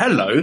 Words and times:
Hello, 0.00 0.42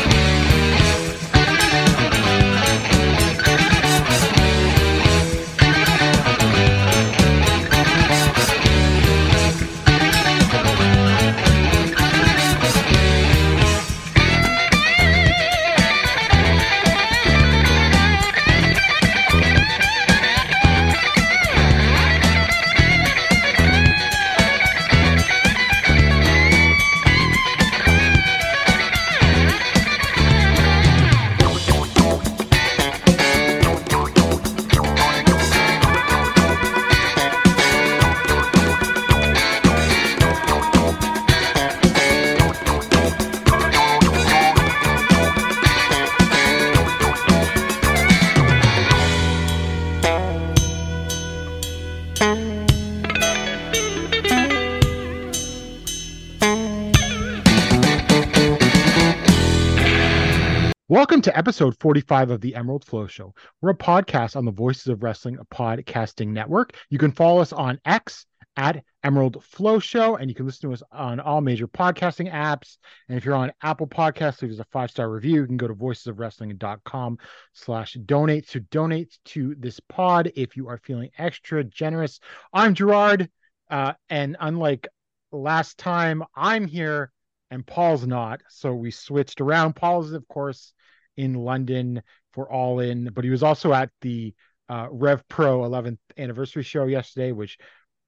Welcome 61.11 61.23
to 61.23 61.37
episode 61.37 61.77
45 61.77 62.31
of 62.31 62.39
the 62.39 62.55
Emerald 62.55 62.85
Flow 62.85 63.05
Show. 63.05 63.35
We're 63.59 63.71
a 63.71 63.77
podcast 63.77 64.37
on 64.37 64.45
the 64.45 64.51
Voices 64.51 64.87
of 64.87 65.03
Wrestling 65.03 65.37
podcasting 65.53 66.29
network. 66.29 66.77
You 66.89 66.97
can 66.97 67.11
follow 67.11 67.41
us 67.41 67.51
on 67.51 67.81
X 67.83 68.25
at 68.55 68.85
Emerald 69.03 69.43
Flow 69.43 69.77
Show, 69.79 70.15
and 70.15 70.31
you 70.31 70.35
can 70.35 70.45
listen 70.45 70.69
to 70.69 70.73
us 70.73 70.81
on 70.89 71.19
all 71.19 71.41
major 71.41 71.67
podcasting 71.67 72.31
apps. 72.31 72.77
And 73.09 73.17
if 73.17 73.25
you're 73.25 73.35
on 73.35 73.51
Apple 73.61 73.87
Podcasts, 73.87 74.41
leave 74.41 74.53
us 74.53 74.59
a 74.59 74.65
five-star 74.71 75.09
review. 75.09 75.41
You 75.41 75.47
can 75.47 75.57
go 75.57 75.67
to 75.67 75.75
voicesofwrestling.com 75.75 77.17
slash 77.51 77.97
donate 78.05 78.47
to 78.47 78.61
donate 78.61 79.19
to 79.25 79.53
this 79.55 79.81
pod 79.81 80.31
if 80.37 80.55
you 80.55 80.69
are 80.69 80.77
feeling 80.77 81.09
extra 81.17 81.61
generous. 81.65 82.21
I'm 82.53 82.73
Gerard, 82.73 83.29
uh, 83.69 83.95
and 84.09 84.37
unlike 84.39 84.87
last 85.33 85.77
time, 85.77 86.23
I'm 86.37 86.67
here 86.67 87.11
and 87.49 87.67
Paul's 87.67 88.07
not. 88.07 88.41
So 88.47 88.73
we 88.73 88.91
switched 88.91 89.41
around. 89.41 89.75
Paul's, 89.75 90.13
of 90.13 90.25
course, 90.29 90.71
in 91.17 91.33
London 91.33 92.01
for 92.33 92.51
All 92.51 92.79
In, 92.79 93.09
but 93.13 93.23
he 93.23 93.29
was 93.29 93.43
also 93.43 93.73
at 93.73 93.89
the 94.01 94.33
uh, 94.69 94.87
Rev 94.89 95.27
Pro 95.27 95.61
11th 95.61 95.99
anniversary 96.17 96.63
show 96.63 96.85
yesterday, 96.85 97.31
which, 97.31 97.57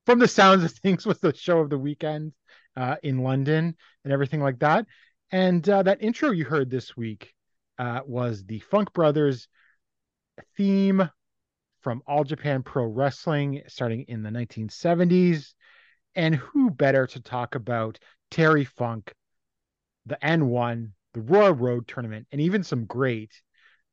from 0.06 0.20
the 0.20 0.28
sounds 0.28 0.64
of 0.64 0.72
things, 0.80 1.06
was 1.06 1.20
the 1.20 1.36
show 1.36 1.60
of 1.60 1.70
the 1.70 1.78
weekend 1.78 2.34
uh, 2.76 2.96
in 3.04 3.20
London 3.20 3.76
and 4.04 4.14
everything 4.14 4.42
like 4.42 4.60
that. 4.60 4.86
And 5.32 5.68
uh, 5.68 5.84
that 5.84 6.02
intro 6.02 6.32
you 6.32 6.46
heard 6.46 6.70
this 6.70 6.96
week 6.96 7.34
uh, 7.78 8.02
was 8.06 8.46
the 8.46 8.60
Funk 8.60 8.94
Brothers 8.94 9.48
theme 10.56 11.10
from 11.82 12.02
All 12.08 12.24
Japan 12.24 12.64
Pro 12.64 12.86
Wrestling 12.86 13.64
starting 13.68 14.06
in 14.08 14.24
the 14.24 14.30
1970s. 14.30 15.54
And 16.16 16.36
who 16.36 16.70
better 16.70 17.08
to 17.08 17.20
talk 17.20 17.56
about 17.56 17.98
Terry 18.30 18.66
Funk, 18.66 19.14
the 20.06 20.18
N1, 20.24 20.92
the 21.14 21.22
Royal 21.22 21.54
Road 21.54 21.88
tournament, 21.88 22.28
and 22.32 22.42
even 22.42 22.64
some 22.64 22.86
great 22.86 23.32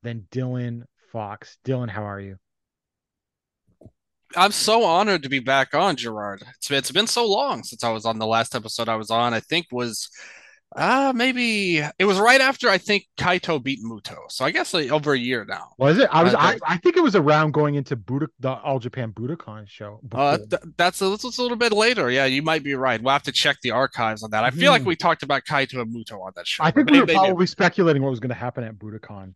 than 0.03 0.27
Dylan 0.31 0.83
Fox. 1.13 1.59
Dylan, 1.65 1.91
how 1.91 2.05
are 2.05 2.21
you? 2.21 2.37
I'm 4.37 4.53
so 4.53 4.85
honored 4.85 5.25
to 5.25 5.29
be 5.29 5.41
back 5.41 5.75
on, 5.75 5.97
Gerard. 5.97 6.43
It's 6.57 6.69
been, 6.69 6.79
it's 6.79 6.93
been 6.93 7.07
so 7.09 7.27
long 7.27 7.65
since 7.65 7.83
I 7.83 7.91
was 7.91 8.05
on 8.05 8.19
the 8.19 8.27
last 8.27 8.55
episode 8.55 8.89
I 8.89 8.95
was 8.97 9.11
on. 9.11 9.35
I 9.35 9.41
think 9.41 9.67
was 9.73 10.09
uh 10.77 11.13
maybe 11.15 11.79
it 11.79 12.05
was 12.05 12.19
right 12.19 12.41
after 12.41 12.69
I 12.69 12.79
think 12.79 13.07
Kaito 13.19 13.61
beat 13.63 13.83
Muto. 13.83 14.17
So 14.29 14.45
I 14.45 14.51
guess 14.53 14.73
like 14.73 14.91
over 14.91 15.13
a 15.15 15.19
year 15.19 15.45
now. 15.45 15.71
Was 15.79 15.99
it? 15.99 16.09
I 16.13 16.23
was 16.23 16.33
uh, 16.35 16.39
I, 16.39 16.59
I 16.67 16.77
think 16.77 16.97
it 16.97 17.03
was 17.03 17.17
around 17.17 17.53
going 17.53 17.75
into 17.75 17.97
Buddha 17.97 18.29
the 18.39 18.51
All 18.53 18.79
Japan 18.79 19.13
Budokan 19.13 19.69
show. 19.69 20.01
Uh 20.13 20.39
th- 20.39 20.63
that's 20.77 21.03
a, 21.03 21.09
that's 21.09 21.25
a 21.39 21.43
little 21.43 21.57
bit 21.57 21.73
later. 21.73 22.11
Yeah, 22.11 22.27
you 22.27 22.43
might 22.43 22.63
be 22.63 22.75
right. 22.75 23.03
We'll 23.03 23.13
have 23.13 23.25
to 23.25 23.33
check 23.33 23.57
the 23.63 23.73
archives 23.73 24.23
on 24.23 24.31
that. 24.31 24.45
I 24.45 24.51
feel 24.51 24.71
like 24.71 24.83
Hmm. 24.83 24.89
we 24.89 24.97
talked 24.97 25.23
about 25.25 25.45
Kaito 25.45 25.81
and 25.81 25.93
Muto 25.95 26.21
on 26.21 26.33
that 26.37 26.47
show. 26.47 26.63
I 26.63 26.71
think 26.71 26.89
we 26.91 27.01
were 27.01 27.07
probably 27.07 27.47
speculating 27.47 28.03
what 28.03 28.11
was 28.11 28.21
going 28.21 28.29
to 28.31 28.35
happen 28.37 28.63
at 28.63 28.75
Budokan, 28.79 29.35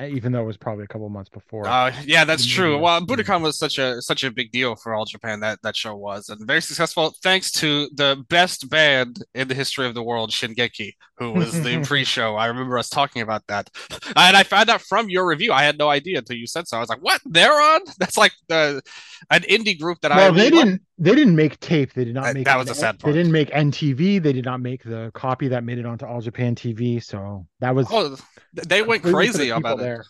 even 0.00 0.32
though 0.32 0.42
it 0.42 0.46
was 0.46 0.56
probably 0.56 0.84
a 0.84 0.86
couple 0.86 1.08
months 1.08 1.30
before. 1.30 1.66
Uh, 1.66 1.92
yeah, 2.04 2.24
that's 2.24 2.46
true. 2.46 2.78
Well, 2.78 3.00
Budokan 3.00 3.42
was 3.42 3.58
such 3.58 3.78
a 3.78 4.00
such 4.00 4.22
a 4.24 4.30
big 4.30 4.52
deal 4.52 4.76
for 4.76 4.94
all 4.94 5.04
Japan 5.04 5.40
that 5.40 5.60
that 5.62 5.76
show 5.76 5.96
was, 5.96 6.28
and 6.28 6.46
very 6.46 6.62
successful 6.62 7.14
thanks 7.22 7.50
to 7.52 7.88
the 7.94 8.24
best 8.28 8.70
band 8.70 9.24
in 9.34 9.48
the 9.48 9.54
history 9.54 9.86
of 9.86 9.94
the 9.94 10.02
world, 10.02 10.30
Shingeki, 10.30 10.92
who 11.16 11.32
was 11.32 11.52
the 11.62 11.80
pre-show. 11.84 12.36
I 12.36 12.46
remember 12.46 12.78
us 12.78 12.88
talking 12.88 13.22
about 13.22 13.42
that, 13.48 13.70
and 13.90 14.36
I 14.36 14.42
found 14.44 14.70
out 14.70 14.82
from 14.82 15.08
your 15.08 15.26
review. 15.26 15.52
I 15.52 15.64
had 15.64 15.78
no 15.78 15.88
idea 15.88 16.18
until 16.18 16.36
you 16.36 16.46
said 16.46 16.68
so. 16.68 16.76
I 16.76 16.80
was 16.80 16.88
like, 16.88 17.02
"What? 17.02 17.20
They're 17.24 17.60
on? 17.60 17.80
That's 17.98 18.16
like 18.16 18.32
the 18.48 18.82
an 19.30 19.42
indie 19.42 19.78
group 19.78 19.98
that 20.02 20.12
I 20.12 20.16
well, 20.16 20.32
they 20.32 20.44
really 20.44 20.56
like. 20.56 20.64
didn't. 20.64 20.82
They 20.98 21.14
didn't 21.14 21.36
make 21.36 21.60
tape. 21.60 21.92
They 21.92 22.04
did 22.04 22.14
not 22.14 22.34
make. 22.34 22.44
that 22.44 22.58
was 22.58 22.66
the 22.66 22.74
sad 22.74 22.98
They 22.98 23.12
didn't 23.12 23.32
make 23.32 23.50
NTV. 23.50 24.22
They 24.22 24.32
did 24.32 24.44
not 24.44 24.60
make 24.60 24.82
the 24.82 25.10
copy 25.14 25.48
that 25.48 25.62
made 25.62 25.78
it 25.78 25.86
onto 25.86 26.04
All 26.06 26.20
Japan 26.20 26.54
TV. 26.54 27.02
So 27.02 27.46
that 27.60 27.74
was. 27.74 27.86
Oh, 27.90 28.16
they 28.52 28.82
went 28.82 29.02
completely 29.02 29.04
for 29.04 29.32
the 29.32 29.38
crazy 29.38 29.50
about 29.50 29.78
it. 29.78 29.82
there. 29.82 30.04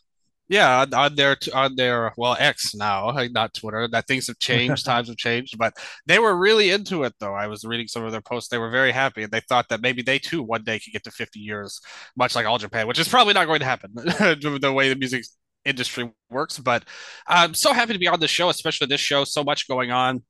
Yeah, 0.51 0.81
on, 0.81 0.95
on 0.95 1.15
their 1.15 1.37
on 1.55 1.77
their 1.77 2.15
well 2.17 2.35
X 2.39 2.75
now, 2.75 3.11
not 3.31 3.53
Twitter. 3.53 3.87
That 3.87 4.07
things 4.07 4.29
have 4.29 4.39
changed, 4.39 4.85
times 4.87 5.09
have 5.09 5.19
changed, 5.19 5.59
but 5.59 5.75
they 6.07 6.19
were 6.19 6.35
really 6.37 6.71
into 6.71 7.05
it 7.05 7.13
though. 7.21 7.35
I 7.35 7.49
was 7.49 7.65
reading 7.65 7.87
some 7.87 8.05
of 8.05 8.13
their 8.13 8.23
posts. 8.23 8.49
They 8.49 8.59
were 8.59 8.71
very 8.71 8.93
happy, 8.93 9.23
and 9.23 9.31
they 9.31 9.41
thought 9.41 9.69
that 9.69 9.83
maybe 9.83 10.01
they 10.01 10.19
too 10.19 10.43
one 10.43 10.65
day 10.65 10.79
could 10.79 10.95
get 10.95 11.05
to 11.05 11.11
50 11.11 11.39
years, 11.39 11.81
much 12.17 12.35
like 12.35 12.47
All 12.47 12.59
Japan, 12.59 12.87
which 12.87 12.99
is 12.99 13.09
probably 13.09 13.35
not 13.35 13.47
going 13.47 13.61
to 13.61 13.67
happen 13.67 13.91
the 13.95 14.73
way 14.75 14.89
the 14.89 14.97
music 14.97 15.25
industry 15.67 16.11
works. 16.31 16.59
But 16.59 16.85
I'm 17.27 17.53
so 17.53 17.75
happy 17.75 17.93
to 17.93 17.99
be 17.99 18.09
on 18.09 18.21
the 18.21 18.29
show, 18.29 18.49
especially 18.49 18.87
this 18.87 19.03
show. 19.03 19.25
So 19.25 19.45
much 19.45 19.69
going 19.69 19.91
on. 19.91 20.23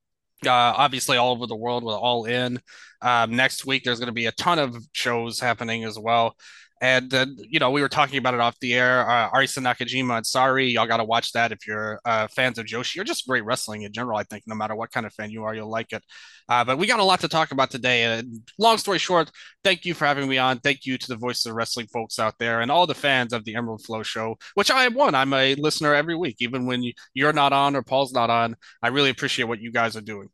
Uh, 0.46 0.50
obviously, 0.50 1.16
all 1.16 1.32
over 1.32 1.46
the 1.46 1.56
world 1.56 1.84
with 1.84 1.96
All 1.96 2.24
In. 2.24 2.60
Um, 3.00 3.36
next 3.36 3.64
week, 3.64 3.84
there's 3.84 3.98
going 3.98 4.08
to 4.08 4.12
be 4.12 4.26
a 4.26 4.32
ton 4.32 4.58
of 4.58 4.76
shows 4.92 5.40
happening 5.40 5.84
as 5.84 5.98
well. 5.98 6.34
And 6.80 7.12
uh, 7.12 7.26
you 7.38 7.58
know, 7.58 7.70
we 7.70 7.80
were 7.80 7.88
talking 7.88 8.18
about 8.18 8.34
it 8.34 8.40
off 8.40 8.58
the 8.60 8.74
air. 8.74 9.08
Uh, 9.08 9.30
Arisa 9.30 9.60
Nakajima 9.60 10.18
and 10.18 10.26
Sorry, 10.26 10.68
y'all 10.68 10.86
got 10.86 10.98
to 10.98 11.04
watch 11.04 11.32
that 11.32 11.50
if 11.50 11.66
you're 11.66 12.00
uh, 12.04 12.28
fans 12.28 12.58
of 12.58 12.66
Joshi 12.66 13.00
or 13.00 13.04
just 13.04 13.26
great 13.26 13.44
wrestling 13.44 13.82
in 13.82 13.92
general. 13.92 14.16
I 14.16 14.22
think 14.22 14.44
no 14.46 14.54
matter 14.54 14.74
what 14.74 14.92
kind 14.92 15.04
of 15.04 15.12
fan 15.12 15.30
you 15.30 15.44
are, 15.44 15.54
you'll 15.54 15.70
like 15.70 15.92
it. 15.92 16.04
Uh, 16.48 16.64
but 16.64 16.78
we 16.78 16.86
got 16.86 17.00
a 17.00 17.04
lot 17.04 17.20
to 17.20 17.28
talk 17.28 17.50
about 17.50 17.70
today. 17.70 18.04
And 18.04 18.48
long 18.58 18.78
story 18.78 18.98
short, 18.98 19.30
thank 19.64 19.84
you 19.84 19.92
for 19.92 20.06
having 20.06 20.28
me 20.28 20.38
on. 20.38 20.60
Thank 20.60 20.86
you 20.86 20.96
to 20.98 21.08
the 21.08 21.16
Voices 21.16 21.46
of 21.46 21.54
Wrestling 21.54 21.88
folks 21.88 22.18
out 22.18 22.34
there 22.38 22.60
and 22.60 22.70
all 22.70 22.86
the 22.86 22.94
fans 22.94 23.32
of 23.32 23.44
the 23.44 23.56
Emerald 23.56 23.84
Flow 23.84 24.02
Show, 24.02 24.38
which 24.54 24.70
I 24.70 24.84
am 24.84 24.94
one. 24.94 25.14
I'm 25.14 25.32
a 25.34 25.56
listener 25.56 25.94
every 25.94 26.14
week, 26.14 26.36
even 26.38 26.66
when 26.66 26.84
you're 27.12 27.32
not 27.32 27.52
on 27.52 27.74
or 27.74 27.82
Paul's 27.82 28.12
not 28.12 28.30
on. 28.30 28.56
I 28.82 28.88
really 28.88 29.10
appreciate 29.10 29.46
what 29.46 29.60
you 29.60 29.72
guys 29.72 29.96
are 29.96 30.00
doing. 30.00 30.28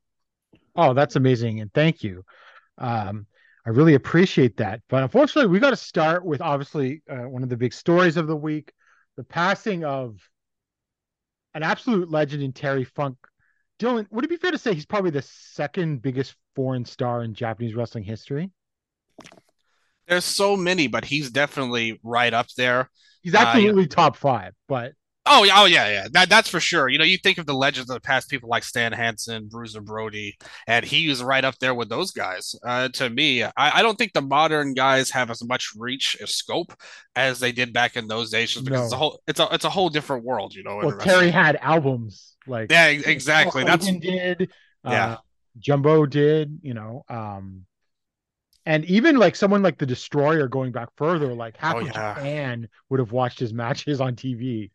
Oh, 0.76 0.94
that's 0.94 1.16
amazing, 1.16 1.60
and 1.60 1.72
thank 1.72 2.02
you. 2.02 2.24
Um, 2.78 3.26
I 3.66 3.70
really 3.70 3.94
appreciate 3.94 4.58
that. 4.58 4.80
But 4.88 5.02
unfortunately, 5.02 5.50
we 5.50 5.60
got 5.60 5.70
to 5.70 5.76
start 5.76 6.24
with 6.24 6.40
obviously 6.40 7.02
uh, 7.08 7.28
one 7.28 7.42
of 7.42 7.48
the 7.48 7.56
big 7.56 7.72
stories 7.72 8.16
of 8.16 8.26
the 8.26 8.36
week: 8.36 8.72
the 9.16 9.24
passing 9.24 9.84
of 9.84 10.18
an 11.54 11.62
absolute 11.62 12.10
legend 12.10 12.42
in 12.42 12.52
Terry 12.52 12.84
Funk 12.84 13.16
Dylan, 13.78 14.06
would 14.10 14.24
it 14.24 14.28
be 14.28 14.36
fair 14.36 14.52
to 14.52 14.58
say 14.58 14.72
he's 14.74 14.86
probably 14.86 15.10
the 15.10 15.22
second 15.22 16.00
biggest 16.00 16.36
foreign 16.54 16.84
star 16.84 17.24
in 17.24 17.34
Japanese 17.34 17.74
wrestling 17.74 18.04
history? 18.04 18.50
There's 20.06 20.24
so 20.24 20.56
many, 20.56 20.86
but 20.86 21.04
he's 21.04 21.30
definitely 21.30 21.98
right 22.02 22.32
up 22.32 22.46
there. 22.56 22.90
He's 23.22 23.34
Uh, 23.34 23.38
absolutely 23.38 23.86
top 23.86 24.16
five, 24.16 24.52
but 24.68 24.92
Oh, 25.26 25.42
yeah, 25.44 25.54
oh 25.56 25.64
yeah, 25.64 25.88
yeah. 25.88 26.06
That 26.12 26.28
that's 26.28 26.50
for 26.50 26.60
sure. 26.60 26.88
You 26.88 26.98
know, 26.98 27.04
you 27.04 27.16
think 27.16 27.38
of 27.38 27.46
the 27.46 27.54
legends 27.54 27.88
of 27.88 27.94
the 27.94 28.00
past, 28.00 28.28
people 28.28 28.48
like 28.50 28.62
Stan 28.62 28.92
Hansen, 28.92 29.48
Bruiser 29.48 29.80
Brody, 29.80 30.36
and 30.66 30.84
he 30.84 31.08
was 31.08 31.22
right 31.22 31.44
up 31.44 31.58
there 31.60 31.74
with 31.74 31.88
those 31.88 32.10
guys. 32.10 32.54
Uh, 32.62 32.88
to 32.90 33.08
me, 33.08 33.42
I, 33.42 33.50
I 33.56 33.82
don't 33.82 33.96
think 33.96 34.12
the 34.12 34.20
modern 34.20 34.74
guys 34.74 35.10
have 35.10 35.30
as 35.30 35.42
much 35.42 35.70
reach 35.78 36.14
or 36.20 36.26
scope 36.26 36.74
as 37.16 37.40
they 37.40 37.52
did 37.52 37.72
back 37.72 37.96
in 37.96 38.06
those 38.06 38.30
days, 38.30 38.54
because 38.54 38.70
No. 38.70 38.84
it's 38.84 38.92
a 38.92 38.96
whole 38.96 39.20
it's 39.26 39.40
a 39.40 39.48
it's 39.52 39.64
a 39.64 39.70
whole 39.70 39.88
different 39.88 40.24
world, 40.24 40.54
you 40.54 40.62
know. 40.62 40.76
well. 40.76 40.98
Terry 40.98 41.30
had 41.30 41.56
albums 41.56 42.34
like 42.46 42.70
Yeah, 42.70 42.88
exactly. 42.88 43.62
Hulk 43.62 43.70
That's 43.80 43.86
Hogan 43.86 44.00
did. 44.00 44.50
Yeah. 44.84 45.06
Uh, 45.12 45.16
Jumbo 45.58 46.04
did. 46.04 46.58
You 46.62 46.74
know, 46.74 47.02
um, 47.08 47.64
and 48.66 48.84
even 48.86 49.16
like 49.16 49.36
someone 49.36 49.62
like 49.62 49.78
the 49.78 49.86
Destroyer 49.86 50.48
going 50.48 50.72
back 50.72 50.88
further, 50.96 51.32
like 51.34 51.56
half 51.56 51.76
Oh, 51.76 51.80
of 51.80 51.86
yeah. 51.86 52.14
Japan 52.14 52.68
would 52.90 53.00
have 53.00 53.12
watched 53.12 53.38
his 53.38 53.54
matches 53.54 54.00
on 54.02 54.16
TV. 54.16 54.70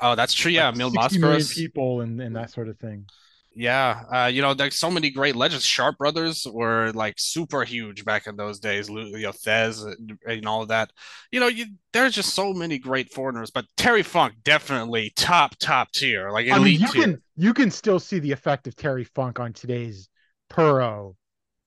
Oh, 0.00 0.14
that's 0.14 0.34
true. 0.34 0.50
Yeah, 0.50 0.68
Like, 0.68 0.76
Mil 0.76 0.90
60 0.90 1.18
million 1.18 1.46
people 1.46 2.00
and, 2.00 2.20
and 2.20 2.34
that 2.36 2.50
sort 2.50 2.68
of 2.68 2.78
thing. 2.78 3.06
Yeah, 3.52 4.04
uh, 4.12 4.26
you 4.26 4.42
know, 4.42 4.54
there's 4.54 4.76
so 4.76 4.90
many 4.90 5.10
great 5.10 5.34
legends. 5.34 5.64
Sharp 5.64 5.98
Brothers 5.98 6.46
were 6.50 6.92
like 6.92 7.14
super 7.18 7.64
huge 7.64 8.04
back 8.04 8.28
in 8.28 8.36
those 8.36 8.60
days. 8.60 8.88
You 8.88 9.18
know, 9.18 9.32
Thesz 9.32 9.84
and, 9.84 10.16
and 10.24 10.46
all 10.46 10.62
of 10.62 10.68
that. 10.68 10.92
You 11.32 11.40
know, 11.40 11.48
you, 11.48 11.66
there's 11.92 12.14
just 12.14 12.32
so 12.34 12.52
many 12.52 12.78
great 12.78 13.12
foreigners, 13.12 13.50
but 13.50 13.66
Terry 13.76 14.04
Funk 14.04 14.34
definitely 14.44 15.12
top 15.16 15.56
top 15.56 15.90
tier, 15.90 16.30
like 16.30 16.48
I 16.48 16.58
mean, 16.60 16.80
you 16.80 16.86
tier. 16.86 17.02
can 17.02 17.22
you 17.36 17.52
can 17.52 17.70
still 17.72 17.98
see 17.98 18.20
the 18.20 18.30
effect 18.30 18.68
of 18.68 18.76
Terry 18.76 19.04
Funk 19.04 19.40
on 19.40 19.52
today's 19.52 20.08
Puro 20.48 21.16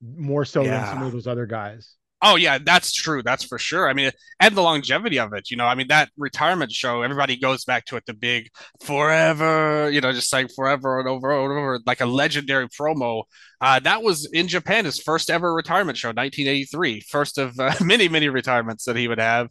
more 0.01 0.45
so 0.45 0.63
than 0.63 0.85
some 0.85 1.01
of 1.03 1.11
those 1.11 1.27
other 1.27 1.45
guys. 1.45 1.95
Oh 2.25 2.37
yeah, 2.37 2.57
that's 2.57 2.93
true. 2.93 3.21
That's 3.21 3.43
for 3.43 3.59
sure. 3.59 3.89
I 3.89 3.93
mean, 3.93 4.09
and 4.39 4.55
the 4.55 4.61
longevity 4.61 5.19
of 5.19 5.33
it. 5.33 5.51
You 5.51 5.57
know, 5.57 5.65
I 5.65 5.75
mean 5.75 5.89
that 5.89 6.09
retirement 6.17 6.71
show. 6.71 7.01
Everybody 7.01 7.35
goes 7.35 7.65
back 7.65 7.83
to 7.85 7.97
it. 7.97 8.05
The 8.07 8.13
big 8.13 8.47
forever. 8.81 9.89
You 9.91 9.99
know, 9.99 10.13
just 10.13 10.29
saying 10.29 10.47
forever 10.55 10.99
and 11.01 11.09
over 11.09 11.31
and 11.31 11.51
over, 11.51 11.79
like 11.85 11.99
a 11.99 12.05
legendary 12.05 12.69
promo. 12.69 13.23
Uh, 13.59 13.79
that 13.81 14.03
was 14.03 14.25
in 14.31 14.47
Japan 14.47 14.85
his 14.85 14.99
first 14.99 15.29
ever 15.29 15.53
retirement 15.53 15.97
show, 15.97 16.09
1983. 16.09 17.01
First 17.01 17.37
of 17.37 17.59
uh, 17.59 17.73
many 17.81 18.07
many 18.07 18.29
retirements 18.29 18.85
that 18.85 18.95
he 18.95 19.07
would 19.09 19.19
have. 19.19 19.49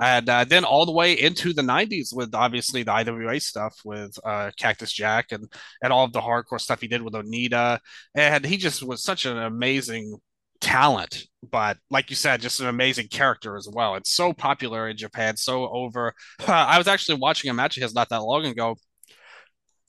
And 0.00 0.28
uh, 0.28 0.44
then 0.44 0.64
all 0.64 0.86
the 0.86 0.92
way 0.92 1.14
into 1.14 1.52
the 1.52 1.62
90s 1.62 2.14
with 2.14 2.34
obviously 2.34 2.82
the 2.84 2.92
IWA 2.92 3.40
stuff 3.40 3.74
with 3.84 4.16
uh, 4.24 4.50
Cactus 4.56 4.92
Jack 4.92 5.32
and 5.32 5.52
and 5.82 5.92
all 5.92 6.04
of 6.04 6.12
the 6.12 6.20
hardcore 6.20 6.60
stuff 6.60 6.80
he 6.80 6.88
did 6.88 7.02
with 7.02 7.14
Onita. 7.14 7.80
And 8.14 8.44
he 8.44 8.58
just 8.58 8.82
was 8.84 9.02
such 9.02 9.26
an 9.26 9.38
amazing 9.38 10.18
talent, 10.62 11.26
but 11.50 11.76
like 11.90 12.08
you 12.08 12.16
said, 12.16 12.40
just 12.40 12.60
an 12.60 12.68
amazing 12.68 13.08
character 13.08 13.56
as 13.56 13.68
well. 13.70 13.96
It's 13.96 14.10
so 14.10 14.32
popular 14.32 14.88
in 14.88 14.96
Japan, 14.96 15.36
so 15.36 15.68
over. 15.68 16.14
I 16.48 16.78
was 16.78 16.88
actually 16.88 17.18
watching 17.18 17.50
a 17.50 17.54
match 17.54 17.76
of 17.76 17.82
his 17.82 17.94
not 17.94 18.08
that 18.08 18.22
long 18.22 18.46
ago. 18.46 18.76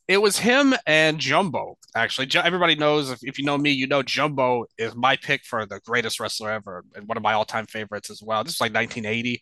It 0.10 0.22
was 0.22 0.38
him 0.38 0.74
and 0.86 1.18
Jumbo. 1.18 1.78
Actually, 1.96 2.28
everybody 2.36 2.76
knows 2.76 3.10
if, 3.10 3.20
if 3.22 3.40
you 3.40 3.46
know 3.46 3.58
me, 3.58 3.72
you 3.72 3.88
know 3.88 4.04
Jumbo 4.04 4.66
is 4.78 4.94
my 4.96 5.16
pick 5.16 5.46
for 5.46 5.66
the 5.66 5.80
greatest 5.86 6.20
wrestler 6.20 6.52
ever 6.52 6.84
and 6.94 7.08
one 7.08 7.16
of 7.16 7.24
my 7.24 7.34
all-time 7.34 7.68
favorites 7.68 8.10
as 8.10 8.22
well. 8.22 8.44
This 8.44 8.56
is 8.56 8.62
like 8.62 8.74
1980. 8.74 9.40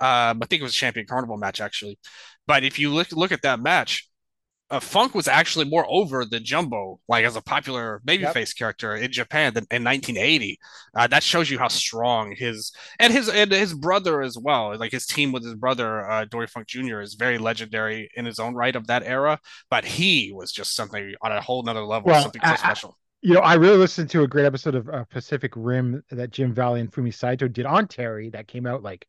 Um, 0.00 0.40
I 0.40 0.46
think 0.46 0.60
it 0.60 0.62
was 0.62 0.72
a 0.72 0.76
Champion 0.76 1.06
Carnival 1.06 1.36
match 1.36 1.60
actually. 1.60 1.98
But 2.46 2.62
if 2.62 2.78
you 2.78 2.90
look 2.90 3.10
look 3.10 3.32
at 3.32 3.42
that 3.42 3.58
match, 3.58 4.08
uh, 4.70 4.80
Funk 4.80 5.14
was 5.14 5.28
actually 5.28 5.66
more 5.66 5.84
over 5.88 6.24
than 6.24 6.42
Jumbo, 6.44 6.98
like 7.08 7.24
as 7.24 7.36
a 7.36 7.42
popular 7.42 8.00
babyface 8.06 8.56
character 8.56 8.94
in 8.96 9.12
Japan 9.12 9.52
than 9.54 9.64
in 9.70 9.84
1980. 9.84 10.58
Uh, 10.96 11.06
that 11.08 11.22
shows 11.22 11.50
you 11.50 11.58
how 11.58 11.68
strong 11.68 12.34
his 12.36 12.72
and 12.98 13.12
his 13.12 13.28
and 13.28 13.52
his 13.52 13.74
brother 13.74 14.22
as 14.22 14.38
well. 14.38 14.76
Like 14.78 14.92
his 14.92 15.06
team 15.06 15.32
with 15.32 15.44
his 15.44 15.54
brother, 15.54 16.08
uh, 16.10 16.24
Dory 16.24 16.46
Funk 16.46 16.66
Jr. 16.66 17.00
is 17.00 17.14
very 17.14 17.38
legendary 17.38 18.10
in 18.16 18.24
his 18.24 18.38
own 18.38 18.54
right 18.54 18.74
of 18.74 18.86
that 18.86 19.02
era. 19.04 19.38
But 19.70 19.84
he 19.84 20.32
was 20.34 20.50
just 20.50 20.74
something 20.74 21.14
on 21.22 21.32
a 21.32 21.40
whole 21.40 21.62
nother 21.62 21.84
level, 21.84 22.10
Well, 22.10 22.22
something 22.22 22.42
so 22.42 22.50
I- 22.52 22.56
special. 22.56 22.98
You 23.26 23.32
know, 23.32 23.40
I 23.40 23.54
really 23.54 23.78
listened 23.78 24.10
to 24.10 24.22
a 24.22 24.28
great 24.28 24.44
episode 24.44 24.74
of 24.74 24.86
uh, 24.86 25.04
Pacific 25.04 25.52
Rim 25.56 26.02
that 26.10 26.30
Jim 26.30 26.52
Valley 26.52 26.80
and 26.80 26.92
Fumi 26.92 27.14
Saito 27.14 27.48
did 27.48 27.64
on 27.64 27.88
Terry 27.88 28.28
that 28.30 28.48
came 28.48 28.66
out 28.66 28.82
like 28.82 29.06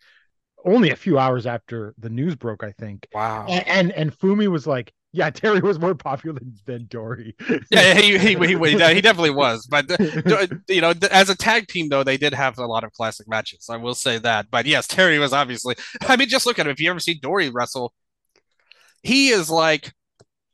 only 0.66 0.92
a 0.92 0.96
few 0.96 1.20
hours 1.20 1.46
after 1.46 1.94
the 1.98 2.10
news 2.10 2.34
broke, 2.36 2.64
I 2.64 2.72
think. 2.72 3.08
wow. 3.14 3.46
And 3.50 3.68
and, 3.68 3.92
and 3.92 4.18
Fumi 4.18 4.48
was 4.48 4.66
like, 4.66 4.94
"Yeah, 5.16 5.30
Terry 5.30 5.60
was 5.62 5.80
more 5.80 5.96
popular 5.96 6.42
than 6.66 6.88
Dory." 6.88 7.36
Yeah, 7.72 7.94
he, 7.94 8.18
he, 8.18 8.36
he, 8.36 8.56
he, 8.56 8.76
definitely 9.02 9.32
was. 9.32 9.66
But, 9.68 9.90
uh, 9.90 10.48
you 10.68 10.82
know, 10.82 10.94
as 11.12 11.30
a 11.30 11.36
tag 11.36 11.68
team, 11.68 11.90
though, 11.90 12.04
they 12.04 12.18
did 12.18 12.34
have 12.34 12.58
a 12.58 12.66
lot 12.66 12.84
of 12.84 12.92
classic 12.92 13.28
matches. 13.28 13.68
I 13.70 13.78
will 13.78 13.96
say 13.96 14.18
that. 14.20 14.52
But 14.52 14.66
yes, 14.66 14.88
Terry 14.88 15.18
was 15.20 15.34
obviously. 15.34 15.76
I 16.02 16.16
mean, 16.18 16.28
just 16.28 16.46
look 16.46 16.60
at 16.60 16.68
him. 16.68 16.72
If 16.72 16.80
you 16.80 16.90
ever 16.90 17.00
see 17.00 17.16
Dory 17.16 17.50
wrestle, 17.50 17.94
he 19.04 19.30
is 19.30 19.50
like 19.50 19.94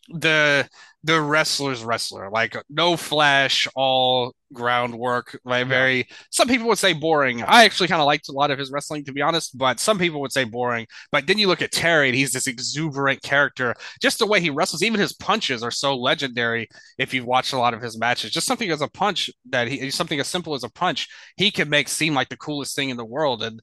the 0.09 0.69
the 1.03 1.19
wrestler's 1.19 1.83
wrestler. 1.83 2.30
Like 2.30 2.56
no 2.69 2.95
flash, 2.95 3.68
all 3.75 4.36
groundwork. 4.53 5.39
Like 5.44 5.68
very. 5.68 6.07
Some 6.30 6.48
people 6.48 6.68
would 6.68 6.77
say 6.77 6.94
boring. 6.94 7.42
I 7.44 7.63
actually 7.65 7.88
kind 7.88 8.01
of 8.01 8.06
liked 8.06 8.30
a 8.30 8.33
lot 8.33 8.51
of 8.51 8.59
his 8.59 8.71
wrestling, 8.71 9.03
to 9.06 9.13
be 9.13 9.21
honest. 9.21 9.57
But 9.57 9.80
some 9.80 9.98
people 9.98 10.21
would 10.21 10.31
say 10.31 10.44
boring. 10.44 10.88
But 11.12 11.27
then 11.27 11.38
you 11.38 11.48
look 11.48 11.62
at 11.62 11.71
Terry, 11.71 12.09
and 12.09 12.15
he's 12.15 12.31
this 12.31 12.48
exuberant 12.48 13.24
character. 13.24 13.74
Just 14.01 14.19
the 14.19 14.27
way 14.27 14.39
he 14.39 14.50
wrestles, 14.50 14.83
even 14.83 15.00
his 15.00 15.13
punches 15.13 15.63
are 15.63 15.71
so 15.71 15.95
legendary 15.95 16.69
if 16.98 17.13
you've 17.13 17.25
watched 17.25 17.54
a 17.54 17.59
lot 17.59 17.74
of 17.74 17.81
his 17.81 17.97
matches. 17.97 18.31
Just 18.31 18.47
something 18.47 18.69
as 18.69 18.81
a 18.81 18.88
punch 18.88 19.30
that 19.50 19.68
he 19.68 19.89
something 19.89 20.19
as 20.19 20.27
simple 20.27 20.54
as 20.54 20.63
a 20.63 20.69
punch, 20.69 21.07
he 21.36 21.51
can 21.51 21.69
make 21.69 21.88
seem 21.88 22.13
like 22.13 22.30
the 22.30 22.38
coolest 22.38 22.75
thing 22.75 22.89
in 22.89 22.97
the 22.97 23.06
world. 23.06 23.42
And 23.42 23.62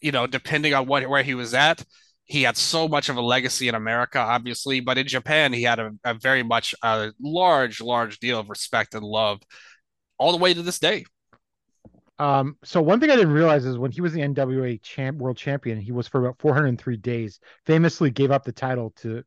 you 0.00 0.12
know, 0.12 0.26
depending 0.26 0.74
on 0.74 0.86
what 0.86 1.08
where 1.08 1.22
he 1.22 1.34
was 1.34 1.54
at, 1.54 1.82
he 2.24 2.42
had 2.42 2.56
so 2.56 2.88
much 2.88 3.08
of 3.08 3.16
a 3.16 3.20
legacy 3.20 3.68
in 3.68 3.74
America, 3.74 4.18
obviously, 4.18 4.80
but 4.80 4.96
in 4.96 5.06
Japan, 5.06 5.52
he 5.52 5.62
had 5.62 5.78
a, 5.78 5.92
a 6.04 6.14
very 6.14 6.42
much 6.42 6.74
a 6.82 7.12
large, 7.20 7.80
large 7.80 8.18
deal 8.18 8.38
of 8.40 8.48
respect 8.48 8.94
and 8.94 9.04
love 9.04 9.40
all 10.18 10.32
the 10.32 10.38
way 10.38 10.54
to 10.54 10.62
this 10.62 10.78
day. 10.78 11.04
Um, 12.18 12.56
so 12.64 12.80
one 12.80 13.00
thing 13.00 13.10
I 13.10 13.16
didn't 13.16 13.32
realize 13.32 13.64
is 13.66 13.76
when 13.76 13.90
he 13.90 14.00
was 14.00 14.12
the 14.12 14.20
NWA 14.20 14.80
champ, 14.82 15.18
world 15.18 15.36
champion, 15.36 15.80
he 15.80 15.92
was 15.92 16.06
for 16.06 16.20
about 16.20 16.38
403 16.38 16.96
days. 16.96 17.40
Famously 17.66 18.10
gave 18.10 18.30
up 18.30 18.44
the 18.44 18.52
title 18.52 18.92
to 18.98 19.24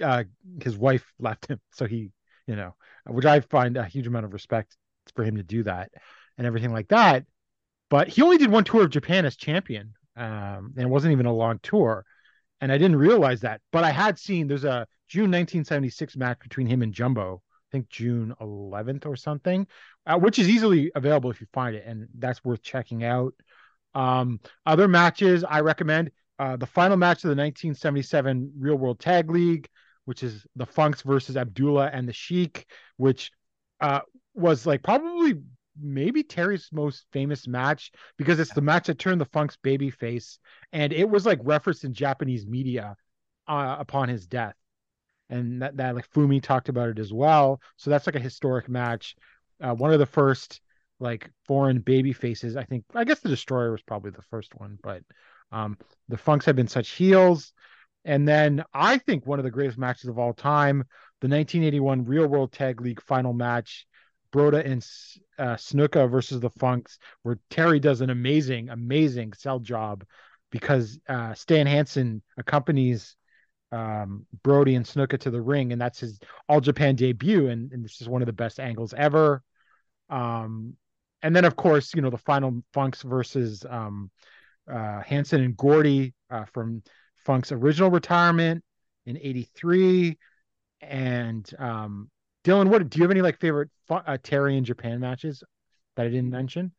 uh, 0.00 0.24
his 0.62 0.78
wife 0.78 1.04
left 1.18 1.46
him, 1.46 1.60
so 1.72 1.86
he, 1.86 2.10
you 2.46 2.56
know, 2.56 2.74
which 3.06 3.26
I 3.26 3.40
find 3.40 3.76
a 3.76 3.84
huge 3.84 4.06
amount 4.06 4.24
of 4.24 4.32
respect 4.32 4.76
for 5.14 5.24
him 5.24 5.36
to 5.36 5.42
do 5.42 5.64
that 5.64 5.90
and 6.38 6.46
everything 6.46 6.72
like 6.72 6.88
that. 6.88 7.24
But 7.90 8.08
he 8.08 8.22
only 8.22 8.38
did 8.38 8.50
one 8.50 8.64
tour 8.64 8.84
of 8.84 8.90
Japan 8.90 9.26
as 9.26 9.36
champion, 9.36 9.94
um, 10.16 10.72
and 10.76 10.78
it 10.78 10.88
wasn't 10.88 11.12
even 11.12 11.26
a 11.26 11.34
long 11.34 11.58
tour. 11.62 12.06
And 12.62 12.70
I 12.70 12.78
didn't 12.78 12.96
realize 12.96 13.40
that, 13.40 13.60
but 13.72 13.82
I 13.82 13.90
had 13.90 14.20
seen 14.20 14.46
there's 14.46 14.64
a 14.64 14.86
June 15.08 15.32
1976 15.32 16.16
match 16.16 16.38
between 16.38 16.68
him 16.68 16.80
and 16.80 16.94
Jumbo. 16.94 17.42
I 17.44 17.68
think 17.72 17.88
June 17.88 18.32
11th 18.40 19.04
or 19.04 19.16
something, 19.16 19.66
uh, 20.06 20.16
which 20.18 20.38
is 20.38 20.48
easily 20.48 20.92
available 20.94 21.30
if 21.30 21.40
you 21.40 21.48
find 21.52 21.74
it, 21.74 21.84
and 21.84 22.06
that's 22.18 22.44
worth 22.44 22.62
checking 22.62 23.02
out. 23.02 23.34
Um, 23.94 24.38
other 24.64 24.86
matches 24.86 25.42
I 25.42 25.60
recommend 25.60 26.12
uh, 26.38 26.56
the 26.56 26.66
final 26.66 26.96
match 26.96 27.18
of 27.18 27.30
the 27.30 27.42
1977 27.42 28.52
Real 28.58 28.76
World 28.76 29.00
Tag 29.00 29.28
League, 29.28 29.68
which 30.04 30.22
is 30.22 30.46
the 30.54 30.66
Funks 30.66 31.02
versus 31.02 31.36
Abdullah 31.36 31.90
and 31.92 32.08
the 32.08 32.12
Sheik, 32.12 32.66
which 32.96 33.32
uh, 33.80 34.00
was 34.34 34.66
like 34.66 34.84
probably 34.84 35.34
maybe 35.80 36.22
Terry's 36.22 36.68
most 36.72 37.06
famous 37.12 37.46
match 37.46 37.92
because 38.16 38.38
it's 38.38 38.52
the 38.52 38.60
match 38.60 38.86
that 38.86 38.98
turned 38.98 39.20
the 39.20 39.26
Funks 39.26 39.56
babyface, 39.64 40.38
and 40.72 40.92
it 40.92 41.08
was 41.08 41.26
like 41.26 41.40
referenced 41.42 41.84
in 41.84 41.94
Japanese 41.94 42.46
media 42.46 42.96
uh, 43.48 43.76
upon 43.78 44.08
his 44.08 44.26
death 44.26 44.54
and 45.32 45.62
that, 45.62 45.76
that 45.78 45.94
like 45.94 46.10
Fumi 46.10 46.42
talked 46.42 46.68
about 46.68 46.90
it 46.90 46.98
as 46.98 47.12
well. 47.12 47.60
So 47.76 47.90
that's 47.90 48.06
like 48.06 48.16
a 48.16 48.20
historic 48.20 48.68
match. 48.68 49.16
Uh, 49.60 49.74
one 49.74 49.92
of 49.92 49.98
the 49.98 50.06
first 50.06 50.60
like 51.00 51.30
foreign 51.46 51.80
baby 51.80 52.12
faces. 52.12 52.56
I 52.56 52.64
think 52.64 52.84
I 52.94 53.04
guess 53.04 53.20
the 53.20 53.30
Destroyer 53.30 53.72
was 53.72 53.82
probably 53.82 54.10
the 54.10 54.22
first 54.22 54.54
one, 54.54 54.78
but 54.82 55.02
um, 55.50 55.78
the 56.08 56.18
Funks 56.18 56.44
have 56.44 56.54
been 56.54 56.68
such 56.68 56.90
heels. 56.90 57.52
And 58.04 58.28
then 58.28 58.64
I 58.74 58.98
think 58.98 59.26
one 59.26 59.38
of 59.38 59.44
the 59.44 59.50
greatest 59.50 59.78
matches 59.78 60.08
of 60.08 60.18
all 60.18 60.34
time, 60.34 60.78
the 61.20 61.28
1981 61.28 62.04
Real 62.04 62.26
World 62.26 62.52
Tag 62.52 62.80
League 62.80 63.00
final 63.02 63.32
match, 63.32 63.86
Brody 64.32 64.68
and 64.68 64.84
uh, 65.38 65.56
Snuka 65.56 66.10
versus 66.10 66.40
the 66.40 66.50
Funks, 66.50 66.98
where 67.22 67.38
Terry 67.50 67.78
does 67.78 68.00
an 68.00 68.10
amazing, 68.10 68.70
amazing 68.70 69.34
sell 69.34 69.60
job 69.60 70.04
because 70.50 70.98
uh, 71.08 71.34
Stan 71.34 71.66
Hansen 71.66 72.22
accompanies 72.36 73.16
um, 73.70 74.26
Brody 74.42 74.74
and 74.74 74.84
Snuka 74.84 75.18
to 75.20 75.30
the 75.30 75.40
ring, 75.40 75.72
and 75.72 75.80
that's 75.80 76.00
his 76.00 76.18
All 76.48 76.60
Japan 76.60 76.94
debut, 76.94 77.48
and, 77.48 77.72
and 77.72 77.84
this 77.84 78.00
is 78.00 78.08
one 78.08 78.22
of 78.22 78.26
the 78.26 78.32
best 78.32 78.58
angles 78.58 78.92
ever. 78.94 79.42
Um, 80.10 80.76
and 81.22 81.34
then 81.34 81.44
of 81.44 81.56
course, 81.56 81.94
you 81.94 82.02
know, 82.02 82.10
the 82.10 82.18
final 82.18 82.62
Funks 82.72 83.02
versus 83.02 83.64
um, 83.68 84.10
uh, 84.70 85.00
Hansen 85.00 85.42
and 85.42 85.56
Gordy 85.56 86.14
uh, 86.30 86.44
from 86.52 86.82
Funk's 87.24 87.52
original 87.52 87.90
retirement 87.90 88.62
in 89.06 89.16
'83, 89.16 90.18
and 90.82 91.50
um, 91.58 92.10
Dylan, 92.44 92.68
what 92.68 92.88
do 92.88 92.98
you 92.98 93.04
have 93.04 93.10
any 93.10 93.22
like 93.22 93.40
favorite 93.40 93.70
uh, 93.88 94.18
Terry 94.22 94.56
in 94.56 94.64
Japan 94.64 95.00
matches 95.00 95.42
that 95.96 96.06
I 96.06 96.08
didn't 96.08 96.30
mention? 96.30 96.72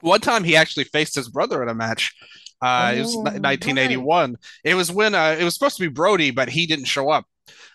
One 0.00 0.20
time 0.20 0.44
he 0.44 0.56
actually 0.56 0.84
faced 0.84 1.14
his 1.14 1.28
brother 1.28 1.62
in 1.62 1.68
a 1.68 1.74
match. 1.74 2.14
Uh, 2.62 2.92
oh, 2.92 2.96
it 2.96 3.00
was 3.00 3.16
1981. 3.16 4.30
Right. 4.30 4.38
It 4.64 4.74
was 4.74 4.92
when 4.92 5.14
uh, 5.14 5.36
it 5.38 5.44
was 5.44 5.54
supposed 5.54 5.76
to 5.76 5.82
be 5.82 5.88
Brody, 5.88 6.30
but 6.30 6.48
he 6.48 6.66
didn't 6.66 6.86
show 6.86 7.10
up 7.10 7.24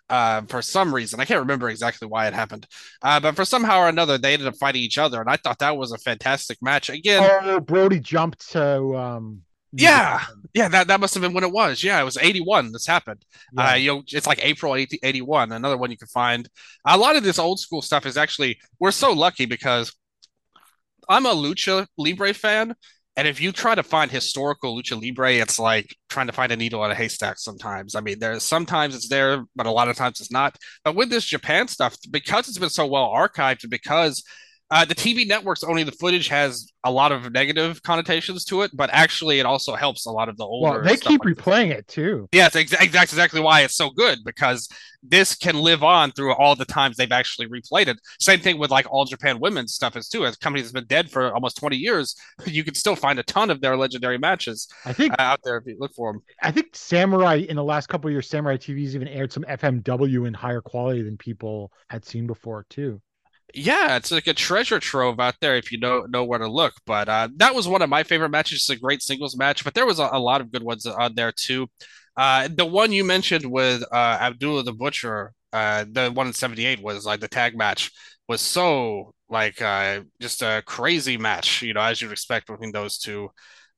uh, 0.10 0.42
for 0.44 0.62
some 0.62 0.94
reason. 0.94 1.20
I 1.20 1.26
can't 1.26 1.40
remember 1.40 1.70
exactly 1.70 2.08
why 2.08 2.28
it 2.28 2.34
happened, 2.34 2.68
uh, 3.02 3.20
but 3.20 3.36
for 3.36 3.46
somehow 3.46 3.82
or 3.82 3.90
another, 3.90 4.18
they 4.18 4.34
ended 4.34 4.48
up 4.48 4.56
fighting 4.58 4.82
each 4.82 4.98
other, 4.98 5.20
and 5.20 5.30
I 5.30 5.38
thought 5.38 5.60
that 5.60 5.78
was 5.78 5.92
a 5.92 5.98
fantastic 5.98 6.60
match. 6.62 6.90
Again, 6.90 7.28
oh, 7.44 7.60
Brody 7.60 8.00
jumped 8.00 8.52
to. 8.52 8.96
Um, 8.96 9.42
yeah, 9.76 10.22
yeah, 10.54 10.68
that, 10.70 10.88
that 10.88 11.00
must 11.00 11.14
have 11.14 11.22
been 11.22 11.34
when 11.34 11.44
it 11.44 11.52
was. 11.52 11.84
Yeah, 11.84 12.00
it 12.00 12.06
was 12.06 12.18
81. 12.18 12.72
This 12.72 12.88
happened. 12.88 13.26
Yeah. 13.54 13.72
Uh, 13.72 13.76
you 13.76 13.94
know, 13.94 14.04
it's 14.08 14.28
like 14.28 14.40
April 14.44 14.76
80, 14.76 15.00
81. 15.04 15.52
Another 15.52 15.78
one 15.78 15.92
you 15.92 15.98
can 15.98 16.08
find. 16.08 16.48
A 16.86 16.98
lot 16.98 17.16
of 17.16 17.24
this 17.24 17.40
old 17.40 17.60
school 17.60 17.82
stuff 17.82 18.06
is 18.06 18.18
actually 18.18 18.60
we're 18.80 18.92
so 18.92 19.12
lucky 19.12 19.46
because 19.46 19.92
I'm 21.10 21.26
a 21.26 21.34
lucha 21.34 21.88
libre 21.98 22.34
fan, 22.34 22.76
and 23.18 23.28
if 23.28 23.40
you 23.40 23.52
try 23.52 23.76
to 23.76 23.84
find 23.84 24.12
historical 24.12 24.78
lucha 24.78 25.02
libre, 25.02 25.34
it's 25.34 25.60
like 25.60 25.96
trying 26.10 26.28
to 26.28 26.34
find 26.34 26.52
a 26.52 26.56
needle 26.58 26.84
in 26.84 26.92
a 26.92 26.96
haystack 26.96 27.38
sometimes. 27.38 27.96
I 27.96 28.02
mean, 28.02 28.20
there's 28.20 28.44
sometimes 28.44 28.96
it's 28.96 29.08
there, 29.08 29.46
but 29.56 29.66
a 29.66 29.72
lot 29.72 29.88
of 29.88 29.96
times 29.96 30.20
it's 30.20 30.32
not. 30.32 30.58
But 30.84 30.96
with 30.96 31.10
this 31.10 31.26
Japan 31.26 31.68
stuff, 31.68 31.96
because 32.10 32.48
it's 32.48 32.58
been 32.58 32.70
so 32.70 32.86
well 32.86 33.10
archived 33.10 33.64
and 33.64 33.72
because 33.72 34.24
uh, 34.72 34.84
the 34.84 34.96
TV 34.96 35.28
networks 35.28 35.64
owning 35.64 35.86
the 35.86 35.92
footage 35.92 36.28
has 36.28 36.72
a 36.84 36.92
lot 36.92 37.12
of 37.12 37.32
negative 37.32 37.82
connotations 37.84 38.44
to 38.46 38.64
it, 38.64 38.72
but 38.74 38.90
actually 38.92 39.40
it 39.40 39.46
also 39.46 39.76
helps 39.76 40.08
a 40.08 40.12
lot 40.12 40.28
of 40.28 40.38
the 40.38 40.44
older. 40.44 40.80
Well, 40.80 40.84
they 40.84 40.98
keep 40.98 41.24
like 41.24 41.36
replaying 41.36 41.70
it 41.70 41.88
too. 41.88 42.28
Yes, 42.32 42.56
yeah, 42.56 42.62
ex- 42.62 42.92
that's 42.92 43.14
exactly 43.14 43.42
why 43.42 43.62
it's 43.62 43.76
so 43.76 43.92
good 43.92 44.20
because 44.26 44.68
this 45.04 45.36
can 45.36 45.56
live 45.56 45.84
on 45.84 46.12
through 46.12 46.34
all 46.34 46.56
the 46.56 46.66
times 46.66 46.98
they've 46.98 47.12
actually 47.12 47.48
replayed 47.48 47.88
it. 47.88 48.00
Same 48.20 48.40
thing 48.40 48.58
with 48.58 48.72
like 48.72 48.92
all 48.92 49.06
Japan 49.06 49.40
women's 49.40 49.74
stuff 49.74 49.96
is 49.96 50.10
too. 50.10 50.26
As 50.26 50.36
a 50.36 50.40
company 50.40 50.64
that's 50.64 50.72
been 50.72 50.86
dead 50.86 51.12
for 51.12 51.32
almost 51.32 51.58
twenty 51.58 51.78
years, 51.78 52.16
you 52.46 52.64
can 52.64 52.74
still 52.74 52.96
find 52.96 53.20
a 53.20 53.24
ton 53.24 53.52
of 53.52 53.62
their 53.62 53.78
legendary 53.78 54.18
matches. 54.18 54.68
I 54.84 54.94
think 54.94 55.14
uh, 55.14 55.22
out 55.22 55.42
there 55.44 55.58
if 55.58 55.68
you 55.68 55.78
look 55.80 55.94
for 55.94 56.12
them. 56.12 56.24
I 56.42 56.52
think 56.52 56.76
Samurai 56.76 57.46
in 57.48 57.56
the 57.56 57.64
last 57.64 57.88
couple 57.88 58.10
years, 58.10 58.28
Samurai 58.28 58.58
TV's 58.58 58.96
even 58.96 59.08
aired 59.08 59.32
some 59.32 59.44
FMW 59.44 60.28
in 60.28 60.34
higher 60.34 60.62
quality 60.62 61.04
than 61.04 61.18
people 61.18 61.72
had 61.90 62.04
seen 62.04 62.26
before 62.26 62.66
too 62.70 63.00
yeah, 63.54 63.96
it's 63.96 64.12
like 64.12 64.28
a 64.28 64.34
treasure 64.34 64.80
trove 64.80 65.20
out 65.20 65.36
there 65.40 65.56
if 65.56 65.72
you 65.72 65.78
know 65.80 66.06
know 66.10 66.24
where 66.24 66.40
to 66.40 66.48
look. 66.48 66.74
But 66.86 67.08
uh, 67.10 67.30
that 67.38 67.56
was 67.56 67.68
one 67.68 67.82
of 67.82 67.90
my 67.90 68.04
favorite 68.04 68.30
matches. 68.30 68.60
It's 68.60 68.70
a 68.70 68.76
great 68.76 69.02
singles 69.02 69.38
match, 69.38 69.64
but 69.64 69.74
there 69.74 69.86
was 69.86 70.00
a, 70.00 70.10
a 70.12 70.20
lot 70.20 70.42
of 70.42 70.52
good 70.52 70.64
ones 70.64 70.86
on 70.86 71.16
there 71.16 71.32
too. 71.32 71.68
Uh, 72.18 72.48
the 72.54 72.66
one 72.66 72.92
you 72.92 73.04
mentioned 73.04 73.46
with 73.46 73.84
uh, 73.92 74.18
Abdullah 74.22 74.64
the 74.64 74.74
Butcher, 74.74 75.34
uh, 75.54 75.86
the 75.90 76.12
one 76.12 76.28
in 76.28 76.34
'78 76.34 76.82
was 76.82 77.06
like 77.06 77.20
the 77.20 77.28
tag 77.28 77.58
match 77.58 77.92
was 78.28 78.42
so 78.42 79.14
like 79.30 79.62
uh, 79.62 80.02
just 80.22 80.42
a 80.42 80.64
crazy 80.66 81.18
match, 81.18 81.62
you 81.62 81.74
know, 81.74 81.82
as 81.82 82.02
you'd 82.02 82.12
expect 82.12 82.48
between 82.48 82.72
those 82.72 82.98
two. 82.98 83.30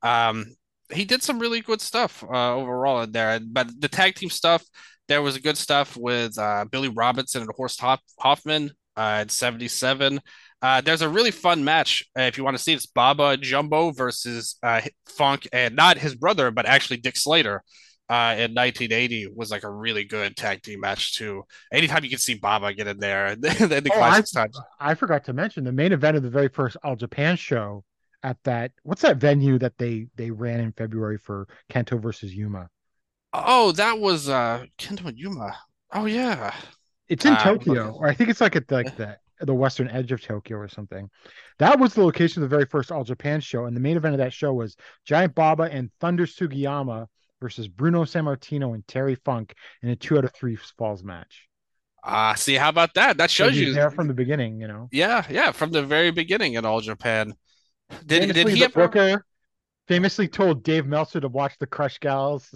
Um, 0.01 0.45
he 0.93 1.03
did 1.05 1.21
some 1.23 1.39
really 1.39 1.61
good 1.61 1.81
stuff 1.81 2.23
uh, 2.23 2.55
overall 2.55 3.01
in 3.01 3.11
there, 3.11 3.39
but 3.41 3.69
the 3.79 3.89
tag 3.89 4.15
team 4.15 4.29
stuff. 4.29 4.63
There 5.07 5.21
was 5.21 5.37
good 5.37 5.57
stuff 5.57 5.95
with 5.95 6.35
Billy 6.69 6.89
Robinson 6.89 7.41
and 7.41 7.51
Horst 7.55 7.81
Hoffman 8.19 8.71
uh, 8.97 9.21
at 9.21 9.31
77. 9.31 10.19
Uh, 10.61 10.81
there's 10.81 11.03
a 11.03 11.09
really 11.09 11.31
fun 11.31 11.63
match 11.63 12.03
uh, 12.17 12.23
if 12.23 12.37
you 12.37 12.43
want 12.43 12.57
to 12.57 12.63
see. 12.63 12.73
It's 12.73 12.87
Baba 12.87 13.37
Jumbo 13.37 13.91
versus 13.91 14.57
uh, 14.63 14.81
Funk, 15.07 15.47
and 15.53 15.75
not 15.75 15.97
his 15.97 16.15
brother, 16.15 16.51
but 16.51 16.65
actually 16.65 16.97
Dick 16.97 17.15
Slater. 17.15 17.63
Uh, 18.09 18.35
in 18.37 18.55
1980 18.55 19.33
was 19.35 19.51
like 19.51 19.63
a 19.63 19.69
really 19.69 20.05
good 20.05 20.37
tag 20.37 20.63
team 20.63 20.79
match 20.79 21.15
too. 21.15 21.43
Anytime 21.73 22.05
you 22.05 22.09
can 22.09 22.19
see 22.19 22.35
Baba 22.35 22.73
get 22.73 22.87
in 22.87 22.99
there, 22.99 23.35
the, 23.35 23.49
the 23.49 23.91
oh, 23.93 23.99
I, 23.99 24.91
I 24.91 24.93
forgot 24.95 25.25
to 25.25 25.33
mention 25.33 25.65
the 25.65 25.73
main 25.73 25.91
event 25.91 26.15
of 26.15 26.23
the 26.23 26.29
very 26.29 26.47
first 26.47 26.77
All 26.85 26.95
Japan 26.95 27.35
show 27.35 27.83
at 28.23 28.37
that. 28.45 28.71
What's 28.83 29.01
that 29.01 29.17
venue 29.17 29.59
that 29.59 29.77
they 29.77 30.07
they 30.15 30.31
ran 30.31 30.61
in 30.61 30.71
February 30.71 31.17
for 31.17 31.49
Kento 31.69 32.01
versus 32.01 32.33
Yuma? 32.33 32.69
Oh, 33.33 33.73
that 33.73 33.99
was 33.99 34.29
uh 34.29 34.65
Kento 34.77 35.05
and 35.07 35.17
Yuma. 35.17 35.57
Oh 35.91 36.05
yeah, 36.05 36.55
it's 37.09 37.25
in 37.25 37.33
uh, 37.33 37.43
Tokyo, 37.43 37.95
or 37.99 38.07
I 38.07 38.13
think 38.13 38.29
it's 38.29 38.41
like 38.41 38.55
at 38.55 38.67
the, 38.67 38.75
like 38.75 38.95
the 38.97 39.17
the 39.41 39.53
western 39.53 39.87
edge 39.89 40.11
of 40.11 40.21
Tokyo 40.21 40.57
or 40.57 40.67
something. 40.67 41.09
That 41.59 41.79
was 41.79 41.93
the 41.93 42.03
location 42.03 42.41
of 42.43 42.49
the 42.49 42.55
very 42.55 42.65
first 42.65 42.91
All 42.91 43.03
Japan 43.03 43.39
show, 43.39 43.65
and 43.65 43.75
the 43.75 43.81
main 43.81 43.97
event 43.97 44.13
of 44.13 44.19
that 44.19 44.33
show 44.33 44.53
was 44.53 44.75
Giant 45.05 45.35
Baba 45.35 45.63
and 45.63 45.91
Thunder 45.99 46.25
Sugiyama 46.25 47.07
versus 47.39 47.67
Bruno 47.67 48.03
Sammartino 48.03 48.73
and 48.73 48.87
Terry 48.87 49.15
Funk 49.15 49.53
in 49.83 49.89
a 49.89 49.95
two 49.95 50.17
out 50.17 50.25
of 50.25 50.33
three 50.33 50.55
falls 50.55 51.03
match. 51.03 51.47
Ah, 52.03 52.31
uh, 52.31 52.35
see 52.35 52.55
how 52.55 52.69
about 52.69 52.93
that? 52.95 53.17
That 53.17 53.29
shows 53.29 53.53
so 53.53 53.59
you 53.59 53.73
there 53.73 53.91
from 53.91 54.07
the 54.07 54.13
beginning, 54.13 54.61
you 54.61 54.67
know. 54.67 54.87
Yeah, 54.91 55.25
yeah, 55.29 55.51
from 55.51 55.71
the 55.71 55.83
very 55.83 56.11
beginning 56.11 56.53
in 56.53 56.65
All 56.65 56.81
Japan. 56.81 57.33
Did 58.05 58.21
famously, 58.21 58.43
did 58.43 58.53
he 58.53 58.63
ever... 58.63 58.87
Booker 58.87 59.25
famously 59.87 60.27
told 60.27 60.63
Dave 60.63 60.85
Meltzer 60.85 61.19
to 61.19 61.27
watch 61.27 61.57
the 61.59 61.67
Crush 61.67 61.99
Gals 61.99 62.53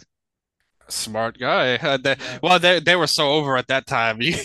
smart 0.91 1.37
guy. 1.37 1.75
Uh, 1.75 1.97
they. 2.03 2.15
Well, 2.41 2.59
they, 2.59 2.79
they 2.79 2.95
were 2.95 3.07
so 3.07 3.31
over 3.33 3.57
at 3.57 3.67
that 3.67 3.87
time. 3.87 4.19
You 4.21 4.35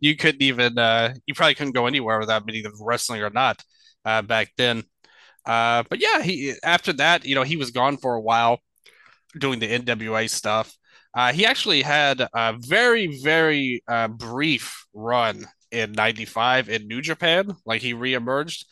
you 0.00 0.16
couldn't 0.16 0.42
even 0.42 0.78
uh, 0.78 1.14
you 1.26 1.34
probably 1.34 1.54
couldn't 1.54 1.74
go 1.74 1.86
anywhere 1.86 2.18
without 2.18 2.46
meeting 2.46 2.62
them 2.64 2.72
wrestling 2.80 3.22
or 3.22 3.30
not 3.30 3.62
uh, 4.04 4.22
back 4.22 4.50
then. 4.56 4.84
Uh, 5.46 5.84
but 5.90 6.00
yeah, 6.00 6.22
he 6.22 6.54
after 6.64 6.92
that, 6.94 7.24
you 7.26 7.34
know, 7.34 7.42
he 7.44 7.56
was 7.56 7.70
gone 7.70 7.96
for 7.98 8.14
a 8.14 8.20
while 8.20 8.60
doing 9.38 9.58
the 9.58 9.72
NWA 9.72 10.28
stuff. 10.28 10.76
Uh, 11.14 11.32
he 11.32 11.44
actually 11.46 11.82
had 11.82 12.20
a 12.34 12.54
very 12.58 13.20
very 13.22 13.82
uh, 13.88 14.08
brief 14.08 14.86
run 14.94 15.46
in 15.70 15.92
'95 15.92 16.68
in 16.68 16.88
New 16.88 17.02
Japan. 17.02 17.52
Like 17.66 17.82
he 17.82 17.94
reemerged. 17.94 18.64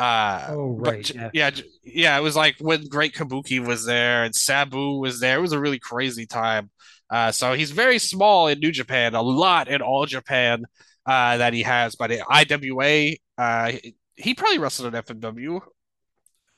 Uh, 0.00 0.46
oh 0.48 0.70
right, 0.78 1.12
but, 1.14 1.34
yeah, 1.34 1.50
yeah. 1.84 2.16
It 2.16 2.22
was 2.22 2.34
like 2.34 2.56
when 2.58 2.86
Great 2.86 3.14
Kabuki 3.14 3.64
was 3.64 3.84
there 3.84 4.24
and 4.24 4.34
Sabu 4.34 4.98
was 4.98 5.20
there. 5.20 5.38
It 5.38 5.42
was 5.42 5.52
a 5.52 5.60
really 5.60 5.78
crazy 5.78 6.24
time. 6.24 6.70
Uh, 7.10 7.32
so 7.32 7.52
he's 7.52 7.70
very 7.70 7.98
small 7.98 8.48
in 8.48 8.60
New 8.60 8.72
Japan, 8.72 9.14
a 9.14 9.20
lot 9.20 9.68
in 9.68 9.82
All 9.82 10.06
Japan 10.06 10.64
uh, 11.04 11.36
that 11.36 11.52
he 11.52 11.62
has, 11.62 11.96
but 11.96 12.10
in 12.12 12.22
IWA, 12.30 13.16
uh, 13.36 13.72
he 14.14 14.34
probably 14.34 14.58
wrestled 14.58 14.94
at 14.94 15.06
FMW. 15.06 15.60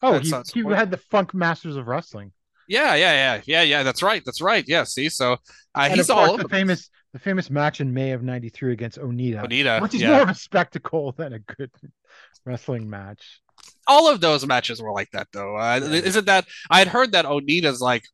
Oh, 0.02 0.18
he, 0.18 0.32
he 0.52 0.60
had 0.68 0.90
the 0.90 0.98
Funk 1.10 1.34
Masters 1.34 1.76
of 1.76 1.88
Wrestling. 1.88 2.32
Yeah, 2.68 2.94
yeah, 2.94 3.12
yeah, 3.12 3.40
yeah, 3.46 3.62
yeah. 3.62 3.82
That's 3.82 4.02
right. 4.02 4.22
That's 4.24 4.40
right. 4.40 4.64
Yeah. 4.66 4.84
See, 4.84 5.08
so 5.08 5.36
uh, 5.74 5.88
he's 5.90 6.10
all 6.10 6.36
the 6.36 6.48
famous 6.48 6.90
the 7.12 7.18
famous 7.18 7.50
match 7.50 7.80
in 7.80 7.92
May 7.92 8.12
of 8.12 8.22
'93 8.22 8.72
against 8.72 8.98
Onita, 8.98 9.44
Onita, 9.44 9.82
which 9.82 9.94
is 9.94 10.02
yeah. 10.02 10.10
more 10.10 10.22
of 10.22 10.28
a 10.28 10.34
spectacle 10.34 11.12
than 11.12 11.34
a 11.34 11.38
good 11.38 11.70
wrestling 12.44 12.88
match. 12.88 13.40
All 13.86 14.08
of 14.08 14.20
those 14.20 14.46
matches 14.46 14.80
were 14.80 14.92
like 14.92 15.10
that, 15.12 15.28
though. 15.32 15.56
Uh, 15.56 15.80
yeah. 15.82 16.00
Isn't 16.00 16.26
that? 16.26 16.46
I 16.70 16.78
had 16.78 16.88
heard 16.88 17.12
that 17.12 17.24
Onita's 17.24 17.80
like 17.80 18.04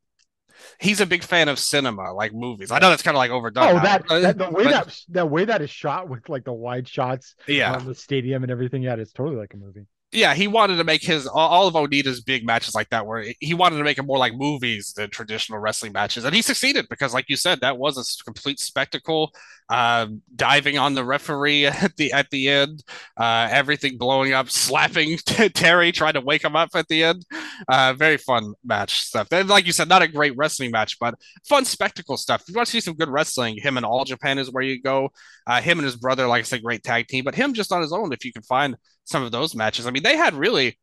he's 0.81 1.01
a 1.01 1.07
big 1.07 1.23
fan 1.23 1.49
of 1.49 1.59
cinema, 1.59 2.13
like 2.13 2.33
movies. 2.33 2.71
I 2.71 2.79
know 2.79 2.91
that's 2.91 3.03
kind 3.03 3.17
of 3.17 3.19
like 3.19 3.31
overdone. 3.31 3.77
Oh, 3.77 3.81
that, 3.81 4.09
that, 4.09 4.39
the 4.39 4.51
way 4.51 4.65
but, 4.65 4.71
that 4.71 5.01
the 5.09 5.27
way 5.27 5.45
that 5.45 5.63
is 5.63 5.71
shot 5.71 6.09
with 6.09 6.29
like 6.29 6.45
the 6.45 6.53
wide 6.53 6.89
shots, 6.89 7.35
yeah, 7.47 7.75
on 7.75 7.87
the 7.87 7.95
stadium 7.95 8.43
and 8.43 8.51
everything. 8.51 8.83
Yeah, 8.83 8.95
it's 8.95 9.13
totally 9.13 9.37
like 9.37 9.55
a 9.55 9.59
movie 9.59 9.87
yeah, 10.11 10.33
he 10.33 10.49
wanted 10.49 10.77
to 10.77 10.85
make 10.85 11.03
his 11.03 11.27
all 11.27 11.67
of 11.67 11.75
Onita's 11.75 12.23
big 12.23 12.45
matches 12.45 12.75
like 12.75 12.89
that, 12.89 13.07
where 13.07 13.27
he 13.41 13.53
wanted 13.53 13.77
to 13.77 13.85
make 13.85 13.99
it 13.99 14.05
more 14.05 14.17
like 14.17 14.35
movies 14.35 14.95
than 14.97 15.11
traditional 15.11 15.59
wrestling 15.59 15.93
matches, 15.93 16.25
and 16.25 16.35
he 16.35 16.41
succeeded 16.41 16.87
because, 16.89 17.13
like 17.13 17.27
you 17.29 17.37
said, 17.37 17.61
that 17.61 17.77
was 17.77 17.99
a 17.99 18.25
complete 18.25 18.59
spectacle. 18.59 19.31
Uh, 19.69 20.07
diving 20.35 20.79
on 20.79 20.95
the 20.95 21.05
referee 21.05 21.67
at 21.67 21.95
the 21.97 22.11
at 22.13 22.31
the 22.31 22.49
end, 22.49 22.83
uh, 23.19 23.49
everything 23.51 23.99
blowing 23.99 24.33
up, 24.33 24.49
slapping 24.49 25.19
Terry, 25.27 25.93
trying 25.93 26.15
to 26.15 26.23
wake 26.23 26.43
him 26.43 26.57
up 26.57 26.71
at 26.75 26.89
the 26.89 27.05
end. 27.05 27.27
Uh, 27.69 27.93
very 27.93 28.17
fun 28.17 28.55
match 28.65 29.01
stuff. 29.01 29.29
And 29.31 29.47
like 29.47 29.67
you 29.67 29.73
said, 29.73 29.91
not 29.91 30.01
a 30.01 30.09
great 30.09 30.35
wrestling 30.39 30.71
match, 30.71 30.99
but 30.99 31.17
fun 31.47 31.67
spectacle 31.67 32.17
stuff. 32.17 32.43
If 32.43 32.49
you 32.49 32.55
want 32.55 32.67
to 32.67 32.73
see 32.73 32.81
some 32.81 32.95
good 32.95 33.11
wrestling, 33.11 33.59
him 33.59 33.77
and 33.77 33.85
All 33.85 34.07
Japan 34.07 34.39
is 34.39 34.51
where 34.51 34.65
you 34.65 34.81
go. 34.81 35.11
Uh, 35.47 35.61
him 35.61 35.79
and 35.79 35.85
his 35.85 35.97
brother, 35.97 36.27
like 36.27 36.41
I 36.41 36.43
said, 36.45 36.63
great 36.63 36.83
tag 36.83 37.09
team, 37.09 37.25
but 37.25 37.35
him 37.35 37.53
just 37.53 37.73
on 37.73 37.83
his 37.83 37.93
own, 37.93 38.13
if 38.15 38.25
you 38.25 38.33
can 38.33 38.43
find 38.43 38.75
some 39.09 39.23
of 39.23 39.33
those 39.33 39.55
matches. 39.55 39.87
I 39.87 39.91
mean, 39.91 40.03
they 40.03 40.17
had 40.17 40.35
really 40.35 40.79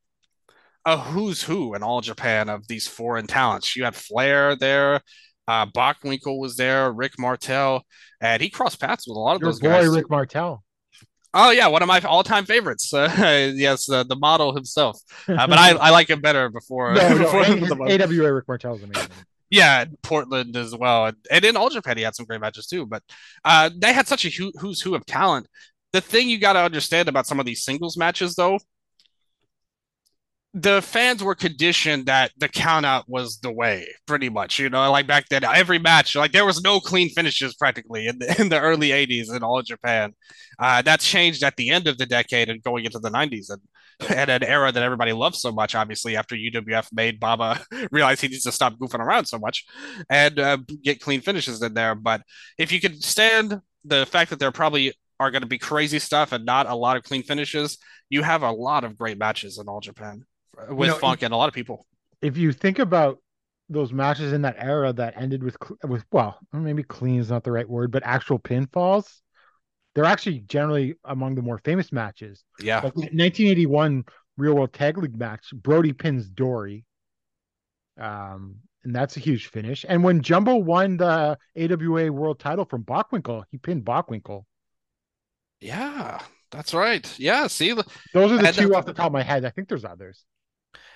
a 0.83 0.97
who's 0.97 1.43
who 1.43 1.75
in 1.75 1.83
all 1.83 2.01
Japan 2.01 2.49
of 2.49 2.67
these 2.67 2.87
foreign 2.87 3.27
talents. 3.27 3.75
You 3.75 3.83
had 3.83 3.95
Flair 3.95 4.55
there, 4.55 5.01
uh, 5.47 5.67
Bockwinkel 5.67 6.39
was 6.39 6.55
there, 6.55 6.91
Rick 6.91 7.19
Martel, 7.19 7.83
and 8.19 8.41
he 8.41 8.49
crossed 8.49 8.79
paths 8.79 9.07
with 9.07 9.15
a 9.15 9.19
lot 9.19 9.35
of 9.35 9.41
Your 9.41 9.51
those 9.51 9.59
boy, 9.59 9.69
guys. 9.69 9.87
Rick 9.89 10.09
Martel. 10.09 10.63
Oh 11.33 11.51
yeah, 11.51 11.67
one 11.67 11.81
of 11.83 11.87
my 11.87 11.99
all-time 11.99 12.45
favorites. 12.45 12.93
Uh, 12.93 13.51
yes, 13.55 13.89
uh, 13.89 14.03
the 14.03 14.15
model 14.15 14.55
himself. 14.55 14.99
Uh, 15.27 15.45
but 15.47 15.57
I, 15.57 15.71
I 15.81 15.89
like 15.91 16.09
him 16.09 16.21
better 16.21 16.49
before. 16.49 16.93
No, 16.93 17.17
before 17.17 17.47
no, 17.47 17.85
AWA 17.85 18.33
Rick 18.33 18.47
Martel 18.47 18.75
is 18.75 18.83
amazing. 18.83 19.09
Yeah, 19.51 19.85
Portland 20.01 20.57
as 20.57 20.75
well, 20.75 21.05
and, 21.05 21.17
and 21.29 21.45
in 21.45 21.55
All 21.55 21.69
Japan 21.69 21.97
he 21.97 22.03
had 22.03 22.15
some 22.15 22.25
great 22.25 22.41
matches 22.41 22.65
too. 22.65 22.85
But 22.87 23.03
uh, 23.43 23.69
they 23.75 23.93
had 23.93 24.07
such 24.07 24.25
a 24.25 24.29
who, 24.29 24.51
who's 24.59 24.81
who 24.81 24.95
of 24.95 25.05
talent 25.05 25.47
the 25.95 26.01
thing 26.01 26.27
you 26.27 26.37
got 26.37 26.53
to 26.53 26.59
understand 26.59 27.07
about 27.07 27.25
some 27.25 27.39
of 27.39 27.45
these 27.45 27.63
singles 27.63 27.95
matches, 27.95 28.35
though, 28.35 28.59
the 30.53 30.81
fans 30.81 31.23
were 31.23 31.35
conditioned 31.35 32.07
that 32.07 32.31
the 32.37 32.49
countout 32.49 33.05
was 33.07 33.39
the 33.39 33.51
way, 33.51 33.87
pretty 34.05 34.27
much. 34.27 34.59
You 34.59 34.69
know, 34.69 34.91
like 34.91 35.07
back 35.07 35.29
then, 35.29 35.45
every 35.45 35.79
match, 35.79 36.13
like 36.13 36.33
there 36.33 36.45
was 36.45 36.61
no 36.61 36.81
clean 36.81 37.09
finishes 37.11 37.55
practically 37.55 38.07
in 38.07 38.19
the, 38.19 38.35
in 38.41 38.49
the 38.49 38.59
early 38.59 38.89
80s 38.89 39.33
in 39.33 39.41
all 39.41 39.61
Japan. 39.61 40.13
Uh, 40.59 40.81
that's 40.81 41.07
changed 41.07 41.43
at 41.43 41.55
the 41.55 41.69
end 41.69 41.87
of 41.87 41.97
the 41.97 42.05
decade 42.05 42.49
and 42.49 42.61
going 42.61 42.83
into 42.83 42.99
the 42.99 43.09
90s. 43.09 43.49
And 43.49 43.61
at 44.11 44.29
an 44.29 44.43
era 44.43 44.73
that 44.73 44.83
everybody 44.83 45.13
loves 45.13 45.39
so 45.39 45.53
much, 45.53 45.75
obviously, 45.75 46.17
after 46.17 46.35
UWF 46.35 46.89
made 46.91 47.21
Baba 47.21 47.61
realize 47.91 48.19
he 48.19 48.27
needs 48.27 48.43
to 48.43 48.51
stop 48.51 48.77
goofing 48.77 48.99
around 48.99 49.27
so 49.27 49.39
much 49.39 49.65
and 50.09 50.37
uh, 50.39 50.57
get 50.83 50.99
clean 50.99 51.21
finishes 51.21 51.61
in 51.61 51.73
there. 51.73 51.95
But 51.95 52.21
if 52.57 52.73
you 52.73 52.81
could 52.81 53.01
stand 53.01 53.61
the 53.85 54.05
fact 54.05 54.31
that 54.31 54.39
there 54.39 54.49
are 54.49 54.53
probably 54.53 54.93
are 55.19 55.31
going 55.31 55.41
to 55.41 55.47
be 55.47 55.57
crazy 55.57 55.99
stuff 55.99 56.31
and 56.31 56.45
not 56.45 56.67
a 56.67 56.75
lot 56.75 56.97
of 56.97 57.03
clean 57.03 57.23
finishes, 57.23 57.77
you 58.09 58.21
have 58.21 58.43
a 58.43 58.51
lot 58.51 58.83
of 58.83 58.97
great 58.97 59.17
matches 59.17 59.57
in 59.57 59.67
all 59.67 59.79
Japan 59.79 60.23
with 60.69 60.87
you 60.87 60.93
know, 60.93 60.99
Funk 60.99 61.21
and 61.21 61.33
a 61.33 61.37
lot 61.37 61.47
of 61.47 61.53
people. 61.53 61.85
If 62.21 62.37
you 62.37 62.51
think 62.51 62.79
about 62.79 63.19
those 63.69 63.91
matches 63.91 64.31
in 64.31 64.43
that 64.43 64.55
era 64.59 64.93
that 64.93 65.15
ended 65.17 65.43
with 65.43 65.57
with 65.83 66.05
well, 66.11 66.37
maybe 66.53 66.83
clean 66.83 67.19
is 67.19 67.29
not 67.29 67.43
the 67.43 67.51
right 67.51 67.67
word, 67.67 67.91
but 67.91 68.03
actual 68.05 68.39
pinfalls, 68.39 69.21
they're 69.93 70.05
actually 70.05 70.39
generally 70.39 70.95
among 71.03 71.35
the 71.35 71.41
more 71.41 71.59
famous 71.59 71.91
matches. 71.91 72.43
Yeah. 72.59 72.75
Like 72.77 72.95
1981 72.95 74.03
Real 74.37 74.53
World 74.53 74.73
Tag 74.73 74.97
League 74.97 75.17
match, 75.17 75.53
Brody 75.53 75.93
pins 75.93 76.27
Dory. 76.29 76.85
Um, 77.99 78.57
and 78.83 78.95
that's 78.95 79.17
a 79.17 79.19
huge 79.19 79.47
finish. 79.47 79.85
And 79.87 80.03
when 80.03 80.21
Jumbo 80.21 80.55
won 80.57 80.97
the 80.97 81.37
AWA 81.57 82.11
World 82.11 82.39
Title 82.39 82.65
from 82.65 82.83
Bockwinkel, 82.83 83.43
he 83.49 83.57
pinned 83.57 83.83
Bockwinkel. 83.83 84.43
Yeah, 85.59 86.19
that's 86.51 86.73
right. 86.73 87.19
Yeah, 87.19 87.47
see, 87.47 87.73
those 88.13 88.31
are 88.31 88.37
the 88.37 88.51
two 88.51 88.75
off 88.75 88.85
the 88.85 88.93
top 88.93 89.07
of 89.07 89.13
my 89.13 89.23
head. 89.23 89.45
I 89.45 89.49
think 89.49 89.67
there's 89.67 89.85
others. 89.85 90.23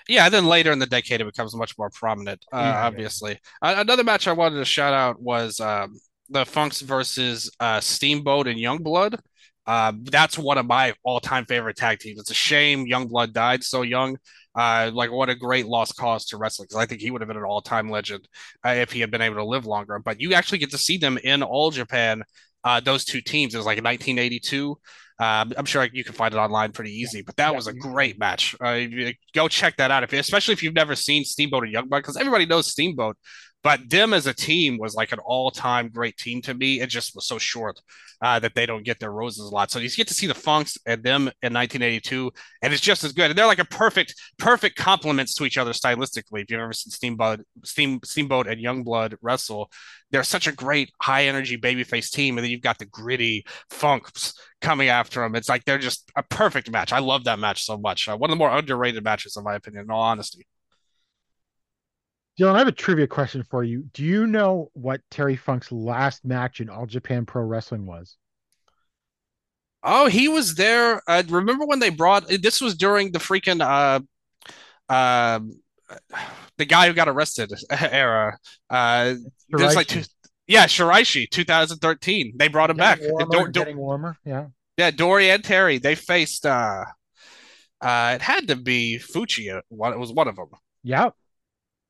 Yeah, 0.07 0.29
then 0.29 0.45
later 0.45 0.71
in 0.71 0.79
the 0.79 0.85
decade, 0.85 1.21
it 1.21 1.25
becomes 1.25 1.55
much 1.55 1.77
more 1.77 1.89
prominent. 1.91 2.43
Uh, 2.51 2.57
yeah, 2.57 2.85
obviously, 2.85 3.39
yeah. 3.63 3.81
another 3.81 4.03
match 4.03 4.27
I 4.27 4.33
wanted 4.33 4.57
to 4.57 4.65
shout 4.65 4.93
out 4.93 5.21
was 5.21 5.59
um, 5.59 5.95
the 6.29 6.45
Funks 6.45 6.81
versus 6.81 7.51
uh, 7.59 7.79
Steamboat 7.79 8.47
and 8.47 8.59
Youngblood. 8.59 9.19
Uh, 9.65 9.93
that's 10.03 10.37
one 10.37 10.57
of 10.57 10.65
my 10.65 10.93
all-time 11.03 11.45
favorite 11.45 11.77
tag 11.77 11.99
teams. 11.99 12.19
It's 12.19 12.31
a 12.31 12.35
shame 12.35 12.87
Youngblood 12.87 13.33
died 13.33 13.63
so 13.63 13.83
young. 13.83 14.17
Uh, 14.55 14.89
like 14.91 15.11
what 15.11 15.29
a 15.29 15.35
great 15.35 15.67
lost 15.67 15.95
cause 15.95 16.25
to 16.25 16.37
wrestling 16.37 16.65
because 16.65 16.81
I 16.81 16.87
think 16.87 17.01
he 17.01 17.11
would 17.11 17.21
have 17.21 17.27
been 17.27 17.37
an 17.37 17.43
all-time 17.43 17.89
legend 17.89 18.27
uh, 18.65 18.69
if 18.69 18.91
he 18.91 18.99
had 18.99 19.11
been 19.11 19.21
able 19.21 19.35
to 19.35 19.45
live 19.45 19.67
longer. 19.67 19.99
But 19.99 20.19
you 20.19 20.33
actually 20.33 20.57
get 20.57 20.71
to 20.71 20.77
see 20.79 20.97
them 20.97 21.19
in 21.23 21.43
all 21.43 21.69
Japan. 21.69 22.23
Uh, 22.63 22.79
those 22.79 23.05
two 23.05 23.21
teams. 23.21 23.53
It 23.53 23.57
was 23.57 23.65
like 23.65 23.81
1982. 23.83 24.77
Um, 25.21 25.51
I'm 25.57 25.65
sure 25.65 25.85
you 25.91 26.03
can 26.03 26.13
find 26.13 26.33
it 26.33 26.37
online 26.37 26.71
pretty 26.71 26.91
easy, 26.91 27.21
but 27.21 27.35
that 27.35 27.53
was 27.53 27.67
a 27.67 27.73
great 27.73 28.17
match. 28.17 28.55
Uh, 28.61 28.79
go 29.35 29.49
check 29.49 29.75
that 29.77 29.91
out, 29.91 30.03
if 30.03 30.13
especially 30.13 30.53
if 30.53 30.63
you've 30.63 30.73
never 30.73 30.95
seen 30.95 31.25
Steamboat 31.25 31.65
and 31.65 31.75
Youngblood, 31.75 31.99
because 31.99 32.15
everybody 32.15 32.45
knows 32.45 32.71
Steamboat, 32.71 33.17
but 33.63 33.89
them 33.89 34.13
as 34.13 34.25
a 34.25 34.33
team 34.33 34.77
was 34.77 34.95
like 34.95 35.11
an 35.11 35.19
all-time 35.19 35.89
great 35.89 36.17
team 36.17 36.41
to 36.43 36.53
me. 36.53 36.79
It 36.79 36.89
just 36.89 37.13
was 37.15 37.27
so 37.27 37.37
short 37.37 37.81
uh, 38.21 38.39
that 38.39 38.55
they 38.55 38.65
don't 38.65 38.85
get 38.85 38.99
their 38.99 39.11
roses 39.11 39.49
a 39.49 39.53
lot. 39.53 39.71
So 39.71 39.79
you 39.79 39.89
get 39.89 40.07
to 40.07 40.13
see 40.13 40.27
the 40.27 40.33
Funks 40.33 40.77
and 40.85 41.03
them 41.03 41.23
in 41.41 41.53
1982, 41.53 42.31
and 42.61 42.73
it's 42.73 42.81
just 42.81 43.03
as 43.03 43.11
good. 43.11 43.31
And 43.31 43.37
they're 43.37 43.45
like 43.45 43.59
a 43.59 43.65
perfect, 43.65 44.15
perfect 44.37 44.77
complements 44.77 45.33
to 45.35 45.45
each 45.45 45.57
other 45.57 45.71
stylistically. 45.71 46.43
If 46.43 46.51
you've 46.51 46.59
ever 46.59 46.73
seen 46.73 46.91
Steamboat, 46.91 47.41
Steam, 47.63 47.99
Steamboat 48.03 48.47
and 48.47 48.63
Youngblood 48.63 49.15
wrestle, 49.21 49.71
they're 50.11 50.23
such 50.23 50.47
a 50.47 50.51
great 50.53 50.91
high-energy 51.01 51.57
babyface 51.57 52.11
team, 52.11 52.37
and 52.37 52.43
then 52.43 52.51
you've 52.51 52.61
got 52.61 52.77
the 52.77 52.85
gritty 52.85 53.45
Funks 53.69 54.33
coming 54.61 54.89
after 54.89 55.21
them. 55.21 55.35
It's 55.35 55.49
like 55.49 55.65
they're 55.65 55.77
just 55.77 56.09
a 56.15 56.23
perfect 56.23 56.71
match. 56.71 56.93
I 56.93 56.99
love 56.99 57.25
that 57.25 57.39
match 57.39 57.65
so 57.65 57.77
much. 57.77 58.07
Uh, 58.07 58.17
one 58.17 58.29
of 58.29 58.35
the 58.35 58.39
more 58.39 58.55
underrated 58.55 59.03
matches, 59.03 59.37
in 59.37 59.43
my 59.43 59.55
opinion. 59.55 59.83
In 59.83 59.91
all 59.91 60.01
honesty. 60.01 60.47
Dylan, 62.39 62.55
I 62.55 62.59
have 62.59 62.67
a 62.67 62.71
trivia 62.71 63.07
question 63.07 63.43
for 63.43 63.63
you. 63.63 63.83
Do 63.93 64.03
you 64.03 64.25
know 64.25 64.71
what 64.73 65.01
Terry 65.11 65.35
Funk's 65.35 65.71
last 65.71 66.23
match 66.23 66.61
in 66.61 66.69
All 66.69 66.85
Japan 66.85 67.25
Pro 67.25 67.43
Wrestling 67.43 67.85
was? 67.85 68.15
Oh, 69.83 70.07
he 70.07 70.27
was 70.27 70.55
there. 70.55 71.01
Uh, 71.07 71.23
remember 71.27 71.65
when 71.65 71.79
they 71.79 71.89
brought 71.89 72.27
this 72.27 72.61
was 72.61 72.75
during 72.75 73.11
the 73.11 73.19
freaking 73.19 73.61
uh, 73.61 73.99
uh, 74.91 75.39
the 76.57 76.65
guy 76.65 76.87
who 76.87 76.93
got 76.93 77.09
arrested 77.09 77.51
era. 77.71 78.37
Uh, 78.69 79.15
there's 79.49 79.75
like 79.75 79.87
two, 79.87 80.03
yeah, 80.47 80.65
Shiraishi, 80.65 81.29
2013. 81.29 82.33
They 82.37 82.47
brought 82.47 82.69
him 82.69 82.77
getting 82.77 83.17
back. 83.17 83.29
Warmer, 83.29 83.51
do, 83.51 83.59
getting 83.59 83.77
warmer, 83.77 84.17
yeah. 84.25 84.47
Yeah, 84.77 84.91
Dory 84.91 85.29
and 85.29 85.43
Terry. 85.43 85.77
They 85.77 85.95
faced. 85.95 86.45
uh 86.45 86.85
uh 87.81 88.11
It 88.15 88.21
had 88.21 88.47
to 88.47 88.55
be 88.55 88.99
Fuchi. 88.99 89.53
It 89.53 89.63
was 89.69 90.13
one 90.13 90.27
of 90.27 90.37
them. 90.37 90.47
Yep. 90.83 91.13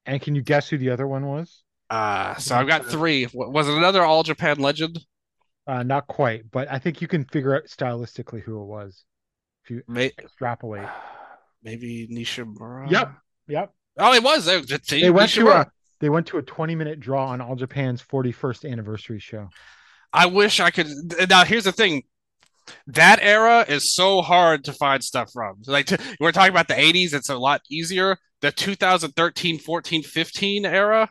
And 0.09 0.19
can 0.19 0.33
you 0.33 0.41
guess 0.41 0.67
who 0.67 0.79
the 0.79 0.89
other 0.89 1.07
one 1.07 1.27
was? 1.27 1.63
Uh, 1.87 2.35
so 2.35 2.55
I've 2.55 2.67
got 2.67 2.87
three. 2.87 3.27
Was 3.31 3.67
it 3.67 3.77
another 3.77 4.03
All 4.03 4.23
Japan 4.23 4.57
legend? 4.59 4.99
Uh, 5.67 5.83
not 5.83 6.07
quite, 6.07 6.49
but 6.49 6.67
I 6.71 6.79
think 6.79 6.99
you 6.99 7.07
can 7.07 7.25
figure 7.25 7.55
out 7.55 7.65
stylistically 7.65 8.41
who 8.41 8.59
it 8.59 8.65
was 8.65 9.03
if 9.63 9.69
you 9.69 9.83
May- 9.87 10.11
extrapolate. 10.17 10.89
Maybe 11.61 12.07
Nishimura. 12.11 12.89
Yep. 12.89 13.13
Yep. 13.49 13.73
Oh, 13.99 14.13
it 14.13 14.23
was. 14.23 14.45
They, 14.45 14.61
they 14.99 15.09
went 15.11 15.31
to 15.31 15.47
a 15.49 15.71
they 15.99 16.09
went 16.09 16.25
to 16.27 16.37
a 16.37 16.41
20 16.41 16.73
minute 16.73 16.99
draw 16.99 17.27
on 17.27 17.39
All 17.39 17.55
Japan's 17.55 18.01
41st 18.01 18.71
anniversary 18.71 19.19
show. 19.19 19.49
I 20.11 20.25
wish 20.25 20.59
I 20.59 20.71
could. 20.71 20.87
Now, 21.29 21.43
here's 21.43 21.65
the 21.65 21.71
thing 21.71 22.01
that 22.87 23.19
era 23.21 23.65
is 23.67 23.93
so 23.93 24.21
hard 24.21 24.63
to 24.65 24.73
find 24.73 25.03
stuff 25.03 25.31
from. 25.33 25.57
Like 25.65 25.87
to, 25.87 25.99
we're 26.19 26.31
talking 26.31 26.51
about 26.51 26.67
the 26.67 26.75
80s, 26.75 27.13
it's 27.13 27.29
a 27.29 27.37
lot 27.37 27.61
easier. 27.69 28.17
The 28.41 28.51
2013, 28.51 29.59
14, 29.59 30.03
15 30.03 30.65
era, 30.65 31.09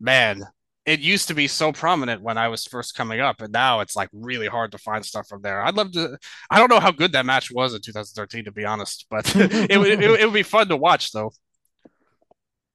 man, 0.00 0.44
it 0.86 1.00
used 1.00 1.28
to 1.28 1.34
be 1.34 1.46
so 1.46 1.72
prominent 1.72 2.22
when 2.22 2.38
I 2.38 2.48
was 2.48 2.64
first 2.64 2.96
coming 2.96 3.20
up, 3.20 3.42
and 3.42 3.52
now 3.52 3.80
it's 3.80 3.94
like 3.94 4.08
really 4.12 4.48
hard 4.48 4.72
to 4.72 4.78
find 4.78 5.04
stuff 5.04 5.28
from 5.28 5.42
there. 5.42 5.62
I'd 5.62 5.76
love 5.76 5.92
to. 5.92 6.18
I 6.50 6.58
don't 6.58 6.70
know 6.70 6.80
how 6.80 6.90
good 6.90 7.12
that 7.12 7.26
match 7.26 7.50
was 7.52 7.74
in 7.74 7.80
2013, 7.80 8.46
to 8.46 8.52
be 8.52 8.64
honest, 8.64 9.06
but 9.10 9.36
it, 9.36 9.70
it, 9.70 9.80
it, 9.80 10.02
it 10.02 10.24
would 10.24 10.34
be 10.34 10.42
fun 10.42 10.68
to 10.68 10.76
watch, 10.76 11.12
though. 11.12 11.32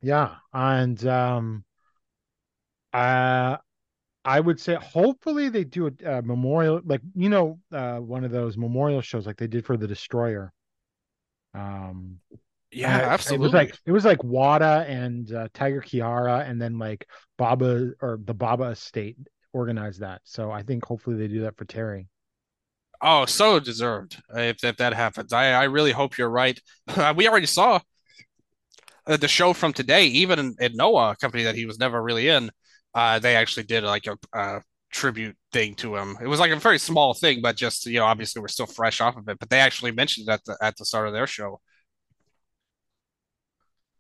Yeah, 0.02 0.36
and 0.54 1.06
um, 1.08 1.66
uh, 2.94 3.58
I 4.26 4.40
would 4.40 4.60
say 4.60 4.74
hopefully 4.76 5.50
they 5.50 5.64
do 5.64 5.88
a, 5.88 6.18
a 6.18 6.22
memorial, 6.24 6.82
like 6.84 7.02
you 7.14 7.30
know, 7.30 7.60
uh, 7.72 7.98
one 7.98 8.24
of 8.24 8.32
those 8.32 8.58
memorial 8.58 9.02
shows 9.02 9.28
like 9.28 9.38
they 9.38 9.48
did 9.48 9.66
for 9.66 9.78
the 9.78 9.88
Destroyer. 9.88 10.52
Um, 11.54 12.20
yeah, 12.72 12.88
absolutely. 12.90 13.36
It 13.36 13.48
was 13.48 13.54
like 13.54 13.78
it 13.86 13.92
was 13.92 14.06
like 14.06 14.24
Wada 14.24 14.84
and 14.88 15.32
uh, 15.32 15.48
Tiger 15.54 15.82
Kiara, 15.82 16.50
and 16.50 16.60
then 16.60 16.80
like 16.80 17.08
Baba 17.38 17.92
or 18.02 18.20
the 18.24 18.34
Baba 18.34 18.66
Estate 18.66 19.18
organized 19.54 20.02
that. 20.02 20.22
So 20.24 20.52
I 20.52 20.64
think 20.64 20.84
hopefully 20.84 21.18
they 21.18 21.28
do 21.28 21.42
that 21.42 21.56
for 21.56 21.66
Terry. 21.66 22.08
Oh, 23.02 23.26
so 23.26 23.60
deserved 23.60 24.22
if 24.34 24.64
if 24.64 24.78
that 24.78 24.94
happens. 24.94 25.34
I 25.34 25.52
I 25.52 25.64
really 25.66 25.92
hope 25.92 26.18
you're 26.18 26.30
right. 26.30 26.60
we 27.16 27.30
already 27.30 27.46
saw 27.46 27.80
uh, 29.06 29.18
the 29.18 29.28
show 29.28 29.54
from 29.54 29.72
today, 29.72 30.08
even 30.08 30.40
in, 30.40 30.56
in 30.60 30.76
Noah, 30.76 31.12
a 31.12 31.16
company 31.16 31.44
that 31.44 31.56
he 31.56 31.68
was 31.68 31.78
never 31.78 32.02
really 32.02 32.28
in 32.28 32.50
uh, 32.96 33.20
they 33.20 33.36
actually 33.36 33.64
did 33.64 33.84
like 33.84 34.08
a, 34.08 34.18
a, 34.34 34.62
tribute 34.92 35.36
thing 35.52 35.76
to 35.76 35.94
him. 35.94 36.18
It 36.22 36.28
was 36.28 36.40
like 36.40 36.52
a 36.52 36.56
very 36.56 36.80
small 36.80 37.14
thing, 37.14 37.42
but 37.42 37.58
just 37.58 37.86
you 37.86 38.00
know, 38.00 38.06
obviously 38.06 38.42
we're 38.42 38.48
still 38.48 38.66
fresh 38.66 39.02
off 39.02 39.18
of 39.18 39.28
it. 39.28 39.38
But 39.38 39.50
they 39.50 39.60
actually 39.60 39.92
mentioned 39.92 40.30
it 40.30 40.32
at 40.32 40.46
the 40.46 40.58
at 40.62 40.78
the 40.78 40.86
start 40.86 41.08
of 41.08 41.14
their 41.14 41.28
show. 41.28 41.60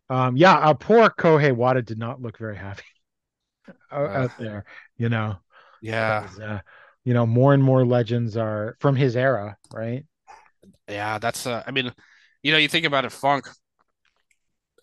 Um, 0.09 0.37
yeah, 0.37 0.53
uh, 0.53 0.73
poor 0.73 1.09
Kyohei 1.09 1.53
Wada 1.53 1.81
did 1.81 1.97
not 1.97 2.21
look 2.21 2.37
very 2.37 2.55
happy 2.55 2.83
uh, 3.91 3.95
out 3.95 4.31
there. 4.39 4.63
You 4.97 5.09
know, 5.09 5.35
yeah, 5.81 6.29
uh, 6.41 6.59
you 7.03 7.13
know, 7.13 7.25
more 7.25 7.53
and 7.53 7.61
more 7.61 7.85
legends 7.85 8.37
are 8.37 8.77
from 8.79 8.95
his 8.95 9.17
era, 9.17 9.57
right? 9.73 10.05
Yeah, 10.87 11.19
that's. 11.19 11.45
Uh, 11.45 11.61
I 11.67 11.71
mean, 11.71 11.91
you 12.41 12.53
know, 12.53 12.57
you 12.57 12.69
think 12.69 12.85
about 12.85 13.03
it, 13.03 13.11
Funk 13.11 13.49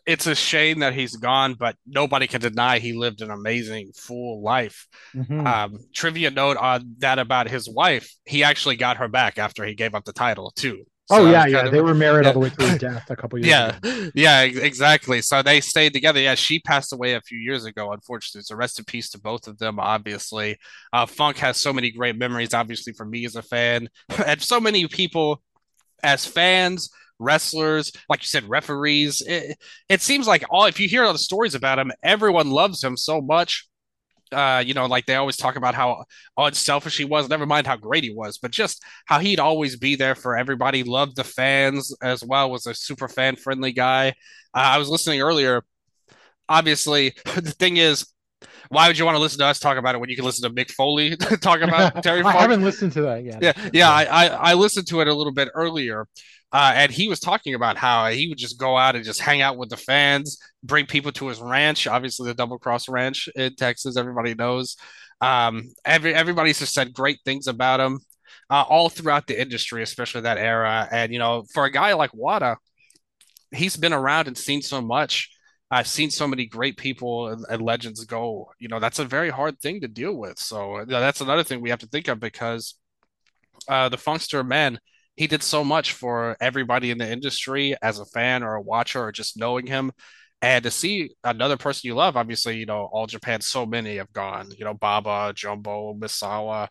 it's 0.07 0.27
a 0.27 0.35
shame 0.35 0.81
that 0.81 0.95
he's 0.95 1.17
gone, 1.17 1.55
but 1.55 1.77
nobody 1.87 2.27
can 2.27 2.41
deny 2.41 2.79
he 2.79 2.93
lived 2.93 3.23
an 3.23 3.31
amazing 3.31 3.93
full 3.95 4.43
life. 4.43 4.87
Mm-hmm. 5.15 5.47
Um, 5.47 5.79
trivia 5.95 6.31
note 6.31 6.57
on 6.57 6.97
that 6.99 7.19
about 7.19 7.49
his 7.49 7.69
wife: 7.69 8.13
he 8.25 8.43
actually 8.45 8.77
got 8.77 8.97
her 8.99 9.09
back 9.09 9.39
after 9.39 9.65
he 9.65 9.75
gave 9.75 9.95
up 9.95 10.05
the 10.05 10.13
title 10.13 10.53
too. 10.55 10.85
Oh, 11.11 11.17
so 11.17 11.27
oh 11.27 11.31
yeah, 11.31 11.47
yeah, 11.47 11.69
they 11.69 11.81
were 11.81 11.95
married 11.95 12.25
yeah. 12.25 12.29
all 12.29 12.35
the 12.35 12.41
way 12.41 12.49
through 12.49 12.67
his 12.67 12.79
death 12.79 13.11
a 13.11 13.17
couple 13.17 13.39
years. 13.39 13.49
yeah, 13.49 13.77
ago. 13.77 14.11
yeah, 14.15 14.43
exactly. 14.43 15.21
So 15.21 15.43
they 15.43 15.61
stayed 15.61 15.93
together. 15.93 16.21
Yeah, 16.21 16.37
she 16.37 16.61
passed 16.61 16.93
away 16.93 17.15
a 17.15 17.21
few 17.21 17.39
years 17.39 17.65
ago, 17.65 17.93
unfortunately. 17.93 18.45
So 18.45 18.57
rest 18.57 18.79
in 18.79 18.85
peace 18.85 19.11
to 19.11 19.21
both 19.21 19.47
of 19.47 19.59
them. 19.59 19.79
Obviously, 19.79 20.59
uh, 20.93 21.07
Funk 21.07 21.39
has 21.39 21.57
so 21.59 21.73
many 21.73 21.91
great 21.91 22.17
memories. 22.17 22.55
Obviously, 22.55 22.93
for 22.93 23.05
me 23.05 23.25
as 23.25 23.37
a 23.37 23.43
fan, 23.43 23.89
and 24.27 24.41
so 24.41 24.61
many 24.61 24.87
people 24.89 25.43
as 26.03 26.25
fans 26.25 26.91
wrestlers, 27.23 27.93
like 28.09 28.23
you 28.23 28.27
said, 28.27 28.45
referees. 28.49 29.23
It, 29.27 29.57
it 29.89 30.01
seems 30.03 30.27
like 30.27 30.45
all 30.51 30.67
if 30.67 30.81
you 30.81 30.89
hear 30.89 31.05
all 31.05 31.13
the 31.13 31.19
stories 31.19 31.55
about 31.55 31.79
him, 31.79 31.93
everyone 32.03 32.51
loves 32.51 32.83
him 32.83 32.97
so 32.97 33.21
much. 33.21 33.67
uh, 34.33 34.63
you 34.65 34.73
know, 34.75 34.87
like 34.87 35.05
they 35.07 35.15
always 35.15 35.37
talk 35.37 35.57
about 35.57 35.75
how 35.75 36.05
unselfish 36.39 36.97
he 36.97 37.05
was. 37.05 37.29
Never 37.29 37.45
mind 37.47 37.67
how 37.67 37.77
great 37.77 38.05
he 38.05 38.15
was, 38.15 38.39
but 38.39 38.51
just 38.51 38.83
how 39.07 39.19
he'd 39.19 39.41
always 39.41 39.77
be 39.77 39.95
there 39.95 40.15
for 40.15 40.37
everybody. 40.37 40.83
Loved 40.85 41.17
the 41.17 41.25
fans 41.25 41.95
as 42.03 42.25
well. 42.25 42.51
Was 42.51 42.67
a 42.67 42.75
super 42.75 43.09
fan 43.09 43.37
friendly 43.37 43.73
guy. 43.73 44.09
Uh, 44.55 44.61
I 44.75 44.79
was 44.79 44.89
listening 44.89 45.21
earlier. 45.21 45.63
Obviously, 46.49 47.15
the 47.35 47.43
thing 47.59 47.77
is, 47.79 48.07
why 48.71 48.89
would 48.89 48.99
you 48.99 49.05
want 49.05 49.17
to 49.17 49.21
listen 49.21 49.41
to 49.41 49.47
us 49.47 49.61
talk 49.61 49.79
about 49.79 49.95
it 49.95 49.99
when 50.01 50.11
you 50.11 50.17
can 50.17 50.25
listen 50.25 50.49
to 50.49 50.55
Mick 50.55 50.71
Foley 50.73 51.17
talk 51.43 51.61
about 51.63 51.93
Terry? 52.03 52.23
I 52.25 52.43
haven't 52.43 52.63
listened 52.63 52.93
to 52.93 53.03
that 53.03 53.25
yet. 53.25 53.43
Yeah, 53.43 53.53
yeah, 53.73 53.91
I, 53.91 54.05
I, 54.05 54.27
I 54.27 54.55
listened 54.55 54.89
to 54.89 55.01
it 55.03 55.09
a 55.09 55.15
little 55.15 55.33
bit 55.33 55.49
earlier, 55.55 56.07
uh, 56.53 56.73
and 56.75 56.93
he 56.93 57.09
was 57.09 57.19
talking 57.19 57.55
about 57.55 57.79
how 57.79 58.09
he 58.11 58.29
would 58.29 58.39
just 58.39 58.59
go 58.59 58.77
out 58.77 58.95
and 58.95 59.05
just 59.05 59.21
hang 59.21 59.41
out 59.41 59.57
with 59.57 59.71
the 59.71 59.77
fans, 59.77 60.39
bring 60.63 60.85
people 60.85 61.11
to 61.13 61.29
his 61.29 61.41
ranch. 61.41 61.87
Obviously, 61.87 62.29
the 62.29 62.35
Double 62.35 62.59
Cross 62.59 62.89
Ranch 62.89 63.29
in 63.35 63.55
Texas, 63.57 63.97
everybody 63.97 64.35
knows. 64.35 64.77
Um, 65.21 65.71
every 65.85 66.15
everybody's 66.15 66.59
just 66.59 66.75
said 66.75 66.93
great 66.93 67.19
things 67.25 67.47
about 67.47 67.81
him, 67.81 68.01
uh, 68.51 68.65
all 68.69 68.91
throughout 68.91 69.27
the 69.27 69.41
industry, 69.41 69.83
especially 69.83 70.23
that 70.23 70.37
era. 70.37 70.89
And 70.91 71.13
you 71.13 71.19
know, 71.19 71.45
for 71.55 71.65
a 71.65 71.71
guy 71.71 71.95
like 71.95 72.13
Wada, 72.13 72.59
he's 73.51 73.77
been 73.77 73.93
around 73.93 74.29
and 74.29 74.37
seen 74.37 74.61
so 74.61 74.83
much. 74.83 75.31
I've 75.71 75.87
seen 75.87 76.11
so 76.11 76.29
many 76.29 76.45
great 76.45 76.77
people 76.77 77.29
and, 77.29 77.47
and, 77.49 77.63
legends 77.63 78.05
go. 78.05 78.53
You 78.59 78.69
know, 78.69 78.79
that's 78.79 78.99
a 78.99 79.07
very 79.07 79.31
hard 79.31 79.59
thing 79.61 79.81
to 79.81 79.89
deal 79.89 80.15
with. 80.15 80.39
So 80.39 80.85
that's 80.87 81.23
another 81.23 81.43
thing 81.45 81.63
we 81.63 81.71
have 81.71 81.79
to 81.79 81.87
think 81.87 82.09
of 82.09 82.21
because 82.21 82.75
uh, 83.69 83.89
the 83.89 83.97
Funkster 83.97 84.47
man, 84.47 84.79
he 85.17 85.27
did 85.27 85.43
so 85.43 85.63
much 85.63 85.93
for 85.93 86.37
everybody 86.41 86.91
in 86.91 86.99
the 86.99 87.11
industry 87.11 87.77
as 87.83 87.99
a 87.99 88.07
fan 88.07 88.43
or 88.43 88.55
a 88.55 88.63
watcher 88.63 89.05
or 89.05 89.13
just 89.13 89.37
knowing 89.37 89.67
him. 89.67 89.93
And 90.41 90.65
to 90.65 90.71
see 90.71 91.11
another 91.23 91.57
person 91.57 91.87
you 91.87 91.95
love, 91.95 92.17
obviously, 92.17 92.57
you 92.57 92.67
know, 92.67 92.89
all 92.93 93.07
Japan, 93.07 93.41
so 93.41 93.65
many 93.65 93.99
have 93.99 94.13
gone. 94.13 94.49
You 94.57 94.65
know, 94.65 94.75
Baba, 94.75 95.33
Jumbo, 95.37 95.95
Misawa, 95.95 96.69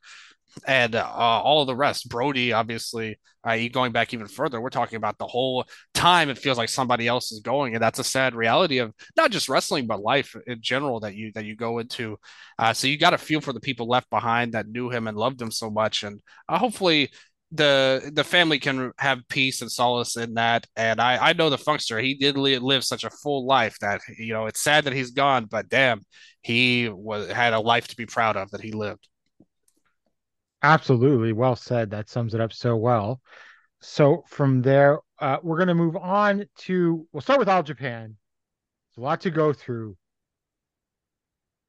and 0.68 0.96
uh, 0.96 1.08
all 1.08 1.62
of 1.62 1.68
the 1.68 1.76
rest. 1.76 2.10
Brody, 2.10 2.52
obviously, 2.52 3.18
uh, 3.44 3.58
going 3.72 3.92
back 3.92 4.14
even 4.14 4.28
further, 4.28 4.62
we're 4.62 4.70
talking 4.70 4.98
about 4.98 5.18
the 5.18 5.28
whole 5.28 5.66
time 5.94 6.30
it 6.30 6.38
feels 6.38 6.58
like 6.58 6.70
somebody 6.70 7.08
else 7.08 7.32
is 7.32 7.40
going, 7.40 7.74
and 7.74 7.82
that's 7.82 8.00
a 8.00 8.04
sad 8.04 8.36
reality 8.36 8.80
of 8.80 8.94
not 9.18 9.32
just 9.32 9.50
wrestling 9.50 9.88
but 9.88 10.02
life 10.02 10.36
in 10.48 10.62
general 10.62 11.00
that 11.00 11.16
you 11.16 11.32
that 11.34 11.46
you 11.46 11.56
go 11.56 11.80
into. 11.80 12.18
Uh, 12.60 12.74
so 12.74 12.88
you 12.88 12.98
got 12.98 13.12
to 13.12 13.18
feel 13.18 13.42
for 13.42 13.54
the 13.54 13.60
people 13.60 13.88
left 13.88 14.10
behind 14.10 14.54
that 14.54 14.68
knew 14.68 14.90
him 14.90 15.08
and 15.08 15.18
loved 15.18 15.42
him 15.42 15.52
so 15.52 15.70
much, 15.70 16.04
and 16.04 16.20
uh, 16.50 16.58
hopefully 16.58 17.10
the 17.52 18.12
the 18.14 18.24
family 18.24 18.60
can 18.60 18.92
have 18.98 19.20
peace 19.30 19.62
and 19.62 19.72
solace 19.72 20.18
in 20.18 20.36
that. 20.36 20.68
And 20.76 21.02
I 21.02 21.30
I 21.30 21.34
know 21.34 21.50
the 21.50 21.58
Funkster 21.58 22.02
he 22.02 22.16
did 22.16 22.38
live 22.38 22.84
such 22.84 23.04
a 23.04 23.10
full 23.10 23.46
life 23.46 23.78
that 23.80 24.02
you 24.18 24.34
know 24.34 24.46
it's 24.46 24.62
sad 24.62 24.86
that 24.86 24.94
he's 24.94 25.12
gone, 25.12 25.46
but 25.46 25.70
damn, 25.70 26.02
he 26.42 26.90
was 26.90 27.30
had 27.30 27.54
a 27.54 27.60
life 27.60 27.88
to 27.90 27.96
be 27.96 28.06
proud 28.06 28.38
of 28.38 28.52
that 28.52 28.62
he 28.62 28.72
lived. 28.72 29.08
Absolutely. 30.64 31.34
Well 31.34 31.56
said. 31.56 31.92
That 31.92 32.10
sums 32.10 32.34
it 32.34 32.42
up 32.42 32.54
so 32.54 32.76
well. 32.76 33.22
So 33.82 34.24
from 34.28 34.62
there, 34.62 35.00
uh, 35.20 35.38
we're 35.42 35.58
going 35.58 35.68
to 35.68 35.74
move 35.74 35.96
on 35.96 36.46
to, 36.60 37.08
we'll 37.12 37.22
start 37.22 37.40
with 37.40 37.50
All 37.50 37.64
Japan. 37.64 38.16
There's 38.90 39.02
a 39.02 39.06
lot 39.06 39.22
to 39.22 39.32
go 39.32 39.54
through. 39.54 39.98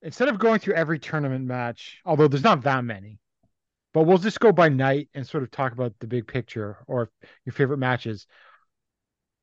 Instead 0.03 0.29
of 0.29 0.39
going 0.39 0.59
through 0.59 0.75
every 0.75 0.99
tournament 0.99 1.47
match, 1.47 2.01
although 2.05 2.29
there's 2.29 2.45
not 2.45 2.63
that 2.63 2.85
many, 2.85 3.19
but 3.93 4.05
we'll 4.05 4.19
just 4.19 4.41
go 4.41 4.53
by 4.53 4.69
night 4.69 5.09
and 5.15 5.27
sort 5.27 5.43
of 5.43 5.51
talk 5.51 5.73
about 5.73 5.95
the 6.01 6.07
big 6.07 6.27
picture 6.27 6.79
or 6.87 7.11
your 7.45 7.53
favorite 7.53 7.79
matches. 7.79 8.27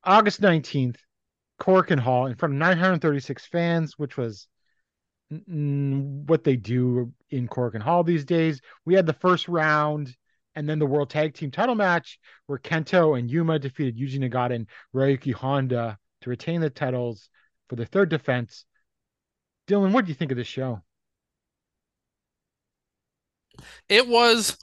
August 0.03 0.41
19th, 0.41 0.97
Korakuen 1.59 1.99
Hall 1.99 2.27
in 2.27 2.35
front 2.35 2.53
of 2.53 2.59
936 2.59 3.45
fans, 3.45 3.93
which 3.97 4.17
was 4.17 4.47
what 5.29 6.43
they 6.43 6.55
do 6.55 7.13
in 7.29 7.47
Korakuen 7.47 7.81
Hall 7.81 8.03
these 8.03 8.25
days. 8.25 8.61
We 8.85 8.95
had 8.95 9.05
the 9.05 9.13
first 9.13 9.47
round 9.47 10.15
and 10.55 10.67
then 10.67 10.79
the 10.79 10.87
World 10.87 11.09
Tag 11.09 11.35
Team 11.35 11.51
title 11.51 11.75
match 11.75 12.17
where 12.47 12.57
Kento 12.57 13.17
and 13.17 13.29
Yuma 13.29 13.59
defeated 13.59 13.97
Yuji 13.97 14.19
Nagata 14.19 14.55
and 14.55 14.67
Ryuki 14.95 15.33
Honda 15.33 15.99
to 16.21 16.29
retain 16.29 16.61
the 16.61 16.69
titles 16.69 17.29
for 17.69 17.75
the 17.75 17.85
third 17.85 18.09
defense. 18.09 18.65
Dylan, 19.67 19.91
what 19.91 20.05
do 20.05 20.09
you 20.09 20.15
think 20.15 20.31
of 20.31 20.37
this 20.37 20.47
show? 20.47 20.81
It 23.87 24.07
was 24.07 24.57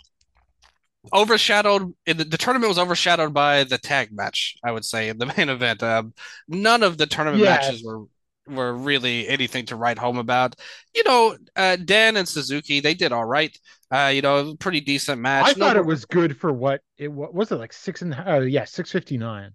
overshadowed 1.15 1.95
the, 2.05 2.15
the, 2.15 2.37
tournament 2.37 2.69
was 2.69 2.81
overshadowed 2.81 3.33
by 3.33 3.63
the 3.63 3.79
tag 3.79 4.09
match 4.11 4.57
i 4.65 4.73
would 4.73 4.85
say 4.85 5.09
in 5.09 5.19
the 5.19 5.27
main 5.37 5.49
event 5.49 5.81
um, 5.81 6.13
none 6.49 6.83
of 6.83 6.99
the 6.99 7.07
tournament 7.07 7.41
yes. 7.41 7.65
matches 7.65 7.85
were 7.85 8.07
were 8.49 8.73
really 8.73 9.27
anything 9.29 9.67
to 9.67 9.77
write 9.77 9.99
home 9.99 10.19
about. 10.19 10.57
You 10.95 11.05
know, 11.05 11.37
uh, 11.57 11.77
Dan 11.77 12.17
and 12.17 12.29
Suzuki, 12.29 12.81
they 12.81 12.95
did 12.95 13.13
all 13.13 13.25
right. 13.25 13.57
Uh, 13.91 14.11
you 14.13 14.23
know, 14.23 14.55
pretty 14.57 14.81
decent 14.81 15.21
match. 15.21 15.47
I 15.47 15.53
no, 15.53 15.67
thought 15.67 15.77
it 15.77 15.87
was 15.87 16.05
good 16.05 16.37
for 16.37 16.53
what 16.53 16.81
it 16.99 17.09
was. 17.09 17.31
Was 17.33 17.53
it 17.53 17.57
like 17.57 17.73
six 17.73 18.03
and 18.03 18.15
uh, 18.15 18.41
yeah, 18.41 18.65
six 18.65 18.91
fifty 18.91 19.17
nine. 19.17 19.53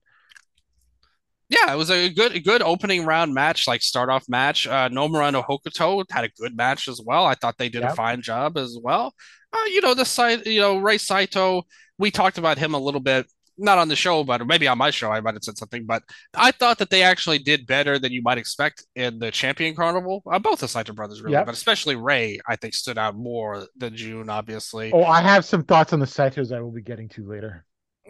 Yeah, 1.51 1.73
it 1.73 1.77
was 1.77 1.91
a 1.91 2.09
good, 2.09 2.33
a 2.33 2.39
good 2.39 2.61
opening 2.61 3.05
round 3.05 3.33
match, 3.33 3.67
like 3.67 3.81
start 3.81 4.09
off 4.09 4.23
match. 4.29 4.65
Uh, 4.65 4.87
Nomura 4.87 5.27
and 5.27 5.35
Hokuto 5.35 6.03
had 6.09 6.23
a 6.23 6.29
good 6.39 6.55
match 6.55 6.87
as 6.87 7.01
well. 7.05 7.25
I 7.25 7.35
thought 7.35 7.57
they 7.57 7.67
did 7.67 7.81
yep. 7.81 7.91
a 7.91 7.95
fine 7.95 8.21
job 8.21 8.57
as 8.57 8.77
well. 8.81 9.13
Uh, 9.51 9.65
you 9.65 9.81
know, 9.81 9.93
the 9.93 10.05
side, 10.05 10.45
you 10.45 10.61
know, 10.61 10.77
Rei 10.77 10.97
Saito, 10.97 11.63
we 11.97 12.09
talked 12.09 12.37
about 12.37 12.57
him 12.57 12.73
a 12.73 12.79
little 12.79 13.01
bit 13.01 13.27
not 13.57 13.77
on 13.77 13.87
the 13.87 13.95
show, 13.95 14.23
but 14.23 14.45
maybe 14.47 14.67
on 14.67 14.77
my 14.77 14.89
show, 14.89 15.11
I 15.11 15.21
might 15.21 15.35
have 15.35 15.43
said 15.43 15.57
something. 15.57 15.85
But 15.85 16.03
I 16.33 16.51
thought 16.51 16.79
that 16.79 16.89
they 16.89 17.03
actually 17.03 17.37
did 17.37 17.67
better 17.67 17.99
than 17.99 18.11
you 18.11 18.21
might 18.21 18.37
expect 18.37 18.85
in 18.95 19.19
the 19.19 19.31
Champion 19.31 19.75
Carnival. 19.75 20.23
Uh, 20.29 20.39
both 20.39 20.59
the 20.59 20.67
Saito 20.67 20.93
brothers, 20.93 21.21
really, 21.21 21.33
yep. 21.33 21.45
but 21.45 21.53
especially 21.53 21.95
Rei, 21.95 22.39
I 22.47 22.55
think, 22.55 22.73
stood 22.73 22.97
out 22.97 23.15
more 23.15 23.67
than 23.77 23.95
Jun, 23.95 24.29
obviously. 24.29 24.91
Oh, 24.91 25.03
I 25.03 25.21
have 25.21 25.45
some 25.45 25.63
thoughts 25.63 25.93
on 25.93 25.99
the 25.99 26.05
Saitos 26.05 26.55
I 26.55 26.61
will 26.61 26.71
be 26.71 26.81
getting 26.81 27.09
to 27.09 27.27
later. 27.27 27.65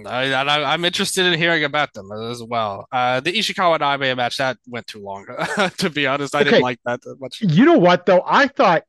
I, 0.07 0.73
am 0.73 0.85
interested 0.85 1.25
in 1.25 1.37
hearing 1.37 1.63
about 1.63 1.93
them 1.93 2.11
as 2.11 2.43
well. 2.43 2.87
Uh, 2.91 3.19
the 3.19 3.33
Ishikawa 3.33 3.75
and 3.81 4.03
Abe 4.03 4.17
match 4.17 4.37
that 4.37 4.57
went 4.67 4.87
too 4.87 5.01
long. 5.01 5.25
to 5.77 5.89
be 5.89 6.07
honest, 6.07 6.35
I 6.35 6.41
okay. 6.41 6.49
didn't 6.51 6.63
like 6.63 6.79
that 6.85 6.99
much. 7.19 7.41
You 7.41 7.65
know 7.65 7.77
what 7.77 8.05
though? 8.05 8.23
I 8.25 8.47
thought 8.47 8.83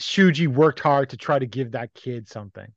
Shuji 0.00 0.48
worked 0.48 0.80
hard 0.80 1.10
to 1.10 1.16
try 1.16 1.38
to 1.38 1.46
give 1.46 1.72
that 1.72 1.94
kid 1.94 2.28
something 2.28 2.72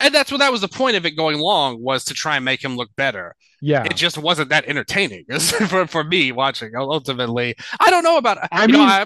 and 0.00 0.14
that's 0.14 0.32
what 0.32 0.38
that 0.38 0.50
was 0.50 0.62
the 0.62 0.68
point 0.68 0.96
of 0.96 1.06
it 1.06 1.12
going 1.12 1.38
long 1.38 1.80
was 1.82 2.04
to 2.06 2.14
try 2.14 2.36
and 2.36 2.44
make 2.44 2.64
him 2.64 2.76
look 2.76 2.90
better. 2.96 3.36
Yeah, 3.60 3.84
it 3.84 3.94
just 3.96 4.18
wasn't 4.18 4.48
that 4.48 4.64
entertaining 4.64 5.26
for 5.38 5.86
for 5.86 6.02
me 6.02 6.32
watching. 6.32 6.72
Ultimately, 6.74 7.54
I 7.78 7.90
don't 7.90 8.02
know 8.02 8.16
about. 8.16 8.38
I 8.50 8.66
mean, 8.66 8.76
know, 8.76 8.82
I 8.82 9.04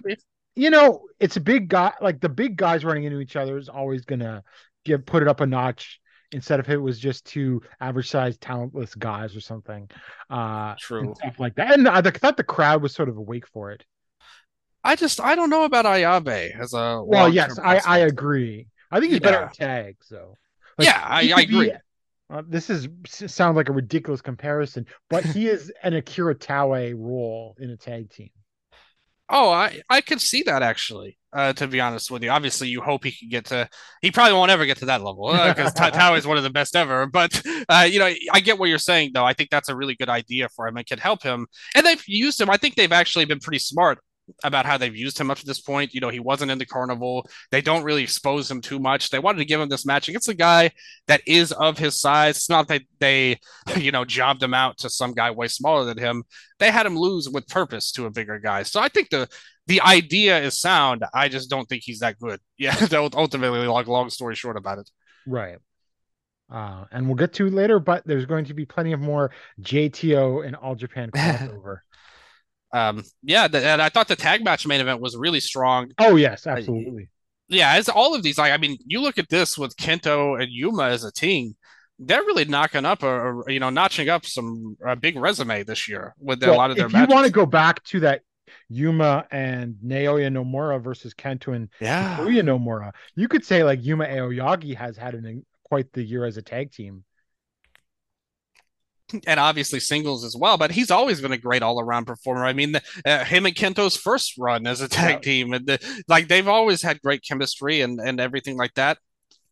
you 0.54 0.70
know, 0.70 1.02
it's 1.18 1.36
a 1.36 1.40
big 1.40 1.68
guy. 1.68 1.92
Like 2.00 2.20
the 2.20 2.28
big 2.28 2.56
guys 2.56 2.84
running 2.84 3.04
into 3.04 3.20
each 3.20 3.34
other 3.36 3.58
is 3.58 3.68
always 3.68 4.04
gonna 4.04 4.44
give 4.84 5.04
put 5.04 5.22
it 5.22 5.28
up 5.28 5.40
a 5.40 5.46
notch 5.46 6.00
instead 6.34 6.60
of 6.60 6.68
it 6.68 6.76
was 6.76 6.98
just 6.98 7.24
two 7.24 7.62
average 7.80 8.10
sized 8.10 8.40
talentless 8.40 8.94
guys 8.94 9.34
or 9.36 9.40
something. 9.40 9.88
Uh, 10.28 10.74
True. 10.78 11.14
stuff 11.16 11.38
like 11.38 11.54
that. 11.54 11.74
And 11.74 11.88
I 11.88 12.02
thought 12.02 12.36
the 12.36 12.44
crowd 12.44 12.82
was 12.82 12.92
sort 12.92 13.08
of 13.08 13.16
awake 13.16 13.46
for 13.46 13.70
it. 13.70 13.84
I 14.82 14.96
just 14.96 15.20
I 15.20 15.34
don't 15.34 15.48
know 15.48 15.64
about 15.64 15.86
Ayabe 15.86 16.58
as 16.60 16.74
a 16.74 17.02
well. 17.02 17.28
Yes, 17.28 17.58
I 17.58 17.78
I 17.78 17.98
agree. 18.00 18.66
I 18.90 19.00
think 19.00 19.12
he's 19.12 19.20
yeah. 19.22 19.30
better 19.30 19.44
at 19.44 19.54
tag. 19.54 19.96
So 20.02 20.36
like, 20.76 20.86
yeah, 20.86 21.02
I, 21.02 21.32
I 21.34 21.40
agree. 21.40 21.70
Be, 21.70 21.76
uh, 22.30 22.42
this 22.46 22.68
is 22.68 22.88
sounds 23.06 23.56
like 23.56 23.70
a 23.70 23.72
ridiculous 23.72 24.20
comparison, 24.20 24.86
but 25.08 25.24
he 25.24 25.48
is 25.48 25.72
an 25.82 25.94
Akira 25.94 26.34
Taue 26.34 26.94
role 26.94 27.56
in 27.58 27.70
a 27.70 27.76
tag 27.76 28.10
team. 28.10 28.30
Oh, 29.28 29.50
I 29.50 29.80
I 29.88 30.00
could 30.00 30.20
see 30.20 30.42
that 30.44 30.62
actually. 30.62 31.18
Uh, 31.32 31.52
to 31.52 31.66
be 31.66 31.80
honest 31.80 32.10
with 32.12 32.22
you, 32.22 32.30
obviously 32.30 32.68
you 32.68 32.80
hope 32.80 33.02
he 33.04 33.10
can 33.10 33.28
get 33.28 33.46
to. 33.46 33.68
He 34.02 34.12
probably 34.12 34.34
won't 34.34 34.52
ever 34.52 34.66
get 34.66 34.76
to 34.78 34.84
that 34.84 35.02
level 35.02 35.32
because 35.32 35.72
uh, 35.80 35.90
Taue 35.90 36.16
is 36.16 36.26
one 36.26 36.36
of 36.36 36.44
the 36.44 36.50
best 36.50 36.76
ever. 36.76 37.06
But 37.06 37.42
uh, 37.68 37.88
you 37.90 37.98
know, 37.98 38.12
I 38.32 38.40
get 38.40 38.58
what 38.58 38.68
you're 38.68 38.78
saying 38.78 39.10
though. 39.14 39.24
I 39.24 39.32
think 39.32 39.50
that's 39.50 39.68
a 39.68 39.74
really 39.76 39.96
good 39.96 40.08
idea 40.08 40.48
for 40.54 40.68
him 40.68 40.76
and 40.76 40.86
can 40.86 40.98
help 40.98 41.22
him. 41.22 41.46
And 41.74 41.84
they've 41.84 42.02
used 42.06 42.40
him. 42.40 42.50
I 42.50 42.56
think 42.56 42.76
they've 42.76 42.92
actually 42.92 43.24
been 43.24 43.40
pretty 43.40 43.58
smart 43.58 43.98
about 44.42 44.66
how 44.66 44.78
they've 44.78 44.96
used 44.96 45.18
him 45.18 45.30
up 45.30 45.38
to 45.38 45.46
this 45.46 45.60
point. 45.60 45.94
You 45.94 46.00
know, 46.00 46.08
he 46.08 46.20
wasn't 46.20 46.50
in 46.50 46.58
the 46.58 46.66
carnival. 46.66 47.28
They 47.50 47.60
don't 47.60 47.84
really 47.84 48.02
expose 48.02 48.50
him 48.50 48.60
too 48.60 48.78
much. 48.78 49.10
They 49.10 49.18
wanted 49.18 49.38
to 49.38 49.44
give 49.44 49.60
him 49.60 49.68
this 49.68 49.86
match 49.86 50.08
against 50.08 50.28
a 50.28 50.34
guy 50.34 50.70
that 51.06 51.22
is 51.26 51.52
of 51.52 51.78
his 51.78 52.00
size. 52.00 52.36
It's 52.36 52.50
not 52.50 52.68
that 52.68 52.82
they, 52.98 53.38
you 53.76 53.92
know, 53.92 54.04
jobbed 54.04 54.42
him 54.42 54.54
out 54.54 54.78
to 54.78 54.90
some 54.90 55.12
guy 55.12 55.30
way 55.30 55.48
smaller 55.48 55.84
than 55.84 55.98
him. 55.98 56.24
They 56.58 56.70
had 56.70 56.86
him 56.86 56.96
lose 56.96 57.28
with 57.28 57.48
purpose 57.48 57.92
to 57.92 58.06
a 58.06 58.10
bigger 58.10 58.38
guy. 58.38 58.62
So 58.62 58.80
I 58.80 58.88
think 58.88 59.10
the 59.10 59.28
the 59.66 59.80
idea 59.80 60.38
is 60.42 60.60
sound. 60.60 61.04
I 61.14 61.28
just 61.28 61.48
don't 61.48 61.66
think 61.66 61.82
he's 61.84 62.00
that 62.00 62.18
good. 62.18 62.40
Yeah, 62.56 62.76
ultimately, 62.92 63.66
like 63.66 63.88
long 63.88 64.10
story 64.10 64.36
short 64.36 64.56
about 64.56 64.78
it. 64.78 64.88
Right. 65.26 65.58
Uh, 66.50 66.84
and 66.92 67.06
we'll 67.06 67.16
get 67.16 67.32
to 67.34 67.48
later, 67.48 67.80
but 67.80 68.06
there's 68.06 68.26
going 68.26 68.44
to 68.44 68.54
be 68.54 68.64
plenty 68.64 68.92
of 68.92 69.00
more 69.00 69.32
JTO 69.60 70.46
and 70.46 70.54
All 70.54 70.74
Japan 70.74 71.10
crossover 71.14 71.78
um, 72.74 73.04
yeah, 73.22 73.46
the, 73.48 73.64
and 73.64 73.80
I 73.80 73.88
thought 73.88 74.08
the 74.08 74.16
tag 74.16 74.44
match 74.44 74.66
main 74.66 74.80
event 74.80 75.00
was 75.00 75.16
really 75.16 75.40
strong. 75.40 75.92
Oh 75.98 76.16
yes, 76.16 76.46
absolutely. 76.46 77.08
Yeah, 77.48 77.72
as 77.74 77.88
all 77.88 78.14
of 78.14 78.22
these, 78.22 78.36
like 78.36 78.52
I 78.52 78.56
mean, 78.56 78.76
you 78.84 79.00
look 79.00 79.16
at 79.16 79.28
this 79.28 79.56
with 79.56 79.76
Kento 79.76 80.42
and 80.42 80.50
Yuma 80.50 80.84
as 80.84 81.04
a 81.04 81.12
team, 81.12 81.54
they're 81.98 82.22
really 82.22 82.44
knocking 82.44 82.84
up 82.84 83.02
or, 83.02 83.44
you 83.48 83.60
know 83.60 83.70
notching 83.70 84.08
up 84.08 84.26
some 84.26 84.76
a 84.84 84.96
big 84.96 85.16
resume 85.16 85.62
this 85.62 85.88
year 85.88 86.14
with 86.18 86.42
well, 86.42 86.54
a 86.54 86.56
lot 86.56 86.70
of 86.70 86.76
their. 86.76 86.86
If 86.86 86.92
matches. 86.92 87.08
you 87.08 87.14
want 87.14 87.26
to 87.26 87.32
go 87.32 87.46
back 87.46 87.82
to 87.84 88.00
that 88.00 88.22
Yuma 88.68 89.26
and 89.30 89.76
Naoya 89.84 90.28
Nomura 90.32 90.82
versus 90.82 91.14
Kento 91.14 91.54
and 91.54 91.68
Yeah. 91.80 92.18
Takuya 92.18 92.42
Nomura. 92.42 92.92
You 93.14 93.28
could 93.28 93.44
say 93.44 93.62
like 93.62 93.84
Yuma 93.84 94.06
Aoyagi 94.06 94.74
has 94.76 94.96
had 94.96 95.14
an 95.14 95.44
quite 95.62 95.92
the 95.92 96.02
year 96.02 96.24
as 96.24 96.36
a 96.36 96.42
tag 96.42 96.72
team. 96.72 97.04
And 99.26 99.40
obviously 99.40 99.80
singles 99.80 100.24
as 100.24 100.36
well. 100.36 100.56
But 100.56 100.70
he's 100.72 100.90
always 100.90 101.20
been 101.20 101.32
a 101.32 101.38
great 101.38 101.62
all 101.62 101.80
around 101.80 102.06
performer. 102.06 102.44
I 102.44 102.52
mean, 102.52 102.72
the, 102.72 102.82
uh, 103.06 103.24
him 103.24 103.46
and 103.46 103.54
Kento's 103.54 103.96
first 103.96 104.34
run 104.38 104.66
as 104.66 104.80
a 104.80 104.88
tag 104.88 105.14
Yeah. 105.14 105.18
team, 105.20 105.52
and 105.52 105.66
the, 105.66 106.02
like 106.08 106.28
they've 106.28 106.48
always 106.48 106.82
had 106.82 107.00
great 107.02 107.22
chemistry 107.26 107.80
and 107.80 108.00
and 108.00 108.20
everything 108.20 108.56
like 108.56 108.74
that. 108.74 108.98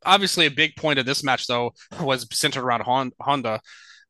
Obviously, 0.04 0.46
a 0.46 0.50
big 0.50 0.74
point 0.76 0.98
of 0.98 1.06
this 1.06 1.22
match 1.24 1.46
though 1.46 1.72
was 2.00 2.26
centered 2.32 2.64
around 2.64 2.82
Hon- 2.82 3.12
Honda, 3.20 3.60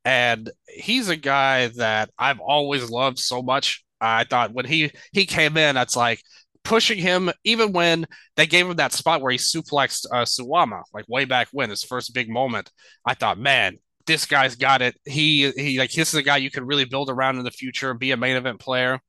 and 0.04 0.50
he's 0.68 1.08
a 1.08 1.16
guy 1.16 1.68
that 1.76 2.10
I've 2.18 2.40
always 2.40 2.90
loved 2.90 3.18
so 3.18 3.42
much. 3.42 3.84
I 4.00 4.24
thought 4.24 4.52
when 4.52 4.64
he 4.64 4.90
he 5.12 5.26
came 5.26 5.56
in, 5.56 5.74
that's 5.74 5.96
like 5.96 6.20
pushing 6.64 6.98
him 6.98 7.30
even 7.44 7.72
when 7.72 8.06
they 8.36 8.46
gave 8.46 8.66
him 8.68 8.76
that 8.76 8.92
spot 8.92 9.20
where 9.20 9.32
he 9.32 9.38
suplexed 9.38 10.06
uh, 10.12 10.24
Suwama 10.24 10.82
like 10.94 11.04
way 11.08 11.24
back 11.24 11.48
when 11.52 11.70
his 11.70 11.82
first 11.82 12.14
big 12.14 12.28
moment. 12.30 12.70
I 13.04 13.14
thought, 13.14 13.38
man, 13.38 13.78
this 14.06 14.26
guy's 14.26 14.56
got 14.56 14.82
it. 14.82 14.96
He 15.04 15.50
he 15.52 15.78
like 15.78 15.92
this 15.92 16.08
is 16.08 16.14
a 16.14 16.22
guy 16.22 16.38
you 16.38 16.50
can 16.50 16.66
really 16.66 16.84
build 16.84 17.10
around 17.10 17.38
in 17.38 17.44
the 17.44 17.50
future 17.50 17.94
be 17.94 18.12
a 18.12 18.16
main 18.16 18.36
event 18.36 18.60
player. 18.60 19.00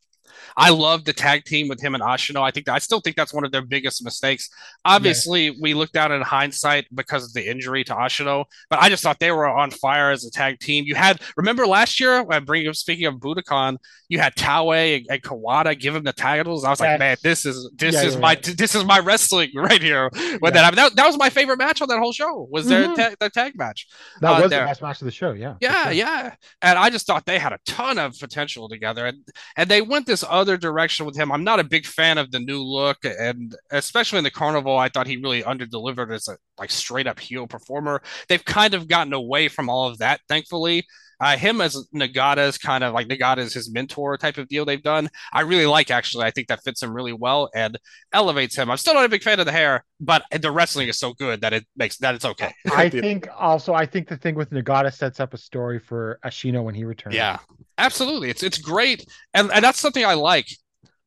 I 0.58 0.70
love 0.70 1.06
the 1.06 1.14
tag 1.14 1.44
team 1.46 1.68
with 1.68 1.82
him 1.82 1.94
and 1.96 2.04
Ashino. 2.04 2.42
I 2.42 2.52
think 2.52 2.66
that, 2.66 2.74
I 2.76 2.80
still 2.80 3.00
think 3.00 3.16
that's 3.16 3.34
one 3.34 3.44
of 3.46 3.52
their 3.52 3.62
biggest 3.62 4.04
mistakes. 4.04 4.50
Obviously, 4.86 5.52
we 5.62 5.74
looked 5.74 5.96
out 5.96 6.12
in 6.12 6.22
hindsight 6.22 6.86
because 6.94 7.24
of 7.26 7.34
the 7.34 7.50
injury 7.50 7.84
to 7.86 7.94
Ashino, 7.94 8.46
but 8.70 8.80
I 8.80 8.90
just 8.90 9.04
thought 9.04 9.20
they 9.20 9.32
were 9.32 9.48
on 9.48 9.72
fire 9.72 10.12
as 10.12 10.26
a 10.26 10.32
tag 10.32 10.60
team. 10.60 10.86
You 10.86 10.96
had 10.96 11.22
remember 11.38 11.66
last 11.66 12.00
year 12.00 12.24
when 12.24 12.44
bringing 12.46 12.68
up 12.68 12.76
speaking 12.76 13.06
of 13.06 13.16
Budokan, 13.16 13.78
you 14.10 14.20
had 14.20 14.36
Taue 14.36 14.98
and, 14.98 15.06
and 15.10 15.22
Kawada 15.22 15.80
give 15.80 15.96
him 15.96 16.04
the 16.04 16.14
titles. 16.14 16.64
I 16.64 16.70
was 16.70 16.80
like, 16.80 17.00
man, 17.00 17.18
this 17.24 17.46
is 17.46 17.70
this 17.76 17.96
Yeah, 17.96 18.04
is 18.04 18.14
yeah, 18.16 18.20
my 18.20 18.32
yeah. 18.34 18.54
this 18.58 18.76
is 18.76 18.84
my 18.86 19.00
wrestling 19.00 19.52
right 19.56 19.82
here. 19.82 20.10
Yeah. 20.14 20.38
that, 20.42 20.76
that 20.76 20.96
that 20.96 21.08
was 21.08 21.18
my 21.18 21.30
favorite 21.30 21.58
match 21.58 21.82
on 21.82 21.88
that 21.90 22.00
whole 22.00 22.12
show 22.14 22.48
was 22.52 22.68
their 22.68 22.88
Mhm. 22.90 22.96
ta- 22.96 23.16
their 23.20 23.30
tag 23.30 23.54
match. 23.58 23.88
That 24.22 24.32
Uh, 24.38 24.42
was 24.42 24.50
there. 24.50 24.62
the 24.62 24.66
best 24.68 24.82
match 24.82 25.02
of 25.02 25.06
the 25.06 25.12
show. 25.12 25.32
Yeah. 25.32 25.56
Yeah, 25.62 25.84
sure. 25.86 25.92
yeah. 25.94 26.36
And 26.62 26.78
I 26.78 26.90
just 26.90 27.08
thought 27.08 27.26
they 27.26 27.40
had 27.40 27.54
a 27.54 27.60
ton 27.66 27.98
of 27.98 28.18
potential 28.20 28.68
together. 28.70 29.06
And 29.06 29.20
and 29.58 29.70
they 29.70 29.82
went 29.82 30.06
this 30.06 30.24
other 30.34 30.58
direction 30.58 31.06
with 31.06 31.16
him. 31.16 31.32
I'm 31.32 31.44
not 31.44 31.60
a 31.60 31.64
big 31.64 31.86
fan 31.86 32.18
of 32.18 32.32
the 32.32 32.40
new 32.40 32.62
look 32.62 32.98
and 33.06 33.56
especially 33.72 34.18
in 34.18 34.24
the 34.24 34.32
carnival, 34.32 34.78
I 34.78 34.90
thought 34.90 35.08
he 35.08 35.18
really 35.18 35.44
under-delivered 35.44 36.12
as 36.12 36.28
a 36.28 36.38
like 36.58 36.72
straight 36.72 37.08
up 37.08 37.20
heel 37.20 37.48
performer. 37.48 38.02
They've 38.28 38.44
kind 38.44 38.74
of 38.74 38.88
gotten 38.88 39.14
away 39.14 39.48
from 39.48 39.70
all 39.70 39.88
of 39.88 40.00
that, 40.00 40.22
thankfully. 40.28 40.86
Uh, 41.20 41.38
him 41.38 41.62
as 41.62 41.88
Nagata's 41.94 42.58
kind 42.58 42.84
of 42.84 42.94
like 42.94 43.08
Nagata's 43.08 43.54
his 43.54 43.72
mentor 43.72 44.18
type 44.18 44.38
of 44.38 44.48
deal 44.48 44.66
they've 44.66 44.84
done. 44.84 45.10
I 45.32 45.42
really 45.42 45.66
like 45.66 45.92
actually. 45.92 46.26
I 46.26 46.32
think 46.32 46.48
that 46.48 46.64
fits 46.64 46.82
him 46.82 46.94
really 46.94 47.14
well 47.14 47.50
and 47.56 47.78
elevates 48.12 48.56
him. 48.56 48.70
I'm 48.70 48.78
still 48.78 48.94
not 48.94 49.06
a 49.06 49.10
big 49.10 49.24
fan 49.24 49.40
of 49.40 49.46
the 49.46 49.52
hair, 49.52 49.84
but 50.00 50.24
the 50.32 50.52
wrestling 50.52 50.88
is 50.88 51.00
so 51.00 51.14
good 51.14 51.42
that 51.42 51.54
it 51.54 51.66
makes 51.76 51.98
that 51.98 52.16
it's 52.16 52.26
okay. 52.26 52.54
I 52.72 52.90
think 52.90 53.28
also 53.38 53.74
I 53.74 53.86
think 53.86 54.08
the 54.08 54.18
thing 54.18 54.36
with 54.36 54.50
Nagata 54.52 54.94
sets 54.94 55.20
up 55.20 55.34
a 55.34 55.38
story 55.38 55.80
for 55.80 56.20
Ashino 56.26 56.64
when 56.64 56.76
he 56.76 56.84
returns. 56.86 57.16
Yeah, 57.16 57.40
absolutely. 57.78 58.30
It's 58.30 58.44
it's 58.44 58.58
great, 58.58 59.06
and 59.34 59.52
and 59.52 59.64
that's 59.64 59.80
something 59.80 60.06
I 60.06 60.14
like. 60.16 60.48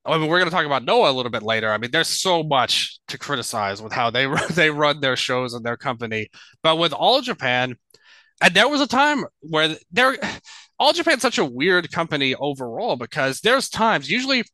I 0.06 0.18
mean, 0.18 0.28
we're 0.28 0.38
going 0.38 0.48
to 0.48 0.54
talk 0.54 0.66
about 0.66 0.84
Noah 0.84 1.10
a 1.10 1.12
little 1.12 1.32
bit 1.32 1.42
later. 1.42 1.70
I 1.70 1.78
mean, 1.78 1.90
there's 1.90 2.08
so 2.08 2.42
much 2.44 3.00
to 3.08 3.18
criticize 3.18 3.82
with 3.82 3.92
how 3.92 4.10
they 4.10 4.26
they 4.50 4.70
run 4.70 5.00
their 5.00 5.16
shows 5.16 5.54
and 5.54 5.64
their 5.64 5.76
company, 5.76 6.28
but 6.62 6.76
with 6.76 6.92
All 6.92 7.20
Japan, 7.20 7.76
and 8.40 8.54
there 8.54 8.68
was 8.68 8.80
a 8.80 8.86
time 8.86 9.24
where 9.40 9.76
there, 9.90 10.16
All 10.78 10.92
Japan's 10.92 11.22
such 11.22 11.38
a 11.38 11.44
weird 11.44 11.90
company 11.90 12.34
overall 12.34 12.96
because 12.96 13.40
there's 13.40 13.68
times 13.68 14.10
usually 14.10 14.44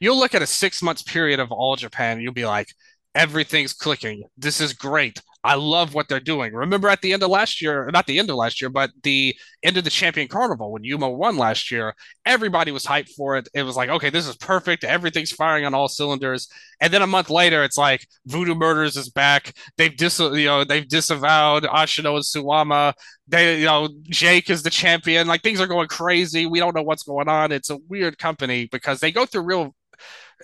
you'll 0.00 0.18
look 0.18 0.34
at 0.34 0.42
a 0.42 0.46
six 0.46 0.82
months 0.82 1.02
period 1.02 1.40
of 1.40 1.52
All 1.52 1.76
Japan, 1.76 2.20
you'll 2.20 2.32
be 2.32 2.46
like, 2.46 2.68
everything's 3.14 3.72
clicking. 3.72 4.24
This 4.36 4.60
is 4.60 4.72
great. 4.72 5.20
I 5.44 5.54
love 5.54 5.94
what 5.94 6.08
they're 6.08 6.18
doing. 6.18 6.52
Remember 6.52 6.88
at 6.88 7.00
the 7.00 7.12
end 7.12 7.22
of 7.22 7.30
last 7.30 7.62
year, 7.62 7.88
not 7.92 8.06
the 8.06 8.18
end 8.18 8.28
of 8.28 8.36
last 8.36 8.60
year, 8.60 8.70
but 8.70 8.90
the 9.02 9.36
end 9.62 9.76
of 9.76 9.84
the 9.84 9.90
Champion 9.90 10.26
Carnival 10.26 10.72
when 10.72 10.82
Yuma 10.82 11.08
won 11.08 11.36
last 11.36 11.70
year, 11.70 11.94
everybody 12.26 12.72
was 12.72 12.84
hyped 12.84 13.10
for 13.16 13.36
it. 13.36 13.48
It 13.54 13.62
was 13.62 13.76
like, 13.76 13.88
okay, 13.88 14.10
this 14.10 14.26
is 14.26 14.36
perfect. 14.36 14.82
Everything's 14.82 15.30
firing 15.30 15.64
on 15.64 15.74
all 15.74 15.86
cylinders. 15.86 16.48
And 16.80 16.92
then 16.92 17.02
a 17.02 17.06
month 17.06 17.30
later, 17.30 17.62
it's 17.62 17.78
like 17.78 18.06
Voodoo 18.26 18.56
Murders 18.56 18.96
is 18.96 19.10
back. 19.10 19.54
They've 19.76 19.96
dis, 19.96 20.18
you 20.18 20.46
know, 20.46 20.64
they've 20.64 20.88
disavowed 20.88 21.62
Ashino 21.62 22.16
and 22.16 22.24
Suwama. 22.24 22.92
They, 23.28 23.60
you 23.60 23.66
know, 23.66 23.88
Jake 24.02 24.50
is 24.50 24.64
the 24.64 24.70
champion. 24.70 25.28
Like 25.28 25.42
things 25.42 25.60
are 25.60 25.66
going 25.68 25.88
crazy. 25.88 26.46
We 26.46 26.58
don't 26.58 26.74
know 26.74 26.82
what's 26.82 27.04
going 27.04 27.28
on. 27.28 27.52
It's 27.52 27.70
a 27.70 27.78
weird 27.88 28.18
company 28.18 28.68
because 28.72 28.98
they 28.98 29.12
go 29.12 29.24
through 29.24 29.42
real, 29.42 29.74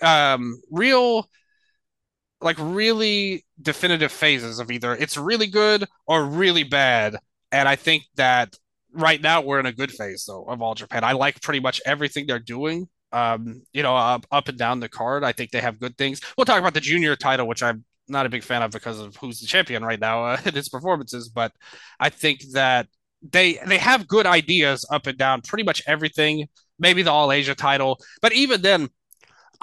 um, 0.01 0.61
real 0.71 1.29
like 2.45 2.57
really 2.59 3.43
definitive 3.61 4.11
phases 4.11 4.59
of 4.59 4.71
either 4.71 4.93
it's 4.93 5.17
really 5.17 5.47
good 5.47 5.85
or 6.07 6.23
really 6.23 6.63
bad. 6.63 7.17
And 7.51 7.67
I 7.67 7.75
think 7.75 8.03
that 8.15 8.55
right 8.93 9.21
now 9.21 9.41
we're 9.41 9.59
in 9.59 9.65
a 9.65 9.73
good 9.73 9.91
phase 9.91 10.25
though 10.25 10.45
of 10.45 10.61
all 10.61 10.75
Japan. 10.75 11.03
I 11.03 11.13
like 11.13 11.41
pretty 11.41 11.59
much 11.59 11.81
everything 11.85 12.27
they're 12.27 12.39
doing. 12.39 12.87
Um, 13.11 13.63
you 13.73 13.81
know, 13.81 13.95
up, 13.95 14.25
up 14.31 14.47
and 14.47 14.57
down 14.57 14.79
the 14.79 14.89
card. 14.89 15.23
I 15.23 15.31
think 15.31 15.51
they 15.51 15.61
have 15.61 15.79
good 15.79 15.97
things. 15.97 16.19
We'll 16.37 16.45
talk 16.45 16.59
about 16.59 16.73
the 16.73 16.81
junior 16.81 17.15
title, 17.15 17.47
which 17.47 17.63
I'm 17.63 17.85
not 18.07 18.25
a 18.25 18.29
big 18.29 18.43
fan 18.43 18.61
of 18.61 18.71
because 18.71 18.99
of 18.99 19.15
who's 19.15 19.39
the 19.39 19.47
champion 19.47 19.83
right 19.83 19.99
now 19.99 20.25
uh, 20.25 20.37
in 20.45 20.53
his 20.53 20.69
performances. 20.69 21.29
But 21.29 21.51
I 21.99 22.09
think 22.09 22.41
that 22.51 22.87
they 23.21 23.59
they 23.65 23.77
have 23.77 24.07
good 24.07 24.25
ideas 24.25 24.85
up 24.91 25.07
and 25.07 25.17
down 25.17 25.41
pretty 25.41 25.63
much 25.63 25.81
everything. 25.87 26.47
Maybe 26.77 27.03
the 27.03 27.11
All 27.11 27.31
Asia 27.31 27.55
title, 27.55 27.99
but 28.21 28.33
even 28.33 28.61
then, 28.61 28.89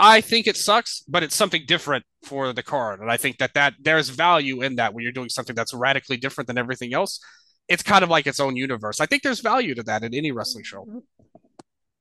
I 0.05 0.21
think 0.21 0.49
it 0.49 0.57
sucks, 0.57 1.05
but 1.07 1.23
it's 1.23 1.37
something 1.37 1.63
different 1.65 2.05
for 2.25 2.53
the 2.53 2.63
card, 2.65 2.99
and 2.99 3.09
I 3.09 3.17
think 3.17 3.39
that 3.39 3.55
that 3.55 3.75
there's 3.81 4.09
value 4.09 4.61
in 4.61 4.75
that 4.77 4.93
when 4.93 5.05
you're 5.05 5.13
doing 5.13 5.29
something 5.29 5.55
that's 5.55 5.73
radically 5.73 6.17
different 6.17 6.49
than 6.49 6.59
everything 6.59 6.93
else. 6.93 7.21
It's 7.69 7.85
kind 7.85 8.03
of 8.03 8.11
like 8.11 8.27
its 8.27 8.41
own 8.41 8.57
universe. 8.57 9.01
I 9.01 9.07
think 9.07 9.23
there's 9.23 9.39
value 9.39 9.77
to 9.77 9.85
that 9.85 10.03
in 10.03 10.13
any 10.13 10.33
wrestling 10.33 10.65
show. 10.65 11.05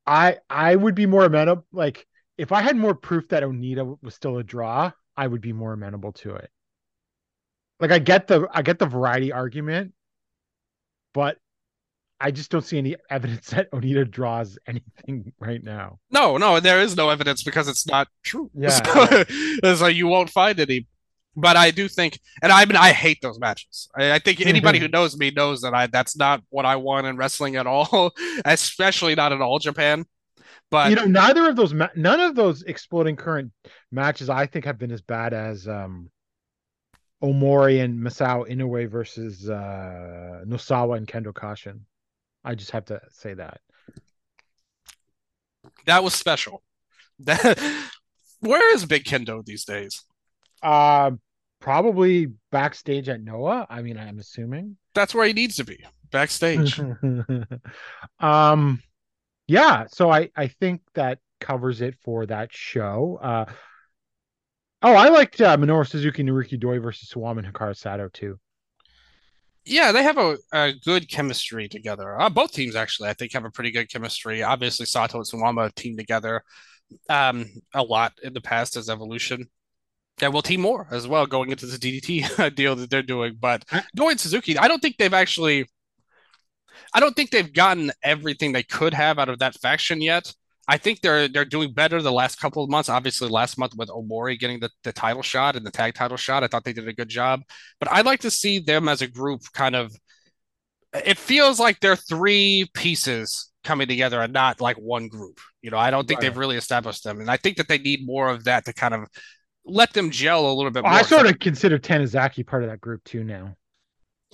I 0.08 0.40
I 0.50 0.76
would 0.76 0.96
be 0.96 1.06
more 1.06 1.26
amenable. 1.26 1.68
Like 1.72 2.08
if 2.40 2.52
I 2.52 2.62
had 2.62 2.76
more 2.76 2.96
proof 2.96 3.30
that 3.30 3.44
Onita 3.44 4.00
was 4.02 4.16
still 4.16 4.40
a 4.40 4.44
draw, 4.44 4.92
I 5.16 5.28
would 5.28 5.42
be 5.42 5.54
more 5.54 5.74
amenable 5.74 6.14
to 6.14 6.34
it. 6.34 6.50
Like 7.80 7.92
I 7.92 8.00
get 8.00 8.26
the 8.26 8.48
I 8.52 8.64
get 8.64 8.80
the 8.80 8.88
variety 8.88 9.32
argument, 9.32 9.94
but 11.14 11.38
I 12.22 12.32
just 12.32 12.52
don't 12.52 12.64
see 12.66 12.78
any 12.78 12.96
evidence 13.10 13.50
that 13.52 13.72
Onita 13.72 14.10
draws 14.10 14.58
anything 14.68 15.34
right 15.40 15.64
now. 15.64 16.00
No, 16.12 16.38
no, 16.38 16.60
there 16.60 16.82
is 16.82 16.96
no 16.96 17.10
evidence 17.10 17.44
because 17.44 17.68
it's 17.68 17.88
not 17.88 18.08
true. 18.24 18.50
Yeah. 18.56 18.70
So, 18.70 19.08
it's 19.28 19.82
like 19.82 19.96
you 19.96 20.08
won't 20.08 20.30
find 20.30 20.60
any. 20.60 20.88
But 21.36 21.56
I 21.56 21.72
do 21.72 21.88
think, 21.88 22.20
and 22.44 22.52
I 22.52 22.66
mean, 22.66 22.76
I 22.76 22.92
hate 22.92 23.20
those 23.22 23.40
matches. 23.40 23.90
I, 23.98 24.12
I 24.14 24.20
think 24.20 24.42
anybody 24.46 24.80
who 24.80 24.90
knows 24.90 25.18
me 25.18 25.32
knows 25.32 25.62
that 25.62 25.74
I 25.74 25.88
that's 25.88 26.18
not 26.18 26.44
what 26.50 26.66
I 26.66 26.76
want 26.76 27.08
in 27.08 27.16
wrestling 27.16 27.56
at 27.56 27.66
all, 27.66 28.12
especially 28.46 29.16
not 29.16 29.32
in 29.32 29.42
all 29.42 29.58
Japan. 29.58 30.06
But 30.70 30.90
you 30.90 30.98
know, 30.98 31.06
neither 31.06 31.50
of 31.50 31.56
those, 31.56 31.74
ma- 31.74 31.90
none 31.96 32.20
of 32.20 32.36
those 32.36 32.64
exploding 32.64 33.16
current 33.16 33.52
matches, 33.92 34.30
I 34.30 34.46
think, 34.46 34.66
have 34.66 34.78
been 34.78 34.92
as 34.92 35.02
bad 35.02 35.34
as 35.34 35.68
um, 35.70 36.10
Omori 37.24 37.84
and 37.84 38.00
Masao 38.00 38.50
Inoue 38.50 38.90
versus 38.90 39.50
uh, 39.50 40.44
Nosawa 40.46 40.98
and 40.98 41.08
Kendo 41.08 41.34
Kashin. 41.34 41.82
I 42.44 42.56
just 42.56 42.72
have 42.72 42.86
to 42.86 43.02
say 43.12 43.34
that. 43.36 43.60
that 45.86 46.04
was 46.04 46.14
special. 46.14 46.64
That, 47.20 47.60
where 48.40 48.74
is 48.74 48.86
Big 48.86 49.04
Kendo 49.04 49.46
these 49.46 49.66
days? 49.66 50.04
Uh, 50.62 51.12
probably 51.60 52.28
backstage 52.52 53.10
at 53.10 53.22
Noah. 53.22 53.68
I 53.70 53.82
mean, 53.82 53.98
I'm 53.98 54.20
assuming. 54.20 54.78
That's 54.94 55.14
where 55.14 55.26
he 55.26 55.34
needs 55.34 55.56
to 55.58 55.64
be, 55.64 55.84
backstage. 56.12 56.80
um, 58.20 58.82
yeah. 59.48 59.86
So 59.90 60.12
I 60.12 60.30
I 60.36 60.48
think 60.48 60.82
that 60.96 61.20
covers 61.40 61.82
it 61.82 61.96
for 62.04 62.26
that 62.26 62.54
show. 62.54 63.20
Uh, 63.22 63.46
oh, 64.82 64.94
I 64.94 65.10
liked 65.10 65.40
uh, 65.42 65.58
Minoru 65.58 65.88
Suzuki, 65.88 66.24
Naruki 66.24 66.60
Doi 66.60 66.80
versus 66.80 67.10
Suwama 67.10 67.40
and 67.44 67.54
Hikaru 67.54 67.76
Sato 67.76 68.10
too. 68.10 68.40
Yeah, 69.66 69.92
they 69.92 70.04
have 70.04 70.18
a, 70.18 70.38
a 70.52 70.74
good 70.74 71.08
chemistry 71.10 71.68
together. 71.68 72.20
Uh, 72.20 72.30
both 72.30 72.52
teams 72.52 72.76
actually, 72.76 73.10
I 73.10 73.14
think, 73.14 73.34
have 73.34 73.46
a 73.46 73.52
pretty 73.52 73.72
good 73.72 73.92
chemistry. 73.92 74.42
Obviously, 74.42 74.86
Sato 74.88 75.18
and 75.20 75.28
Suwama 75.28 75.74
team 75.76 75.96
together 75.96 76.44
um, 77.10 77.46
a 77.74 77.84
lot 77.84 78.14
in 78.24 78.34
the 78.34 78.42
past 78.42 78.76
as 78.76 78.90
Evolution. 78.90 79.48
And 80.22 80.34
we'll 80.34 80.42
team 80.42 80.62
more 80.62 80.88
as 80.92 81.08
well 81.08 81.26
going 81.26 81.52
into 81.52 81.66
the 81.66 81.78
DDT 81.78 82.56
deal 82.56 82.76
that 82.76 82.90
they're 82.90 83.04
doing. 83.04 83.38
But 83.40 83.64
going 83.96 84.18
Suzuki, 84.18 84.58
I 84.58 84.68
don't 84.68 84.80
think 84.80 84.98
they've 84.98 85.14
actually, 85.14 85.66
I 86.94 87.00
don't 87.00 87.16
think 87.16 87.30
they've 87.32 87.54
gotten 87.54 87.92
everything 88.04 88.52
they 88.52 88.64
could 88.64 88.94
have 88.94 89.20
out 89.20 89.30
of 89.30 89.40
that 89.40 89.56
faction 89.56 90.02
yet. 90.02 90.34
I 90.68 90.78
think 90.78 91.02
they're 91.02 91.28
they're 91.28 91.46
doing 91.46 91.74
better 91.74 92.02
the 92.02 92.12
last 92.12 92.40
couple 92.40 92.64
of 92.64 92.70
months. 92.70 92.90
Obviously, 92.90 93.30
last 93.30 93.58
month 93.58 93.74
with 93.76 93.90
Omori 93.90 94.40
getting 94.40 94.60
the, 94.60 94.70
the 94.84 94.94
title 94.94 95.22
shot 95.22 95.56
and 95.56 95.66
the 95.66 95.72
tag 95.72 95.96
title 95.96 96.18
shot, 96.18 96.44
I 96.44 96.48
thought 96.48 96.64
they 96.64 96.74
did 96.74 96.88
a 96.88 96.94
good 96.94 97.10
job. 97.10 97.42
But 97.80 97.92
I'd 97.92 98.06
like 98.06 98.22
to 98.22 98.32
see 98.32 98.60
them 98.60 98.88
as 98.88 99.02
a 99.02 99.08
group 99.08 99.42
kind 99.54 99.76
of. 99.76 99.92
It 100.94 101.18
feels 101.18 101.60
like 101.60 101.80
they're 101.80 101.96
three 101.96 102.70
pieces 102.74 103.52
coming 103.64 103.88
together 103.88 104.22
and 104.22 104.34
not 104.34 104.60
like 104.62 104.78
one 104.78 105.08
group. 105.08 105.40
You 105.62 105.72
know, 105.72 105.78
I 105.78 105.90
don't 105.90 106.08
think 106.08 106.20
Right. 106.20 106.30
they've 106.30 106.38
really 106.38 106.58
established 106.58 107.04
them, 107.04 107.22
and 107.22 107.30
I 107.32 107.38
think 107.38 107.58
that 107.58 107.68
they 107.68 107.78
need 107.78 108.06
more 108.06 108.30
of 108.30 108.44
that 108.44 108.66
to 108.66 108.74
kind 108.74 108.94
of 108.94 109.08
let 109.66 109.94
them 109.94 110.10
gel 110.12 110.52
a 110.52 110.54
little 110.54 110.72
bit 110.72 110.84
more. 110.84 110.92
I 110.92 111.04
sort 111.04 111.28
of 111.28 111.40
consider 111.40 111.78
Tanizaki 111.80 112.46
part 112.46 112.64
of 112.64 112.70
that 112.70 112.82
group 112.82 113.04
too 113.04 113.24
now. 113.24 113.56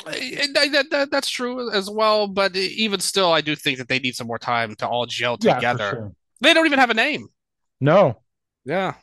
That- 0.06 0.88
that- 0.92 1.12
that's 1.12 1.30
true 1.30 1.72
as 1.72 1.90
well, 1.90 2.28
but 2.28 2.56
even 2.56 3.00
still, 3.00 3.32
I 3.32 3.42
do 3.42 3.56
think 3.56 3.78
that 3.80 3.88
they 3.88 4.00
need 4.00 4.16
some 4.16 4.28
more 4.28 4.38
time 4.40 4.76
to 4.76 4.88
all 4.88 5.06
gel 5.06 5.38
Yeah, 5.42 5.56
together. 5.56 5.90
sure. 5.90 6.16
They 6.42 6.54
don't 6.54 6.66
even 6.66 6.80
have 6.80 6.90
a 6.90 6.94
name. 6.96 7.28
No. 7.82 8.22
Yeah. 8.66 8.96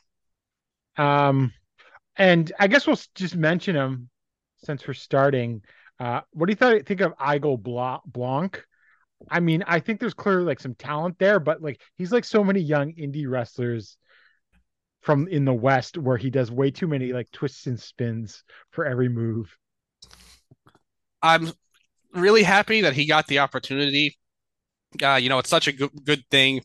Um, 0.96 1.52
and 2.16 2.52
I 2.59 2.68
guess 2.68 2.87
we'll 2.87 2.98
just 3.14 3.35
mention 3.37 3.74
him 3.74 4.09
since 4.64 4.87
we're 4.87 4.94
starting. 4.94 5.62
Uh, 5.98 6.20
what 6.33 6.46
do 6.46 6.52
you 6.52 6.57
th- 6.57 6.87
think 6.87 7.00
of 7.00 7.12
Igor 7.20 7.59
Bla- 7.59 8.02
Blanc? 8.07 8.64
I 9.28 9.40
mean, 9.40 9.64
I 9.66 9.80
think 9.80 10.00
there's 10.00 10.14
clearly 10.14 10.44
like 10.44 10.61
some 10.61 10.74
talent 10.74 11.18
there, 11.18 11.40
but 11.40 11.62
like 11.62 11.80
he's 11.96 12.12
like 12.12 12.24
so 12.24 12.44
many 12.44 12.61
young 12.61 12.92
indie 12.92 13.28
wrestlers 13.28 13.96
from 15.02 15.28
in 15.28 15.44
the 15.44 15.52
West 15.54 15.98
where 15.98 16.16
he 16.16 16.30
does 16.30 16.50
way 16.50 16.70
too 16.70 16.87
many 16.87 17.12
like 17.12 17.30
twists 17.30 17.66
and 17.66 17.78
spins 17.80 18.44
for 18.70 18.85
every 18.85 19.09
move. 19.09 19.54
I'm 21.24 21.52
really 22.14 22.42
happy 22.44 22.82
that 22.82 22.94
he 22.94 23.06
got 23.06 23.26
the 23.26 23.40
opportunity. 23.40 24.18
Uh, 25.02 25.16
you 25.16 25.28
know, 25.28 25.38
it's 25.38 25.50
such 25.50 25.68
a 25.68 25.72
good 25.72 25.90
good 26.04 26.24
thing. 26.30 26.62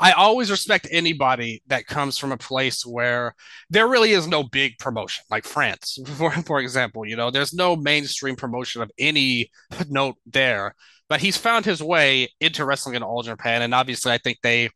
I 0.00 0.12
always 0.12 0.50
respect 0.50 0.88
anybody 0.90 1.62
that 1.68 1.86
comes 1.86 2.18
from 2.18 2.32
a 2.32 2.36
place 2.38 2.86
where 2.86 3.34
there 3.70 3.88
really 3.88 4.12
is 4.12 4.26
no 4.26 4.42
big 4.44 4.78
promotion, 4.78 5.24
like 5.30 5.44
France, 5.44 5.98
for 6.16 6.30
for 6.32 6.60
example. 6.60 7.06
You 7.06 7.16
know, 7.16 7.30
there's 7.30 7.54
no 7.54 7.76
mainstream 7.76 8.36
promotion 8.36 8.82
of 8.82 8.90
any 8.98 9.50
note 9.88 10.16
there, 10.26 10.74
but 11.08 11.20
he's 11.20 11.36
found 11.36 11.64
his 11.66 11.82
way 11.82 12.28
into 12.40 12.64
wrestling 12.64 12.96
in 12.96 13.02
All 13.02 13.22
Japan, 13.22 13.62
and 13.62 13.74
obviously, 13.74 14.12
I 14.12 14.18
think 14.18 14.38
they 14.42 14.70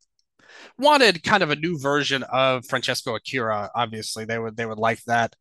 wanted 0.79 1.23
kind 1.23 1.43
of 1.43 1.51
a 1.51 1.57
new 1.57 1.79
version 1.79 2.23
of 2.25 2.65
Francesco 2.69 3.15
Akira. 3.15 3.71
Obviously, 3.75 4.25
they 4.25 4.39
would 4.39 4.57
they 4.57 4.67
would 4.67 4.79
like 4.79 5.03
that. 5.07 5.35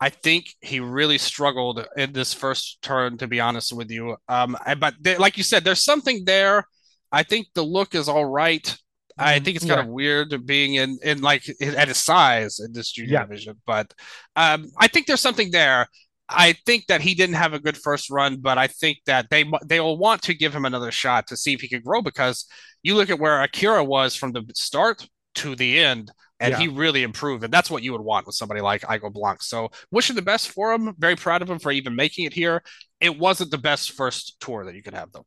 I 0.00 0.10
think 0.10 0.46
he 0.60 0.80
really 0.80 1.18
struggled 1.18 1.84
in 1.96 2.12
this 2.12 2.34
first 2.34 2.82
turn, 2.82 3.16
to 3.18 3.26
be 3.26 3.40
honest 3.40 3.72
with 3.72 3.90
you. 3.90 4.16
Um, 4.28 4.56
I- 4.64 4.74
but 4.74 4.94
there, 5.00 5.18
like 5.18 5.36
you 5.38 5.42
said, 5.44 5.64
there's 5.64 5.84
something 5.84 6.24
there. 6.24 6.64
I 7.12 7.22
think 7.22 7.46
the 7.54 7.62
look 7.62 7.94
is 7.94 8.08
all 8.08 8.24
right. 8.26 8.76
I 9.18 9.38
think 9.38 9.56
it's 9.56 9.64
kind 9.64 9.80
of 9.80 9.86
weird 9.86 10.44
being 10.44 10.74
in 10.74 10.98
in 11.02 11.22
like 11.22 11.44
at 11.62 11.88
his 11.88 11.96
size 11.96 12.60
in 12.60 12.72
this 12.74 12.90
junior 12.92 13.14
Yeah. 13.14 13.22
division, 13.24 13.62
but 13.66 13.94
um, 14.36 14.70
I 14.76 14.88
think 14.88 15.06
there's 15.06 15.22
something 15.22 15.50
there. 15.52 15.86
I 16.28 16.52
think 16.66 16.88
that 16.88 17.00
he 17.00 17.14
didn't 17.14 17.36
have 17.36 17.54
a 17.54 17.58
good 17.60 17.78
first 17.78 18.10
run, 18.10 18.40
but 18.40 18.58
I 18.58 18.66
think 18.66 18.98
that 19.06 19.30
they 19.30 19.44
they 19.64 19.80
will 19.80 19.96
want 19.96 20.20
to 20.24 20.34
give 20.34 20.54
him 20.54 20.66
another 20.66 20.90
shot 20.90 21.28
to 21.28 21.36
see 21.38 21.54
if 21.54 21.62
he 21.62 21.68
could 21.68 21.84
grow 21.84 22.02
because 22.02 22.44
you 22.82 22.94
look 22.94 23.08
at 23.08 23.18
where 23.18 23.42
Akira 23.42 23.82
was 23.84 24.14
from 24.14 24.32
the 24.32 24.44
start 24.54 25.08
to 25.36 25.56
the 25.56 25.78
end, 25.78 26.10
and 26.40 26.52
Yeah. 26.52 26.58
he 26.58 26.68
really 26.68 27.02
improved, 27.02 27.44
and 27.44 27.52
that's 27.52 27.70
what 27.70 27.82
you 27.82 27.92
would 27.92 28.00
want 28.00 28.26
with 28.26 28.34
somebody 28.34 28.60
like 28.60 28.84
Igor 28.90 29.10
Blanc. 29.10 29.42
So 29.42 29.70
wishing 29.90 30.16
the 30.16 30.22
best 30.22 30.50
for 30.50 30.72
him. 30.72 30.94
Very 30.98 31.16
proud 31.16 31.42
of 31.42 31.50
him 31.50 31.58
for 31.58 31.72
even 31.72 31.94
making 31.96 32.26
it 32.26 32.32
here. 32.32 32.62
It 33.00 33.18
wasn't 33.18 33.50
the 33.50 33.58
best 33.58 33.92
first 33.92 34.38
tour 34.40 34.64
that 34.64 34.74
you 34.74 34.82
could 34.82 34.94
have 34.94 35.12
though. 35.12 35.26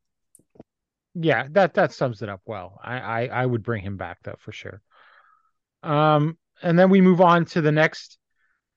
Yeah, 1.15 1.47
that 1.51 1.73
that 1.73 1.91
sums 1.93 2.21
it 2.21 2.29
up 2.29 2.41
well. 2.45 2.79
I, 2.83 2.99
I 2.99 3.25
I 3.41 3.45
would 3.45 3.63
bring 3.63 3.83
him 3.83 3.97
back 3.97 4.19
though 4.23 4.37
for 4.39 4.51
sure. 4.51 4.81
Um, 5.83 6.37
and 6.61 6.77
then 6.77 6.89
we 6.89 7.01
move 7.01 7.21
on 7.21 7.45
to 7.45 7.61
the 7.61 7.71
next 7.71 8.17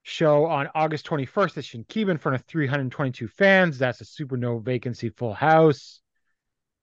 show 0.03 0.47
on 0.47 0.69
August 0.75 1.07
21st 1.07 1.59
at 1.59 1.65
Shinkiba 1.65 2.11
in 2.11 2.19
front 2.19 2.35
of 2.37 2.43
322 2.47 3.29
fans. 3.29 3.79
That's 3.79 4.01
a 4.01 4.05
super 4.05 4.37
no 4.37 4.59
vacancy 4.59 5.11
full 5.11 5.35
house. 5.35 6.01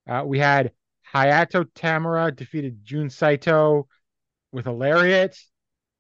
Uh, 0.08 0.24
we 0.26 0.40
had 0.40 0.72
Hayato 1.14 1.66
Tamura 1.74 2.36
defeated 2.36 2.80
Jun 2.84 3.10
Saito 3.10 3.88
with 4.52 4.68
a 4.68 4.72
lariat. 4.72 5.38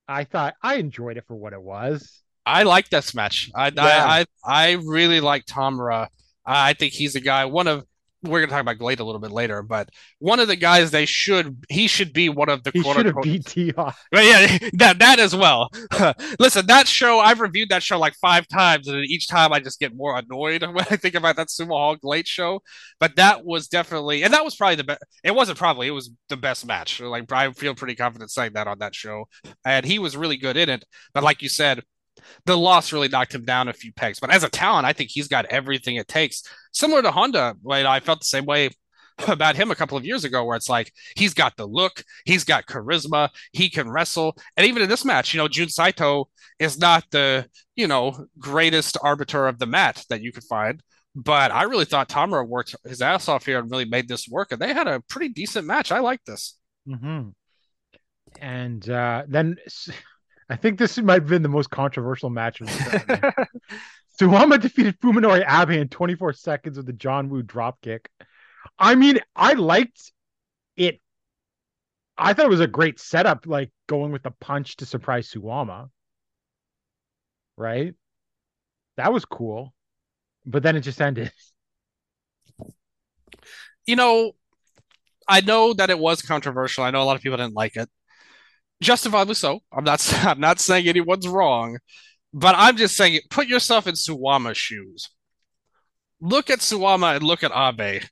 I 0.08 0.24
thought 0.24 0.56
I 0.62 0.76
enjoyed 0.76 1.18
it 1.18 1.26
for 1.28 1.36
what 1.36 1.54
it 1.54 1.62
was. 1.62 2.22
I 2.46 2.64
like 2.64 2.90
this 2.90 3.14
match. 3.14 3.52
I 3.56 3.68
Yeah. 3.68 3.84
I, 3.84 4.26
I 4.44 4.72
I 4.72 4.72
really 4.84 5.22
like 5.22 5.46
Tamura. 5.46 6.08
I 6.46 6.74
think 6.74 6.94
he's 6.94 7.16
a 7.16 7.20
guy. 7.20 7.46
One 7.46 7.68
of 7.68 7.86
we're 8.24 8.42
gonna 8.42 8.52
talk 8.52 8.62
about 8.62 8.78
GLEAT 8.78 9.00
a 9.00 9.04
little 9.04 9.22
bit 9.22 9.32
later, 9.32 9.62
but 9.62 9.90
one 10.20 10.40
of 10.40 10.48
the 10.48 10.56
guys 10.56 10.92
they 10.92 11.06
should 11.06 11.64
he 11.70 11.88
should 11.88 12.12
be 12.12 12.30
one 12.30 12.50
of 12.50 12.64
the 12.64 12.72
He 12.74 12.82
quote 12.82 12.98
should 12.98 13.06
have 13.06 13.16
unquote 13.18 13.24
beat 13.24 13.46
T. 13.46 13.72
But 13.76 13.96
yeah, 14.14 14.58
that 14.74 15.00
that 15.00 15.20
as 15.20 15.36
well. 15.36 15.70
Listen, 16.40 16.66
that 16.68 16.88
show 16.88 17.20
I've 17.20 17.40
reviewed 17.40 17.70
that 17.70 17.84
show 17.84 17.98
like 17.98 18.16
five 18.16 18.48
times, 18.48 18.88
and 18.88 19.06
each 19.06 19.28
time 19.28 19.54
I 19.54 19.60
just 19.60 19.80
get 19.80 19.96
more 19.96 20.18
annoyed 20.18 20.62
when 20.74 20.86
I 20.90 20.96
think 20.98 21.16
about 21.16 21.36
that 21.38 21.48
Sumo 21.48 21.78
Hog 21.78 22.00
late 22.04 22.28
show. 22.28 22.62
But 23.00 23.16
that 23.16 23.46
was 23.46 23.68
definitely, 23.68 24.24
and 24.24 24.34
that 24.34 24.44
was 24.44 24.56
probably 24.56 24.76
the 24.76 24.84
best. 24.84 25.04
It 25.24 25.36
wasn't 25.36 25.58
probably, 25.58 25.88
it 25.88 25.92
was 25.92 26.12
the 26.28 26.38
best 26.38 26.66
match. 26.66 27.00
Like 27.00 27.32
I 27.32 27.52
feel 27.54 27.76
pretty 27.76 27.96
confident 27.96 28.32
saying 28.32 28.54
that 28.54 28.68
on 28.68 28.80
that 28.80 28.96
show, 28.96 29.26
and 29.66 29.86
he 29.86 30.00
was 30.00 30.18
really 30.18 30.38
good 30.38 30.58
in 30.58 30.70
it. 30.70 30.84
But 31.14 31.24
like 31.24 31.42
you 31.42 31.50
said, 31.50 31.84
the 32.46 32.58
loss 32.58 32.92
really 32.92 33.08
knocked 33.08 33.34
him 33.34 33.46
down 33.46 33.68
a 33.68 33.74
few 33.74 33.94
pegs. 33.94 34.20
But 34.20 34.32
as 34.32 34.44
a 34.44 34.50
talent, 34.50 34.86
I 34.86 34.94
think 34.94 35.10
he's 35.12 35.28
got 35.28 35.46
everything 35.46 35.96
it 35.96 36.08
takes. 36.08 36.44
Similar 36.72 37.02
to 37.04 37.12
Honda, 37.12 37.56
right? 37.64 37.86
I 37.86 38.00
felt 38.00 38.20
the 38.20 38.26
same 38.26 38.46
way 38.46 38.70
about 39.28 39.56
him 39.56 39.72
a 39.72 39.76
couple 39.76 39.98
of 39.98 40.06
years 40.06 40.24
ago, 40.24 40.46
where 40.46 40.56
it's 40.56 40.70
like 40.70 40.92
he's 41.16 41.34
got 41.34 41.56
the 41.58 41.66
look, 41.66 42.04
he's 42.26 42.44
got 42.44 42.68
charisma, 42.68 43.30
he 43.52 43.70
can 43.70 43.90
wrestle, 43.90 44.36
and 44.58 44.66
even 44.66 44.82
in 44.82 44.90
this 44.90 45.06
match, 45.06 45.34
you 45.34 45.38
know, 45.38 45.48
Jun 45.48 45.70
Saito 45.70 46.30
is 46.60 46.78
not 46.78 47.06
the 47.12 47.48
you 47.76 47.88
know 47.88 48.26
greatest 48.38 48.98
arbiter 49.02 49.48
of 49.48 49.60
the 49.60 49.66
mat 49.66 50.04
that 50.10 50.22
you 50.22 50.32
could 50.32 50.44
find. 50.44 50.82
But 51.16 51.52
I 51.52 51.64
really 51.64 51.86
thought 51.86 52.08
Tamura 52.08 52.48
worked 52.48 52.76
his 52.86 53.02
ass 53.02 53.28
off 53.28 53.46
here 53.46 53.60
and 53.60 53.70
really 53.70 53.86
made 53.86 54.08
this 54.08 54.28
work, 54.28 54.52
and 54.52 54.62
they 54.62 54.74
had 54.74 54.88
a 54.88 55.02
pretty 55.02 55.30
decent 55.30 55.66
match. 55.66 55.92
I 55.92 56.00
like 56.00 56.24
this. 56.24 56.58
Mm-hmm. 56.88 57.30
And 58.40 58.90
uh, 58.90 59.24
then 59.28 59.58
I 60.50 60.56
think 60.56 60.80
this 60.80 60.98
might 60.98 61.22
have 61.22 61.28
been 61.28 61.44
the 61.44 61.50
most 61.50 61.70
controversial 61.70 62.30
match 62.30 62.62
of 62.62 62.68
the. 62.68 63.48
Suwama 64.20 64.60
defeated 64.60 65.00
Fuminori 65.00 65.46
Abe 65.48 65.80
in 65.82 65.88
24 65.88 66.34
seconds 66.34 66.78
with 66.78 66.86
the 66.86 66.94
John 66.94 67.30
Woo 67.30 67.44
dropkick. 67.44 68.08
I 68.78 68.96
mean, 68.96 69.20
I 69.36 69.54
liked 69.54 70.12
it. 70.76 71.00
I 72.18 72.34
thought 72.34 72.48
it 72.48 72.50
was 72.50 72.60
a 72.60 72.68
great 72.68 73.00
setup, 73.00 73.46
like 73.46 73.72
going 73.88 74.12
with 74.12 74.24
the 74.24 74.32
punch 74.32 74.78
to 74.78 74.86
surprise 74.86 75.32
Suwama. 75.32 75.90
Right? 77.56 77.94
That 78.98 79.14
was 79.14 79.24
cool. 79.24 79.74
But 80.46 80.64
then 80.64 80.76
it 80.76 80.82
just 80.82 81.00
ended. 81.00 81.32
you 83.86 83.96
know, 83.96 84.34
I 85.28 85.42
know 85.42 85.74
that 85.74 85.90
it 85.90 86.00
was 86.00 86.22
controversial. 86.22 86.84
I 86.84 86.92
know 86.92 87.02
a 87.02 87.06
lot 87.06 87.16
of 87.16 87.22
people 87.22 87.38
didn't 87.38 87.54
like 87.54 87.78
it. 87.78 87.90
Justifiably 88.82 89.36
so. 89.36 89.60
I'm 89.72 89.84
not 89.84 90.14
I'm 90.26 90.40
not 90.40 90.60
saying 90.60 90.88
anyone's 90.88 91.28
wrong, 91.28 91.78
but 92.34 92.56
I'm 92.58 92.78
just 92.78 92.96
saying 92.96 93.20
put 93.30 93.48
yourself 93.48 93.88
in 93.88 93.96
Suwama's 93.96 94.58
shoes. 94.58 95.10
Look 96.22 96.50
at 96.50 96.60
Suwama 96.60 97.16
and 97.16 97.24
look 97.24 97.44
at 97.44 97.52
Abe. 97.56 98.04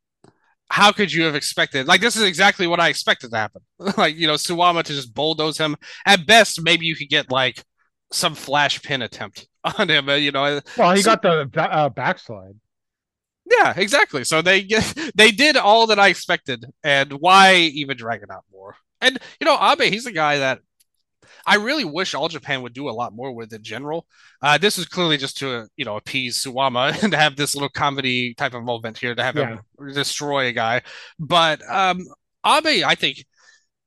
How 0.69 0.91
could 0.91 1.11
you 1.13 1.23
have 1.23 1.35
expected? 1.35 1.87
Like 1.87 2.01
this 2.01 2.15
is 2.15 2.23
exactly 2.23 2.67
what 2.67 2.79
I 2.79 2.89
expected 2.89 3.31
to 3.31 3.37
happen. 3.37 3.61
like, 3.97 4.15
you 4.15 4.27
know, 4.27 4.33
Suwama 4.33 4.83
to 4.83 4.93
just 4.93 5.13
bulldoze 5.13 5.57
him. 5.57 5.75
At 6.05 6.25
best, 6.27 6.61
maybe 6.61 6.85
you 6.85 6.95
could 6.95 7.09
get 7.09 7.31
like 7.31 7.63
some 8.11 8.35
flash 8.35 8.81
pin 8.81 9.01
attempt 9.01 9.47
on 9.77 9.89
him, 9.89 10.09
uh, 10.09 10.15
you 10.15 10.31
know. 10.31 10.61
Well, 10.77 10.93
he 10.95 11.01
So- 11.01 11.15
got 11.15 11.21
the 11.21 11.61
uh, 11.61 11.89
backslide. 11.89 12.55
Yeah, 13.49 13.73
exactly. 13.77 14.25
So 14.25 14.41
they 14.41 14.67
they 15.15 15.31
did 15.31 15.55
all 15.55 15.87
that 15.87 15.99
I 15.99 16.09
expected, 16.09 16.65
and 16.83 17.13
why 17.13 17.55
even 17.55 17.95
drag 17.95 18.21
it 18.21 18.29
out 18.29 18.43
more? 18.51 18.75
And 19.01 19.17
you 19.39 19.45
know, 19.45 19.57
Abe, 19.59 19.91
he's 19.91 20.05
a 20.05 20.11
guy 20.11 20.39
that 20.39 20.59
I 21.45 21.55
really 21.55 21.85
wish 21.85 22.13
All 22.13 22.27
Japan 22.27 22.61
would 22.61 22.73
do 22.73 22.89
a 22.89 22.91
lot 22.91 23.13
more 23.13 23.31
with 23.31 23.53
in 23.53 23.63
general. 23.63 24.05
Uh, 24.41 24.57
this 24.57 24.77
is 24.77 24.85
clearly 24.85 25.17
just 25.17 25.37
to 25.37 25.67
you 25.77 25.85
know 25.85 25.95
appease 25.97 26.43
Suwama 26.43 26.97
and 27.03 27.11
to 27.11 27.17
have 27.17 27.35
this 27.35 27.55
little 27.55 27.69
comedy 27.69 28.33
type 28.33 28.53
of 28.53 28.63
moment 28.63 28.97
here 28.97 29.15
to 29.15 29.23
have 29.23 29.35
him 29.35 29.59
destroy 29.93 30.47
a 30.47 30.51
guy. 30.51 30.81
But 31.19 31.61
um, 31.69 31.99
Abe, 32.45 32.83
I 32.85 32.95
think 32.95 33.25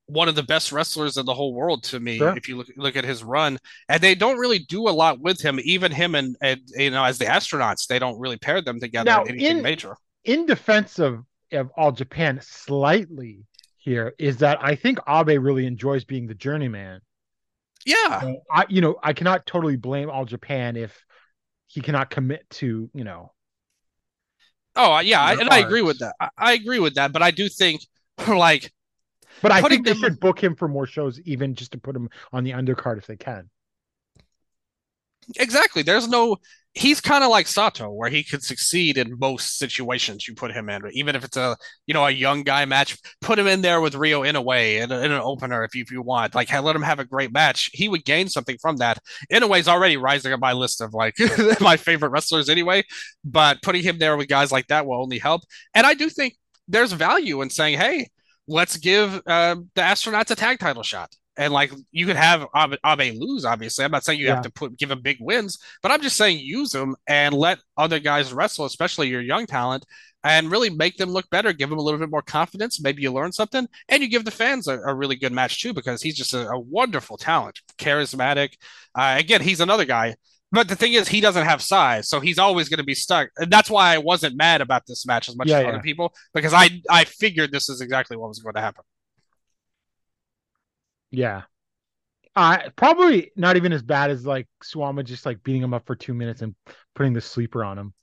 one 0.07 0.27
of 0.27 0.35
the 0.35 0.43
best 0.43 0.71
wrestlers 0.71 1.17
in 1.17 1.25
the 1.25 1.33
whole 1.33 1.53
world 1.53 1.83
to 1.83 1.99
me. 1.99 2.17
Sure. 2.17 2.35
If 2.35 2.49
you 2.49 2.57
look 2.57 2.67
look 2.75 2.95
at 2.95 3.05
his 3.05 3.23
run, 3.23 3.57
and 3.87 4.01
they 4.01 4.15
don't 4.15 4.37
really 4.37 4.59
do 4.59 4.89
a 4.89 4.91
lot 4.91 5.19
with 5.19 5.41
him. 5.41 5.59
Even 5.63 5.91
him 5.91 6.15
and, 6.15 6.35
and 6.41 6.61
you 6.75 6.91
know 6.91 7.03
as 7.03 7.17
the 7.17 7.25
astronauts, 7.25 7.87
they 7.87 7.99
don't 7.99 8.19
really 8.19 8.37
pair 8.37 8.61
them 8.61 8.79
together 8.79 9.09
Now, 9.09 9.23
in 9.23 9.35
anything 9.35 9.57
in- 9.57 9.63
major. 9.63 9.95
in 10.23 10.45
defense 10.45 10.99
of, 10.99 11.23
of 11.51 11.69
all 11.77 11.91
Japan 11.91 12.39
slightly 12.41 13.43
here 13.81 14.13
is 14.19 14.37
that 14.37 14.59
I 14.63 14.75
think 14.75 14.99
Abe 15.07 15.41
really 15.43 15.65
enjoys 15.65 16.05
being 16.05 16.27
the 16.27 16.35
journeyman. 16.35 17.01
Yeah, 17.85 18.21
So 18.21 18.43
I 18.51 18.65
you 18.69 18.79
know, 18.79 18.95
I 19.03 19.13
cannot 19.13 19.45
totally 19.45 19.75
blame 19.75 20.09
all 20.09 20.23
Japan 20.25 20.77
if 20.77 21.03
he 21.67 21.81
cannot 21.81 22.09
commit 22.11 22.47
to, 22.51 22.89
you 22.93 23.03
know. 23.03 23.31
Oh, 24.75 24.99
yeah, 24.99 25.21
I, 25.21 25.33
and 25.33 25.49
I 25.49 25.57
agree 25.59 25.81
with 25.81 25.99
that. 25.99 26.15
I, 26.19 26.29
I 26.37 26.53
agree 26.53 26.79
with 26.79 26.95
that, 26.95 27.11
but 27.11 27.21
I 27.21 27.31
do 27.31 27.49
think 27.49 27.81
like 28.27 28.71
But 29.41 29.51
I 29.51 29.61
think 29.61 29.85
they 29.85 29.93
them- 29.93 30.01
should 30.01 30.19
book 30.19 30.41
him 30.41 30.55
for 30.55 30.67
more 30.67 30.85
shows 30.85 31.19
even 31.21 31.55
just 31.55 31.71
to 31.71 31.77
put 31.79 31.95
him 31.95 32.09
on 32.31 32.43
the 32.43 32.51
undercard 32.51 32.97
if 32.99 33.07
they 33.07 33.17
can. 33.17 33.49
Exactly. 35.37 35.81
There's 35.81 36.07
no. 36.07 36.37
He's 36.73 37.01
kind 37.01 37.21
of 37.21 37.29
like 37.29 37.47
Sato, 37.47 37.91
where 37.91 38.09
he 38.09 38.23
could 38.23 38.43
succeed 38.43 38.97
in 38.97 39.19
most 39.19 39.57
situations 39.57 40.25
you 40.25 40.33
put 40.33 40.53
him 40.53 40.69
in, 40.69 40.83
even 40.93 41.17
if 41.17 41.25
it's 41.25 41.35
a 41.35 41.57
you 41.85 41.93
know 41.93 42.05
a 42.05 42.11
young 42.11 42.43
guy 42.43 42.63
match. 42.63 42.97
Put 43.19 43.37
him 43.37 43.47
in 43.47 43.61
there 43.61 43.81
with 43.81 43.93
Ryo 43.93 44.23
in, 44.23 44.37
a, 44.37 44.41
way 44.41 44.77
in 44.77 44.89
an 44.89 45.11
opener 45.11 45.65
if 45.65 45.75
you, 45.75 45.81
if 45.81 45.91
you 45.91 46.01
want. 46.01 46.33
Like 46.33 46.51
let 46.53 46.75
him 46.75 46.81
have 46.81 46.99
a 46.99 47.05
great 47.05 47.33
match. 47.33 47.69
He 47.73 47.89
would 47.89 48.05
gain 48.05 48.29
something 48.29 48.57
from 48.61 48.77
that. 48.77 48.99
Inoue's 49.29 49.67
already 49.67 49.97
rising 49.97 50.31
on 50.31 50.39
my 50.39 50.53
list 50.53 50.79
of 50.79 50.93
like 50.93 51.15
my 51.59 51.75
favorite 51.75 52.09
wrestlers 52.09 52.47
anyway, 52.47 52.83
but 53.25 53.61
putting 53.61 53.83
him 53.83 53.97
there 53.97 54.15
with 54.15 54.29
guys 54.29 54.51
like 54.51 54.67
that 54.67 54.85
will 54.85 55.01
only 55.01 55.19
help. 55.19 55.41
And 55.73 55.85
I 55.85 55.93
do 55.93 56.09
think 56.09 56.37
there's 56.69 56.93
value 56.93 57.41
in 57.41 57.49
saying, 57.49 57.79
hey, 57.79 58.07
let's 58.47 58.77
give 58.77 59.21
uh, 59.27 59.55
the 59.75 59.81
astronauts 59.81 60.31
a 60.31 60.35
tag 60.35 60.59
title 60.59 60.83
shot 60.83 61.13
and 61.37 61.53
like 61.53 61.71
you 61.91 62.05
could 62.05 62.15
have 62.15 62.45
Abe, 62.55 62.75
Abe 62.85 63.15
lose. 63.19 63.45
Obviously, 63.45 63.85
I'm 63.85 63.91
not 63.91 64.03
saying 64.03 64.19
you 64.19 64.27
yeah. 64.27 64.35
have 64.35 64.43
to 64.43 64.51
put 64.51 64.77
give 64.77 64.91
him 64.91 65.01
big 65.01 65.17
wins, 65.19 65.57
but 65.81 65.91
I'm 65.91 66.01
just 66.01 66.17
saying 66.17 66.39
use 66.39 66.71
them 66.71 66.95
and 67.07 67.33
let 67.33 67.59
other 67.77 67.99
guys 67.99 68.33
wrestle, 68.33 68.65
especially 68.65 69.07
your 69.07 69.21
young 69.21 69.45
talent, 69.45 69.85
and 70.23 70.51
really 70.51 70.69
make 70.69 70.97
them 70.97 71.09
look 71.09 71.29
better. 71.29 71.53
Give 71.53 71.69
them 71.69 71.79
a 71.79 71.81
little 71.81 71.99
bit 71.99 72.11
more 72.11 72.21
confidence. 72.21 72.81
Maybe 72.81 73.01
you 73.01 73.11
learn 73.11 73.31
something, 73.31 73.67
and 73.89 74.03
you 74.03 74.09
give 74.09 74.25
the 74.25 74.31
fans 74.31 74.67
a, 74.67 74.79
a 74.79 74.93
really 74.93 75.15
good 75.15 75.31
match 75.31 75.61
too 75.61 75.73
because 75.73 76.01
he's 76.01 76.15
just 76.15 76.33
a, 76.33 76.49
a 76.49 76.59
wonderful 76.59 77.17
talent, 77.17 77.61
charismatic. 77.77 78.53
Uh, 78.93 79.15
again, 79.17 79.41
he's 79.41 79.61
another 79.61 79.85
guy. 79.85 80.15
But 80.53 80.67
the 80.67 80.75
thing 80.75 80.93
is, 80.93 81.07
he 81.07 81.21
doesn't 81.21 81.45
have 81.45 81.61
size, 81.61 82.09
so 82.09 82.19
he's 82.19 82.37
always 82.37 82.67
going 82.67 82.79
to 82.79 82.83
be 82.83 82.93
stuck. 82.93 83.29
And 83.37 83.49
that's 83.49 83.69
why 83.69 83.93
I 83.93 83.99
wasn't 83.99 84.35
mad 84.35 84.59
about 84.59 84.85
this 84.85 85.05
match 85.05 85.29
as 85.29 85.37
much 85.37 85.47
yeah, 85.47 85.59
as 85.59 85.63
yeah. 85.63 85.69
other 85.69 85.79
people 85.79 86.13
because 86.33 86.53
I 86.53 86.81
I 86.89 87.05
figured 87.05 87.53
this 87.53 87.69
is 87.69 87.79
exactly 87.79 88.17
what 88.17 88.27
was 88.27 88.39
going 88.39 88.55
to 88.55 88.61
happen. 88.61 88.83
Yeah. 91.11 91.43
Uh, 92.35 92.69
probably 92.77 93.31
not 93.35 93.57
even 93.57 93.73
as 93.73 93.83
bad 93.83 94.09
as 94.09 94.25
like 94.25 94.47
Suwama 94.63 95.03
just 95.03 95.25
like 95.25 95.43
beating 95.43 95.61
him 95.61 95.73
up 95.73 95.85
for 95.85 95.95
two 95.95 96.13
minutes 96.13 96.41
and 96.41 96.55
putting 96.95 97.13
the 97.13 97.21
sleeper 97.21 97.63
on 97.63 97.77
him. 97.77 97.93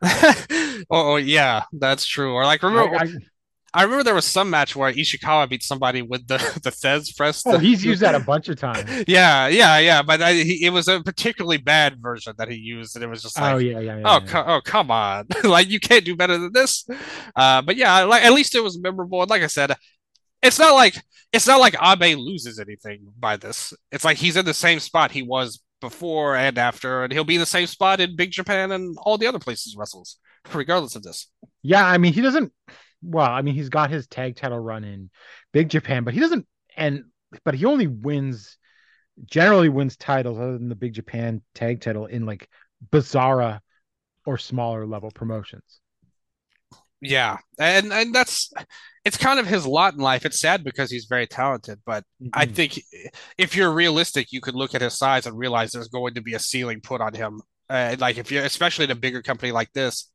oh, 0.02 0.84
oh, 0.90 1.16
yeah, 1.16 1.64
that's 1.72 2.06
true. 2.06 2.32
Or 2.32 2.44
like 2.44 2.62
remember, 2.62 2.94
I, 2.94 3.00
I, 3.00 3.08
I, 3.74 3.82
remember 3.82 4.04
there 4.04 4.14
was 4.14 4.24
some 4.24 4.50
match 4.50 4.76
where 4.76 4.92
Ishikawa 4.92 5.48
beat 5.48 5.64
somebody 5.64 6.02
with 6.02 6.28
the 6.28 6.36
the 6.62 6.70
Thesz 6.70 7.16
press. 7.16 7.42
Oh, 7.44 7.58
he's 7.58 7.84
used 7.84 8.02
that 8.02 8.14
a 8.14 8.20
bunch 8.24 8.48
of 8.48 8.56
times. 8.56 9.04
yeah, 9.08 9.48
yeah, 9.48 9.78
yeah. 9.78 10.02
But 10.02 10.22
I, 10.22 10.34
he, 10.34 10.64
it 10.64 10.70
was 10.70 10.86
a 10.86 11.00
particularly 11.00 11.58
bad 11.58 12.00
version 12.00 12.34
that 12.38 12.48
he 12.48 12.56
used, 12.56 12.94
and 12.94 13.04
it 13.04 13.08
was 13.08 13.22
just 13.22 13.40
like, 13.40 13.54
oh 13.54 13.58
yeah, 13.58 13.80
yeah, 13.80 13.98
yeah 13.98 14.02
oh, 14.04 14.20
yeah. 14.20 14.26
Co- 14.26 14.44
oh, 14.46 14.60
come 14.64 14.92
on, 14.92 15.26
like 15.42 15.68
you 15.68 15.80
can't 15.80 16.04
do 16.04 16.14
better 16.14 16.38
than 16.38 16.52
this. 16.52 16.86
Uh, 17.34 17.62
but 17.62 17.74
yeah, 17.74 18.04
like 18.04 18.22
at 18.22 18.32
least 18.32 18.54
it 18.54 18.62
was 18.62 18.78
memorable. 18.78 19.22
And 19.22 19.30
like 19.30 19.42
I 19.42 19.48
said, 19.48 19.74
it's 20.44 20.58
not 20.58 20.74
like 20.74 21.02
it's 21.32 21.46
not 21.48 21.58
like 21.58 21.74
Abe 21.82 22.16
loses 22.16 22.60
anything 22.60 23.08
by 23.18 23.36
this. 23.36 23.72
It's 23.90 24.04
like 24.04 24.18
he's 24.18 24.36
in 24.36 24.44
the 24.44 24.54
same 24.54 24.78
spot 24.78 25.10
he 25.10 25.22
was 25.22 25.60
before 25.80 26.36
and 26.36 26.56
after, 26.58 27.02
and 27.02 27.12
he'll 27.12 27.24
be 27.24 27.34
in 27.34 27.40
the 27.40 27.46
same 27.46 27.66
spot 27.66 28.00
in 28.00 28.14
Big 28.14 28.30
Japan 28.30 28.70
and 28.70 28.96
all 29.02 29.18
the 29.18 29.26
other 29.26 29.40
places 29.40 29.74
wrestles, 29.76 30.18
regardless 30.52 30.94
of 30.94 31.02
this. 31.02 31.28
Yeah, 31.62 31.84
I 31.84 31.98
mean 31.98 32.12
he 32.12 32.20
doesn't. 32.20 32.52
Well, 33.02 33.28
I 33.28 33.42
mean 33.42 33.54
he's 33.54 33.70
got 33.70 33.90
his 33.90 34.06
tag 34.06 34.36
title 34.36 34.58
run 34.58 34.84
in 34.84 35.10
Big 35.52 35.70
Japan, 35.70 36.04
but 36.04 36.14
he 36.14 36.20
doesn't. 36.20 36.46
And 36.76 37.04
but 37.44 37.54
he 37.54 37.64
only 37.64 37.86
wins, 37.86 38.56
generally 39.24 39.68
wins 39.68 39.96
titles 39.96 40.38
other 40.38 40.58
than 40.58 40.68
the 40.68 40.76
Big 40.76 40.92
Japan 40.92 41.42
tag 41.54 41.80
title 41.80 42.06
in 42.06 42.26
like 42.26 42.48
bizarre 42.90 43.60
or 44.26 44.38
smaller 44.38 44.86
level 44.86 45.10
promotions. 45.10 45.80
Yeah, 47.00 47.38
and 47.58 47.92
and 47.92 48.14
that's 48.14 48.52
it's 49.04 49.18
kind 49.18 49.38
of 49.38 49.46
his 49.46 49.66
lot 49.66 49.94
in 49.94 50.00
life. 50.00 50.24
It's 50.24 50.40
sad 50.40 50.64
because 50.64 50.90
he's 50.90 51.04
very 51.04 51.26
talented, 51.26 51.80
but 51.84 52.04
mm-hmm. 52.22 52.28
I 52.32 52.46
think 52.46 52.80
if 53.36 53.54
you're 53.54 53.72
realistic, 53.72 54.32
you 54.32 54.40
could 54.40 54.54
look 54.54 54.74
at 54.74 54.80
his 54.80 54.96
size 54.96 55.26
and 55.26 55.36
realize 55.36 55.72
there's 55.72 55.88
going 55.88 56.14
to 56.14 56.22
be 56.22 56.34
a 56.34 56.38
ceiling 56.38 56.80
put 56.80 57.00
on 57.00 57.12
him. 57.14 57.42
Uh, 57.68 57.96
like 57.98 58.18
if 58.18 58.30
you're 58.30 58.44
especially 58.44 58.84
in 58.84 58.90
a 58.90 58.94
bigger 58.96 59.22
company 59.22 59.52
like 59.52 59.72
this. 59.72 60.10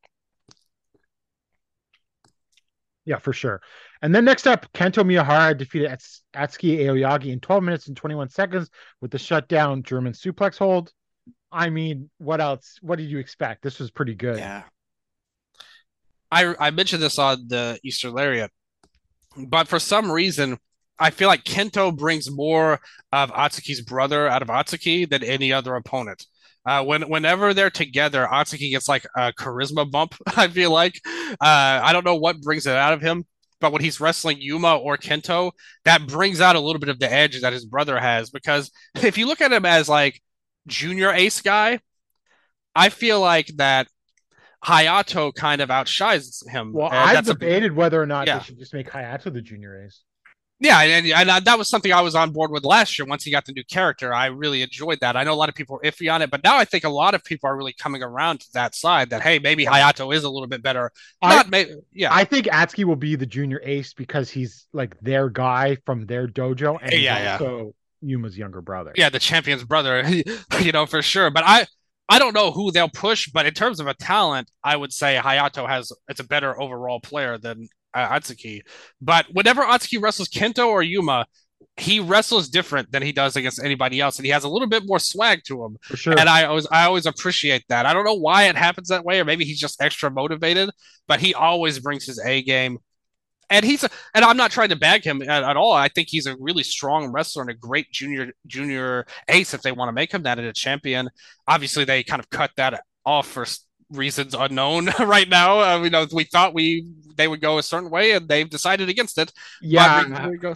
Yeah, 3.04 3.18
for 3.18 3.32
sure. 3.32 3.60
And 4.02 4.14
then 4.14 4.24
next 4.24 4.46
up, 4.46 4.72
Kento 4.72 5.04
Miyahara 5.04 5.56
defeated 5.56 5.90
Atsuki 6.34 6.80
Aoyagi 6.80 7.32
in 7.32 7.40
12 7.40 7.62
minutes 7.62 7.88
and 7.88 7.96
21 7.96 8.28
seconds 8.28 8.70
with 9.00 9.10
the 9.10 9.18
shutdown 9.18 9.82
German 9.82 10.12
suplex 10.12 10.58
hold. 10.58 10.92
I 11.52 11.70
mean, 11.70 12.10
what 12.18 12.40
else? 12.40 12.78
What 12.82 12.98
did 12.98 13.10
you 13.10 13.18
expect? 13.18 13.62
This 13.62 13.78
was 13.78 13.90
pretty 13.90 14.14
good. 14.14 14.38
Yeah. 14.38 14.62
I 16.30 16.54
I 16.58 16.70
mentioned 16.70 17.02
this 17.02 17.18
on 17.18 17.48
the 17.48 17.78
Eastern 17.82 18.12
Lariat, 18.12 18.50
but 19.36 19.68
for 19.68 19.78
some 19.78 20.10
reason, 20.10 20.58
I 20.98 21.10
feel 21.10 21.28
like 21.28 21.44
Kento 21.44 21.96
brings 21.96 22.30
more 22.30 22.80
of 23.12 23.30
Atsuki's 23.32 23.80
brother 23.80 24.28
out 24.28 24.42
of 24.42 24.48
Atsuki 24.48 25.08
than 25.08 25.24
any 25.24 25.52
other 25.52 25.74
opponent. 25.76 26.26
Uh, 26.66 26.84
when 26.84 27.02
whenever 27.08 27.54
they're 27.54 27.70
together, 27.70 28.28
Atsuki 28.30 28.70
gets 28.70 28.88
like 28.88 29.06
a 29.16 29.32
charisma 29.32 29.90
bump. 29.90 30.14
I 30.36 30.48
feel 30.48 30.70
like 30.70 31.00
uh, 31.06 31.34
I 31.40 31.92
don't 31.92 32.04
know 32.04 32.16
what 32.16 32.42
brings 32.42 32.66
it 32.66 32.76
out 32.76 32.92
of 32.92 33.00
him, 33.00 33.24
but 33.60 33.72
when 33.72 33.82
he's 33.82 34.00
wrestling 34.00 34.38
Yuma 34.40 34.76
or 34.76 34.98
Kento, 34.98 35.52
that 35.84 36.06
brings 36.06 36.40
out 36.40 36.56
a 36.56 36.60
little 36.60 36.80
bit 36.80 36.90
of 36.90 36.98
the 36.98 37.10
edge 37.10 37.40
that 37.40 37.54
his 37.54 37.64
brother 37.64 37.98
has. 37.98 38.28
Because 38.30 38.70
if 39.02 39.16
you 39.16 39.26
look 39.26 39.40
at 39.40 39.52
him 39.52 39.64
as 39.64 39.88
like 39.88 40.20
junior 40.66 41.10
ace 41.10 41.40
guy, 41.40 41.80
I 42.74 42.90
feel 42.90 43.20
like 43.20 43.48
that 43.56 43.88
Hayato 44.64 45.34
kind 45.34 45.60
of 45.60 45.70
outshines 45.70 46.42
him. 46.46 46.72
Well, 46.72 46.90
I've 46.92 47.24
debated 47.24 47.72
a, 47.72 47.74
whether 47.74 48.00
or 48.00 48.06
not 48.06 48.26
yeah. 48.26 48.38
they 48.38 48.44
should 48.44 48.58
just 48.58 48.74
make 48.74 48.90
Hayato 48.90 49.32
the 49.32 49.40
junior 49.40 49.84
ace. 49.84 50.02
Yeah, 50.62 50.78
and, 50.82 51.06
and 51.06 51.30
uh, 51.30 51.40
that 51.40 51.56
was 51.56 51.70
something 51.70 51.90
I 51.90 52.02
was 52.02 52.14
on 52.14 52.32
board 52.32 52.50
with 52.50 52.64
last 52.64 52.98
year. 52.98 53.06
Once 53.06 53.24
he 53.24 53.30
got 53.30 53.46
the 53.46 53.52
new 53.52 53.64
character, 53.64 54.12
I 54.12 54.26
really 54.26 54.60
enjoyed 54.60 55.00
that. 55.00 55.16
I 55.16 55.24
know 55.24 55.32
a 55.32 55.34
lot 55.34 55.48
of 55.48 55.54
people 55.54 55.76
are 55.76 55.90
iffy 55.90 56.12
on 56.12 56.20
it, 56.20 56.30
but 56.30 56.44
now 56.44 56.58
I 56.58 56.66
think 56.66 56.84
a 56.84 56.90
lot 56.90 57.14
of 57.14 57.24
people 57.24 57.48
are 57.48 57.56
really 57.56 57.72
coming 57.72 58.02
around 58.02 58.40
to 58.40 58.46
that 58.52 58.74
side. 58.74 59.08
That 59.08 59.22
hey, 59.22 59.38
maybe 59.38 59.64
Hayato 59.64 60.14
is 60.14 60.24
a 60.24 60.28
little 60.28 60.46
bit 60.46 60.62
better. 60.62 60.92
Not, 61.22 61.46
I, 61.50 61.76
yeah. 61.94 62.14
I 62.14 62.24
think 62.24 62.44
Atsuki 62.46 62.84
will 62.84 62.96
be 62.96 63.16
the 63.16 63.24
junior 63.24 63.58
ace 63.64 63.94
because 63.94 64.28
he's 64.28 64.66
like 64.74 65.00
their 65.00 65.30
guy 65.30 65.78
from 65.86 66.04
their 66.04 66.28
dojo, 66.28 66.78
and 66.82 66.92
yeah, 66.92 67.32
also 67.32 67.72
yeah. 68.02 68.10
Yuma's 68.10 68.36
younger 68.36 68.60
brother. 68.60 68.92
Yeah, 68.96 69.08
the 69.08 69.18
champion's 69.18 69.64
brother, 69.64 70.04
you 70.60 70.72
know 70.72 70.84
for 70.84 71.00
sure. 71.00 71.30
But 71.30 71.44
I 71.46 71.66
I 72.10 72.18
don't 72.18 72.34
know 72.34 72.50
who 72.50 72.72
they'll 72.72 72.88
push, 72.88 73.30
but 73.30 73.46
in 73.46 73.54
terms 73.54 73.78
of 73.78 73.86
a 73.86 73.94
talent, 73.94 74.50
I 74.64 74.76
would 74.76 74.92
say 74.92 75.18
Hayato 75.22 75.68
has 75.68 75.92
it's 76.08 76.20
a 76.20 76.24
better 76.24 76.60
overall 76.60 77.00
player 77.00 77.38
than 77.38 77.68
uh, 77.94 78.08
Atsuki. 78.08 78.62
But 79.00 79.26
whenever 79.32 79.62
Atsuki 79.62 80.02
wrestles 80.02 80.28
Kento 80.28 80.66
or 80.66 80.82
Yuma, 80.82 81.26
he 81.76 82.00
wrestles 82.00 82.48
different 82.48 82.90
than 82.90 83.02
he 83.02 83.12
does 83.12 83.36
against 83.36 83.62
anybody 83.62 84.00
else, 84.00 84.18
and 84.18 84.26
he 84.26 84.32
has 84.32 84.44
a 84.44 84.48
little 84.48 84.68
bit 84.68 84.82
more 84.86 84.98
swag 84.98 85.42
to 85.44 85.64
him. 85.64 85.78
For 85.82 85.96
sure. 85.96 86.18
And 86.18 86.28
I 86.28 86.44
always 86.44 86.66
I 86.70 86.84
always 86.84 87.06
appreciate 87.06 87.64
that. 87.68 87.86
I 87.86 87.92
don't 87.92 88.04
know 88.04 88.18
why 88.18 88.44
it 88.44 88.56
happens 88.56 88.88
that 88.88 89.04
way, 89.04 89.20
or 89.20 89.24
maybe 89.24 89.44
he's 89.44 89.60
just 89.60 89.80
extra 89.80 90.10
motivated, 90.10 90.70
but 91.06 91.20
he 91.20 91.32
always 91.32 91.78
brings 91.78 92.06
his 92.06 92.20
A 92.24 92.42
game 92.42 92.78
and 93.50 93.64
he's 93.64 93.84
a, 93.84 93.90
and 94.14 94.24
I'm 94.24 94.36
not 94.36 94.52
trying 94.52 94.68
to 94.70 94.76
bag 94.76 95.04
him 95.04 95.20
at, 95.22 95.42
at, 95.42 95.56
all. 95.56 95.72
I 95.72 95.88
think 95.88 96.08
he's 96.08 96.26
a 96.26 96.36
really 96.38 96.62
strong 96.62 97.12
wrestler 97.12 97.42
and 97.42 97.50
a 97.50 97.54
great 97.54 97.90
junior 97.90 98.32
junior 98.46 99.06
ace 99.28 99.52
if 99.52 99.62
they 99.62 99.72
want 99.72 99.88
to 99.88 99.92
make 99.92 100.12
him 100.12 100.22
that 100.22 100.38
at 100.38 100.44
a 100.44 100.52
champion. 100.52 101.10
Obviously, 101.46 101.84
they 101.84 102.02
kind 102.02 102.20
of 102.20 102.30
cut 102.30 102.52
that 102.56 102.82
off 103.04 103.26
for 103.26 103.44
reasons 103.90 104.34
unknown 104.34 104.86
right 105.00 105.28
now. 105.28 105.60
Uh, 105.60 105.82
you 105.82 105.90
know, 105.90 106.06
we 106.12 106.24
thought 106.24 106.54
we 106.54 106.86
they 107.16 107.28
would 107.28 107.40
go 107.40 107.58
a 107.58 107.62
certain 107.62 107.90
way, 107.90 108.12
and 108.12 108.28
they've 108.28 108.48
decided 108.48 108.88
against 108.88 109.18
it. 109.18 109.32
Yeah, 109.60 110.04
but 110.08 110.40
go, 110.40 110.54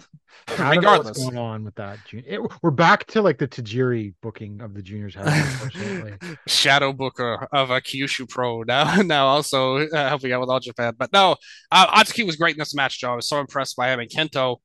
regardless, 0.57 1.17
what's 1.17 1.23
going 1.25 1.37
on 1.37 1.63
with 1.63 1.75
that? 1.75 1.99
It, 2.11 2.41
we're 2.61 2.71
back 2.71 3.05
to 3.07 3.21
like 3.21 3.37
the 3.37 3.47
Tajiri 3.47 4.13
booking 4.21 4.61
of 4.61 4.73
the 4.73 4.81
juniors. 4.81 5.15
Unfortunately, 5.15 6.13
shadow 6.47 6.91
booker 6.91 7.47
of 7.51 7.69
a 7.69 7.81
Kyushu 7.81 8.27
Pro 8.29 8.63
now. 8.63 9.01
Now 9.05 9.27
also 9.27 9.87
uh, 9.87 10.09
helping 10.09 10.31
out 10.31 10.41
with 10.41 10.49
All 10.49 10.59
Japan, 10.59 10.95
but 10.97 11.13
no, 11.13 11.35
uh, 11.71 12.01
Atsuki 12.01 12.25
was 12.25 12.35
great 12.35 12.55
in 12.55 12.59
this 12.59 12.73
match, 12.73 12.99
Joe. 12.99 13.13
I 13.13 13.15
was 13.15 13.29
so 13.29 13.39
impressed 13.39 13.75
by 13.75 13.93
him 13.93 13.99
and 13.99 14.09
Kento. 14.09 14.57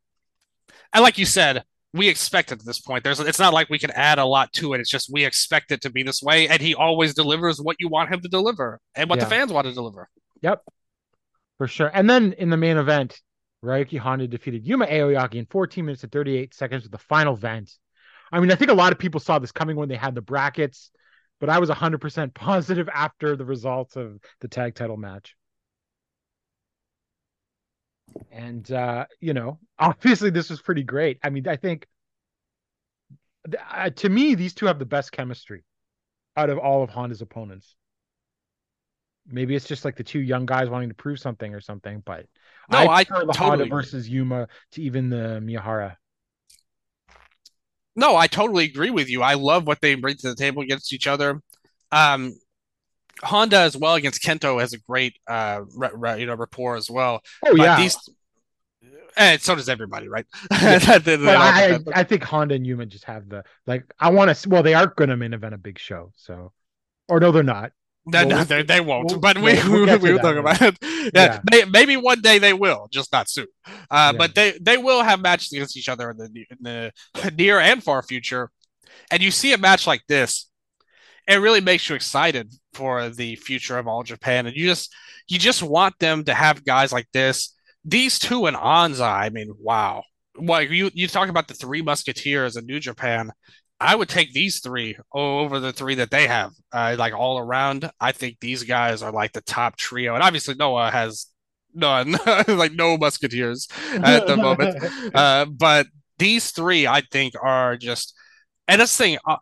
And 0.93 1.03
like 1.03 1.18
you 1.18 1.27
said, 1.27 1.64
we 1.93 2.09
expect 2.09 2.53
it 2.53 2.61
at 2.61 2.64
this 2.64 2.80
point. 2.80 3.03
There's 3.05 3.20
it's 3.20 3.38
not 3.38 3.53
like 3.53 3.68
we 3.68 3.78
can 3.78 3.91
add 3.91 4.18
a 4.18 4.24
lot 4.24 4.53
to 4.55 4.74
it. 4.74 4.80
It's 4.80 4.91
just 4.91 5.11
we 5.12 5.24
expect 5.24 5.72
it 5.72 5.82
to 5.82 5.91
be 5.91 6.03
this 6.03 6.22
way, 6.22 6.49
and 6.49 6.61
he 6.61 6.74
always 6.74 7.14
delivers 7.14 7.61
what 7.61 7.76
you 7.80 7.88
want 7.88 8.12
him 8.12 8.20
to 8.20 8.28
deliver 8.28 8.80
and 8.95 9.11
what 9.11 9.18
yeah. 9.18 9.24
the 9.24 9.30
fans 9.30 9.53
want 9.53 9.66
to 9.66 9.72
deliver. 9.72 10.09
Yep, 10.43 10.62
for 11.59 11.66
sure. 11.66 11.91
And 11.93 12.09
then 12.09 12.32
in 12.34 12.51
the 12.51 12.57
main 12.57 12.76
event, 12.76 13.20
Ryuki 13.64 13.99
Honda 13.99 14.28
defeated 14.28 14.66
Yuma 14.66 14.86
Aoyagi 14.86 15.34
in 15.34 15.47
14 15.47 15.84
minutes 15.84 16.03
and 16.03 16.12
38 16.12 16.55
seconds 16.55 16.84
with 16.84 16.93
the 16.93 16.99
final 16.99 17.34
vent. 17.34 17.72
I 18.32 18.41
mean, 18.41 18.53
I 18.53 18.55
think 18.55 18.70
a 18.70 18.74
lot 18.74 18.93
of 18.93 18.99
people 18.99 19.20
saw 19.20 19.38
this 19.38 19.53
coming 19.53 19.76
when 19.76 19.88
they 19.88 19.97
had 19.97 20.14
the 20.14 20.22
brackets, 20.22 20.91
but 21.41 21.51
I 21.51 21.59
was 21.59 21.68
100% 21.68 22.34
positive 22.34 22.88
after 22.88 23.36
the 23.36 23.45
results 23.45 23.97
of 23.97 24.20
the 24.41 24.49
tag 24.49 24.74
title 24.74 24.97
match. 24.97 25.34
And 28.31 28.71
uh, 28.71 29.07
you 29.21 29.35
know, 29.35 29.59
obviously 29.79 30.31
this 30.31 30.51
was 30.51 30.61
pretty 30.61 30.83
great. 30.83 31.19
I 31.23 31.31
mean, 31.31 31.47
I 31.49 31.57
think 31.57 31.87
uh, 33.71 33.91
to 33.91 34.09
me 34.09 34.35
these 34.35 34.55
two 34.55 34.67
have 34.67 34.79
the 34.79 34.85
best 34.85 35.13
chemistry 35.13 35.65
out 36.37 36.51
of 36.51 36.59
all 36.59 36.83
of 36.83 36.91
Honda's 36.91 37.23
opponents. 37.23 37.75
Maybe 39.27 39.55
it's 39.55 39.67
just 39.67 39.85
like 39.85 39.97
the 39.97 40.05
two 40.05 40.21
young 40.21 40.47
guys 40.47 40.69
wanting 40.69 40.89
to 40.89 40.95
prove 40.95 41.21
something 41.21 41.55
or 41.55 41.61
something, 41.61 42.03
but 42.05 42.27
no, 42.71 42.79
I 42.89 43.05
the 43.05 43.11
totally 43.11 43.37
Honda 43.37 43.65
versus 43.67 44.09
Yuma 44.09 44.49
to 44.73 44.83
even 44.83 45.11
the 45.11 45.41
Miyahara. 45.43 45.97
No, 47.97 48.17
I 48.17 48.29
totally 48.29 48.65
agree 48.65 48.91
with 48.91 49.09
you. 49.09 49.23
I 49.23 49.35
love 49.35 49.67
what 49.67 49.81
they 49.81 49.95
bring 49.95 50.17
to 50.19 50.29
the 50.31 50.37
table 50.37 50.63
against 50.63 50.93
each 50.93 51.07
other. 51.07 51.43
Um, 51.93 52.33
Honda 53.23 53.59
as 53.59 53.77
well 53.77 53.95
against 53.95 54.23
Kento 54.23 54.61
has 54.61 54.73
a 54.73 54.79
great 54.79 55.19
uh 55.27 55.63
re- 55.77 55.91
re- 55.93 56.21
you 56.21 56.27
know 56.27 56.35
rapport 56.35 56.77
as 56.77 56.91
well. 56.91 57.21
Oh 57.45 57.57
But 57.57 57.63
yeah, 57.63 57.81
these 57.81 57.97
and 59.17 59.41
so 59.41 59.55
does 59.55 59.69
everybody, 59.69 60.09
right? 60.09 60.27
They- 60.51 60.99
they 60.99 61.17
but 61.17 61.37
I. 61.37 61.75
I 61.75 61.79
I 61.95 62.03
think 62.05 62.23
Honda 62.23 62.55
and 62.55 62.67
Yuma 62.67 62.87
just 62.87 63.05
have 63.05 63.29
the 63.29 63.45
like. 63.67 63.85
I 63.99 64.11
want 64.11 64.35
to. 64.35 64.49
Well, 64.49 64.63
they 64.63 64.75
are 64.75 64.87
going 64.87 65.11
to 65.11 65.17
main 65.17 65.35
event 65.35 65.55
a 65.55 65.59
big 65.59 65.79
show. 65.79 66.13
So, 66.17 66.53
or 67.09 67.21
no, 67.21 67.33
they're 67.33 67.43
not. 67.43 67.73
No, 68.07 68.23
no, 68.25 68.37
we'll- 68.37 68.45
they, 68.47 68.63
they 68.63 68.81
won't. 68.81 69.11
we'll- 69.11 69.19
but 69.21 69.37
we 69.37 69.55
we'll- 69.55 69.71
we, 69.81 69.87
get 69.87 70.01
to 70.01 70.13
will 70.13 70.19
talk 70.21 70.37
about 70.37 70.63
it. 70.63 70.77
Yeah, 70.83 71.11
Yeah. 71.15 71.41
May, 71.51 71.65
maybe 71.65 71.97
one 71.97 72.21
day 72.21 72.39
they 72.39 72.53
will, 72.53 72.89
just 72.91 73.13
not 73.13 73.29
soon. 73.29 73.47
Uh, 73.67 73.73
Yeah. 73.91 74.13
But 74.13 74.35
they 74.35 74.59
they 74.61 74.79
will 74.79 75.03
have 75.03 75.21
matches 75.21 75.53
against 75.53 75.77
each 75.77 75.89
other 75.89 76.11
in 76.11 76.17
the 76.17 76.47
in 76.51 76.57
the 76.61 76.93
near 77.37 77.59
and 77.59 77.83
far 77.83 78.03
future. 78.03 78.51
And 79.11 79.23
you 79.23 79.31
see 79.31 79.53
a 79.53 79.59
match 79.59 79.87
like 79.87 80.03
this, 80.09 80.49
it 81.31 81.37
really 81.37 81.61
makes 81.61 81.89
you 81.89 81.95
excited 81.95 82.53
for 82.72 83.09
the 83.09 83.37
future 83.37 83.78
of 83.78 83.87
all 83.87 84.03
Japan. 84.03 84.47
And 84.47 84.57
you 84.57 84.66
just 84.66 84.93
you 85.28 85.39
just 85.39 85.62
want 85.62 85.97
them 86.01 86.24
to 86.24 86.35
have 86.35 86.64
guys 86.64 86.93
like 86.93 87.07
this. 87.12 87.55
These 87.85 88.18
two 88.18 88.47
and 88.47 88.57
Anzai, 88.57 89.20
I 89.20 89.28
mean, 89.31 89.55
wow. 89.61 90.03
Like 90.37 90.70
you 90.70 90.91
you 90.93 91.07
talk 91.07 91.28
about 91.28 91.47
the 91.47 91.55
three 91.55 91.83
musketeers 91.83 92.57
in 92.57 92.66
New 92.66 92.81
Japan. 92.81 93.31
I 93.78 93.95
would 93.95 94.09
take 94.09 94.33
these 94.33 94.59
three 94.61 94.97
over 95.14 95.61
the 95.61 95.72
three 95.72 95.95
that 95.97 96.11
they 96.11 96.26
have. 96.26 96.51
Uh, 96.72 96.97
like 96.99 97.14
all 97.14 97.39
around, 97.39 97.91
I 98.01 98.12
think 98.12 98.39
these 98.41 98.64
guys 98.64 99.03
are 99.03 99.12
like 99.12 99.33
the 99.33 99.41
top 99.41 99.76
trio. 99.76 100.14
And 100.14 100.22
obviously 100.22 100.55
Noah 100.57 100.91
has 100.91 101.26
none, 101.72 102.16
like 102.49 102.72
no 102.72 102.99
musketeers 102.99 103.68
at 103.93 104.26
the 104.26 104.37
moment. 104.37 104.83
Uh, 105.14 105.45
but 105.45 105.87
these 106.18 106.51
three, 106.51 106.87
I 106.87 107.01
think, 107.01 107.35
are 107.41 107.76
just. 107.76 108.14
And 108.68 108.81
this 108.81 108.97
thing, 108.97 109.18
uh, 109.26 109.37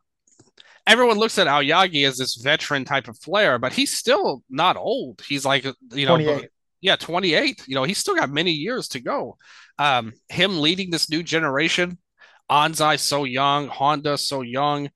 everyone 0.88 1.18
looks 1.18 1.38
at 1.38 1.46
Aoyagi 1.46 2.08
as 2.08 2.16
this 2.16 2.36
veteran 2.36 2.84
type 2.84 3.08
of 3.08 3.20
player, 3.20 3.58
but 3.58 3.74
he's 3.74 3.94
still 3.94 4.42
not 4.48 4.76
old. 4.76 5.22
He's 5.28 5.44
like, 5.44 5.64
you 5.92 6.06
know, 6.06 6.16
28. 6.16 6.48
yeah, 6.80 6.96
28. 6.96 7.62
You 7.68 7.74
know, 7.74 7.84
he's 7.84 7.98
still 7.98 8.16
got 8.16 8.30
many 8.30 8.52
years 8.52 8.88
to 8.88 9.00
go. 9.00 9.36
Um, 9.78 10.14
him 10.30 10.60
leading 10.60 10.90
this 10.90 11.10
new 11.10 11.22
generation, 11.22 11.98
Anzai 12.50 12.98
so 12.98 13.24
young, 13.24 13.68
Honda 13.68 14.16
so 14.16 14.40
young, 14.40 14.88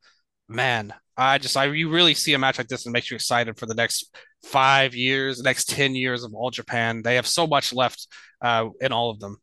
man. 0.48 0.94
I 1.14 1.36
just, 1.36 1.58
I 1.58 1.66
you 1.66 1.90
really 1.90 2.14
see 2.14 2.32
a 2.32 2.38
match 2.38 2.56
like 2.56 2.68
this 2.68 2.86
and 2.86 2.92
makes 2.92 3.10
you 3.10 3.14
excited 3.14 3.58
for 3.58 3.66
the 3.66 3.74
next 3.74 4.16
five 4.42 4.94
years, 4.94 5.36
the 5.36 5.44
next 5.44 5.68
10 5.68 5.94
years 5.94 6.24
of 6.24 6.34
All 6.34 6.50
Japan. 6.50 7.02
They 7.02 7.16
have 7.16 7.26
so 7.26 7.46
much 7.46 7.72
left 7.72 8.08
uh, 8.40 8.70
in 8.80 8.92
all 8.92 9.10
of 9.10 9.20
them. 9.20 9.36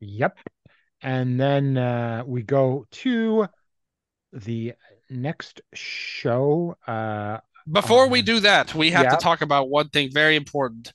Yep. 0.00 0.38
And 1.02 1.38
then 1.38 1.76
uh, 1.76 2.24
we 2.26 2.42
go 2.42 2.86
to 2.90 3.46
the 4.44 4.74
next 5.10 5.60
show. 5.74 6.76
Uh, 6.86 7.38
Before 7.70 8.08
we 8.08 8.20
Um, 8.20 8.24
do 8.24 8.40
that, 8.40 8.74
we 8.74 8.90
have 8.92 9.04
yeah. 9.04 9.10
to 9.10 9.16
talk 9.16 9.40
about 9.42 9.68
one 9.68 9.88
thing 9.88 10.10
very 10.12 10.36
important. 10.36 10.92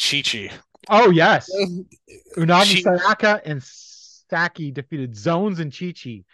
Chi 0.00 0.22
Chi. 0.22 0.50
oh 0.88 1.10
yes, 1.10 1.50
Unagi 2.36 2.64
She- 2.64 2.84
Sayaka 2.84 3.40
and 3.44 3.62
Saki 3.62 4.70
defeated 4.70 5.14
Zones 5.16 5.60
and 5.60 5.76
Chi 5.76 5.92
Chi. 5.92 6.24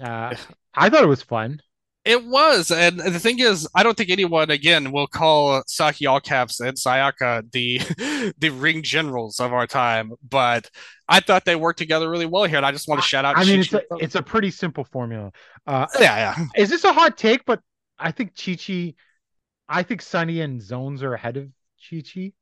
Uh, 0.00 0.34
I 0.74 0.88
thought 0.88 1.02
it 1.04 1.08
was 1.08 1.22
fun. 1.22 1.60
It 2.04 2.22
was, 2.26 2.70
and 2.70 3.00
the 3.00 3.18
thing 3.18 3.38
is, 3.38 3.66
I 3.74 3.82
don't 3.82 3.96
think 3.96 4.10
anyone 4.10 4.50
again 4.50 4.92
will 4.92 5.06
call 5.06 5.62
Saki 5.66 6.06
all 6.06 6.20
caps 6.20 6.60
and 6.60 6.76
Sayaka 6.76 7.50
the 7.52 7.78
the 8.38 8.50
ring 8.50 8.82
generals 8.82 9.40
of 9.40 9.54
our 9.54 9.66
time, 9.66 10.12
but 10.28 10.68
I 11.08 11.20
thought 11.20 11.46
they 11.46 11.56
worked 11.56 11.78
together 11.78 12.10
really 12.10 12.26
well 12.26 12.44
here, 12.44 12.58
and 12.58 12.66
I 12.66 12.72
just 12.72 12.88
want 12.88 13.00
to 13.00 13.06
shout 13.08 13.24
out. 13.24 13.38
I 13.38 13.44
mean, 13.44 13.60
it's 13.60 13.70
Chi-Chi. 13.70 13.84
a 13.90 13.96
it's 13.96 14.14
a 14.16 14.22
pretty 14.22 14.50
simple 14.50 14.84
formula. 14.84 15.32
Uh, 15.66 15.86
yeah, 15.98 16.36
yeah. 16.36 16.46
is 16.62 16.68
this 16.68 16.84
a 16.84 16.92
hot 16.92 17.16
take? 17.16 17.42
But 17.46 17.60
I 17.98 18.10
think 18.10 18.32
Chi 18.36 18.56
Chi, 18.56 18.94
I 19.66 19.82
think 19.82 20.02
Sunny 20.02 20.42
and 20.42 20.60
Zones 20.60 21.02
are 21.02 21.14
ahead 21.14 21.38
of 21.38 21.48
Chi 21.88 22.02
Chi. 22.02 22.32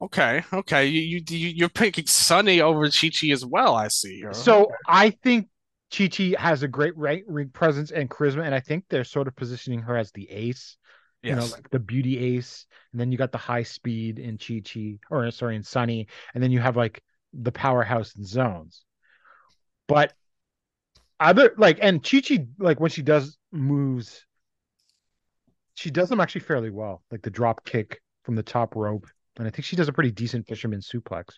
Okay, 0.00 0.42
okay. 0.52 0.86
You 0.86 1.02
you 1.02 1.22
you- 1.36 1.48
you're 1.48 1.68
picking 1.68 2.06
Sunny 2.06 2.62
over 2.62 2.88
Chi 2.88 3.10
Chi 3.10 3.28
as 3.32 3.44
well. 3.44 3.74
I 3.74 3.88
see. 3.88 4.16
here. 4.16 4.32
So 4.32 4.70
I 4.86 5.10
think 5.10 5.48
Chi 5.90 6.08
Chi 6.08 6.34
has 6.38 6.62
a 6.62 6.68
great 6.68 6.96
ring, 6.96 7.24
ring 7.26 7.50
presence 7.50 7.90
and 7.90 8.10
charisma, 8.10 8.44
and 8.44 8.54
I 8.54 8.60
think 8.60 8.84
they're 8.88 9.04
sort 9.04 9.28
of 9.28 9.36
positioning 9.36 9.80
her 9.82 9.96
as 9.96 10.12
the 10.12 10.30
ace. 10.30 10.76
you 11.22 11.34
know, 11.34 11.46
like 11.46 11.68
the 11.70 11.78
beauty 11.80 12.18
ace, 12.18 12.66
and 12.92 13.00
then 13.00 13.10
you 13.10 13.18
got 13.18 13.32
the 13.32 13.38
high 13.38 13.64
speed 13.64 14.18
in 14.18 14.38
Chi 14.38 14.62
Chi, 14.64 14.98
or 15.10 15.30
sorry, 15.30 15.56
in 15.56 15.62
Sunny, 15.62 16.06
and 16.34 16.42
then 16.42 16.50
you 16.52 16.60
have 16.60 16.76
like 16.76 17.02
the 17.32 17.52
powerhouse 17.52 18.14
in 18.16 18.24
zones. 18.24 18.84
But 19.88 20.12
other 21.20 21.54
like 21.56 21.78
and 21.82 22.02
Chi 22.02 22.20
Chi, 22.20 22.46
like 22.58 22.80
when 22.80 22.90
she 22.90 23.02
does 23.02 23.36
moves, 23.50 24.24
she 25.74 25.90
does 25.90 26.08
them 26.08 26.20
actually 26.20 26.42
fairly 26.42 26.70
well, 26.70 27.02
like 27.10 27.22
the 27.22 27.30
drop 27.30 27.64
kick 27.64 28.00
from 28.22 28.36
the 28.36 28.42
top 28.42 28.76
rope. 28.76 29.06
And 29.38 29.46
I 29.46 29.50
think 29.50 29.64
she 29.64 29.76
does 29.76 29.88
a 29.88 29.92
pretty 29.92 30.10
decent 30.10 30.46
fisherman 30.46 30.80
suplex. 30.80 31.34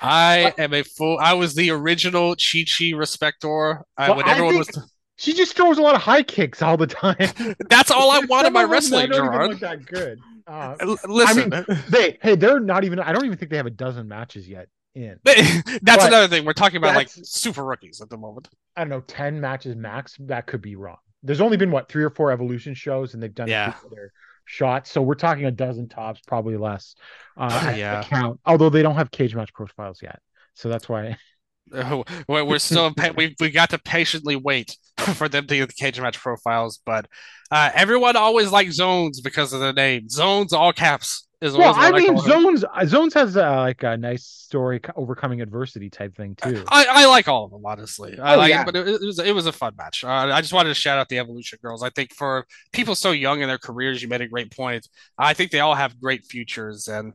I 0.00 0.52
am 0.58 0.74
a 0.74 0.82
full. 0.82 1.18
I 1.18 1.32
was 1.34 1.54
the 1.54 1.70
original 1.70 2.34
Chi 2.36 2.64
Chi 2.66 2.92
respector. 2.92 3.82
I, 3.96 4.08
Well, 4.08 4.16
when 4.18 4.28
everyone 4.28 4.58
was, 4.58 4.68
She 5.16 5.32
just 5.34 5.54
throws 5.56 5.78
a 5.78 5.82
lot 5.82 5.94
of 5.94 6.02
high 6.02 6.22
kicks 6.22 6.62
all 6.62 6.76
the 6.76 6.86
time. 6.86 7.16
that's 7.68 7.90
all 7.90 8.10
I 8.10 8.20
want 8.20 8.46
in 8.46 8.52
my 8.52 8.64
wrestling, 8.64 9.10
Gerard. 9.12 9.60
that 9.60 9.84
good. 9.86 10.18
Uh, 10.46 10.96
Listen, 11.06 11.64
they 11.88 12.18
hey, 12.22 12.34
they're 12.34 12.60
not 12.60 12.84
even. 12.84 12.98
I 12.98 13.12
don't 13.12 13.24
even 13.24 13.38
think 13.38 13.50
they 13.50 13.56
have 13.56 13.66
a 13.66 13.70
dozen 13.70 14.08
matches 14.08 14.48
yet 14.48 14.68
in. 14.94 15.18
that's 15.24 15.80
But 15.82 16.06
another 16.08 16.28
thing. 16.28 16.44
We're 16.44 16.52
talking 16.52 16.78
about 16.78 16.94
like 16.94 17.08
super 17.10 17.64
rookies 17.64 18.00
at 18.00 18.10
the 18.10 18.16
moment. 18.16 18.48
I 18.76 18.80
don't 18.82 18.90
know, 18.90 19.00
10 19.00 19.40
matches 19.40 19.76
max. 19.76 20.16
That 20.20 20.46
could 20.46 20.62
be 20.62 20.76
wrong. 20.76 20.96
There's 21.22 21.40
only 21.40 21.56
been 21.56 21.70
what 21.70 21.88
three 21.88 22.02
or 22.02 22.10
four 22.10 22.32
evolution 22.32 22.74
shows, 22.74 23.14
and 23.14 23.22
they've 23.22 23.34
done 23.34 23.48
Yeah. 23.48 23.74
other 23.86 24.12
shots. 24.44 24.90
So 24.90 25.02
we're 25.02 25.14
talking 25.14 25.44
a 25.44 25.50
dozen 25.50 25.88
tops, 25.88 26.20
probably 26.26 26.56
less. 26.56 26.94
Uh, 27.36 27.74
Yeah. 27.76 28.02
count. 28.04 28.40
Although 28.44 28.70
they 28.70 28.82
don't 28.82 28.96
have 28.96 29.10
cage 29.10 29.34
match 29.34 29.52
profiles 29.52 30.00
yet, 30.02 30.20
so 30.54 30.68
that's 30.68 30.88
why. 30.88 31.16
Oh, 31.74 32.04
We're, 32.28 32.58
still 32.58 32.92
we 33.16 33.34
we 33.40 33.50
got 33.50 33.70
to 33.70 33.78
patiently 33.78 34.36
wait 34.36 34.76
for 34.98 35.28
them 35.28 35.46
to 35.46 35.56
get 35.56 35.68
the 35.68 35.74
cage 35.74 35.98
match 35.98 36.18
profiles, 36.18 36.80
but 36.84 37.06
uh, 37.50 37.70
everyone 37.72 38.16
always 38.16 38.50
likes 38.50 38.74
zones 38.74 39.20
because 39.22 39.54
of 39.54 39.60
the 39.60 39.72
name. 39.72 40.08
Zones, 40.08 40.52
all 40.52 40.72
caps, 40.74 41.26
is 41.42 41.56
Well, 41.56 41.74
I 41.76 41.90
mean, 41.90 42.14
them. 42.14 42.18
zones 42.18 42.64
zones 42.86 43.14
has 43.14 43.36
uh, 43.36 43.56
like 43.56 43.82
a 43.82 43.96
nice 43.96 44.24
story 44.24 44.80
overcoming 44.96 45.40
adversity 45.40 45.90
type 45.90 46.14
thing 46.16 46.36
too. 46.36 46.64
I, 46.68 46.86
I 46.88 47.06
like 47.06 47.28
all 47.28 47.44
of 47.44 47.50
them 47.50 47.62
honestly. 47.64 48.18
I 48.18 48.34
Oh, 48.34 48.38
like 48.38 48.50
yeah. 48.50 48.62
it, 48.62 48.64
but 48.64 48.76
it, 48.76 48.88
it 48.88 49.00
was 49.00 49.18
it 49.18 49.34
was 49.34 49.46
a 49.46 49.52
fun 49.52 49.74
match. 49.76 50.04
Uh, 50.04 50.08
I 50.08 50.40
just 50.40 50.52
wanted 50.52 50.68
to 50.70 50.74
shout 50.74 50.98
out 50.98 51.08
the 51.08 51.18
Evolution 51.18 51.58
girls. 51.62 51.82
I 51.82 51.90
think 51.90 52.14
for 52.14 52.46
people 52.72 52.94
so 52.94 53.10
young 53.10 53.42
in 53.42 53.48
their 53.48 53.58
careers, 53.58 54.00
you 54.02 54.08
made 54.08 54.20
a 54.20 54.28
great 54.28 54.54
point. 54.54 54.88
I 55.18 55.34
think 55.34 55.50
they 55.50 55.60
all 55.60 55.74
have 55.74 56.00
great 56.00 56.24
futures, 56.24 56.88
and 56.88 57.12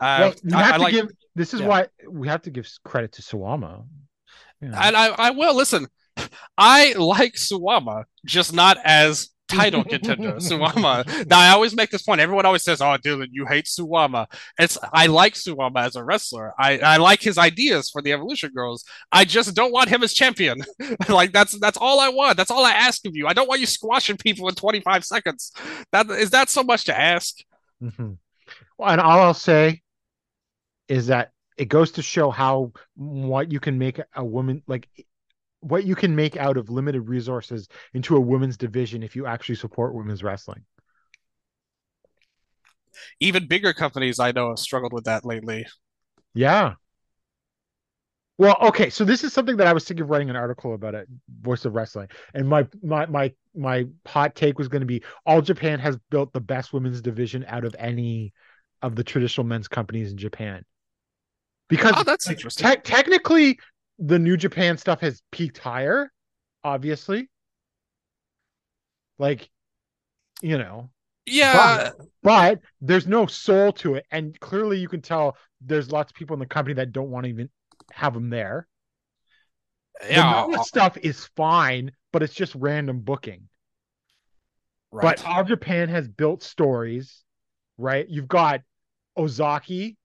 uh, 0.00 0.18
well, 0.20 0.34
we 0.44 0.52
I, 0.52 0.62
have 0.62 0.74
I 0.74 0.76
to 0.76 0.82
like 0.82 0.92
give. 0.92 1.08
This 1.36 1.54
is 1.54 1.60
yeah. 1.60 1.68
why 1.68 1.86
we 2.10 2.28
have 2.28 2.42
to 2.42 2.50
give 2.50 2.68
credit 2.84 3.12
to 3.12 3.22
Suwama. 3.22 3.84
You 4.60 4.68
know. 4.68 4.78
And 4.78 4.96
I, 4.96 5.08
I 5.08 5.30
will 5.30 5.54
listen. 5.54 5.86
I 6.58 6.94
like 6.94 7.34
Suwama, 7.34 8.04
just 8.26 8.52
not 8.52 8.76
as 8.84 9.30
title 9.48 9.84
contender. 9.84 10.34
Suwama. 10.34 11.26
Now 11.28 11.38
I 11.40 11.50
always 11.50 11.74
make 11.74 11.90
this 11.90 12.02
point. 12.02 12.20
Everyone 12.20 12.46
always 12.46 12.62
says, 12.62 12.80
"Oh, 12.80 12.96
Dylan, 12.98 13.28
you 13.32 13.46
hate 13.46 13.64
Suwama." 13.66 14.26
It's 14.58 14.78
I 14.92 15.06
like 15.06 15.34
Suwama 15.34 15.84
as 15.84 15.96
a 15.96 16.04
wrestler. 16.04 16.52
I, 16.58 16.78
I 16.78 16.96
like 16.98 17.20
his 17.22 17.38
ideas 17.38 17.90
for 17.90 18.02
the 18.02 18.12
Evolution 18.12 18.52
Girls. 18.54 18.84
I 19.12 19.24
just 19.24 19.54
don't 19.54 19.72
want 19.72 19.88
him 19.88 20.02
as 20.02 20.14
champion. 20.14 20.58
like 21.08 21.32
that's 21.32 21.58
that's 21.58 21.78
all 21.78 22.00
I 22.00 22.08
want. 22.08 22.36
That's 22.36 22.50
all 22.50 22.64
I 22.64 22.72
ask 22.72 23.06
of 23.06 23.16
you. 23.16 23.26
I 23.26 23.32
don't 23.32 23.48
want 23.48 23.60
you 23.60 23.66
squashing 23.66 24.16
people 24.16 24.48
in 24.48 24.54
25 24.54 25.04
seconds. 25.04 25.52
That 25.92 26.08
is 26.10 26.30
that 26.30 26.50
so 26.50 26.62
much 26.62 26.84
to 26.84 26.98
ask? 26.98 27.36
Mhm. 27.82 28.18
Well, 28.76 28.90
and 28.90 29.00
all 29.00 29.20
I'll 29.20 29.34
say 29.34 29.82
is 30.88 31.08
that 31.08 31.32
it 31.56 31.66
goes 31.66 31.92
to 31.92 32.02
show 32.02 32.30
how 32.30 32.72
what 32.94 33.52
you 33.52 33.60
can 33.60 33.78
make 33.78 34.00
a 34.14 34.24
woman 34.24 34.62
like 34.66 34.88
what 35.60 35.84
you 35.84 35.94
can 35.94 36.14
make 36.14 36.36
out 36.36 36.56
of 36.56 36.70
limited 36.70 37.02
resources 37.02 37.68
into 37.94 38.16
a 38.16 38.20
women's 38.20 38.56
division 38.56 39.02
if 39.02 39.16
you 39.16 39.26
actually 39.26 39.56
support 39.56 39.94
women's 39.94 40.22
wrestling. 40.22 40.64
Even 43.20 43.46
bigger 43.46 43.72
companies 43.72 44.18
I 44.18 44.32
know 44.32 44.48
have 44.48 44.58
struggled 44.58 44.92
with 44.92 45.04
that 45.04 45.24
lately. 45.24 45.66
Yeah. 46.34 46.74
Well, 48.38 48.56
okay, 48.62 48.88
so 48.88 49.04
this 49.04 49.24
is 49.24 49.32
something 49.32 49.56
that 49.56 49.66
I 49.66 49.72
was 49.72 49.84
thinking 49.84 50.04
of 50.04 50.10
writing 50.10 50.30
an 50.30 50.36
article 50.36 50.74
about 50.74 50.94
at 50.94 51.06
Voice 51.40 51.64
of 51.64 51.74
Wrestling, 51.74 52.08
and 52.34 52.48
my 52.48 52.68
my 52.84 53.04
my 53.06 53.32
my 53.54 53.86
hot 54.06 54.36
take 54.36 54.58
was 54.58 54.68
going 54.68 54.80
to 54.80 54.86
be 54.86 55.02
all 55.26 55.42
Japan 55.42 55.80
has 55.80 55.98
built 56.10 56.32
the 56.32 56.40
best 56.40 56.72
women's 56.72 57.00
division 57.02 57.44
out 57.48 57.64
of 57.64 57.74
any 57.78 58.32
of 58.80 58.94
the 58.94 59.02
traditional 59.02 59.44
men's 59.44 59.66
companies 59.66 60.12
in 60.12 60.18
Japan. 60.18 60.64
Because 61.68 61.94
Oh, 61.96 62.04
that's 62.04 62.30
interesting. 62.30 62.70
te- 62.70 62.76
technically, 62.76 63.58
the 63.98 64.18
New 64.18 64.36
Japan 64.36 64.78
stuff 64.78 65.00
has 65.00 65.22
peaked 65.32 65.58
higher, 65.58 66.12
obviously. 66.64 67.28
Like, 69.18 69.50
you 70.42 70.58
know, 70.58 70.90
Yeah, 71.26 71.90
but 72.22 72.60
there's 72.80 73.06
no 73.06 73.26
soul 73.26 73.72
to 73.72 73.94
it, 73.94 74.06
and 74.10 74.38
clearly 74.40 74.78
you 74.78 74.88
can 74.88 75.02
tell 75.02 75.36
there's 75.60 75.90
lots 75.90 76.10
of 76.12 76.14
people 76.16 76.34
in 76.34 76.40
the 76.40 76.46
company 76.46 76.74
that 76.74 76.92
don't 76.92 77.10
want 77.10 77.24
to 77.24 77.30
even 77.30 77.50
have 77.92 78.14
them 78.14 78.30
there. 78.30 78.66
Yeah, 80.08 80.46
the 80.50 80.62
stuff 80.62 80.96
is 80.96 81.26
fine, 81.36 81.92
but 82.12 82.22
it's 82.22 82.34
just 82.34 82.54
random 82.54 83.00
booking. 83.00 83.48
right. 84.92 85.16
But 85.16 85.26
All 85.26 85.44
Japan 85.44 85.88
has 85.88 86.08
built 86.08 86.42
stories, 86.42 87.24
right? 87.76 88.08
You've 88.08 88.28
got 88.28 88.60
Ozaki 89.16 89.96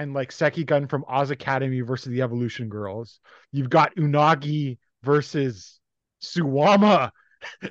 and 0.00 0.14
like 0.14 0.32
Seki 0.32 0.64
Gun 0.64 0.86
from 0.86 1.04
Oz 1.08 1.30
Academy 1.30 1.80
versus 1.82 2.08
the 2.10 2.22
Evolution 2.22 2.68
Girls. 2.68 3.20
You've 3.52 3.70
got 3.70 3.94
Unagi 3.96 4.78
versus 5.02 5.78
Suwama 6.22 7.10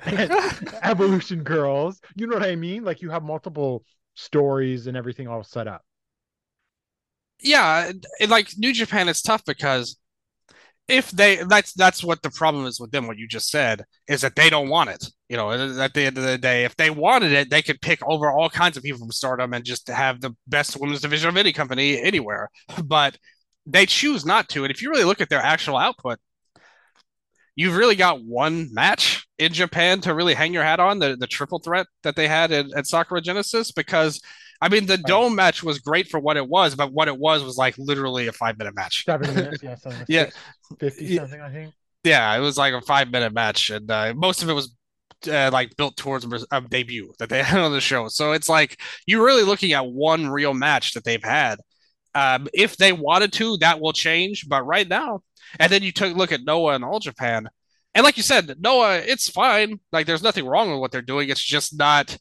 and 0.04 0.30
Evolution 0.82 1.42
Girls. 1.42 2.00
You 2.14 2.26
know 2.28 2.36
what 2.36 2.46
I 2.48 2.56
mean? 2.56 2.84
Like 2.84 3.02
you 3.02 3.10
have 3.10 3.22
multiple 3.24 3.84
stories 4.14 4.86
and 4.86 4.96
everything 4.96 5.26
all 5.28 5.42
set 5.42 5.66
up. 5.66 5.82
yeah, 7.42 7.86
and- 7.88 8.06
and 8.20 8.30
like 8.30 8.50
New 8.56 8.72
Japan, 8.72 9.08
it's 9.08 9.22
tough 9.22 9.44
because 9.44 9.96
if 10.90 11.10
they 11.10 11.42
that's 11.48 11.72
that's 11.72 12.02
what 12.02 12.22
the 12.22 12.30
problem 12.30 12.66
is 12.66 12.80
with 12.80 12.90
them. 12.90 13.06
What 13.06 13.18
you 13.18 13.28
just 13.28 13.50
said 13.50 13.84
is 14.08 14.20
that 14.22 14.34
they 14.36 14.50
don't 14.50 14.68
want 14.68 14.90
it. 14.90 15.06
You 15.28 15.36
know, 15.36 15.50
at 15.52 15.94
the 15.94 16.02
end 16.02 16.18
of 16.18 16.24
the 16.24 16.38
day, 16.38 16.64
if 16.64 16.76
they 16.76 16.90
wanted 16.90 17.32
it, 17.32 17.50
they 17.50 17.62
could 17.62 17.80
pick 17.80 18.00
over 18.06 18.30
all 18.30 18.50
kinds 18.50 18.76
of 18.76 18.82
people 18.82 18.98
from 18.98 19.12
Stardom 19.12 19.54
and 19.54 19.64
just 19.64 19.88
have 19.88 20.20
the 20.20 20.34
best 20.46 20.76
women's 20.76 21.00
division 21.00 21.28
of 21.28 21.36
any 21.36 21.52
company 21.52 22.00
anywhere. 22.00 22.50
But 22.84 23.16
they 23.66 23.86
choose 23.86 24.26
not 24.26 24.48
to. 24.50 24.64
And 24.64 24.72
if 24.72 24.82
you 24.82 24.90
really 24.90 25.04
look 25.04 25.20
at 25.20 25.28
their 25.28 25.40
actual 25.40 25.76
output, 25.76 26.18
you've 27.54 27.76
really 27.76 27.94
got 27.94 28.24
one 28.24 28.68
match 28.72 29.26
in 29.38 29.52
Japan 29.52 30.00
to 30.00 30.14
really 30.14 30.34
hang 30.34 30.52
your 30.52 30.64
hat 30.64 30.80
on 30.80 30.98
the 30.98 31.16
the 31.16 31.26
triple 31.26 31.60
threat 31.60 31.86
that 32.02 32.16
they 32.16 32.26
had 32.28 32.52
at, 32.52 32.66
at 32.76 32.86
Sakura 32.86 33.20
Genesis 33.20 33.72
because. 33.72 34.20
I 34.60 34.68
mean, 34.68 34.86
the 34.86 34.98
dome 34.98 35.34
match 35.34 35.62
was 35.62 35.78
great 35.78 36.08
for 36.08 36.20
what 36.20 36.36
it 36.36 36.46
was, 36.46 36.74
but 36.74 36.92
what 36.92 37.08
it 37.08 37.18
was 37.18 37.42
was 37.42 37.56
like 37.56 37.76
literally 37.78 38.26
a 38.26 38.32
five 38.32 38.58
minute 38.58 38.74
match. 38.74 39.04
Seven 39.04 39.34
minutes, 39.34 39.62
yeah, 39.62 39.74
seven, 39.76 40.04
Yeah. 40.08 40.30
50 40.78 41.16
something, 41.16 41.40
I 41.40 41.50
think. 41.50 41.74
Yeah, 42.04 42.34
it 42.36 42.40
was 42.40 42.56
like 42.56 42.74
a 42.74 42.80
five 42.80 43.10
minute 43.10 43.32
match, 43.32 43.70
and 43.70 43.90
uh, 43.90 44.14
most 44.14 44.42
of 44.42 44.48
it 44.48 44.54
was 44.54 44.74
uh, 45.30 45.50
like 45.52 45.76
built 45.76 45.96
towards 45.96 46.26
a 46.50 46.60
debut 46.62 47.12
that 47.18 47.28
they 47.28 47.42
had 47.42 47.60
on 47.60 47.72
the 47.72 47.80
show. 47.80 48.08
So 48.08 48.32
it's 48.32 48.48
like 48.48 48.80
you're 49.06 49.24
really 49.24 49.42
looking 49.42 49.72
at 49.72 49.86
one 49.86 50.28
real 50.28 50.54
match 50.54 50.92
that 50.94 51.04
they've 51.04 51.22
had. 51.22 51.58
Um, 52.14 52.48
if 52.52 52.76
they 52.76 52.92
wanted 52.92 53.32
to, 53.34 53.56
that 53.58 53.80
will 53.80 53.92
change, 53.92 54.48
but 54.48 54.64
right 54.66 54.88
now, 54.88 55.22
and 55.58 55.70
then 55.70 55.82
you 55.82 55.92
took 55.92 56.12
a 56.12 56.16
look 56.16 56.32
at 56.32 56.44
Noah 56.44 56.74
and 56.74 56.84
All 56.84 56.98
Japan, 56.98 57.48
and 57.94 58.04
like 58.04 58.16
you 58.16 58.22
said, 58.22 58.56
Noah, 58.60 58.98
it's 58.98 59.28
fine. 59.28 59.80
Like 59.92 60.06
there's 60.06 60.22
nothing 60.22 60.46
wrong 60.46 60.70
with 60.70 60.80
what 60.80 60.92
they're 60.92 61.02
doing. 61.02 61.28
It's 61.28 61.42
just 61.42 61.76
not. 61.76 62.16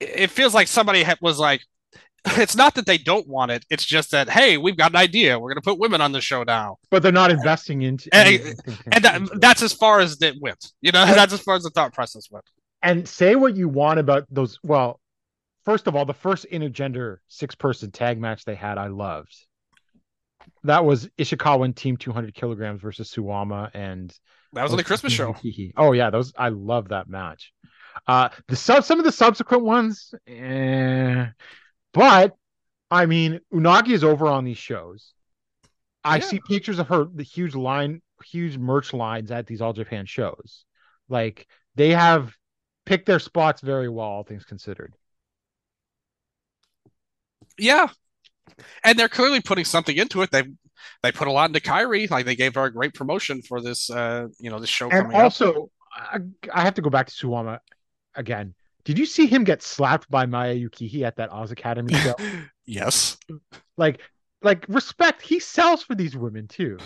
It 0.00 0.30
feels 0.30 0.54
like 0.54 0.68
somebody 0.68 1.04
was 1.20 1.38
like. 1.38 1.60
It's 2.26 2.56
not 2.56 2.74
that 2.76 2.86
they 2.86 2.96
don't 2.96 3.28
want 3.28 3.50
it. 3.50 3.66
It's 3.68 3.84
just 3.84 4.10
that 4.12 4.30
hey, 4.30 4.56
we've 4.56 4.78
got 4.78 4.92
an 4.92 4.96
idea. 4.96 5.38
We're 5.38 5.50
going 5.50 5.60
to 5.60 5.70
put 5.70 5.78
women 5.78 6.00
on 6.00 6.12
the 6.12 6.22
show 6.22 6.42
now. 6.42 6.78
But 6.90 7.02
they're 7.02 7.12
not 7.12 7.30
investing 7.30 7.82
into 7.82 8.08
And- 8.14 8.54
and 8.92 9.04
that, 9.04 9.28
that's 9.42 9.60
as 9.62 9.74
far 9.74 10.00
as 10.00 10.22
it 10.22 10.36
went. 10.40 10.72
You 10.80 10.90
know, 10.90 11.04
that's 11.04 11.34
as 11.34 11.40
far 11.42 11.54
as 11.54 11.64
the 11.64 11.68
thought 11.70 11.92
process 11.92 12.30
went. 12.30 12.46
and 12.82 13.06
say 13.06 13.34
what 13.36 13.54
you 13.56 13.68
want 13.68 13.98
about 13.98 14.24
those. 14.30 14.58
Well, 14.62 15.00
first 15.66 15.86
of 15.86 15.96
all, 15.96 16.06
the 16.06 16.14
first 16.14 16.46
intergender 16.50 17.18
six 17.28 17.54
person 17.54 17.90
tag 17.90 18.18
match 18.18 18.46
they 18.46 18.54
had, 18.54 18.78
I 18.78 18.86
loved. 18.86 19.36
That 20.62 20.86
was 20.86 21.08
Ishikawa 21.18 21.66
and 21.66 21.76
Team 21.76 21.98
200 21.98 22.34
kilograms 22.34 22.80
versus 22.80 23.12
Suwama 23.12 23.70
and 23.74 24.10
That 24.54 24.62
was 24.62 24.72
on 24.72 24.78
the 24.78 24.84
Christmas 24.84 25.12
show. 25.12 25.36
Oh 25.76 25.92
yeah, 25.92 26.08
those 26.08 26.32
I 26.38 26.48
love 26.48 26.88
that 26.88 27.06
match. 27.06 27.52
Uh, 28.06 28.28
the 28.48 28.56
sub 28.56 28.84
some 28.84 28.98
of 28.98 29.04
the 29.04 29.12
subsequent 29.12 29.64
ones, 29.64 30.14
eh, 30.26 31.26
but 31.94 32.36
I 32.90 33.06
mean, 33.06 33.40
Unagi 33.52 33.90
is 33.90 34.04
over 34.04 34.28
on 34.28 34.44
these 34.44 34.58
shows. 34.58 35.14
I 36.04 36.18
Yeah. 36.18 36.20
see 36.20 36.40
pictures 36.40 36.78
of 36.78 36.88
her, 36.88 37.06
the 37.06 37.22
huge 37.22 37.54
line, 37.54 38.02
huge 38.24 38.58
merch 38.58 38.92
lines 38.92 39.30
at 39.30 39.46
these 39.46 39.60
All 39.60 39.72
Japan 39.72 40.06
shows. 40.06 40.64
Like 41.08 41.48
they 41.76 41.90
have 41.90 42.34
picked 42.86 43.06
their 43.06 43.18
spots 43.20 43.60
very 43.62 43.88
well, 43.88 44.06
all 44.06 44.24
things 44.24 44.44
considered. 44.44 44.94
Yeah, 47.58 47.88
and 48.84 48.98
they're 48.98 49.08
clearly 49.08 49.40
putting 49.40 49.64
something 49.64 49.96
into 49.96 50.22
it. 50.22 50.30
They 50.32 50.44
they 51.02 51.12
put 51.12 51.28
a 51.28 51.32
lot 51.32 51.50
into 51.50 51.60
Kyrie. 51.60 52.06
Like 52.08 52.26
they 52.26 52.36
gave 52.36 52.54
her 52.56 52.64
a 52.64 52.72
great 52.72 52.94
promotion 52.94 53.42
for 53.42 53.60
this, 53.62 53.90
uh, 53.90 54.28
you 54.40 54.50
know, 54.50 54.60
this 54.60 54.70
show 54.70 54.90
And 54.90 55.06
coming 55.06 55.20
up. 55.20 55.34
also, 55.34 55.70
I, 55.94 56.18
I 56.52 56.62
have 56.62 56.74
to 56.74 56.82
go 56.82 56.90
back 56.90 57.06
to 57.06 57.12
Suwama 57.12 57.58
again. 58.16 58.54
Did 58.84 58.98
you 58.98 59.06
see 59.06 59.26
him 59.26 59.44
get 59.44 59.62
slapped 59.62 60.10
by 60.10 60.26
Maya 60.26 60.54
Yukihi 60.54 61.02
at 61.02 61.16
that 61.16 61.32
Oz 61.32 61.50
Academy 61.50 61.94
show? 61.94 62.14
Yes, 62.66 63.18
like, 63.76 64.00
like 64.40 64.64
respect. 64.68 65.20
He 65.20 65.38
sells 65.38 65.82
for 65.82 65.94
these 65.94 66.16
women 66.16 66.48
too. 66.48 66.78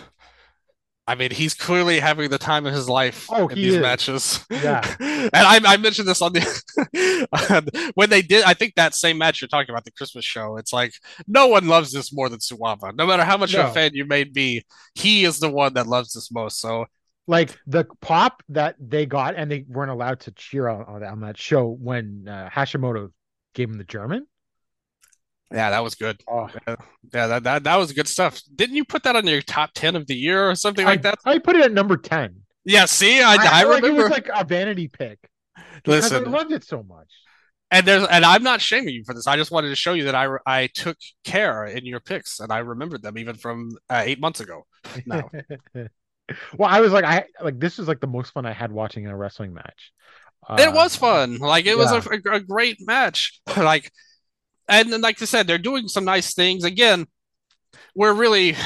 I 1.07 1.15
mean 1.15 1.31
he's 1.31 1.55
clearly 1.55 2.01
having 2.01 2.29
the 2.29 2.37
time 2.37 2.67
of 2.67 2.75
his 2.75 2.87
life 2.87 3.27
Oh, 3.31 3.49
in 3.49 3.57
he 3.57 3.63
these 3.63 3.75
is. 3.77 3.81
matches. 3.81 4.45
Yeah. 4.51 4.83
and 5.01 5.31
I, 5.33 5.59
I 5.65 5.77
mentioned 5.79 6.07
this 6.09 6.21
on 6.21 6.33
the 6.35 7.91
when 7.95 8.11
they 8.11 8.21
did. 8.23 8.45
I 8.45 8.55
think 8.55 8.75
that 8.75 8.95
same 8.95 9.17
match 9.19 9.41
you're 9.41 9.49
talking 9.49 9.71
about, 9.71 9.85
the 9.85 9.93
Christmas 9.93 10.25
show. 10.25 10.57
It's 10.59 10.73
like 10.73 10.93
no 11.27 11.47
one 11.47 11.67
loves 11.67 11.93
this 11.93 12.13
more 12.13 12.29
than 12.29 12.41
Suwama. 12.41 12.95
No 12.95 13.07
matter 13.07 13.25
how 13.25 13.37
much 13.39 13.55
of 13.55 13.67
a 13.67 13.73
fan 13.73 13.93
you 13.95 14.05
may 14.05 14.25
be, 14.25 14.65
he 14.95 15.25
is 15.25 15.39
the 15.39 15.49
one 15.49 15.75
that 15.75 15.87
loves 15.87 16.13
this 16.13 16.31
most. 16.31 16.61
So 16.61 16.87
like 17.29 17.57
the 17.67 17.85
pop 18.01 18.43
that 18.49 18.75
they 18.81 19.07
got 19.07 19.37
and 19.37 19.51
they 19.51 19.65
weren't 19.69 19.91
allowed 19.93 20.21
to 20.21 20.33
cheer 20.33 20.67
on, 20.69 20.83
on, 20.85 21.05
on 21.05 21.21
that 21.21 21.39
show 21.39 21.69
when 21.69 22.27
uh, 22.29 22.49
Hashimoto 22.53 23.13
gave 23.55 23.69
him 23.69 23.79
the 23.79 23.85
German. 23.85 24.27
yeah, 25.53 25.71
that 25.71 25.85
was 25.85 25.95
good. 25.95 26.21
Oh, 26.29 26.49
Yeah, 27.15 27.27
that, 27.29 27.43
that 27.45 27.65
that 27.65 27.77
was 27.77 27.93
good 27.93 28.09
stuff. 28.09 28.41
Didn't 28.55 28.77
you 28.77 28.85
put 28.85 29.03
that 29.05 29.15
on 29.15 29.27
your 29.27 29.43
top 29.43 29.71
ten 29.75 29.95
of 29.95 30.07
the 30.07 30.15
year 30.17 30.51
or 30.51 30.55
something 30.55 30.85
like 30.85 31.03
that? 31.03 31.19
I, 31.25 31.33
I 31.35 31.39
put 31.39 31.55
it 31.57 31.63
at 31.63 31.73
number 31.73 31.97
10. 31.97 32.35
Yeah, 32.65 32.85
see, 32.87 33.23
I, 33.23 33.37
I, 33.41 33.63
like 33.65 33.83
remember. 33.83 34.01
it 34.01 34.03
was 34.03 34.11
like 34.11 34.29
a 34.35 34.45
vanity 34.45 34.89
pick 34.89 35.19
because 35.85 36.13
I 36.13 36.19
loved 36.19 36.53
it 36.53 36.65
so 36.65 36.83
much. 36.83 37.09
and 37.71 37.87
there's 37.87 38.07
and 38.09 38.25
I'm 38.25 38.43
not 38.43 38.61
shaming 38.61 38.95
you 38.95 39.05
for 39.05 39.15
this. 39.15 39.27
I 39.27 39.37
just 39.37 39.51
wanted 39.51 39.69
to 39.71 39.77
show 39.77 39.95
you 39.95 40.05
that 40.05 40.15
I 40.15 40.29
I 40.47 40.67
took 40.69 40.97
care 41.25 41.65
in 41.65 41.87
your 41.87 42.01
picks 42.01 42.41
and 42.41 42.53
I 42.53 42.59
remembered 42.59 43.03
them 43.03 43.17
even 43.19 43.37
from 43.37 43.71
uh, 43.89 44.03
eight 44.05 44.21
months 44.21 44.41
ago. 44.41 44.67
No. 45.07 45.31
well, 46.57 46.69
I 46.69 46.81
was 46.81 46.93
like, 46.93 47.05
I 47.05 47.25
like 47.43 47.59
this 47.59 47.79
was 47.79 47.89
like 47.89 48.01
the 48.01 48.07
most 48.07 48.33
fun 48.33 48.47
I 48.47 48.53
had 48.53 48.73
watching 48.73 49.07
a 49.07 49.17
wrestling 49.17 49.55
match. 49.55 49.93
it 50.59 50.69
Uh, 50.69 50.73
was 50.73 50.97
fun. 50.97 51.39
Like 51.39 51.67
it 51.67 51.77
was 51.77 51.93
yeah. 51.93 52.03
a, 52.33 52.37
a 52.37 52.41
great 52.41 52.79
match. 52.81 53.41
like, 53.57 53.91
and 54.69 54.93
then, 54.93 55.01
like 55.01 55.21
I 55.23 55.25
said, 55.25 55.47
they're 55.47 55.59
doing 55.59 55.89
some 55.89 56.05
nice 56.05 56.35
things. 56.35 56.65
Again, 56.65 57.07
we're 57.95 58.15
really, 58.15 58.57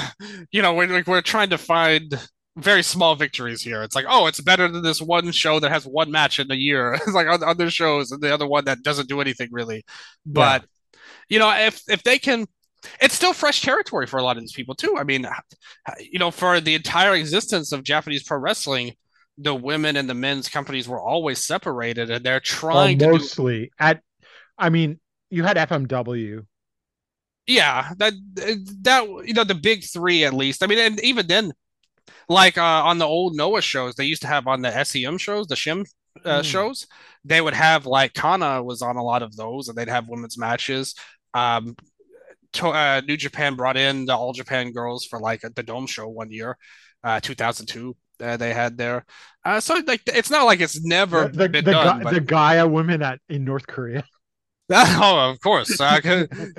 you 0.51 0.63
know, 0.63 0.75
we're 0.75 0.89
like, 0.89 1.07
we're 1.07 1.23
trying 1.23 1.51
to 1.51 1.59
find 1.59 2.15
very 2.57 2.83
small 2.83 3.15
victories 3.17 3.63
here. 3.63 3.83
It's 3.83 3.95
like, 3.97 4.07
oh, 4.09 4.27
it's 4.27 4.41
better 4.41 4.69
than 4.69 4.83
this 4.83 5.01
one 5.03 5.31
show 5.33 5.61
that 5.61 5.73
has 5.73 5.87
one 5.87 6.11
match 6.11 6.39
in 6.41 6.51
a 6.51 6.55
year. 6.57 6.95
It's 6.97 7.15
like 7.15 7.29
on 7.29 7.43
other 7.45 7.71
shows, 7.71 8.13
and 8.13 8.23
the 8.23 8.33
other 8.35 8.47
one 8.47 8.65
that 8.67 8.83
doesn't 8.83 9.09
do 9.09 9.21
anything 9.21 9.49
really. 9.53 9.85
But 10.27 10.65
you 11.29 11.39
know, 11.39 11.51
if 11.51 11.83
if 11.89 12.03
they 12.03 12.19
can. 12.19 12.47
It's 13.01 13.15
still 13.15 13.33
fresh 13.33 13.63
territory 13.63 14.07
for 14.07 14.19
a 14.19 14.23
lot 14.23 14.37
of 14.37 14.43
these 14.43 14.53
people 14.53 14.75
too. 14.75 14.97
I 14.99 15.05
mean, 15.05 15.27
you 16.01 16.19
know, 16.19 16.31
for 16.31 16.61
the 16.61 16.75
entire 16.75 17.15
existence 17.15 17.73
of 17.73 17.83
Japanese 17.85 18.23
pro 18.25 18.39
wrestling, 18.39 18.93
the 19.39 19.55
women 19.55 19.97
and 19.97 20.09
the 20.09 20.15
men's 20.15 20.49
companies 20.49 20.89
were 20.89 21.01
always 21.01 21.45
separated, 21.45 22.11
and 22.11 22.25
they're 22.25 22.41
Well, 22.71 22.89
trying 22.89 22.99
to 22.99 23.09
do 23.09 23.31
mostly 23.31 23.71
at. 23.79 24.03
I 24.59 24.71
mean, 24.71 25.01
you 25.31 25.45
had 25.45 25.59
FMW. 25.59 26.47
yeah 27.47 27.91
that 27.99 28.13
that 28.83 29.05
you 29.27 29.35
know 29.35 29.45
the 29.45 29.55
big 29.55 29.85
three 29.85 30.25
at 30.25 30.33
least 30.35 30.63
i 30.63 30.67
mean 30.67 30.79
and 30.79 31.01
even 31.01 31.27
then 31.27 31.53
like 32.29 32.59
uh 32.59 32.63
on 32.85 32.99
the 32.99 33.07
old 33.07 33.37
noah 33.37 33.63
shows 33.63 33.95
they 33.97 34.05
used 34.05 34.23
to 34.23 34.29
have 34.29 34.47
on 34.47 34.63
the 34.63 34.85
sem 34.85 35.19
shows 35.19 35.47
the 35.49 35.55
shim 35.57 35.87
uh, 36.25 36.43
Mm. 36.43 36.43
shows 36.43 36.87
they 37.25 37.41
would 37.41 37.55
have 37.55 37.87
like 37.87 38.15
kana 38.15 38.63
was 38.63 38.83
on 38.83 38.97
a 38.97 39.05
lot 39.05 39.23
of 39.23 39.37
those 39.37 39.69
and 39.69 39.79
they'd 39.79 39.89
have 39.89 40.09
women's 40.09 40.39
matches 40.39 40.95
um 41.35 41.77
to, 42.55 42.69
uh, 42.69 43.01
new 43.07 43.17
japan 43.17 43.55
brought 43.55 43.77
in 43.77 44.07
the 44.07 44.15
all 44.15 44.33
japan 44.33 44.73
girls 44.73 45.05
for 45.05 45.19
like 45.21 45.43
the 45.55 45.63
dome 45.63 45.87
show 45.87 46.09
one 46.09 46.31
year 46.31 46.57
uh 47.05 47.21
2002 47.21 47.97
uh, 48.21 48.37
they 48.37 48.53
had 48.53 48.77
there 48.79 49.05
uh 49.45 49.59
so 49.61 49.81
like 49.87 50.03
it's 50.07 50.31
not 50.31 50.45
like 50.45 50.61
it's 50.61 50.85
never 50.85 51.25
the 51.29 51.39
the, 51.39 51.49
been 51.49 51.65
the, 51.65 51.73
done 51.73 51.99
Ga- 51.99 52.05
but- 52.05 52.15
the 52.15 52.21
Gaia 52.21 52.67
women 52.67 53.03
at 53.03 53.19
in 53.29 53.45
North 53.45 53.67
Korea. 53.67 54.05
Oh, 55.05 55.31
of 55.31 55.41
course. 55.41 55.81
Uh, 55.81 56.01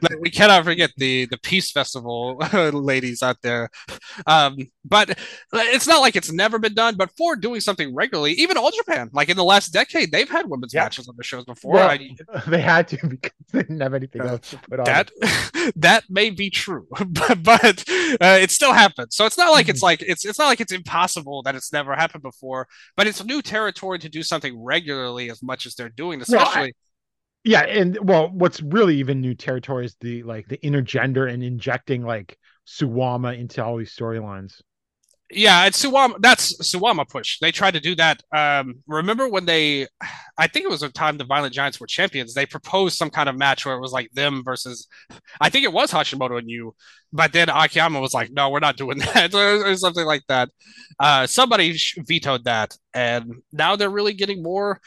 like, 0.02 0.20
we 0.20 0.30
cannot 0.30 0.64
forget 0.64 0.92
the 0.98 1.26
the 1.26 1.38
Peace 1.40 1.72
Festival 1.72 2.38
ladies 2.74 3.24
out 3.24 3.38
there. 3.42 3.70
Um, 4.28 4.58
but 4.86 5.18
it's 5.54 5.88
not 5.88 6.02
like 6.02 6.16
it's 6.16 6.32
never 6.32 6.60
been 6.60 6.74
done. 6.74 6.96
But 6.96 7.12
for 7.18 7.36
doing 7.36 7.60
something 7.62 7.94
regularly, 7.96 8.34
even 8.34 8.58
All 8.58 8.72
Japan, 8.72 9.10
like 9.14 9.30
in 9.30 9.38
the 9.38 9.44
last 9.44 9.74
decade, 9.74 10.12
they've 10.12 10.30
had 10.30 10.50
women's 10.50 10.74
Yeah. 10.74 10.84
matches 10.84 11.08
on 11.08 11.16
the 11.18 11.24
shows 11.24 11.46
before. 11.46 11.74
Well, 11.76 11.90
I, 11.90 12.10
they 12.48 12.62
had 12.62 12.88
to 12.90 12.98
because 13.08 13.32
they 13.52 13.60
didn't 13.60 13.80
have 13.82 13.94
anything 13.94 14.22
else 14.22 14.52
to 14.52 14.58
put 14.70 14.80
on. 14.80 14.86
that 14.86 15.12
that 15.76 16.04
may 16.10 16.30
be 16.30 16.50
true, 16.50 16.88
but, 17.08 17.42
but 17.44 17.84
uh, 17.90 18.38
it 18.42 18.52
still 18.52 18.74
happens. 18.74 19.16
So 19.16 19.26
it's 19.26 19.38
not 19.38 19.52
like 19.52 19.70
it's 19.70 19.80
Mm-hmm. 19.80 19.86
like 19.86 20.02
it's 20.04 20.24
it's 20.26 20.40
not 20.40 20.48
like 20.48 20.62
it's 20.62 20.72
impossible 20.72 21.42
that 21.44 21.56
it's 21.56 21.74
never 21.74 21.96
happened 21.96 22.24
before. 22.24 22.68
But 22.96 23.08
it's 23.08 23.24
new 23.26 23.42
territory 23.42 24.00
to 24.00 24.10
do 24.10 24.22
something 24.24 24.62
regularly 24.64 25.30
as 25.32 25.42
much 25.42 25.66
as 25.66 25.76
they're 25.76 25.90
doing, 25.90 26.22
Well, 26.28 26.40
I- 26.40 26.44
especially. 26.44 26.74
Yeah, 27.44 27.62
and 27.62 27.98
well, 28.02 28.30
what's 28.30 28.62
really 28.62 28.98
even 28.98 29.20
new 29.20 29.36
territory 29.36 29.86
is 29.86 29.96
the 30.00 30.24
like 30.24 30.48
the 30.48 30.58
intergender 30.60 31.32
and 31.32 31.44
injecting 31.44 32.04
like 32.04 32.38
Suwama 32.66 33.38
into 33.38 33.64
all 33.64 33.78
these 33.78 33.96
storylines. 33.96 34.62
Yeah, 35.32 35.66
it's 35.66 35.84
Suwama. 35.84 36.16
That's 36.20 36.56
Suwama 36.62 37.10
push. 37.10 37.40
They 37.40 37.52
tried 37.52 37.74
to 37.74 37.80
do 37.80 37.96
that. 37.96 38.22
Um, 38.36 38.84
remember 38.88 39.28
when 39.28 39.46
they, 39.46 39.88
I 40.38 40.46
think 40.48 40.66
it 40.66 40.70
was 40.70 40.84
a 40.84 40.90
time 40.90 41.18
the 41.18 41.24
Violent 41.24 41.54
Giants 41.56 41.80
were 41.80 41.88
champions. 41.88 42.36
They 42.36 42.46
proposed 42.46 42.98
some 42.98 43.10
kind 43.10 43.28
of 43.28 43.36
match 43.36 43.66
where 43.66 43.76
it 43.76 43.80
was 43.82 43.92
like 43.92 44.12
them 44.14 44.44
versus, 44.46 44.88
I 45.42 45.50
think 45.50 45.66
it 45.66 45.74
was 45.74 45.90
Hashimoto 45.92 46.38
and 46.38 46.50
you, 46.50 46.76
but 47.12 47.34
then 47.34 47.50
Akiyama 47.50 48.00
was 48.00 48.14
like, 48.14 48.32
"No, 48.32 48.50
we're 48.52 48.60
not 48.60 48.78
doing 48.78 48.98
that," 49.14 49.34
or, 49.34 49.66
or 49.72 49.76
something 49.76 50.06
like 50.06 50.24
that. 50.28 50.50
Uh, 51.00 51.26
somebody 51.26 51.80
vetoed 51.98 52.44
that, 52.44 52.78
and 52.94 53.42
now 53.52 53.76
they're 53.76 53.90
really 53.90 54.14
getting 54.14 54.44
more, 54.44 54.80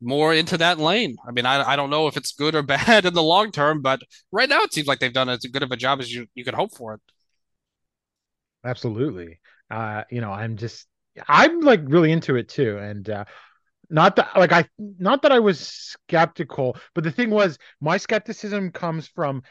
more 0.00 0.34
into 0.34 0.56
that 0.58 0.78
lane. 0.78 1.16
I 1.26 1.32
mean, 1.32 1.46
I, 1.46 1.72
I 1.72 1.76
don't 1.76 1.90
know 1.90 2.06
if 2.06 2.16
it's 2.16 2.32
good 2.32 2.54
or 2.54 2.62
bad 2.64 3.04
in 3.04 3.14
the 3.14 3.22
long 3.22 3.52
term, 3.52 3.82
but 3.82 4.00
right 4.32 4.48
now 4.48 4.62
it 4.62 4.72
seems 4.72 4.86
like 4.86 4.98
they've 4.98 5.12
done 5.12 5.28
as 5.28 5.40
good 5.40 5.62
of 5.62 5.70
a 5.70 5.76
job 5.76 6.00
as 6.00 6.12
you 6.12 6.26
you 6.34 6.44
could 6.44 6.54
hope 6.54 6.74
for 6.74 6.94
it. 6.94 7.00
Absolutely. 8.64 9.40
Uh, 9.70 10.04
you 10.10 10.20
know, 10.20 10.32
I'm 10.32 10.56
just 10.56 10.86
I'm 11.28 11.60
like 11.60 11.80
really 11.84 12.12
into 12.12 12.36
it 12.36 12.48
too. 12.48 12.78
And 12.78 13.08
uh 13.08 13.24
not 13.90 14.16
that 14.16 14.36
like 14.36 14.52
I 14.52 14.66
not 14.78 15.22
that 15.22 15.32
I 15.32 15.40
was 15.40 15.60
skeptical, 15.60 16.76
but 16.94 17.04
the 17.04 17.10
thing 17.10 17.30
was 17.30 17.58
my 17.80 17.96
skepticism 17.96 18.70
comes 18.70 19.08
from 19.08 19.42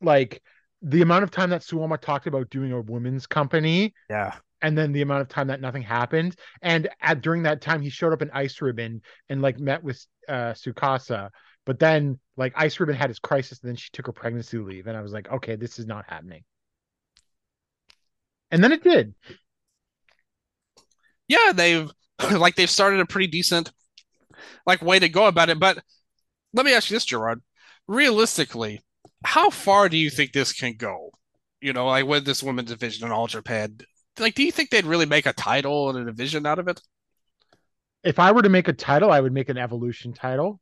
like 0.00 0.42
the 0.82 1.02
amount 1.02 1.24
of 1.24 1.30
time 1.30 1.50
that 1.50 1.62
Suwama 1.62 1.98
talked 1.98 2.26
about 2.26 2.50
doing 2.50 2.72
a 2.72 2.80
women's 2.80 3.26
company. 3.26 3.94
Yeah. 4.10 4.34
And 4.62 4.78
then 4.78 4.92
the 4.92 5.02
amount 5.02 5.22
of 5.22 5.28
time 5.28 5.48
that 5.48 5.60
nothing 5.60 5.82
happened. 5.82 6.36
And 6.62 6.88
at 7.00 7.20
during 7.20 7.42
that 7.42 7.60
time 7.60 7.82
he 7.82 7.90
showed 7.90 8.12
up 8.12 8.22
in 8.22 8.30
Ice 8.32 8.60
Ribbon 8.62 9.02
and 9.28 9.42
like 9.42 9.58
met 9.58 9.82
with 9.82 10.04
uh 10.28 10.54
Tsukasa. 10.54 11.30
But 11.66 11.78
then 11.78 12.18
like 12.36 12.52
Ice 12.56 12.78
Ribbon 12.80 12.96
had 12.96 13.10
his 13.10 13.18
crisis 13.18 13.60
and 13.60 13.68
then 13.68 13.76
she 13.76 13.90
took 13.92 14.06
her 14.06 14.12
pregnancy 14.12 14.58
leave. 14.58 14.86
And 14.86 14.96
I 14.96 15.02
was 15.02 15.12
like, 15.12 15.30
okay, 15.30 15.56
this 15.56 15.78
is 15.78 15.86
not 15.86 16.04
happening 16.08 16.44
and 18.52 18.62
then 18.62 18.70
it 18.70 18.84
did. 18.84 19.14
Yeah, 21.26 21.52
they've 21.52 21.90
like 22.32 22.54
they've 22.54 22.70
started 22.70 23.00
a 23.00 23.06
pretty 23.06 23.26
decent 23.26 23.72
like 24.66 24.82
way 24.82 25.00
to 25.00 25.08
go 25.08 25.26
about 25.26 25.48
it. 25.48 25.58
But 25.58 25.82
let 26.52 26.64
me 26.64 26.74
ask 26.74 26.90
you 26.90 26.96
this, 26.96 27.06
Gerard. 27.06 27.40
Realistically, 27.88 28.80
how 29.24 29.50
far 29.50 29.88
do 29.88 29.96
you 29.96 30.10
think 30.10 30.32
this 30.32 30.52
can 30.52 30.76
go? 30.76 31.10
You 31.60 31.72
know, 31.72 31.86
like 31.86 32.06
with 32.06 32.24
this 32.24 32.42
women's 32.42 32.70
division 32.70 33.06
in 33.06 33.12
All 33.12 33.26
Japan. 33.26 33.78
Like, 34.18 34.34
do 34.34 34.42
you 34.42 34.52
think 34.52 34.70
they'd 34.70 34.84
really 34.84 35.06
make 35.06 35.26
a 35.26 35.32
title 35.32 35.90
and 35.90 35.98
a 35.98 36.04
division 36.04 36.46
out 36.46 36.58
of 36.58 36.68
it? 36.68 36.80
If 38.04 38.18
I 38.18 38.32
were 38.32 38.42
to 38.42 38.48
make 38.48 38.68
a 38.68 38.72
title, 38.72 39.10
I 39.10 39.20
would 39.20 39.32
make 39.32 39.48
an 39.48 39.58
evolution 39.58 40.12
title. 40.12 40.60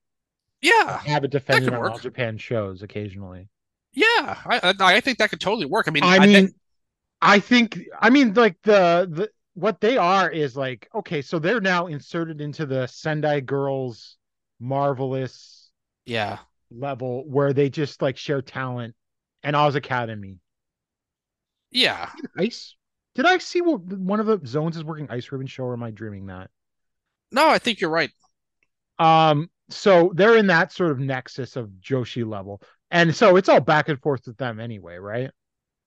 Yeah, 0.61 0.99
have 0.99 1.25
it 1.25 1.31
defended 1.31 1.73
on 1.73 1.91
All 1.91 1.99
Japan 1.99 2.37
shows 2.37 2.83
occasionally. 2.83 3.49
Yeah, 3.93 4.37
I, 4.47 4.75
I 4.79 5.01
think 5.01 5.19
that 5.19 5.31
could 5.31 5.41
totally 5.41 5.67
work. 5.67 5.89
I 5.89 5.91
mean, 5.91 6.05
I, 6.05 6.17
I 6.17 6.19
mean, 6.21 6.33
think, 6.33 6.55
I 7.23 7.41
think 7.41 7.81
I 7.99 8.11
mean 8.11 8.35
like 8.35 8.57
the 8.63 9.09
the 9.11 9.31
what 9.55 9.81
they 9.81 9.97
are 9.97 10.31
is 10.31 10.57
like 10.57 10.89
okay, 10.95 11.23
so 11.23 11.39
they're 11.39 11.63
now 11.63 11.87
inserted 11.87 12.41
into 12.41 12.67
the 12.67 12.87
Sendai 12.87 13.41
Girls 13.41 14.19
marvelous 14.61 15.71
yeah 16.05 16.39
level 16.71 17.25
where 17.27 17.53
they 17.53 17.71
just 17.71 18.03
like 18.03 18.17
share 18.17 18.43
talent 18.43 18.95
and 19.43 19.57
Oz 19.57 19.75
Academy. 19.75 20.39
Yeah. 21.71 22.11
Ice. 22.37 22.75
Did 23.15 23.27
I 23.27 23.39
see 23.39 23.61
what 23.61 23.83
one 23.83 24.21
of 24.21 24.27
the 24.27 24.41
zones 24.47 24.77
is 24.77 24.85
working 24.85 25.09
Ice 25.11 25.31
Ribbon 25.31 25.47
show 25.47 25.65
or 25.65 25.73
am 25.73 25.83
I 25.83 25.91
dreaming 25.91 26.27
that? 26.27 26.51
No, 27.33 27.49
I 27.49 27.59
think 27.59 27.81
you're 27.81 27.91
right. 27.91 28.11
Um 28.99 29.51
so 29.69 30.13
they're 30.15 30.37
in 30.37 30.49
that 30.49 30.73
sort 30.73 30.91
of 30.91 30.99
nexus 30.99 31.57
of 31.57 31.69
Joshi 31.81 32.29
level. 32.29 32.61
And 32.91 33.15
so 33.15 33.37
it's 33.37 33.49
all 33.49 33.61
back 33.61 33.89
and 33.89 34.01
forth 34.01 34.27
with 34.27 34.37
them 34.37 34.59
anyway, 34.59 34.97
right? 34.97 35.31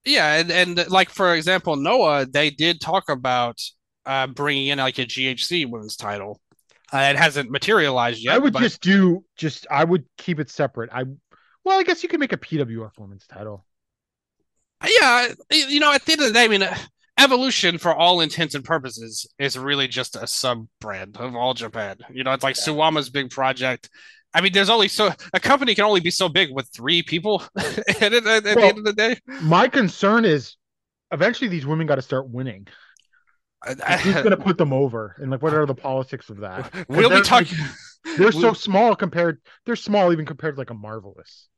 Yeah, 0.04 0.34
and, 0.34 0.50
and 0.50 0.90
like 0.90 1.10
for 1.10 1.34
example, 1.34 1.76
Noah, 1.76 2.26
they 2.26 2.50
did 2.50 2.80
talk 2.80 3.08
about 3.08 3.58
uh, 4.06 4.26
bringing 4.26 4.68
in 4.68 4.78
like 4.78 4.98
a 4.98 5.06
GHC 5.06 5.70
women's 5.70 5.96
title. 5.96 6.40
Uh, 6.92 6.98
it 7.10 7.16
hasn't 7.16 7.50
materialized 7.50 8.22
yet. 8.22 8.34
I 8.34 8.38
would 8.38 8.52
but... 8.52 8.60
just 8.60 8.80
do 8.80 9.24
just 9.36 9.66
I 9.70 9.84
would 9.84 10.04
keep 10.18 10.40
it 10.40 10.50
separate. 10.50 10.90
I 10.92 11.04
well, 11.64 11.78
I 11.78 11.82
guess 11.82 12.02
you 12.02 12.08
could 12.08 12.20
make 12.20 12.32
a 12.32 12.38
PWF 12.38 12.98
women's 12.98 13.26
title. 13.26 13.64
Yeah, 14.86 15.28
you 15.50 15.80
know, 15.80 15.92
at 15.92 16.04
the 16.04 16.12
end 16.12 16.20
of 16.20 16.26
the 16.28 16.34
day, 16.34 16.44
I 16.44 16.48
mean, 16.48 16.68
Evolution, 17.18 17.78
for 17.78 17.94
all 17.94 18.20
intents 18.20 18.54
and 18.54 18.64
purposes, 18.64 19.26
is 19.38 19.56
really 19.56 19.86
just 19.86 20.16
a 20.16 20.26
sub 20.26 20.66
brand 20.80 21.16
of 21.16 21.36
All 21.36 21.54
Japan. 21.54 21.98
You 22.12 22.24
know, 22.24 22.32
it's 22.32 22.42
like 22.42 22.56
yeah. 22.56 22.72
Suwama's 22.72 23.08
big 23.08 23.30
project. 23.30 23.88
I 24.34 24.40
mean, 24.40 24.52
there's 24.52 24.68
only 24.68 24.88
so 24.88 25.12
a 25.32 25.38
company 25.38 25.74
can 25.76 25.84
only 25.84 26.00
be 26.00 26.10
so 26.10 26.28
big 26.28 26.50
with 26.52 26.68
three 26.74 27.02
people 27.02 27.44
at, 27.56 28.02
at, 28.02 28.14
at 28.14 28.26
well, 28.26 28.54
the 28.54 28.62
end 28.62 28.78
of 28.78 28.84
the 28.84 28.92
day. 28.92 29.16
My 29.42 29.68
concern 29.68 30.24
is 30.24 30.56
eventually 31.12 31.48
these 31.48 31.64
women 31.64 31.86
got 31.86 31.96
to 31.96 32.02
start 32.02 32.28
winning. 32.28 32.66
Who's 33.64 34.14
going 34.14 34.30
to 34.30 34.36
put 34.36 34.58
them 34.58 34.72
over? 34.72 35.16
And 35.18 35.30
like, 35.30 35.40
what 35.40 35.54
uh, 35.54 35.60
are 35.60 35.66
the 35.66 35.74
politics 35.74 36.28
of 36.28 36.38
that? 36.40 36.70
We'll 36.88 37.08
be 37.08 37.22
talking. 37.22 37.56
Like, 38.04 38.16
they're 38.18 38.32
so 38.32 38.52
small 38.52 38.94
compared. 38.94 39.40
They're 39.64 39.76
small 39.76 40.12
even 40.12 40.26
compared 40.26 40.56
to 40.56 40.60
like 40.60 40.70
a 40.70 40.74
marvelous. 40.74 41.48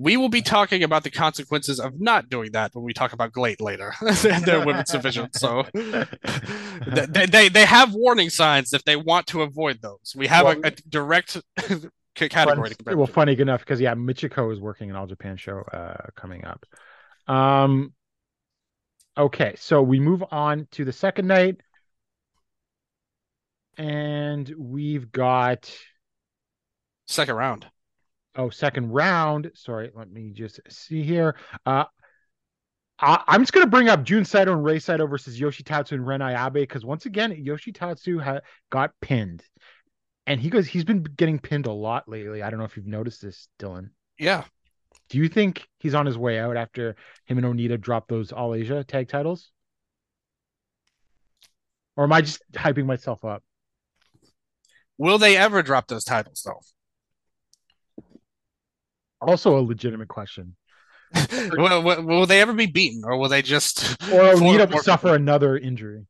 We 0.00 0.16
will 0.16 0.28
be 0.28 0.42
talking 0.42 0.84
about 0.84 1.02
the 1.02 1.10
consequences 1.10 1.80
of 1.80 2.00
not 2.00 2.28
doing 2.28 2.52
that 2.52 2.72
when 2.72 2.84
we 2.84 2.92
talk 2.92 3.12
about 3.12 3.32
GLEAT 3.32 3.60
later 3.60 3.92
and 4.00 4.44
their 4.44 4.64
women's 4.64 4.92
division. 4.92 5.28
So 5.32 5.66
they, 5.74 7.26
they 7.26 7.48
they 7.48 7.64
have 7.64 7.92
warning 7.94 8.30
signs 8.30 8.72
if 8.72 8.84
they 8.84 8.94
want 8.94 9.26
to 9.28 9.42
avoid 9.42 9.82
those. 9.82 10.14
We 10.16 10.28
have 10.28 10.44
well, 10.44 10.60
a, 10.62 10.68
a 10.68 10.70
direct 10.88 11.36
category. 12.14 12.70
Fun, 12.84 12.96
well, 12.96 13.06
funny 13.06 13.38
enough, 13.38 13.60
because 13.60 13.80
yeah, 13.80 13.94
Michiko 13.94 14.52
is 14.52 14.60
working 14.60 14.90
an 14.90 14.96
All 14.96 15.06
Japan 15.06 15.36
show 15.36 15.62
uh, 15.72 16.06
coming 16.16 16.44
up. 16.44 16.64
Um, 17.26 17.92
okay, 19.16 19.54
so 19.58 19.82
we 19.82 20.00
move 20.00 20.22
on 20.30 20.66
to 20.72 20.84
the 20.84 20.92
second 20.92 21.26
night, 21.26 21.56
and 23.76 24.52
we've 24.56 25.10
got 25.10 25.72
second 27.06 27.36
round. 27.36 27.66
Oh, 28.36 28.50
second 28.50 28.90
round. 28.90 29.50
Sorry, 29.54 29.90
let 29.94 30.10
me 30.10 30.30
just 30.30 30.60
see 30.68 31.02
here. 31.02 31.36
Uh, 31.66 31.84
I, 33.00 33.22
am 33.28 33.42
just 33.42 33.52
going 33.52 33.66
to 33.66 33.70
bring 33.70 33.88
up 33.88 34.02
Jun 34.02 34.24
Saito 34.24 34.52
and 34.52 34.64
Rei 34.64 34.78
Saito 34.78 35.06
versus 35.06 35.40
Yoshitatsu 35.40 35.92
and 35.92 36.06
Ren 36.06 36.20
Ayabe 36.20 36.54
because 36.54 36.84
once 36.84 37.06
again, 37.06 37.32
Yoshitatsu 37.32 38.22
ha- 38.22 38.40
got 38.70 38.92
pinned 39.00 39.42
and 40.26 40.40
he 40.40 40.50
goes 40.50 40.66
he's 40.66 40.84
been 40.84 41.02
getting 41.02 41.38
pinned 41.38 41.66
a 41.66 41.72
lot 41.72 42.08
lately. 42.08 42.42
I 42.42 42.50
don't 42.50 42.58
know 42.58 42.64
if 42.64 42.76
you've 42.76 42.86
noticed 42.86 43.22
this, 43.22 43.48
Dylan. 43.58 43.90
Yeah. 44.18 44.44
Do 45.08 45.18
you 45.18 45.28
think 45.28 45.66
he's 45.78 45.94
on 45.94 46.06
his 46.06 46.18
way 46.18 46.38
out 46.38 46.56
after 46.56 46.96
him 47.24 47.38
and 47.38 47.46
Onita 47.46 47.80
dropped 47.80 48.08
those 48.08 48.30
All 48.30 48.54
Asia 48.54 48.84
tag 48.84 49.08
titles? 49.08 49.50
Or 51.96 52.04
am 52.04 52.12
I 52.12 52.20
just 52.20 52.42
hyping 52.52 52.84
myself 52.84 53.24
up? 53.24 53.42
Will 54.98 55.18
they 55.18 55.36
ever 55.36 55.62
drop 55.62 55.86
those 55.86 56.04
titles 56.04 56.42
though? 56.44 56.60
Also 59.20 59.58
a 59.58 59.60
legitimate 59.60 60.08
question. 60.08 60.56
will, 61.52 61.82
will, 61.82 62.02
will, 62.02 62.26
they 62.26 62.40
ever 62.40 62.52
be 62.52 62.66
beaten 62.66 63.02
or 63.04 63.16
will 63.16 63.30
they 63.30 63.42
just 63.42 63.96
or 64.12 64.36
suffer 64.82 65.14
another 65.14 65.56
injury? 65.56 66.06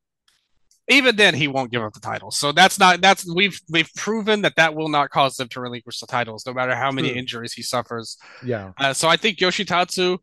even 0.89 1.17
then 1.17 1.35
he 1.35 1.49
won't 1.49 1.71
give 1.71 1.83
up 1.83 1.93
the 1.93 2.01
title. 2.01 2.31
So 2.31 2.53
that's 2.53 2.79
not 2.79 3.01
that's 3.01 3.31
we've 3.33 3.61
we've 3.71 3.91
proven 3.95 4.43
that 4.43 4.57
that 4.57 4.75
will 4.75 4.89
not 4.89 5.11
cause 5.11 5.37
them 5.37 5.49
to 5.49 5.61
relinquish 5.61 6.01
the 6.01 6.07
titles, 6.07 6.47
no 6.47 6.55
matter 6.55 6.75
how 6.75 6.91
many 6.91 7.11
True. 7.11 7.19
injuries 7.19 7.53
he 7.53 7.63
suffers. 7.63 8.17
Yeah. 8.45 8.73
Uh, 8.79 8.95
so 8.95 9.09
I 9.09 9.17
think 9.17 9.39
Yoshitatsu. 9.39 10.19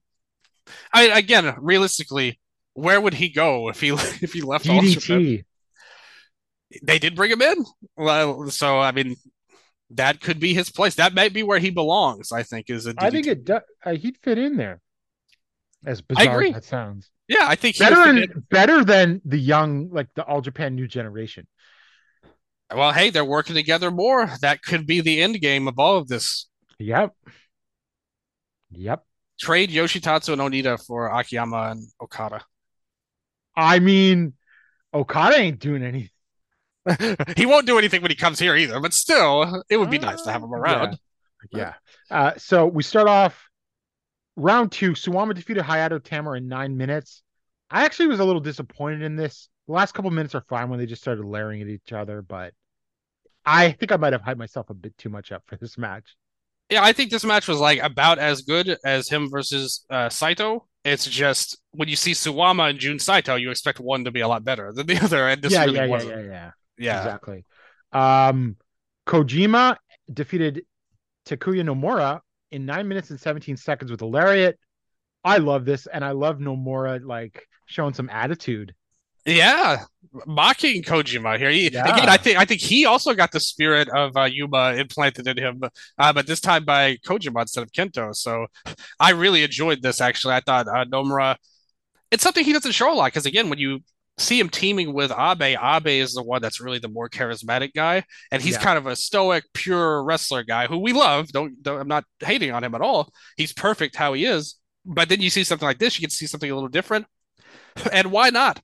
I 0.92 1.04
again, 1.18 1.54
realistically, 1.60 2.40
where 2.74 3.00
would 3.00 3.14
he 3.14 3.30
go 3.30 3.70
if 3.70 3.80
he 3.80 3.90
if 4.22 4.34
he 4.34 4.42
left 4.42 4.66
DDT? 4.66 5.46
They 6.84 7.00
did 7.00 7.16
bring 7.16 7.32
him 7.32 7.42
in. 7.42 7.64
Well, 7.96 8.50
so 8.50 8.80
I 8.80 8.92
mean, 8.92 9.16
that 9.92 10.22
could 10.22 10.40
be 10.40 10.54
his 10.54 10.70
place. 10.70 10.96
That 10.96 11.14
might 11.14 11.34
be 11.34 11.44
where 11.44 11.60
he 11.60 11.70
belongs. 11.70 12.32
I 12.32 12.44
think 12.44 12.70
is 12.70 12.88
a. 12.88 12.96
I 12.98 13.10
think 13.10 13.28
it. 13.28 13.46
Do, 13.46 13.60
uh, 13.86 13.94
he'd 13.94 14.18
fit 14.24 14.38
in 14.38 14.58
there. 14.58 14.82
As 15.86 16.02
bizarre 16.02 16.42
as 16.42 16.54
that 16.54 16.64
sounds. 16.64 17.12
Yeah, 17.28 17.46
I 17.48 17.56
think 17.56 17.78
better 17.78 18.14
than 18.14 18.46
better 18.50 18.84
than 18.84 19.22
the 19.26 19.38
young, 19.38 19.90
like 19.92 20.08
the 20.16 20.24
All 20.24 20.42
Japan 20.42 20.76
new 20.76 20.88
generation. 20.88 21.48
Well, 22.74 22.92
hey, 22.92 23.12
they're 23.12 23.24
working 23.24 23.56
together 23.56 23.92
more. 23.92 24.30
That 24.42 24.64
could 24.64 24.88
be 24.88 25.02
the 25.02 25.22
end 25.22 25.40
game 25.42 25.68
of 25.68 25.78
all 25.78 25.98
of 25.98 26.08
this. 26.08 26.48
Yep. 26.80 27.14
Yep. 28.72 29.04
Trade 29.40 29.70
Yoshitatsu 29.70 30.34
and 30.34 30.42
Onita 30.42 30.84
for 30.84 31.08
Akiyama 31.08 31.72
and 31.72 31.88
Okada. 32.02 32.42
I 33.56 33.80
mean, 33.80 34.34
Okada 34.94 35.38
ain't 35.38 35.60
doing 35.60 35.84
anything. 35.84 36.10
he 37.38 37.46
won't 37.46 37.66
do 37.66 37.78
anything 37.78 38.02
when 38.02 38.12
he 38.12 38.16
comes 38.16 38.40
here 38.40 38.56
either, 38.56 38.80
but 38.80 38.94
still, 38.94 39.64
it 39.70 39.78
would 39.78 39.90
be 39.90 40.00
uh, 40.00 40.06
nice 40.12 40.22
to 40.24 40.32
have 40.32 40.44
him 40.44 40.54
around. 40.54 40.98
Yeah. 41.52 41.74
yeah. 42.10 42.18
Uh, 42.18 42.34
so 42.38 42.66
we 42.66 42.84
start 42.84 43.08
off 43.08 43.50
round 44.36 44.72
two, 44.72 44.92
Suwama 44.92 45.34
defeated 45.34 45.64
Hayato 45.64 46.00
Tamura 46.00 46.38
in 46.38 46.48
nine 46.48 46.78
minutes. 46.78 47.24
I 47.70 47.86
actually 47.86 48.08
was 48.08 48.20
a 48.20 48.26
little 48.26 48.42
disappointed 48.42 49.02
in 49.02 49.16
this. 49.16 49.50
The 49.68 49.74
last 49.74 49.94
couple 49.94 50.12
minutes 50.12 50.36
are 50.36 50.44
fine 50.48 50.70
when 50.70 50.80
they 50.80 50.86
just 50.86 51.02
started 51.02 51.26
layering 51.26 51.62
at 51.62 51.68
each 51.68 51.92
other, 51.92 52.22
but 52.22 52.54
I 53.46 53.72
think 53.72 53.92
I 53.92 53.98
might 53.98 54.14
have 54.14 54.22
hyped 54.22 54.38
myself 54.38 54.70
a 54.70 54.74
bit 54.74 54.98
too 54.98 55.10
much 55.10 55.32
up 55.32 55.44
for 55.48 55.56
this 55.58 55.78
match. 55.78 56.16
Yeah, 56.70 56.84
I 56.84 56.94
think 56.94 57.12
this 57.12 57.24
match 57.24 57.48
was 57.48 57.60
like 57.60 57.80
about 57.82 58.18
as 58.18 58.42
good 58.42 58.78
as 58.84 59.08
him 59.08 59.30
versus 59.30 59.86
uh, 59.90 60.10
Saito, 60.10 60.68
It's 60.84 61.06
just 61.06 61.58
when 61.72 61.88
you 61.90 61.96
see 61.96 62.12
Suwama 62.12 62.70
and 62.72 62.80
Jun 62.80 62.98
Saito, 62.98 63.36
you 63.36 63.52
expect 63.52 63.80
one 63.80 64.04
to 64.06 64.12
be 64.12 64.22
a 64.22 64.28
lot 64.28 64.44
better 64.44 64.72
than 64.74 64.88
the 64.88 64.98
other, 65.04 65.28
and 65.28 65.42
this 65.42 65.54
yeah, 65.54 65.66
really 65.66 65.82
yeah, 65.82 65.86
wasn't. 65.86 66.12
yeah, 66.12 66.22
yeah, 66.22 66.32
Yeah. 66.32 66.52
Exactly. 66.78 67.46
Um, 67.92 68.58
Kojima 69.08 69.78
defeated 70.12 70.66
Takuya 71.26 71.64
Nomura 71.64 72.22
in 72.52 72.66
nine 72.66 72.88
minutes 72.88 73.10
and 73.10 73.20
17 73.20 73.58
seconds 73.58 73.92
with 73.92 74.02
a 74.02 74.06
lariat. 74.06 74.58
I 75.24 75.38
love 75.38 75.66
this, 75.66 75.88
and 75.88 76.06
I 76.06 76.12
love 76.12 76.38
Nomura 76.38 77.04
like 77.04 77.48
showing 77.66 77.94
some 77.94 78.10
attitude. 78.10 78.76
Yeah, 79.26 79.86
mocking 80.28 80.84
Kojima 80.84 81.40
here. 81.40 81.50
He, 81.50 81.72
Yeah. 81.72 81.92
Again, 81.92 82.10
I 82.10 82.18
think 82.18 82.38
I 82.38 82.46
think 82.46 82.62
he 82.62 82.86
also 82.86 83.16
got 83.16 83.32
the 83.32 83.40
spirit 83.40 83.90
of 83.90 84.16
uh, 84.16 84.26
Yuma 84.26 84.76
implanted 84.76 85.28
in 85.28 85.38
him, 85.38 85.64
uh, 85.98 86.14
but 86.14 86.28
this 86.28 86.40
time 86.40 86.64
by 86.64 86.98
Kojima 86.98 87.42
instead 87.42 87.64
of 87.64 87.72
Kento. 87.72 88.16
So 88.16 88.46
I 89.00 89.12
really 89.12 89.44
enjoyed 89.44 89.82
this. 89.82 90.00
Actually, 90.00 90.36
I 90.36 90.42
thought 90.42 90.68
uh, 90.68 90.86
Nomura. 90.86 91.38
It's 92.12 92.22
something 92.22 92.46
he 92.46 92.54
doesn't 92.54 92.74
show 92.74 92.94
a 92.94 92.96
lot 92.96 93.08
because 93.08 93.26
again, 93.26 93.50
when 93.50 93.58
you 93.58 93.80
see 94.18 94.40
him 94.40 94.50
teaming 94.50 94.94
with 94.94 95.12
Abe, 95.12 95.58
Abe 95.62 95.88
is 95.88 96.14
the 96.14 96.24
one 96.24 96.42
that's 96.42 96.62
really 96.62 96.80
the 96.80 96.88
more 96.90 97.10
charismatic 97.10 97.74
guy, 97.74 98.04
and 98.32 98.42
he's 98.42 98.56
Yeah. 98.56 98.62
kind 98.64 98.78
of 98.78 98.88
a 98.88 98.96
stoic, 98.96 99.44
pure 99.54 100.04
wrestler 100.04 100.44
guy 100.44 100.68
who 100.68 100.78
we 100.80 100.94
love. 100.94 101.28
Don't, 101.30 101.62
don't 101.62 101.82
I'm 101.82 101.88
not 101.88 102.06
hating 102.20 102.52
on 102.52 102.64
him 102.64 102.76
at 102.76 102.82
all. 102.82 103.12
He's 103.38 103.54
perfect 103.54 103.96
how 103.96 104.14
he 104.14 104.26
is. 104.26 104.56
But 104.86 105.10
then 105.10 105.20
you 105.22 105.30
see 105.30 105.44
something 105.44 105.66
like 105.68 105.80
this, 105.80 105.98
you 106.00 106.04
can 106.04 106.12
see 106.12 106.28
something 106.28 106.50
a 106.50 106.54
little 106.56 106.70
different, 106.70 107.08
and 107.92 108.12
why 108.12 108.30
not? 108.30 108.62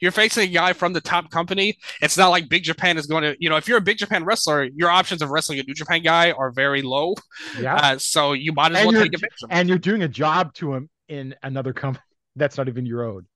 You're 0.00 0.12
facing 0.12 0.48
a 0.50 0.52
guy 0.52 0.72
from 0.72 0.92
the 0.92 1.00
top 1.00 1.30
company. 1.30 1.78
It's 2.02 2.16
not 2.18 2.28
like 2.28 2.48
Big 2.48 2.62
Japan 2.64 2.98
is 2.98 3.06
going 3.06 3.22
to, 3.22 3.36
you 3.38 3.48
know, 3.48 3.56
if 3.56 3.66
you're 3.68 3.78
a 3.78 3.82
Big 3.82 3.98
Japan 3.98 4.24
wrestler, 4.24 4.64
your 4.74 4.90
options 4.90 5.22
of 5.22 5.30
wrestling 5.30 5.58
a 5.60 5.62
New 5.62 5.74
Japan 5.74 6.02
guy 6.02 6.32
are 6.32 6.50
very 6.52 6.82
low. 6.82 7.14
Yeah, 7.58 7.74
Uh, 7.76 7.98
so 7.98 8.32
you 8.32 8.52
might 8.52 8.72
as 8.72 8.78
And 8.78 8.86
well 8.88 9.02
take 9.02 9.14
advantage 9.14 9.38
and 9.48 9.68
you're 9.68 9.78
doing 9.78 10.02
a 10.02 10.08
job 10.08 10.52
to 10.54 10.74
him 10.74 10.90
in 11.08 11.34
another 11.42 11.72
company 11.72 12.02
that's 12.36 12.58
not 12.58 12.68
even 12.68 12.84
your 12.84 13.04
own. 13.04 13.26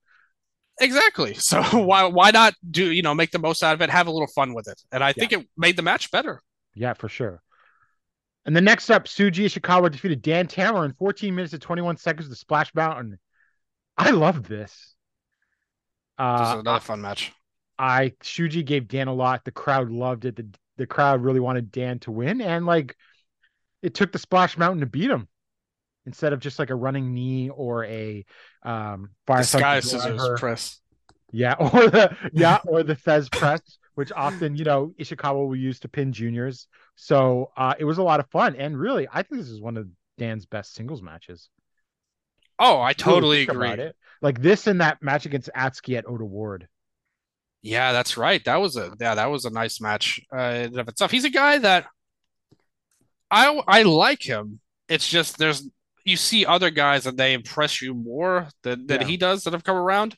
Exactly. 0.81 1.35
So 1.35 1.61
why 1.85 2.05
why 2.05 2.31
not 2.31 2.55
do, 2.69 2.91
you 2.91 3.01
know, 3.03 3.15
make 3.15 3.31
the 3.31 3.39
most 3.39 3.63
out 3.63 3.73
of 3.73 3.81
it, 3.81 3.89
have 3.89 4.07
a 4.07 4.11
little 4.11 4.27
fun 4.27 4.53
with 4.53 4.67
it. 4.67 4.81
And 4.91 5.03
I 5.03 5.13
think 5.13 5.31
it 5.31 5.47
made 5.57 5.77
the 5.77 5.81
match 5.83 6.11
better. 6.11 6.41
Yeah, 6.75 6.93
for 6.93 7.07
sure. 7.07 7.41
And 8.45 8.55
the 8.55 8.61
next 8.61 8.89
up, 8.89 9.05
Shuji 9.05 9.45
Ishikawa 9.45 9.91
defeated 9.91 10.21
Dan 10.23 10.47
Tamura 10.47 10.85
in 10.85 10.93
14 10.93 11.33
minutes 11.35 11.53
and 11.53 11.61
21 11.61 11.97
seconds 11.97 12.25
with 12.25 12.31
the 12.31 12.35
Splash 12.37 12.73
Mountain. 12.73 13.19
I 13.97 14.11
love 14.11 14.47
this. 14.47 14.95
Uh, 16.17 16.39
This 16.39 16.47
is 16.49 16.53
Uh, 16.55 16.59
another 16.59 16.79
fun 16.79 17.01
match. 17.01 17.31
I 17.77 18.09
Shuji 18.23 18.65
gave 18.65 18.87
Dan 18.87 19.07
a 19.07 19.13
lot. 19.13 19.45
The 19.45 19.51
crowd 19.51 19.89
loved 19.91 20.25
it. 20.25 20.35
The 20.35 20.47
the 20.77 20.87
crowd 20.87 21.21
really 21.21 21.39
wanted 21.39 21.71
Dan 21.71 21.99
to 21.99 22.11
win, 22.11 22.41
and 22.41 22.65
like 22.65 22.95
it 23.81 23.93
took 23.93 24.11
the 24.11 24.19
Splash 24.19 24.57
Mountain 24.57 24.81
to 24.81 24.85
beat 24.87 25.11
him 25.11 25.27
instead 26.05 26.33
of 26.33 26.39
just 26.39 26.59
like 26.59 26.69
a 26.69 26.75
running 26.75 27.13
knee 27.13 27.49
or 27.49 27.85
a 27.85 28.25
um 28.63 29.11
fire 29.27 29.43
scissors 29.43 30.39
press. 30.39 30.79
Yeah, 31.31 31.53
or 31.59 31.87
the 31.87 32.15
yeah, 32.33 32.59
or 32.65 32.83
the 32.83 32.95
Thesz 32.95 33.31
press, 33.31 33.61
which 33.95 34.11
often 34.11 34.55
you 34.55 34.65
know 34.65 34.93
Ishikawa 34.99 35.47
will 35.47 35.55
use 35.55 35.79
to 35.81 35.87
pin 35.87 36.11
juniors. 36.13 36.67
So 36.95 37.51
uh, 37.57 37.73
it 37.79 37.85
was 37.85 37.97
a 37.97 38.03
lot 38.03 38.19
of 38.19 38.29
fun, 38.29 38.55
and 38.55 38.77
really, 38.77 39.07
I 39.11 39.23
think 39.23 39.41
this 39.41 39.49
is 39.49 39.61
one 39.61 39.77
of 39.77 39.87
Dan's 40.17 40.45
best 40.45 40.73
singles 40.73 41.01
matches. 41.01 41.49
Oh, 42.59 42.79
I 42.79 42.93
totally 42.93 43.43
agree. 43.43 43.67
about 43.67 43.79
it. 43.79 43.95
Like 44.21 44.39
this 44.39 44.67
and 44.67 44.81
that 44.81 45.01
match 45.01 45.25
against 45.25 45.49
Atsuki 45.55 45.97
at 45.97 46.07
Ota 46.07 46.25
Ward. 46.25 46.67
Yeah, 47.63 47.91
that's 47.91 48.17
right. 48.17 48.43
That 48.45 48.57
was 48.57 48.75
a 48.75 48.91
yeah, 48.99 49.15
that 49.15 49.31
was 49.31 49.45
a 49.45 49.49
nice 49.49 49.81
match 49.81 50.19
uh, 50.35 50.37
in 50.41 50.65
and 50.65 50.79
of 50.79 50.87
itself. 50.87 51.11
He's 51.11 51.25
a 51.25 51.29
guy 51.29 51.57
that 51.59 51.87
I 53.31 53.61
I 53.67 53.83
like 53.83 54.21
him. 54.21 54.59
It's 54.89 55.07
just 55.07 55.37
there's 55.37 55.67
you 56.05 56.17
see 56.17 56.45
other 56.45 56.69
guys 56.69 57.05
and 57.05 57.17
they 57.17 57.33
impress 57.33 57.81
you 57.81 57.93
more 57.93 58.47
than 58.63 58.87
than 58.87 59.01
Yeah. 59.01 59.07
he 59.07 59.17
does 59.17 59.43
that 59.43 59.53
have 59.53 59.63
come 59.63 59.77
around, 59.77 60.15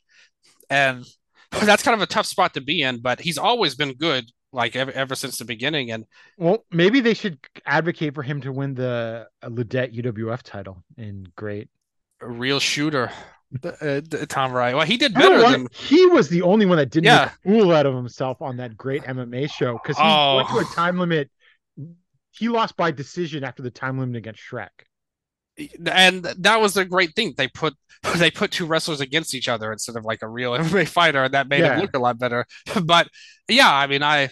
and 0.69 1.05
that's 1.63 1.83
kind 1.83 1.95
of 1.95 2.01
a 2.01 2.07
tough 2.07 2.25
spot 2.25 2.53
to 2.55 2.61
be 2.61 2.81
in. 2.81 2.99
But 3.01 3.19
he's 3.19 3.37
always 3.37 3.75
been 3.75 3.93
good, 3.93 4.25
like 4.51 4.75
ever, 4.75 4.91
ever 4.91 5.15
since 5.15 5.37
the 5.37 5.45
beginning. 5.45 5.91
And 5.91 6.05
Well, 6.37 6.65
maybe 6.71 6.99
they 6.99 7.13
should 7.13 7.37
advocate 7.65 8.15
for 8.15 8.23
him 8.23 8.41
to 8.41 8.51
win 8.51 8.73
the 8.73 9.27
uh, 9.41 9.47
Lidet 9.49 9.93
UWF 9.93 10.41
title 10.43 10.83
in 10.97 11.27
GLEAT. 11.35 11.69
a 12.21 12.27
real 12.27 12.59
shooter, 12.59 13.11
uh, 13.63 14.01
Tom 14.29 14.51
Wright. 14.53 14.73
Well, 14.75 14.85
he 14.85 14.97
did 14.97 15.13
better 15.13 15.39
than 15.41 15.67
he 15.73 16.05
was 16.07 16.29
the 16.29 16.41
only 16.41 16.65
one 16.65 16.77
that 16.77 16.89
didn't 16.89 17.05
Yeah. 17.05 17.31
make 17.45 17.55
a 17.55 17.59
fool 17.61 17.71
out 17.71 17.85
of 17.85 17.93
himself 17.93 18.41
on 18.41 18.57
that 18.57 18.75
GLEAT 18.77 19.03
MMA 19.03 19.47
show 19.51 19.73
because 19.73 19.97
he 19.97 20.03
Oh. 20.05 20.37
went 20.37 20.49
to 20.49 20.57
a 20.59 20.65
time 20.75 20.97
limit. 20.97 21.29
He 22.31 22.49
lost 22.49 22.75
by 22.77 22.89
decision 22.89 23.43
after 23.43 23.61
the 23.61 23.69
time 23.69 23.99
limit 23.99 24.15
against 24.15 24.41
Shrek. 24.41 24.69
And 25.85 26.23
that 26.23 26.59
was 26.61 26.73
the 26.73 26.85
great 26.85 27.15
thing. 27.15 27.33
They 27.37 27.47
put 27.47 27.75
they 28.17 28.31
put 28.31 28.51
two 28.51 28.65
wrestlers 28.65 29.01
against 29.01 29.33
each 29.35 29.47
other 29.49 29.71
instead 29.71 29.95
of 29.95 30.05
like 30.05 30.21
a 30.21 30.27
real 30.27 30.51
MMA 30.57 30.87
fighter, 30.87 31.23
and 31.23 31.33
that 31.33 31.47
made 31.47 31.59
Yeah. 31.59 31.77
it 31.77 31.81
look 31.81 31.95
a 31.95 31.99
lot 31.99 32.17
better. 32.19 32.45
But 32.85 33.07
yeah, 33.47 33.73
I 33.73 33.87
mean, 33.87 34.03
I 34.03 34.29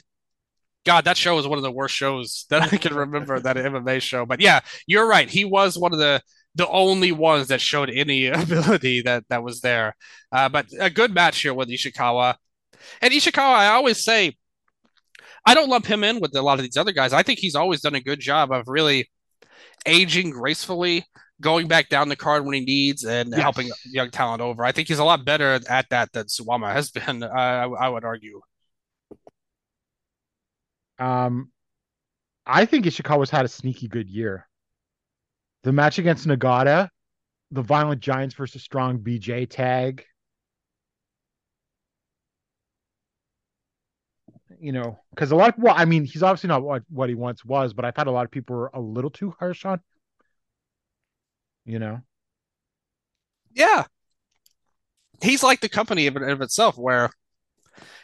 God, 0.85 1.05
that 1.05 1.17
show 1.17 1.35
was 1.35 1.47
one 1.47 1.59
of 1.59 1.63
the 1.63 1.71
worst 1.71 1.95
shows 1.95 2.45
that 2.49 2.73
I 2.73 2.77
can 2.77 2.95
remember 2.95 3.39
that 3.39 3.55
MMA 3.55 4.01
show. 4.01 4.25
But 4.25 4.41
yeah, 4.41 4.61
you're 4.87 5.07
right. 5.07 5.29
He 5.29 5.45
was 5.45 5.77
one 5.77 5.93
of 5.93 5.99
the 5.99 6.21
the 6.55 6.67
only 6.67 7.11
ones 7.13 7.47
that 7.47 7.61
showed 7.61 7.89
any 7.89 8.25
ability 8.27 9.01
that 9.03 9.23
that 9.29 9.43
was 9.43 9.61
there. 9.61 9.95
Uh, 10.31 10.49
but 10.49 10.67
a 10.79 10.89
good 10.89 11.13
match 11.13 11.41
here 11.41 11.53
with 11.53 11.69
Ishikawa. 11.69 12.35
And 13.01 13.13
Ishikawa, 13.13 13.41
I 13.55 13.67
always 13.67 14.03
say, 14.03 14.35
I 15.45 15.53
don't 15.53 15.69
lump 15.69 15.85
him 15.85 16.03
in 16.03 16.19
with 16.19 16.35
a 16.35 16.41
lot 16.41 16.59
of 16.59 16.63
these 16.63 16.77
other 16.77 16.91
guys. 16.91 17.13
I 17.13 17.23
think 17.23 17.39
he's 17.39 17.55
always 17.55 17.81
done 17.81 17.95
a 17.95 18.01
good 18.01 18.19
job 18.19 18.51
of 18.51 18.67
really 18.67 19.09
aging 19.85 20.31
gracefully, 20.31 21.05
going 21.39 21.67
back 21.67 21.89
down 21.89 22.09
the 22.09 22.15
card 22.15 22.45
when 22.45 22.53
he 22.53 22.61
needs, 22.61 23.03
and 23.03 23.33
helping 23.33 23.69
young 23.85 24.09
talent 24.09 24.41
over. 24.41 24.63
I 24.63 24.71
think 24.71 24.87
he's 24.87 24.99
a 24.99 25.03
lot 25.03 25.25
better 25.25 25.59
at 25.69 25.89
that 25.89 26.11
than 26.13 26.25
Suwama 26.25 26.71
has 26.71 26.91
been. 26.91 27.23
I, 27.23 27.63
I 27.63 27.89
would 27.89 28.03
argue. 28.03 28.41
Um, 30.99 31.51
I 32.45 32.65
think 32.65 32.85
Ishikawa's 32.85 33.29
had 33.29 33.45
a 33.45 33.49
sneaky 33.49 33.87
good 33.87 34.09
year. 34.09 34.47
The 35.63 35.71
match 35.71 35.99
against 35.99 36.27
Nagata, 36.27 36.89
the 37.51 37.61
Violent 37.61 38.01
Giants 38.01 38.35
versus 38.35 38.63
Strong 38.63 38.99
BJ 38.99 39.47
tag. 39.49 40.03
You 44.61 44.71
know, 44.71 44.99
because 45.09 45.31
a 45.31 45.35
lot 45.35 45.57
of 45.57 45.63
well, 45.63 45.73
I 45.75 45.85
mean, 45.85 46.05
he's 46.05 46.21
obviously 46.21 46.47
not 46.49 46.61
what, 46.61 46.83
what 46.89 47.09
he 47.09 47.15
once 47.15 47.43
was, 47.43 47.73
but 47.73 47.83
I've 47.83 47.95
had 47.95 48.05
a 48.05 48.11
lot 48.11 48.25
of 48.25 48.31
people 48.31 48.55
were 48.55 48.69
a 48.73 48.79
little 48.79 49.09
too 49.09 49.33
harsh 49.39 49.65
on. 49.65 49.81
You 51.65 51.79
know, 51.79 52.01
Yeah. 53.53 53.85
He's 55.21 55.43
like 55.43 55.61
the 55.61 55.69
company 55.69 56.07
of, 56.07 56.15
of 56.15 56.41
itself, 56.41 56.77
where 56.77 57.09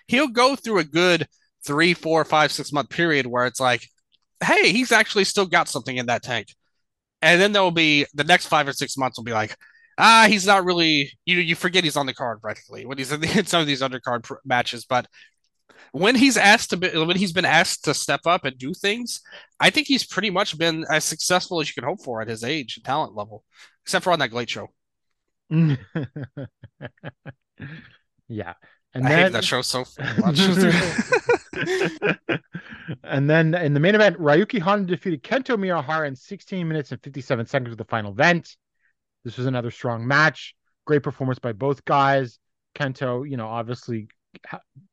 he'll 0.07 0.27
go 0.27 0.55
through 0.55 0.79
a 0.79 0.83
good 0.83 1.27
three, 1.65 1.93
four, 1.93 2.23
five, 2.25 2.51
six 2.51 2.71
month 2.71 2.89
period 2.89 3.25
where 3.27 3.45
it's 3.45 3.59
like, 3.59 3.87
hey, 4.43 4.71
he's 4.71 4.91
actually 4.91 5.25
still 5.25 5.45
got 5.45 5.69
something 5.69 5.97
in 5.97 6.07
that 6.07 6.23
tank. 6.23 6.47
And 7.21 7.41
then 7.41 7.53
there'll 7.53 7.71
be 7.71 8.05
the 8.15 8.25
next 8.25 8.47
five 8.47 8.67
or 8.67 8.73
six 8.73 8.97
months 8.97 9.17
will 9.17 9.25
be 9.25 9.33
like, 9.33 9.55
ah, 9.97 10.27
he's 10.29 10.47
not 10.47 10.65
really, 10.65 11.11
you 11.25 11.35
know, 11.35 11.41
you 11.41 11.55
forget 11.55 11.83
he's 11.83 11.97
on 11.97 12.07
the 12.07 12.13
card 12.13 12.41
practically 12.41 12.85
when 12.85 12.97
he's 12.97 13.11
in, 13.11 13.21
the, 13.21 13.31
in 13.39 13.45
some 13.45 13.61
of 13.61 13.67
these 13.67 13.81
undercard 13.81 14.23
pr- 14.23 14.35
matches. 14.45 14.85
But 14.85 15.07
when 15.91 16.15
he's 16.15 16.37
asked 16.37 16.71
to 16.71 16.77
be, 16.77 16.89
when 16.89 17.17
he's 17.17 17.33
been 17.33 17.45
asked 17.45 17.85
to 17.85 17.93
step 17.93 18.21
up 18.25 18.45
and 18.45 18.57
do 18.57 18.73
things, 18.73 19.21
I 19.59 19.69
think 19.69 19.87
he's 19.87 20.05
pretty 20.05 20.29
much 20.29 20.57
been 20.57 20.85
as 20.89 21.03
successful 21.03 21.59
as 21.59 21.67
you 21.67 21.73
can 21.73 21.83
hope 21.83 22.03
for 22.03 22.21
at 22.21 22.27
his 22.27 22.43
age 22.43 22.77
and 22.77 22.85
talent 22.85 23.15
level, 23.15 23.43
except 23.83 24.03
for 24.03 24.11
on 24.11 24.19
that 24.19 24.29
GLEAT 24.29 24.49
show. 24.49 24.67
yeah, 25.49 25.75
and 28.93 29.05
I 29.05 29.09
then 29.09 29.19
hate 29.19 29.31
that 29.31 29.43
show 29.43 29.61
so 29.61 29.85
much. 30.17 30.39
and 33.03 33.29
then 33.29 33.53
in 33.55 33.73
the 33.73 33.79
main 33.79 33.95
event, 33.95 34.17
Ryuki 34.17 34.59
Honda 34.59 34.87
defeated 34.87 35.23
Kento 35.23 35.57
Miyahara 35.57 36.07
in 36.07 36.15
16 36.15 36.67
minutes 36.67 36.91
and 36.91 37.01
57 37.01 37.45
seconds 37.45 37.69
with 37.69 37.77
the 37.77 37.85
final 37.85 38.11
event. 38.11 38.55
This 39.23 39.37
was 39.37 39.45
another 39.45 39.71
strong 39.71 40.07
match. 40.07 40.55
Great 40.85 41.03
performance 41.03 41.39
by 41.39 41.53
both 41.53 41.85
guys. 41.85 42.39
Kento, 42.75 43.29
you 43.29 43.37
know, 43.37 43.47
obviously 43.47 44.07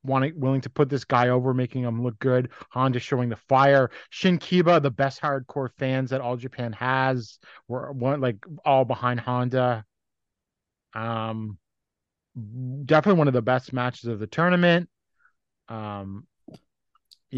wanting 0.02 0.38
willing 0.38 0.60
to 0.62 0.70
put 0.70 0.88
this 0.88 1.04
guy 1.04 1.28
over, 1.28 1.54
making 1.54 1.82
him 1.82 2.02
look 2.02 2.18
good. 2.18 2.50
Honda 2.70 3.00
showing 3.00 3.28
the 3.28 3.36
fire. 3.48 3.90
Shin 4.10 4.38
Kiba, 4.38 4.82
the 4.82 4.90
best 4.90 5.20
hardcore 5.20 5.70
fans 5.78 6.10
that 6.10 6.20
All 6.20 6.36
Japan 6.36 6.72
has, 6.74 7.38
were 7.68 7.92
one 7.92 8.20
like 8.20 8.44
all 8.64 8.84
behind 8.84 9.20
Honda. 9.20 9.84
Um, 10.94 11.58
definitely 12.84 13.18
one 13.18 13.28
of 13.28 13.34
the 13.34 13.42
best 13.42 13.72
matches 13.72 14.04
of 14.04 14.18
the 14.18 14.26
tournament. 14.26 14.88
Um, 15.68 16.26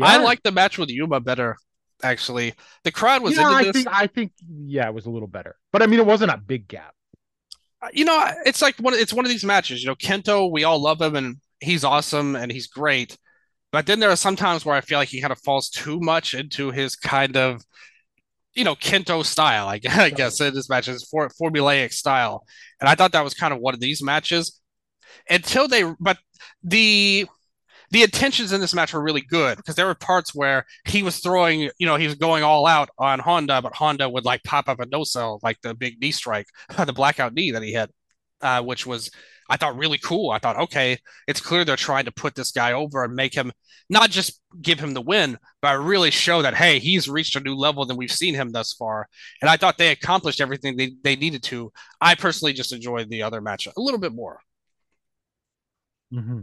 I 0.00 0.18
like 0.18 0.42
the 0.42 0.52
match 0.52 0.78
with 0.78 0.90
Yuma 0.90 1.20
better, 1.20 1.57
actually. 2.02 2.54
The 2.84 2.92
crowd 2.92 3.22
was 3.22 3.36
yeah, 3.36 3.44
into 3.44 3.54
I 3.54 3.64
this. 3.64 3.72
think 3.72 3.88
I 3.90 4.07
think 4.07 4.32
yeah, 4.66 4.88
it 4.88 4.94
was 4.94 5.07
a 5.07 5.11
little 5.11 5.28
better, 5.28 5.57
but 5.72 5.82
I 5.82 5.86
mean, 5.86 6.00
it 6.00 6.07
wasn't 6.07 6.32
a 6.32 6.36
big 6.36 6.68
gap. 6.68 6.94
you 7.92 8.04
know, 8.04 8.30
it's 8.44 8.61
like 8.62 8.76
one. 8.76 8.94
It's 8.94 9.12
one 9.12 9.24
of 9.24 9.30
these 9.30 9.44
matches. 9.44 9.82
You 9.82 9.88
know, 9.88 9.94
Kento, 9.94 10.50
we 10.50 10.64
all 10.64 10.80
love 10.80 11.00
him, 11.00 11.16
and 11.16 11.36
he's 11.61 11.84
awesome, 11.84 12.36
and 12.36 12.50
he's 12.52 12.66
great. 12.66 13.16
But 13.72 13.86
then 13.86 14.00
there 14.00 14.11
are 14.11 14.16
some 14.16 14.36
times 14.36 14.64
where 14.64 14.76
I 14.76 14.80
feel 14.80 14.98
like 14.98 15.09
he 15.09 15.20
kind 15.20 15.32
of 15.32 15.40
falls 15.40 15.68
too 15.68 16.00
much 16.00 16.34
into 16.34 16.70
his 16.70 16.96
kind 16.96 17.36
of 17.36 17.62
you 18.57 18.64
know, 18.64 18.74
Kento 18.74 19.24
style, 19.24 19.68
I 19.68 19.78
guess, 19.82 19.98
I 19.98 20.11
guess 20.11 20.40
in 20.40 20.54
this 20.54 20.68
match 20.68 20.88
is 20.88 21.04
for, 21.04 21.28
formulaic 21.40 21.92
style. 21.92 22.44
And 22.80 22.88
I 22.88 22.96
thought 22.96 23.12
that 23.12 23.22
was 23.22 23.34
kind 23.34 23.54
of 23.54 23.61
one 23.61 23.74
of 23.74 23.80
these 23.80 24.02
matches 24.02 24.61
until 25.30 25.68
they, 25.68 25.84
but 26.00 26.18
the, 26.64 27.26
the 27.90 28.02
intentions 28.02 28.52
in 28.52 28.61
this 28.61 28.74
match 28.74 28.92
were 28.92 29.02
really 29.02 29.20
good 29.20 29.59
because 29.59 29.76
there 29.76 29.86
were 29.86 29.94
parts 29.94 30.34
where 30.34 30.64
he 30.86 31.04
was 31.04 31.20
throwing, 31.20 31.70
you 31.78 31.86
know, 31.86 31.94
he 31.96 32.07
was 32.07 32.16
going 32.16 32.42
all 32.42 32.66
out 32.66 32.88
on 32.98 33.20
Honda, 33.20 33.62
but 33.62 33.76
Honda 33.76 34.09
would 34.09 34.24
like 34.24 34.42
pop 34.42 34.68
up 34.68 34.80
a 34.80 34.86
no 34.86 35.04
sell, 35.04 35.38
like 35.42 35.61
the 35.62 35.74
big 35.74 36.00
knee 36.00 36.11
strike, 36.11 36.46
the 36.84 36.92
blackout 36.92 37.34
knee 37.34 37.52
that 37.52 37.62
he 37.62 37.74
had, 37.74 37.90
uh, 38.40 38.62
which 38.62 38.86
was 38.86 39.11
I 39.49 39.57
thought 39.57 39.76
really 39.76 39.99
cool. 39.99 40.30
I 40.30 40.38
thought, 40.38 40.59
okay, 40.59 40.99
it's 41.26 41.40
clear 41.40 41.64
they're 41.64 41.76
trying 41.76 42.05
to 42.07 42.12
put 42.12 42.34
this 42.34 42.53
guy 42.53 42.72
over 42.72 43.05
and 43.05 43.14
make 43.14 43.34
him 43.34 43.53
not 43.88 44.11
just 44.11 44.40
give 44.61 44.80
him 44.80 44.94
the 44.94 45.01
win, 45.01 45.38
but 45.62 45.78
really 45.78 46.11
show 46.11 46.42
that 46.42 46.55
hey, 46.55 46.78
he's 46.78 47.09
reached 47.09 47.36
a 47.36 47.40
new 47.40 47.55
level 47.55 47.86
than 47.86 47.97
we've 47.97 48.11
seen 48.11 48.34
him 48.34 48.53
thus 48.53 48.72
far. 48.72 49.09
And 49.40 49.49
I 49.49 49.57
thought 49.57 49.78
they 49.78 49.90
accomplished 49.90 50.40
everything 50.40 50.76
they, 50.76 50.92
they 51.03 51.16
needed 51.16 51.42
to. 51.44 51.72
I 52.01 52.14
personally 52.14 52.53
just 52.53 52.72
enjoyed 52.72 53.09
the 53.09 53.22
other 53.22 53.40
match 53.40 53.66
a 53.66 53.80
little 53.80 54.01
bit 54.01 54.14
more. 54.14 54.40
Mm-hmm. 56.12 56.40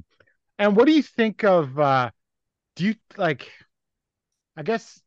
And 0.60 0.76
what 0.76 0.86
do 0.86 0.93
you 0.93 1.04
think 1.04 1.43
of? 1.43 1.78
uh 1.80 2.12
Do 2.76 2.86
you 2.86 2.95
like? 3.18 3.49
I 4.56 4.64
guess 4.64 5.01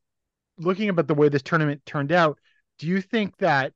looking 0.59 0.89
about 0.89 1.07
the 1.07 1.15
way 1.15 1.29
this 1.29 1.43
tournament 1.43 1.83
turned 1.87 2.13
out, 2.13 2.39
do 2.79 2.87
you 2.87 3.01
think 3.01 3.37
that 3.39 3.73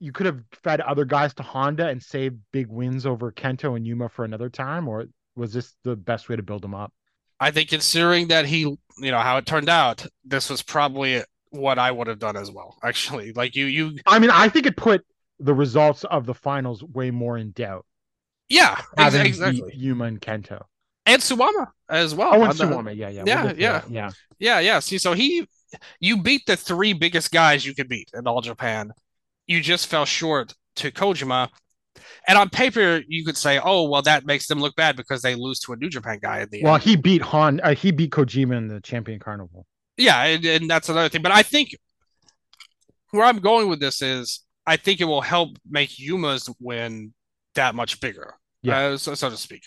you 0.00 0.12
could 0.12 0.26
have 0.26 0.42
fed 0.62 0.80
other 0.80 1.04
guys 1.04 1.34
to 1.34 1.42
Honda 1.42 1.88
and 1.88 2.02
saved 2.02 2.38
big 2.52 2.68
wins 2.68 3.06
over 3.06 3.32
Kento 3.32 3.76
and 3.76 3.86
Yuma 3.86 4.08
for 4.08 4.24
another 4.24 4.48
time, 4.48 4.88
or 4.88 5.06
was 5.36 5.52
this 5.52 5.74
the 5.84 5.96
best 5.96 6.28
way 6.28 6.36
to 6.36 6.42
build 6.42 6.62
them 6.62 6.74
up? 6.74 6.92
I 7.40 7.50
think 7.50 7.68
considering 7.68 8.28
that 8.28 8.46
he, 8.46 8.60
you 8.60 8.78
know, 9.10 9.18
how 9.18 9.36
it 9.36 9.46
turned 9.46 9.68
out, 9.68 10.06
this 10.24 10.50
was 10.50 10.62
probably 10.62 11.22
what 11.50 11.78
I 11.78 11.90
would 11.90 12.06
have 12.06 12.18
done 12.18 12.36
as 12.36 12.50
well. 12.50 12.76
Actually, 12.82 13.32
like 13.32 13.56
you, 13.56 13.66
you. 13.66 13.98
I 14.06 14.18
mean, 14.18 14.30
I 14.30 14.48
think 14.48 14.66
it 14.66 14.76
put 14.76 15.04
the 15.38 15.54
results 15.54 16.04
of 16.04 16.26
the 16.26 16.34
finals 16.34 16.82
way 16.82 17.10
more 17.10 17.38
in 17.38 17.52
doubt. 17.52 17.86
Yeah, 18.48 18.80
exactly. 18.96 19.72
Yuma 19.74 20.04
and 20.04 20.20
Kento 20.20 20.62
and 21.08 21.22
Suwama 21.22 21.68
as 21.88 22.14
well. 22.14 22.34
Oh, 22.34 22.44
and 22.44 22.52
Suwama, 22.52 22.94
yeah, 22.94 23.08
yeah, 23.08 23.22
yeah, 23.26 23.44
we'll 23.44 23.58
yeah, 23.58 23.82
yeah, 23.88 24.10
yeah, 24.38 24.60
yeah. 24.60 24.78
See, 24.78 24.98
so 24.98 25.14
he, 25.14 25.46
you 26.00 26.22
beat 26.22 26.46
the 26.46 26.56
three 26.56 26.92
biggest 26.92 27.30
guys 27.30 27.64
you 27.64 27.74
could 27.74 27.88
beat 27.88 28.10
in 28.14 28.26
all 28.26 28.40
Japan 28.40 28.92
you 29.48 29.60
just 29.60 29.88
fell 29.88 30.04
short 30.04 30.54
to 30.76 30.92
Kojima. 30.92 31.48
And 32.28 32.38
on 32.38 32.48
paper, 32.50 33.02
you 33.08 33.24
could 33.24 33.36
say, 33.36 33.58
"Oh, 33.62 33.88
well, 33.88 34.02
that 34.02 34.24
makes 34.24 34.46
them 34.46 34.60
look 34.60 34.76
bad 34.76 34.96
because 34.96 35.22
they 35.22 35.34
lose 35.34 35.58
to 35.60 35.72
a 35.72 35.76
New 35.76 35.88
Japan 35.88 36.20
guy 36.22 36.40
at 36.40 36.50
the 36.50 36.62
well, 36.62 36.74
end." 36.74 36.84
he 36.84 36.94
beat 36.94 37.22
Han. 37.22 37.60
Uh, 37.60 37.74
he 37.74 37.90
beat 37.90 38.12
Kojima 38.12 38.56
in 38.56 38.68
the 38.68 38.80
Champion 38.80 39.18
Carnival. 39.18 39.66
Yeah, 39.96 40.22
and, 40.22 40.44
and 40.44 40.70
that's 40.70 40.88
another 40.88 41.08
thing. 41.08 41.22
But 41.22 41.32
I 41.32 41.42
think 41.42 41.76
where 43.10 43.24
I'm 43.24 43.40
going 43.40 43.68
with 43.68 43.80
this 43.80 44.00
is, 44.00 44.44
I 44.64 44.76
think 44.76 45.00
it 45.00 45.06
will 45.06 45.22
help 45.22 45.56
make 45.68 45.98
Yuma's 45.98 46.48
win 46.60 47.14
that 47.54 47.74
much 47.74 48.00
bigger, 48.00 48.34
yeah, 48.62 48.78
uh, 48.78 48.96
so, 48.96 49.14
so 49.14 49.30
to 49.30 49.36
speak 49.36 49.62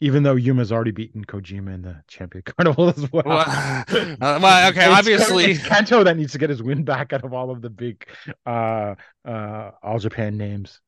even 0.00 0.22
though 0.22 0.34
Yuma's 0.34 0.72
already 0.72 0.92
beaten 0.92 1.24
Kojima 1.24 1.74
in 1.74 1.82
the 1.82 2.02
Champion 2.08 2.42
Carnival 2.46 2.88
as 2.88 3.12
well. 3.12 3.22
Well, 3.24 3.44
uh, 3.46 3.84
well 4.18 4.70
okay, 4.70 4.86
it's, 4.86 4.98
obviously 4.98 5.44
it's 5.52 5.60
Kento 5.60 6.04
that 6.04 6.16
needs 6.16 6.32
to 6.32 6.38
get 6.38 6.50
his 6.50 6.62
win 6.62 6.84
back 6.84 7.12
out 7.12 7.24
of 7.24 7.32
all 7.34 7.50
of 7.50 7.60
the 7.62 7.70
big 7.70 8.06
uh 8.46 8.94
uh 9.24 9.70
all 9.82 9.98
Japan 9.98 10.38
names. 10.38 10.80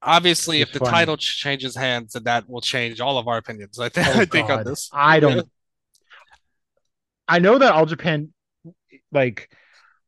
Obviously, 0.00 0.60
It's 0.60 0.70
if 0.70 0.78
the 0.78 0.86
title 0.86 1.16
changes 1.16 1.74
hands, 1.74 2.12
then 2.12 2.24
that 2.24 2.48
will 2.48 2.60
change 2.60 3.00
all 3.00 3.18
of 3.18 3.26
our 3.26 3.36
opinions. 3.36 3.78
I, 3.78 3.88
th- 3.88 4.06
Oh, 4.06 4.20
I 4.20 4.24
think 4.24 4.48
on 4.48 4.64
this. 4.64 4.90
I 4.92 5.18
don't. 5.18 5.48
I 7.28 7.40
know 7.40 7.58
that 7.58 7.72
all 7.72 7.84
Japan, 7.84 8.32
like, 9.12 9.50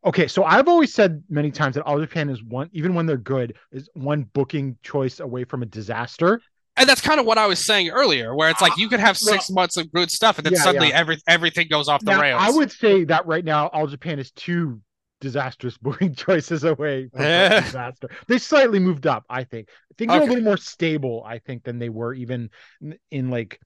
okay, 0.04 0.26
so 0.26 0.44
I've 0.44 0.68
always 0.68 0.94
said 0.94 1.22
many 1.28 1.50
times 1.50 1.74
that 1.74 1.84
all 1.84 2.00
Japan 2.00 2.30
is 2.30 2.42
one, 2.42 2.70
even 2.72 2.94
when 2.94 3.06
they're 3.06 3.16
good, 3.16 3.56
is 3.72 3.90
one 3.94 4.22
booking 4.22 4.78
choice 4.82 5.20
away 5.20 5.44
from 5.44 5.62
a 5.62 5.66
disaster. 5.66 6.40
And 6.76 6.88
that's 6.88 7.00
kind 7.00 7.20
of 7.20 7.26
what 7.26 7.36
I 7.36 7.46
was 7.46 7.58
saying 7.58 7.90
earlier, 7.90 8.34
where 8.34 8.48
it's 8.48 8.62
like 8.62 8.78
you 8.78 8.88
could 8.88 9.00
have 9.00 9.18
six 9.18 9.50
months 9.50 9.76
of 9.76 9.92
good 9.92 10.10
stuff, 10.10 10.38
and 10.38 10.46
then 10.46 10.54
Yeah, 10.54 10.60
suddenly 10.62 10.88
yeah. 10.88 10.96
every 10.96 11.18
everything 11.26 11.68
goes 11.68 11.88
off 11.88 12.04
the 12.04 12.12
Now, 12.12 12.20
rails. 12.20 12.40
I 12.40 12.50
would 12.50 12.72
say 12.72 13.04
that 13.04 13.26
right 13.26 13.44
now, 13.44 13.68
all 13.68 13.86
Japan 13.86 14.18
is 14.18 14.30
two 14.30 14.80
disastrous 15.20 15.76
booking 15.82 16.14
choices 16.14 16.64
away 16.64 17.08
from 17.12 17.22
Yeah. 17.22 17.60
disaster. 17.60 18.08
They 18.28 18.38
slightly 18.38 18.78
moved 18.78 19.06
up, 19.06 19.24
I 19.28 19.44
think. 19.44 19.68
Things 19.98 20.12
are 20.12 20.22
a 20.22 20.24
little 20.24 20.44
more 20.44 20.56
stable, 20.56 21.22
I 21.26 21.38
think, 21.38 21.64
than 21.64 21.78
they 21.78 21.90
were 21.90 22.14
even 22.14 22.48
in, 22.80 22.98
in 23.10 23.30
like 23.30 23.60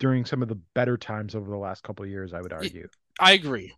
during 0.00 0.24
some 0.24 0.42
of 0.42 0.48
the 0.48 0.58
better 0.74 0.96
times 0.96 1.34
over 1.36 1.48
the 1.48 1.56
last 1.56 1.84
couple 1.84 2.04
of 2.04 2.10
years. 2.10 2.32
I 2.32 2.40
would 2.40 2.52
argue. 2.52 2.88
I 3.20 3.32
agree. 3.32 3.72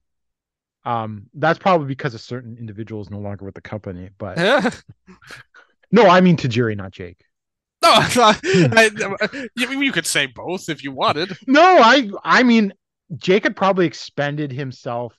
Um, 0.86 1.24
that's 1.34 1.58
probably 1.58 1.86
because 1.86 2.14
a 2.14 2.18
certain 2.18 2.56
individual 2.58 3.02
is 3.02 3.10
no 3.10 3.18
longer 3.18 3.44
with 3.44 3.54
the 3.54 3.60
company. 3.60 4.10
But 4.16 4.38
no, 4.38 4.60
no, 5.92 6.08
I 6.08 6.20
mean 6.20 6.36
Tajiri, 6.36 6.76
not 6.76 6.92
Jake. 6.92 7.20
It's 8.03 8.16
not- 8.16 8.41
I- 8.45 9.49
you, 9.57 9.80
you 9.82 9.93
could 9.93 10.07
say 10.07 10.26
both 10.26 10.68
if 10.68 10.82
you 10.85 10.93
wanted. 10.93 11.37
No, 11.47 11.61
I 11.62 12.11
I 12.22 12.43
mean 12.43 12.72
Jake 13.16 13.45
had 13.45 13.57
probably 13.57 13.87
expended 13.87 14.53
himself 14.53 15.14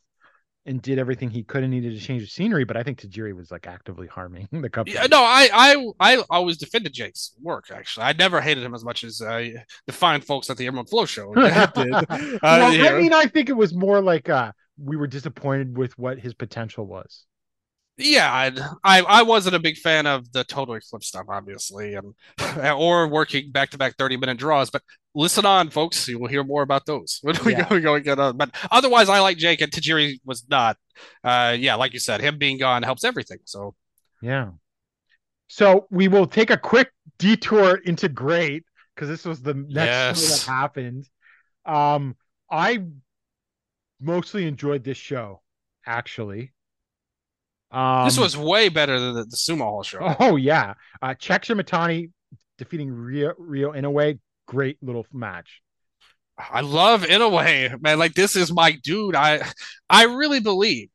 and 0.68 0.82
did 0.82 0.98
everything 0.98 1.30
he 1.30 1.44
could 1.44 1.62
and 1.62 1.72
needed 1.72 1.94
to 1.94 2.00
change 2.00 2.24
the 2.24 2.28
scenery, 2.28 2.64
but 2.64 2.76
I 2.76 2.82
think 2.82 3.00
Tajiri 3.00 3.36
was 3.36 3.52
like 3.52 3.68
actively 3.68 4.08
harming 4.08 4.48
the 4.52 4.70
company. 4.70 4.96
Yeah, 4.96 5.06
no, 5.06 5.20
I, 5.22 5.48
I, 5.54 5.92
I 6.00 6.24
always 6.32 6.58
defended 6.58 6.92
Jake's 6.92 7.34
work. 7.40 7.66
Actually, 7.72 8.08
I 8.08 8.14
never 8.14 8.42
hated 8.42 8.64
him 8.64 8.74
as 8.74 8.84
much 8.84 9.04
as 9.04 9.22
uh, 9.22 9.48
the 9.86 9.94
fine 9.94 10.22
folks 10.22 10.50
at 10.50 10.58
the 10.58 10.66
Emerald 10.66 10.90
Flow 10.90 11.06
show 11.06 11.32
did. 11.36 11.44
Uh, 11.54 12.06
well, 12.42 12.74
yeah. 12.74 12.86
I 12.96 13.00
mean, 13.00 13.14
I 13.14 13.26
think 13.28 13.50
it 13.50 13.54
was 13.56 13.76
more 13.76 14.02
like 14.02 14.28
uh 14.28 14.52
we 14.84 14.98
were 14.98 15.08
disappointed 15.08 15.78
with 15.78 15.98
what 16.00 16.18
his 16.20 16.34
potential 16.34 16.86
was. 16.88 17.26
Yeah, 17.98 18.34
I'd, 18.34 18.60
I 18.84 19.02
I 19.02 19.22
wasn't 19.24 19.56
a 19.56 19.60
big 19.60 19.78
fan 19.78 20.06
of 20.06 20.30
the 20.34 20.44
Total 20.44 20.76
Eclipse 20.76 21.08
stuff, 21.08 21.28
obviously, 21.30 21.94
and 21.96 22.14
or 22.76 23.08
working 23.08 23.52
back 23.52 23.70
to 23.70 23.78
back 23.78 23.96
thirty 23.98 24.18
minute 24.18 24.38
draws. 24.38 24.70
But 24.70 24.82
listen 25.14 25.46
on, 25.46 25.70
folks, 25.70 26.06
you 26.08 26.20
will 26.20 26.28
hear 26.28 26.44
more 26.44 26.62
about 26.62 26.86
those 26.86 27.20
when 27.24 27.36
we 27.46 27.54
Yeah. 27.54 27.70
go 27.70 27.80
go 27.80 27.96
and 27.96 28.04
get 28.04 28.20
on. 28.20 28.36
But 28.36 28.52
otherwise, 28.70 29.08
I 29.08 29.20
like 29.22 29.38
Jake 29.38 29.62
and 29.62 29.72
Tajiri 29.72 30.20
was 30.26 30.46
not. 30.50 30.78
Uh, 31.24 31.56
yeah, 31.58 31.76
like 31.76 31.94
you 31.94 32.00
said, 32.00 32.20
him 32.20 32.38
being 32.38 32.58
gone 32.58 32.84
helps 32.84 33.04
everything. 33.06 33.40
So 33.46 33.76
Yeah. 34.22 34.52
So 35.48 35.88
we 35.90 36.08
will 36.08 36.28
take 36.28 36.50
a 36.50 36.58
quick 36.58 36.92
detour 37.18 37.78
into 37.78 38.10
GLEAT 38.10 38.64
because 38.94 39.08
this 39.08 39.24
was 39.24 39.42
the 39.42 39.54
next 39.54 40.20
Yes. 40.20 40.46
that 40.46 40.52
happened. 40.52 41.08
Um, 41.66 42.16
I 42.52 42.84
mostly 44.02 44.48
enjoyed 44.48 44.84
this 44.84 44.98
show, 44.98 45.42
actually. 45.86 46.52
Um, 47.72 48.06
this 48.06 48.18
was 48.18 48.38
way 48.38 48.70
better 48.70 49.00
than 49.00 49.16
the, 49.16 49.24
the 49.26 49.36
Sumo 49.38 49.60
Hall 49.60 49.84
show. 49.84 50.16
oh 50.20 50.36
yeah, 50.36 50.74
uh, 51.02 51.14
Czech 51.16 51.44
Shimatani 51.44 52.12
defeating 52.58 52.92
Ryo 52.92 53.34
Ryo 53.38 53.74
Inoue, 53.74 54.20
great 54.48 54.78
little 54.82 55.06
match. 55.12 55.62
I 56.38 56.62
love 56.62 57.06
in 57.06 57.22
a 57.22 57.30
way, 57.30 57.74
man. 57.80 57.98
Like 58.00 58.14
this 58.14 58.36
is 58.36 58.52
my 58.52 58.72
dude. 58.84 59.16
I 59.16 59.42
I 59.90 60.04
really 60.04 60.40
believe 60.40 60.90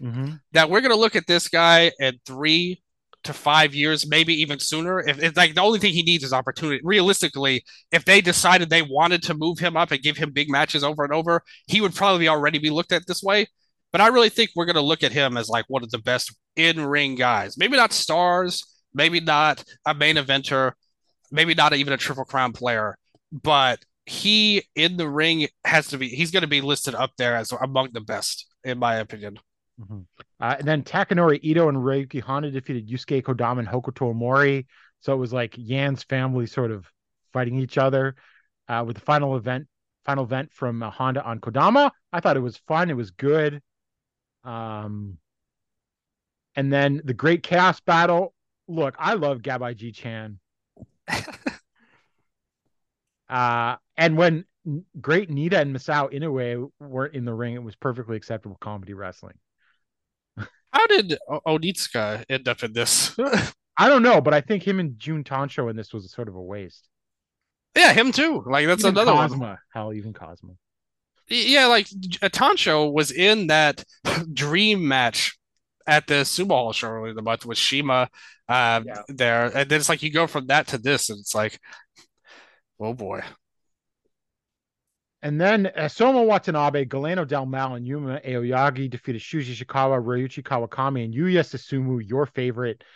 Mm-hmm. 0.00 0.32
that 0.52 0.68
we're 0.68 0.80
gonna 0.80 0.96
look 0.96 1.14
at 1.14 1.26
this 1.28 1.48
guy 1.48 1.92
in 2.00 2.18
three 2.26 2.82
to 3.24 3.32
five 3.32 3.72
years, 3.74 4.08
maybe 4.08 4.34
even 4.40 4.58
sooner. 4.58 5.00
If 5.00 5.22
it's 5.22 5.36
like 5.36 5.54
the 5.54 5.60
only 5.60 5.78
thing 5.78 5.92
he 5.92 6.02
needs 6.02 6.24
is 6.24 6.32
opportunity. 6.32 6.80
Realistically, 6.82 7.62
if 7.92 8.04
they 8.04 8.20
decided 8.20 8.68
they 8.68 8.82
wanted 8.82 9.22
to 9.24 9.34
move 9.34 9.58
him 9.60 9.76
up 9.76 9.92
and 9.92 10.02
give 10.02 10.16
him 10.16 10.32
big 10.32 10.50
matches 10.50 10.82
over 10.82 11.04
and 11.04 11.12
over, 11.12 11.42
he 11.68 11.80
would 11.80 11.94
probably 11.94 12.26
already 12.26 12.58
be 12.58 12.70
looked 12.70 12.90
at 12.90 13.06
this 13.06 13.22
way. 13.22 13.46
But 13.92 14.00
I 14.00 14.08
really 14.08 14.30
think 14.30 14.50
we're 14.56 14.66
gonna 14.66 14.80
look 14.80 15.02
at 15.02 15.12
him 15.12 15.36
as 15.36 15.48
like 15.48 15.66
one 15.68 15.82
of 15.82 15.90
the 15.90 15.98
best 15.98 16.34
in-ring 16.56 17.14
guys. 17.14 17.56
Maybe 17.58 17.76
not 17.76 17.92
stars, 17.92 18.64
maybe 18.94 19.20
not 19.20 19.64
a 19.86 19.94
main 19.94 20.16
eventer, 20.16 20.72
maybe 21.30 21.54
not 21.54 21.74
even 21.74 21.92
a 21.92 21.96
triple 21.98 22.24
crown 22.24 22.52
player, 22.52 22.96
but 23.32 23.84
he 24.06 24.62
in 24.74 24.96
the 24.96 25.08
ring 25.08 25.46
has 25.64 25.88
to 25.88 25.98
be 25.98 26.08
he's 26.08 26.30
going 26.32 26.42
to 26.42 26.48
be 26.48 26.60
listed 26.60 26.94
up 26.94 27.12
there 27.18 27.36
as 27.36 27.52
among 27.52 27.88
the 27.92 28.00
best 28.00 28.46
in 28.64 28.78
my 28.78 28.96
opinion 28.96 29.38
Uh, 30.40 30.56
and 30.58 30.66
then 30.66 30.82
Takanori 30.82 31.38
Ito 31.42 31.68
and 31.68 31.78
Ryuki 31.78 32.20
Honda 32.20 32.50
defeated 32.50 32.88
Yusuke 32.88 33.22
Kodama 33.22 33.60
and 33.60 33.68
Hokuto 33.68 34.12
Omori. 34.12 34.66
So 35.00 35.12
it 35.12 35.16
was 35.16 35.32
like 35.32 35.54
Yan's 35.56 36.02
family 36.04 36.46
sort 36.46 36.70
of 36.70 36.86
fighting 37.32 37.58
each 37.58 37.78
other. 37.78 38.14
Uh, 38.68 38.84
with 38.86 38.96
the 38.96 39.02
final 39.02 39.36
event, 39.36 39.66
final 40.04 40.24
event 40.24 40.52
from 40.52 40.82
uh, 40.82 40.90
Honda 40.90 41.24
on 41.24 41.40
Kodama, 41.40 41.90
I 42.12 42.20
thought 42.20 42.36
it 42.36 42.40
was 42.40 42.56
fun. 42.68 42.90
It 42.90 42.96
was 42.96 43.10
good. 43.10 43.60
Um, 44.44 45.18
and 46.54 46.72
then 46.72 47.00
the 47.04 47.14
Great 47.14 47.42
Chaos 47.42 47.80
Battle. 47.80 48.34
Look, 48.68 48.94
I 48.98 49.14
love 49.14 49.38
Gabai 49.38 49.76
Ji-chan. 49.76 50.38
uh, 53.28 53.76
and 53.96 54.16
when 54.16 54.44
Great 55.00 55.30
Nita 55.30 55.58
and 55.58 55.74
Masao 55.74 56.12
Inoue 56.12 56.70
weren't 56.78 57.14
in 57.14 57.24
the 57.24 57.34
ring, 57.34 57.54
it 57.54 57.62
was 57.62 57.74
perfectly 57.74 58.16
acceptable 58.16 58.56
comedy 58.60 58.94
wrestling. 58.94 59.34
how 60.72 60.86
did 60.86 61.18
o- 61.28 61.40
onitsuka 61.46 62.24
end 62.28 62.48
up 62.48 62.62
in 62.62 62.72
this 62.72 63.14
I 63.76 63.88
don't 63.88 64.02
know, 64.02 64.20
but 64.20 64.34
I 64.34 64.40
think 64.42 64.62
him 64.62 64.78
and 64.80 64.98
June 64.98 65.24
Tancho 65.24 65.68
in 65.68 65.76
this 65.76 65.92
was 65.92 66.10
sort 66.12 66.28
of 66.28 66.34
a 66.34 66.42
waste. 66.42 66.88
yeah 67.76 67.92
him 67.92 68.12
too 68.12 68.42
like 68.46 68.66
that's 68.66 68.84
even 68.84 68.94
another 68.94 69.14
one 69.14 69.30
Cosma, 69.30 69.58
hell, 69.74 69.92
even 69.92 70.12
Cosmo. 70.12 70.56
Yeah, 71.28 71.66
like 71.66 71.86
Tancho 72.32 72.90
was 72.92 73.10
in 73.10 73.46
that 73.48 73.84
dream 74.32 74.86
match 74.86 75.36
at 75.86 76.06
the 76.06 76.14
Sumo 76.24 76.50
Hall 76.50 76.72
show 76.72 76.88
earlier 76.88 77.10
in 77.10 77.16
the 77.16 77.22
month 77.22 77.46
with 77.46 77.58
CIMA 77.58 78.08
uh, 78.48 78.82
Yeah. 78.84 79.02
there, 79.08 79.46
and 79.56 79.68
then 79.70 79.80
it's 79.80 79.88
like 79.88 80.02
you 80.02 80.12
go 80.12 80.26
from 80.26 80.46
that 80.48 80.68
to 80.68 80.78
this, 80.78 81.10
and 81.10 81.18
it's 81.20 81.34
like, 81.34 81.58
oh 82.80 82.94
boy. 82.94 83.22
And 85.24 85.40
then 85.40 85.68
uh, 85.76 85.86
Soma 85.86 86.20
Watanabe, 86.22 86.84
Galeno 86.86 87.26
Del 87.26 87.46
Mal, 87.46 87.76
and 87.76 87.86
Yuma 87.86 88.20
Aoyagi 88.26 88.90
defeated 88.90 89.22
Shuji 89.22 89.54
Ishikawa, 89.54 90.02
Ryuichi 90.02 90.42
Kawakami, 90.42 91.04
and 91.04 91.14
Yuya 91.14 91.44
Susumu, 91.44 92.00
your 92.06 92.26
favorite. 92.26 92.82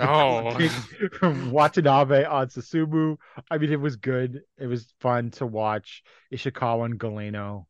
Oh. 0.00 0.58
from 1.18 1.52
Watanabe 1.52 2.24
on 2.24 2.48
Susumu. 2.48 3.16
I 3.50 3.58
mean, 3.58 3.72
it 3.72 3.80
was 3.80 3.94
good. 3.94 4.42
It 4.58 4.66
was 4.66 4.92
fun 4.98 5.30
to 5.32 5.46
watch 5.46 6.02
Ishikawa 6.32 6.86
and 6.86 6.98
Galeno. 6.98 7.66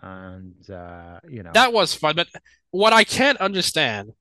And, 0.00 0.70
uh, 0.70 1.20
you 1.28 1.42
know, 1.42 1.50
That 1.52 1.74
was 1.74 1.94
fun, 1.94 2.16
but 2.16 2.28
what 2.70 2.94
I 2.94 3.04
can't 3.04 3.38
understand, 3.38 4.12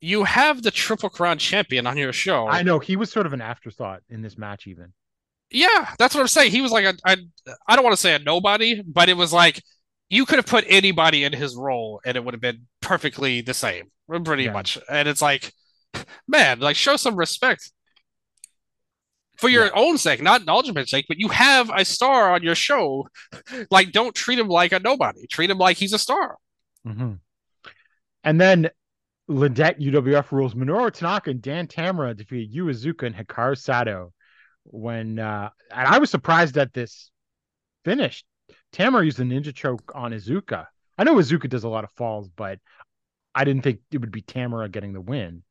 you 0.00 0.24
have 0.24 0.62
the 0.62 0.70
Triple 0.70 1.10
Crown 1.10 1.36
champion 1.36 1.86
on 1.86 1.98
your 1.98 2.14
show. 2.14 2.48
I 2.48 2.62
know 2.62 2.78
he 2.78 2.96
was 2.96 3.10
sort 3.10 3.26
of 3.26 3.34
an 3.34 3.42
afterthought 3.42 4.02
in 4.08 4.22
this 4.22 4.38
match, 4.38 4.66
even. 4.66 4.94
Yeah, 5.50 5.94
that's 5.98 6.14
what 6.14 6.20
I'm 6.20 6.28
saying. 6.28 6.50
He 6.50 6.60
was 6.60 6.72
like 6.72 6.84
a, 6.84 6.94
I, 7.04 7.16
I 7.68 7.76
don't 7.76 7.84
want 7.84 7.94
to 7.94 8.00
say 8.00 8.14
a 8.14 8.18
nobody, 8.18 8.82
but 8.82 9.08
it 9.08 9.16
was 9.16 9.32
like 9.32 9.62
you 10.08 10.26
could 10.26 10.36
have 10.38 10.46
put 10.46 10.64
anybody 10.68 11.24
in 11.24 11.32
his 11.32 11.56
role 11.56 12.00
and 12.04 12.16
it 12.16 12.24
would 12.24 12.34
have 12.34 12.40
been 12.40 12.66
perfectly 12.80 13.40
the 13.40 13.54
same, 13.54 13.90
pretty 14.24 14.44
Yeah. 14.44 14.52
much. 14.52 14.78
And 14.90 15.08
it's 15.08 15.22
like, 15.22 15.52
man, 16.28 16.60
like 16.60 16.76
show 16.76 16.96
some 16.96 17.16
respect 17.16 17.70
for 19.38 19.48
your 19.48 19.70
own 19.76 19.98
sake, 19.98 20.22
not 20.22 20.48
Ultimate's 20.48 20.90
sake, 20.90 21.04
but 21.08 21.18
you 21.18 21.28
have 21.28 21.70
a 21.74 21.84
star 21.84 22.32
on 22.34 22.42
your 22.42 22.54
show. 22.54 23.08
Like, 23.70 23.92
don't 23.92 24.14
treat 24.14 24.38
him 24.38 24.48
like 24.48 24.72
a 24.72 24.80
nobody. 24.80 25.26
Treat 25.26 25.50
him 25.50 25.58
like 25.58 25.76
he's 25.76 25.92
a 25.92 25.98
star. 25.98 26.36
Mhm. 26.86 27.18
And 28.24 28.40
then 28.40 28.70
Lidet 29.28 29.78
UWF 29.80 30.32
rules 30.32 30.54
Minoru 30.54 30.92
Tanaka 30.92 31.30
and 31.30 31.42
Dan 31.42 31.66
Tamura 31.66 32.16
defeated 32.16 32.52
Yu 32.52 32.66
Iizuka 32.66 33.06
and 33.06 33.14
Hikaru 33.14 33.56
Sato. 33.58 34.12
When 34.68 35.18
uh, 35.18 35.50
and 35.70 35.88
I 35.88 35.98
was 35.98 36.10
surprised 36.10 36.56
at 36.58 36.72
this 36.72 37.10
finished. 37.84 38.24
Tamura 38.72 39.04
used 39.04 39.20
a 39.20 39.22
ninja 39.22 39.54
choke 39.54 39.92
on 39.94 40.12
Izuka. 40.12 40.66
I 40.98 41.04
know 41.04 41.16
Izuka 41.16 41.48
does 41.48 41.64
a 41.64 41.68
lot 41.68 41.84
of 41.84 41.90
falls, 41.92 42.28
but 42.28 42.58
I 43.34 43.44
didn't 43.44 43.62
think 43.62 43.80
it 43.92 43.98
would 43.98 44.10
be 44.10 44.22
Tamura 44.22 44.70
getting 44.70 44.92
the 44.92 45.00
win. 45.00 45.42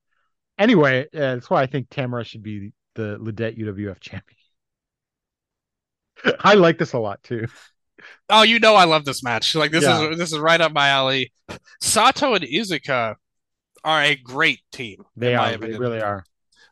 Anyway, 0.58 1.04
uh, 1.14 1.36
that's 1.36 1.50
why 1.50 1.62
I 1.62 1.66
think 1.68 1.90
Tamura 1.90 2.26
should 2.26 2.44
be 2.44 2.74
the 2.96 3.18
Lidet 3.20 3.58
UWF 3.58 4.00
champion. 4.00 4.38
I 6.40 6.56
like 6.56 6.78
this 6.78 6.94
a 6.94 7.00
lot 7.00 7.22
too. 7.24 7.48
Oh, 8.30 8.44
you 8.44 8.60
know 8.60 8.76
I 8.76 8.86
love 8.86 9.06
this 9.06 9.24
match. 9.24 9.56
Like 9.56 9.72
this 9.72 9.84
Yeah. 9.84 10.10
is 10.10 10.18
this 10.18 10.32
is 10.32 10.40
right 10.40 10.60
up 10.60 10.74
my 10.74 10.90
alley. 10.90 11.32
Sato 11.82 12.34
and 12.34 12.44
Izuka 12.44 13.16
are 13.84 14.02
a 14.02 14.16
great 14.16 14.62
team. 14.72 15.04
They 15.16 15.36
are, 15.36 15.58
they 15.58 15.78
really 15.78 16.02
are. 16.02 16.26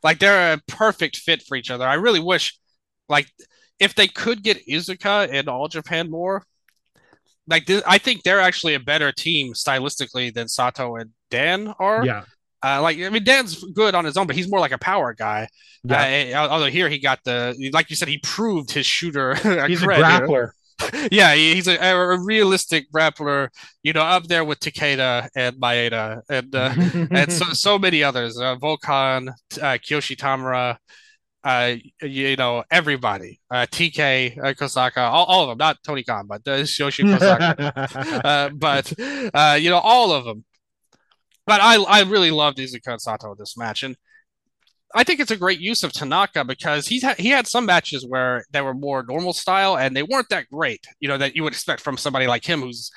Like 0.04 0.20
they're 0.20 0.52
a 0.52 0.60
perfect 0.68 1.16
fit 1.16 1.42
for 1.42 1.56
each 1.56 1.70
other. 1.70 1.86
I 1.88 1.94
really 1.94 2.20
wish, 2.20 2.56
like, 3.08 3.26
if 3.80 3.94
they 3.96 4.06
could 4.06 4.44
get 4.44 4.64
Izuka 4.68 5.28
and 5.32 5.48
All 5.48 5.66
Japan 5.66 6.10
more, 6.10 6.44
like 7.48 7.66
this, 7.66 7.82
I 7.86 7.98
think 7.98 8.22
they're 8.22 8.40
actually 8.40 8.74
a 8.74 8.80
better 8.80 9.10
team 9.10 9.52
stylistically 9.54 10.32
than 10.32 10.46
Sato 10.48 10.96
and 10.96 11.10
Dan 11.30 11.74
are. 11.78 12.04
Yeah, 12.06 12.24
Uh, 12.62 12.80
like 12.80 12.98
I 12.98 13.08
mean, 13.10 13.24
Dan's 13.24 13.62
good 13.72 13.94
on 13.94 14.04
his 14.04 14.16
own, 14.16 14.26
but 14.26 14.36
he's 14.36 14.48
more 14.48 14.60
like 14.60 14.72
a 14.72 14.78
power 14.78 15.12
guy. 15.14 15.48
yeah. 15.84 16.44
Uh, 16.44 16.48
although 16.48 16.70
here 16.70 16.88
he 16.88 16.98
got 16.98 17.18
the, 17.24 17.54
like 17.72 17.90
you 17.90 17.96
said, 17.96 18.08
he 18.08 18.18
proved 18.18 18.70
his 18.70 18.86
shooter. 18.86 19.34
He's 19.66 19.82
a 19.82 19.86
cred, 19.86 19.96
you 19.98 20.02
know? 20.02 20.28
grappler. 20.28 20.50
yeah, 21.12 21.34
he's 21.34 21.68
a, 21.68 21.76
a 21.76 22.18
realistic 22.18 22.90
grappler, 22.92 23.48
you 23.82 23.92
know, 23.92 24.02
up 24.02 24.24
there 24.24 24.44
with 24.44 24.60
Takeda 24.60 25.28
and 25.36 25.56
Maeda 25.56 26.20
and 26.28 26.54
uh, 26.54 26.74
and 27.10 27.32
so 27.32 27.44
so 27.46 27.78
many 27.78 28.02
others, 28.02 28.38
uh, 28.38 28.56
Volk 28.56 28.84
Han, 28.84 29.28
uh, 29.28 29.78
Kiyoshi 29.78 30.16
Tamura, 30.16 30.76
uh, 31.44 31.74
you 32.02 32.36
know, 32.36 32.64
everybody, 32.70 33.40
uh, 33.50 33.66
TK 33.70 34.38
uh, 34.38 34.54
Kosaka, 34.54 34.98
all, 34.98 35.26
all 35.26 35.42
of 35.42 35.48
them, 35.50 35.58
not 35.58 35.78
Tony 35.84 36.02
Khan, 36.02 36.26
but 36.26 36.40
uh, 36.46 36.60
Kyoshi 36.60 37.04
Kosaka, 37.04 38.20
uh, 38.24 38.48
but 38.50 38.92
uh, 39.34 39.56
you 39.56 39.70
know, 39.70 39.78
all 39.78 40.12
of 40.12 40.24
them. 40.24 40.44
But 41.46 41.60
I 41.60 41.76
I 41.82 42.02
really 42.02 42.30
loved 42.30 42.58
Izuka 42.58 42.98
Sato 42.98 43.32
in 43.32 43.36
this 43.38 43.56
match, 43.56 43.82
and 43.82 43.96
I 44.94 45.02
think 45.04 45.18
it's 45.20 45.30
a 45.32 45.36
great 45.36 45.60
use 45.60 45.82
of 45.82 45.92
Tanaka 45.92 46.44
because 46.44 46.86
he's 46.86 47.02
ha- 47.02 47.16
he 47.18 47.28
had 47.30 47.46
some 47.48 47.66
matches 47.66 48.06
where 48.06 48.44
they 48.52 48.60
were 48.60 48.74
more 48.74 49.02
normal 49.02 49.32
style 49.32 49.76
and 49.76 49.96
they 49.96 50.02
weren't 50.04 50.28
that 50.30 50.48
great, 50.50 50.84
you 51.00 51.08
know, 51.08 51.18
that 51.18 51.34
you 51.34 51.42
would 51.42 51.52
expect 51.52 51.80
from 51.82 51.96
somebody 51.96 52.26
like 52.26 52.44
him, 52.44 52.60
who's 52.62 52.90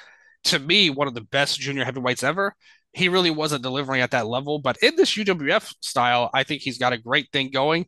to 0.46 0.60
me 0.60 0.90
one 0.90 1.08
of 1.08 1.16
the 1.16 1.22
best 1.22 1.60
junior 1.60 1.84
heavyweights 1.86 2.24
ever. 2.24 2.56
He 2.94 3.10
really 3.10 3.32
wasn't 3.32 3.64
delivering 3.64 4.02
at 4.02 4.12
that 4.12 4.28
level, 4.28 4.60
but 4.60 4.78
in 4.82 4.96
this 4.96 5.18
UWF 5.18 5.74
style, 5.82 6.30
I 6.34 6.44
think 6.44 6.62
he's 6.62 6.78
got 6.78 6.94
a 6.94 6.98
great 6.98 7.32
thing 7.32 7.52
going. 7.52 7.88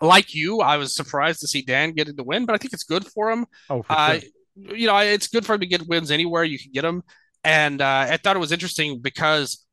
Like 0.00 0.34
you, 0.34 0.60
I 0.60 0.76
was 0.76 0.94
surprised 0.94 1.40
to 1.40 1.48
see 1.48 1.62
Dan 1.62 1.92
getting 1.92 2.16
the 2.16 2.24
win, 2.24 2.46
but 2.46 2.54
I 2.54 2.58
think 2.58 2.72
it's 2.72 2.84
good 2.84 3.06
for 3.06 3.30
him. 3.30 3.46
oh, 3.70 3.82
for 3.82 3.92
Uh, 3.92 4.20
sure. 4.20 4.76
you 4.76 4.86
know, 4.86 4.96
it's 4.98 5.28
good 5.28 5.44
for 5.44 5.54
him 5.54 5.60
to 5.60 5.66
get 5.66 5.86
wins 5.88 6.10
anywhere 6.10 6.44
you 6.44 6.58
can 6.58 6.72
get 6.72 6.82
them. 6.82 7.02
And 7.44 7.80
uh, 7.80 8.06
I 8.10 8.16
thought 8.16 8.36
it 8.36 8.40
was 8.40 8.52
interesting 8.52 9.00
because 9.00 9.64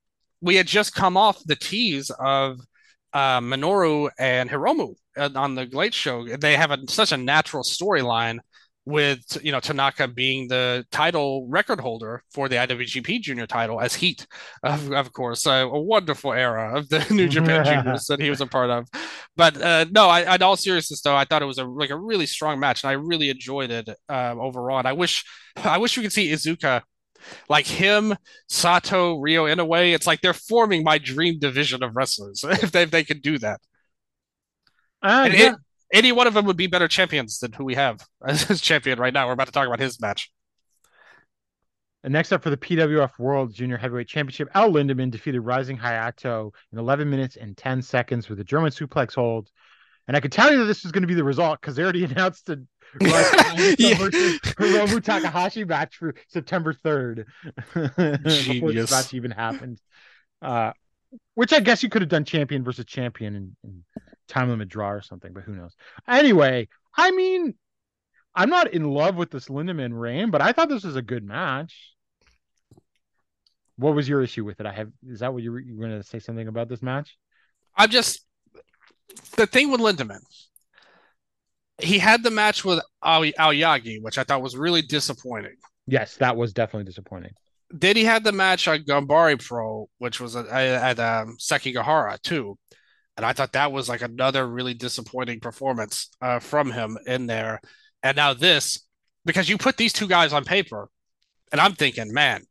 we 0.42 0.56
had 0.56 0.68
just 0.68 0.94
come 0.94 1.18
off 1.18 1.42
the 1.46 1.56
tease 1.56 2.12
of 2.20 2.60
uh, 3.16 3.40
Minoru 3.40 4.10
and 4.20 4.50
Hiromu 4.50 4.94
uh, 5.18 5.30
on 5.36 5.56
the 5.56 5.66
Late 5.72 5.94
Show. 5.94 6.28
They 6.28 6.58
have 6.58 6.72
a, 6.72 6.80
such 6.90 7.14
a 7.14 7.18
natural 7.18 7.64
storyline 7.64 8.40
with 8.86 9.24
you 9.42 9.52
know 9.52 9.60
Tanaka 9.60 10.08
being 10.08 10.48
the 10.48 10.86
title 10.92 11.48
record 11.50 11.80
holder 11.80 12.22
for 12.34 12.48
the 12.50 12.58
IWGP 12.58 13.22
Junior 13.22 13.48
title 13.48 13.82
as 13.82 13.96
Heat, 13.96 14.28
of, 14.64 14.92
of 14.92 15.14
course, 15.14 15.48
uh, 15.48 15.68
a 15.72 15.82
wonderful 15.82 16.34
era 16.34 16.78
of 16.78 16.90
the 16.90 17.06
New 17.12 17.30
Japan 17.30 17.66
Juniors 17.84 18.06
that 18.08 18.20
he 18.20 18.30
was 18.30 18.42
a 18.42 18.48
part 18.48 18.70
of. 18.70 18.86
But 19.38 19.60
uh, 19.62 19.86
no, 19.92 20.10
I, 20.10 20.36
in 20.36 20.44
all 20.44 20.58
seriousness 20.58 21.02
though, 21.02 21.16
I 21.16 21.24
thought 21.24 21.42
it 21.42 21.46
was 21.46 21.58
a 21.58 21.64
like 21.64 21.92
a 21.92 21.98
really 21.98 22.26
strong 22.26 22.60
match, 22.60 22.84
and 22.84 22.92
I 22.92 22.94
really 22.94 23.30
enjoyed 23.30 23.72
it 23.72 23.90
uh, 24.10 24.36
overall. 24.38 24.80
And 24.80 24.88
I 24.88 24.94
wish, 24.94 25.24
I 25.56 25.78
wish 25.78 25.98
we 25.98 26.04
could 26.04 26.14
see 26.14 26.32
Izuka. 26.32 26.82
Like 27.50 27.66
him, 27.68 28.16
Sato, 28.48 29.20
Ryo 29.20 29.46
in 29.46 29.60
a 29.60 29.66
way, 29.66 29.94
it's 29.94 30.08
like 30.08 30.22
they're 30.22 30.34
forming 30.34 30.84
my 30.84 30.98
dream 30.98 31.40
division 31.40 31.84
of 31.84 31.96
wrestlers 31.96 32.44
if 32.48 32.72
they, 32.72 32.84
if 32.84 32.92
they 32.92 33.04
could 33.04 33.22
do 33.22 33.38
that. 33.40 33.62
Uh, 35.04 35.24
And 35.26 35.34
yeah. 35.34 35.52
it- 35.52 35.56
any 35.94 36.12
one 36.12 36.26
of 36.28 36.34
them 36.34 36.46
would 36.46 36.58
be 36.58 36.68
better 36.68 36.88
champions 36.88 37.40
than 37.40 37.54
who 37.54 37.64
we 37.64 37.76
have 37.76 38.02
as 38.26 38.60
champion 38.60 39.00
right 39.00 39.14
now. 39.14 39.28
We're 39.28 39.34
about 39.34 39.46
to 39.48 39.54
talk 39.54 39.68
about 39.68 39.80
his 39.80 40.02
match. 40.02 40.32
And 42.04 42.12
next 42.12 42.32
up 42.32 42.44
for 42.44 42.50
the 42.50 42.58
PWF 42.58 43.18
World 43.18 43.54
Junior 43.54 43.78
Heavyweight 43.78 44.08
Championship, 44.08 44.50
Al 44.54 44.72
Lindaman 44.72 45.10
defeated 45.12 45.42
Rising 45.42 45.78
Hayato 45.78 46.52
in 46.72 46.80
11 46.80 47.10
minutes 47.10 47.36
and 47.36 47.56
10 47.56 47.82
seconds 47.82 48.30
with 48.30 48.40
a 48.40 48.44
German 48.44 48.72
suplex 48.72 49.16
hold. 49.16 49.50
And 50.08 50.16
I 50.16 50.20
could 50.20 50.32
tell 50.32 50.52
you 50.52 50.60
that 50.60 50.66
this 50.66 50.84
was 50.84 50.92
going 50.92 51.02
to 51.02 51.08
be 51.08 51.16
the 51.16 51.24
result 51.24 51.62
because 51.62 51.76
they 51.76 51.84
already 51.84 52.04
announced 52.06 52.46
the 52.46 52.66
Rising 53.02 53.76
Yeah. 53.80 53.98
versus 53.98 54.40
Hiromu 54.40 55.04
Takahashi 55.04 55.64
match 55.66 55.98
for 55.98 56.16
September 56.28 56.74
3rd 56.74 57.26
before 58.24 58.72
this 58.74 58.92
match 58.92 59.14
even 59.14 59.32
happened. 59.32 59.80
Uh, 60.42 60.72
which 61.34 61.54
I 61.54 61.60
guess 61.60 61.84
you 61.84 61.90
could 61.90 62.02
have 62.02 62.10
done 62.10 62.26
champion 62.26 62.64
versus 62.64 62.86
champion 62.86 63.36
in, 63.36 63.56
and 63.64 63.84
time 64.28 64.50
limit 64.50 64.70
draw 64.70 64.90
or 64.92 65.02
something, 65.02 65.34
but 65.34 65.44
who 65.44 65.56
knows? 65.56 65.76
Anyway, 66.08 66.68
I 66.96 67.12
mean, 67.12 67.56
I'm 68.34 68.50
not 68.50 68.74
in 68.74 68.84
love 68.90 69.16
with 69.16 69.32
this 69.32 69.48
Lindaman 69.48 69.98
reign, 69.98 70.30
but 70.32 70.42
I 70.42 70.52
thought 70.52 70.70
this 70.70 70.84
was 70.84 70.96
a 70.96 71.02
good 71.02 71.24
match. 71.24 71.94
What 73.78 73.96
was 73.96 74.08
your 74.08 74.22
issue 74.22 74.46
with 74.46 74.60
it? 74.60 74.66
I 74.66 74.74
have 74.74 74.90
is 75.08 75.20
that 75.20 75.34
what 75.34 75.44
you 75.44 75.52
were, 75.52 75.60
you 75.60 75.78
were 75.78 75.88
going 75.88 76.02
to 76.02 76.08
say 76.08 76.20
something 76.20 76.48
about 76.48 76.70
this 76.70 76.82
match? 76.82 77.18
I'm 77.76 77.90
just 77.90 78.26
the 79.36 79.46
thing 79.48 79.72
with 79.72 79.82
Lindaman. 79.82 80.20
He 81.80 82.00
had 82.00 82.24
the 82.24 82.32
match 82.32 82.64
with 82.64 82.80
Al 83.04 83.24
Aoyagi, 83.24 84.02
which 84.02 84.18
I 84.18 84.24
thought 84.24 84.42
was 84.42 84.56
really 84.56 84.82
disappointing. 84.82 85.56
Yes, 85.88 86.16
that 86.18 86.36
was 86.38 86.54
definitely 86.54 86.86
disappointing. 86.86 87.32
Then 87.70 87.96
he 87.96 88.06
had 88.06 88.24
the 88.24 88.32
match 88.32 88.68
on 88.68 88.84
Ganbare 88.84 89.44
Pro, 89.44 89.90
which 89.98 90.20
was 90.20 90.36
at, 90.36 90.48
at 90.48 91.00
um, 91.00 91.36
Sekigahara 91.40 92.22
too, 92.22 92.58
and 93.18 93.26
I 93.26 93.34
thought 93.34 93.54
that 93.54 93.72
was 93.72 93.90
like 93.90 94.02
another 94.02 94.48
really 94.48 94.74
disappointing 94.74 95.40
performance 95.40 96.10
uh, 96.22 96.40
from 96.40 96.72
him 96.72 96.98
in 97.06 97.28
there. 97.28 97.60
And 98.04 98.16
now 98.16 98.34
this, 98.34 98.86
because 99.26 99.50
you 99.50 99.58
put 99.58 99.78
these 99.78 99.94
two 99.94 100.08
guys 100.08 100.34
on 100.34 100.44
paper, 100.44 100.90
and 101.52 101.62
I'm 101.62 101.74
thinking, 101.74 102.14
man, 102.14 102.44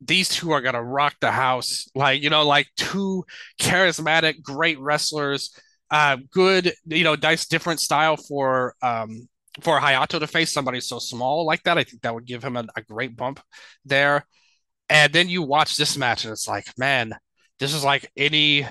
these 0.00 0.28
two 0.28 0.52
are 0.52 0.60
gonna 0.60 0.82
rock 0.82 1.16
the 1.20 1.30
house. 1.30 1.88
Like 1.94 2.22
you 2.22 2.30
know, 2.30 2.46
like 2.46 2.68
two 2.76 3.24
charismatic, 3.60 4.42
great 4.42 4.78
wrestlers. 4.78 5.54
Uh, 5.90 6.16
good, 6.30 6.72
you 6.86 7.04
know, 7.04 7.14
nice 7.14 7.46
different 7.46 7.80
style 7.80 8.16
for 8.16 8.74
um 8.82 9.28
for 9.62 9.80
Hayato 9.80 10.18
to 10.20 10.26
face 10.26 10.52
somebody 10.52 10.80
so 10.80 10.98
small 10.98 11.46
like 11.46 11.62
that. 11.62 11.78
I 11.78 11.84
think 11.84 12.02
that 12.02 12.14
would 12.14 12.26
give 12.26 12.44
him 12.44 12.56
a, 12.56 12.64
a 12.76 12.82
great 12.82 13.16
bump 13.16 13.40
there. 13.84 14.26
And 14.88 15.12
then 15.12 15.28
you 15.28 15.42
watch 15.42 15.76
this 15.76 15.96
match, 15.96 16.24
and 16.24 16.32
it's 16.32 16.48
like, 16.48 16.66
man, 16.78 17.14
this 17.58 17.74
is 17.74 17.84
like 17.84 18.10
any 18.16 18.66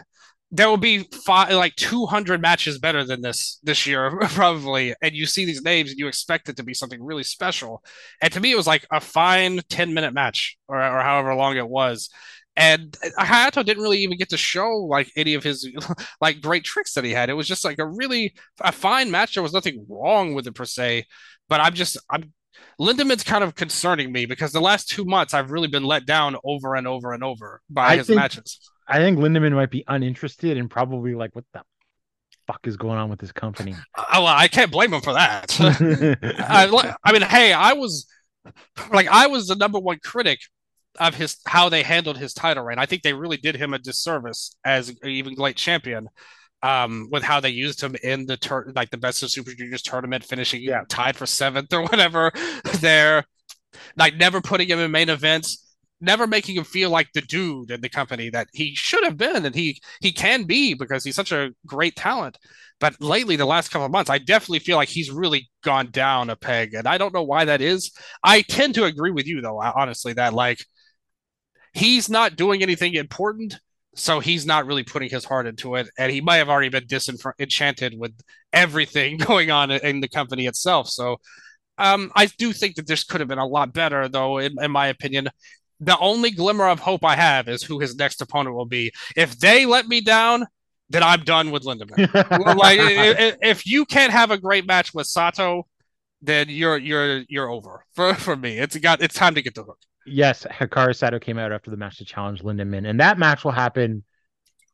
there 0.51 0.69
will 0.69 0.77
be 0.77 0.99
five, 1.25 1.51
like 1.53 1.75
200 1.75 2.39
matches 2.41 2.77
better 2.79 3.03
than 3.03 3.21
this 3.21 3.59
this 3.63 3.87
year 3.87 4.17
probably 4.29 4.93
and 5.01 5.13
you 5.13 5.25
see 5.25 5.43
these 5.43 5.63
names 5.63 5.89
and 5.89 5.99
you 5.99 6.07
expect 6.07 6.47
it 6.49 6.57
to 6.57 6.63
be 6.63 6.73
something 6.73 7.03
really 7.03 7.23
special 7.23 7.83
and 8.21 8.31
to 8.31 8.39
me 8.39 8.51
it 8.51 8.55
was 8.55 8.67
like 8.67 8.85
a 8.91 9.01
fine 9.01 9.59
10 9.69 9.93
minute 9.93 10.13
match 10.13 10.57
or, 10.67 10.77
or 10.77 11.01
however 11.01 11.33
long 11.33 11.57
it 11.57 11.67
was 11.67 12.09
and 12.57 12.91
Hayato 13.19 13.65
didn't 13.65 13.83
really 13.83 13.99
even 13.99 14.17
get 14.17 14.29
to 14.29 14.37
show 14.37 14.69
like 14.89 15.11
any 15.15 15.33
of 15.33 15.43
his 15.43 15.69
like 16.21 16.41
great 16.41 16.63
tricks 16.63 16.93
that 16.93 17.03
he 17.03 17.11
had. 17.11 17.29
It 17.29 17.33
was 17.33 17.47
just 17.47 17.65
like 17.65 17.79
a 17.79 17.85
really 17.85 18.33
a 18.61 18.71
fine 18.71 19.11
match. 19.11 19.33
There 19.33 19.43
was 19.43 19.53
nothing 19.53 19.85
wrong 19.89 20.33
with 20.33 20.47
it 20.47 20.55
per 20.55 20.65
se, 20.65 21.05
but 21.49 21.59
I'm 21.59 21.73
just 21.73 21.97
I'm 22.09 22.33
Lindaman's 22.79 23.23
kind 23.23 23.43
of 23.43 23.55
concerning 23.55 24.11
me 24.11 24.25
because 24.25 24.51
the 24.51 24.61
last 24.61 24.87
two 24.89 25.05
months 25.05 25.33
I've 25.33 25.51
really 25.51 25.67
been 25.67 25.83
let 25.83 26.05
down 26.05 26.35
over 26.43 26.75
and 26.75 26.87
over 26.87 27.13
and 27.13 27.23
over 27.23 27.61
by 27.69 27.87
I 27.87 27.97
his 27.97 28.07
think- 28.07 28.17
matches. 28.17 28.59
I 28.87 28.99
think 28.99 29.17
Lindaman 29.17 29.53
might 29.53 29.71
be 29.71 29.83
uninterested 29.87 30.57
and 30.57 30.69
probably 30.69 31.15
like, 31.15 31.35
what 31.35 31.43
the 31.53 31.63
fuck 32.45 32.67
is 32.67 32.77
going 32.77 32.99
on 32.99 33.09
with 33.09 33.17
this 33.19 33.31
company? 33.31 33.73
Oh, 33.97 34.03
well, 34.23 34.27
I 34.27 34.47
can't 34.47 34.71
blame 34.71 34.93
him 34.93 35.01
for 35.01 35.13
that. 35.13 35.57
I, 36.39 36.93
I 37.03 37.11
mean, 37.11 37.23
hey, 37.23 37.51
I 37.51 37.73
was 37.73 38.05
like, 38.91 39.07
I 39.07 39.25
was 39.25 39.47
the 39.47 39.55
number 39.55 39.79
one 39.79 39.97
critic 40.03 40.39
of 40.99 41.15
his 41.15 41.37
how 41.45 41.69
they 41.69 41.83
handled 41.83 42.17
his 42.17 42.33
title 42.33 42.63
reign. 42.63 42.79
I 42.79 42.85
think 42.85 43.03
they 43.03 43.13
really 43.13 43.37
did 43.37 43.55
him 43.55 43.73
a 43.73 43.79
disservice 43.79 44.55
as 44.65 44.93
even 45.03 45.35
great 45.35 45.57
champion. 45.57 46.09
Um, 46.63 47.09
with 47.11 47.21
how 47.21 47.39
they 47.41 47.49
used 47.49 47.81
him 47.83 47.95
in 48.01 48.25
the 48.25 48.37
tur- 48.37 48.71
like 48.75 48.89
the 48.89 48.97
best 48.97 49.21
of 49.21 49.29
Super 49.29 49.51
Juniors 49.53 49.83
tournament, 49.83 50.23
finishing 50.23 50.63
Yeah. 50.63 50.81
tied 50.89 51.15
for 51.15 51.27
seventh 51.27 51.71
or 51.73 51.83
whatever. 51.83 52.31
There, 52.79 53.25
like 53.97 54.15
never 54.15 54.41
putting 54.41 54.67
him 54.69 54.79
in 54.79 54.91
main 54.91 55.09
events, 55.09 55.63
never 56.01 56.27
making 56.27 56.55
him 56.55 56.63
feel 56.63 56.89
like 56.89 57.07
the 57.13 57.21
dude 57.21 57.71
in 57.71 57.81
the 57.81 57.89
company 57.89 58.29
that 58.29 58.47
he 58.53 58.73
should 58.75 59.03
have 59.03 59.17
been 59.17 59.45
and 59.45 59.55
he 59.55 59.79
he 60.01 60.11
can 60.11 60.43
be 60.43 60.73
because 60.73 61.03
he's 61.03 61.15
such 61.15 61.31
a 61.31 61.51
great 61.65 61.95
talent. 61.95 62.37
But 62.79 62.99
lately, 63.01 63.37
the 63.37 63.45
last 63.45 63.69
couple 63.71 63.85
of 63.85 63.91
months, 63.91 64.09
I 64.09 64.17
definitely 64.17 64.59
feel 64.59 64.75
like 64.75 64.89
he's 64.89 65.09
really 65.09 65.49
gone 65.63 65.91
down 65.91 66.29
a 66.29 66.35
peg, 66.35 66.73
and 66.73 66.87
I 66.87 66.97
don't 66.97 67.13
know 67.13 67.23
why 67.23 67.45
that 67.45 67.61
is. 67.61 67.91
I 68.23 68.41
tend 68.41 68.75
to 68.75 68.83
agree 68.83 69.11
with 69.11 69.27
you, 69.27 69.39
though, 69.41 69.59
honestly, 69.61 70.11
that 70.13 70.33
like 70.33 70.59
he's 71.75 72.09
not 72.09 72.35
doing 72.37 72.63
anything 72.63 72.95
important, 72.95 73.59
so 73.95 74.19
he's 74.19 74.45
not 74.45 74.65
really 74.65 74.83
putting 74.83 75.09
his 75.09 75.25
heart 75.25 75.47
into 75.47 75.75
it, 75.75 75.87
and 75.99 76.11
he 76.11 76.21
might 76.21 76.37
have 76.37 76.49
already 76.49 76.69
been 76.69 76.87
disenchanted 76.87 77.95
with 77.97 78.13
everything 78.53 79.17
going 79.29 79.51
on 79.51 79.71
in 79.71 80.01
the 80.01 80.07
company 80.09 80.47
itself. 80.47 80.89
So, 80.89 81.17
um, 81.77 82.11
I 82.15 82.27
do 82.27 82.53
think 82.53 82.75
that 82.75 82.87
this 82.87 83.03
could 83.03 83.21
have 83.21 83.27
been 83.29 83.37
a 83.37 83.45
lot 83.47 83.73
better, 83.73 84.07
though, 84.09 84.39
in, 84.39 84.55
in 84.61 84.71
my 84.71 84.87
opinion. 84.87 85.29
The 85.81 85.97
only 85.99 86.31
glimmer 86.31 86.67
of 86.69 86.79
hope 86.79 87.03
I 87.05 87.15
have 87.17 87.49
is 87.49 87.61
who 87.63 87.79
his 87.79 87.95
next 87.97 88.21
opponent 88.21 88.55
will 88.55 88.65
be. 88.65 88.91
If 89.17 89.37
they 89.39 89.65
let 89.65 89.87
me 89.87 90.01
down, 90.01 90.45
then 90.89 91.03
I'm 91.03 91.23
done 91.25 91.51
with 91.51 91.63
Lindaman 91.63 91.97
like 92.57 92.79
i- 92.79 93.11
i- 93.29 93.35
if 93.41 93.65
you 93.67 93.85
can't 93.85 94.11
have 94.13 94.31
a 94.31 94.37
great 94.37 94.65
match 94.67 94.93
with 94.93 95.07
Sato, 95.07 95.67
then 96.21 96.47
you're 96.49 96.77
you're 96.77 97.23
you're 97.27 97.49
over 97.49 97.83
for 97.95 98.13
for 98.25 98.35
me. 98.35 98.57
It's 98.59 98.77
got 98.77 99.01
it's 99.01 99.15
time 99.15 99.35
to 99.35 99.41
get 99.41 99.55
the 99.55 99.63
hook. 99.63 99.79
Yes, 100.05 100.45
Hikaru 100.49 100.95
Sato 100.95 101.19
came 101.19 101.37
out 101.37 101.51
after 101.51 101.71
the 101.71 101.77
match 101.77 101.97
to 101.97 102.05
challenge 102.05 102.41
Lindaman, 102.41 102.87
and 102.87 102.99
that 102.99 103.17
match 103.17 103.43
will 103.43 103.51
happen. 103.51 104.03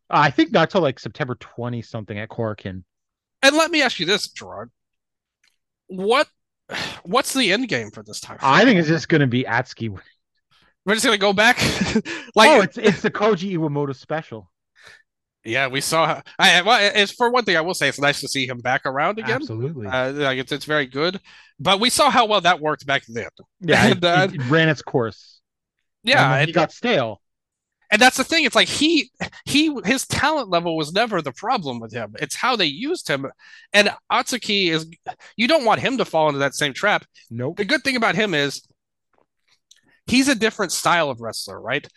I 0.09 0.29
think 0.29 0.51
not 0.51 0.69
till 0.69 0.81
like 0.81 0.99
September 0.99 1.35
twenty 1.35 1.81
something 1.81 2.17
at 2.17 2.29
Korakuen. 2.29 2.83
And 3.41 3.55
let 3.55 3.71
me 3.71 3.81
ask 3.81 3.99
you 3.99 4.05
this, 4.05 4.27
Gerard. 4.27 4.71
What 5.87 6.27
what's 7.03 7.33
the 7.33 7.51
end 7.51 7.69
game 7.69 7.91
for 7.91 8.03
this 8.03 8.19
time? 8.19 8.37
I 8.41 8.65
think 8.65 8.79
it's 8.79 8.87
just 8.87 9.09
going 9.09 9.21
to 9.21 9.27
be 9.27 9.43
Atsuki. 9.43 9.97
We're 10.85 10.95
just 10.95 11.05
gonna 11.05 11.17
go 11.17 11.31
back. 11.31 11.57
like 12.35 12.49
oh, 12.49 12.61
it's 12.61 12.77
it's 12.77 13.01
the 13.01 13.11
Koji 13.11 13.55
Iwamoto 13.55 13.95
special. 13.95 14.50
Yeah, 15.43 15.67
we 15.67 15.81
saw. 15.81 16.21
I 16.39 16.61
well, 16.61 16.79
it's 16.95 17.11
for 17.11 17.29
one 17.31 17.45
thing. 17.45 17.57
I 17.57 17.61
will 17.61 17.73
say 17.73 17.87
it's 17.89 17.99
nice 17.99 18.21
to 18.21 18.27
see 18.27 18.47
him 18.47 18.59
back 18.59 18.85
around 18.85 19.19
again. 19.19 19.37
Absolutely. 19.37 19.87
Uh, 19.87 20.11
like 20.13 20.37
it's 20.39 20.51
it's 20.51 20.65
very 20.65 20.85
good. 20.85 21.19
But 21.59 21.79
we 21.79 21.89
saw 21.89 22.09
how 22.09 22.25
well 22.27 22.41
that 22.41 22.59
worked 22.59 22.85
back 22.85 23.03
then. 23.07 23.29
yeah, 23.59 23.87
it, 23.87 23.91
and, 23.93 24.05
uh, 24.05 24.27
it 24.31 24.49
ran 24.49 24.69
its 24.69 24.81
course. 24.81 25.39
Yeah, 26.03 26.43
he 26.45 26.51
got 26.51 26.71
stale. 26.71 27.21
and 27.91 28.01
that's 28.01 28.17
the 28.17 28.23
thing 28.23 28.45
it's 28.45 28.55
like 28.55 28.67
he 28.69 29.11
he 29.45 29.75
his 29.85 30.07
talent 30.07 30.49
level 30.49 30.75
was 30.77 30.93
never 30.93 31.21
the 31.21 31.31
problem 31.33 31.79
with 31.79 31.91
him 31.93 32.15
it's 32.19 32.35
how 32.35 32.55
they 32.55 32.65
used 32.65 33.07
him 33.07 33.25
and 33.73 33.91
atsuki 34.11 34.69
is 34.69 34.87
you 35.35 35.47
don't 35.47 35.65
want 35.65 35.81
him 35.81 35.97
to 35.97 36.05
fall 36.05 36.27
into 36.29 36.39
that 36.39 36.55
same 36.55 36.73
trap 36.73 37.05
Nope. 37.29 37.57
the 37.57 37.65
good 37.65 37.83
thing 37.83 37.95
about 37.97 38.15
him 38.15 38.33
is 38.33 38.61
he's 40.07 40.27
a 40.27 40.35
different 40.35 40.71
style 40.71 41.09
of 41.09 41.21
wrestler 41.21 41.59
right 41.59 41.87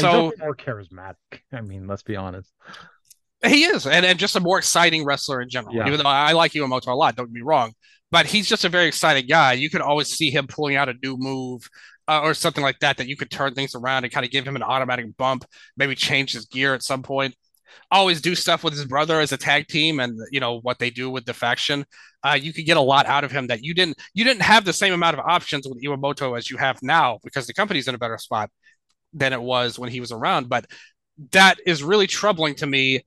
so 0.00 0.32
more 0.38 0.54
charismatic. 0.56 1.14
I 1.52 1.60
mean, 1.60 1.86
let's 1.86 2.02
be 2.02 2.16
honest. 2.16 2.52
he 3.44 3.64
is 3.64 3.86
and, 3.86 4.04
and 4.06 4.18
just 4.18 4.34
a 4.36 4.40
more 4.40 4.58
exciting 4.58 5.04
wrestler 5.04 5.40
in 5.42 5.48
general 5.48 5.74
Yeah. 5.74 5.86
even 5.86 5.98
though 5.98 6.08
i 6.08 6.32
like 6.32 6.52
Iwamoto 6.52 6.88
a 6.88 6.94
lot 6.94 7.16
don't 7.16 7.26
get 7.26 7.34
me 7.34 7.42
wrong 7.42 7.74
but 8.10 8.24
he's 8.26 8.48
just 8.48 8.64
a 8.64 8.68
very 8.70 8.86
exciting 8.86 9.26
guy 9.26 9.52
you 9.52 9.68
could 9.68 9.82
always 9.82 10.08
see 10.08 10.30
him 10.30 10.46
pulling 10.46 10.74
out 10.74 10.88
a 10.88 10.94
new 11.02 11.16
move 11.18 11.68
uh, 12.08 12.20
or 12.22 12.32
something 12.34 12.64
like 12.64 12.78
that 12.80 12.96
that 12.96 13.08
you 13.08 13.16
could 13.16 13.30
turn 13.30 13.52
things 13.54 13.74
around 13.74 14.04
and 14.04 14.12
kind 14.12 14.24
of 14.24 14.32
give 14.32 14.46
him 14.46 14.56
an 14.56 14.62
automatic 14.62 15.14
bump 15.18 15.44
maybe 15.76 15.94
change 15.94 16.32
his 16.32 16.46
gear 16.46 16.72
at 16.74 16.82
some 16.82 17.02
point 17.02 17.34
always 17.90 18.20
do 18.22 18.34
stuff 18.34 18.64
with 18.64 18.72
his 18.72 18.86
brother 18.86 19.20
as 19.20 19.32
a 19.32 19.36
tag 19.36 19.66
team 19.68 20.00
and 20.00 20.18
you 20.32 20.40
know 20.40 20.58
what 20.60 20.78
they 20.78 20.88
do 20.88 21.10
with 21.10 21.26
the 21.26 21.34
faction 21.34 21.84
uh, 22.24 22.32
you 22.40 22.52
could 22.54 22.64
get 22.64 22.78
a 22.78 22.80
lot 22.80 23.06
out 23.06 23.22
of 23.22 23.30
him 23.30 23.48
that 23.48 23.62
you 23.62 23.74
didn't 23.74 23.98
you 24.14 24.24
didn't 24.24 24.42
have 24.42 24.64
the 24.64 24.72
same 24.72 24.94
amount 24.94 25.16
of 25.16 25.24
options 25.26 25.68
with 25.68 25.80
Iwamoto 25.84 26.36
as 26.38 26.48
you 26.50 26.56
have 26.56 26.82
now 26.82 27.18
because 27.22 27.46
the 27.46 27.52
company's 27.54 27.86
in 27.86 27.94
a 27.94 27.98
better 27.98 28.16
spot 28.18 28.50
than 29.12 29.32
it 29.32 29.40
was 29.42 29.78
when 29.78 29.90
he 29.90 30.00
was 30.00 30.12
around 30.12 30.48
but 30.48 30.66
that 31.32 31.58
is 31.66 31.82
really 31.82 32.06
troubling 32.06 32.54
to 32.54 32.66
me 32.66 33.04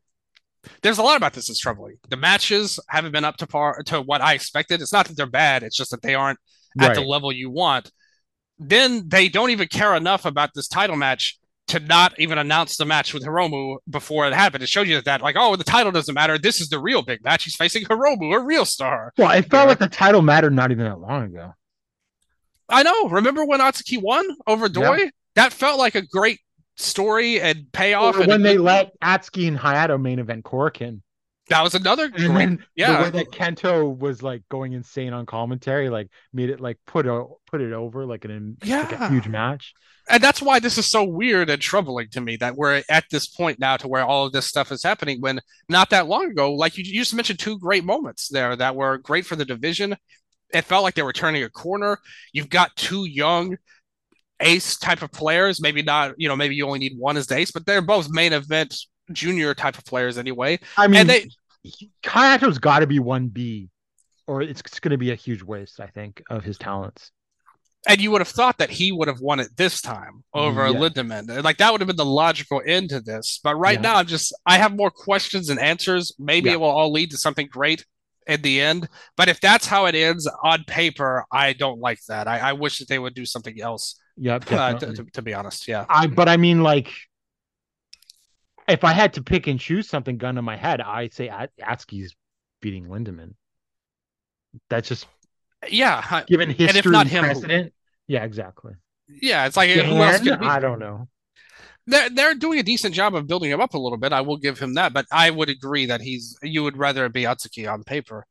there's 0.81 0.97
a 0.97 1.03
lot 1.03 1.17
about 1.17 1.33
this 1.33 1.47
that's 1.47 1.59
troubling 1.59 1.97
the 2.09 2.17
matches 2.17 2.79
haven't 2.87 3.11
been 3.11 3.25
up 3.25 3.37
to 3.37 3.47
par 3.47 3.81
to 3.85 4.01
what 4.01 4.21
i 4.21 4.33
expected 4.33 4.81
it's 4.81 4.93
not 4.93 5.07
that 5.07 5.15
they're 5.15 5.25
bad 5.27 5.63
it's 5.63 5.77
just 5.77 5.91
that 5.91 6.01
they 6.01 6.15
aren't 6.15 6.39
at 6.79 6.95
the 6.95 7.01
level 7.01 7.31
you 7.31 7.49
want 7.49 7.91
then 8.57 9.07
they 9.07 9.29
don't 9.29 9.51
even 9.51 9.67
care 9.67 9.95
enough 9.95 10.25
about 10.25 10.49
this 10.53 10.67
title 10.67 10.95
match 10.95 11.37
to 11.67 11.79
not 11.79 12.19
even 12.19 12.37
announce 12.39 12.77
the 12.77 12.85
match 12.85 13.13
with 13.13 13.23
Hiromu 13.23 13.75
before 13.87 14.27
it 14.27 14.33
happened. 14.33 14.63
It 14.63 14.69
showed 14.69 14.87
you 14.87 14.99
that, 15.01 15.21
like, 15.21 15.35
oh, 15.37 15.55
the 15.55 15.63
title 15.63 15.91
doesn't 15.91 16.15
matter. 16.15 16.39
This 16.39 16.59
is 16.59 16.67
the 16.69 16.79
real 16.79 17.03
big 17.03 17.23
match. 17.23 17.43
He's 17.43 17.55
facing 17.55 17.83
Hiromu, 17.85 18.35
a 18.35 18.39
real 18.39 18.65
star. 18.65 19.13
Well, 19.19 19.29
it 19.29 19.43
felt 19.51 19.65
Yeah. 19.65 19.69
like 19.69 19.77
the 19.77 19.87
title 19.87 20.23
mattered 20.23 20.51
not 20.51 20.71
even 20.71 20.85
that 20.85 20.99
long 20.99 21.25
ago. 21.25 21.53
I 22.67 22.81
know. 22.81 23.09
Remember 23.09 23.45
when 23.45 23.59
Atsuki 23.59 24.01
won 24.01 24.25
over 24.47 24.67
Doi? 24.67 25.11
That 25.39 25.53
felt 25.53 25.79
like 25.79 25.95
a 25.95 26.01
great 26.01 26.39
story 26.77 27.39
and 27.41 27.71
payoff. 27.71 28.15
Or 28.17 28.21
and 28.21 28.27
when 28.29 28.41
they 28.41 28.57
let 28.57 28.91
Atsuki 29.01 29.47
and 29.47 29.57
Hayato 29.57 29.99
main 30.01 30.19
event 30.19 30.43
Korakuen. 30.43 31.01
that 31.49 31.63
was 31.63 31.75
another 31.75 32.05
And 32.05 32.13
great. 32.13 32.27
then 32.27 32.65
yeah. 32.75 32.97
the 32.97 33.03
way 33.03 33.09
that 33.23 33.31
Kento 33.31 33.97
was 33.97 34.21
like 34.21 34.43
going 34.49 34.73
insane 34.73 35.13
on 35.13 35.25
commentary, 35.25 35.89
like 35.89 36.09
made 36.33 36.49
it 36.49 36.59
like 36.59 36.77
put 36.85 37.05
a, 37.07 37.25
put 37.49 37.61
it 37.61 37.73
over 37.73 38.05
like 38.05 38.25
an 38.25 38.57
like 38.61 38.91
a 38.91 38.95
Yeah. 38.95 39.09
huge 39.09 39.27
match. 39.27 39.73
and 40.09 40.21
that's 40.23 40.41
why 40.41 40.59
this 40.59 40.77
is 40.77 40.85
so 40.85 41.03
weird 41.03 41.49
and 41.49 41.61
troubling 41.61 42.09
to 42.11 42.21
me 42.21 42.35
that 42.37 42.55
we're 42.55 42.83
at 42.89 43.05
this 43.11 43.27
point 43.27 43.59
now 43.59 43.77
to 43.77 43.87
where 43.87 44.05
all 44.05 44.25
of 44.25 44.31
this 44.33 44.45
stuff 44.45 44.71
is 44.71 44.83
happening 44.83 45.21
when 45.21 45.39
not 45.67 45.89
that 45.91 46.07
long 46.07 46.31
ago 46.31 46.53
like 46.53 46.77
you, 46.77 46.83
you 46.85 46.99
just 46.99 47.13
mentioned 47.13 47.39
two 47.39 47.57
great 47.59 47.83
moments 47.83 48.27
there 48.29 48.55
that 48.55 48.75
were 48.75 48.97
great 48.97 49.25
for 49.25 49.35
the 49.35 49.45
division 49.45 49.95
it 50.53 50.65
felt 50.65 50.83
like 50.83 50.95
they 50.95 51.03
were 51.03 51.13
turning 51.13 51.43
a 51.43 51.49
corner 51.49 51.99
you've 52.33 52.49
got 52.49 52.75
two 52.75 53.05
young 53.05 53.55
ace 54.41 54.77
type 54.77 55.01
of 55.01 55.11
players 55.11 55.61
maybe 55.61 55.81
not 55.81 56.13
you 56.17 56.27
know 56.27 56.35
maybe 56.35 56.55
you 56.55 56.65
only 56.65 56.79
need 56.79 56.97
one 56.97 57.17
as 57.17 57.27
the 57.27 57.35
ace 57.35 57.51
but 57.51 57.65
they're 57.65 57.81
both 57.81 58.09
main 58.09 58.31
event 58.33 58.75
junior 59.11 59.53
type 59.53 59.77
of 59.77 59.83
players 59.85 60.17
anyway 60.17 60.57
I 60.77 60.87
mean, 60.87 61.01
and 61.01 61.09
they 61.09 61.29
Hayato's 62.03 62.57
got 62.57 62.79
to 62.79 62.87
be 62.87 62.99
one 62.99 63.27
B, 63.27 63.69
or 64.27 64.41
it's, 64.41 64.61
going 64.61 64.91
to 64.91 64.97
be 64.97 65.11
a 65.11 65.15
huge 65.15 65.43
waste. 65.43 65.79
I 65.81 65.87
think 65.87 66.23
of 66.29 66.43
his 66.43 66.57
talents. 66.57 67.11
and 67.87 67.99
you 67.99 68.11
would 68.11 68.21
have 68.21 68.29
thought 68.29 68.57
that 68.59 68.69
he 68.69 68.91
would 68.93 69.07
have 69.09 69.19
won 69.19 69.39
it 69.41 69.55
this 69.57 69.81
time 69.81 70.23
over 70.33 70.67
Yeah. 70.67 70.73
Lindaman. 70.79 71.43
Like 71.43 71.57
that 71.57 71.71
would 71.71 71.81
have 71.81 71.87
been 71.87 71.95
the 71.97 72.05
logical 72.05 72.61
end 72.65 72.89
to 72.89 73.01
this. 73.01 73.39
But 73.43 73.55
right 73.55 73.75
Yeah. 73.75 73.81
now, 73.81 73.95
I'm 73.97 74.05
just 74.07 74.33
I 74.45 74.57
have 74.57 74.73
more 74.75 74.91
questions 74.91 75.47
than 75.47 75.59
answers. 75.59 76.13
Maybe 76.17 76.47
Yeah. 76.49 76.53
it 76.55 76.59
will 76.61 76.69
all 76.69 76.91
lead 76.93 77.11
to 77.11 77.17
something 77.17 77.47
great 77.51 77.85
in 78.27 78.41
the 78.41 78.61
end. 78.61 78.87
But 79.17 79.27
if 79.29 79.41
that's 79.41 79.65
how 79.65 79.85
it 79.85 79.95
ends 79.95 80.29
on 80.43 80.63
paper, 80.65 81.25
I 81.31 81.53
don't 81.53 81.79
like 81.79 81.99
that. 82.07 82.27
I, 82.27 82.39
I 82.39 82.53
wish 82.53 82.79
that 82.79 82.87
they 82.87 82.99
would 82.99 83.13
do 83.15 83.25
something 83.25 83.59
else. 83.61 83.99
Yep, 84.21 84.45
Uh, 84.51 84.73
to, 84.79 84.93
to, 84.93 85.03
to 85.05 85.21
be 85.21 85.33
honest, 85.33 85.67
yeah. 85.67 85.85
I 85.89 86.07
but 86.07 86.27
I 86.27 86.37
mean 86.37 86.61
like 86.61 86.89
if 88.67 88.83
I 88.83 88.91
had 88.93 89.13
to 89.13 89.23
pick 89.23 89.47
and 89.47 89.59
choose 89.59 89.89
something 89.89 90.17
gun 90.17 90.35
to 90.35 90.41
my 90.41 90.55
head, 90.55 90.81
I'd 90.81 91.13
say 91.13 91.29
At- 91.29 91.51
Atsuki's 91.59 92.15
beating 92.61 92.85
Lindaman. 92.87 93.33
That's 94.69 94.87
just 94.89 95.07
Yeah, 95.69 96.23
given 96.27 96.49
history 96.49 96.67
and 96.67 96.77
if 96.77 96.85
not 96.85 97.07
him, 97.07 97.23
who? 97.23 97.31
precedent. 97.31 97.73
Yeah, 98.07 98.23
exactly. 98.23 98.73
yeah. 99.07 99.45
It's 99.45 99.57
like 99.57 99.69
who 99.71 99.97
else 99.97 100.19
could 100.19 100.39
be? 100.39 100.45
I 100.45 100.59
don't 100.59 100.79
know. 100.79 101.07
they're 101.87 102.09
they're 102.09 102.35
doing 102.35 102.59
a 102.59 102.63
decent 102.63 102.93
job 102.93 103.15
of 103.15 103.25
building 103.27 103.49
him 103.51 103.61
up 103.61 103.73
a 103.73 103.77
little 103.79 103.97
bit. 103.97 104.13
I 104.13 104.21
will 104.21 104.37
give 104.37 104.59
him 104.59 104.73
that, 104.75 104.93
but 104.93 105.05
I 105.11 105.29
would 105.31 105.49
agree 105.49 105.87
that 105.87 106.01
he's 106.01 106.37
you 106.43 106.63
would 106.63 106.77
rather 106.77 107.07
be 107.09 107.23
Atsuki 107.23 107.71
on 107.71 107.83
paper. 107.83 108.25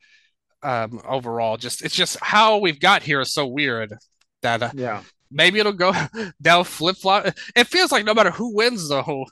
Um, 0.62 1.00
overall, 1.06 1.56
just 1.56 1.84
it's 1.84 1.94
just 1.94 2.18
how 2.20 2.58
we've 2.58 2.80
got 2.80 3.02
here 3.02 3.20
is 3.20 3.32
so 3.32 3.46
weird 3.46 3.94
that 4.42 4.62
uh, 4.62 4.70
Yeah. 4.74 5.02
Maybe 5.30 5.58
it'll 5.58 5.72
go 5.72 5.92
they'll 6.40 6.64
flip 6.64 6.96
flop. 6.96 7.26
It 7.56 7.66
feels 7.66 7.92
like 7.92 8.04
no 8.04 8.14
matter 8.14 8.30
who 8.30 8.54
wins 8.54 8.88
though, 8.88 9.24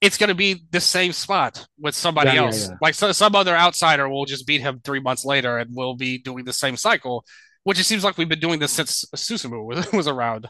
it's 0.00 0.16
going 0.16 0.28
to 0.28 0.34
be 0.34 0.62
the 0.70 0.80
same 0.80 1.12
spot 1.12 1.66
with 1.78 1.94
somebody 1.94 2.28
Yeah, 2.28 2.34
yeah, 2.34 2.44
else. 2.46 2.68
yeah. 2.68 2.74
Like 2.80 2.94
so, 2.94 3.12
some 3.12 3.34
other 3.34 3.54
outsider 3.54 4.08
will 4.08 4.24
just 4.24 4.46
beat 4.46 4.60
him 4.62 4.80
three 4.82 5.00
months 5.00 5.24
later, 5.24 5.58
and 5.58 5.70
we'll 5.74 5.94
be 5.96 6.18
doing 6.18 6.44
the 6.44 6.52
same 6.52 6.76
cycle. 6.76 7.24
Which 7.64 7.78
it 7.78 7.84
seems 7.84 8.02
like 8.02 8.16
we've 8.16 8.28
been 8.28 8.40
doing 8.40 8.58
this 8.58 8.72
since 8.72 9.04
Susumu 9.14 9.66
was, 9.66 9.92
was 9.92 10.08
around. 10.08 10.48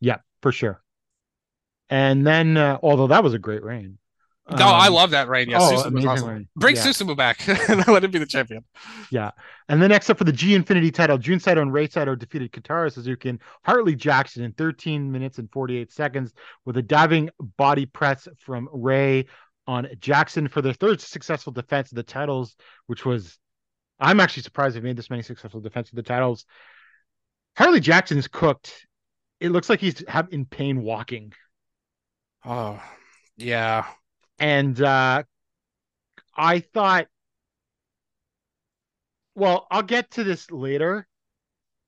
Yeah, 0.00 0.18
for 0.42 0.52
sure. 0.52 0.82
And 1.88 2.26
then, 2.26 2.56
uh, 2.56 2.78
although 2.82 3.06
that 3.08 3.24
was 3.24 3.32
a 3.34 3.38
great 3.38 3.62
reign. 3.62 3.98
No, 4.50 4.66
I 4.66 4.88
Um, 4.88 4.94
love 4.94 5.10
that 5.12 5.28
reign. 5.28 5.48
Yeah, 5.48 5.58
oh, 5.60 5.72
Susumu 5.84 5.94
was 5.94 6.04
awesome. 6.04 6.28
reign. 6.28 6.48
Bring 6.56 6.74
Yeah. 6.76 6.82
Susumu 6.82 7.16
back 7.16 7.46
and 7.70 7.86
let 7.86 8.02
him 8.04 8.10
be 8.10 8.18
the 8.18 8.26
champion. 8.26 8.64
Yeah. 9.10 9.30
And 9.68 9.80
then 9.80 9.90
next 9.90 10.10
up 10.10 10.18
for 10.18 10.24
the 10.24 10.32
G 10.32 10.54
Infinity 10.54 10.90
title, 10.90 11.16
Jun 11.16 11.38
Saito 11.38 11.62
and 11.62 11.72
Rei 11.72 11.86
Saito 11.88 12.14
defeated 12.16 12.50
Kotaro 12.52 12.92
Suzuki 12.92 13.28
and 13.28 13.38
Hartley 13.64 13.94
Jackson 13.94 14.42
in 14.44 14.52
13 14.52 15.10
minutes 15.12 15.38
and 15.38 15.50
48 15.52 15.92
seconds 15.92 16.34
with 16.64 16.76
a 16.76 16.82
diving 16.82 17.30
body 17.56 17.86
press 17.86 18.26
from 18.38 18.68
Rei 18.72 19.26
on 19.68 19.86
Jackson 20.00 20.48
for 20.48 20.60
their 20.60 20.72
third 20.72 21.00
successful 21.00 21.52
defense 21.52 21.92
of 21.92 21.96
the 21.96 22.02
titles, 22.02 22.56
which 22.88 23.04
was 23.04 23.38
I'm 24.00 24.18
actually 24.18 24.42
surprised 24.42 24.74
they've 24.74 24.82
made 24.82 24.96
this 24.96 25.08
many 25.10 25.22
successful 25.22 25.60
defense 25.60 25.88
of 25.90 25.96
the 25.96 26.02
titles. 26.02 26.44
Hartley 27.56 27.78
Jackson 27.80 28.18
is 28.18 28.26
cooked. 28.26 28.86
It 29.38 29.50
looks 29.50 29.68
like 29.70 29.78
he's 29.80 30.02
have, 30.08 30.28
in 30.32 30.46
pain 30.46 30.82
walking. 30.82 31.32
Oh, 32.44 32.82
yeah. 33.36 33.86
And 34.42 34.80
uh 34.82 35.22
I 36.36 36.60
thought 36.60 37.06
well, 39.34 39.66
I'll 39.70 39.82
get 39.82 40.10
to 40.12 40.24
this 40.24 40.50
later 40.50 41.06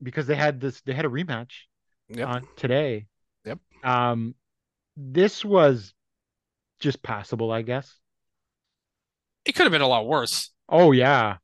because 0.03 0.27
they 0.27 0.35
had 0.37 0.61
this 0.61 0.81
they 0.83 0.95
had 0.95 1.05
a 1.05 1.09
rematch 1.11 1.53
Yep. 2.09 2.29
on 2.29 2.49
today. 2.57 3.07
Yep. 3.45 3.59
Um 3.83 4.35
this 4.97 5.45
was 5.45 5.93
just 6.81 7.03
passable, 7.03 7.51
I 7.51 7.63
guess. 7.63 7.93
It 9.45 9.55
could 9.55 9.65
have 9.65 9.73
been 9.73 9.81
a 9.83 9.89
lot 9.89 10.07
worse. 10.07 10.51
Oh 10.69 10.93
yeah. 10.93 11.39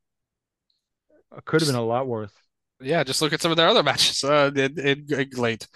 It 1.36 1.44
could 1.44 1.60
have 1.60 1.68
been 1.68 1.76
a 1.76 1.84
lot 1.84 2.06
worse. 2.06 2.32
Yeah, 2.80 3.04
just 3.04 3.20
look 3.20 3.32
at 3.32 3.42
some 3.42 3.50
of 3.50 3.56
their 3.56 3.68
other 3.68 3.82
matches 3.82 4.24
uh, 4.24 4.50
in, 4.54 4.78
in, 4.78 5.06
in 5.12 5.30
late. 5.36 5.66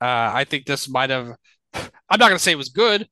Uh, 0.00 0.30
I 0.34 0.44
think 0.44 0.64
this 0.66 0.88
might 0.88 1.10
have. 1.10 1.36
I'm 1.74 2.18
not 2.18 2.28
going 2.28 2.32
to 2.32 2.38
say 2.38 2.52
it 2.52 2.58
was 2.58 2.70
good, 2.70 3.08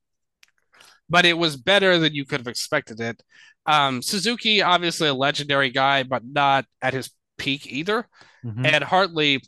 but 1.08 1.24
it 1.24 1.36
was 1.36 1.56
better 1.56 1.98
than 1.98 2.14
you 2.14 2.24
could 2.24 2.40
have 2.40 2.48
expected 2.48 3.00
it. 3.00 3.22
Um, 3.66 4.02
Suzuki, 4.02 4.62
obviously 4.62 5.08
a 5.08 5.14
legendary 5.14 5.70
guy, 5.70 6.02
but 6.02 6.22
not 6.24 6.66
at 6.82 6.94
his 6.94 7.10
peak 7.38 7.66
either. 7.66 8.06
Mhm. 8.44 8.66
And 8.66 8.84
Hartley, 8.84 9.40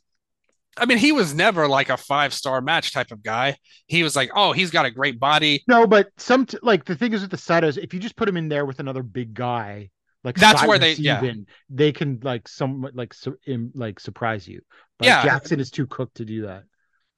I 0.79 0.87
mean, 0.87 0.99
he 0.99 1.13
was 1.13 1.35
never 1.35 1.69
like 1.69 1.89
a 1.91 1.97
five 1.97 2.33
star 2.35 2.61
match 2.61 2.93
type 2.93 3.11
of 3.11 3.23
guy. 3.23 3.57
He 3.87 4.03
was 4.03 4.17
like, 4.17 4.31
oh, 4.35 4.53
he's 4.53 4.71
got 4.71 4.87
a 4.87 4.91
great 4.91 5.19
body. 5.21 5.63
No, 5.69 5.87
but 5.87 6.09
some 6.19 6.47
t- 6.47 6.59
like 6.63 6.85
the 6.85 6.95
thing 6.97 7.13
is 7.13 7.23
with 7.23 7.31
the 7.31 7.37
Saitos, 7.37 7.79
if 7.79 7.93
you 7.95 8.01
just 8.01 8.17
put 8.17 8.29
him 8.29 8.37
in 8.37 8.49
there 8.49 8.65
with 8.67 8.81
another 8.81 9.03
big 9.03 9.33
guy, 9.35 9.91
like 10.25 10.37
That's 10.37 10.67
where 10.67 10.79
they- 10.79 10.95
yeah. 10.95 11.23
They 11.71 11.93
can 11.93 12.21
like 12.23 12.49
somewhat 12.49 12.95
like 12.97 13.15
su- 13.15 13.39
im- 13.47 13.73
like 13.75 14.01
surprise 14.01 14.47
you. 14.49 14.61
But 14.99 15.07
Yeah. 15.07 15.23
Jackson 15.25 15.61
is 15.61 15.71
too 15.71 15.87
cooked 15.87 16.17
to 16.17 16.25
do 16.25 16.43
that. 16.47 16.65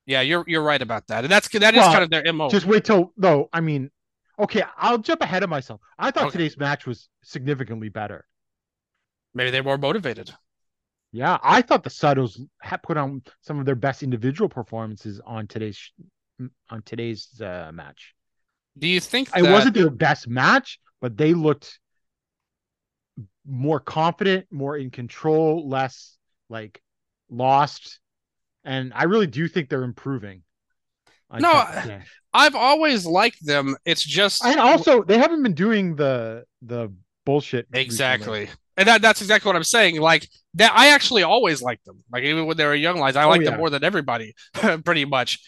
Yeah, 0.07 0.21
you're 0.23 0.45
you're 0.47 0.63
right 0.63 0.81
about 0.81 1.07
that, 1.09 1.25
and 1.25 1.31
that's 1.31 1.49
that 1.51 1.75
is 1.75 1.81
Well, 1.81 1.93
kind 1.93 2.03
of 2.03 2.11
their 2.11 2.33
mo. 2.33 2.49
Just 2.49 2.65
wait 2.65 2.85
till 2.85 3.13
no, 3.19 3.49
I 3.53 3.61
mean, 3.61 3.91
okay, 4.39 4.63
I'll 4.77 4.99
jump 4.99 5.21
ahead 5.23 5.43
of 5.43 5.51
myself. 5.51 5.81
I 5.99 6.11
thought 6.11 6.25
Okay. 6.25 6.33
today's 6.33 6.57
match 6.57 6.87
was 6.87 7.09
significantly 7.23 7.89
better. 7.89 8.27
Maybe 9.35 9.51
they're 9.51 9.63
more 9.63 9.79
motivated. 9.79 10.35
Yeah, 11.13 11.39
I 11.43 11.63
thought 11.63 11.85
the 11.85 11.91
Saitos 11.91 12.39
had 12.61 12.83
put 12.83 12.97
on 12.99 13.23
some 13.41 13.59
of 13.59 13.65
their 13.67 13.75
best 13.75 14.03
individual 14.03 14.49
performances 14.49 15.21
on 15.25 15.47
today's 15.47 15.91
on 16.71 16.83
today's 16.83 17.41
uh, 17.41 17.71
match. 17.73 18.15
Do 18.79 18.87
you 18.87 19.01
think 19.01 19.31
It 19.35 19.43
wasn't 19.43 19.75
their 19.75 19.91
best 19.91 20.29
match, 20.29 20.79
but 21.01 21.17
they 21.17 21.35
looked 21.35 21.79
more 23.47 23.81
confident, 23.81 24.47
more 24.51 24.77
in 24.77 24.91
control, 24.91 25.69
less 25.69 26.17
like 26.49 26.83
lost. 27.31 28.01
And 28.65 28.93
I 28.95 29.05
really 29.05 29.27
do 29.27 29.49
think 29.49 29.69
they're 29.69 29.83
improving. 29.85 30.43
on 31.31 31.43
No, 31.43 31.49
that. 31.63 32.03
I've 32.39 32.55
always 32.55 33.05
liked 33.05 33.45
them. 33.45 33.77
It's 33.85 34.03
just 34.05 34.45
and 34.45 34.59
also 34.61 35.03
they 35.03 35.19
haven't 35.19 35.43
been 35.43 35.55
doing 35.55 35.97
the 35.97 36.45
the 36.63 36.93
bullshit 37.27 37.67
recently. 37.73 37.85
exactly, 37.85 38.49
and 38.77 38.87
that 38.89 39.03
that's 39.03 39.21
exactly 39.21 39.49
what 39.49 39.57
I'm 39.57 39.65
saying. 39.65 40.01
Like 40.01 40.29
that, 40.55 40.73
I 40.75 40.89
actually 40.89 41.23
always 41.25 41.61
liked 41.61 41.85
them. 41.85 41.99
Like 42.13 42.25
even 42.25 42.47
when 42.47 42.57
they 42.57 42.65
were 42.65 42.75
young 42.75 42.99
lads, 42.99 43.17
I 43.17 43.25
Oh, 43.25 43.29
liked 43.29 43.45
yeah. 43.45 43.51
them 43.51 43.59
more 43.59 43.71
than 43.71 43.85
everybody, 43.85 44.35
pretty 44.85 45.05
much. 45.05 45.41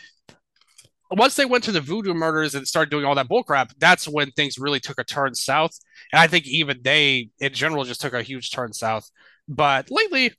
Once 1.13 1.35
they 1.35 1.45
went 1.45 1.65
to 1.65 1.73
the 1.73 1.81
voodoo 1.81 2.15
murders 2.15 2.55
and 2.55 2.69
started 2.69 2.89
doing 2.91 3.05
all 3.05 3.17
that 3.17 3.29
bullcrap, 3.29 3.71
that's 3.79 4.07
when 4.07 4.31
things 4.33 4.59
really 4.59 4.79
took 4.79 4.99
a 5.01 5.05
turn 5.05 5.35
south. 5.35 5.73
And 6.13 6.21
I 6.21 6.29
think 6.29 6.47
even 6.47 6.81
they, 6.85 7.31
in 7.41 7.53
general, 7.53 7.83
just 7.85 8.01
took 8.01 8.13
a 8.13 8.23
huge 8.23 8.53
turn 8.53 8.73
south. 8.73 9.11
But 9.49 9.91
lately, 9.91 10.33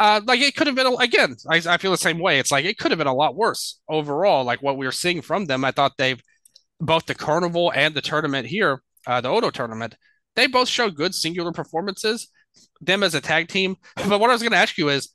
uh, 0.00 0.20
like 0.26 0.40
it 0.40 0.56
could 0.56 0.66
have 0.66 0.76
been 0.76 0.94
again. 1.00 1.36
I, 1.48 1.56
I 1.66 1.76
feel 1.78 1.90
the 1.90 1.96
same 1.96 2.18
way. 2.18 2.38
It's 2.38 2.52
like 2.52 2.64
it 2.64 2.78
could 2.78 2.90
have 2.90 2.98
been 2.98 3.06
a 3.06 3.14
lot 3.14 3.36
worse 3.36 3.80
overall. 3.88 4.44
Like 4.44 4.62
what 4.62 4.76
we 4.76 4.86
were 4.86 4.92
seeing 4.92 5.22
from 5.22 5.46
them, 5.46 5.64
I 5.64 5.70
thought 5.70 5.92
they've 5.98 6.22
both 6.80 7.06
the 7.06 7.14
carnival 7.14 7.72
and 7.74 7.94
the 7.94 8.00
tournament 8.00 8.46
here, 8.46 8.82
uh, 9.06 9.20
the 9.20 9.28
Odo 9.28 9.50
tournament, 9.50 9.96
they 10.36 10.46
both 10.46 10.68
show 10.68 10.90
good 10.90 11.14
singular 11.14 11.52
performances. 11.52 12.28
Them 12.80 13.02
as 13.02 13.14
a 13.14 13.20
tag 13.20 13.48
team. 13.48 13.76
But 14.08 14.20
what 14.20 14.30
I 14.30 14.32
was 14.32 14.42
going 14.42 14.52
to 14.52 14.58
ask 14.58 14.78
you 14.78 14.88
is, 14.88 15.10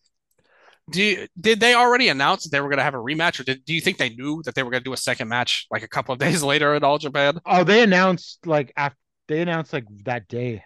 do 0.90 1.28
did 1.40 1.62
they 1.62 1.76
already 1.76 2.10
announce 2.10 2.44
that 2.44 2.50
they 2.52 2.60
were 2.60 2.68
going 2.68 2.80
to 2.80 2.84
have 2.84 2.94
a 2.94 2.98
rematch, 2.98 3.40
or 3.40 3.44
did, 3.44 3.64
do 3.64 3.74
you 3.74 3.80
think 3.80 3.98
they 3.98 4.10
knew 4.10 4.42
that 4.44 4.54
they 4.54 4.64
were 4.64 4.70
going 4.70 4.84
to 4.84 4.90
do 4.90 4.94
a 4.94 4.98
second 4.98 5.30
match 5.30 5.66
like 5.72 5.82
a 5.82 5.88
couple 5.88 6.12
of 6.12 6.20
days 6.26 6.44
later 6.44 6.74
at 6.74 6.84
All 6.84 6.98
Japan? 6.98 7.40
Oh, 7.46 7.64
they 7.64 7.84
announced 7.84 8.46
like 8.46 8.74
after 8.76 8.98
they 9.28 9.42
announced 9.42 9.72
like 9.72 9.86
that 10.04 10.28
day. 10.28 10.64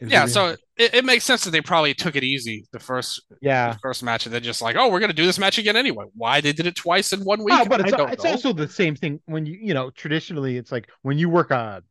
Is 0.00 0.10
Yeah, 0.10 0.26
the 0.26 0.28
so 0.28 0.56
it, 0.76 0.94
it 0.94 1.04
makes 1.04 1.24
sense 1.24 1.44
that 1.44 1.50
they 1.50 1.60
probably 1.60 1.94
took 1.94 2.16
it 2.16 2.24
easy 2.24 2.66
the 2.72 2.78
first 2.80 3.22
yeah. 3.40 3.74
the 3.74 3.78
first 3.78 4.02
match, 4.02 4.26
and 4.26 4.32
they're 4.32 4.40
just 4.40 4.62
like, 4.62 4.76
oh, 4.76 4.88
we're 4.90 5.00
going 5.00 5.10
to 5.10 5.16
do 5.16 5.26
this 5.26 5.38
match 5.38 5.58
again 5.58 5.76
anyway. 5.76 6.04
Why 6.14 6.40
they 6.40 6.52
did 6.52 6.66
it 6.66 6.76
twice 6.76 7.12
in 7.12 7.20
one 7.20 7.42
week? 7.44 7.60
Oh, 7.60 7.64
but 7.66 7.80
I 7.80 7.88
it's, 7.88 7.90
don't 7.90 8.12
it's 8.12 8.24
know. 8.24 8.30
also 8.30 8.52
the 8.52 8.68
same 8.68 8.96
thing 8.96 9.20
when 9.26 9.46
you 9.46 9.58
you 9.60 9.74
know 9.74 9.90
traditionally 9.90 10.56
it's 10.56 10.72
like 10.72 10.88
when 11.02 11.18
you 11.18 11.28
work 11.28 11.50
a 11.50 11.82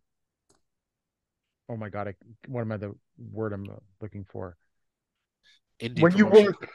oh 1.70 1.78
my 1.78 1.90
god 1.90 2.08
I, 2.10 2.16
what 2.48 2.62
am 2.62 2.72
I 2.72 2.78
the 2.78 2.94
word 3.18 3.54
I'm 3.54 3.68
looking 4.02 4.26
for 4.26 4.58
Indie 5.80 6.02
when 6.02 6.16
you 6.18 6.26
work 6.28 6.70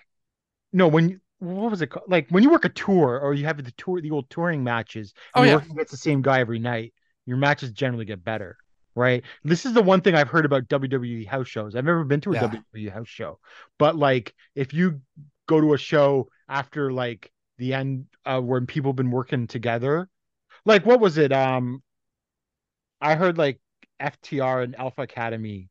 no 0.73 0.89
when 0.89 1.09
you 1.11 1.21
what 1.41 1.71
was 1.71 1.83
it 1.83 1.89
called 1.89 2.11
like 2.11 2.29
when 2.31 2.43
you 2.43 2.51
work 2.51 2.65
a 2.65 2.69
tour 2.71 3.19
or 3.21 3.35
you 3.35 3.45
have 3.47 3.63
the 3.63 3.73
tour 3.73 4.01
the 4.01 4.11
old 4.11 4.29
touring 4.31 4.65
matches 4.65 5.15
Oh, 5.35 5.43
and 5.43 5.47
yeah. 5.47 5.53
you're 5.53 5.59
working 5.61 5.73
against 5.73 5.91
the 5.93 5.97
same 5.99 6.23
guy 6.23 6.41
every 6.41 6.59
night 6.59 6.95
your 7.27 7.37
matches 7.37 7.73
generally 7.73 8.05
get 8.05 8.25
better 8.25 8.57
right? 8.99 9.25
This 9.45 9.67
is 9.67 9.73
the 9.75 9.83
one 9.83 10.01
thing 10.03 10.15
I've 10.15 10.29
heard 10.29 10.45
about 10.47 10.69
WWE 10.69 11.25
house 11.25 11.49
shows. 11.49 11.75
I've 11.77 11.85
never 11.85 12.05
been 12.05 12.21
to 12.23 12.33
a 12.33 12.37
Yeah. 12.37 12.39
WWE 12.39 12.89
house 12.91 13.09
show 13.09 13.39
but 13.79 13.97
like 13.97 14.35
if 14.55 14.75
you 14.75 15.01
go 15.47 15.61
to 15.61 15.75
a 15.75 15.79
show 15.79 16.29
after 16.49 16.93
like 16.93 17.31
the 17.59 17.75
end 17.75 18.07
uh 18.27 18.41
when 18.41 18.67
people 18.67 18.91
have 18.93 18.97
been 18.97 19.11
working 19.11 19.47
together 19.47 20.09
like 20.67 20.87
what 20.87 21.01
was 21.01 21.19
it? 21.19 21.33
Um 21.33 21.83
I 23.01 23.15
heard 23.17 23.39
like 23.39 23.61
FTR 24.01 24.63
and 24.63 24.77
Alpha 24.77 25.03
Academy 25.03 25.69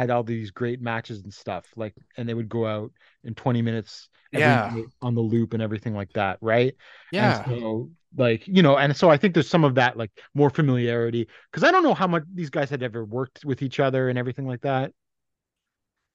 had 0.00 0.10
all 0.10 0.22
these 0.22 0.50
great 0.50 0.80
matches 0.80 1.22
and 1.22 1.32
stuff 1.32 1.66
like 1.76 1.94
and 2.16 2.28
they 2.28 2.34
would 2.34 2.48
go 2.48 2.66
out 2.66 2.92
in 3.24 3.34
20 3.34 3.62
minutes 3.62 4.08
every 4.32 4.40
Yeah. 4.80 4.82
on 5.02 5.14
the 5.14 5.20
loop 5.20 5.52
and 5.54 5.62
everything 5.62 5.94
like 5.94 6.12
that 6.14 6.38
right 6.40 6.74
yeah. 7.12 7.42
and 7.48 7.60
so 7.60 7.90
like 8.16 8.46
you 8.46 8.62
know 8.62 8.76
and 8.76 8.96
so 8.96 9.08
I 9.10 9.16
think 9.16 9.34
there's 9.34 9.48
some 9.48 9.64
of 9.64 9.74
that 9.76 9.96
like 9.96 10.10
more 10.34 10.50
familiarity 10.50 11.28
because 11.50 11.64
I 11.64 11.70
don't 11.70 11.82
know 11.82 11.94
how 11.94 12.06
much 12.06 12.24
these 12.34 12.50
guys 12.50 12.70
had 12.70 12.82
ever 12.82 13.04
worked 13.04 13.44
with 13.44 13.62
each 13.62 13.80
other 13.80 14.08
and 14.08 14.18
everything 14.18 14.46
like 14.46 14.62
that 14.62 14.92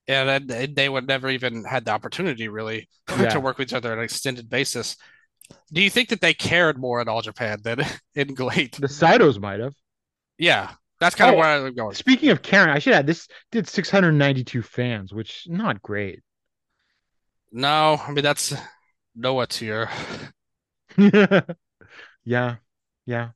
Yeah, 0.07 0.23
then 0.25 0.47
they- 0.47 0.65
they 0.67 0.89
would 0.89 1.07
never 1.07 1.29
even 1.29 1.63
had 1.63 1.85
the 1.85 1.91
opportunity 1.91 2.47
really 2.47 2.87
Yeah. 3.09 3.29
to 3.29 3.39
work 3.39 3.57
with 3.57 3.67
each 3.69 3.73
other 3.73 3.91
on 3.91 3.99
an 3.99 4.03
extended 4.03 4.49
basis. 4.49 4.97
Do 5.71 5.81
you 5.81 5.89
think 5.89 6.09
that 6.09 6.21
they 6.21 6.33
cared 6.33 6.77
more 6.77 7.01
in 7.01 7.07
All 7.07 7.21
Japan 7.21 7.59
than 7.63 7.79
in 8.15 8.33
GLEAT? 8.33 8.77
the 8.79 8.87
Saitos 8.87 9.39
might 9.39 9.59
have 9.59 9.73
Yeah, 10.37 10.71
that's 11.01 11.15
kind 11.15 11.29
of 11.29 11.35
Oh. 11.35 11.39
where 11.39 11.67
I'm 11.67 11.75
going. 11.75 11.95
speaking 11.95 12.29
of 12.29 12.41
Karen 12.41 12.69
I 12.69 12.79
should 12.79 12.93
add 12.93 13.07
this 13.07 13.27
did 13.51 13.67
692 13.67 14.61
fans 14.61 15.13
which 15.13 15.45
not 15.49 15.81
great 15.81 16.21
No, 17.51 17.99
I 18.07 18.11
mean 18.11 18.23
that's 18.23 18.53
Noah 19.15 19.47
tier. 19.47 19.89
yeah, 22.23 22.55
yeah. 23.05 23.29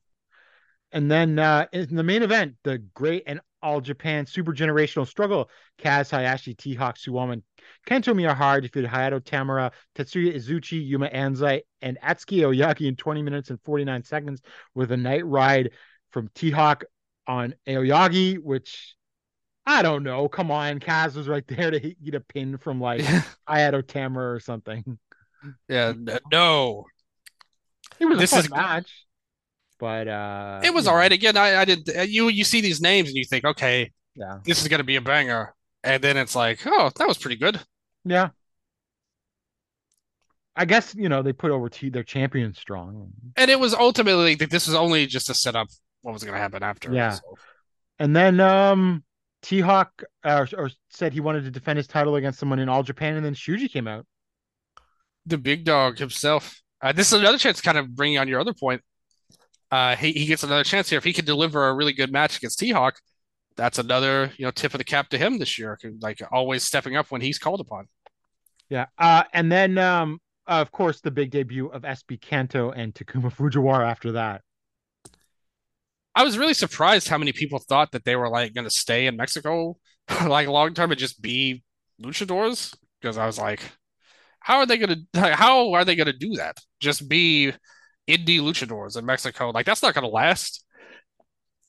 And 0.92 1.12
then 1.12 1.40
uh, 1.40 1.66
in 1.74 1.96
the 1.96 2.04
main 2.04 2.24
event, 2.24 2.56
the 2.64 2.78
great 2.94 3.24
and 3.28 3.42
all 3.62 3.82
Japan 3.82 4.26
super 4.26 4.54
generational 4.54 5.08
struggle, 5.08 5.50
Kaz 5.80 6.12
Hayashi, 6.12 6.54
T-Hawk 6.54 6.98
Suwama, 6.98 7.34
and 7.34 7.44
Kento 7.88 8.14
Miyahara 8.14 8.62
defeated 8.62 8.90
Hayato 8.90 9.20
Tamura, 9.20 9.72
Tetsuya 9.96 10.34
Izuchi, 10.36 10.86
Yuma 10.88 11.10
Anzai, 11.10 11.62
and 11.82 11.98
Atsuki 12.02 12.40
Aoyagi 12.42 12.88
in 12.88 12.96
20 12.96 13.24
minutes 13.24 13.50
and 13.50 13.60
49 13.64 14.04
seconds 14.04 14.42
with 14.76 14.92
a 14.92 14.98
night 14.98 15.26
ride 15.26 15.72
from 16.12 16.30
T-Hawk 16.36 16.86
on 17.28 17.56
Aoyagi, 17.68 18.38
which 18.40 18.96
I 19.66 19.82
don't 19.82 20.04
know. 20.04 20.28
Come 20.30 20.52
on, 20.52 20.80
Kaz 20.80 21.16
was 21.16 21.28
right 21.28 21.46
there 21.48 21.72
to 21.72 21.80
hit- 21.80 22.04
get 22.04 22.16
a 22.16 22.20
pin 22.20 22.58
from 22.58 22.80
like 22.80 23.02
Hayato 23.50 23.82
Tamura 23.84 24.36
or 24.36 24.40
something. 24.40 24.98
Yeah, 25.70 25.94
no. 26.32 26.86
It 28.00 28.06
was 28.06 28.20
This 28.20 28.32
a 28.32 28.36
fun 28.38 28.46
is- 28.46 28.50
match. 28.52 29.06
but 29.80 30.08
uh, 30.08 30.62
It 30.64 30.74
was 30.74 30.86
you 30.86 30.92
all 30.92 30.98
right. 30.98 31.12
Again, 31.12 31.38
I, 31.38 31.58
I 31.62 31.66
did. 31.66 31.88
You 32.10 32.30
you 32.30 32.44
see 32.44 32.62
these 32.62 32.82
names 32.82 33.10
and 33.10 33.18
you 33.18 33.26
think, 33.26 33.46
okay, 33.46 33.92
Yeah, 34.16 34.40
this 34.44 34.62
is 34.62 34.68
gonna 34.68 34.84
be 34.84 34.96
a 34.98 35.02
banger, 35.02 35.54
and 35.84 36.04
then 36.04 36.18
it's 36.18 36.36
like, 36.36 36.60
oh, 36.66 36.92
that 36.96 37.08
was 37.08 37.18
pretty 37.18 37.38
good. 37.38 37.60
yeah. 38.04 38.30
I 40.56 40.64
guess 40.66 40.96
you 40.96 41.10
know 41.10 41.22
they 41.22 41.34
put 41.34 41.52
over 41.52 41.68
T 41.70 41.90
their 41.90 42.04
champion 42.04 42.54
strong, 42.54 43.12
And 43.36 43.52
it 43.52 43.60
was 43.60 43.74
ultimately 43.74 44.36
that 44.36 44.50
this 44.50 44.68
was 44.68 44.76
only 44.76 45.06
just 45.06 45.30
a 45.30 45.34
set 45.34 45.56
up 45.56 45.68
what 46.06 46.14
was 46.14 46.24
gonna 46.24 46.38
happen 46.38 46.64
after. 46.64 46.92
Yeah. 46.94 47.12
So, 47.12 47.22
and 48.00 48.16
then 48.16 48.40
um 48.40 49.04
T 49.42 49.60
Hawk 49.62 50.04
uh, 50.24 50.46
or 50.58 50.72
said 50.90 51.14
he 51.14 51.20
wanted 51.22 51.44
to 51.46 51.52
defend 51.52 51.78
his 51.78 51.88
title 51.88 52.16
against 52.16 52.40
someone 52.40 52.60
in 52.60 52.70
All 52.70 52.84
Japan, 52.84 53.16
and 53.16 53.26
then 53.26 53.36
Shuji 53.36 53.70
came 53.72 53.88
out. 53.88 54.06
the 55.26 55.38
big 55.38 55.64
dog 55.66 55.98
himself. 56.00 56.62
Uh, 56.82 56.92
this 56.92 57.08
is 57.12 57.20
another 57.20 57.38
chance, 57.38 57.58
to 57.58 57.64
kind 57.64 57.78
of 57.78 57.96
bringing 57.96 58.18
on 58.20 58.28
your 58.28 58.40
other 58.40 58.54
point. 58.54 58.82
Uh, 59.72 59.96
he 59.96 60.12
he 60.14 60.26
gets 60.26 60.44
another 60.44 60.64
chance 60.64 60.90
here 60.90 60.98
if 60.98 61.04
he 61.04 61.14
can 61.14 61.26
deliver 61.26 61.68
a 61.68 61.74
really 61.74 61.94
good 61.94 62.12
match 62.12 62.38
against 62.38 62.60
T 62.60 62.72
Hawk. 62.72 62.96
That's 63.58 63.80
another 63.80 64.32
you 64.38 64.46
know 64.46 64.52
tip 64.52 64.74
of 64.74 64.78
the 64.80 64.84
cap 64.84 65.10
to 65.10 65.18
him 65.18 65.40
this 65.40 65.58
year, 65.60 65.78
like 66.02 66.22
always 66.32 66.64
stepping 66.64 66.96
up 66.98 67.12
when 67.12 67.22
he's 67.22 67.40
called 67.40 67.62
upon. 67.62 67.88
Yeah, 68.70 68.88
uh, 68.98 69.24
and 69.34 69.52
then 69.52 69.78
um 69.78 70.20
of 70.48 70.72
course 70.72 71.02
the 71.02 71.12
big 71.12 71.32
debut 71.32 71.68
of 71.68 71.84
SB 71.84 72.20
KENTo 72.22 72.72
and 72.76 72.94
Takuma 72.94 73.34
Fujiwara 73.34 73.90
after 73.90 74.14
that. 74.14 74.42
I 76.16 76.24
was 76.24 76.38
really 76.38 76.54
surprised 76.54 77.08
how 77.08 77.18
many 77.18 77.34
people 77.34 77.60
thought 77.60 77.92
that 77.92 78.06
they 78.06 78.16
were 78.16 78.30
like 78.30 78.54
going 78.54 78.66
to 78.68 78.72
stay 78.74 79.08
in 79.08 79.18
Mexico 79.18 79.78
like 80.28 80.48
long 80.48 80.74
term 80.74 80.92
and 80.92 81.00
just 81.00 81.22
be 81.22 81.64
luchadors 82.02 82.76
because 83.02 83.18
I 83.18 83.26
was 83.26 83.38
like, 83.38 83.62
how 84.40 84.58
are 84.60 84.66
they 84.66 84.78
going 84.78 85.06
to 85.14 85.36
how 85.36 85.74
are 85.74 85.86
they 85.86 85.96
going 85.96 86.08
to 86.08 86.14
do 86.14 86.36
that? 86.38 86.58
Just 86.80 87.10
be 87.10 87.54
indie 88.08 88.40
luchadors 88.40 88.98
in 88.98 89.06
Mexico? 89.06 89.52
Like 89.52 89.66
that's 89.66 89.84
not 89.84 89.94
going 89.94 90.06
to 90.06 90.10
last. 90.12 90.64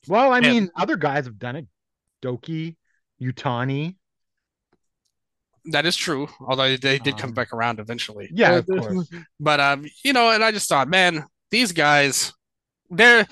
Well, 0.08 0.32
I 0.32 0.40
Yeah. 0.40 0.50
mean, 0.52 0.70
other 0.76 0.96
guys 0.96 1.26
have 1.26 1.38
done 1.38 1.56
it. 1.56 1.66
Doki, 2.22 2.76
Utani. 3.20 3.96
That 5.72 5.84
is 5.84 5.96
true, 5.96 6.28
although 6.40 6.76
they 6.76 6.98
did 6.98 7.16
come 7.16 7.30
Um, 7.30 7.34
back 7.34 7.52
around 7.52 7.80
eventually. 7.80 8.28
Yeah, 8.32 8.50
Uh, 8.50 8.58
of 8.58 8.66
course. 8.68 9.10
But 9.40 9.58
um, 9.58 9.84
you 10.04 10.12
know, 10.12 10.30
and 10.30 10.44
I 10.44 10.52
just 10.52 10.68
thought, 10.68 10.88
man, 10.88 11.24
these 11.50 11.72
guys, 11.72 12.32
they're 12.90 13.26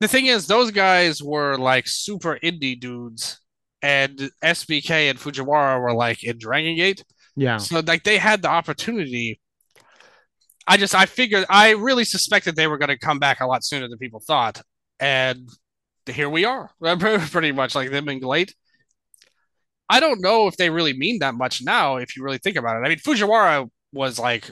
the 0.00 0.08
thing 0.08 0.26
is, 0.26 0.46
those 0.46 0.70
guys 0.70 1.22
were 1.22 1.56
like 1.56 1.86
super 1.86 2.38
indie 2.42 2.78
dudes, 2.78 3.40
and 3.82 4.30
SBK 4.42 5.10
and 5.10 5.18
Fujiwara 5.18 5.80
were 5.80 5.94
like 5.94 6.24
in 6.24 6.38
Dragon 6.38 6.76
Gate. 6.76 7.04
Yeah. 7.36 7.58
So 7.58 7.80
like 7.86 8.04
they 8.04 8.18
had 8.18 8.42
the 8.42 8.48
opportunity. 8.48 9.40
I 10.66 10.76
just 10.76 10.94
I 10.94 11.06
figured 11.06 11.46
I 11.48 11.70
really 11.70 12.04
suspected 12.04 12.54
they 12.56 12.66
were 12.66 12.78
going 12.78 12.90
to 12.90 12.98
come 12.98 13.18
back 13.18 13.40
a 13.40 13.46
lot 13.46 13.64
sooner 13.64 13.88
than 13.88 13.98
people 13.98 14.20
thought, 14.26 14.60
and 14.98 15.48
here 16.06 16.28
we 16.28 16.44
are, 16.44 16.70
pretty 16.98 17.52
much 17.52 17.74
like 17.74 17.90
them 17.90 18.08
in 18.08 18.20
GLEAT. 18.20 18.54
I 19.88 19.98
don't 19.98 20.20
know 20.20 20.46
if 20.46 20.56
they 20.56 20.70
really 20.70 20.96
mean 20.96 21.18
that 21.18 21.34
much 21.34 21.62
now. 21.62 21.96
If 21.96 22.16
you 22.16 22.22
really 22.22 22.38
think 22.38 22.56
about 22.56 22.76
it, 22.76 22.86
I 22.86 22.88
mean 22.88 22.98
Fujiwara 22.98 23.68
was 23.92 24.18
like 24.18 24.50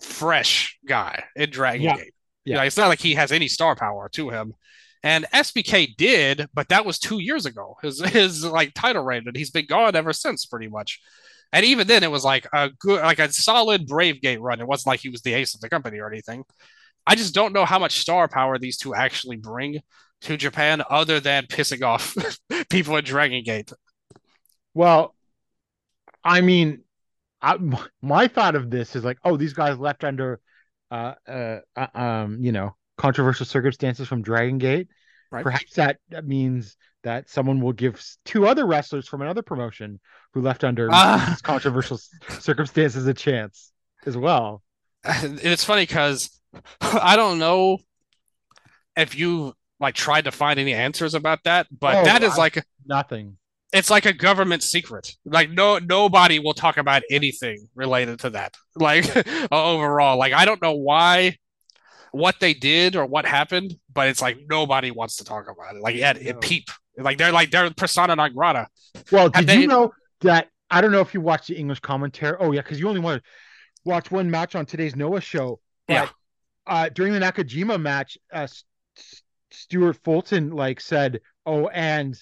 fresh 0.00 0.78
guy 0.86 1.24
in 1.36 1.50
Dragon 1.50 1.82
Yeah. 1.82 1.96
Gate. 1.96 2.14
Yeah. 2.44 2.62
It's 2.62 2.76
not 2.76 2.88
like 2.88 3.00
he 3.00 3.14
has 3.14 3.32
any 3.32 3.48
star 3.48 3.76
power 3.76 4.08
to 4.10 4.30
him. 4.30 4.54
And 5.04 5.26
SBK 5.34 5.96
did, 5.96 6.46
but 6.54 6.68
that 6.68 6.84
was 6.84 6.98
two 6.98 7.18
years 7.18 7.46
ago. 7.46 7.76
His 7.82 8.00
his 8.04 8.44
like 8.44 8.72
title 8.74 9.02
reign, 9.02 9.24
and 9.26 9.36
he's 9.36 9.50
been 9.50 9.66
gone 9.66 9.96
ever 9.96 10.12
since, 10.12 10.46
pretty 10.46 10.68
much. 10.68 11.00
And 11.52 11.66
even 11.66 11.86
then, 11.86 12.02
it 12.02 12.10
was 12.10 12.24
like 12.24 12.46
a 12.52 12.70
good, 12.78 13.02
like 13.02 13.18
a 13.18 13.32
solid 13.32 13.86
Brave 13.86 14.22
Gate 14.22 14.40
run. 14.40 14.60
It 14.60 14.66
wasn't 14.66 14.88
like 14.88 15.00
he 15.00 15.10
was 15.10 15.22
the 15.22 15.34
ace 15.34 15.54
of 15.54 15.60
the 15.60 15.68
company 15.68 15.98
or 15.98 16.10
anything. 16.10 16.44
I 17.06 17.14
just 17.14 17.34
don't 17.34 17.52
know 17.52 17.64
how 17.64 17.78
much 17.78 17.98
star 17.98 18.28
power 18.28 18.58
these 18.58 18.78
two 18.78 18.94
actually 18.94 19.36
bring 19.36 19.80
to 20.22 20.36
Japan, 20.36 20.82
other 20.88 21.18
than 21.18 21.46
pissing 21.46 21.82
off 21.82 22.16
people 22.70 22.96
at 22.96 23.04
Dragon 23.04 23.42
Gate. 23.42 23.72
Well, 24.72 25.14
I 26.24 26.40
mean, 26.40 26.84
I, 27.42 27.58
my 28.00 28.28
thought 28.28 28.54
of 28.54 28.70
this 28.70 28.94
is 28.94 29.04
like, 29.04 29.18
oh, 29.24 29.36
these 29.36 29.52
guys 29.52 29.78
left 29.78 30.04
under, 30.04 30.40
uh, 30.92 31.14
uh, 31.26 31.58
uh, 31.76 31.86
um, 31.98 32.38
you 32.40 32.52
know, 32.52 32.76
controversial 32.98 33.46
circumstances 33.46 34.06
from 34.06 34.22
Dragon 34.22 34.58
Gate. 34.58 34.88
Right. 35.30 35.42
Perhaps 35.42 35.74
that, 35.74 35.96
that 36.10 36.26
means 36.26 36.76
that 37.04 37.30
someone 37.30 37.60
will 37.60 37.72
give 37.72 38.04
two 38.24 38.46
other 38.46 38.66
wrestlers 38.66 39.08
from 39.08 39.22
another 39.22 39.42
promotion 39.42 39.98
who 40.34 40.42
left 40.42 40.62
under 40.62 40.88
Ah. 40.92 41.36
controversial 41.42 41.98
circumstances 42.28 43.06
a 43.06 43.14
chance 43.14 43.72
as 44.06 44.16
well. 44.16 44.62
It's 45.04 45.64
funny 45.64 45.82
because 45.82 46.30
I 46.82 47.16
don't 47.16 47.38
know 47.38 47.78
if 48.96 49.16
you 49.16 49.54
like 49.80 49.94
tried 49.94 50.26
to 50.26 50.30
find 50.30 50.60
any 50.60 50.74
answers 50.74 51.14
about 51.14 51.42
that, 51.44 51.66
but 51.76 51.96
Oh, 51.96 52.04
that 52.04 52.22
is 52.22 52.34
I- 52.34 52.36
like 52.36 52.64
Nothing. 52.84 53.36
It's 53.72 53.90
like 53.90 54.06
a 54.06 54.12
government 54.12 54.62
secret. 54.62 55.14
Like 55.24 55.50
no 55.50 55.78
nobody 55.78 56.38
will 56.38 56.54
talk 56.54 56.76
about 56.76 57.02
anything 57.10 57.68
related 57.74 58.20
to 58.20 58.30
that. 58.30 58.56
Like 58.76 59.04
overall, 59.52 60.16
like 60.18 60.32
I 60.32 60.44
don't 60.44 60.62
know 60.62 60.72
why 60.72 61.36
what 62.12 62.36
they 62.40 62.54
did 62.54 62.96
or 62.96 63.06
what 63.06 63.24
happened, 63.26 63.74
but 63.92 64.08
it's 64.08 64.20
like 64.22 64.38
nobody 64.48 64.90
wants 64.90 65.16
to 65.16 65.24
talk 65.24 65.44
about 65.50 65.76
it. 65.76 65.82
Like 65.82 65.96
yeah, 65.96 66.12
it 66.16 66.34
No. 66.34 66.40
peep. 66.40 66.64
Like 66.98 67.18
they're 67.18 67.32
like 67.32 67.50
they're 67.50 67.70
persona 67.70 68.16
non 68.16 68.32
grata. 68.34 68.68
Well, 69.10 69.28
did 69.30 69.46
they- 69.46 69.60
you 69.60 69.66
know 69.66 69.92
that? 70.20 70.48
I 70.70 70.80
don't 70.80 70.90
know 70.92 71.00
if 71.00 71.12
you 71.12 71.20
watched 71.20 71.48
the 71.48 71.56
English 71.56 71.80
commentary. 71.80 72.36
Oh 72.40 72.52
yeah, 72.52 72.62
because 72.62 72.80
you 72.80 72.88
only 72.88 73.00
want 73.00 73.22
to 73.22 73.28
watch 73.84 74.10
one 74.10 74.30
match 74.30 74.54
on 74.54 74.64
today's 74.64 74.96
Noah 74.96 75.20
show. 75.20 75.60
But, 75.86 75.94
Yeah. 75.94 76.08
Uh, 76.66 76.88
during 76.88 77.12
the 77.12 77.18
Nakajima 77.18 77.78
match, 77.80 78.16
uh, 78.32 78.46
Stuart 79.50 79.98
Fulton 80.04 80.50
like 80.50 80.80
said, 80.80 81.20
"Oh, 81.44 81.68
and 81.68 82.16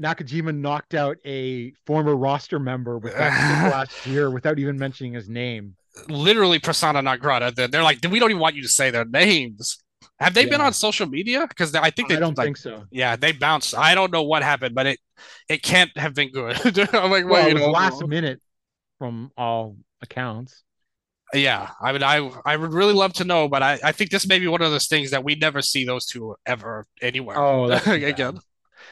Nakajima 0.00 0.56
knocked 0.56 0.94
out 0.94 1.18
a 1.24 1.72
former 1.86 2.16
roster 2.16 2.58
member 2.58 2.98
with 2.98 3.14
that 3.14 3.70
last 3.72 4.06
year 4.06 4.30
without 4.30 4.58
even 4.58 4.78
mentioning 4.78 5.12
his 5.14 5.28
name." 5.28 5.76
Literally 6.08 6.58
persona 6.58 7.02
non 7.02 7.18
grata. 7.18 7.52
They're, 7.54 7.82
like 7.82 7.98
we 8.08 8.18
don't 8.18 8.30
even 8.30 8.40
want 8.40 8.56
you 8.56 8.62
to 8.62 8.68
say 8.68 8.90
their 8.90 9.04
names. 9.04 9.78
Have 10.18 10.34
they 10.34 10.46
been 10.46 10.60
on 10.60 10.72
social 10.72 11.06
media? 11.06 11.46
Because 11.46 11.74
I 11.74 11.90
think 11.90 12.08
they 12.08 12.16
I 12.16 12.20
don't 12.20 12.36
like, 12.38 12.46
think 12.46 12.56
so. 12.56 12.84
Yeah, 12.90 13.16
they 13.16 13.32
bounced. 13.32 13.74
I 13.76 13.94
don't 13.94 14.12
know 14.12 14.22
what 14.22 14.42
happened, 14.42 14.74
but 14.74 14.86
it 14.86 15.00
it 15.48 15.62
can't 15.62 15.94
have 15.98 16.14
been 16.14 16.30
good. 16.30 16.56
I'm 16.94 17.10
like, 17.10 17.26
Well, 17.26 17.48
you 17.48 17.54
know, 17.54 17.70
last 17.70 18.04
minute 18.06 18.40
from 18.98 19.30
all 19.36 19.76
accounts. 20.00 20.62
yeah. 21.34 21.70
I 21.80 21.92
mean, 21.92 22.02
I 22.02 22.30
I 22.44 22.56
would 22.56 22.72
really 22.72 22.92
love 22.92 23.12
to 23.14 23.24
know, 23.24 23.48
but 23.48 23.62
I 23.62 23.78
I 23.82 23.92
think 23.92 24.10
this 24.10 24.26
may 24.26 24.38
be 24.38 24.48
one 24.48 24.62
of 24.62 24.70
those 24.70 24.86
things 24.88 25.10
that 25.10 25.24
we 25.24 25.34
never 25.34 25.62
see 25.62 25.84
those 25.84 26.06
two 26.06 26.36
ever 26.46 26.86
anywhere. 27.00 27.36
Oh, 27.38 27.70
again. 27.86 28.38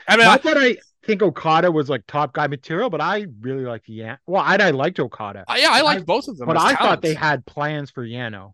I 0.08 0.16
mean, 0.16 0.26
I, 0.26 0.36
Not 0.36 0.42
that 0.44 0.58
I 0.58 0.76
think 1.10 1.22
Okada 1.22 1.70
was 1.72 1.90
like 1.90 2.06
top 2.06 2.32
guy 2.32 2.46
material, 2.46 2.88
but 2.90 3.00
I 3.00 3.26
really 3.40 3.64
liked 3.64 3.88
Yan. 3.88 4.18
Well, 4.26 4.42
I, 4.44 4.56
I 4.56 4.70
liked 4.70 5.00
Okada. 5.00 5.44
I- 5.48 5.58
yeah, 5.58 5.70
I 5.72 5.80
like 5.82 5.98
I- 5.98 6.02
both 6.02 6.28
of 6.28 6.38
them. 6.38 6.46
But 6.46 6.56
I 6.56 6.74
thought 6.74 7.02
they 7.02 7.14
had 7.14 7.44
plans 7.44 7.90
for 7.90 8.06
Yano. 8.06 8.52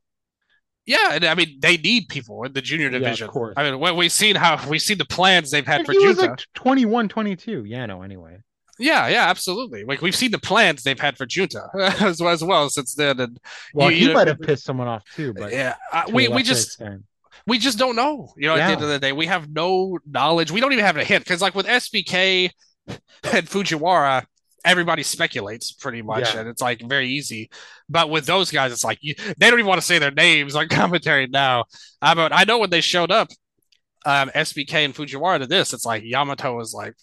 Yeah, 0.86 1.14
and 1.14 1.24
I 1.24 1.34
mean, 1.34 1.58
they 1.60 1.76
need 1.76 2.08
people 2.08 2.44
in 2.44 2.52
the 2.52 2.62
junior 2.62 2.88
Yeah, 2.90 2.96
of 2.96 3.02
division. 3.02 3.28
course. 3.28 3.54
I 3.56 3.64
mean, 3.64 3.80
when 3.80 3.96
we've 3.96 4.12
seen 4.12 4.36
how 4.36 4.58
we've 4.68 4.80
seen 4.80 4.98
the 4.98 5.04
plans 5.04 5.50
they've 5.50 5.66
had 5.66 5.78
And 5.80 5.86
for 5.86 5.92
he 5.92 5.98
was 5.98 6.16
Junta. 6.16 6.30
like 6.30 6.40
21, 6.54 7.08
22, 7.08 7.64
Yano, 7.64 8.04
anyway. 8.04 8.38
Yeah, 8.78 9.08
yeah, 9.08 9.28
absolutely. 9.28 9.84
Like 9.84 10.00
we've 10.00 10.14
seen 10.14 10.30
the 10.30 10.38
plans 10.38 10.82
they've 10.84 11.00
had 11.00 11.16
for 11.16 11.26
Junta 11.26 11.68
as 12.00 12.20
well, 12.20 12.30
as 12.32 12.44
well 12.44 12.70
since 12.70 12.94
then, 12.94 13.18
and 13.20 13.38
Well, 13.74 13.90
You- 13.90 13.96
he 13.96 14.04
you- 14.06 14.12
might 14.14 14.28
have 14.28 14.40
pissed 14.40 14.64
someone 14.64 14.86
off 14.86 15.02
too, 15.14 15.32
but 15.34 15.50
yeah, 15.52 15.74
uh, 15.92 16.04
we 16.12 16.28
we 16.28 16.42
just 16.42 16.66
extent. 16.80 17.02
We 17.46 17.58
just 17.58 17.78
don't 17.78 17.96
know. 17.96 18.32
You 18.36 18.48
know, 18.48 18.54
at 18.54 18.66
the 18.66 18.72
end 18.72 18.82
of 18.82 18.88
the 18.88 18.98
day, 18.98 19.12
we 19.12 19.26
have 19.26 19.50
no 19.50 19.98
knowledge. 20.08 20.50
We 20.50 20.60
don't 20.60 20.72
even 20.72 20.84
have 20.84 20.96
a 20.96 21.04
hint 21.04 21.24
because, 21.24 21.40
like 21.40 21.54
with 21.54 21.66
SBK 21.66 22.50
and 22.88 23.46
Fujiwara, 23.46 24.24
everybody 24.64 25.02
speculates 25.02 25.72
pretty 25.72 26.02
much, 26.02 26.34
Yeah. 26.34 26.40
and 26.40 26.48
it's 26.48 26.60
like 26.62 26.80
very 26.80 27.08
easy. 27.08 27.50
But 27.88 28.10
with 28.10 28.26
those 28.26 28.50
guys, 28.50 28.72
it's 28.72 28.84
like 28.84 28.98
you, 29.00 29.14
they 29.38 29.48
don't 29.48 29.58
even 29.60 29.66
want 29.66 29.80
to 29.80 29.86
say 29.86 29.98
their 29.98 30.10
names 30.10 30.56
on 30.56 30.68
commentary 30.70 31.26
now. 31.28 31.64
Uh, 32.02 32.14
but 32.14 32.32
I 32.32 32.44
know 32.44 32.58
when 32.58 32.70
they 32.70 32.80
showed 32.80 33.10
up, 33.12 33.28
um, 34.04 34.30
SBK 34.30 34.84
and 34.84 34.94
Fujiwara 34.94 35.38
to 35.40 35.46
this, 35.46 35.72
it's 35.72 35.84
like 35.84 36.02
Yamato 36.04 36.56
was 36.56 36.74
like. 36.74 36.94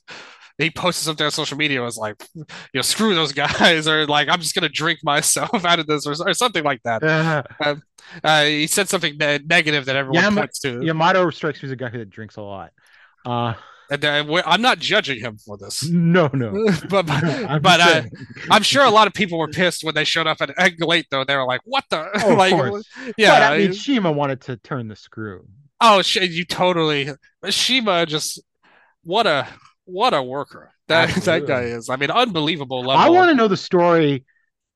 He 0.58 0.70
posted 0.70 1.04
something 1.06 1.26
on 1.26 1.32
social 1.32 1.58
media 1.58 1.82
was 1.82 1.98
like, 1.98 2.16
you 2.36 2.46
know, 2.76 2.82
screw 2.82 3.16
those 3.16 3.32
guys, 3.32 3.88
or 3.88 4.06
like, 4.06 4.30
I'm 4.30 4.40
just 4.40 4.54
gonna 4.56 4.70
drink 4.70 5.00
myself 5.04 5.66
out 5.66 5.80
of 5.80 5.88
this, 5.88 6.06
or, 6.06 6.14
or 6.28 6.34
something 6.34 6.64
like 6.64 6.82
that. 6.84 7.04
Uh, 7.04 7.76
Uh, 8.24 8.44
he 8.44 8.68
said 8.68 8.90
something 8.90 9.16
ne- 9.18 9.40
negative 9.46 9.86
that 9.86 9.96
everyone 9.96 10.24
Yama- 10.24 10.42
points 10.42 10.60
to. 10.60 10.84
Yamato 10.84 11.30
strikes 11.30 11.64
me 11.64 11.68
as 11.68 11.72
a 11.72 11.76
guy 11.76 11.90
that 11.90 12.10
drinks 12.10 12.36
a 12.36 12.42
lot. 12.42 12.72
Uh, 13.26 13.54
And 13.90 14.04
uh, 14.06 14.42
I'm 14.46 14.62
not 14.62 14.80
judging 14.80 15.20
him 15.20 15.38
for 15.38 15.58
this, 15.58 15.88
no, 15.90 16.30
no. 16.34 16.52
but 16.90 17.06
but, 17.06 17.24
I'm 17.24 17.62
but 17.62 17.80
uh. 17.80 18.02
I'm 18.52 18.62
sure 18.64 18.84
a 18.86 18.90
lot 18.90 19.08
of 19.08 19.14
people 19.14 19.38
were 19.40 19.48
pissed 19.48 19.84
when 19.84 19.96
they 19.96 20.04
showed 20.04 20.28
up 20.28 20.42
at 20.42 20.50
GLEAT. 20.78 21.08
Though 21.12 21.24
they 21.24 21.36
were 21.36 21.46
like, 21.48 21.62
"What 21.66 21.84
the?" 21.90 22.10
Oh, 22.26 22.34
like, 22.36 22.54
yeah. 23.18 23.32
but 23.40 23.42
I 23.54 23.58
mean, 23.58 23.74
CIMA 23.74 24.12
wanted 24.12 24.42
to 24.42 24.58
turn 24.58 24.88
the 24.88 24.96
screw. 24.96 25.46
oh, 25.82 26.02
you 26.16 26.46
totally. 26.46 27.10
CIMA 27.50 28.06
just 28.06 28.42
what 29.04 29.28
a 29.28 29.48
what 29.86 30.14
a 30.14 30.22
worker 30.22 30.72
that 30.88 31.10
that 31.26 31.46
guy 31.46 31.64
is. 31.64 31.90
I 31.90 31.96
mean, 31.96 32.12
unbelievable 32.12 32.80
level. 32.82 32.98
I 32.98 33.10
want 33.10 33.30
to 33.30 33.36
know 33.36 33.48
the 33.48 33.58
story 33.58 34.26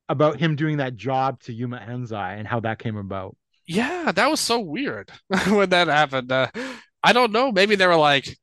about 0.10 0.40
him 0.40 0.56
doing 0.56 0.78
that 0.78 0.96
job 0.96 1.42
to 1.44 1.54
Yuma 1.54 1.80
Anzai 1.80 2.38
and 2.40 2.48
how 2.48 2.60
that 2.62 2.80
came 2.80 2.98
about. 2.98 3.36
Yeah, 3.68 4.12
that 4.14 4.30
was 4.30 4.40
so 4.40 4.60
weird 4.60 5.12
when 5.48 5.70
that 5.70 5.88
happened. 5.88 6.32
Uh, 6.32 6.48
I 7.04 7.14
don't 7.14 7.32
know. 7.32 7.52
Maybe 7.52 7.76
they 7.76 7.88
were 7.88 7.96
like, 7.98 8.38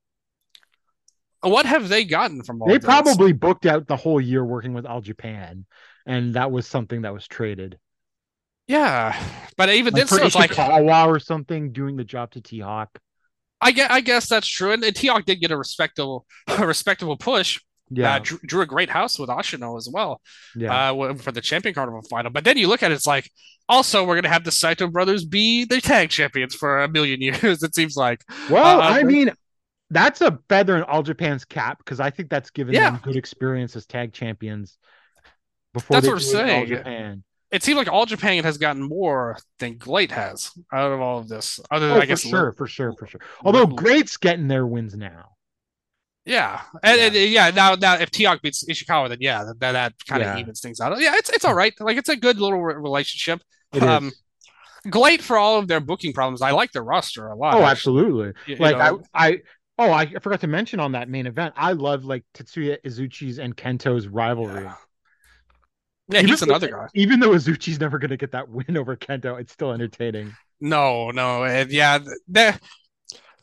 what 1.40 1.66
have 1.66 1.88
they 1.88 2.04
gotten 2.04 2.42
from 2.42 2.62
all 2.62 2.68
They 2.68 2.78
this? 2.78 2.84
probably 2.84 3.32
booked 3.32 3.66
out 3.66 3.86
the 3.86 3.96
whole 3.96 4.20
year 4.20 4.44
working 4.44 4.72
with 4.72 4.86
All 4.86 5.00
Japan, 5.00 5.66
and 6.06 6.34
that 6.34 6.50
was 6.50 6.66
something 6.66 7.02
that 7.02 7.12
was 7.12 7.26
traded. 7.26 7.78
Yeah, 8.66 9.14
but 9.56 9.68
even 9.68 9.92
Like 9.92 10.08
still, 10.08 10.26
it's 10.26 10.34
like 10.34 10.52
Ishikawa 10.52 11.06
or 11.06 11.18
something 11.20 11.72
doing 11.72 11.96
the 11.96 12.04
job 12.04 12.30
to 12.32 12.40
T 12.40 12.60
Hawk. 12.60 12.98
I 13.64 13.72
guess 13.72 13.90
I 13.90 14.00
guess 14.00 14.28
that's 14.28 14.46
true. 14.46 14.72
And, 14.72 14.84
and 14.84 14.94
did 14.94 15.40
get 15.40 15.50
a 15.50 15.56
respectable 15.56 16.26
a 16.46 16.66
respectable 16.66 17.16
push. 17.16 17.60
Yeah, 17.90 18.14
Uh, 18.14 18.18
drew, 18.20 18.38
drew 18.46 18.62
a 18.62 18.66
great 18.66 18.88
house 18.90 19.18
with 19.18 19.28
Ashino 19.28 19.76
as 19.76 19.88
well. 19.92 20.20
yeah. 20.56 20.90
uh, 20.92 21.14
for 21.14 21.32
the 21.32 21.40
Champion 21.42 21.74
Carnival 21.74 22.02
final. 22.08 22.30
But 22.30 22.42
then 22.44 22.56
you 22.56 22.66
look 22.66 22.82
at 22.82 22.90
it, 22.90 22.94
it's 22.94 23.06
like, 23.06 23.30
also, 23.68 24.02
we're 24.02 24.14
going 24.14 24.24
to 24.24 24.30
have 24.30 24.42
the 24.42 24.50
Saito 24.50 24.88
brothers 24.88 25.24
be 25.24 25.64
the 25.66 25.80
tag 25.82 26.08
champions 26.08 26.54
for 26.54 26.82
a 26.82 26.88
million 26.88 27.20
years, 27.28 27.62
it 27.62 27.74
seems 27.74 27.94
like. 27.94 28.22
well, 28.50 28.80
uh, 28.80 28.84
I 28.84 29.02
mean, 29.02 29.30
that's 29.90 30.22
a 30.22 30.38
feather 30.48 30.76
in 30.78 30.82
All 30.84 31.02
Japan's 31.02 31.44
cap 31.44 31.76
because 31.78 32.00
I 32.00 32.10
think 32.10 32.30
that's 32.30 32.50
given 32.50 32.74
Yeah. 32.74 32.90
them 32.92 33.00
good 33.02 33.16
experience 33.16 33.76
as 33.76 33.84
tag 33.86 34.12
champions. 34.14 34.78
Before 35.74 36.00
That's 36.00 36.06
they 36.06 36.12
what 36.12 36.22
I'm 36.22 36.30
do 36.30 36.36
it 36.36 36.40
in 36.40 36.50
All 36.50 36.66
saying. 36.66 37.24
It 37.54 37.62
seems 37.62 37.76
like 37.78 37.88
All 37.88 38.04
Japan 38.04 38.42
has 38.44 38.58
gotten 38.58 38.82
more 38.82 39.38
than 39.60 39.78
GLEAT 39.78 40.10
has 40.10 40.50
out 40.72 40.90
of 40.92 41.00
all 41.00 41.18
of 41.20 41.28
this. 41.28 41.60
Other 41.70 41.88
than, 41.88 41.96
Oh, 41.96 42.00
I 42.00 42.02
for 42.02 42.06
guess, 42.08 42.20
sure, 42.22 42.52
for 42.52 42.66
sure, 42.66 42.92
for 42.98 43.06
sure. 43.06 43.20
Although 43.44 43.66
GLEAT's 43.66 44.16
getting 44.16 44.48
their 44.48 44.66
wins 44.66 44.94
now. 44.96 45.30
Yeah. 46.24 46.62
And, 46.82 47.00
and, 47.00 47.14
yeah, 47.14 47.50
now 47.50 47.74
now 47.74 47.94
if 47.96 48.10
T-Hawk 48.10 48.42
beats 48.42 48.64
Ishikawa, 48.68 49.08
then 49.10 49.18
yeah, 49.20 49.44
that, 49.44 49.60
that 49.60 49.92
kind 50.08 50.22
of 50.22 50.28
Yeah. 50.34 50.38
evens 50.40 50.60
things 50.60 50.80
out. 50.80 50.98
Yeah, 51.00 51.12
it's 51.16 51.30
it's 51.30 51.44
all 51.44 51.54
right. 51.54 51.72
Like, 51.80 51.96
it's 51.96 52.08
a 52.08 52.16
good 52.16 52.38
little 52.40 52.60
re- 52.62 52.74
relationship. 52.74 53.40
It 53.72 53.82
is. 53.82 53.88
Um, 53.88 54.12
GLEAT, 54.90 55.22
for 55.22 55.36
all 55.38 55.58
of 55.58 55.68
their 55.68 55.80
booking 55.80 56.12
problems, 56.12 56.42
I 56.42 56.50
like 56.50 56.72
their 56.72 56.82
roster 56.84 57.28
a 57.28 57.36
lot. 57.36 57.54
oh, 57.54 57.58
actually. 57.58 57.70
absolutely. 57.70 58.26
You- 58.46 58.56
you 58.56 58.56
like 58.56 58.76
know, 58.78 59.02
I, 59.14 59.28
I 59.28 59.38
oh 59.78 59.92
I 59.92 60.06
forgot 60.20 60.40
to 60.42 60.46
mention 60.46 60.78
on 60.80 60.92
that 60.92 61.08
main 61.08 61.26
event 61.26 61.52
i 61.56 61.72
love 61.72 62.04
like 62.04 62.24
tetsuya 62.32 62.76
izuchi's 62.86 63.38
and 63.40 63.56
kento's 63.56 64.06
rivalry 64.06 64.62
yeah, 64.62 64.74
yeah 66.08 66.20
Even 66.20 66.28
he's 66.28 66.42
another 66.42 66.68
guy. 66.68 66.88
even 66.94 67.20
though 67.20 67.30
izuchi's 67.30 67.80
never 67.80 67.98
going 67.98 68.10
to 68.10 68.16
get 68.16 68.32
that 68.32 68.48
win 68.48 68.76
over 68.76 68.96
kento 68.96 69.40
it's 69.40 69.52
still 69.52 69.72
entertaining 69.72 70.36
No, 70.60 71.10
no, 71.10 71.44
and 71.44 71.70
yeah, 71.70 71.98
there 72.28 72.58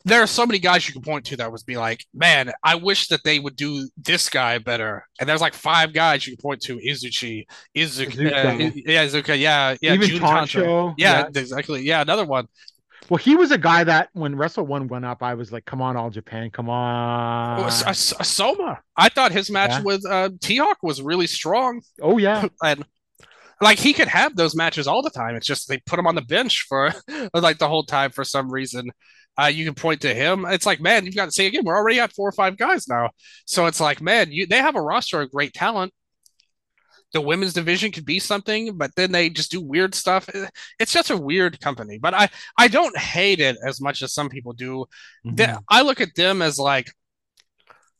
there 0.04 0.20
are 0.22 0.26
so 0.26 0.44
many 0.44 0.58
guys 0.58 0.88
you 0.88 0.92
can 0.92 1.02
point 1.02 1.24
to 1.26 1.36
that 1.36 1.52
would 1.52 1.60
be 1.64 1.76
like, 1.76 2.04
man, 2.12 2.50
I 2.64 2.74
wish 2.74 3.06
that 3.08 3.20
they 3.24 3.38
would 3.38 3.54
do 3.54 3.88
this 3.96 4.28
guy 4.28 4.58
better. 4.58 5.06
And 5.20 5.28
there's 5.28 5.40
like 5.40 5.54
five 5.54 5.92
guys 5.92 6.26
you 6.26 6.34
can 6.36 6.42
point 6.42 6.60
to: 6.62 6.78
Izuchi, 6.78 7.44
Izuka, 7.76 8.32
uh, 8.32 8.72
yeah, 8.74 9.06
Izuka, 9.06 9.38
yeah, 9.38 9.76
yeah, 9.80 9.94
even 9.94 10.08
Jun. 10.08 10.20
Tancho, 10.20 10.94
Yeah, 10.98 11.28
exactly. 11.32 11.82
Yeah, 11.82 12.02
another 12.02 12.24
one. 12.24 12.48
Well 13.12 13.18
he 13.18 13.36
was 13.36 13.50
a 13.50 13.58
guy 13.58 13.84
that 13.84 14.08
when 14.14 14.34
wrestle 14.34 14.64
one 14.64 14.88
went 14.88 15.04
up 15.04 15.22
i 15.22 15.34
was 15.34 15.52
like 15.52 15.66
come 15.66 15.82
on 15.82 15.98
all 15.98 16.08
japan 16.08 16.48
come 16.50 16.70
on 16.70 17.60
Oh, 17.60 17.64
S- 17.66 17.86
S- 17.86 18.26
Soma. 18.26 18.80
I 18.96 19.10
thought 19.10 19.32
his 19.32 19.50
match 19.50 19.72
Yeah. 19.72 19.82
with 19.82 20.06
uh, 20.08 20.30
T-Hawk 20.40 20.78
was 20.82 21.02
really 21.02 21.26
strong, 21.26 21.82
oh 22.00 22.16
yeah 22.16 22.48
and 22.64 22.82
like 23.60 23.78
he 23.78 23.92
could 23.92 24.08
have 24.08 24.34
those 24.34 24.56
matches 24.56 24.86
all 24.88 25.02
the 25.02 25.10
time. 25.10 25.36
It's 25.36 25.46
just 25.46 25.68
they 25.68 25.78
put 25.84 25.98
him 25.98 26.06
on 26.06 26.14
the 26.14 26.22
bench 26.22 26.64
for 26.68 26.92
like 27.34 27.58
the 27.58 27.68
whole 27.68 27.84
time 27.84 28.10
for 28.10 28.24
some 28.24 28.50
reason. 28.50 28.90
Uh, 29.40 29.46
you 29.46 29.64
can 29.64 29.74
point 29.74 30.00
to 30.02 30.12
him. 30.12 30.44
It's 30.46 30.66
like, 30.66 30.80
man, 30.80 31.06
you've 31.06 31.14
got 31.14 31.26
to 31.26 31.32
say 31.32 31.46
again, 31.46 31.62
we're 31.64 31.76
already 31.76 32.00
at 32.00 32.12
four 32.12 32.28
or 32.28 32.32
five 32.32 32.56
guys 32.58 32.88
now. 32.88 33.10
So 33.46 33.66
it's 33.66 33.80
like, 33.80 34.00
man, 34.02 34.32
you 34.32 34.46
they 34.46 34.58
have 34.58 34.74
a 34.76 34.80
roster 34.80 35.20
of 35.20 35.30
great 35.30 35.52
talent. 35.52 35.92
The 37.12 37.20
women's 37.20 37.52
division 37.52 37.92
could 37.92 38.06
be 38.06 38.18
something, 38.18 38.76
but 38.76 38.94
then 38.96 39.12
they 39.12 39.28
just 39.28 39.50
do 39.50 39.60
weird 39.60 39.94
stuff. 39.94 40.28
It's 40.78 40.92
just 40.92 41.10
a 41.10 41.16
weird 41.16 41.60
company. 41.60 41.98
But 41.98 42.14
I 42.14 42.28
I 42.56 42.68
don't 42.68 42.96
hate 42.96 43.40
it 43.40 43.56
as 43.66 43.80
much 43.80 44.02
as 44.02 44.12
some 44.14 44.28
people 44.30 44.52
do. 44.54 44.86
They- 45.24 45.46
Mhm. 45.46 45.62
I 45.68 45.82
look 45.82 46.00
at 46.00 46.14
them 46.14 46.40
as 46.42 46.58
like, 46.58 46.90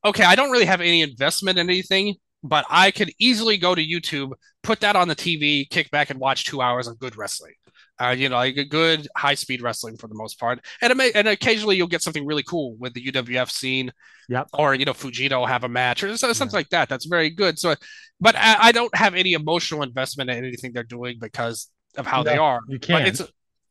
okay, 0.04 0.24
I 0.24 0.34
don't 0.34 0.50
really 0.50 0.64
have 0.66 0.80
any 0.80 1.02
investment 1.02 1.58
in 1.58 1.68
anything, 1.68 2.16
but 2.42 2.64
I 2.70 2.90
could 2.90 3.12
easily 3.18 3.56
go 3.58 3.74
to 3.74 3.82
YouTube, 3.86 4.32
put 4.62 4.80
that 4.80 4.96
on 4.96 5.08
the 5.08 5.14
TV, 5.16 5.64
kick 5.68 5.90
back 5.90 6.10
and 6.10 6.18
watch 6.18 6.44
two 6.44 6.60
hours 6.60 6.86
of 6.88 6.98
good 6.98 7.16
wrestling. 7.16 7.54
Uh, 8.00 8.08
you 8.10 8.28
know, 8.28 8.36
like 8.36 8.56
a 8.56 8.64
good 8.64 9.06
high 9.16 9.34
speed 9.34 9.62
wrestling 9.62 9.96
for 9.96 10.08
the 10.08 10.14
most 10.14 10.40
part, 10.40 10.58
and 10.80 10.90
it 10.90 10.96
may, 10.96 11.12
and 11.14 11.28
occasionally 11.28 11.76
you'll 11.76 11.86
get 11.86 12.02
something 12.02 12.26
really 12.26 12.42
cool 12.42 12.74
with 12.78 12.94
the 12.94 13.00
UWF 13.00 13.50
scene, 13.50 13.92
Yep. 14.28 14.48
or 14.54 14.74
you 14.74 14.84
know 14.84 14.92
Fujita 14.94 15.36
will 15.38 15.46
have 15.46 15.62
a 15.64 15.68
match 15.68 16.02
or 16.02 16.16
so- 16.16 16.32
something 16.32 16.56
like 16.56 16.70
that. 16.70 16.88
That's 16.88 17.04
very 17.06 17.30
good. 17.30 17.58
So, 17.58 17.74
but 18.20 18.34
I, 18.34 18.56
I 18.68 18.72
don't 18.72 18.94
have 18.96 19.14
any 19.14 19.34
emotional 19.34 19.82
investment 19.82 20.30
in 20.30 20.38
anything 20.44 20.72
they're 20.72 20.82
doing 20.84 21.18
because 21.20 21.68
of 21.96 22.06
how 22.06 22.22
they 22.22 22.36
are. 22.38 22.60
you 22.68 22.78
But 22.90 23.04
can't. 23.04 23.08
it's 23.08 23.22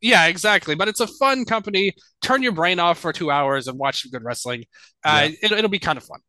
yeah, 0.02 0.27
exactly. 0.27 0.76
But 0.76 0.88
it's 0.88 0.99
a 0.99 1.07
fun 1.07 1.43
company. 1.45 1.93
Turn 2.22 2.41
your 2.41 2.53
brain 2.53 2.80
off 2.80 2.99
for 2.99 3.11
two 3.14 3.31
hours 3.31 3.68
and 3.68 3.77
watch 3.77 4.02
some 4.03 4.11
good 4.11 4.23
wrestling. 4.23 4.65
Uh, 5.03 5.30
it, 5.41 5.52
it'll 5.52 5.69
be 5.69 5.80
kind 5.80 5.98
of 5.98 6.03
fun. 6.03 6.19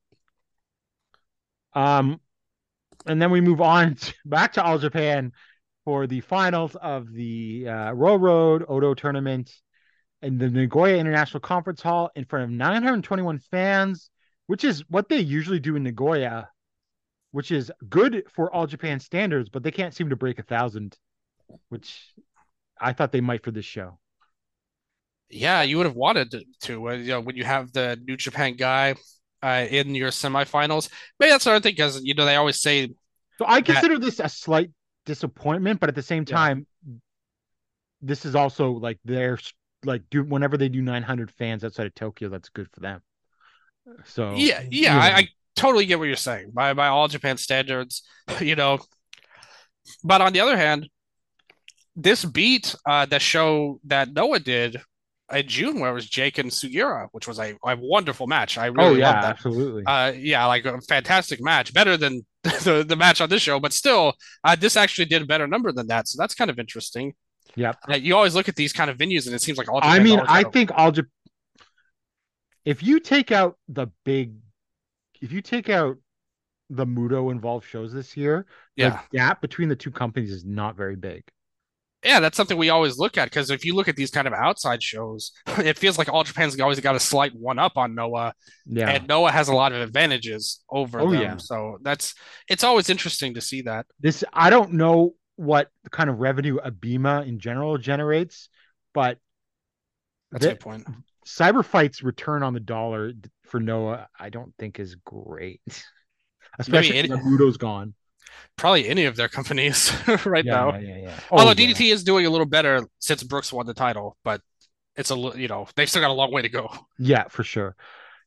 Um, 1.74 2.20
and 3.06 3.20
then 3.20 3.30
we 3.30 3.40
move 3.40 3.60
on 3.60 3.96
to, 3.96 4.14
back 4.24 4.54
to 4.54 4.64
All 4.64 4.78
Japan 4.78 5.32
for 5.84 6.06
the 6.06 6.20
finals 6.20 6.76
of 6.76 7.12
the 7.12 7.66
uh, 7.68 7.92
Royal 7.92 8.18
Road 8.18 8.64
Odo 8.68 8.94
tournament 8.94 9.52
in 10.22 10.38
the 10.38 10.48
Nagoya 10.48 10.96
International 10.96 11.40
Conference 11.40 11.82
Hall 11.82 12.10
in 12.14 12.24
front 12.24 12.44
of 12.44 12.50
921 12.50 13.38
fans, 13.50 14.10
which 14.46 14.64
is 14.64 14.84
what 14.88 15.08
they 15.08 15.18
usually 15.18 15.58
do 15.58 15.74
in 15.74 15.82
Nagoya, 15.82 16.48
which 17.32 17.50
is 17.50 17.72
good 17.88 18.24
for 18.34 18.52
All 18.52 18.66
Japan 18.66 19.00
standards, 19.00 19.48
but 19.48 19.62
they 19.62 19.72
can't 19.72 19.94
seem 19.94 20.10
to 20.10 20.16
break 20.16 20.38
a 20.38 20.44
thousand, 20.44 20.96
which 21.68 22.12
I 22.80 22.92
thought 22.92 23.10
they 23.10 23.20
might 23.20 23.42
for 23.42 23.50
this 23.50 23.64
show. 23.64 23.98
Yeah, 25.28 25.62
you 25.62 25.78
would 25.78 25.86
have 25.86 25.96
wanted 25.96 26.34
to, 26.62 26.88
uh, 26.88 26.92
you 26.92 27.08
know, 27.08 27.20
when 27.20 27.36
you 27.36 27.44
have 27.44 27.72
the 27.72 27.98
New 28.06 28.16
Japan 28.16 28.54
guy 28.54 28.94
uh, 29.42 29.66
in 29.68 29.94
your 29.94 30.10
semifinals. 30.10 30.90
Maybe 31.18 31.30
that's 31.30 31.46
what 31.46 31.54
I 31.54 31.60
think, 31.60 31.76
because 31.76 32.02
you 32.04 32.14
know 32.14 32.26
they 32.26 32.36
always 32.36 32.60
say 32.60 32.92
So 33.38 33.46
I 33.46 33.60
That- 33.60 33.66
consider 33.66 33.98
this 33.98 34.20
a 34.20 34.28
slight 34.28 34.70
disappointment, 35.04 35.80
but 35.80 35.88
at 35.88 35.94
the 35.94 36.02
same 36.02 36.24
Yeah. 36.26 36.34
time, 36.36 36.66
this 38.00 38.24
is 38.24 38.34
also 38.34 38.72
like 38.72 38.98
their 39.04 39.38
like 39.84 40.02
do 40.10 40.22
whenever 40.24 40.56
they 40.56 40.68
do 40.68 40.82
900 40.82 41.30
fans 41.30 41.64
outside 41.64 41.86
of 41.86 41.94
Tokyo, 41.94 42.28
that's 42.28 42.48
good 42.48 42.68
for 42.72 42.80
them. 42.80 43.02
So 44.04 44.36
Yeah, 44.36 44.62
you 44.68 44.68
yeah, 44.70 44.98
I. 44.98 45.16
I 45.18 45.28
totally 45.54 45.84
get 45.86 45.98
what 45.98 46.06
you're 46.06 46.16
saying. 46.16 46.50
By 46.52 46.72
by 46.74 46.88
all 46.88 47.08
Japan 47.08 47.36
standards, 47.36 48.02
you 48.40 48.56
know. 48.56 48.78
But 50.04 50.20
on 50.20 50.32
the 50.32 50.40
other 50.40 50.56
hand, 50.56 50.88
this 51.96 52.24
beat 52.24 52.74
uh 52.86 53.06
the 53.06 53.18
show 53.18 53.80
that 53.84 54.12
Noah 54.12 54.38
did 54.40 54.80
in 55.32 55.48
June 55.48 55.80
where 55.80 55.90
it 55.90 55.94
was 55.94 56.08
Jake 56.08 56.38
and 56.38 56.50
Sugiura, 56.50 57.08
which 57.12 57.26
was 57.26 57.38
a, 57.38 57.54
a 57.64 57.76
wonderful 57.76 58.26
match. 58.26 58.58
I 58.58 58.66
really 58.66 58.88
oh 58.88 58.94
yeah, 58.94 59.20
that. 59.20 59.24
absolutely. 59.30 59.84
Uh 59.86 60.12
yeah, 60.16 60.46
like 60.46 60.64
a 60.64 60.80
fantastic 60.82 61.40
match. 61.40 61.72
Better 61.72 61.96
than 61.96 62.24
the, 62.42 62.84
the 62.86 62.96
match 62.96 63.20
on 63.20 63.28
this 63.28 63.42
show, 63.42 63.60
but 63.60 63.72
still, 63.72 64.14
uh, 64.44 64.56
this 64.56 64.76
actually 64.76 65.04
did 65.04 65.22
a 65.22 65.26
better 65.26 65.46
number 65.46 65.72
than 65.72 65.86
that. 65.88 66.08
So 66.08 66.20
that's 66.20 66.34
kind 66.34 66.50
of 66.50 66.58
interesting. 66.58 67.14
Yeah. 67.54 67.72
Uh, 67.88 67.94
you 67.94 68.16
always 68.16 68.34
look 68.34 68.48
at 68.48 68.56
these 68.56 68.72
kind 68.72 68.90
of 68.90 68.98
venues 68.98 69.26
and 69.26 69.34
it 69.34 69.42
seems 69.42 69.58
like 69.58 69.70
all 69.70 69.80
I 69.82 69.98
mean, 69.98 70.20
I 70.20 70.44
think 70.44 70.70
all 70.74 70.90
Japan. 70.90 71.10
If 72.64 72.82
you 72.82 73.00
take 73.00 73.32
out 73.32 73.56
the 73.68 73.88
big, 74.04 74.34
if 75.20 75.32
you 75.32 75.42
take 75.42 75.68
out 75.68 75.96
the 76.70 76.86
Muto 76.86 77.30
involved 77.30 77.66
shows 77.66 77.92
this 77.92 78.16
year, 78.16 78.46
yeah. 78.76 79.00
the 79.10 79.18
gap 79.18 79.40
between 79.40 79.68
the 79.68 79.76
two 79.76 79.90
companies 79.90 80.30
is 80.30 80.44
not 80.44 80.76
very 80.76 80.96
big. 80.96 81.24
Yeah, 82.04 82.18
that's 82.20 82.36
something 82.36 82.56
we 82.58 82.70
always 82.70 82.98
look 82.98 83.16
at 83.16 83.26
because 83.26 83.50
if 83.50 83.64
you 83.64 83.74
look 83.76 83.86
at 83.86 83.94
these 83.96 84.10
kind 84.10 84.26
of 84.26 84.32
outside 84.32 84.82
shows, 84.82 85.30
it 85.58 85.78
feels 85.78 85.98
like 85.98 86.08
All 86.08 86.24
Japan's 86.24 86.58
always 86.60 86.80
got 86.80 86.96
a 86.96 87.00
slight 87.00 87.32
one 87.34 87.58
up 87.60 87.76
on 87.76 87.94
Noah, 87.94 88.34
Yeah. 88.66 88.90
and 88.90 89.06
Noah 89.06 89.30
has 89.30 89.48
a 89.48 89.54
lot 89.54 89.72
of 89.72 89.80
advantages 89.80 90.60
over 90.68 91.00
Oh, 91.00 91.10
them. 91.12 91.20
yeah. 91.22 91.36
So 91.36 91.78
that's 91.82 92.14
it's 92.48 92.64
always 92.64 92.90
interesting 92.90 93.34
to 93.34 93.40
see 93.40 93.62
that. 93.62 93.86
this 94.00 94.24
I 94.32 94.50
don't 94.50 94.72
know 94.72 95.14
what 95.36 95.68
kind 95.90 96.10
of 96.10 96.18
revenue 96.18 96.58
ABEMA 96.58 97.26
in 97.26 97.38
general 97.38 97.78
generates, 97.78 98.48
but 98.94 99.18
That's 100.32 100.44
a 100.44 100.48
the- 100.48 100.54
good 100.54 100.60
point. 100.60 100.86
Cyber 101.26 101.64
Fight's 101.64 102.02
return 102.02 102.42
on 102.42 102.52
the 102.52 102.58
dollar 102.60 103.12
for 103.46 103.60
Noah, 103.60 104.08
I 104.18 104.28
don't 104.28 104.52
think 104.58 104.80
is 104.80 104.96
great. 105.04 105.60
Especially 106.58 106.98
it- 106.98 107.10
when 107.10 107.24
Muto's 107.24 107.56
gone. 107.58 107.94
Probably 108.56 108.88
any 108.88 109.04
of 109.06 109.16
their 109.16 109.28
companies 109.28 109.92
right 110.26 110.44
yeah, 110.44 110.52
now. 110.54 110.72
yeah, 110.74 110.78
yeah, 110.80 110.96
yeah. 111.04 111.20
Oh, 111.30 111.38
Although. 111.38 111.54
DDT 111.54 111.92
is 111.92 112.04
doing 112.04 112.26
a 112.26 112.30
little 112.30 112.46
better 112.46 112.86
since 112.98 113.22
Brookes 113.22 113.52
won 113.52 113.66
the 113.66 113.74
title, 113.74 114.16
but 114.24 114.40
it's 114.96 115.10
a 115.10 115.16
you 115.16 115.48
know 115.48 115.66
they've 115.74 115.88
still 115.88 116.02
got 116.02 116.10
a 116.10 116.14
long 116.14 116.32
way 116.32 116.42
to 116.42 116.48
go. 116.50 116.70
Yeah, 116.98 117.24
for 117.28 117.42
sure. 117.44 117.74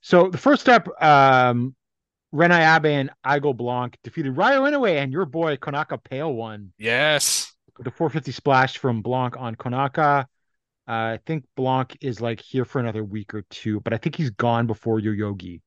So 0.01 0.29
the 0.29 0.37
first 0.37 0.61
step, 0.61 0.87
um, 1.01 1.75
Ren 2.31 2.51
Ayabe 2.51 2.87
and 2.87 3.11
Igo 3.25 3.55
Blanc 3.55 3.97
defeated 4.03 4.35
Ryo 4.35 4.63
Inoue 4.63 4.95
and 4.97 5.11
your 5.11 5.25
boy 5.25 5.57
Konaka 5.57 6.03
Pale 6.03 6.33
won 6.33 6.73
Yes. 6.77 7.53
the 7.79 7.91
450 7.91 8.31
splash 8.31 8.77
from 8.77 9.01
Blanc 9.01 9.35
on 9.37 9.55
Konaka. 9.55 10.25
Uh, 10.87 10.91
I 11.17 11.19
think 11.25 11.45
Blanc 11.55 11.97
is 12.01 12.19
like 12.21 12.41
here 12.41 12.65
for 12.65 12.79
another 12.79 13.03
week 13.03 13.33
or 13.33 13.43
two, 13.49 13.79
but 13.79 13.93
I 13.93 13.97
think 13.97 14.15
he's 14.15 14.29
gone 14.31 14.67
before 14.67 14.99
Yoyogi. 14.99 15.61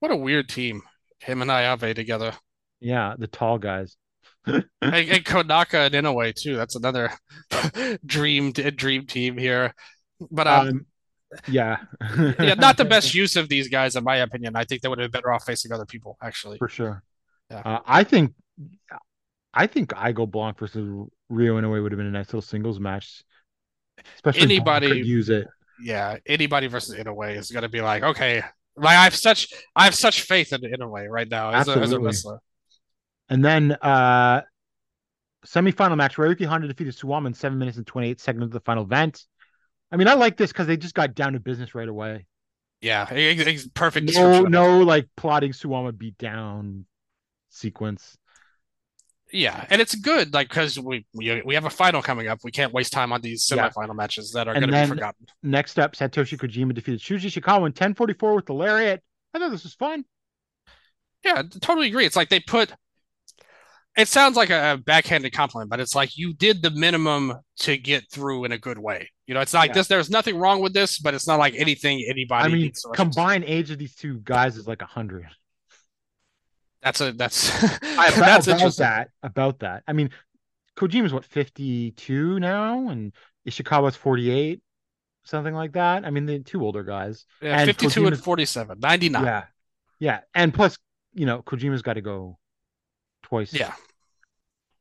What 0.00 0.10
a 0.12 0.16
weird 0.16 0.48
team. 0.48 0.82
Him 1.20 1.42
and 1.42 1.50
Ayabe 1.50 1.94
together. 1.94 2.32
Yeah, 2.82 3.14
the 3.18 3.26
tall 3.28 3.58
guys. 3.58 3.96
and, 4.46 4.64
and 4.80 5.24
Konaka 5.24 5.86
and 5.86 5.94
Inoue 5.94 6.34
too. 6.34 6.56
That's 6.56 6.74
another 6.76 7.12
dream 8.06 8.52
dream 8.52 9.06
team 9.06 9.38
here. 9.38 9.74
But 10.30 10.46
um, 10.46 10.68
Um, 10.68 10.86
yeah. 11.48 11.78
yeah, 12.18 12.54
not 12.54 12.76
the 12.76 12.84
best 12.84 13.14
use 13.14 13.36
of 13.36 13.48
these 13.48 13.68
guys, 13.68 13.96
in 13.96 14.04
my 14.04 14.16
opinion. 14.16 14.56
I 14.56 14.64
think 14.64 14.82
they 14.82 14.88
would 14.88 14.98
have 14.98 15.10
been 15.10 15.20
better 15.20 15.32
off 15.32 15.44
facing 15.44 15.72
other 15.72 15.86
people, 15.86 16.16
actually. 16.22 16.58
for 16.58 16.68
sure. 16.68 17.02
Yeah. 17.50 17.62
Uh, 17.64 17.78
I 17.86 18.04
think, 18.04 18.34
I 19.54 19.66
think 19.66 19.90
Igo 19.90 20.30
Blanc 20.30 20.58
versus 20.58 20.84
Ryo 21.28 21.60
Inoue 21.60 21.82
would 21.82 21.92
have 21.92 21.98
been 21.98 22.06
a 22.06 22.10
nice 22.10 22.26
little 22.28 22.42
singles 22.42 22.80
match. 22.80 23.22
Especially 24.16 24.42
Anybody- 24.42 24.88
could 24.88 25.06
use 25.06 25.28
it. 25.30 25.46
Yeah, 25.82 26.18
anybody 26.26 26.66
versus 26.68 26.94
Inoue 26.96 27.36
is 27.36 27.50
going 27.50 27.62
to 27.62 27.68
be 27.68 27.80
like, 27.80 28.02
okay, 28.02 28.42
like 28.76 28.96
I 28.96 29.04
have 29.04 29.14
such 29.16 29.48
I 29.74 29.84
have 29.84 29.94
such 29.94 30.22
faith 30.22 30.52
in 30.52 30.60
Inoue 30.60 31.08
right 31.08 31.28
now 31.28 31.50
as 31.50 31.66
a, 31.66 31.72
as 31.72 31.92
a 31.92 31.98
wrestler. 31.98 32.38
And 33.32 33.44
then 33.44 33.72
uh 33.72 34.42
semifinal 35.46 35.96
match, 35.96 36.16
Ryuki 36.16 36.44
Honda 36.46 36.68
defeated 36.68 36.94
Suwama 36.94 37.26
in 37.26 37.34
seven 37.34 37.58
minutes 37.58 37.78
and 37.78 37.86
28 37.86 38.20
seconds 38.20 38.44
of 38.44 38.50
the 38.50 38.60
final 38.60 38.84
event. 38.84 39.24
I 39.90 39.96
mean, 39.96 40.06
I 40.06 40.14
like 40.14 40.36
this 40.36 40.52
because 40.52 40.66
they 40.66 40.76
just 40.76 40.94
got 40.94 41.14
down 41.14 41.32
to 41.32 41.40
business 41.40 41.74
right 41.74 41.88
away. 41.88 42.26
Yeah, 42.80 43.06
ex- 43.10 43.68
perfect. 43.68 44.04
No, 44.04 44.08
description 44.12 44.40
of 44.40 44.46
it. 44.46 44.50
no, 44.50 44.80
like 44.82 45.08
plotting 45.16 45.52
Suwama 45.52 45.96
beat 45.96 46.18
down 46.18 46.84
sequence. 47.50 48.16
Yeah, 49.32 49.64
and 49.70 49.80
it's 49.80 49.94
good, 49.94 50.34
like 50.34 50.50
because 50.50 50.78
we, 50.78 51.06
we 51.14 51.40
we 51.42 51.54
have 51.54 51.64
a 51.64 51.70
final 51.70 52.02
coming 52.02 52.28
up. 52.28 52.40
We 52.44 52.50
can't 52.50 52.72
waste 52.72 52.92
time 52.92 53.12
on 53.14 53.22
these 53.22 53.48
Yeah. 53.50 53.70
semifinal 53.70 53.94
matches 53.96 54.32
that 54.32 54.46
are 54.46 54.52
going 54.52 54.68
to 54.70 54.82
be 54.82 54.86
forgotten. 54.86 55.26
Next 55.42 55.78
up, 55.78 55.94
Satoshi 55.94 56.36
Kojima 56.38 56.74
defeated 56.74 57.00
Shuji 57.00 57.26
Ishikawa 57.30 57.56
in 57.58 57.62
1044 57.72 58.34
with 58.34 58.44
the 58.46 58.52
lariat. 58.52 59.02
I 59.32 59.38
thought 59.38 59.50
this 59.50 59.62
was 59.62 59.72
fun. 59.74 60.04
Yeah, 61.24 61.38
I 61.38 61.42
totally 61.60 61.86
agree. 61.88 62.04
It's 62.04 62.16
like 62.16 62.28
they 62.28 62.40
put. 62.40 62.72
It 63.96 64.08
sounds 64.08 64.36
like 64.36 64.48
a 64.50 64.80
backhanded 64.84 65.32
compliment, 65.34 65.68
but 65.70 65.78
it's 65.78 65.94
like 65.94 66.16
you 66.16 66.32
did 66.32 66.62
the 66.62 66.70
minimum 66.70 67.34
to 67.58 67.76
get 67.76 68.10
through 68.10 68.44
in 68.44 68.52
a 68.52 68.58
good 68.58 68.78
way. 68.78 69.10
You 69.26 69.34
know, 69.34 69.40
it's 69.40 69.52
not 69.52 69.60
like 69.60 69.68
Yeah. 69.70 69.74
this. 69.74 69.88
There's 69.88 70.08
nothing 70.10 70.36
wrong 70.38 70.62
with 70.62 70.72
this, 70.72 70.98
but 70.98 71.12
it's 71.12 71.26
not 71.26 71.38
like 71.38 71.54
anything 71.56 72.04
anybody. 72.08 72.44
I 72.44 72.48
mean, 72.48 72.62
needs 72.62 72.82
to 72.82 72.88
rush 72.88 72.98
into. 72.98 73.10
combined 73.14 73.44
age 73.44 73.70
of 73.70 73.78
these 73.78 73.94
two 73.94 74.20
guys 74.24 74.56
is 74.56 74.66
like 74.66 74.80
a 74.80 74.86
100. 74.86 75.26
That's 76.82 77.00
a 77.00 77.12
that's 77.12 77.50
I, 77.62 77.66
about, 78.08 78.16
that's 78.16 78.46
about 78.46 78.56
interesting. 78.60 78.84
that. 78.84 79.08
About 79.22 79.58
that. 79.60 79.82
I 79.86 79.92
mean, 79.92 80.10
Kojima's 80.76 81.12
what 81.12 81.24
52 81.26 82.40
now, 82.40 82.88
and 82.88 83.12
Ishikawa's 83.48 83.94
48, 83.96 84.62
something 85.24 85.54
like 85.54 85.72
that. 85.72 86.04
I 86.06 86.10
mean, 86.10 86.24
the 86.26 86.38
two 86.40 86.64
older 86.64 86.82
guys. 86.82 87.26
Yeah, 87.42 87.64
52 87.64 88.06
and 88.06 88.18
47, 88.18 88.78
99. 88.80 89.22
Yeah, 89.24 89.44
yeah, 90.00 90.20
and 90.34 90.52
plus, 90.52 90.78
you 91.12 91.26
know, 91.26 91.42
Kojima's 91.42 91.82
got 91.82 91.94
to 91.94 92.00
go 92.00 92.38
twice. 93.32 93.54
Yeah. 93.54 93.72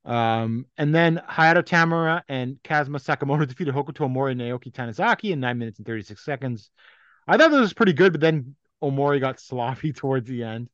Um, 0.03 0.65
and 0.77 0.93
then 0.93 1.21
Hayato 1.29 1.63
Tamura 1.63 2.23
and 2.27 2.57
Kazuma 2.63 2.99
Sakamoto 2.99 3.47
defeated 3.47 3.73
Hokuto 3.73 4.09
Omori 4.09 4.31
and 4.31 4.41
Naoki 4.41 4.71
Tanizaki 4.71 5.31
in 5.31 5.39
nine 5.39 5.57
minutes 5.57 5.79
and 5.79 5.87
36 5.87 6.23
seconds. 6.23 6.69
I 7.27 7.37
thought 7.37 7.51
this 7.51 7.61
was 7.61 7.73
pretty 7.73 7.93
good, 7.93 8.11
but 8.11 8.19
then 8.19 8.55
Omori 8.83 9.21
got 9.21 9.39
sloppy 9.39 9.93
towards 9.93 10.27
the 10.27 10.43
end. 10.43 10.69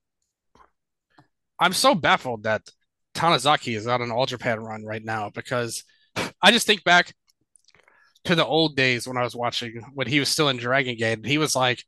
I'm 1.60 1.74
so 1.74 1.94
baffled 1.94 2.44
that 2.44 2.64
Tanizaki 3.14 3.76
is 3.76 3.86
on 3.86 4.02
an 4.02 4.12
All 4.12 4.26
Japan 4.26 4.60
run 4.60 4.84
right 4.84 5.04
now 5.04 5.30
because 5.30 5.84
I 6.42 6.52
just 6.52 6.66
think 6.66 6.84
back 6.84 7.14
to 8.24 8.34
the 8.34 8.46
old 8.46 8.76
days 8.76 9.08
when 9.08 9.18
I 9.18 9.24
was 9.24 9.36
watching 9.36 9.84
when 9.94 10.08
he 10.08 10.20
was 10.20 10.30
still 10.30 10.50
in 10.50 10.58
Dragon 10.58 10.96
Gate. 10.98 11.26
He 11.26 11.38
was 11.38 11.56
like 11.56 11.84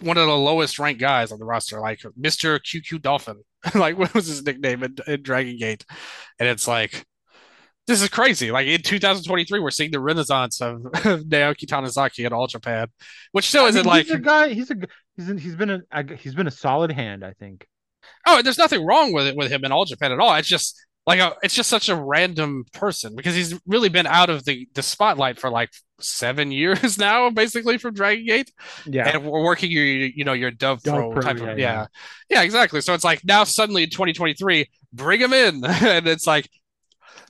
one 0.00 0.16
of 0.16 0.26
the 0.26 0.36
lowest 0.36 0.78
ranked 0.78 1.00
guys 1.00 1.30
on 1.30 1.38
the 1.38 1.44
roster, 1.44 1.80
like 1.80 2.00
Mr. 2.18 2.58
QQ 2.58 3.02
Dolphin. 3.02 3.42
like 3.74 3.98
what 3.98 4.14
was 4.14 4.26
his 4.26 4.44
nickname 4.44 4.82
in, 4.82 4.96
in 5.06 5.22
Dragon 5.22 5.56
Gate? 5.56 5.84
And 6.38 6.48
it's 6.48 6.66
like 6.66 7.04
this 7.86 8.02
is 8.02 8.08
crazy. 8.08 8.50
Like 8.50 8.68
in 8.68 8.82
2023, 8.82 9.58
we're 9.58 9.70
seeing 9.70 9.90
the 9.90 10.00
renaissance 10.00 10.60
of, 10.60 10.86
of 10.86 10.92
Naoki 11.24 11.66
Tanizaki 11.66 12.24
in 12.24 12.32
All 12.32 12.46
Japan, 12.46 12.88
which 13.32 13.48
still 13.48 13.66
isn't 13.66 13.86
like 13.86 14.06
he's 14.06 14.14
a 14.14 14.18
guy. 14.18 14.52
He's 14.52 14.70
a 14.70 14.76
he's 15.16 15.28
in, 15.28 15.38
he's 15.38 15.56
been 15.56 15.70
a, 15.70 15.80
a 15.90 16.14
he's 16.14 16.34
been 16.34 16.46
a 16.46 16.52
solid 16.52 16.92
hand. 16.92 17.24
I 17.24 17.32
think. 17.32 17.66
Oh, 18.26 18.42
there's 18.42 18.58
nothing 18.58 18.84
wrong 18.84 19.12
with 19.12 19.26
it 19.26 19.36
with 19.36 19.50
him 19.50 19.64
in 19.64 19.72
All 19.72 19.84
Japan 19.84 20.12
at 20.12 20.20
all. 20.20 20.34
It's 20.36 20.48
just 20.48 20.80
like 21.06 21.20
a, 21.20 21.34
it's 21.42 21.54
just 21.54 21.68
such 21.68 21.88
a 21.88 21.96
random 21.96 22.64
person 22.72 23.16
because 23.16 23.34
he's 23.34 23.58
really 23.66 23.88
been 23.88 24.06
out 24.06 24.30
of 24.30 24.44
the 24.44 24.68
the 24.74 24.82
spotlight 24.82 25.38
for 25.38 25.50
like 25.50 25.70
seven 26.02 26.50
years 26.60 26.98
now, 26.98 27.30
basically 27.30 27.78
from 27.78 27.94
Dragon 27.94 28.26
Gate, 28.26 28.52
Yeah. 28.86 29.08
and 29.08 29.24
we're 29.24 29.42
working 29.44 29.70
your 29.70 29.84
you 29.84 30.24
know 30.24 30.32
your 30.32 30.50
dove 30.50 30.82
throw, 30.82 31.14
type 31.14 31.38
yeah, 31.38 31.44
of 31.44 31.58
yeah. 31.58 31.72
yeah. 31.80 31.86
yeah 32.28 32.42
exactly. 32.42 32.80
So 32.80 32.94
it's 32.94 33.04
like 33.04 33.24
now 33.24 33.44
suddenly 33.44 33.84
in 33.84 33.90
2023, 33.90 34.68
bring 34.92 35.20
him 35.20 35.32
in, 35.32 35.64
and 35.64 36.06
it's 36.08 36.26
like. 36.26 36.48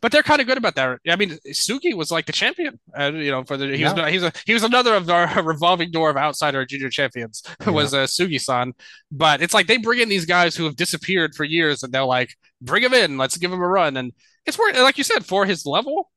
But 0.02 0.12
they're 0.12 0.22
kind 0.22 0.40
of 0.40 0.46
good 0.46 0.56
about 0.56 0.76
that. 0.76 0.98
I 1.10 1.16
mean, 1.16 1.36
Suki 1.48 1.94
was 1.94 2.10
like 2.10 2.24
the 2.24 2.32
champion, 2.32 2.80
uh, 2.98 3.12
you 3.12 3.30
know, 3.30 3.44
for 3.44 3.58
the 3.58 3.76
he 3.76 3.84
was 3.84 3.92
Yeah. 3.94 4.08
he 4.08 4.16
was 4.16 4.24
a, 4.24 4.32
he 4.46 4.54
was 4.54 4.62
another 4.62 4.94
of 4.94 5.10
our 5.10 5.42
revolving 5.42 5.90
door 5.90 6.08
of 6.08 6.16
outsider 6.16 6.64
junior 6.64 6.88
champions 6.88 7.42
was 7.66 7.92
uh, 7.92 8.04
Sugi-san. 8.06 8.72
But 9.12 9.42
it's 9.42 9.52
like 9.52 9.66
they 9.66 9.76
bring 9.76 10.00
in 10.00 10.08
these 10.08 10.24
guys 10.24 10.56
who 10.56 10.64
have 10.64 10.76
disappeared 10.76 11.34
for 11.34 11.44
years, 11.44 11.82
and 11.82 11.92
they're 11.92 12.04
like, 12.04 12.30
bring 12.62 12.82
him 12.82 12.94
in, 12.94 13.18
let's 13.18 13.36
give 13.36 13.52
him 13.52 13.60
a 13.60 13.68
run, 13.68 13.98
and 13.98 14.12
it's 14.46 14.58
work. 14.58 14.74
Like 14.74 14.96
you 14.96 15.04
said, 15.04 15.26
for 15.26 15.44
his 15.44 15.66
level, 15.66 16.10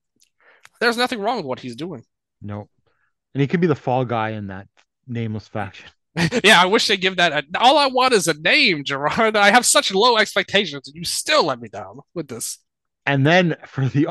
there's 0.80 0.95
nothing 0.97 1.19
wrong 1.19 1.38
with 1.38 1.45
what 1.45 1.59
he's 1.59 1.75
doing. 1.75 2.03
No. 2.43 2.69
And 3.33 3.41
he 3.41 3.47
could 3.47 3.61
be 3.61 3.67
the 3.67 3.75
fall 3.75 4.05
guy 4.05 4.31
in 4.31 4.47
that 4.47 4.67
nameless 5.07 5.47
faction. 5.47 5.89
yeah, 6.43 6.61
I 6.61 6.65
wish 6.65 6.87
they 6.87 6.97
give 6.97 7.15
that. 7.17 7.31
A, 7.31 7.43
all 7.59 7.77
I 7.77 7.87
want 7.87 8.13
is 8.13 8.27
a 8.27 8.35
name, 8.35 8.83
Gerard. 8.83 9.35
I 9.35 9.49
have 9.49 9.65
such 9.65 9.93
low 9.93 10.17
expectations, 10.17 10.87
and 10.87 10.95
you 10.95 11.03
still 11.03 11.45
let 11.45 11.59
me 11.59 11.69
down 11.69 11.99
with 12.13 12.27
this. 12.27 12.59
And 13.05 13.25
then 13.25 13.55
for 13.65 13.85
the 13.85 14.09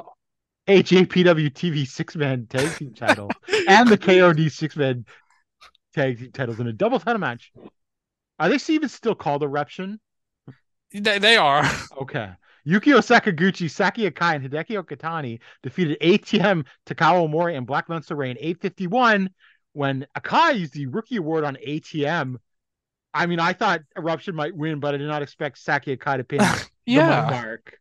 AJPW 0.68 1.52
TV 1.52 1.86
six 1.86 2.16
man 2.16 2.46
tag 2.46 2.76
team 2.76 2.94
title 2.94 3.30
and 3.68 3.88
the 3.88 3.98
KOD 3.98 4.50
six 4.52 4.76
man 4.76 5.04
tag 5.94 6.18
team 6.18 6.32
titles 6.32 6.60
in 6.60 6.66
a 6.66 6.72
double 6.72 6.98
title 6.98 7.20
match. 7.20 7.52
Are 8.38 8.48
they 8.48 8.58
even 8.72 8.88
still 8.88 9.14
called 9.14 9.42
Eruption? 9.42 9.98
They, 10.92 11.18
they 11.18 11.36
are. 11.36 11.68
Okay. 12.00 12.30
Yukio 12.66 12.98
Sakaguchi, 12.98 13.70
Saki 13.70 14.08
Akai, 14.10 14.36
and 14.36 14.44
Hideki 14.48 14.82
Okatani 14.82 15.40
defeated 15.62 15.98
ATM, 16.00 16.64
Takao 16.86 17.28
Omori 17.28 17.56
and 17.56 17.66
Black 17.66 17.88
Menso-re 17.88 18.30
in 18.30 18.36
851 18.38 19.30
when 19.72 20.06
Akai 20.16 20.58
used 20.58 20.74
the 20.74 20.86
rookie 20.86 21.16
award 21.16 21.44
on 21.44 21.56
ATM. 21.56 22.38
I 23.14 23.26
mean, 23.26 23.40
I 23.40 23.52
thought 23.52 23.80
Eruption 23.96 24.34
might 24.34 24.56
win, 24.56 24.80
but 24.80 24.94
I 24.94 24.98
did 24.98 25.08
not 25.08 25.22
expect 25.22 25.58
Saki 25.58 25.96
Akai 25.96 26.18
to 26.18 26.24
pin 26.24 26.38
the 26.86 26.92
Yeah. 26.92 27.26
mark. 27.30 27.78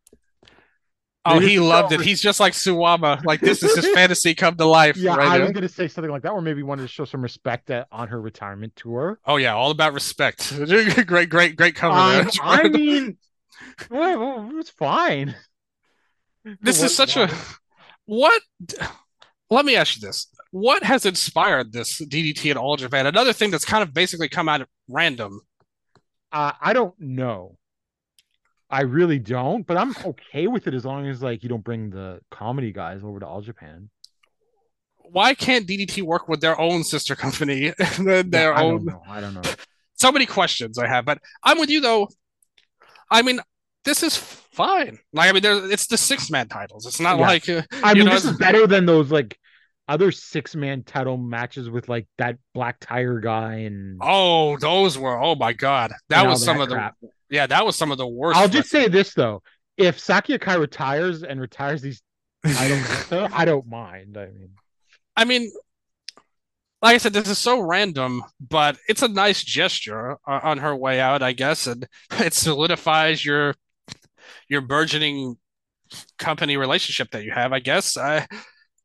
Oh, 1.23 1.39
he 1.39 1.59
loved 1.59 1.93
it. 1.93 2.01
He's 2.01 2.19
just 2.19 2.39
like 2.39 2.53
Suwama. 2.53 3.23
Like 3.23 3.41
this 3.41 3.61
is 3.61 3.75
his 3.75 3.85
fantasy 3.93 4.33
come 4.33 4.55
to 4.55 4.65
life. 4.65 4.97
Yeah, 4.97 5.15
right 5.15 5.27
I 5.27 5.35
here. 5.35 5.43
was 5.43 5.51
going 5.51 5.61
to 5.61 5.69
say 5.69 5.87
something 5.87 6.11
like 6.11 6.23
that, 6.23 6.31
or 6.31 6.41
maybe 6.41 6.63
wanted 6.63 6.81
to 6.81 6.87
show 6.87 7.05
some 7.05 7.21
respect 7.21 7.69
uh, 7.69 7.85
on 7.91 8.07
her 8.07 8.19
retirement 8.19 8.75
tour. 8.75 9.19
Oh 9.25 9.37
yeah, 9.37 9.53
all 9.53 9.69
about 9.69 9.93
respect. 9.93 10.51
great, 11.05 11.29
great, 11.29 11.55
great 11.55 11.75
cover 11.75 11.95
Um, 11.95 12.23
there. 12.23 12.31
I 12.41 12.67
mean, 12.67 13.17
well, 13.89 14.19
well, 14.19 14.49
it 14.49 14.55
was 14.55 14.69
fine. 14.69 15.35
this 16.61 16.79
For 16.79 16.85
is 16.85 16.95
such 16.95 17.17
a 17.17 17.27
what- 18.05 18.41
what 18.67 18.87
let 19.49 19.65
me 19.65 19.75
ask 19.75 19.95
you 19.95 20.01
this 20.07 20.27
what 20.51 20.83
has 20.83 21.05
inspired 21.05 21.71
this 21.71 22.01
ddt 22.01 22.49
in 22.51 22.57
all 22.57 22.75
japan 22.77 23.05
another 23.05 23.31
thing 23.33 23.51
that's 23.51 23.63
kind 23.65 23.83
of 23.83 23.93
basically 23.93 24.27
come 24.27 24.49
out 24.49 24.61
of 24.61 24.67
random 24.89 25.39
Uh, 26.31 26.51
I 26.61 26.71
don't 26.73 26.97
know. 26.99 27.57
I 28.69 28.81
really 28.83 29.19
don't, 29.19 29.67
but 29.67 29.75
I'm 29.75 29.93
okay 30.05 30.47
with 30.47 30.65
it 30.67 30.73
as 30.73 30.85
long 30.85 31.05
as 31.07 31.21
like 31.21 31.43
you 31.43 31.49
don't 31.49 31.63
bring 31.63 31.89
the 31.89 32.21
comedy 32.31 32.71
guys 32.71 33.03
over 33.03 33.19
to 33.19 33.27
All 33.27 33.41
Japan. 33.41 33.89
why 34.97 35.33
can't 35.33 35.67
ddt 35.67 36.01
work 36.03 36.27
with 36.29 36.39
their 36.41 36.57
own 36.59 36.83
sister 36.85 37.15
company 37.15 37.73
their 37.99 38.51
Yeah, 38.51 38.59
I 38.59 38.63
own 38.63 38.77
don't 38.77 38.85
know. 38.85 39.03
I 39.07 39.19
don't 39.19 39.33
know. 39.33 39.41
so 39.95 40.09
many 40.11 40.25
questions 40.25 40.77
i 40.77 40.87
have 40.87 41.03
but 41.05 41.17
i'm 41.43 41.59
with 41.59 41.69
you 41.69 41.81
though 41.81 42.07
i 43.09 43.21
mean 43.21 43.39
this 43.83 44.03
is 44.03 44.15
fine. 44.17 44.99
Like 45.13 45.29
i 45.29 45.31
mean 45.31 45.41
there 45.43 45.71
it's 45.71 45.87
the 45.87 45.97
six 45.97 46.29
man 46.29 46.47
titles. 46.47 46.85
It's 46.85 46.99
not 46.99 47.17
Yeah. 47.17 47.27
like 47.27 47.49
uh, 47.49 47.61
I 47.83 47.89
you 47.91 47.95
mean, 47.97 48.05
know, 48.05 48.11
this 48.13 48.25
is 48.25 48.37
better 48.37 48.67
than 48.67 48.85
those 48.85 49.11
like 49.11 49.37
other 49.87 50.11
six 50.11 50.55
man 50.55 50.83
title 50.83 51.17
matches 51.17 51.69
with 51.69 51.89
like 51.89 52.07
that 52.17 52.37
black 52.53 52.77
tire 52.79 53.19
guy 53.19 53.55
and 53.55 53.99
oh 54.01 54.57
those 54.57 54.97
were 54.97 55.21
oh 55.21 55.35
my 55.35 55.53
god. 55.53 55.93
That 56.09 56.27
was 56.27 56.43
some 56.43 56.59
of 56.61 56.69
the 56.69 56.91
yeah 57.29 57.47
that 57.47 57.65
was 57.65 57.75
some 57.75 57.91
of 57.91 57.97
the 57.97 58.07
worst 58.07 58.37
I'll 58.37 58.47
just 58.47 58.69
say 58.69 58.87
this 58.87 59.13
though: 59.13 59.41
if 59.77 59.99
Saki 59.99 60.37
Akai 60.37 60.59
retires 60.59 61.23
and 61.23 61.39
retires 61.41 61.81
these 61.81 62.01
I 62.43 62.67
don't, 63.09 63.33
I 63.33 63.45
don't 63.45 63.67
mind. 63.67 64.17
I 64.17 64.25
mean, 64.27 64.49
I 65.15 65.25
mean, 65.25 65.51
like 66.81 66.95
I 66.95 66.97
said, 66.97 67.13
this 67.13 67.29
is 67.29 67.37
so 67.37 67.59
random, 67.59 68.23
but 68.39 68.77
it's 68.87 69.03
a 69.03 69.07
nice 69.07 69.43
gesture 69.43 70.17
on 70.25 70.57
her 70.57 70.75
way 70.75 70.99
out, 70.99 71.21
I 71.21 71.33
guess, 71.33 71.67
and 71.67 71.87
it 72.13 72.33
solidifies 72.33 73.23
your 73.23 73.53
your 74.49 74.61
burgeoning 74.61 75.35
company 76.17 76.57
relationship 76.57 77.11
that 77.11 77.23
you 77.23 77.31
have, 77.31 77.53
I 77.53 77.59
guess. 77.59 77.97
I, 77.97 78.27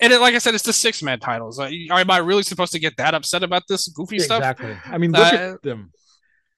and 0.01 0.12
it, 0.12 0.20
like 0.20 0.35
I 0.35 0.39
said, 0.39 0.55
it's 0.55 0.64
the 0.64 0.73
six 0.73 1.02
man 1.02 1.20
titles. 1.20 1.59
Uh, 1.59 1.70
am 1.90 2.10
I 2.10 2.18
really 2.18 2.43
supposed 2.43 2.73
to 2.73 2.78
get 2.78 2.97
that 2.98 3.14
upset 3.14 3.43
about 3.43 3.62
this 3.68 3.89
goofy 3.89 4.18
stuff? 4.18 4.39
exactly. 4.39 4.77
I 4.85 4.98
mean, 4.98 5.12
look 5.12 5.32
Uh, 5.32 5.36
at 5.55 5.62
them. 5.62 5.90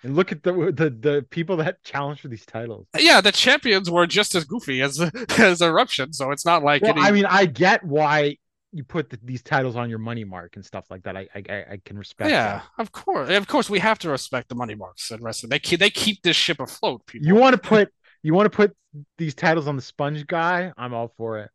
And 0.05 0.15
look 0.15 0.31
at 0.31 0.44
the 0.44 0.52
the 0.52 0.90
the 0.90 1.27
people 1.28 1.56
that 1.56 1.82
challenge 1.82 2.20
for 2.20 2.28
these 2.28 2.47
titles. 2.47 2.86
Yeah, 2.97 3.20
the 3.20 3.32
champions 3.32 3.90
were 3.90 4.06
just 4.06 4.36
as 4.36 4.44
goofy 4.44 4.81
as 4.81 5.01
as 5.39 5.60
Eruption, 5.60 6.12
so 6.12 6.31
it's 6.31 6.47
not 6.47 6.62
like 6.62 6.82
Well, 6.82 6.93
any, 6.93 7.01
I 7.02 7.10
mean, 7.10 7.27
I 7.27 7.47
get 7.47 7.82
why 7.82 8.36
you 8.70 8.85
put 8.85 9.10
the, 9.10 9.19
these 9.24 9.43
titles 9.43 9.74
on 9.74 9.90
your 9.90 9.98
money 9.98 10.23
mark 10.23 10.55
and 10.55 10.65
stuff 10.65 10.85
like 10.89 11.02
that. 11.02 11.16
I 11.16 11.27
I, 11.35 11.43
I- 11.51 11.66
I 11.73 11.81
can 11.85 11.98
respect. 11.98 12.31
yeah, 12.31 12.59
that. 12.59 12.65
of 12.82 12.93
course, 12.93 13.28
of 13.28 13.48
course, 13.48 13.69
we 13.69 13.81
have 13.81 13.98
to 14.01 14.09
respect 14.10 14.48
the 14.48 14.55
money 14.55 14.77
marks 14.77 15.10
and 15.10 15.20
wrestling. 15.20 15.51
They 15.51 15.59
keep 15.59 15.81
they 15.81 15.90
keep 15.90 16.23
this 16.23 16.36
ship 16.36 16.60
afloat. 16.60 17.05
People. 17.06 17.27
You 17.27 17.35
want 17.35 17.55
to 17.55 17.59
put 17.60 17.89
you 18.23 18.35
want 18.35 18.51
to 18.51 18.57
put 18.57 18.77
these 19.16 19.35
titles 19.35 19.69
on 19.69 19.77
the 19.77 19.82
sponge 19.82 20.27
guy? 20.27 20.73
I'm 20.77 20.95
all 20.95 21.12
for 21.16 21.39
it. 21.39 21.51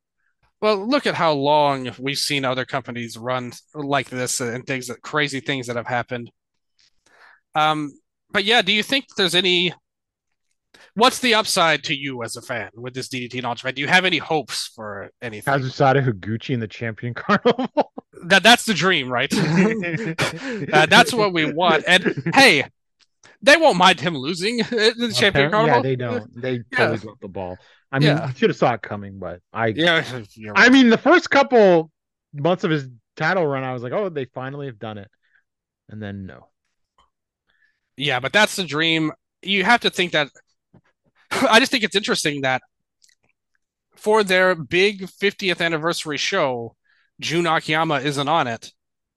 Well, 0.62 0.88
look 0.88 1.06
at 1.06 1.16
how 1.16 1.34
long 1.34 1.92
we've 2.00 2.18
seen 2.18 2.46
other 2.46 2.64
companies 2.64 3.18
run 3.18 3.52
like 3.74 4.10
this 4.10 4.40
and 4.40 4.66
things 4.66 4.88
that 4.88 5.02
crazy 5.02 5.42
things 5.42 5.68
that 5.68 5.76
have 5.76 5.88
happened. 5.88 6.32
Um, 7.54 7.92
but 8.32 8.46
yeah, 8.46 8.62
do 8.62 8.72
you 8.72 8.82
think 8.82 9.06
there's 9.18 9.36
any? 9.36 9.74
What's 10.96 11.20
the 11.20 11.34
upside 11.34 11.84
to 11.86 11.96
you 11.96 12.24
as 12.24 12.36
a 12.36 12.42
fan 12.42 12.70
with 12.76 12.94
this 12.94 13.10
DDT 13.10 13.44
Ultimate? 13.44 13.76
Do 13.76 13.82
you 13.82 13.88
have 13.88 14.06
any 14.06 14.20
hopes 14.20 14.72
for 14.74 15.12
anything? 15.22 15.54
Kazusada 15.54 16.06
Higuchi 16.06 16.54
in 16.54 16.60
the 16.60 16.68
champion 16.68 17.14
carnival. 17.16 17.92
That 18.26 18.42
that's 18.44 18.66
the 18.66 18.74
dream, 18.74 19.12
right? 19.12 19.32
Uh, 20.74 20.86
that's 20.86 21.14
what 21.14 21.34
we 21.34 21.52
want. 21.52 21.84
And 21.88 22.32
hey, 22.34 22.64
they 23.44 23.58
won't 23.58 23.78
mind 23.78 24.00
him 24.00 24.18
losing 24.18 24.58
the 24.58 25.14
champion 25.16 25.52
carnival. 25.52 25.76
Yeah, 25.78 25.82
they 25.82 25.96
don't. 25.96 26.42
They 26.42 26.60
totally 26.76 26.98
dropped 26.98 27.22
the 27.22 27.28
ball. 27.28 27.60
I 27.92 28.00
mean, 28.00 28.08
Yeah. 28.10 28.34
should 28.34 28.50
have 28.50 28.58
saw 28.58 28.74
it 28.74 28.82
coming, 28.82 29.20
but 29.20 29.42
I 29.54 29.68
Yeah, 29.68 30.04
you're 30.34 30.58
I 30.58 30.70
mean, 30.70 30.90
the 30.90 30.98
first 30.98 31.30
couple 31.30 31.92
months 32.34 32.64
of 32.64 32.72
his 32.72 32.88
title 33.16 33.46
run, 33.46 33.64
I 33.64 33.74
was 33.74 33.84
like, 33.84 33.92
oh, 33.94 34.10
they 34.10 34.26
finally 34.26 34.66
have 34.66 34.80
done 34.80 34.98
it. 34.98 35.10
And 35.90 36.02
then 36.02 36.26
no. 36.26 36.48
Yeah, 37.98 38.20
but 38.20 38.34
that's 38.34 38.56
the 38.56 38.64
dream. 38.64 39.12
You 39.44 39.64
have 39.64 39.82
to 39.82 39.90
think 39.90 40.14
that. 40.14 40.30
I 41.32 41.60
just 41.60 41.72
think 41.72 41.84
it's 41.84 41.96
interesting 41.96 42.42
that 42.42 42.62
for 43.96 44.24
their 44.24 44.56
big 44.56 45.08
50th 45.10 45.62
anniversary 45.62 46.18
show, 46.18 46.76
Jun 47.20 47.46
Akiyama 47.46 48.00
isn't 48.00 48.28
on 48.28 48.48
it, 48.48 48.72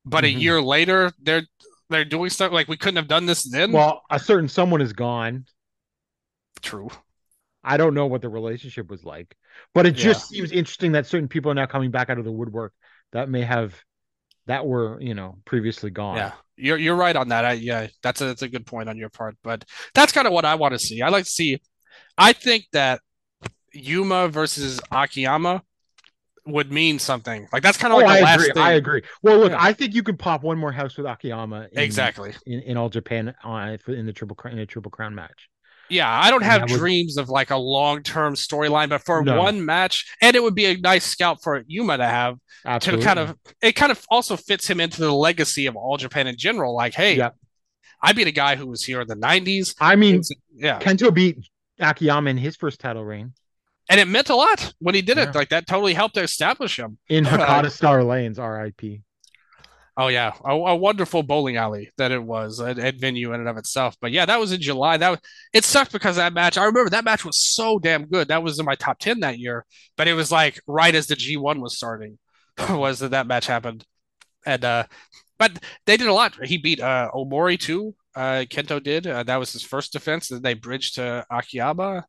but 0.05 0.25
a 0.25 0.29
Mhm. 0.29 0.41
year 0.41 0.63
later 0.63 1.13
they're 1.19 1.43
they're 1.89 2.05
doing 2.05 2.31
stuff 2.31 2.53
like 2.53 2.69
we 2.69 2.77
couldn't 2.77 2.97
have 2.97 3.09
done 3.09 3.27
this 3.27 3.43
then. 3.45 3.73
Well, 3.73 4.03
a 4.11 4.19
certain 4.19 4.49
someone 4.49 4.81
is 4.81 4.93
gone. 4.93 5.47
True. 6.63 6.89
I 7.63 7.77
don't 7.77 7.95
know 7.95 8.07
what 8.07 8.23
the 8.23 8.29
relationship 8.29 8.89
was 8.91 9.05
like, 9.05 9.37
but 9.75 9.87
it 9.87 9.97
Yeah. 9.97 10.05
just 10.05 10.29
seems 10.29 10.53
interesting 10.53 10.93
that 10.93 11.07
certain 11.07 11.29
people 11.29 11.51
are 11.51 11.55
now 11.55 11.67
coming 11.67 11.91
back 11.91 12.11
out 12.11 12.19
of 12.19 12.25
the 12.25 12.33
woodwork 12.33 12.73
that 13.13 13.29
may 13.29 13.43
have 13.43 13.75
that 14.47 14.65
were, 14.65 15.01
you 15.01 15.15
know, 15.15 15.39
previously 15.45 15.91
gone. 15.91 16.17
Yeah, 16.17 16.33
you're 16.57 16.79
you're 16.79 16.95
right 16.95 17.17
on 17.17 17.29
that. 17.29 17.45
I 17.45 17.53
yeah, 17.55 17.89
that's 18.03 18.21
a 18.21 18.27
that's 18.27 18.43
a 18.43 18.49
good 18.49 18.67
point 18.67 18.89
on 18.89 18.97
your 18.97 19.09
part. 19.09 19.37
But 19.43 19.65
that's 19.95 20.13
kind 20.13 20.27
of 20.27 20.33
what 20.33 20.45
I 20.45 20.55
want 20.55 20.73
to 20.73 20.79
see. 20.79 21.03
I 21.03 21.09
like 21.09 21.25
to 21.25 21.31
see. 21.31 21.61
I 22.17 22.33
think 22.33 22.67
that 22.73 23.01
Yuma 23.73 24.29
versus 24.29 24.81
Akiyama 24.91 25.63
would 26.47 26.71
mean 26.73 26.99
something. 26.99 27.49
Like 27.53 27.63
that's 27.63 27.77
kind 27.79 27.93
of 27.93 28.01
Oh, 28.01 28.05
like 28.05 28.21
I 28.21 28.25
last 28.25 28.41
agree. 28.41 28.53
thing. 28.55 28.63
I 28.63 28.73
agree. 28.73 29.03
Well, 29.23 29.39
look, 29.39 29.51
Yeah. 29.53 29.59
I 29.61 29.73
think 29.73 29.95
you 29.95 30.03
could 30.03 30.19
pop 30.19 30.43
one 30.43 30.59
more 30.59 30.73
house 30.73 30.97
with 30.97 31.07
Akiyama 31.07 31.69
in, 31.73 31.79
Exactly. 31.79 32.35
in, 32.47 32.61
in 32.61 32.77
all 32.77 32.89
Japan 32.89 33.35
uh, 33.45 33.77
in 33.89 34.07
the 34.07 34.13
triple 34.13 34.37
Crown- 34.37 34.55
in 34.55 34.61
a 34.61 34.67
triple 34.67 34.91
crown 34.91 35.15
match. 35.15 35.49
Yeah, 35.89 36.11
I 36.11 36.31
don't 36.31 36.43
have 36.43 36.67
dreams 36.67 37.17
of 37.17 37.29
like 37.29 37.51
a 37.51 37.57
long-term 37.57 38.35
storyline, 38.35 38.89
but 38.89 39.05
for 39.05 39.23
No. 39.23 39.41
one 39.41 39.65
match, 39.65 40.05
and 40.21 40.35
it 40.35 40.43
would 40.43 40.57
be 40.57 40.65
a 40.67 40.77
nice 40.77 41.05
scalp 41.05 41.39
for 41.45 41.63
Yuma 41.69 41.97
to 41.99 42.07
have 42.07 42.35
Absolutely. 42.65 43.03
to 43.03 43.07
kind 43.07 43.19
of 43.21 43.37
it 43.63 43.73
kind 43.73 43.93
of 43.93 44.05
also 44.11 44.37
fits 44.37 44.69
him 44.69 44.81
into 44.81 45.01
the 45.01 45.13
legacy 45.13 45.67
of 45.67 45.77
all 45.77 45.97
Japan 45.97 46.27
in 46.27 46.37
general. 46.37 46.75
Like, 46.75 46.95
hey, 46.95 47.17
Yeah. 47.17 47.31
I 48.03 48.13
beat 48.13 48.27
a 48.27 48.33
guy 48.33 48.57
who 48.57 48.67
was 48.67 48.85
here 48.85 49.01
in 49.01 49.07
the 49.07 49.15
'90s. 49.15 49.75
I 49.81 49.95
mean, 49.95 50.23
Yeah, 50.57 50.81
Kento 50.81 51.15
beat 51.15 51.39
Akiyama 51.79 52.31
in 52.31 52.37
his 52.37 52.57
first 52.57 52.81
title 52.81 53.05
reign 53.05 53.33
and 53.89 54.01
it 54.01 54.09
meant 54.09 54.31
a 54.31 54.35
lot 54.35 54.73
when 54.79 54.95
he 54.95 55.03
did 55.03 55.19
it. 55.19 55.35
Like 55.35 55.51
that 55.51 55.67
totally 55.67 55.95
helped 55.95 56.17
establish 56.17 56.79
him. 56.79 56.99
in 57.09 57.27
Uh, 57.27 57.31
Hakata 57.39 57.71
Star 57.71 58.03
Lanes, 58.03 58.39
RIP. 58.39 59.03
Oh 59.99 60.09
yeah, 60.09 60.35
a, 60.45 60.51
a 60.51 60.77
wonderful 60.77 61.23
bowling 61.23 61.57
alley 61.57 61.91
that 61.97 62.11
it 62.11 62.23
was, 62.23 62.61
a, 62.61 62.75
a 62.79 62.93
venue 62.93 63.33
in 63.33 63.41
and 63.41 63.49
of 63.49 63.57
itself. 63.57 63.97
But 63.99 64.13
yeah, 64.13 64.27
that 64.27 64.39
was 64.39 64.53
in 64.53 64.61
July. 64.61 64.99
That 64.99 65.11
was, 65.11 65.21
it 65.55 65.65
sucked 65.65 65.93
because 65.93 66.17
that 66.17 66.35
match. 66.35 66.59
I 66.59 66.65
remember 66.65 66.91
that 66.91 67.05
match 67.05 67.25
was 67.25 67.41
so 67.41 67.79
damn 67.79 68.05
good. 68.05 68.29
That 68.29 68.43
was 68.43 68.59
in 68.59 68.67
my 68.67 68.75
top 68.75 68.99
ten 68.99 69.21
that 69.21 69.39
year. 69.39 69.65
But 69.97 70.07
it 70.07 70.13
was 70.13 70.31
like 70.31 70.61
right 70.67 70.95
as 70.95 71.07
the 71.07 71.17
G1 71.17 71.61
was 71.61 71.77
starting, 71.77 72.19
was 72.69 72.99
that 72.99 73.13
that 73.13 73.27
match 73.27 73.47
happened. 73.47 73.87
And 74.45 74.65
uh, 74.65 74.85
but 75.39 75.53
they 75.87 75.97
did 75.97 76.09
a 76.09 76.13
lot. 76.13 76.45
He 76.45 76.59
beat 76.59 76.81
uh 76.81 77.11
Omori 77.15 77.59
too. 77.59 77.95
Uh, 78.15 78.45
Kento 78.49 78.83
did. 78.83 79.07
Uh, 79.07 79.23
that 79.23 79.37
was 79.37 79.53
his 79.53 79.63
first 79.63 79.93
defense. 79.93 80.29
Then 80.29 80.43
they 80.43 80.55
bridged 80.55 80.97
to 80.97 81.25
Akiyama. 81.31 82.05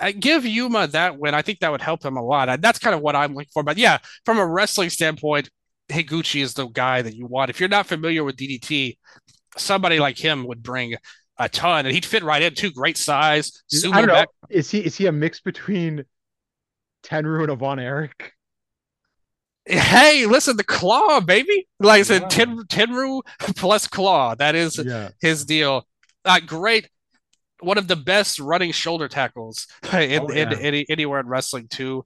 I 0.00 0.12
give 0.12 0.46
Yuma 0.46 0.86
that 0.88 1.18
win. 1.18 1.34
I 1.34 1.42
think 1.42 1.60
that 1.60 1.70
would 1.70 1.82
help 1.82 2.04
him 2.04 2.16
a 2.16 2.22
lot. 2.24 2.60
That's 2.60 2.78
kind 2.78 2.94
of 2.94 3.02
what 3.02 3.14
I'm 3.14 3.34
looking 3.34 3.50
for. 3.52 3.62
But 3.62 3.76
yeah, 3.76 3.98
from 4.24 4.38
a 4.38 4.46
wrestling 4.46 4.90
standpoint, 4.90 5.50
Higuchi 5.88 6.40
is 6.42 6.54
the 6.54 6.66
guy 6.68 7.02
that 7.02 7.14
you 7.14 7.26
want. 7.26 7.50
If 7.50 7.60
you're 7.60 7.68
not 7.68 7.86
familiar 7.86 8.24
with 8.24 8.36
DDT, 8.36 8.96
somebody 9.58 9.98
like 10.00 10.16
him 10.18 10.46
would 10.46 10.62
bring 10.62 10.94
a 11.38 11.48
ton, 11.48 11.84
and 11.86 11.94
he'd 11.94 12.04
fit 12.06 12.22
right 12.22 12.40
in 12.42 12.54
too. 12.54 12.70
Great 12.70 12.96
size, 12.96 13.62
I 13.74 13.98
don't 13.98 14.06
know. 14.06 14.14
back. 14.14 14.28
Is 14.48 14.70
he 14.70 14.78
is 14.80 14.96
he 14.96 15.06
a 15.06 15.12
mix 15.12 15.40
between 15.40 16.04
Tenryu 17.04 17.42
and 17.42 17.50
a 17.50 17.56
Von 17.56 17.78
Erich? 17.78 18.32
Hey, 19.64 20.26
listen, 20.26 20.56
the 20.56 20.64
claw, 20.64 21.20
baby. 21.20 21.68
Like 21.78 22.00
I 22.00 22.02
said, 22.02 22.22
Yeah. 22.22 22.28
Ten, 22.28 22.58
Tenryu 22.64 23.22
plus 23.56 23.86
claw. 23.86 24.34
That 24.34 24.54
is 24.54 24.76
Yeah. 24.78 25.10
his 25.20 25.44
deal. 25.44 25.86
Uh, 26.24 26.40
great. 26.40 26.88
One 27.62 27.78
of 27.78 27.88
the 27.88 27.96
best 27.96 28.38
running 28.38 28.72
shoulder 28.72 29.08
tackles 29.08 29.66
in, 29.92 30.20
Oh, 30.22 30.26
in 30.28 30.50
yeah. 30.50 30.58
any 30.60 30.86
anywhere 30.88 31.20
in 31.20 31.26
wrestling 31.28 31.68
too. 31.68 32.04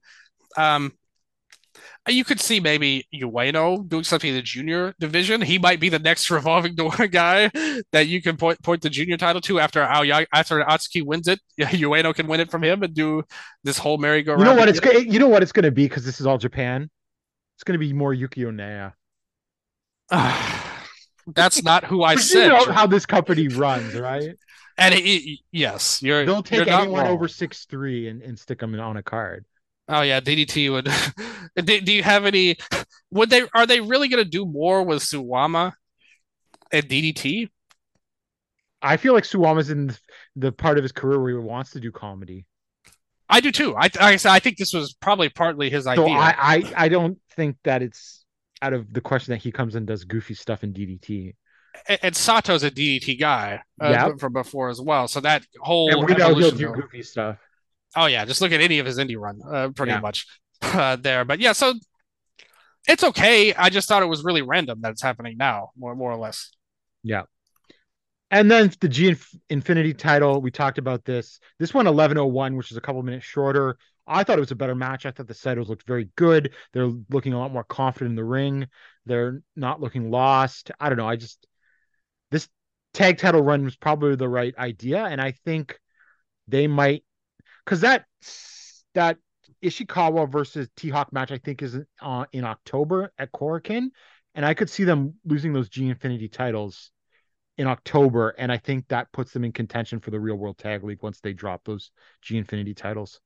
Um, 0.57 0.93
you 2.09 2.25
could 2.25 2.41
see 2.41 2.61
maybe 2.61 3.05
Ueno 3.13 3.87
doing 3.89 4.05
something 4.05 4.31
in 4.31 4.37
the 4.37 4.43
junior 4.43 4.95
division. 5.01 5.43
He 5.43 5.59
might 5.59 5.81
be 5.81 5.89
the 5.89 5.99
next 5.99 6.31
revolving 6.39 6.75
door 6.77 6.95
guy 7.09 7.51
that 7.93 8.07
you 8.07 8.23
can 8.23 8.37
point 8.37 8.63
point 8.63 8.83
the 8.83 8.91
junior 8.91 9.17
title 9.17 9.41
to 9.43 9.59
after 9.59 9.81
after 9.83 10.61
Atsuki 10.65 11.05
wins 11.05 11.27
it. 11.29 11.41
Yeah, 11.57 11.69
Ueno 11.71 12.15
can 12.15 12.29
win 12.29 12.41
it 12.41 12.51
from 12.51 12.63
him 12.63 12.83
and 12.83 12.95
do 12.95 13.23
this 13.65 13.77
whole 13.79 13.99
merry-go-round. 13.99 14.41
You 14.41 14.45
know 14.47 14.55
what 14.55 14.69
it's 14.69 14.81
go- 14.81 14.93
you 14.93 15.19
know 15.19 15.29
what 15.29 15.43
it's 15.43 15.53
going 15.53 15.65
to 15.65 15.73
be 15.73 15.85
because 15.87 16.05
this 16.05 16.21
is 16.21 16.27
all 16.27 16.39
Japan. 16.39 16.89
It's 17.57 17.65
going 17.65 17.79
to 17.79 17.85
be 17.85 17.93
more 17.93 18.15
Yukio 18.15 18.55
Naya. 18.55 18.93
That's 21.35 21.63
not 21.65 21.85
who 21.85 22.05
I 22.05 22.15
said. 22.17 22.45
you 22.45 22.49
know 22.51 22.73
how 22.73 22.87
this 22.87 23.05
company 23.05 23.49
runs, 23.49 23.95
right? 23.95 24.37
And 24.79 24.95
it, 24.95 24.99
it- 25.05 25.41
yes, 25.53 26.03
you're 26.03 26.25
They'll 26.25 26.37
you're 26.51 26.65
take 26.65 26.69
anyone 26.69 27.05
wrong. 27.05 27.13
over 27.13 27.29
six 27.29 27.65
three 27.67 28.09
and, 28.09 28.23
and 28.23 28.39
stick 28.39 28.59
them 28.61 28.79
on 28.79 28.97
a 28.97 29.03
card. 29.03 29.45
Oh 29.89 30.03
yeah, 30.03 30.21
DDT 30.21 30.71
would. 30.73 30.89
do, 31.67 31.81
do 31.81 31.93
you 31.93 32.03
have 32.03 32.27
any? 32.27 32.57
Would 33.11 33.31
they? 33.31 33.43
Are 33.55 33.67
they 33.67 33.81
really 33.81 34.09
going 34.09 34.23
to 34.23 34.29
do 34.29 34.45
more 34.45 34.83
with 34.83 35.03
Suwama 35.03 35.73
and 36.73 36.89
DDT? 36.89 37.49
I 38.83 38.97
feel 38.97 39.15
like 39.15 39.25
Suwama's 39.25 39.71
in 39.71 39.95
the, 40.35 40.53
part 40.53 40.79
of 40.79 40.85
his 40.85 40.93
career 40.93 41.21
where 41.21 41.31
he 41.31 41.37
wants 41.39 41.71
to 41.71 41.81
do 41.81 41.91
comedy. 41.91 42.47
I 43.29 43.41
do 43.41 43.51
too. 43.51 43.77
I 43.77 43.91
I 43.99 44.19
I 44.25 44.39
think 44.39 44.57
this 44.57 44.73
was 44.73 44.95
probably 44.95 45.29
partly 45.29 45.71
his 45.71 45.87
idea. 45.87 46.05
So 46.07 46.13
I, 46.13 46.35
I 46.39 46.73
I 46.77 46.89
don't 46.89 47.19
think 47.35 47.57
that 47.65 47.83
it's 47.83 48.25
out 48.63 48.73
of 48.73 48.93
the 48.93 49.01
question 49.01 49.33
that 49.33 49.43
he 49.43 49.51
comes 49.51 49.75
and 49.75 49.87
does 49.87 50.05
goofy 50.05 50.35
stuff 50.35 50.63
in 50.63 50.73
DDT. 50.73 51.35
And, 51.89 51.99
and 52.03 52.15
Sato's 52.17 52.63
a 52.63 52.71
DDT 52.71 53.19
guy 53.19 53.61
uh, 53.81 53.89
Yep. 53.91 54.21
from 54.21 54.33
before 54.33 54.69
as 54.69 54.81
well. 54.81 55.09
So 55.09 55.21
that 55.21 55.45
whole 55.61 55.91
And 55.91 56.07
we 56.07 56.15
know 56.15 56.35
he'll 56.35 56.47
evolution 56.47 56.59
do 56.59 56.73
goofy 56.83 57.03
stuff. 57.03 57.39
Oh 57.95 58.07
yeah, 58.07 58.25
just 58.25 58.41
look 58.41 58.53
at 58.53 58.61
any 58.61 58.79
of 58.79 58.87
his 58.87 58.99
indie 58.99 59.19
run, 59.19 59.41
uh, 59.49 59.69
pretty 59.75 59.93
Yeah. 59.93 60.01
much 60.01 60.27
uh, 60.63 60.97
there. 60.97 61.25
But 61.25 61.41
yeah, 61.41 61.53
so 61.53 61.75
it's 62.89 63.03
okay. 63.05 63.55
I 63.55 63.71
just 63.71 63.89
thought 63.89 64.03
it 64.03 64.07
was 64.07 64.23
really 64.25 64.43
random 64.43 64.81
that 64.83 64.93
it's 64.93 65.03
happening 65.03 65.37
now, 65.37 65.71
more 65.77 65.95
more 65.95 66.13
or 66.13 66.17
less. 66.19 66.51
Yeah. 67.03 67.23
And 68.31 68.51
then 68.51 68.73
the 68.81 68.89
G 68.89 69.15
Infinity 69.51 69.95
title, 69.95 70.41
we 70.41 70.51
talked 70.51 70.79
about 70.79 71.05
this. 71.05 71.39
This 71.59 71.73
one 71.73 71.87
1101, 71.87 72.57
which 72.57 72.71
is 72.73 72.77
a 72.77 72.81
couple 72.81 73.03
minutes 73.03 73.25
shorter. 73.25 73.77
I 74.07 74.25
thought 74.25 74.39
it 74.39 74.41
was 74.41 74.51
a 74.51 74.57
better 74.57 74.75
match. 74.75 75.07
I 75.07 75.11
thought 75.11 75.27
the 75.29 75.35
Saitos 75.35 75.69
looked 75.69 75.87
very 75.87 76.09
good. 76.17 76.53
They're 76.73 76.91
looking 77.11 77.33
a 77.33 77.39
lot 77.39 77.53
more 77.53 77.65
confident 77.65 78.11
in 78.11 78.17
the 78.17 78.25
ring. 78.25 78.67
They're 79.05 79.43
not 79.55 79.81
looking 79.81 80.11
lost. 80.11 80.71
I 80.79 80.89
don't 80.89 80.99
know. 80.99 81.09
I 81.09 81.17
just 81.17 81.45
tag 82.97 83.19
title 83.19 83.43
run 83.43 83.63
was 83.63 83.77
probably 83.77 84.17
the 84.17 84.29
right 84.29 84.57
idea, 84.57 85.05
and 85.05 85.21
I 85.21 85.33
think 85.33 85.79
they 86.49 86.67
might 86.67 87.05
because 87.65 87.83
that 87.83 88.07
that 88.95 89.19
Ishikawa 89.63 90.33
versus 90.33 90.69
T 90.77 90.89
Hawk 90.89 91.13
match 91.13 91.31
I 91.31 91.39
think 91.39 91.63
is 91.63 91.79
uh, 92.01 92.25
in 92.33 92.45
October 92.45 93.13
at 93.19 93.33
Korakuen, 93.33 93.91
and 94.35 94.47
I 94.47 94.55
could 94.55 94.71
see 94.71 94.85
them 94.85 95.15
losing 95.27 95.53
those 95.53 95.69
G 95.69 95.89
Infinity 95.89 96.29
titles 96.29 96.91
in 97.59 97.67
October, 97.67 98.31
and 98.31 98.51
I 98.51 98.57
think 98.57 98.89
that 98.89 99.13
puts 99.13 99.33
them 99.33 99.45
in 99.45 99.53
contention 99.53 100.01
for 100.01 100.11
the 100.11 100.21
Real 100.21 100.37
World 100.37 100.57
Tag 100.57 100.83
League 100.83 101.03
once 101.03 101.21
they 101.21 101.35
drop 101.35 101.65
those 101.65 101.91
G 102.23 102.39
Infinity 102.39 102.73
titles. 102.73 103.21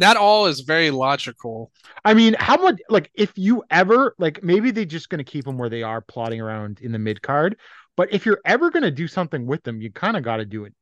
That 0.00 0.16
all 0.16 0.46
is 0.46 0.60
very 0.60 0.90
logical. 0.90 1.70
I 2.04 2.14
mean, 2.14 2.34
how 2.38 2.56
much 2.56 2.80
like 2.88 3.10
if 3.14 3.32
you 3.36 3.62
ever 3.70 4.14
like 4.18 4.42
maybe 4.42 4.70
they're 4.72 4.84
just 4.84 5.08
going 5.10 5.18
to 5.24 5.24
keep 5.24 5.44
them 5.44 5.58
where 5.58 5.68
they 5.70 5.82
are 5.82 6.00
plotting 6.00 6.40
around 6.40 6.80
in 6.80 6.92
the 6.92 6.98
mid 6.98 7.22
card, 7.22 7.56
But 7.96 8.12
if 8.12 8.26
you're 8.26 8.40
ever 8.44 8.70
going 8.70 8.82
to 8.84 8.90
do 8.90 9.06
something 9.08 9.46
with 9.46 9.62
them, 9.62 9.80
you 9.80 9.92
kind 9.92 10.16
of 10.16 10.22
got 10.22 10.38
to 10.38 10.46
do 10.46 10.64
it. 10.64 10.74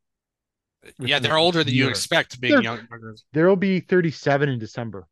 Yeah, 0.99 1.19
they're 1.19 1.37
older 1.37 1.65
than 1.65 1.75
you 1.75 1.89
expect 1.89 2.41
being 2.41 2.63
young. 2.63 2.87
younger. 2.91 3.17
There'll 3.33 3.57
be 3.57 3.81
37 3.81 4.49
in 4.49 4.59
December. 4.59 5.07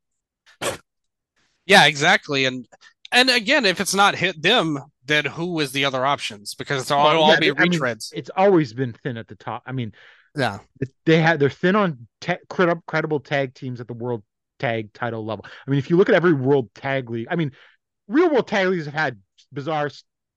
Yeah, 1.66 1.86
exactly. 1.86 2.44
And 2.44 2.66
and 3.12 3.30
again, 3.30 3.64
if 3.64 3.80
it's 3.80 3.94
not 3.94 4.14
hit 4.14 4.40
them, 4.40 4.78
then 5.04 5.24
who 5.24 5.58
is 5.60 5.72
the 5.72 5.84
other 5.84 6.04
options? 6.04 6.54
Because 6.54 6.82
it's 6.82 6.90
all, 6.90 7.04
Well, 7.06 7.22
all 7.22 7.30
yeah, 7.30 7.40
be 7.40 7.52
I 7.56 7.64
mean. 7.66 7.80
It's 8.12 8.30
always 8.36 8.72
been 8.72 8.92
thin 8.92 9.16
at 9.16 9.28
the 9.28 9.36
top. 9.36 9.62
I 9.66 9.72
mean, 9.72 9.92
yeah. 10.36 10.58
they 11.04 11.20
had 11.20 11.40
they're 11.40 11.50
thin 11.50 11.76
on 11.76 12.06
credi- 12.48 12.80
credible 12.86 13.20
tag 13.20 13.54
teams 13.54 13.80
at 13.80 13.88
the 13.88 13.94
world 13.94 14.22
tag 14.58 14.92
title 14.92 15.24
level. 15.24 15.44
I 15.66 15.70
mean, 15.70 15.78
if 15.78 15.90
you 15.90 15.96
look 15.96 16.08
at 16.08 16.14
every 16.14 16.32
world 16.32 16.70
tag 16.74 17.10
league, 17.10 17.28
I 17.30 17.36
mean, 17.36 17.52
real 18.08 18.30
world 18.30 18.46
tag 18.48 18.68
leagues 18.68 18.84
have 18.86 18.94
had 18.94 19.20
bizarre 19.52 19.90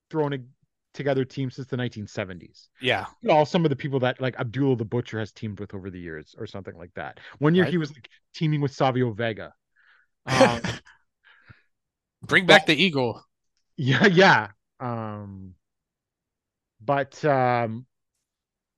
thrown 0.10 0.48
together 0.94 1.24
teams 1.24 1.56
since 1.56 1.68
the 1.68 1.78
1970s. 1.78 2.68
Yeah. 2.82 3.06
You 3.22 3.30
know, 3.30 3.36
all 3.36 3.46
some 3.46 3.64
of 3.66 3.70
the 3.70 3.76
people 3.76 4.00
that 4.02 4.20
like 4.20 4.40
Abdullah 4.40 4.76
the 4.78 4.86
Butcher 4.86 5.20
has 5.20 5.32
teamed 5.32 5.60
with 5.60 5.74
over 5.74 5.90
the 5.90 6.00
years, 6.00 6.36
or 6.38 6.48
something 6.48 6.76
like 6.78 6.94
that. 6.96 7.20
One 7.38 7.56
year 7.56 7.66
Right. 7.66 7.72
he 7.72 7.78
was 7.78 7.92
like 7.92 8.10
teaming 8.34 8.62
with 8.62 8.74
Savio 8.74 9.12
Vega. 9.12 9.54
Um, 10.26 10.62
Bring 12.22 12.46
back 12.46 12.66
the 12.66 12.76
eagle. 12.76 13.24
yeah, 13.78 14.06
yeah. 14.06 14.48
Um, 14.80 15.56
but 16.82 17.24
um, 17.26 17.86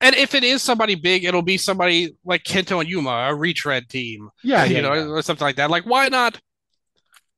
And 0.02 0.16
if 0.16 0.34
it 0.34 0.42
is 0.42 0.62
somebody 0.62 0.96
big, 0.96 1.24
it'll 1.24 1.42
be 1.42 1.56
somebody 1.56 2.16
like 2.24 2.42
Kento 2.42 2.80
and 2.80 2.88
Yuma, 2.88 3.28
a 3.28 3.34
retread 3.34 3.88
team. 3.88 4.28
yeah, 4.42 4.64
yeah, 4.64 4.76
you 4.76 4.82
know, 4.82 4.94
yeah. 4.94 5.06
or 5.06 5.22
something 5.22 5.44
like 5.44 5.56
that. 5.56 5.70
Like, 5.70 5.86
why 5.86 6.08
not? 6.08 6.40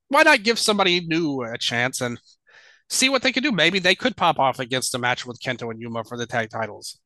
Why 0.08 0.22
not 0.22 0.42
give 0.42 0.58
somebody 0.58 1.00
new 1.00 1.42
a 1.42 1.58
chance 1.58 2.00
and 2.00 2.18
see 2.88 3.10
what 3.10 3.22
they 3.22 3.32
can 3.32 3.42
do? 3.42 3.52
Maybe 3.52 3.78
they 3.78 3.94
could 3.94 4.16
pop 4.16 4.38
off 4.38 4.60
against 4.60 4.94
a 4.94 4.98
match 4.98 5.26
with 5.26 5.40
Kento 5.40 5.70
and 5.70 5.78
Yuma 5.78 6.04
for 6.04 6.16
the 6.16 6.26
tag 6.26 6.48
titles. 6.48 6.98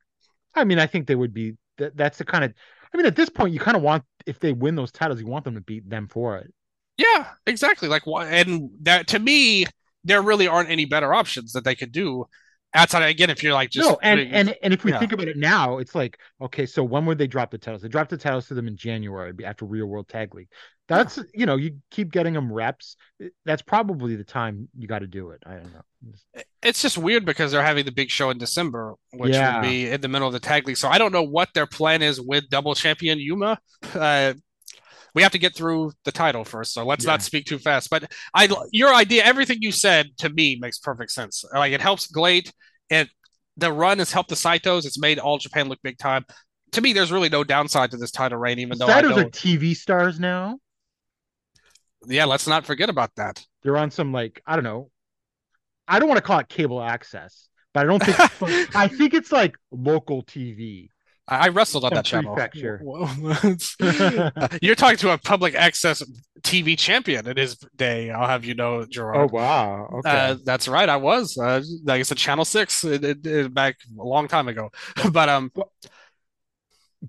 I 0.54 0.62
mean, 0.62 0.78
I 0.78 0.86
think 0.86 1.06
they 1.06 1.16
would 1.16 1.34
be. 1.34 1.54
That, 1.78 1.96
that's 1.96 2.18
the 2.18 2.24
kind 2.24 2.44
of. 2.44 2.54
I 2.94 2.96
mean, 2.96 3.06
at 3.06 3.16
this 3.16 3.28
point, 3.28 3.52
you 3.52 3.60
kind 3.60 3.76
of 3.76 3.82
want 3.82 4.04
if 4.26 4.38
they 4.38 4.52
win 4.52 4.76
those 4.76 4.92
titles, 4.92 5.20
you 5.20 5.26
want 5.26 5.44
them 5.44 5.54
to 5.56 5.60
beat 5.60 5.90
them 5.90 6.06
for 6.08 6.36
it. 6.38 6.52
Yeah, 6.96 7.26
exactly. 7.46 7.88
Like. 7.88 8.02
And 8.06 8.70
that 8.82 9.08
to 9.08 9.18
me, 9.18 9.66
there 10.04 10.22
really 10.22 10.46
aren't 10.46 10.70
any 10.70 10.84
better 10.84 11.12
options 11.12 11.52
that 11.52 11.64
they 11.64 11.74
could 11.74 11.90
do 11.90 12.26
outside. 12.74 13.06
Again, 13.08 13.30
if 13.30 13.42
you're 13.42 13.54
like 13.54 13.70
just 13.70 13.88
no, 13.88 13.98
and 14.02 14.20
and 14.20 14.54
and 14.62 14.72
if 14.74 14.84
we 14.84 14.92
yeah. 14.92 14.98
think 14.98 15.12
about 15.12 15.28
it 15.28 15.36
now, 15.36 15.78
it's 15.78 15.94
like 15.94 16.18
okay, 16.40 16.66
so 16.66 16.82
when 16.82 17.06
would 17.06 17.18
they 17.18 17.26
drop 17.26 17.50
the 17.50 17.58
titles? 17.58 17.82
They 17.82 17.88
dropped 17.88 18.10
the 18.10 18.16
titles 18.16 18.48
to 18.48 18.54
them 18.54 18.68
in 18.68 18.76
January 18.76 19.32
after 19.44 19.64
Real 19.64 19.86
World 19.86 20.08
Tag 20.08 20.34
League. 20.34 20.48
That's 20.88 21.18
you 21.34 21.46
know 21.46 21.56
you 21.56 21.78
keep 21.90 22.10
getting 22.10 22.34
them 22.34 22.52
reps. 22.52 22.96
That's 23.44 23.62
probably 23.62 24.16
the 24.16 24.24
time 24.24 24.68
you 24.76 24.88
got 24.88 25.00
to 25.00 25.06
do 25.06 25.30
it. 25.30 25.42
I 25.44 25.54
don't 25.54 25.72
know. 25.72 26.12
it's 26.62 26.80
just 26.80 26.96
weird 26.96 27.24
because 27.24 27.52
they're 27.52 27.62
having 27.62 27.84
the 27.84 27.92
big 27.92 28.10
show 28.10 28.30
in 28.30 28.38
December, 28.38 28.94
which 29.12 29.34
Yeah. 29.34 29.60
would 29.60 29.68
be 29.68 29.90
in 29.90 30.00
the 30.00 30.08
middle 30.08 30.26
of 30.26 30.32
the 30.32 30.40
tag 30.40 30.66
league. 30.66 30.78
So 30.78 30.88
I 30.88 30.98
don't 30.98 31.12
know 31.12 31.22
what 31.22 31.50
their 31.54 31.66
plan 31.66 32.00
is 32.02 32.20
with 32.20 32.48
double 32.48 32.74
champion 32.74 33.18
Yuma. 33.18 33.58
Uh, 33.94 34.34
we 35.18 35.22
have 35.24 35.32
to 35.32 35.38
get 35.38 35.52
through 35.52 35.90
the 36.04 36.12
title 36.12 36.44
first, 36.44 36.72
so 36.72 36.84
let's 36.86 37.04
Yeah. 37.04 37.10
not 37.10 37.22
speak 37.22 37.44
too 37.44 37.58
fast. 37.58 37.90
But 37.90 38.12
I, 38.32 38.48
your 38.70 38.94
idea, 38.94 39.24
everything 39.24 39.58
you 39.62 39.72
said 39.72 40.16
to 40.18 40.28
me 40.28 40.56
makes 40.60 40.78
perfect 40.78 41.10
sense. 41.10 41.44
Like 41.52 41.72
it 41.72 41.80
helps 41.80 42.06
GLEAT. 42.06 42.52
It 42.88 43.08
the 43.56 43.72
run 43.72 43.98
has 43.98 44.12
helped 44.12 44.28
the 44.28 44.36
Saitos. 44.36 44.86
It's 44.86 45.00
made 45.00 45.18
all 45.18 45.36
Japan 45.38 45.68
look 45.68 45.80
big 45.82 45.98
time. 45.98 46.24
To 46.70 46.80
me, 46.80 46.92
there's 46.92 47.10
really 47.10 47.28
no 47.28 47.42
downside 47.42 47.90
to 47.90 47.96
this 47.96 48.12
title 48.12 48.38
reign, 48.38 48.60
even 48.60 48.78
though 48.78 48.86
know. 48.86 49.18
are 49.18 49.24
TV 49.24 49.74
stars 49.74 50.20
now. 50.20 50.60
Yeah, 52.06 52.26
let's 52.26 52.46
not 52.46 52.64
forget 52.64 52.88
about 52.88 53.10
that. 53.16 53.44
They're 53.64 53.76
on 53.76 53.90
some 53.90 54.12
like 54.12 54.40
I 54.46 54.54
don't 54.54 54.62
know. 54.62 54.88
I 55.88 55.98
don't 55.98 56.08
want 56.08 56.18
to 56.18 56.22
call 56.22 56.38
it 56.38 56.48
cable 56.48 56.80
access, 56.80 57.48
but 57.74 57.80
I 57.80 57.84
don't 57.88 58.00
think 58.04 58.76
I 58.76 58.86
think 58.86 59.14
it's 59.14 59.32
like 59.32 59.56
local 59.72 60.22
TV. 60.22 60.90
I, 61.28 61.46
I 61.46 61.48
wrestled 61.48 61.84
on 61.84 61.94
that 61.94 62.04
channel. 62.04 62.34
prefecture. 62.34 62.80
You're 64.62 64.74
talking 64.74 64.98
to 64.98 65.12
a 65.12 65.18
public 65.18 65.54
access 65.54 66.02
TV 66.42 66.78
champion 66.78 67.26
in 67.26 67.36
his 67.36 67.56
day. 67.76 68.10
I'll 68.10 68.26
have 68.26 68.44
you 68.44 68.54
know, 68.54 68.84
Gerard. 68.86 69.30
Oh 69.30 69.34
wow. 69.34 69.88
Okay. 69.98 70.10
Uh, 70.10 70.36
that's 70.44 70.68
right. 70.68 70.88
I 70.88 70.96
was. 70.96 71.36
Uh, 71.36 71.62
like 71.84 72.00
I 72.00 72.02
said, 72.02 72.18
Channel 72.18 72.44
Six 72.44 72.84
it, 72.84 73.04
it, 73.04 73.26
it- 73.26 73.54
back 73.54 73.76
a 73.98 74.04
long 74.04 74.28
time 74.28 74.48
ago. 74.48 74.70
but 75.12 75.28
um, 75.28 75.52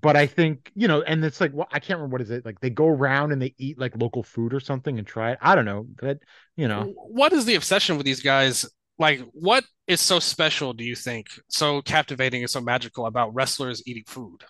but 0.00 0.16
I 0.16 0.26
think 0.26 0.70
you 0.74 0.86
know, 0.88 1.02
and 1.02 1.24
it's 1.24 1.40
like 1.40 1.52
well, 1.52 1.68
I 1.72 1.80
can't 1.80 1.98
remember 1.98 2.14
what 2.14 2.22
is 2.22 2.30
it 2.30 2.44
like. 2.44 2.60
They 2.60 2.70
go 2.70 2.86
around 2.86 3.32
and 3.32 3.40
they 3.42 3.54
eat 3.58 3.78
like 3.78 3.96
local 3.96 4.22
food 4.22 4.54
or 4.54 4.60
something 4.60 4.98
and 4.98 5.06
try 5.06 5.32
it. 5.32 5.38
I 5.40 5.54
don't 5.54 5.64
know, 5.64 5.86
but 6.00 6.18
you 6.56 6.68
know, 6.68 6.92
what 6.96 7.32
is 7.32 7.44
the 7.44 7.54
obsession 7.56 7.96
with 7.96 8.06
these 8.06 8.20
guys? 8.22 8.66
Like, 9.00 9.20
what 9.32 9.64
is 9.86 10.00
so 10.00 10.18
special? 10.18 10.74
Do 10.74 10.84
you 10.84 10.94
think 10.94 11.26
so 11.48 11.80
captivating 11.80 12.42
and 12.42 12.50
so 12.50 12.60
magical 12.60 13.06
about 13.06 13.34
wrestlers 13.34 13.82
eating 13.86 14.04
food? 14.06 14.44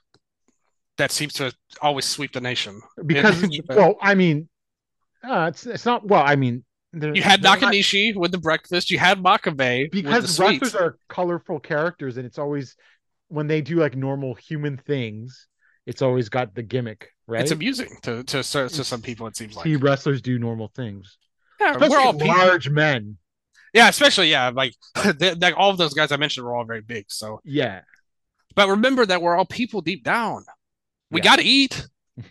That 0.99 1.13
seems 1.13 1.35
to 1.35 1.55
always 1.81 2.05
sweep 2.05 2.33
the 2.33 2.41
nation. 2.41 2.81
because 3.07 3.49
well, 3.69 3.97
I 4.03 4.17
mean, 4.17 4.49
uh, 5.23 5.47
it's 5.51 5.67
it's 5.67 5.87
not 5.87 6.07
well. 6.07 6.25
I 6.27 6.35
mean, 6.35 6.65
you 6.93 7.23
had 7.23 7.43
they're 7.43 7.59
not- 7.61 8.17
with 8.17 8.33
the 8.33 8.41
breakfast. 8.43 8.91
You 8.91 8.99
had 8.99 9.23
Makabe 9.23 9.91
because 9.91 10.39
wrestlers 10.41 10.75
are 10.75 10.97
colorful 11.09 11.61
characters, 11.61 12.17
and 12.17 12.27
it's 12.27 12.39
always 12.39 12.75
when 13.29 13.47
they 13.47 13.61
do 13.61 13.77
like 13.77 13.95
normal 13.95 14.35
human 14.35 14.77
things, 14.79 15.47
it's 15.87 16.03
always 16.03 16.29
got 16.29 16.57
the 16.57 16.65
gimmick, 16.65 17.11
right? 17.29 17.43
It's 17.43 17.53
amusing 17.53 17.97
to 18.03 18.25
to 18.25 18.43
to 18.43 18.69
to 18.69 18.85
some 18.85 19.01
people. 19.01 19.29
It 19.29 19.37
seems 19.37 19.55
like 19.55 19.65
See 19.65 19.77
wrestlers 19.77 20.21
do 20.21 20.41
normal 20.41 20.73
things, 20.75 21.19
yeah, 21.61 21.71
especially 21.71 21.97
we're 21.97 22.03
all 22.03 22.13
people. 22.15 22.27
large 22.37 22.69
men. 22.69 23.17
Yeah, 23.73 23.89
especially 23.89 24.31
yeah, 24.31 24.51
like 24.55 24.75
they, 25.19 25.35
like 25.35 25.55
all 25.57 25.71
of 25.71 25.79
those 25.79 25.95
guys 25.95 26.13
I 26.13 26.17
mentioned 26.17 26.45
were 26.47 26.55
all 26.55 26.65
very 26.65 26.81
big. 26.81 27.07
So, 27.09 27.41
Yeah. 27.45 27.83
but 28.55 28.69
remember 28.69 29.07
that 29.07 29.23
we're 29.23 29.37
all 29.37 29.45
people 29.47 29.81
deep 29.81 30.05
down. 30.05 30.45
We 31.11 31.21
Yeah. 31.21 31.25
got 31.25 31.37
to 31.37 31.45
eat. 31.45 31.87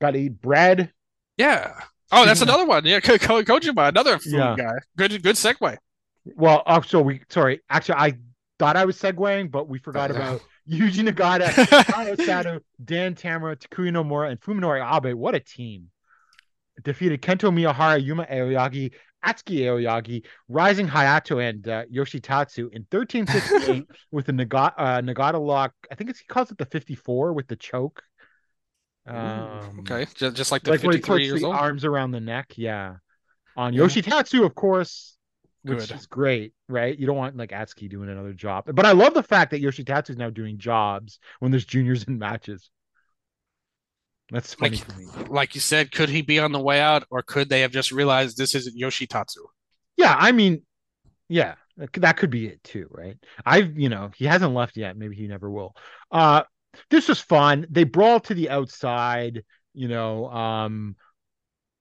got 0.00 0.10
to 0.12 0.18
eat 0.18 0.40
bread. 0.40 0.92
Yeah. 1.36 1.80
Oh, 2.12 2.24
that's 2.26 2.40
another 2.48 2.66
one. 2.66 2.84
Yeah, 2.84 3.00
Ko- 3.00 3.18
Ko- 3.18 3.42
Kojima, 3.42 3.88
another 3.88 4.18
food 4.18 4.34
Yeah. 4.34 4.54
guy. 4.56 4.74
Good, 4.96 5.22
good 5.22 5.36
segue. 5.36 5.76
Well, 6.24 6.62
oh, 6.66 6.80
so 6.82 7.00
we 7.00 7.22
sorry. 7.28 7.60
Actually, 7.70 7.94
I 7.96 8.18
thought 8.58 8.76
I 8.76 8.84
was 8.84 8.96
segueing, 8.98 9.50
but 9.50 9.68
we 9.68 9.78
forgot 9.78 10.10
oh, 10.10 10.16
about 10.16 10.42
Yuji 10.70 11.08
Nagata, 11.08 11.46
Hikaru 11.46 12.24
Sato, 12.24 12.60
Dan 12.84 13.14
Tamura, 13.14 13.56
Takuya 13.56 13.90
Nomura, 13.90 14.30
and 14.30 14.40
Fuminori 14.40 14.80
Abe. 14.84 15.14
What 15.16 15.34
a 15.34 15.40
team! 15.40 15.90
Defeated 16.82 17.22
Kento 17.22 17.50
Miyahara, 17.52 18.02
Yuma 18.04 18.26
Aoyagi, 18.26 18.92
Atsuki 19.24 19.60
Aoyagi, 19.60 20.24
Rising 20.48 20.88
Hayato, 20.88 21.46
and 21.46 21.66
uh, 21.68 21.84
Yoshitatsu 21.86 22.72
in 22.72 22.86
1368 22.90 23.86
with 24.10 24.26
the 24.26 24.32
Nagata, 24.32 24.72
uh, 24.76 25.00
Nagata 25.02 25.44
lock. 25.44 25.72
I 25.90 25.94
think 25.94 26.10
it's, 26.10 26.20
he 26.20 26.26
calls 26.26 26.50
it 26.50 26.58
the 26.58 26.66
54 26.66 27.32
with 27.32 27.48
the 27.48 27.56
choke. 27.56 28.02
Um, 29.06 29.80
okay, 29.80 30.06
just, 30.14 30.36
just 30.36 30.52
like 30.52 30.62
the 30.62 30.70
like 30.72 30.82
when 30.82 30.92
he 30.92 30.98
53 30.98 31.16
puts 31.16 31.24
years 31.26 31.44
old. 31.44 31.54
arms 31.54 31.84
around 31.84 32.12
the 32.12 32.20
neck. 32.20 32.52
Yeah. 32.56 32.96
On 33.56 33.72
Yeah. 33.72 33.82
Yoshitatsu, 33.82 34.44
of 34.44 34.54
course, 34.54 35.16
which 35.62 35.78
Good. 35.88 35.90
is 35.92 36.06
great, 36.06 36.54
right? 36.68 36.96
You 36.96 37.06
don't 37.06 37.16
want 37.16 37.36
like 37.36 37.50
Atsuki 37.50 37.90
doing 37.90 38.08
another 38.08 38.32
job. 38.32 38.64
But 38.72 38.86
I 38.86 38.92
love 38.92 39.14
the 39.14 39.22
fact 39.22 39.50
that 39.50 39.62
Yoshitatsu 39.62 40.10
is 40.10 40.16
now 40.16 40.30
doing 40.30 40.58
jobs 40.58 41.18
when 41.40 41.50
there's 41.50 41.64
juniors 41.66 42.04
in 42.04 42.18
matches. 42.18 42.70
That's 44.30 44.54
funny 44.54 44.76
Like- 44.76 44.86
to 44.88 44.96
me. 44.96 45.06
Like 45.28 45.54
you 45.54 45.60
said, 45.60 45.90
could 45.92 46.08
he 46.08 46.22
be 46.22 46.38
on 46.38 46.52
the 46.52 46.60
way 46.60 46.80
out, 46.80 47.04
or 47.10 47.22
could 47.22 47.48
they 47.48 47.60
have 47.62 47.72
just 47.72 47.90
realized 47.92 48.36
this 48.36 48.54
isn't 48.54 48.78
Yoshitatsu? 48.78 49.38
Yeah, 49.96 50.14
I 50.18 50.32
mean, 50.32 50.62
yeah, 51.28 51.56
that 51.76 51.92
could- 51.92 52.02
that 52.04 52.16
could 52.16 52.30
be 52.30 52.46
it 52.46 52.62
too, 52.62 52.86
right? 52.90 53.16
I've, 53.44 53.78
you 53.78 53.88
know, 53.88 54.10
he 54.16 54.24
hasn't 54.26 54.54
left 54.54 54.76
yet. 54.76 54.96
Maybe 54.96 55.16
he 55.16 55.26
never 55.26 55.50
will. 55.50 55.74
Uh, 56.10 56.44
this 56.90 57.08
was 57.08 57.20
fun. 57.20 57.66
They 57.70 57.84
brawl 57.84 58.20
to 58.20 58.34
the 58.34 58.50
outside. 58.50 59.42
You 59.74 59.88
know, 59.88 60.28
um, 60.30 60.96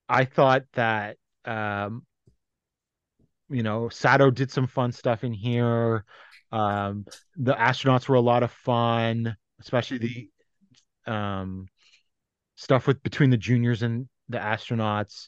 I 0.08 0.26
thought 0.26 0.64
that, 0.74 1.18
um, 1.46 2.06
you 3.50 3.64
know, 3.64 3.90
Sato 3.90 4.30
did 4.32 4.52
some 4.52 4.68
fun 4.68 4.92
stuff 4.92 5.24
in 5.24 5.34
here. 5.34 6.06
Um, 6.52 7.06
the 7.36 7.54
astronauts 7.54 8.08
were 8.08 8.16
a 8.16 8.22
lot 8.22 8.44
of 8.44 8.52
fun, 8.52 9.36
especially 9.60 9.98
the, 11.06 11.12
um, 11.12 11.68
stuff 12.60 12.88
with 12.88 13.02
between 13.04 13.30
the 13.30 13.38
juniors 13.38 13.84
and 13.84 14.10
the 14.28 14.38
astronauts. 14.38 15.28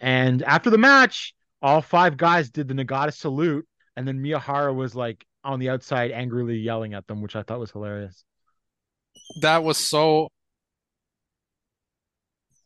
And 0.00 0.42
after 0.42 0.70
the 0.70 0.78
match, 0.78 1.34
all 1.60 1.82
five 1.82 2.16
guys 2.16 2.50
did 2.50 2.68
the 2.68 2.74
Nagata 2.74 3.12
salute, 3.12 3.66
and 3.96 4.08
then 4.08 4.18
Miyahara 4.18 4.74
was 4.74 4.94
like 4.94 5.24
on 5.44 5.60
the 5.60 5.68
outside 5.68 6.10
angrily 6.10 6.56
yelling 6.56 6.94
at 6.94 7.06
them, 7.06 7.20
which 7.20 7.36
I 7.36 7.42
thought 7.42 7.60
was 7.60 7.70
hilarious. 7.70 8.24
That 9.42 9.62
was 9.62 9.76
so. 9.76 10.28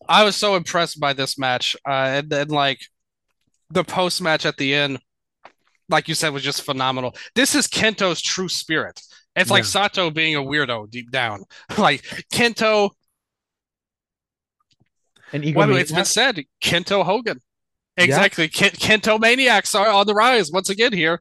I 0.08 0.22
was 0.22 0.36
so 0.36 0.54
impressed 0.54 1.00
by 1.00 1.12
this 1.12 1.36
match, 1.36 1.74
uh, 1.86 1.90
and 1.90 2.30
then 2.30 2.48
like 2.48 2.80
the 3.70 3.82
post 3.82 4.22
match 4.22 4.46
at 4.46 4.58
the 4.58 4.74
end, 4.74 5.00
like 5.88 6.06
you 6.06 6.14
said, 6.14 6.32
was 6.32 6.42
just 6.44 6.62
phenomenal. 6.62 7.16
This 7.34 7.56
is 7.56 7.66
Kento's 7.66 8.22
true 8.22 8.48
spirit. 8.48 9.00
It's 9.34 9.50
like 9.50 9.64
Sato 9.64 10.10
being 10.10 10.36
a 10.36 10.42
weirdo 10.42 10.88
deep 10.88 11.10
down. 11.10 11.44
Like 11.78 12.02
Kento, 12.32 12.90
And 15.32 15.44
Ego 15.44 15.58
well, 15.60 15.76
it's 15.76 15.92
been 15.92 16.04
said, 16.04 16.44
Kento 16.62 17.04
Hogan. 17.04 17.40
Exactly. 17.96 18.48
Ken- 18.48 18.70
Kento 18.70 19.20
maniacs 19.20 19.74
are 19.74 19.88
on 19.88 20.06
the 20.06 20.14
rise 20.14 20.50
once 20.52 20.68
again 20.70 20.92
here. 20.92 21.20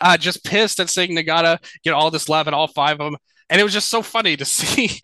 uh, 0.00 0.16
just 0.16 0.44
pissed 0.44 0.80
at 0.80 0.90
seeing 0.90 1.16
Nagata 1.16 1.58
get 1.84 1.92
all 1.94 2.10
this 2.10 2.28
love 2.28 2.46
and 2.46 2.54
all 2.54 2.68
five 2.68 3.00
of 3.00 3.12
them. 3.12 3.16
And 3.50 3.60
it 3.60 3.64
was 3.64 3.72
just 3.72 3.88
so 3.88 4.02
funny 4.02 4.36
to 4.36 4.44
see 4.58 5.00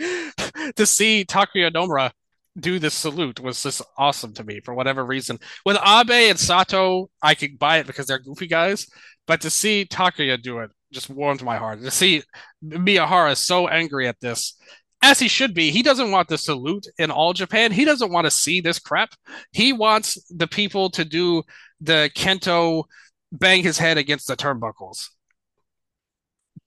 to 0.76 0.86
see 0.86 1.24
Takuya 1.24 1.70
Nomura 1.72 2.10
do 2.58 2.78
this 2.78 2.94
salute 2.94 3.40
was 3.40 3.62
just 3.62 3.80
awesome 3.96 4.34
to 4.34 4.44
me 4.44 4.60
for 4.60 4.74
whatever 4.74 5.04
reason. 5.04 5.38
With 5.64 5.76
Abe 5.78 6.10
and 6.30 6.38
Sato, 6.38 7.10
I 7.22 7.34
could 7.34 7.58
buy 7.58 7.78
it 7.78 7.86
because 7.86 8.06
they're 8.06 8.18
goofy 8.18 8.46
guys, 8.46 8.86
but 9.26 9.40
to 9.42 9.50
see 9.50 9.86
Takuya 9.86 10.40
do 10.42 10.58
it 10.60 10.70
just 10.92 11.08
warmed 11.08 11.42
my 11.42 11.56
heart. 11.56 11.80
To 11.82 11.90
see 11.90 12.22
Miyahara 12.64 13.36
so 13.36 13.68
angry 13.68 14.06
at 14.06 14.20
this, 14.20 14.58
as 15.02 15.18
he 15.18 15.28
should 15.28 15.52
be. 15.52 15.70
He 15.70 15.82
doesn't 15.82 16.10
want 16.10 16.28
the 16.28 16.38
salute 16.38 16.86
in 16.96 17.10
all 17.10 17.32
Japan. 17.32 17.72
He 17.72 17.84
doesn't 17.84 18.12
want 18.12 18.24
to 18.24 18.30
see 18.30 18.60
this 18.60 18.78
crap. 18.78 19.10
He 19.52 19.72
wants 19.72 20.22
the 20.30 20.46
people 20.46 20.90
to 20.90 21.04
do 21.04 21.42
the 21.80 22.10
Kento 22.14 22.84
bang 23.32 23.62
his 23.62 23.78
head 23.78 23.98
against 23.98 24.28
the 24.28 24.36
turnbuckles. 24.36 25.08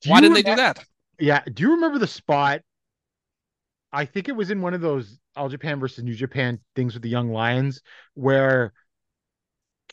Do 0.02 0.12
Why 0.12 0.22
didn't 0.22 0.36
they 0.36 0.44
do 0.44 0.56
that? 0.56 0.84
Yeah. 1.20 1.42
Do 1.52 1.64
you 1.64 1.72
remember 1.76 1.98
the 1.98 2.08
spot? 2.08 2.62
I 3.94 4.04
think 4.06 4.28
it 4.28 4.36
was 4.36 4.52
in 4.52 4.62
one 4.62 4.74
of 4.74 4.82
those 4.82 5.18
All 5.38 5.48
Japan 5.48 5.80
versus 5.80 6.04
New 6.04 6.16
Japan 6.16 6.60
things 6.76 6.94
with 6.94 7.04
the 7.04 7.10
Young 7.10 7.32
Lions 7.32 7.82
where 8.14 8.74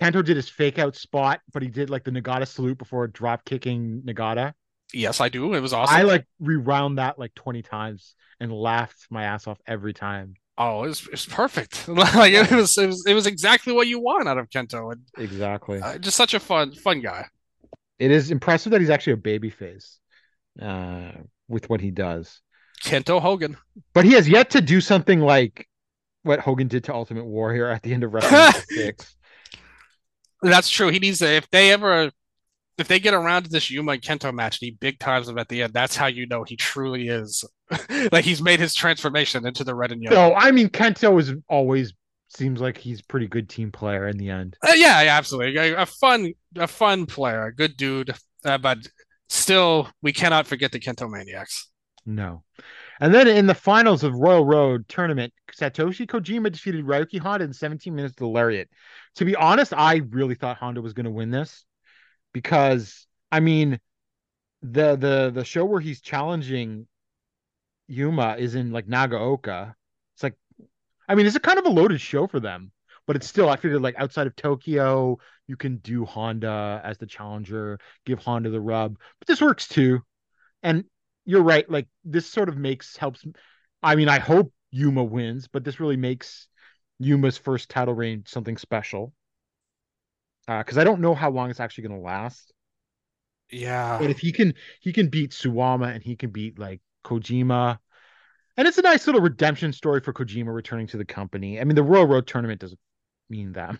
Kento 0.00 0.24
did 0.24 0.36
his 0.36 0.48
fake 0.48 0.80
out 0.80 0.96
spot, 0.96 1.40
but 1.52 1.62
he 1.62 1.68
did 1.68 1.88
like 1.90 2.02
the 2.02 2.10
Nagata 2.10 2.48
salute 2.48 2.78
before 2.78 3.06
drop 3.06 3.44
kicking 3.44 4.02
Nagata. 4.04 4.54
Yes, 4.94 5.20
I 5.20 5.28
do. 5.28 5.54
It 5.54 5.60
was 5.60 5.72
awesome. 5.72 5.94
I 5.96 6.02
like 6.02 6.26
rewound 6.40 6.98
that 6.98 7.18
like 7.18 7.34
20 7.34 7.62
times 7.62 8.14
and 8.40 8.52
laughed 8.52 9.06
my 9.10 9.24
ass 9.24 9.46
off 9.46 9.58
every 9.66 9.94
time. 9.94 10.34
oh, 10.58 10.84
it 10.84 10.88
was, 10.88 11.02
it 11.06 11.10
was 11.12 11.26
perfect. 11.26 11.88
like 11.88 12.32
it 12.32 12.50
was, 12.50 12.76
it 12.76 12.86
was, 12.86 13.04
it 13.06 13.14
was 13.14 13.26
exactly 13.26 13.72
what 13.72 13.86
you 13.86 13.98
want 14.00 14.28
out 14.28 14.38
of 14.38 14.50
Kento, 14.50 14.92
and 14.92 15.02
Exactly. 15.16 15.80
uh, 15.80 15.98
just 15.98 16.16
such 16.16 16.34
a 16.34 16.40
fun, 16.40 16.72
fun 16.72 17.00
guy. 17.00 17.26
it 17.98 18.10
is 18.10 18.30
impressive 18.30 18.72
that 18.72 18.80
he's 18.80 18.90
actually 18.90 19.14
a 19.14 19.16
baby 19.18 19.48
face 19.50 19.98
uh, 20.60 21.12
with 21.48 21.70
what 21.70 21.80
he 21.80 21.90
does. 21.90 22.40
Kento 22.84 23.20
Hogan. 23.20 23.56
But 23.94 24.04
he 24.04 24.12
has 24.12 24.28
yet 24.28 24.50
to 24.50 24.60
do 24.60 24.80
something 24.80 25.20
like 25.20 25.68
what 26.24 26.40
Hogan 26.40 26.68
did 26.68 26.84
to 26.84 26.94
Ultimate 26.94 27.24
Warrior 27.24 27.68
at 27.68 27.82
the 27.82 27.94
end 27.94 28.02
of 28.04 28.10
WrestleMania 28.10 28.64
6. 28.68 29.16
That's 30.42 30.68
true. 30.68 30.88
He 30.88 30.98
needs 30.98 31.20
to. 31.20 31.28
If 31.28 31.48
they 31.50 31.70
ever, 31.72 32.10
if 32.78 32.88
they 32.88 32.98
get 32.98 33.14
around 33.14 33.44
to 33.44 33.50
this 33.50 33.70
Yuma 33.70 33.92
and 33.92 34.02
Kento 34.02 34.32
match, 34.32 34.60
and 34.60 34.66
he 34.66 34.70
big 34.72 34.98
times 34.98 35.28
him 35.28 35.38
at 35.38 35.48
the 35.48 35.62
end. 35.62 35.72
That's 35.72 35.96
how 35.96 36.06
you 36.06 36.26
know 36.26 36.44
he 36.44 36.56
truly 36.56 37.08
is. 37.08 37.44
like 38.12 38.24
he's 38.24 38.42
made 38.42 38.60
his 38.60 38.74
transformation 38.74 39.46
into 39.46 39.64
the 39.64 39.74
red 39.74 39.92
and 39.92 40.02
yellow. 40.02 40.30
No, 40.30 40.34
I 40.34 40.50
mean, 40.50 40.68
Kento 40.68 41.18
is 41.20 41.34
always 41.48 41.92
seems 42.28 42.60
like 42.60 42.78
he's 42.78 43.02
pretty 43.02 43.26
good 43.26 43.48
team 43.48 43.70
player 43.70 44.08
in 44.08 44.16
the 44.16 44.30
end. 44.30 44.56
Uh, 44.66 44.72
yeah, 44.72 45.02
yeah, 45.02 45.16
absolutely. 45.16 45.56
A, 45.56 45.82
a 45.82 45.86
fun, 45.86 46.32
a 46.56 46.66
fun 46.66 47.06
player, 47.06 47.46
a 47.46 47.54
good 47.54 47.76
dude. 47.76 48.14
Uh, 48.44 48.58
but 48.58 48.78
still, 49.28 49.88
we 50.02 50.12
cannot 50.12 50.46
forget 50.46 50.72
the 50.72 50.80
Kento 50.80 51.10
Maniacs. 51.10 51.68
No. 52.04 52.42
And 53.00 53.14
then 53.14 53.28
in 53.28 53.46
the 53.46 53.54
finals 53.54 54.02
of 54.02 54.14
Royal 54.14 54.44
Road 54.44 54.88
tournament, 54.88 55.32
Satoshi 55.56 56.06
Kojima 56.06 56.50
defeated 56.50 56.84
Ryuki 56.84 57.18
Honda 57.18 57.44
in 57.44 57.52
17 57.52 57.94
minutes 57.94 58.14
to 58.16 58.24
the 58.24 58.28
lariat. 58.28 58.68
To 59.16 59.24
be 59.24 59.36
honest, 59.36 59.72
I 59.72 60.02
really 60.10 60.34
thought 60.34 60.56
Honda 60.56 60.80
was 60.80 60.94
going 60.94 61.04
to 61.04 61.10
win 61.10 61.30
this 61.30 61.64
because 62.32 63.06
I 63.30 63.40
mean, 63.40 63.80
the 64.62 64.96
the 64.96 65.30
the 65.34 65.44
show 65.44 65.64
where 65.64 65.80
he's 65.80 66.00
challenging 66.00 66.86
Yuma 67.88 68.36
is 68.38 68.54
in 68.54 68.72
like 68.72 68.86
Nagaoka. 68.86 69.74
It's 70.14 70.22
like, 70.22 70.36
I 71.08 71.14
mean, 71.14 71.26
it's 71.26 71.36
a 71.36 71.40
kind 71.40 71.58
of 71.58 71.66
a 71.66 71.70
loaded 71.70 72.00
show 72.00 72.26
for 72.26 72.40
them, 72.40 72.72
but 73.06 73.16
it's 73.16 73.26
still 73.26 73.48
I 73.48 73.56
figured 73.56 73.82
like 73.82 73.96
outside 73.98 74.26
of 74.26 74.36
Tokyo, 74.36 75.18
you 75.46 75.56
can 75.56 75.76
do 75.78 76.04
Honda 76.04 76.80
as 76.84 76.98
the 76.98 77.06
challenger, 77.06 77.78
give 78.06 78.18
Honda 78.18 78.50
the 78.50 78.60
rub, 78.60 78.98
but 79.18 79.28
this 79.28 79.40
works 79.40 79.68
too. 79.68 80.00
And 80.62 80.84
you're 81.24 81.42
right. 81.42 81.68
Like 81.68 81.88
this 82.04 82.26
sort 82.26 82.48
of 82.48 82.56
makes 82.56 82.96
helps. 82.96 83.24
I 83.82 83.96
mean, 83.96 84.08
I 84.08 84.18
hope 84.18 84.52
Yuma 84.70 85.04
wins, 85.04 85.48
but 85.48 85.64
this 85.64 85.80
really 85.80 85.96
makes 85.96 86.48
Yuma's 86.98 87.38
first 87.38 87.68
title 87.68 87.94
reign 87.94 88.24
something 88.26 88.56
special. 88.56 89.12
Uh, 90.48 90.58
because 90.58 90.78
I 90.78 90.84
don't 90.84 91.00
know 91.00 91.14
how 91.14 91.30
long 91.30 91.50
it's 91.50 91.60
actually 91.60 91.88
going 91.88 92.00
to 92.00 92.04
last. 92.04 92.52
Yeah, 93.50 93.98
But 94.00 94.10
if 94.10 94.18
he 94.18 94.32
can, 94.32 94.54
he 94.80 94.92
can 94.92 95.08
beat 95.08 95.32
Suwama 95.32 95.94
and 95.94 96.02
he 96.02 96.16
can 96.16 96.30
beat 96.30 96.58
like 96.58 96.80
Kojima, 97.04 97.78
and 98.56 98.66
it's 98.68 98.78
a 98.78 98.82
nice 98.82 99.06
little 99.06 99.20
redemption 99.20 99.72
story 99.72 100.00
for 100.00 100.12
Kojima 100.12 100.54
returning 100.54 100.86
to 100.88 100.96
the 100.96 101.04
company. 101.04 101.60
I 101.60 101.64
mean, 101.64 101.74
the 101.76 101.82
Royal 101.82 102.06
Road 102.06 102.26
tournament 102.26 102.60
doesn't 102.60 102.80
mean 103.28 103.52
that 103.52 103.76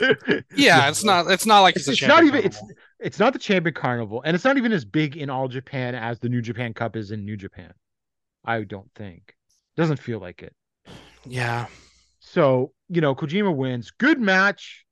much. 0.00 0.44
yeah. 0.56 0.88
It's 0.88 1.04
not. 1.04 1.30
It's 1.30 1.46
not 1.46 1.60
like 1.60 1.76
It's, 1.76 1.88
it's, 1.88 2.00
a 2.00 2.04
it's 2.04 2.08
not 2.08 2.24
even. 2.24 2.44
It's 2.44 2.62
it's 3.00 3.18
not 3.18 3.32
the 3.32 3.38
champion 3.38 3.74
carnival, 3.74 4.22
and 4.24 4.34
it's 4.34 4.44
not 4.44 4.56
even 4.56 4.72
as 4.72 4.84
big 4.84 5.16
in 5.16 5.30
all 5.30 5.48
Japan 5.48 5.94
as 5.94 6.20
the 6.20 6.28
New 6.28 6.42
Japan 6.42 6.74
Cup 6.74 6.96
is 6.96 7.10
in 7.10 7.24
New 7.24 7.36
Japan. 7.36 7.72
I 8.44 8.62
don't 8.62 8.90
think. 8.94 9.34
Doesn't 9.76 9.98
feel 9.98 10.20
like 10.20 10.42
it. 10.42 10.54
Yeah. 11.26 11.66
So 12.20 12.72
you 12.88 13.00
know, 13.00 13.14
Kojima 13.14 13.54
wins. 13.54 13.90
Good 13.90 14.20
match. 14.20 14.83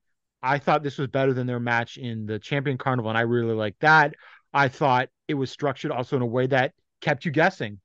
I 0.43 0.59
thought 0.59 0.83
this 0.83 0.99
was 0.99 1.07
better 1.07 1.33
than 1.33 1.47
their 1.47 1.59
match 1.59 1.97
in 1.97 2.27
the 2.27 2.37
Champion 2.37 2.77
Carnival, 2.77 3.09
and 3.09 3.17
I 3.17 3.21
really 3.21 3.55
liked 3.55 3.79
that. 3.81 4.13
I 4.53 4.67
thought 4.67 5.09
it 5.27 5.35
was 5.35 5.49
structured 5.51 5.91
also 5.91 6.17
in 6.17 6.21
a 6.21 6.27
way 6.27 6.47
that 6.47 6.73
kept 7.01 7.25
you 7.25 7.31
guessing. 7.31 7.79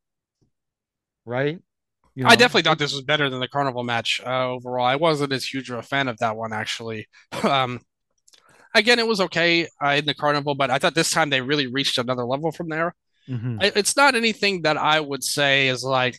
Right? 1.25 1.61
You 2.15 2.25
I 2.27 2.37
definitely 2.37 2.63
thought 2.63 2.79
this 2.79 2.93
was 2.93 3.03
better 3.03 3.31
than 3.31 3.41
the 3.41 3.49
carnival 3.49 3.85
match 3.85 4.21
uh, 4.27 4.49
overall. 4.49 4.85
I 4.85 4.97
wasn't 4.97 5.33
as 5.33 5.45
huge 5.45 5.71
of 5.71 5.79
a 5.79 5.83
fan 5.83 6.09
of 6.09 6.19
that 6.19 6.37
one 6.37 6.53
actually. 6.53 7.07
Um, 7.45 7.81
again, 8.75 8.99
it 8.99 9.07
was 9.07 9.21
okay 9.23 9.69
uh, 9.85 9.91
in 9.91 10.07
the 10.07 10.15
carnival, 10.15 10.55
but 10.55 10.71
I 10.71 10.79
thought 10.79 10.95
this 10.95 11.11
time 11.11 11.31
they 11.31 11.41
really 11.41 11.67
reached 11.67 11.99
another 11.99 12.25
level 12.25 12.53
from 12.53 12.69
there. 12.69 12.95
Mhm. 13.29 13.59
I, 13.63 13.73
it's 13.77 13.97
not 13.97 14.15
anything 14.15 14.63
that 14.63 14.77
I 14.77 15.01
would 15.01 15.25
say 15.25 15.69
is 15.69 15.85
like, 15.85 16.19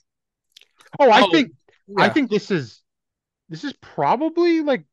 Oh, 0.99 1.11
I 1.11 1.22
Oh, 1.22 1.32
think 1.32 1.53
I 1.98 2.10
think 2.10 2.30
this 2.30 2.52
is 2.52 2.82
this 3.49 3.64
is 3.64 3.74
probably 3.82 4.61
like 4.61 4.86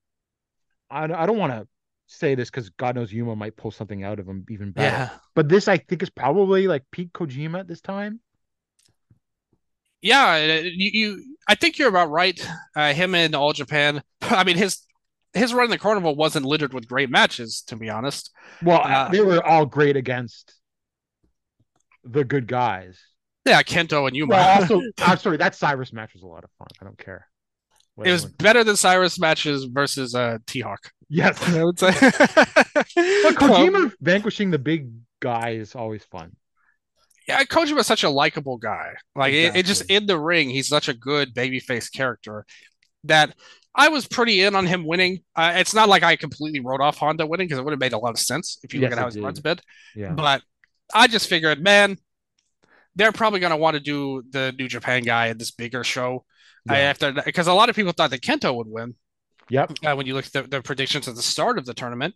I, 0.90 1.04
I 1.04 1.26
don't 1.26 1.38
want 1.38 1.52
to 1.52 1.66
say 2.06 2.34
this 2.34 2.50
because 2.50 2.70
God 2.70 2.94
knows 2.94 3.12
Yuma 3.12 3.34
might 3.36 3.56
pull 3.56 3.70
something 3.70 4.04
out 4.04 4.18
of 4.20 4.26
him 4.28 4.44
even 4.48 4.72
better. 4.72 4.86
yeah, 4.86 5.10
But 5.34 5.48
this 5.48 5.68
I 5.68 5.78
think 5.78 6.02
is 6.02 6.10
probably 6.10 6.68
like 6.68 6.84
peak 6.90 7.12
Kojima 7.12 7.60
at 7.60 7.68
this 7.68 7.80
time. 7.80 8.20
yeah. 10.02 10.32
uh, 10.32 10.62
You, 10.64 10.90
you, 10.92 11.36
I 11.48 11.54
think 11.54 11.78
you're 11.78 11.88
about 11.88 12.10
right. 12.10 12.38
Uh, 12.74 12.92
him 12.92 13.14
in 13.14 13.34
All 13.34 13.52
Japan. 13.52 14.02
I 14.22 14.44
mean, 14.44 14.56
his 14.56 14.82
his 15.32 15.52
run 15.52 15.64
in 15.66 15.70
the 15.70 15.78
carnival 15.78 16.14
wasn't 16.14 16.46
littered 16.46 16.72
with 16.72 16.88
great 16.88 17.10
matches, 17.10 17.62
to 17.66 17.76
be 17.76 17.90
honest. 17.90 18.30
Well, 18.62 18.80
Uh, 18.82 19.08
they 19.10 19.20
were 19.20 19.44
all 19.44 19.66
great 19.66 19.96
against 19.96 20.54
the 22.04 22.24
good 22.24 22.46
guys. 22.46 22.98
Yeah, 23.44 23.62
Kento 23.62 24.06
and 24.06 24.16
Yuma. 24.16 24.34
Well, 24.34 24.60
also, 24.62 24.80
I'm 24.98 25.18
sorry, 25.18 25.36
that 25.38 25.54
Cyrus 25.54 25.92
match 25.92 26.14
was 26.14 26.22
a 26.22 26.26
lot 26.26 26.44
of 26.44 26.50
fun. 26.58 26.68
I 26.80 26.84
don't 26.84 26.98
care. 26.98 27.28
It 28.04 28.12
was 28.12 28.24
better 28.26 28.62
than 28.64 28.76
Cyrus 28.76 29.18
matches 29.18 29.64
versus 29.64 30.14
uh, 30.14 30.38
T 30.46 30.60
Hawk. 30.60 30.90
yes, 31.08 31.40
I 31.48 31.64
would 31.64 31.78
say. 31.78 31.92
but 31.92 32.86
Kojima 33.36 33.92
vanquishing 34.00 34.50
the 34.50 34.58
big 34.58 34.90
guy 35.20 35.50
is 35.50 35.74
always 35.74 36.04
fun. 36.04 36.36
yeah, 37.26 37.42
Kojima's 37.44 37.86
such 37.86 38.04
a 38.04 38.10
likable 38.10 38.58
guy. 38.58 38.94
Like 39.14 39.32
it, 39.32 39.56
it 39.56 39.66
just 39.66 39.90
in 39.90 40.06
the 40.06 40.18
ring, 40.18 40.50
he's 40.50 40.68
such 40.68 40.88
a 40.88 40.94
good 40.94 41.34
babyface 41.34 41.90
character 41.92 42.44
that 43.04 43.34
I 43.74 43.88
was 43.88 44.06
pretty 44.06 44.40
in 44.42 44.54
on 44.54 44.66
him 44.66 44.86
winning. 44.86 45.20
Uh, 45.34 45.52
it's 45.56 45.74
not 45.74 45.88
like 45.88 46.02
I 46.02 46.16
completely 46.16 46.60
wrote 46.60 46.80
off 46.80 46.96
Honda 46.98 47.26
winning 47.26 47.46
because 47.46 47.58
it 47.58 47.64
would 47.64 47.72
have 47.72 47.80
made 47.80 47.92
a 47.92 47.98
lot 47.98 48.10
of 48.10 48.18
sense 48.18 48.58
if 48.62 48.72
you 48.74 48.80
Yes, 48.80 48.90
look 48.90 48.98
at 48.98 49.00
how 49.00 49.06
his 49.06 49.18
run's 49.18 49.38
did. 49.38 49.42
been. 49.44 49.58
Yeah, 49.94 50.12
But 50.12 50.42
I 50.94 51.06
just 51.08 51.28
figured, 51.28 51.62
man, 51.62 51.98
they're 52.94 53.12
probably 53.12 53.40
going 53.40 53.50
to 53.50 53.56
want 53.58 53.74
to 53.74 53.80
do 53.80 54.22
the 54.30 54.54
New 54.58 54.68
Japan 54.68 55.02
guy 55.02 55.26
in 55.28 55.36
this 55.38 55.50
bigger 55.50 55.84
show. 55.84 56.24
I, 56.68 56.78
Yeah. 56.78 56.90
after 56.90 57.12
because 57.24 57.46
a 57.46 57.54
lot 57.54 57.68
of 57.68 57.76
people 57.76 57.92
thought 57.92 58.10
that 58.10 58.22
Kento 58.22 58.54
would 58.54 58.68
win 58.68 58.94
yep. 59.50 59.72
uh, 59.84 59.94
when 59.94 60.06
you 60.06 60.14
look 60.14 60.26
at 60.26 60.32
the, 60.32 60.42
the 60.42 60.62
predictions 60.62 61.08
at 61.08 61.14
the 61.14 61.22
start 61.22 61.58
of 61.58 61.66
the 61.66 61.74
tournament. 61.74 62.14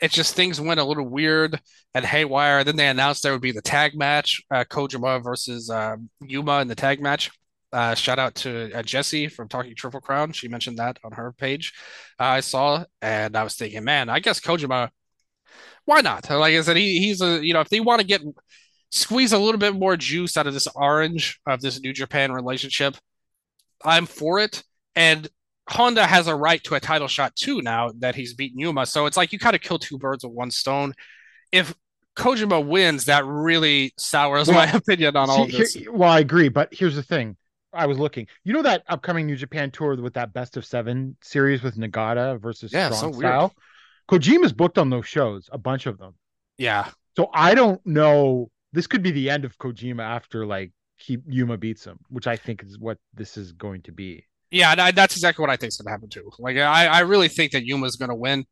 It's 0.00 0.14
just 0.14 0.34
things 0.34 0.60
went 0.60 0.80
a 0.80 0.84
little 0.84 1.08
weird 1.08 1.60
and 1.94 2.04
haywire. 2.04 2.64
Then 2.64 2.76
they 2.76 2.88
announced 2.88 3.22
there 3.22 3.32
would 3.32 3.40
be 3.40 3.52
the 3.52 3.62
tag 3.62 3.94
match, 3.96 4.40
uh, 4.50 4.64
Kojima 4.64 5.22
versus 5.22 5.70
uh, 5.70 5.96
Yuma 6.20 6.60
in 6.60 6.68
the 6.68 6.74
tag 6.74 7.00
match. 7.00 7.30
Uh, 7.72 7.94
shout 7.94 8.18
out 8.18 8.34
to 8.34 8.70
uh, 8.74 8.82
Jesse 8.82 9.28
from 9.28 9.48
Talking 9.48 9.74
Triple 9.74 10.00
Crown. 10.00 10.32
She 10.32 10.48
mentioned 10.48 10.78
that 10.78 10.98
on 11.04 11.12
her 11.12 11.32
page. 11.32 11.72
Uh, 12.20 12.24
I 12.24 12.40
saw, 12.40 12.84
and 13.00 13.36
I 13.36 13.44
was 13.44 13.54
thinking, 13.54 13.82
man, 13.84 14.08
I 14.08 14.20
guess 14.20 14.40
Kojima, 14.40 14.90
why 15.84 16.00
not? 16.00 16.28
Like 16.30 16.54
I 16.54 16.60
said, 16.62 16.76
he, 16.76 16.98
he's 16.98 17.20
a 17.22 17.44
you 17.44 17.54
know 17.54 17.60
if 17.60 17.68
they 17.68 17.80
want 17.80 18.00
to 18.00 18.06
get 18.06 18.22
squeeze 18.90 19.32
a 19.32 19.38
little 19.38 19.58
bit 19.58 19.74
more 19.74 19.96
juice 19.96 20.36
out 20.36 20.46
of 20.46 20.54
this 20.54 20.68
orange 20.74 21.40
of 21.46 21.60
this 21.60 21.80
New 21.80 21.92
Japan 21.92 22.30
relationship, 22.32 22.96
I'm 23.84 24.06
for 24.06 24.38
it. 24.38 24.62
And 24.96 25.28
Honda 25.68 26.06
has 26.06 26.26
a 26.26 26.34
right 26.34 26.62
to 26.64 26.74
a 26.74 26.80
title 26.80 27.08
shot 27.08 27.34
too 27.36 27.62
now 27.62 27.92
that 27.98 28.14
he's 28.14 28.34
beaten 28.34 28.58
Yuma. 28.58 28.86
So 28.86 29.06
it's 29.06 29.16
like 29.16 29.32
you 29.32 29.38
kind 29.38 29.54
of 29.56 29.62
kill 29.62 29.78
two 29.78 29.98
birds 29.98 30.24
with 30.24 30.32
one 30.32 30.50
stone. 30.50 30.92
If 31.50 31.74
Kojima 32.16 32.66
wins, 32.66 33.06
that 33.06 33.24
really 33.24 33.92
sours 33.96 34.48
Well, 34.48 34.56
my 34.58 34.70
opinion 34.74 35.16
on 35.16 35.30
all 35.30 35.46
See, 35.48 35.58
this. 35.58 35.74
here- 35.74 35.92
well, 35.92 36.10
I 36.10 36.20
agree, 36.20 36.48
but 36.48 36.72
here's 36.74 36.94
the 36.96 37.02
thing. 37.02 37.36
I 37.74 37.86
was 37.86 37.98
looking. 37.98 38.26
You 38.44 38.52
know 38.52 38.60
that 38.62 38.82
upcoming 38.88 39.26
New 39.26 39.36
Japan 39.36 39.70
tour 39.70 39.96
with 39.96 40.12
that 40.14 40.34
best 40.34 40.58
of 40.58 40.66
seven 40.66 41.16
series 41.22 41.62
with 41.62 41.76
Nagata 41.78 42.38
versus 42.38 42.70
Yeah, 42.70 42.90
Strong 42.90 43.00
so 43.14 43.18
weird. 43.18 43.30
Style? 43.30 43.54
Kojima's 44.10 44.52
booked 44.52 44.76
on 44.76 44.90
those 44.90 45.06
shows, 45.06 45.48
a 45.52 45.56
bunch 45.56 45.86
of 45.86 45.96
them. 45.96 46.14
Yeah. 46.58 46.90
So 47.16 47.30
I 47.32 47.54
don't 47.54 47.80
know. 47.86 48.50
This 48.74 48.86
could 48.86 49.02
be 49.02 49.10
the 49.10 49.30
end 49.30 49.46
of 49.46 49.56
Kojima 49.56 50.02
after 50.02 50.44
like 50.44 50.72
he 50.96 51.18
Yuma 51.26 51.56
beats 51.56 51.84
him, 51.84 51.98
which 52.08 52.26
I 52.26 52.36
think 52.36 52.62
is 52.62 52.78
what 52.78 52.98
this 53.14 53.36
is 53.36 53.52
going 53.52 53.82
to 53.82 53.92
be. 53.92 54.24
Yeah, 54.50 54.90
that's 54.92 55.16
exactly 55.16 55.42
what 55.42 55.50
I 55.50 55.56
think 55.56 55.68
is 55.68 55.76
going 55.78 55.86
to 55.86 55.90
happen 55.92 56.08
too. 56.10 56.30
Like, 56.38 56.58
I, 56.58 56.86
I 56.86 57.00
really 57.00 57.28
think 57.28 57.52
that 57.52 57.64
Yuma's 57.64 57.96
going 57.96 58.10
to 58.10 58.14
win. 58.14 58.44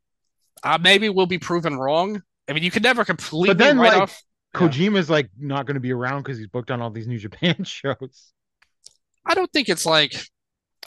Uh, 0.63 0.77
maybe 0.81 1.09
we'll 1.09 1.27
be 1.27 1.37
proven 1.37 1.77
wrong. 1.77 2.21
I 2.49 2.53
mean, 2.53 2.63
you 2.63 2.71
can 2.71 2.81
never 2.83 3.05
completely 3.05 3.49
But 3.49 3.57
then, 3.59 3.77
write 3.77 3.93
like, 3.93 4.01
off. 4.01 4.21
Yeah. 4.53 4.61
Kojima's 4.61 5.09
like 5.09 5.29
not 5.39 5.65
going 5.65 5.75
to 5.75 5.79
be 5.81 5.93
around 5.93 6.23
because 6.23 6.37
he's 6.37 6.47
booked 6.47 6.71
on 6.71 6.81
all 6.81 6.89
these 6.89 7.07
New 7.07 7.17
Japan 7.19 7.63
shows. 7.63 8.33
I 9.25 9.35
don't 9.35 9.51
think 9.53 9.69
it's 9.69 9.85
like, 9.85 10.13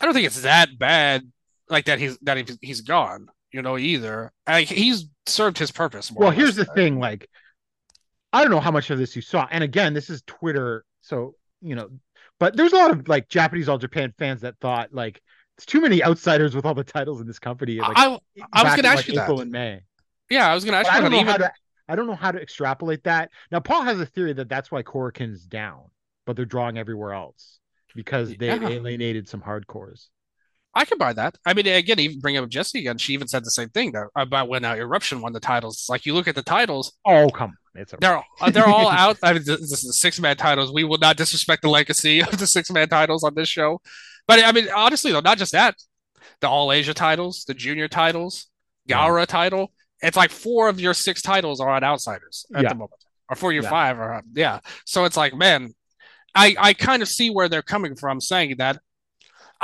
I 0.00 0.04
don't 0.04 0.14
think 0.14 0.26
it's 0.26 0.42
that 0.42 0.78
bad. 0.78 1.22
Like 1.70 1.86
that 1.86 1.98
he's 1.98 2.18
that 2.18 2.36
he- 2.36 2.58
he's 2.60 2.82
gone. 2.82 3.28
You 3.52 3.62
know, 3.62 3.78
either. 3.78 4.32
Like 4.48 4.66
he's 4.68 5.06
served 5.26 5.58
his 5.58 5.70
purpose. 5.70 6.12
More 6.12 6.24
Well, 6.24 6.30
here's 6.32 6.56
the 6.56 6.64
thing, 6.64 6.98
like 6.98 7.30
I 8.32 8.42
don't 8.42 8.50
know 8.50 8.60
how 8.60 8.72
much 8.72 8.90
of 8.90 8.98
this 8.98 9.14
you 9.14 9.22
saw. 9.22 9.46
And 9.50 9.62
again, 9.62 9.94
this 9.94 10.10
is 10.10 10.22
Twitter, 10.26 10.84
so 11.02 11.36
you 11.64 11.74
know, 11.74 11.90
but 12.38 12.56
there's 12.56 12.72
a 12.72 12.76
lot 12.76 12.90
of 12.90 13.08
like 13.08 13.28
Japanese 13.28 13.68
All 13.68 13.78
Japan 13.78 14.12
fans 14.18 14.42
that 14.42 14.56
thought 14.60 14.92
like 14.92 15.22
it's 15.56 15.66
too 15.66 15.80
many 15.80 16.02
outsiders 16.04 16.54
with 16.54 16.64
all 16.66 16.74
the 16.74 16.84
titles 16.84 17.20
in 17.20 17.26
this 17.26 17.38
company. 17.38 17.78
Like, 17.80 17.98
I, 17.98 18.18
I 18.52 18.64
was 18.64 18.74
back 18.74 18.76
gonna 18.76 18.88
ask 18.88 19.06
like, 19.06 19.08
you 19.08 19.20
April 19.20 19.36
that. 19.38 19.42
and 19.42 19.50
May. 19.52 19.82
yeah, 20.30 20.50
I 20.50 20.54
was 20.54 20.64
gonna 20.64 20.78
ask 20.78 20.88
But 20.88 20.94
I 20.94 20.96
you 20.96 21.02
don't 21.02 21.10
that. 21.10 21.16
know 21.16 21.22
how 21.24 21.36
Even 21.36 21.40
to 21.46 21.52
I 21.88 21.96
don't 21.96 22.06
know 22.06 22.14
how 22.14 22.32
to 22.32 22.40
extrapolate 22.40 23.04
that. 23.04 23.30
Now 23.50 23.60
Paul 23.60 23.82
has 23.82 24.00
a 24.00 24.06
theory 24.06 24.32
that 24.34 24.48
that's 24.48 24.70
why 24.70 24.82
Korakuen's 24.82 25.46
down, 25.46 25.90
but 26.26 26.36
they're 26.36 26.44
drawing 26.46 26.78
everywhere 26.78 27.12
else 27.12 27.60
because 27.94 28.36
they 28.36 28.46
Yeah. 28.48 28.68
alienated 28.68 29.28
some 29.28 29.42
hardcores. 29.42 30.08
I 30.74 30.84
can 30.84 30.98
buy 30.98 31.12
that. 31.12 31.36
I 31.46 31.54
mean, 31.54 31.66
again, 31.66 32.00
even 32.00 32.18
bring 32.20 32.36
up 32.36 32.48
Jesse 32.48 32.80
again. 32.80 32.98
She 32.98 33.12
even 33.12 33.28
said 33.28 33.44
the 33.44 33.50
same 33.50 33.68
thing 33.68 33.92
that, 33.92 34.08
about 34.16 34.48
when 34.48 34.64
uh, 34.64 34.74
Eruption 34.74 35.20
won 35.20 35.32
the 35.32 35.40
titles. 35.40 35.76
It's 35.76 35.88
like 35.88 36.04
you 36.04 36.14
look 36.14 36.26
at 36.26 36.34
the 36.34 36.42
titles, 36.42 36.92
Oh 37.06 37.28
come 37.30 37.50
on, 37.50 37.80
it's 37.80 37.92
a 37.92 37.96
they're 38.00 38.22
uh, 38.40 38.50
they're 38.50 38.66
all 38.66 38.88
out. 39.04 39.18
I 39.22 39.34
mean, 39.34 39.42
this, 39.44 39.60
is 39.84 40.00
six 40.00 40.18
man 40.18 40.36
titles. 40.36 40.72
We 40.72 40.84
will 40.84 40.98
not 40.98 41.16
disrespect 41.16 41.62
the 41.62 41.68
legacy 41.68 42.20
of 42.28 42.38
the 42.38 42.46
six 42.46 42.70
man 42.70 42.88
titles 42.88 43.22
on 43.24 43.34
this 43.34 43.48
show. 43.48 43.80
But 44.26 44.42
I 44.44 44.52
mean, 44.52 44.68
honestly, 44.74 45.12
though, 45.12 45.20
not 45.20 45.38
just 45.38 45.52
that, 45.52 45.76
the 46.40 46.48
All 46.48 46.72
Asia 46.72 46.94
titles, 46.94 47.44
the 47.46 47.54
Junior 47.54 47.88
titles, 47.88 48.46
GAORA 48.88 49.26
title. 49.26 49.72
It's 50.02 50.16
like 50.16 50.30
four 50.30 50.68
of 50.68 50.80
your 50.80 50.92
six 50.92 51.22
titles 51.22 51.60
are 51.60 51.70
on 51.70 51.84
outsiders 51.84 52.46
at 52.54 52.62
Yeah. 52.64 52.68
the 52.70 52.74
moment, 52.74 52.92
or 53.30 53.36
four 53.36 53.50
of 53.50 53.54
your 53.54 53.62
Yeah. 53.62 53.70
five 53.70 53.98
are 53.98 54.14
on. 54.14 54.22
Yeah. 54.34 54.58
So 54.84 55.04
it's 55.04 55.16
like, 55.16 55.34
man, 55.34 55.72
I 56.34 56.56
I 56.58 56.72
kind 56.74 57.00
of 57.00 57.08
see 57.08 57.30
where 57.30 57.48
they're 57.48 57.62
coming 57.62 57.94
from 57.94 58.20
saying 58.20 58.56
that. 58.58 58.78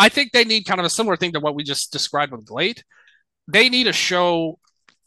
I 0.00 0.08
think 0.08 0.32
they 0.32 0.44
need 0.44 0.64
kind 0.64 0.80
of 0.80 0.86
a 0.86 0.90
similar 0.90 1.16
thing 1.16 1.32
to 1.32 1.40
what 1.40 1.54
we 1.54 1.62
just 1.62 1.92
described 1.92 2.32
with 2.32 2.46
GLEAT. 2.46 2.82
They 3.48 3.68
need 3.68 3.86
a 3.86 3.92
show 3.92 4.58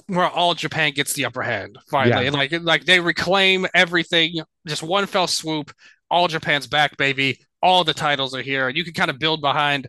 where 0.07 0.30
all 0.30 0.53
Japan 0.53 0.91
gets 0.94 1.14
the 1.14 1.26
upper 1.26 1.41
hand 1.41 1.78
finally. 1.90 2.26
Yeah. 2.26 2.32
Like 2.32 2.52
like 2.61 2.86
they 2.86 2.99
reclaim 2.99 3.65
everything, 3.74 4.41
just 4.68 4.84
one 4.84 5.06
fell 5.06 5.28
swoop. 5.28 5.72
All 6.11 6.28
Japan's 6.28 6.68
back, 6.68 6.95
baby. 6.98 7.40
All 7.61 7.84
the 7.84 7.94
titles 7.94 8.36
are 8.36 8.41
here, 8.41 8.68
and 8.68 8.78
you 8.78 8.84
can 8.84 8.94
kind 8.94 9.10
of 9.10 9.18
build 9.20 9.41
behind 9.41 9.88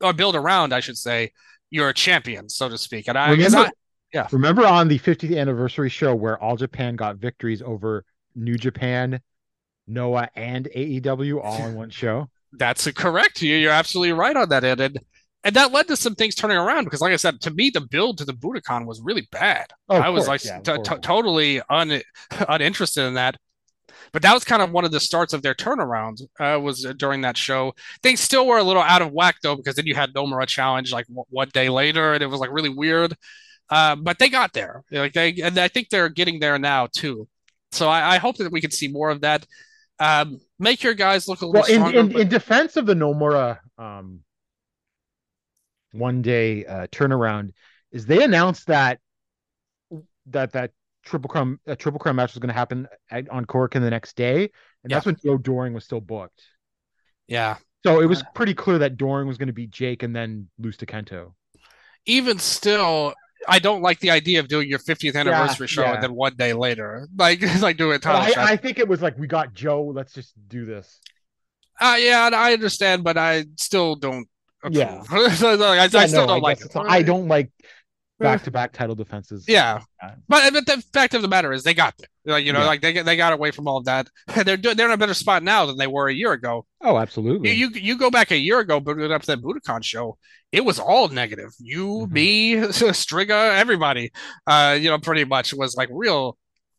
or 0.00 0.12
build 0.12 0.36
around, 0.36 0.72
I 0.72 0.80
should 0.80 0.96
say, 0.96 1.32
your 1.70 1.92
champion, 1.92 2.48
so 2.48 2.68
to 2.68 2.78
speak. 2.78 3.08
And 3.08 3.18
I, 3.18 3.30
Remember, 3.32 3.58
I- 3.58 3.70
yeah, 4.14 4.28
remember 4.30 4.64
on 4.66 4.88
the 4.88 4.98
50th 4.98 5.36
anniversary 5.36 5.88
show 5.88 6.14
where 6.14 6.38
All 6.42 6.56
Japan 6.56 6.96
got 6.96 7.16
victories 7.16 7.60
over 7.62 8.04
New 8.34 8.56
Japan, 8.56 9.20
Noah, 9.86 10.28
and 10.36 10.68
AEW 10.74 11.42
all 11.42 11.66
in 11.66 11.74
one 11.74 11.90
show? 11.90 12.28
That's 12.52 12.90
correct. 12.92 13.42
You- 13.42 13.56
You're 13.56 13.72
absolutely 13.72 14.12
right 14.12 14.36
on 14.36 14.48
that 14.50 14.64
end. 14.64 14.80
And, 14.80 14.98
and 15.44 15.56
that 15.56 15.72
led 15.72 15.88
to 15.88 15.96
some 15.96 16.14
things 16.14 16.34
turning 16.34 16.56
around 16.56 16.84
because, 16.84 17.00
like 17.00 17.12
I 17.12 17.16
said, 17.16 17.40
to 17.42 17.50
me, 17.50 17.70
the 17.70 17.80
build 17.80 18.18
to 18.18 18.24
the 18.24 18.32
Budokan 18.32 18.86
was 18.86 19.00
really 19.02 19.26
bad. 19.32 19.66
Oh, 19.88 19.96
I 19.96 20.08
was 20.08 20.26
course, 20.26 20.28
like 20.28 20.44
yeah, 20.44 20.60
to- 20.60 20.70
horrible. 20.82 20.98
totally 20.98 21.60
un, 21.68 22.00
uninterested 22.48 23.04
in 23.04 23.14
that. 23.14 23.36
But 24.12 24.20
that 24.22 24.34
was 24.34 24.44
kind 24.44 24.60
of 24.60 24.70
one 24.72 24.84
of 24.84 24.90
the 24.92 25.00
starts 25.00 25.32
of 25.32 25.40
their 25.42 25.54
turnaround. 25.54 26.20
Uh, 26.38 26.60
was 26.60 26.82
during 26.98 27.22
that 27.22 27.36
show. 27.36 27.72
Things 28.02 28.20
still 28.20 28.46
were 28.46 28.58
a 28.58 28.62
little 28.62 28.82
out 28.82 29.00
of 29.02 29.10
whack 29.10 29.36
though, 29.42 29.56
because 29.56 29.74
then 29.74 29.86
you 29.86 29.94
had 29.94 30.12
Nomura 30.12 30.46
challenge 30.46 30.92
like 30.92 31.06
w- 31.06 31.24
one 31.30 31.48
day 31.54 31.70
later, 31.70 32.12
and 32.12 32.22
it 32.22 32.26
was 32.26 32.38
like 32.38 32.52
really 32.52 32.68
weird. 32.68 33.14
Uh, 33.70 33.96
but 33.96 34.18
they 34.18 34.28
got 34.28 34.52
there. 34.52 34.84
Like 34.90 35.14
they, 35.14 35.34
and 35.42 35.56
I 35.58 35.68
think 35.68 35.88
they're 35.88 36.10
getting 36.10 36.40
there 36.40 36.58
now 36.58 36.88
too. 36.94 37.26
So 37.72 37.88
I, 37.88 38.16
I 38.16 38.18
hope 38.18 38.36
that 38.36 38.52
we 38.52 38.60
can 38.60 38.70
see 38.70 38.88
more 38.88 39.08
of 39.08 39.22
that. 39.22 39.46
Um, 39.98 40.40
make 40.58 40.82
your 40.82 40.94
guys 40.94 41.28
look 41.28 41.42
a 41.42 41.46
little 41.46 41.60
Well, 41.62 41.70
in, 41.70 41.76
stronger. 41.80 41.98
in, 42.00 42.08
but- 42.12 42.20
in 42.22 42.28
defense 42.28 42.76
of 42.76 42.86
the 42.86 42.94
Nomura 42.94 43.58
um, 43.78 44.20
one 45.92 46.22
day 46.22 46.64
uh, 46.64 46.86
turnaround, 46.88 47.50
is 47.90 48.06
they 48.06 48.22
announced 48.24 48.66
that 48.68 48.98
that 50.26 50.52
that 50.52 50.70
triple 51.04 51.28
crown 51.28 51.58
a 51.66 51.76
triple 51.76 51.98
crown 51.98 52.16
match 52.16 52.32
was 52.32 52.38
going 52.38 52.48
to 52.48 52.54
happen 52.54 52.88
at, 53.10 53.28
on 53.28 53.44
Cork 53.44 53.76
in 53.76 53.82
the 53.82 53.90
next 53.90 54.16
day, 54.16 54.50
and 54.82 54.90
that's 54.90 55.04
when 55.06 55.16
Joe 55.24 55.36
Doering 55.36 55.74
was 55.74 55.84
still 55.84 56.00
booked. 56.00 56.42
yeah. 57.26 57.56
So 57.84 58.00
it 58.00 58.06
was 58.06 58.22
pretty 58.36 58.54
clear 58.54 58.78
that 58.78 58.96
Doering 58.96 59.26
was 59.26 59.38
going 59.38 59.48
to 59.48 59.52
beat 59.52 59.72
Jake 59.72 60.04
and 60.04 60.14
then 60.14 60.48
lose 60.56 60.76
to 60.76 60.86
Kento. 60.86 61.32
even 62.06 62.38
still, 62.38 63.12
I 63.48 63.58
don't 63.58 63.82
like 63.82 64.00
the 64.00 64.10
idea 64.10 64.40
of 64.40 64.48
doing 64.48 64.68
your 64.68 64.78
50th 64.78 65.16
anniversary 65.16 65.66
show 65.66 65.82
yeah. 65.82 65.94
and 65.94 66.02
then 66.02 66.14
one 66.14 66.34
day 66.36 66.52
later, 66.52 67.08
like 67.16 67.42
like 67.60 67.76
doing 67.76 67.96
a 67.96 67.98
title 67.98 68.40
I. 68.40 68.52
I 68.52 68.56
think 68.56 68.78
it 68.78 68.88
was 68.88 69.02
like 69.02 69.18
we 69.18 69.26
got 69.26 69.54
Joe. 69.54 69.84
Let's 69.84 70.12
just 70.12 70.34
do 70.48 70.64
this. 70.64 71.00
Uh, 71.80 71.96
yeah, 71.98 72.30
I 72.32 72.52
understand, 72.52 73.02
but 73.02 73.16
I 73.16 73.46
still 73.56 73.96
don't. 73.96 74.28
Approve. 74.62 74.76
Yeah. 74.76 75.02
Like, 75.10 75.94
I, 75.94 76.02
I 76.02 76.06
still 76.06 76.26
no, 76.26 76.34
don't 76.34 76.42
like 76.42 76.60
it. 76.60 76.70
I 76.76 77.02
don't 77.02 77.26
like 77.26 77.50
back 78.22 78.42
to 78.44 78.50
back 78.50 78.72
title 78.72 78.94
defenses. 78.94 79.44
Yeah, 79.48 79.80
but, 80.28 80.52
but 80.52 80.66
the 80.66 80.82
fact 80.92 81.14
of 81.14 81.22
the 81.22 81.28
matter 81.28 81.52
is, 81.52 81.62
they 81.62 81.74
got 81.74 81.94
there. 81.98 82.08
Like 82.34 82.44
you 82.44 82.52
know, 82.52 82.60
Yeah. 82.60 82.66
like 82.66 82.80
they 82.80 82.92
they 83.02 83.16
got 83.16 83.32
away 83.32 83.50
from 83.50 83.66
all 83.68 83.78
of 83.78 83.84
that. 83.86 84.08
They're 84.44 84.56
doing, 84.56 84.76
they're 84.76 84.86
in 84.86 84.92
a 84.92 84.96
better 84.96 85.14
spot 85.14 85.42
now 85.42 85.66
than 85.66 85.76
they 85.76 85.86
were 85.88 86.08
a 86.08 86.14
year 86.14 86.32
ago. 86.32 86.64
Oh, 86.80 86.96
absolutely. 86.98 87.50
You, 87.52 87.68
you 87.68 87.80
you 87.80 87.98
go 87.98 88.10
back 88.10 88.30
a 88.30 88.36
year 88.36 88.60
ago, 88.60 88.80
building 88.80 89.10
up 89.10 89.22
to 89.22 89.26
that 89.28 89.42
Budokan 89.42 89.82
show, 89.84 90.16
it 90.52 90.64
was 90.64 90.78
all 90.78 91.08
negative. 91.08 91.50
You, 91.58 92.06
Mhm. 92.06 92.10
me, 92.12 92.54
Striga, 92.92 93.56
everybody, 93.58 94.12
uh, 94.46 94.78
you 94.80 94.88
know, 94.90 94.98
pretty 94.98 95.24
much 95.24 95.52
was 95.54 95.74
like 95.76 95.88
real, 95.92 96.36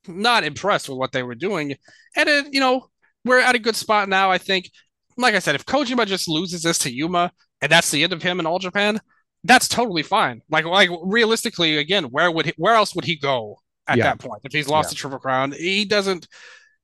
not 0.08 0.44
impressed 0.44 0.88
with 0.90 0.98
what 0.98 1.12
they 1.12 1.24
were 1.24 1.36
doing. 1.36 1.76
And 2.16 2.30
it, 2.30 2.54
you 2.54 2.60
know, 2.60 2.88
we're 3.26 3.40
at 3.40 3.56
a 3.56 3.60
good 3.60 3.76
spot 3.76 4.08
now. 4.10 4.32
I 4.32 4.38
think, 4.38 4.70
like 5.18 5.36
I 5.36 5.40
said, 5.40 5.56
if 5.56 5.66
Kojima 5.66 6.06
just 6.08 6.28
loses 6.28 6.62
this 6.64 6.78
to 6.80 6.94
Yuma, 6.94 7.32
and 7.62 7.72
that's 7.72 7.92
the 7.92 8.04
end 8.04 8.14
of 8.14 8.22
him 8.24 8.40
in 8.40 8.46
All 8.46 8.60
Japan, 8.60 9.00
that's 9.44 9.68
totally 9.68 10.04
fine. 10.04 10.42
Like 10.50 10.66
like 10.66 10.90
realistically, 11.04 11.78
again, 11.78 12.06
where 12.06 12.32
would 12.32 12.48
he, 12.48 12.54
where 12.58 12.76
else 12.76 12.96
would 12.96 13.06
he 13.06 13.16
go 13.16 13.60
at 13.88 13.98
Yeah. 13.98 14.06
that 14.06 14.20
point 14.20 14.42
if 14.44 14.54
he's 14.54 14.68
lost 14.68 14.88
Yeah. 14.88 14.90
the 14.92 14.96
Triple 14.96 15.20
Crown? 15.20 15.52
He 15.52 15.86
doesn't. 15.86 16.28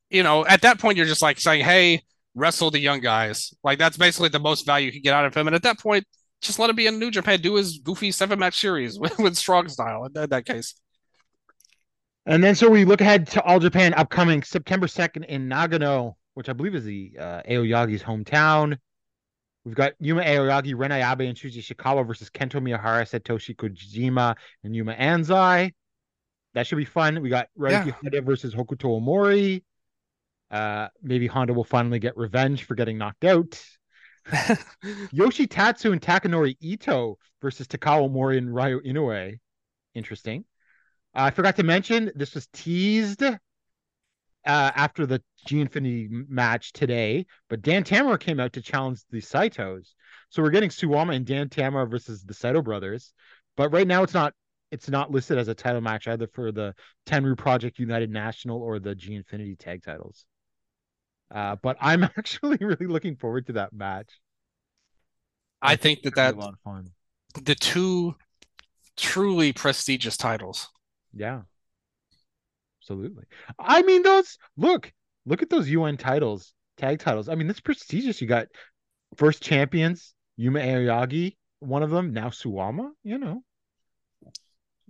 You 0.10 0.24
know, 0.24 0.46
at 0.46 0.62
that 0.64 0.80
point, 0.80 0.98
you're 0.98 1.06
just 1.06 1.22
like 1.22 1.40
saying, 1.40 1.64
"Hey, 1.64 2.02
wrestle 2.36 2.72
the 2.72 2.80
young 2.80 3.00
guys. 3.00 3.54
Like 3.64 3.78
that's 3.80 3.98
basically 3.98 4.30
the 4.30 4.40
most 4.40 4.66
value 4.66 4.88
you 4.88 4.92
can 4.92 5.02
get 5.02 5.14
out 5.14 5.26
of 5.26 5.36
him. 5.36 5.48
And 5.48 5.56
at 5.56 5.64
that 5.64 5.80
point, 5.80 6.06
just 6.42 6.58
let 6.60 6.70
him 6.70 6.76
be 6.76 6.88
in 6.88 7.00
New 7.00 7.12
Japan, 7.12 7.42
do 7.42 7.56
his 7.56 7.80
goofy 7.80 8.12
seven 8.12 8.40
match 8.40 8.60
series 8.60 8.98
with, 9.00 9.18
with 9.20 9.36
strong 9.36 9.68
style 9.68 10.06
in, 10.06 10.18
in 10.24 10.30
that 10.30 10.46
case. 10.46 10.74
And 12.26 12.44
then 12.44 12.56
so 12.56 12.70
we 12.70 12.86
look 12.86 13.02
ahead 13.02 13.28
to 13.30 13.44
All 13.44 13.60
Japan 13.60 13.94
upcoming 13.96 14.44
September 14.44 14.88
2nd 14.88 15.26
in 15.26 15.50
Nagano, 15.50 16.14
which 16.36 16.50
I 16.50 16.54
believe 16.54 16.76
is 16.76 16.84
the 16.84 17.14
uh, 17.20 17.42
Aoyagi's 17.50 18.04
hometown. 18.04 18.78
We've 19.70 19.76
got 19.76 19.94
Yuma 20.00 20.24
Aoyagi, 20.24 20.74
Ren 20.76 20.90
Ayabe, 20.90 21.30
and 21.30 21.38
Shuji 21.38 21.60
Ishikawa 21.60 22.08
versus 22.08 22.32
Kento 22.32 22.60
Miyahara, 22.60 23.08
Satoshi 23.08 23.56
Kojima, 23.56 24.36
and 24.64 24.76
Yuma 24.76 24.96
Anzai. 24.96 25.74
That 26.56 26.66
should 26.66 26.78
be 26.80 26.86
fun. 26.86 27.22
We 27.22 27.30
got 27.30 27.50
Ryuki 27.56 27.86
Yeah. 27.86 27.92
Honda 28.02 28.22
versus 28.24 28.56
Hokuto 28.56 29.00
Omori. 29.00 29.62
Uh, 30.50 30.88
maybe 31.04 31.28
Honda 31.28 31.54
will 31.54 31.64
finally 31.64 32.00
get 32.00 32.18
revenge 32.18 32.64
for 32.64 32.74
getting 32.74 32.98
knocked 32.98 33.24
out. 33.26 33.64
Yoshitatsu 35.14 35.92
and 35.92 36.02
Takanori 36.02 36.58
Ito 36.60 37.20
versus 37.40 37.68
Takao 37.68 38.10
Omori 38.10 38.40
and 38.40 38.52
Ryo 38.52 38.80
Inoue. 38.80 39.38
Interesting. 39.94 40.46
Uh, 41.14 41.26
I 41.26 41.30
forgot 41.30 41.58
to 41.58 41.64
mention 41.64 42.12
this 42.16 42.34
was 42.34 42.48
teased 42.54 43.22
uh, 44.50 44.72
after 44.76 45.06
the 45.06 45.22
G 45.46 45.62
Infinity 45.62 46.10
match 46.28 46.74
today, 46.74 47.28
but 47.50 47.62
Dan 47.62 47.84
Tamura 47.84 48.20
came 48.20 48.40
out 48.40 48.52
to 48.54 48.62
challenge 48.62 49.02
the 49.12 49.20
Saitos. 49.22 49.94
So 50.30 50.42
we're 50.42 50.50
getting 50.50 50.72
Suwama 50.72 51.16
and 51.16 51.24
Dan 51.26 51.50
Tamura 51.50 51.88
versus 51.90 52.24
the 52.24 52.34
Saito 52.34 52.64
brothers. 52.64 53.14
But 53.56 53.72
right 53.72 53.86
now 53.86 54.02
it's 54.02 54.14
not 54.16 54.34
it's 54.72 54.90
not 54.90 55.12
listed 55.12 55.38
as 55.38 55.50
a 55.50 55.54
title 55.54 55.82
match 55.82 56.08
either 56.08 56.28
for 56.34 56.52
the 56.52 56.74
Tenryu 57.06 57.38
Project 57.38 57.78
United 57.78 58.10
National 58.10 58.60
or 58.60 58.80
the 58.80 58.96
G 58.96 59.14
Infinity 59.14 59.56
tag 59.56 59.84
titles. 59.84 60.26
Uh, 61.30 61.56
but 61.62 61.78
I'm 61.80 62.04
actually 62.18 62.58
really 62.60 62.88
looking 62.88 63.18
forward 63.18 63.46
to 63.48 63.54
that 63.54 63.72
match. 63.72 64.10
I 65.62 65.76
think 65.76 66.02
that 66.02 66.14
It'll 66.14 66.16
that 66.16 66.32
be 66.34 66.38
a 66.40 66.42
lot 66.42 66.54
of 66.54 66.60
fun. 66.62 66.90
the 67.44 67.54
two 67.56 68.16
truly 68.98 69.54
prestigious 69.54 70.18
titles. 70.18 70.70
Yeah. 71.14 71.42
Absolutely. 72.90 73.24
I 73.60 73.84
mean, 73.84 74.02
those 74.02 74.38
look, 74.58 74.92
look 75.26 75.44
at 75.44 75.50
those 75.50 75.70
UN 75.70 75.96
titles, 75.98 76.54
tag 76.78 77.00
titles. 77.00 77.30
I 77.30 77.36
mean, 77.36 77.46
that's 77.48 77.60
prestigious. 77.60 78.20
You 78.20 78.28
got 78.28 78.48
first 79.16 79.44
champions, 79.44 80.16
Yuma 80.38 80.60
Aoyagi, 80.60 81.36
one 81.60 81.84
of 81.84 81.92
them, 81.92 82.14
now 82.14 82.30
Suwama, 82.30 82.90
you 83.04 83.20
know. 83.20 83.44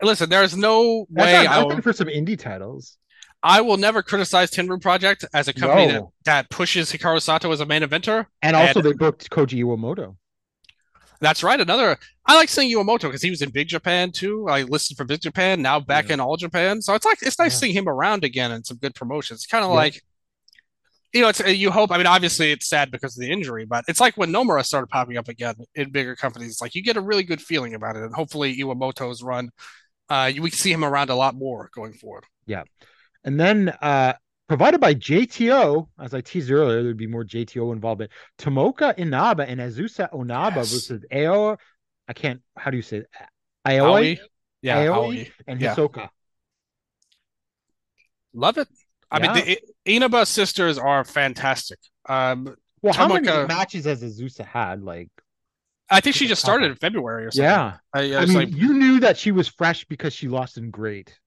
listen, 0.02 0.30
there's 0.30 0.56
no 0.56 1.06
That's 1.10 1.26
way 1.26 1.48
I'm 1.48 1.68
will, 1.68 1.82
for 1.82 1.92
some 1.92 2.08
indie 2.08 2.40
titles. 2.40 2.98
I 3.44 3.60
will 3.62 3.78
never 3.78 4.02
criticize 4.02 4.50
Tenryu 4.52 4.82
Project 4.82 5.26
as 5.34 5.48
a 5.50 5.54
company 5.54 5.88
that, 5.88 5.94
No. 5.94 6.14
that 6.26 6.50
pushes 6.50 6.92
Hikaru 6.92 7.22
Sato 7.22 7.52
as 7.52 7.60
a 7.60 7.66
main 7.66 7.82
eventer. 7.82 8.28
And 8.42 8.56
also, 8.56 8.80
And- 8.80 8.88
they 8.90 8.94
booked 8.94 9.30
Koji 9.30 9.62
Iwamoto. 9.64 10.16
That's 11.22 11.44
right. 11.44 11.60
Another, 11.60 11.98
I 12.26 12.36
like 12.36 12.48
seeing 12.50 12.74
Iwamoto 12.74 13.02
because 13.04 13.22
he 13.22 13.30
was 13.30 13.42
in 13.42 13.50
Big 13.50 13.68
Japan 13.68 14.12
too. 14.12 14.48
I 14.48 14.64
listened 14.64 14.98
for 14.98 15.04
Big 15.04 15.22
Japan, 15.22 15.62
now 15.62 15.80
back 15.80 16.10
in 16.10 16.20
All 16.20 16.38
Japan. 16.38 16.82
So 16.82 16.94
it's 16.94 17.06
like 17.06 17.18
it's 17.22 17.38
nice 17.40 17.54
Yeah. 17.54 17.60
seeing 17.60 17.74
him 17.74 17.90
around 17.90 18.24
again 18.24 18.52
and 18.52 18.66
some 18.66 18.78
good 18.78 18.96
promotions. 18.96 19.46
Kind 19.46 19.64
of 19.66 19.72
Yeah. 19.72 19.76
like, 19.76 20.02
you 21.12 21.22
know, 21.22 21.28
it's 21.28 21.40
you 21.40 21.72
hope. 21.72 21.92
I 21.92 21.98
mean, 21.98 22.08
obviously 22.08 22.52
it's 22.52 22.70
sad 22.70 22.92
because 22.92 23.18
of 23.18 23.22
the 23.22 23.32
injury, 23.32 23.66
but 23.66 23.84
it's 23.88 24.00
like 24.00 24.16
when 24.16 24.32
Nomura 24.32 24.64
started 24.66 24.88
popping 24.88 25.18
up 25.18 25.28
again 25.28 25.56
in 25.76 25.92
bigger 25.92 26.16
companies. 26.16 26.52
It's 26.52 26.62
like 26.62 26.76
you 26.76 26.84
get 26.84 26.98
a 26.98 27.02
really 27.02 27.24
good 27.24 27.42
feeling 27.42 27.74
about 27.74 27.96
it, 27.98 28.04
and 28.04 28.14
hopefully 28.16 28.58
Iwamoto's 28.58 29.22
run, 29.24 29.50
uh, 30.10 30.32
we 30.40 30.52
see 30.52 30.72
him 30.72 30.86
around 30.86 31.10
a 31.10 31.16
lot 31.16 31.36
more 31.36 31.70
going 31.74 31.94
forward. 31.94 32.26
Yeah, 32.46 32.64
and 33.26 33.40
then 33.40 33.70
uh 33.82 34.14
provided 34.50 34.82
by 34.82 34.94
JTO, 34.96 35.88
as 36.02 36.14
I 36.14 36.20
teased 36.22 36.52
earlier, 36.52 36.84
there'd 36.84 36.98
be 36.98 37.08
more 37.08 37.24
JTO 37.24 37.72
involvement. 37.72 38.12
Tomoka 38.38 38.94
Inaba 38.98 39.48
and 39.48 39.62
Azusa 39.62 40.10
Inaba 40.14 40.58
Yes. 40.58 40.72
versus 40.74 41.06
Ao. 41.14 41.58
I 42.10 42.14
can't. 42.14 42.42
How 42.58 42.72
do 42.72 42.76
you 42.78 42.84
say? 42.84 43.04
Aoi 43.66 43.80
Aoi, 43.80 44.20
yeah, 44.62 44.80
Aoi 44.80 44.90
Aoi. 44.90 45.32
and 45.48 45.62
yeah. 45.62 45.76
Hisoka. 45.76 46.10
love 48.34 48.58
it. 48.58 48.68
I 49.12 49.20
mean, 49.20 49.36
Yeah. 49.36 49.44
the 49.44 49.60
Inaba 49.86 50.26
sisters 50.26 50.78
are 50.78 51.04
fantastic. 51.04 51.80
Um, 52.08 52.56
Well, 52.82 52.94
how 52.94 53.08
many 53.08 53.28
matches 53.48 53.86
has 53.86 54.04
Azusa 54.04 54.46
had? 54.46 54.82
Like, 54.84 55.10
I 55.90 56.00
think 56.02 56.16
she 56.16 56.28
just 56.28 56.42
started 56.42 56.70
in 56.72 56.76
February 56.78 57.26
or 57.26 57.32
something. 57.32 57.50
yeah. 57.50 57.78
I, 57.94 58.14
I 58.14 58.22
I 58.22 58.26
mean, 58.26 58.36
like, 58.36 58.52
you 58.52 58.74
knew 58.74 59.00
that 59.02 59.18
she 59.18 59.32
was 59.32 59.48
fresh 59.48 59.86
because 59.86 60.14
she 60.14 60.28
lost 60.28 60.58
in 60.58 60.70
great. 60.72 61.18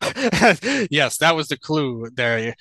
yes, 0.90 1.18
that 1.18 1.34
was 1.36 1.48
the 1.48 1.58
clue 1.58 2.08
there. 2.14 2.54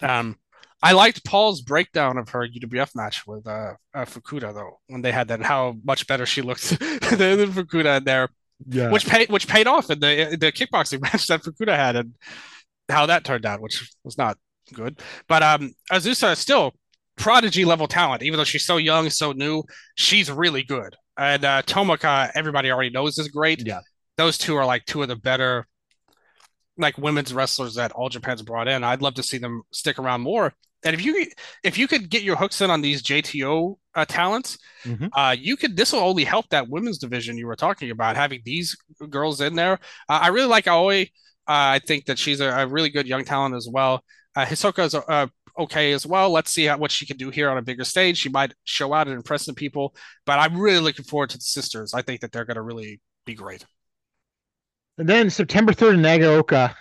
Um, 0.00 0.36
I 0.82 0.92
liked 0.92 1.24
Paul's 1.24 1.60
breakdown 1.62 2.18
of 2.18 2.30
her 2.30 2.46
UWF 2.46 2.94
match 2.96 3.26
with 3.26 3.46
uh, 3.46 3.74
uh 3.94 4.04
Fukuda 4.04 4.52
though, 4.52 4.80
when 4.88 5.02
they 5.02 5.12
had 5.12 5.28
that, 5.28 5.42
how 5.42 5.76
much 5.84 6.06
better 6.06 6.26
she 6.26 6.42
looked 6.42 6.70
than 6.78 7.38
than 7.38 7.52
Fukuda 7.52 7.98
in 7.98 8.04
there, 8.04 8.28
Yeah. 8.66 8.90
which 8.90 9.06
paid 9.06 9.28
which 9.30 9.46
paid 9.46 9.66
off 9.66 9.90
in 9.90 10.00
the 10.00 10.36
the 10.40 10.50
kickboxing 10.52 11.00
match 11.06 11.26
that 11.28 11.42
Fukuda 11.42 11.76
had, 11.76 11.96
and 11.96 12.14
how 12.88 13.06
that 13.06 13.24
turned 13.24 13.46
out, 13.46 13.60
which 13.60 13.90
was 14.04 14.18
not 14.18 14.38
good. 14.74 15.00
But 15.28 15.42
um, 15.42 15.72
Azusa 15.92 16.32
is 16.32 16.38
still 16.40 16.74
prodigy 17.16 17.64
level 17.64 17.86
talent, 17.86 18.22
even 18.22 18.38
though 18.38 18.44
she's 18.44 18.64
so 18.66 18.76
young, 18.78 19.10
so 19.10 19.32
new. 19.32 19.62
She's 19.94 20.30
really 20.30 20.62
good, 20.64 20.96
and 21.16 21.44
uh, 21.44 21.62
Tomoka, 21.62 22.30
everybody 22.34 22.70
already 22.72 22.90
knows 22.90 23.18
is 23.18 23.28
great. 23.28 23.64
Yeah. 23.64 23.80
those 24.16 24.36
two 24.38 24.56
are 24.56 24.66
like 24.66 24.84
two 24.86 25.02
of 25.02 25.08
the 25.08 25.16
better 25.16 25.66
like 26.78 26.96
women's 26.98 27.34
wrestlers 27.34 27.74
that 27.74 27.92
All 27.92 28.08
Japan's 28.08 28.42
brought 28.42 28.68
in. 28.68 28.82
I'd 28.84 29.02
love 29.02 29.14
to 29.14 29.22
see 29.22 29.38
them 29.38 29.62
stick 29.72 29.98
around 29.98 30.22
more. 30.22 30.52
And 30.84 30.94
if 30.94 31.04
you 31.04 31.26
if 31.62 31.78
you 31.78 31.86
could 31.86 32.10
get 32.10 32.22
your 32.22 32.34
hooks 32.36 32.60
in 32.60 32.70
on 32.70 32.80
these 32.80 33.02
JTO 33.02 33.76
uh, 33.94 34.04
talents, 34.04 34.58
Mhm. 34.84 35.10
uh, 35.12 35.36
you 35.38 35.56
could. 35.56 35.76
This 35.76 35.92
will 35.92 36.00
only 36.00 36.24
help 36.24 36.48
that 36.48 36.68
women's 36.68 36.98
division 36.98 37.38
you 37.38 37.46
were 37.46 37.54
talking 37.56 37.90
about. 37.90 38.16
Having 38.16 38.42
these 38.44 38.76
girls 39.08 39.40
in 39.40 39.54
there, 39.54 39.74
uh, 40.08 40.18
I 40.22 40.28
really 40.28 40.48
like 40.48 40.66
Aoi. 40.66 41.02
Uh, 41.02 41.06
I 41.76 41.80
think 41.86 42.06
that 42.06 42.18
she's 42.18 42.40
a, 42.40 42.48
a 42.48 42.66
really 42.66 42.90
good 42.90 43.06
young 43.06 43.24
talent 43.24 43.54
as 43.54 43.68
well. 43.70 44.02
Uh, 44.34 44.44
Hisoka 44.44 44.84
is 44.84 44.94
uh, 44.94 45.26
okay 45.58 45.92
as 45.92 46.04
well. 46.06 46.30
Let's 46.30 46.52
see 46.52 46.64
how, 46.64 46.78
what 46.78 46.90
she 46.90 47.06
can 47.06 47.16
do 47.16 47.30
here 47.30 47.50
on 47.50 47.58
a 47.58 47.62
bigger 47.62 47.84
stage. 47.84 48.16
She 48.18 48.28
might 48.28 48.54
show 48.64 48.92
out 48.92 49.06
and 49.06 49.14
impress 49.16 49.44
some 49.44 49.54
people, 49.54 49.94
but 50.24 50.38
I'm 50.40 50.58
really 50.58 50.80
looking 50.80 51.04
forward 51.04 51.30
to 51.30 51.38
the 51.38 51.42
sisters. 51.44 51.94
I 51.94 52.02
think 52.02 52.22
that 52.22 52.32
they're 52.32 52.44
going 52.44 52.56
to 52.56 52.62
really 52.62 53.00
be 53.26 53.34
great. 53.34 53.64
And 54.98 55.08
then 55.08 55.30
September 55.30 55.72
3rd 55.72 55.94
in 55.94 56.00
Nagaoka, 56.02 56.74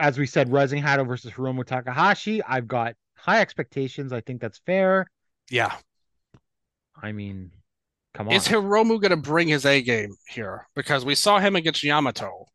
as 0.00 0.18
we 0.18 0.26
said, 0.26 0.50
Rising 0.52 0.82
Hayato 0.82 1.06
versus 1.06 1.32
Hiromu 1.32 1.64
Takahashi. 1.64 2.42
I've 2.42 2.68
got 2.68 2.94
high 3.16 3.40
expectations. 3.40 4.12
I 4.12 4.20
think 4.20 4.40
that's 4.40 4.58
fair. 4.66 5.06
Yeah. 5.50 5.74
I 7.02 7.12
mean, 7.12 7.50
come 8.14 8.28
on. 8.28 8.34
Is 8.34 8.46
Hiromu 8.48 9.00
going 9.00 9.10
to 9.10 9.16
bring 9.16 9.48
his 9.48 9.66
A 9.66 9.82
game 9.82 10.14
here? 10.28 10.66
Because 10.74 11.04
we 11.04 11.14
saw 11.14 11.38
him 11.38 11.56
against 11.56 11.82
Yamato, 11.82 12.46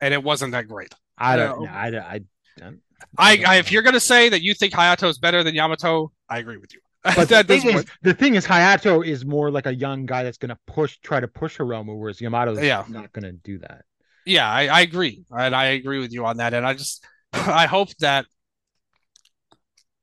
and 0.00 0.14
it 0.14 0.22
wasn't 0.22 0.52
that 0.52 0.68
great. 0.68 0.94
I 1.18 1.36
don't 1.36 1.60
No. 1.60 1.64
know. 1.66 1.72
I, 1.72 1.88
I, 1.88 2.20
I, 2.62 2.70
I, 3.18 3.44
I 3.46 3.56
if 3.56 3.70
you're 3.72 3.82
going 3.82 3.94
to 3.94 4.00
say 4.00 4.28
that 4.30 4.42
you 4.42 4.54
think 4.54 4.72
Hayato 4.72 5.08
is 5.08 5.18
better 5.18 5.42
than 5.42 5.54
Yamato, 5.54 6.12
I 6.28 6.38
agree 6.38 6.56
with 6.56 6.72
you. 6.72 6.80
But 7.16 7.28
the 7.28 7.44
thing, 7.44 7.68
is, 7.68 7.84
the 8.02 8.14
thing 8.14 8.34
is, 8.34 8.46
Hayato 8.46 9.06
is 9.06 9.24
more 9.24 9.50
like 9.50 9.66
a 9.66 9.74
young 9.74 10.06
guy 10.06 10.22
that's 10.24 10.38
going 10.38 10.48
to 10.48 10.58
push, 10.66 10.98
try 10.98 11.20
to 11.20 11.28
push 11.28 11.58
Hiromu, 11.58 11.96
whereas 11.98 12.18
Yamato's 12.18 12.60
Yeah. 12.62 12.84
not 12.88 13.12
going 13.12 13.24
to 13.24 13.32
do 13.32 13.58
that. 13.58 13.84
Yeah, 14.26 14.50
I, 14.50 14.66
I 14.66 14.80
agree, 14.80 15.24
and 15.30 15.54
I 15.54 15.66
agree 15.66 16.00
with 16.00 16.12
you 16.12 16.26
on 16.26 16.38
that. 16.38 16.52
And 16.52 16.66
I 16.66 16.74
just, 16.74 17.04
I 17.32 17.66
hope 17.66 17.88
that, 18.00 18.26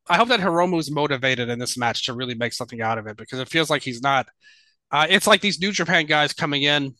I 0.07 0.17
hope 0.17 0.29
that 0.29 0.39
Hiromu's 0.39 0.89
motivated 0.89 1.49
in 1.49 1.59
this 1.59 1.77
match 1.77 2.05
to 2.05 2.13
really 2.13 2.35
make 2.35 2.53
something 2.53 2.81
out 2.81 2.97
of 2.97 3.07
it 3.07 3.17
because 3.17 3.39
it 3.39 3.49
feels 3.49 3.69
like 3.69 3.83
he's 3.83 4.01
not. 4.01 4.27
Uh, 4.91 5.07
it's 5.09 5.27
like 5.27 5.41
these 5.41 5.59
New 5.59 5.71
Japan 5.71 6.05
guys 6.05 6.33
coming 6.33 6.63
in, 6.63 6.95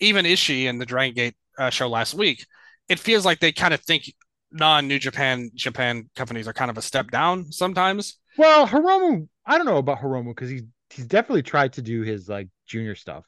even 0.00 0.24
Ishii 0.24 0.64
in 0.64 0.78
the 0.78 0.86
Dragon 0.86 1.14
Gate 1.14 1.34
uh, 1.58 1.70
show 1.70 1.88
last 1.88 2.14
week. 2.14 2.46
It 2.88 2.98
feels 2.98 3.24
like 3.24 3.40
they 3.40 3.52
kind 3.52 3.74
of 3.74 3.80
think 3.80 4.12
non-New 4.50 4.98
Japan 4.98 5.50
Japan 5.54 6.08
companies 6.16 6.48
are 6.48 6.52
kind 6.52 6.70
of 6.70 6.78
a 6.78 6.82
step 6.82 7.10
down 7.10 7.50
sometimes. 7.52 8.18
Well, 8.36 8.66
Hiromu, 8.66 9.28
I 9.46 9.56
don't 9.56 9.66
know 9.66 9.78
about 9.78 10.00
Hiromu 10.00 10.28
because 10.28 10.50
he's 10.50 10.62
he's 10.90 11.06
definitely 11.06 11.42
tried 11.42 11.74
to 11.74 11.82
do 11.82 12.02
his 12.02 12.28
like 12.28 12.48
junior 12.66 12.94
stuff. 12.94 13.24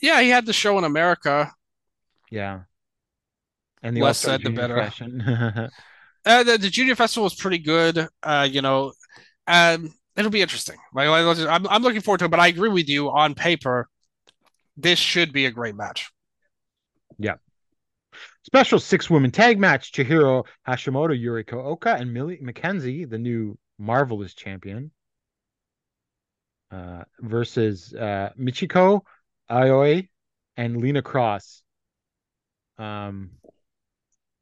Yeah, 0.00 0.20
he 0.20 0.28
had 0.28 0.46
the 0.46 0.52
show 0.52 0.78
in 0.78 0.84
America. 0.84 1.52
Yeah. 2.34 2.60
And 3.82 3.96
the 3.96 4.00
Less 4.02 4.18
said, 4.18 4.42
the 4.42 4.50
better. 4.50 4.90
Uh, 6.26 6.42
the, 6.42 6.56
the 6.56 6.70
junior 6.70 6.94
festival 6.94 7.24
was 7.24 7.34
pretty 7.34 7.58
good. 7.58 8.08
Uh, 8.22 8.48
you 8.50 8.62
know, 8.62 8.94
um, 9.46 9.92
it'll 10.16 10.30
be 10.30 10.40
interesting. 10.40 10.78
Like, 10.94 11.06
like, 11.08 11.36
just- 11.36 11.46
I'm, 11.46 11.66
I'm 11.68 11.82
looking 11.82 12.00
forward 12.00 12.20
to 12.20 12.24
it. 12.24 12.30
But 12.30 12.40
I 12.40 12.46
agree 12.46 12.70
with 12.70 12.88
you 12.88 13.10
on 13.10 13.34
paper. 13.34 13.90
This 14.74 14.98
should 14.98 15.34
be 15.34 15.44
a 15.44 15.50
great 15.50 15.74
match. 15.74 16.10
Yeah. 17.18 17.34
Special 18.42 18.78
six 18.78 19.10
woman 19.10 19.32
tag 19.32 19.58
match: 19.58 19.92
Chihiro 19.92 20.46
Hashimoto, 20.66 21.12
Yurika 21.14 21.62
Oka, 21.62 21.94
and 21.94 22.14
Millie 22.14 22.38
McKenzie, 22.38 23.06
the 23.06 23.18
new 23.18 23.58
Marvelous 23.78 24.32
champion, 24.32 24.92
uh, 26.70 27.02
versus 27.20 27.92
uh, 27.92 28.30
Michiko 28.40 29.02
Aoi 29.50 30.08
and 30.56 30.78
Lena 30.78 31.02
Cross. 31.02 31.63
Um, 32.78 33.30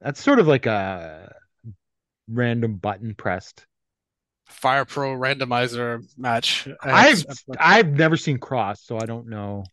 that's 0.00 0.20
sort 0.22 0.38
of 0.38 0.46
like 0.46 0.66
a 0.66 1.34
random 2.28 2.76
button 2.76 3.14
pressed. 3.14 3.66
Fire 4.48 4.84
Pro 4.84 5.12
randomizer 5.16 6.02
match. 6.18 6.68
I've 6.82 7.24
I've 7.58 7.92
never 7.92 8.16
seen 8.16 8.38
Cross, 8.38 8.82
so 8.84 8.98
I 8.98 9.06
don't 9.06 9.28
know. 9.28 9.64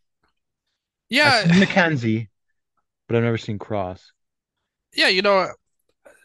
yeah, 1.08 1.42
I've 1.44 1.50
McKenzie, 1.50 2.28
but 3.08 3.16
I've 3.16 3.24
never 3.24 3.38
seen 3.38 3.58
Cross. 3.58 4.12
yeah. 4.94 5.08
You 5.08 5.22
know, 5.22 5.48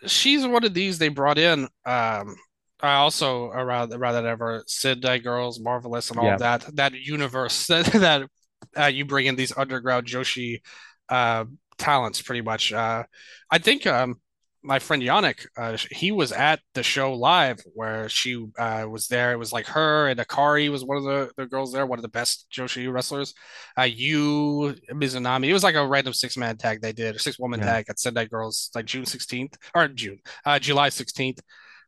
she's 0.05 0.45
one 0.47 0.63
of 0.65 0.73
these 0.73 0.97
they 0.99 1.09
brought 1.09 1.37
in. 1.37 1.63
Um, 1.85 2.35
I 2.81 2.95
also 2.95 3.47
around 3.47 3.93
rather 3.99 4.21
that 4.21 4.29
ever 4.29 4.63
Sydney 4.67 5.19
Girls, 5.19 5.59
Marvelous, 5.59 6.11
and 6.11 6.19
all 6.19 6.25
Yeah. 6.27 6.37
that 6.37 6.65
that 6.75 6.93
universe 6.93 7.67
that 7.69 7.85
that 7.87 8.29
uh, 8.77 8.85
you 8.87 9.05
bring 9.05 9.25
in 9.27 9.35
these 9.35 9.57
underground 9.57 10.07
Joshi 10.07 10.61
uh, 11.09 11.45
talents, 11.77 12.22
pretty 12.22 12.41
much. 12.41 12.72
Uh, 12.73 13.03
I 13.52 13.57
think 13.57 13.85
um, 13.88 14.15
my 14.64 14.80
friend 14.80 15.03
Yannick, 15.03 15.45
uh, 15.57 15.77
he 15.91 16.11
was 16.11 16.31
at 16.31 16.60
the 16.73 16.81
show 16.84 17.14
live 17.14 17.60
where 17.73 18.10
she 18.10 18.47
uh, 18.57 18.85
was 18.89 19.07
there. 19.07 19.31
It 19.31 19.38
was 19.38 19.53
like 19.53 19.68
her 19.68 20.07
and 20.07 20.19
Akari 20.19 20.69
was 20.72 20.84
one 20.84 20.97
of 20.97 21.03
the, 21.03 21.30
the 21.38 21.45
girls 21.45 21.72
there, 21.72 21.85
one 21.85 21.99
of 21.99 22.03
the 22.03 22.10
best 22.10 22.47
Joshi 22.52 22.91
wrestlers. 22.91 23.34
Uh, 23.77 23.84
you, 23.84 24.76
Mizunami. 24.91 25.45
It 25.47 25.53
was 25.53 25.64
like 25.64 25.76
a 25.76 25.85
random 25.88 26.14
six 26.14 26.35
man 26.35 26.57
tag 26.57 26.81
they 26.81 26.93
did, 26.93 27.15
or 27.15 27.19
six 27.19 27.38
woman 27.38 27.60
Yeah. 27.60 27.65
tag 27.68 27.85
at 27.89 27.99
Sendai 27.99 28.26
Girls, 28.26 28.72
like 28.73 28.85
June 28.85 29.06
16th 29.06 29.56
or 29.76 29.88
June, 29.88 30.19
uh, 30.45 30.57
July 30.60 30.89
16th. 30.89 31.39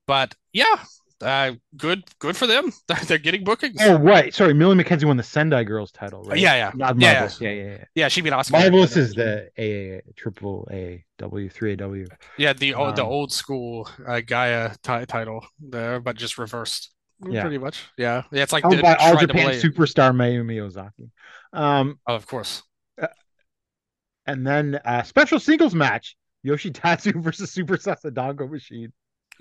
But 0.05 0.35
yeah, 0.53 0.83
uh, 1.21 1.53
good, 1.75 2.03
good 2.19 2.37
for 2.37 2.47
them. 2.47 2.71
They're 3.07 3.17
getting 3.17 3.43
bookings. 3.43 3.77
Oh, 3.81 3.97
right. 3.97 4.33
Sorry, 4.33 4.53
Millie 4.53 4.81
McKenzie 4.81 5.05
won 5.05 5.17
the 5.17 5.23
Sendai 5.23 5.63
Girls 5.63 5.91
title, 5.91 6.23
right? 6.23 6.37
Yeah, 6.37 6.55
yeah. 6.55 6.71
Not 6.75 6.99
Yeah, 6.99 7.11
Marvelous. 7.13 7.41
Yeah, 7.41 7.49
yeah, 7.49 7.63
yeah. 7.63 7.83
Yeah, 7.95 8.07
she 8.07 8.21
beat 8.21 8.33
Oscar. 8.33 8.57
Marvelous 8.57 8.95
is 8.97 9.13
the 9.13 9.49
A 9.57 10.01
triple 10.15 10.67
A 10.71 11.03
W 11.17 11.49
three 11.49 11.73
A 11.73 11.75
W. 11.77 12.05
Yeah, 12.37 12.53
the 12.53 12.73
old 12.75 12.95
the 12.95 13.03
Um, 13.03 13.09
old 13.09 13.31
school 13.33 13.89
uh, 14.05 14.21
Gaia 14.21 14.71
ti- 14.83 15.05
title 15.07 15.45
there, 15.59 15.99
but 15.99 16.15
just 16.15 16.37
reversed. 16.37 16.91
Yeah. 17.27 17.41
Pretty 17.41 17.57
much. 17.57 17.79
Yeah. 17.97 18.23
Yeah, 18.31 18.43
it's 18.43 18.53
like 18.53 18.61
Held 18.63 18.77
the 18.77 18.83
by 18.83 18.93
All 18.95 19.17
Japan 19.17 19.49
superstar 19.53 20.13
Mayumi 20.15 20.61
Ozaki. 20.61 21.09
Um, 21.51 21.99
Oh, 22.05 22.13
of 22.15 22.27
course. 22.27 22.61
and 24.25 24.45
then 24.45 24.79
uh, 24.85 25.03
special 25.03 25.39
singles 25.39 25.73
match: 25.73 26.15
Yoshitatsu 26.45 27.15
versus 27.23 27.51
Super 27.51 27.77
Sasadango 27.77 28.49
Machine. 28.49 28.93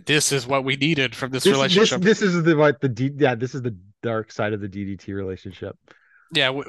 This 0.04 0.30
is 0.32 0.46
what 0.46 0.64
we 0.64 0.76
needed 0.76 1.14
from 1.14 1.30
this, 1.30 1.44
This, 1.44 1.52
this, 1.52 1.56
relationship. 1.56 2.02
this 2.02 2.22
is 2.22 2.42
the 2.42 2.56
what 2.56 2.80
the 2.80 2.88
D, 2.88 3.10
yeah, 3.16 3.34
this 3.34 3.54
is 3.54 3.62
the 3.62 3.76
dark 4.02 4.30
side 4.30 4.52
of 4.52 4.60
the 4.60 4.68
DDT 4.68 5.14
relationship. 5.14 5.76
Yeah, 6.32 6.50
we, 6.50 6.64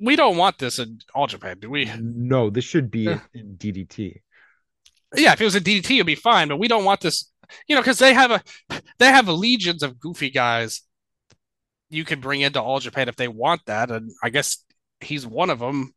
we 0.00 0.16
don't 0.16 0.36
want 0.36 0.58
this 0.58 0.78
in 0.78 0.98
All 1.14 1.26
Japan, 1.26 1.58
do 1.60 1.68
we? 1.70 1.90
No, 2.00 2.50
this 2.50 2.64
should 2.64 2.90
be 2.90 3.00
Yeah. 3.00 3.20
in 3.34 3.56
DDT. 3.56 4.20
Yeah, 5.14 5.32
if 5.32 5.40
it 5.40 5.44
was 5.44 5.54
a 5.54 5.60
DDT, 5.60 5.96
it'd 5.96 6.06
be 6.06 6.14
fine, 6.14 6.48
but 6.48 6.58
we 6.58 6.68
don't 6.68 6.84
want 6.84 7.00
this, 7.02 7.30
you 7.68 7.74
know, 7.74 7.82
because 7.82 7.98
they 7.98 8.14
have 8.14 8.30
a 8.30 8.42
they 8.98 9.06
have 9.08 9.28
legions 9.28 9.82
of 9.82 10.00
goofy 10.00 10.30
guys 10.30 10.82
you 11.90 12.04
can 12.06 12.20
bring 12.20 12.40
into 12.40 12.60
All 12.62 12.80
Japan 12.80 13.08
if 13.10 13.16
they 13.16 13.28
want 13.28 13.60
that, 13.66 13.90
and 13.90 14.10
I 14.22 14.30
guess 14.30 14.64
he's 15.02 15.26
one 15.26 15.50
of 15.50 15.58
them. 15.58 15.92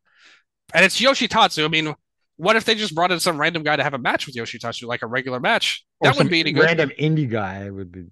And 0.74 0.84
it's 0.84 1.00
Yoshitatsu. 1.00 1.64
I 1.64 1.68
mean, 1.68 1.94
what 2.36 2.56
if 2.56 2.64
they 2.64 2.74
just 2.74 2.94
brought 2.94 3.12
in 3.12 3.20
some 3.20 3.40
random 3.40 3.62
guy 3.62 3.76
to 3.76 3.82
have 3.82 3.94
a 3.94 3.98
match 3.98 4.26
with 4.26 4.34
Yoshitatsu, 4.36 4.86
like 4.86 5.02
a 5.02 5.06
regular 5.06 5.40
match? 5.40 5.84
Or 6.00 6.08
That 6.08 6.16
wouldn't 6.16 6.30
be 6.30 6.40
any 6.40 6.52
good. 6.52 6.64
Random 6.64 6.90
indie 6.98 7.28
guy 7.30 7.70
would 7.70 7.90
be. 7.92 8.04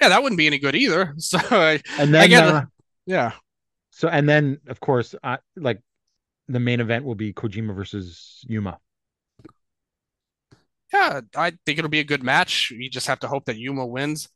Yeah, 0.00 0.08
that 0.08 0.22
wouldn't 0.22 0.38
be 0.38 0.46
any 0.46 0.58
good 0.58 0.74
either. 0.74 1.14
So, 1.18 1.38
I, 1.50 1.80
And 1.98 2.14
then, 2.14 2.28
get 2.28 2.44
uh, 2.44 2.64
yeah, 3.06 3.32
so 3.90 4.08
and 4.08 4.28
then 4.28 4.58
of 4.68 4.80
course, 4.80 5.14
uh, 5.22 5.38
like 5.56 5.80
the 6.48 6.60
main 6.60 6.80
event 6.80 7.04
will 7.04 7.14
be 7.14 7.32
Kojima 7.32 7.74
versus 7.74 8.44
Yuma. 8.48 8.78
yeah, 10.92 11.20
I 11.36 11.50
think 11.66 11.78
it'll 11.78 11.90
be 11.90 12.00
a 12.00 12.04
good 12.04 12.22
match. 12.22 12.70
You 12.70 12.88
just 12.88 13.06
have 13.08 13.20
to 13.20 13.28
hope 13.28 13.46
that 13.46 13.56
Yuma 13.56 13.86
wins. 13.86 14.28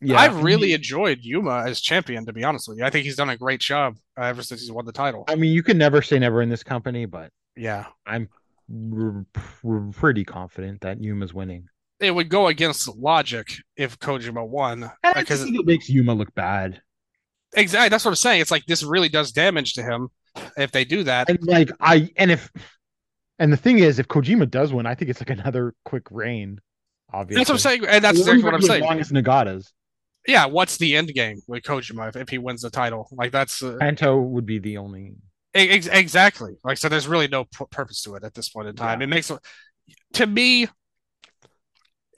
Yeah, 0.00 0.18
I've 0.18 0.42
really 0.42 0.68
he- 0.68 0.74
enjoyed 0.74 1.20
Yuma 1.22 1.64
as 1.66 1.80
champion, 1.80 2.26
to 2.26 2.32
be 2.32 2.44
honest 2.44 2.68
with 2.68 2.78
you. 2.78 2.84
I 2.84 2.90
think 2.90 3.04
he's 3.04 3.16
done 3.16 3.30
a 3.30 3.36
great 3.36 3.60
job 3.60 3.96
uh, 4.20 4.24
ever 4.24 4.42
since 4.42 4.60
he's 4.60 4.70
won 4.72 4.84
the 4.84 4.92
title. 4.92 5.24
I 5.28 5.36
mean, 5.36 5.52
you 5.52 5.62
can 5.62 5.78
never 5.78 6.02
say 6.02 6.18
never 6.18 6.42
in 6.42 6.50
this 6.50 6.62
company, 6.62 7.06
but 7.06 7.30
Yeah. 7.56 7.86
I'm 8.06 8.28
r- 8.92 9.24
r- 9.64 9.90
pretty 9.92 10.24
confident 10.24 10.80
that 10.82 11.02
Yuma's 11.02 11.32
winning. 11.34 11.68
It 12.00 12.10
would 12.10 12.28
go 12.28 12.48
against 12.48 12.88
logic 12.96 13.48
if 13.76 13.98
Kojima 13.98 14.46
won. 14.46 14.82
And 14.82 14.92
I 15.02 15.20
Because 15.20 15.44
think 15.44 15.58
it 15.58 15.66
makes 15.66 15.88
Yuma 15.88 16.12
look 16.14 16.34
bad. 16.34 16.80
exactly 17.56 17.88
that's 17.88 18.04
what 18.04 18.10
I'm 18.12 18.16
saying. 18.16 18.40
It's 18.40 18.50
like 18.50 18.66
this 18.66 18.82
really 18.82 19.08
does 19.08 19.32
damage 19.32 19.74
to 19.74 19.82
him 19.82 20.08
if 20.56 20.72
they 20.72 20.84
do 20.84 21.04
that. 21.04 21.28
And 21.30 21.38
like 21.46 21.70
I 21.80 22.10
and 22.16 22.30
if 22.32 22.50
and 23.38 23.52
the 23.52 23.56
thing 23.56 23.78
is, 23.78 23.98
if 23.98 24.08
Kojima 24.08 24.50
does 24.50 24.72
win, 24.72 24.86
I 24.86 24.94
think 24.94 25.10
it's 25.10 25.20
like 25.20 25.30
another 25.30 25.74
quick 25.84 26.04
reign. 26.10 26.60
Obviously, 27.12 27.40
That's 27.40 27.50
what 27.50 27.54
I'm 27.54 27.58
saying, 27.60 27.84
and 27.88 28.04
that's 28.04 28.18
exactly 28.18 28.42
what 28.42 28.54
I'm 28.54 28.60
the 28.60 28.66
saying. 28.66 28.82
Longest 28.84 29.12
Nagatas. 29.12 29.70
Yeah, 30.26 30.46
what's 30.46 30.78
the 30.78 30.96
end 30.96 31.08
game 31.14 31.40
with 31.46 31.62
Kojima 31.62 32.08
if, 32.08 32.16
if 32.16 32.28
he 32.28 32.38
wins 32.38 32.62
the 32.62 32.70
title? 32.70 33.08
Like 33.12 33.30
that's 33.30 33.62
uh, 33.62 33.76
Panto 33.78 34.20
would 34.20 34.46
be 34.46 34.58
the 34.58 34.78
only. 34.78 35.14
Ex- 35.54 35.86
exactly 35.86 36.56
like 36.64 36.78
so. 36.78 36.88
There's 36.88 37.06
really 37.06 37.28
no 37.28 37.44
pu- 37.44 37.66
purpose 37.66 38.02
to 38.02 38.16
it 38.16 38.24
at 38.24 38.34
this 38.34 38.48
point 38.48 38.68
in 38.68 38.74
time. 38.76 39.00
Yeah. 39.00 39.04
It 39.04 39.08
makes 39.10 39.30
to 40.14 40.26
me 40.26 40.66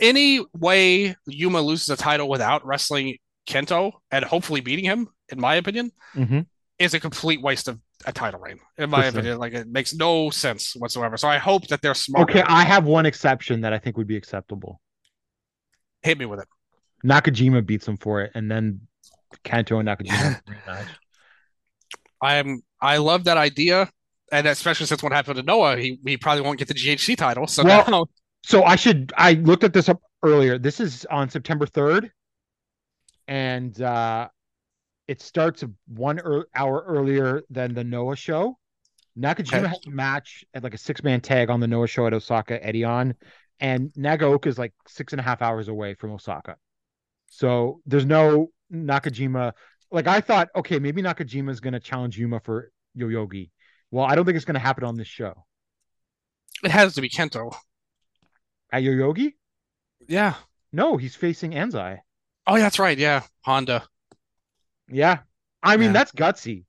any 0.00 0.44
way 0.54 1.16
Yuma 1.26 1.60
loses 1.60 1.88
a 1.88 1.96
title 1.96 2.28
without 2.28 2.64
wrestling 2.66 3.18
Kento 3.48 3.92
and 4.10 4.24
hopefully 4.24 4.60
beating 4.60 4.84
him, 4.84 5.08
in 5.28 5.40
my 5.40 5.54
opinion, 5.56 5.92
Mhm. 6.14 6.46
is 6.78 6.94
a 6.94 7.00
complete 7.00 7.40
waste 7.42 7.68
of 7.68 7.80
a 8.04 8.12
title 8.12 8.40
reign. 8.40 8.58
In 8.76 8.90
my 8.90 8.98
For 8.98 9.02
sure. 9.02 9.20
opinion, 9.20 9.38
like 9.38 9.52
it 9.54 9.68
makes 9.68 9.94
no 9.94 10.30
sense 10.30 10.74
whatsoever. 10.76 11.16
So 11.16 11.28
I 11.28 11.38
hope 11.38 11.68
that 11.68 11.80
they're 11.82 11.94
smart. 11.94 12.28
Okay, 12.30 12.42
I 12.42 12.62
have 12.64 12.84
one 12.84 13.06
exception 13.06 13.62
that 13.62 13.72
I 13.72 13.78
think 13.78 13.96
would 13.96 14.06
be 14.06 14.16
acceptable. 14.16 14.80
Hit 16.02 16.18
me 16.18 16.26
with 16.26 16.40
it. 16.40 16.48
Nakajima 17.04 17.64
beats 17.64 17.86
him 17.88 17.96
for 17.96 18.22
it, 18.22 18.32
and 18.34 18.50
then 18.50 18.86
Kento 19.44 19.78
and 19.80 19.88
Nakajima 19.88 20.40
rematch. 22.22 22.28
I 22.28 22.34
am. 22.36 22.62
I 22.80 22.98
love 22.98 23.24
that 23.24 23.36
idea, 23.36 23.90
and 24.32 24.46
especially 24.46 24.86
since 24.86 25.02
what 25.02 25.12
happened 25.12 25.36
to 25.36 25.42
Noah, 25.42 25.76
he 25.76 25.98
he 26.06 26.16
probably 26.16 26.42
won't 26.42 26.58
get 26.58 26.68
the 26.68 26.74
GHC 26.74 27.16
title. 27.16 27.46
So 27.46 27.64
Well, 27.64 27.84
now, 27.88 28.06
So 28.44 28.64
I 28.64 28.76
should. 28.76 29.12
I 29.16 29.32
looked 29.34 29.64
at 29.64 29.72
this 29.72 29.88
up 29.88 30.00
earlier. 30.22 30.58
This 30.58 30.80
is 30.80 31.06
on 31.10 31.30
September 31.30 31.66
third, 31.66 32.10
and 33.28 33.80
uh, 33.80 34.28
it 35.08 35.20
starts 35.20 35.64
one 35.86 36.18
ear- 36.18 36.46
hour 36.54 36.84
earlier 36.86 37.42
than 37.50 37.74
the 37.74 37.84
Noah 37.84 38.16
show. 38.16 38.58
Nakajima 39.18 39.58
Okay. 39.58 39.68
has 39.68 39.78
a 39.86 39.90
match 39.90 40.44
at 40.54 40.62
like 40.62 40.74
a 40.74 40.78
six 40.78 41.02
man 41.02 41.20
tag 41.20 41.48
on 41.48 41.60
the 41.60 41.66
Noah 41.66 41.86
show 41.86 42.06
at 42.06 42.12
Osaka 42.12 42.58
Edion, 42.60 43.14
and 43.60 43.90
Nagaoka 43.96 44.46
is 44.46 44.58
like 44.58 44.74
six 44.86 45.12
and 45.12 45.20
a 45.20 45.22
half 45.22 45.40
hours 45.42 45.68
away 45.68 45.94
from 45.94 46.10
Osaka. 46.12 46.56
So 47.30 47.80
there's 47.86 48.04
no 48.04 48.50
Nakajima. 48.72 49.52
Like 49.90 50.06
I 50.06 50.20
thought, 50.20 50.48
okay, 50.56 50.78
maybe 50.78 51.02
Nakajima 51.02 51.50
is 51.50 51.60
going 51.60 51.74
to 51.74 51.80
challenge 51.80 52.18
Yuma 52.18 52.40
for 52.40 52.70
Yoyogi. 52.98 53.50
Well, 53.90 54.04
I 54.04 54.14
don't 54.14 54.24
think 54.24 54.36
it's 54.36 54.44
going 54.44 54.54
to 54.54 54.60
happen 54.60 54.84
on 54.84 54.96
this 54.96 55.06
show. 55.06 55.44
it 56.64 56.70
has 56.70 56.94
to 56.94 57.00
be 57.00 57.08
Kento. 57.08 57.54
At 58.72 58.82
Yoyogi? 58.82 59.34
Yeah. 60.08 60.34
No, 60.72 60.96
he's 60.96 61.14
facing 61.14 61.52
Anzai. 61.52 61.98
Oh, 62.46 62.56
yeah, 62.56 62.62
that's 62.62 62.78
right. 62.78 62.98
Yeah, 62.98 63.22
Honda. 63.44 63.84
Yeah. 64.90 65.18
I 65.62 65.76
mean, 65.76 65.88
Yeah. 65.88 65.92
that's 65.92 66.12
gutsy. 66.12 66.64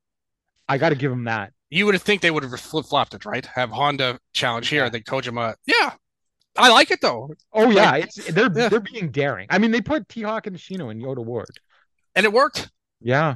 I 0.69 0.77
got 0.77 0.89
to 0.89 0.95
give 0.95 1.11
him 1.11 1.23
that. 1.25 1.53
You 1.69 1.85
would 1.85 2.01
think 2.01 2.21
they 2.21 2.31
would 2.31 2.43
have 2.43 2.59
flip 2.59 2.85
flopped 2.85 3.13
it, 3.13 3.25
right? 3.25 3.45
Have 3.45 3.69
Honda 3.71 4.19
challenge 4.33 4.69
here, 4.69 4.83
Yeah. 4.83 4.89
then 4.89 5.01
Kojima. 5.01 5.55
Yeah, 5.65 5.93
I 6.57 6.69
like 6.69 6.91
it 6.91 7.01
though, 7.01 7.29
Oh 7.51 7.69
yeah, 7.69 7.95
it's 7.97 8.15
they're 8.31 8.49
Yeah. 8.55 8.69
they're 8.69 8.79
being 8.79 9.11
daring. 9.11 9.47
I 9.49 9.57
mean, 9.57 9.71
they 9.71 9.81
put 9.81 10.07
T 10.07 10.21
Hawk 10.21 10.47
and 10.47 10.55
Shino 10.55 10.89
in 10.91 11.03
Ota 11.05 11.21
Ward. 11.21 11.59
and 12.15 12.25
it 12.25 12.31
worked. 12.33 12.69
Yeah. 13.01 13.35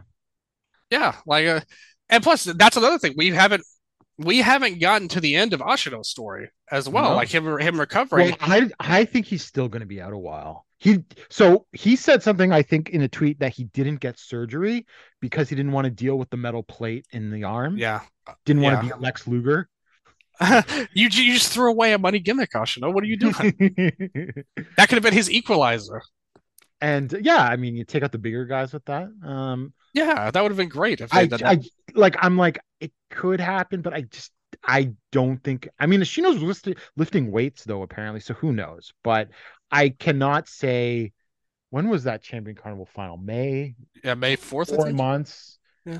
Yeah, 0.90 1.16
like, 1.26 1.46
uh, 1.46 1.62
and 2.10 2.22
plus 2.22 2.44
that's 2.44 2.76
another 2.78 2.98
thing 3.00 3.14
we 3.16 3.30
haven't 3.30 3.64
we 4.18 4.40
haven't 4.40 4.80
gotten 4.80 5.08
to 5.10 5.22
the 5.22 5.36
end 5.36 5.54
of 5.54 5.62
Ashino's 5.62 6.10
story 6.10 6.50
as 6.70 6.88
well, 6.90 7.12
No. 7.12 7.16
like 7.16 7.30
him 7.30 7.46
him 7.60 7.80
recovering. 7.80 8.32
Well, 8.32 8.38
I 8.42 8.70
I 8.80 9.06
think 9.06 9.26
he's 9.26 9.44
still 9.46 9.70
going 9.70 9.80
to 9.80 9.86
be 9.88 10.02
out 10.02 10.12
a 10.14 10.18
while. 10.18 10.66
He 10.78 11.06
so 11.30 11.66
he 11.72 11.96
said 11.96 12.22
something 12.24 12.52
I 12.52 12.62
think 12.64 12.90
in 12.90 13.02
a 13.04 13.08
tweet 13.08 13.40
that 13.40 13.54
he 13.54 13.66
didn't 13.66 13.98
get 14.02 14.20
surgery 14.20 14.86
because 15.22 15.48
he 15.48 15.56
didn't 15.56 15.72
want 15.72 15.86
to 15.86 15.92
deal 15.92 16.18
with 16.18 16.30
the 16.30 16.38
metal 16.38 16.64
plate 16.64 17.06
in 17.12 17.32
the 17.32 17.46
arm. 17.46 17.78
yeah, 17.78 18.02
Didn't 18.46 18.64
want 18.64 18.84
yeah. 18.84 18.90
to 18.90 18.96
be 18.98 19.02
Lex 19.02 19.28
Luger. 19.28 19.70
you 20.94 21.08
you 21.08 21.34
just 21.34 21.54
threw 21.54 21.70
away 21.70 21.94
a 21.94 21.98
money 22.00 22.20
gimmick, 22.20 22.52
Ashino. 22.52 22.92
What 22.94 23.04
are 23.04 23.08
you 23.08 23.16
doing? 23.18 23.34
that 24.76 24.90
could 24.90 24.96
have 24.96 25.04
been 25.04 25.14
his 25.14 25.30
equalizer. 25.32 26.02
And 26.82 27.16
yeah, 27.22 27.44
I 27.44 27.56
mean, 27.56 27.76
you 27.76 27.86
take 27.86 28.04
out 28.04 28.12
the 28.12 28.18
bigger 28.18 28.46
guys 28.46 28.74
with 28.74 28.84
that. 28.86 29.08
Um, 29.24 29.74
Yeah, 29.94 30.32
that 30.32 30.42
would 30.42 30.52
have 30.52 30.58
been 30.58 30.70
great 30.70 31.00
if 31.00 31.14
I. 31.14 31.30
I 31.32 31.60
like 31.94 32.16
I'm 32.20 32.38
like 32.38 32.60
it 32.80 32.92
could 33.12 33.40
happen, 33.40 33.82
but 33.82 33.94
I 33.94 34.02
just 34.02 34.32
I 34.66 34.94
don't 35.12 35.42
think 35.44 35.70
I 35.80 35.86
mean 35.86 36.02
Shino's 36.02 36.42
listed, 36.42 36.80
lifting 36.98 37.32
weights 37.32 37.64
though 37.64 37.84
apparently, 37.84 38.20
so 38.20 38.34
who 38.34 38.52
knows? 38.52 38.94
But 39.04 39.30
I 39.72 39.90
cannot 39.90 40.48
say 40.48 41.14
when 41.70 41.88
was 41.88 42.06
that 42.06 42.24
champion 42.24 42.56
carnival 42.56 42.88
final? 42.88 43.18
May 43.18 43.76
yeah, 44.04 44.16
May 44.16 44.36
fourth. 44.36 44.70
Four 44.70 44.92
months. 44.92 45.60
Yeah. 45.86 46.00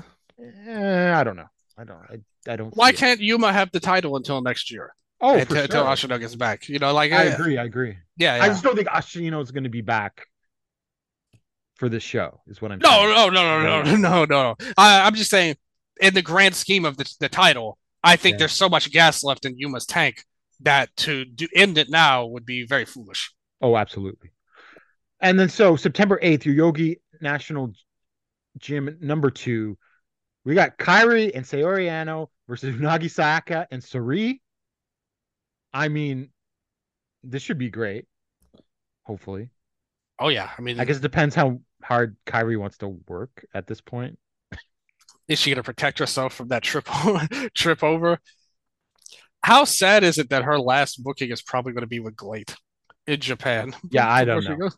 Eh, 0.66 1.14
I 1.14 1.22
don't 1.22 1.36
know. 1.36 1.48
I 1.78 1.84
don't. 1.84 1.98
I, 1.98 2.52
I 2.52 2.56
don't. 2.56 2.76
Why 2.76 2.92
can't 2.92 3.20
Yuma 3.20 3.52
have 3.52 3.70
the 3.70 3.80
title 3.80 4.16
until 4.16 4.42
next 4.42 4.70
year? 4.70 4.94
Oh, 5.20 5.38
until, 5.38 5.66
sure. 5.66 5.84
Ashino 5.84 6.18
gets 6.18 6.34
back. 6.34 6.68
You 6.68 6.80
know, 6.80 6.92
like 6.92 7.12
I 7.12 7.28
uh, 7.28 7.34
agree. 7.34 7.56
I 7.56 7.64
agree. 7.64 7.96
Yeah, 8.16 8.38
I 8.40 8.48
just 8.48 8.64
don't 8.64 8.74
think 8.74 8.88
Ashino 8.88 9.40
is 9.40 9.52
going 9.52 9.64
to 9.64 9.70
be 9.70 9.80
back 9.80 10.26
for 11.82 11.88
this 11.88 12.04
show. 12.04 12.40
Is 12.46 12.62
what 12.62 12.70
I'm. 12.70 12.78
No, 12.78 12.88
saying. 12.90 13.08
no, 13.08 13.28
no, 13.28 13.60
no, 13.60 13.82
no, 13.82 13.96
no, 13.96 14.24
no, 14.24 14.24
no. 14.24 14.56
I, 14.78 15.04
I'm 15.04 15.16
just 15.16 15.30
saying, 15.30 15.56
in 16.00 16.14
the 16.14 16.22
grand 16.22 16.54
scheme 16.54 16.84
of 16.84 16.96
the, 16.96 17.12
the 17.18 17.28
title, 17.28 17.76
I 18.04 18.14
think 18.14 18.34
Yeah. 18.34 18.38
there's 18.38 18.52
so 18.52 18.68
much 18.68 18.92
gas 18.92 19.24
left 19.24 19.44
in 19.44 19.58
Yuma's 19.58 19.84
tank 19.84 20.22
that 20.60 20.96
to 20.98 21.24
do, 21.24 21.48
end 21.56 21.78
it 21.78 21.90
now 21.90 22.24
would 22.26 22.46
be 22.46 22.64
very 22.64 22.84
foolish. 22.84 23.32
Oh, 23.60 23.76
absolutely. 23.76 24.30
And 25.18 25.36
then 25.40 25.48
so 25.48 25.74
September 25.74 26.20
8th, 26.22 26.42
Yoyogi 26.44 27.00
National 27.20 27.72
Gym 28.58 28.96
number 29.00 29.32
two. 29.32 29.76
We 30.44 30.54
got 30.54 30.78
Kairi 30.78 31.32
and 31.34 31.44
Saori 31.44 31.88
Anou 31.88 32.28
versus 32.46 32.76
Unagi 32.76 33.10
Sayaka 33.10 33.66
and 33.72 33.82
Sari. 33.82 34.40
I 35.72 35.88
mean, 35.88 36.28
this 37.24 37.42
should 37.42 37.58
be 37.58 37.70
great. 37.70 38.06
Hopefully. 39.02 39.50
Oh 40.20 40.28
yeah, 40.28 40.50
I 40.56 40.60
mean, 40.62 40.78
I 40.78 40.84
guess 40.84 40.98
it 40.98 41.02
depends 41.02 41.34
how 41.34 41.60
hard 41.82 42.16
Kairi 42.26 42.58
wants 42.58 42.78
to 42.78 42.88
work 42.88 43.44
at 43.54 43.66
this 43.66 43.80
point. 43.80 44.18
is 45.28 45.38
she 45.38 45.50
gonna 45.50 45.62
protect 45.62 45.98
herself 45.98 46.34
from 46.34 46.48
that 46.48 46.62
trip 46.62 46.88
trip 47.54 47.82
over? 47.82 48.18
How 49.42 49.64
sad 49.64 50.04
is 50.04 50.18
it 50.18 50.30
that 50.30 50.44
her 50.44 50.58
last 50.58 51.02
booking 51.02 51.30
is 51.30 51.42
probably 51.42 51.72
going 51.72 51.82
to 51.82 51.88
be 51.88 52.00
with 52.00 52.14
GLEAT 52.14 52.54
in 53.06 53.20
Japan? 53.20 53.74
Yeah, 53.90 54.08
I 54.08 54.24
don't 54.24 54.44
know. 54.44 54.70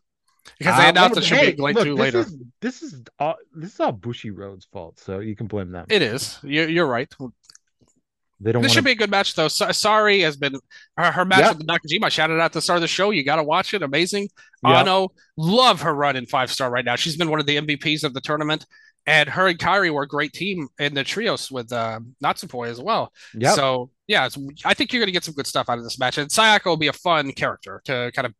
Because 0.58 0.76
they 0.78 0.88
announced 0.88 1.22
she'll 1.22 1.38
hey, 1.38 1.50
be 1.50 1.56
GLEAT 1.56 1.74
look, 1.76 1.84
too 1.84 1.94
this 1.94 2.00
later. 2.00 2.18
Is, 2.20 2.36
this 2.60 2.82
is 2.82 3.02
all 3.18 3.36
this 3.54 3.74
is 3.74 3.80
all 3.80 3.92
Bushiroad's 3.92 4.66
fault, 4.66 4.98
so 4.98 5.20
you 5.20 5.36
can 5.36 5.46
blame 5.46 5.70
them. 5.70 5.86
It 5.90 6.02
is. 6.02 6.38
You're, 6.42 6.68
you're 6.68 6.86
right. 6.86 7.12
They 8.44 8.52
don't 8.52 8.62
This 8.62 8.72
should 8.72 8.84
be 8.84 8.90
a 8.92 8.96
good 8.96 9.10
match, 9.10 9.34
though. 9.34 9.48
Sa- 9.48 9.72
Sorry 9.72 10.20
has 10.20 10.36
been 10.36 10.54
her, 10.98 11.10
her 11.10 11.24
match 11.24 11.40
Yeah. 11.40 11.52
with 11.52 11.66
Nakajima. 11.66 12.10
Shouted 12.10 12.34
out 12.34 12.44
at 12.44 12.52
the 12.52 12.60
start 12.60 12.76
of 12.76 12.82
the 12.82 12.88
show. 12.88 13.10
You 13.10 13.24
got 13.24 13.36
to 13.36 13.42
watch 13.42 13.72
it. 13.74 13.82
Amazing. 13.82 14.28
Yeah. 14.62 14.80
Ano, 14.80 15.08
love 15.36 15.80
her 15.80 15.94
run 15.94 16.14
in 16.16 16.26
five 16.26 16.50
star 16.50 16.70
right 16.70 16.84
now. 16.84 16.94
She's 16.96 17.16
been 17.16 17.30
one 17.30 17.40
of 17.40 17.46
the 17.46 17.56
MVPs 17.56 18.04
of 18.04 18.12
the 18.12 18.20
tournament. 18.20 18.66
And 19.06 19.28
her 19.28 19.48
and 19.48 19.58
Kairi 19.58 19.92
were 19.92 20.02
a 20.04 20.08
great 20.08 20.32
team 20.32 20.68
in 20.78 20.94
the 20.94 21.04
trios 21.04 21.50
with 21.50 21.72
uh, 21.72 22.00
Natsupoi 22.22 22.68
as 22.68 22.80
well. 22.80 23.12
Yeah. 23.34 23.52
So, 23.52 23.90
yeah, 24.06 24.28
I 24.64 24.74
think 24.74 24.92
you're 24.92 25.00
going 25.00 25.08
to 25.08 25.12
get 25.12 25.24
some 25.24 25.34
good 25.34 25.46
stuff 25.46 25.68
out 25.68 25.78
of 25.78 25.84
this 25.84 25.98
match. 25.98 26.16
And 26.18 26.30
Sayaka 26.30 26.66
will 26.66 26.76
be 26.78 26.88
a 26.88 26.92
fun 26.94 27.32
character 27.32 27.82
to 27.84 28.10
kind 28.14 28.26
of 28.26 28.32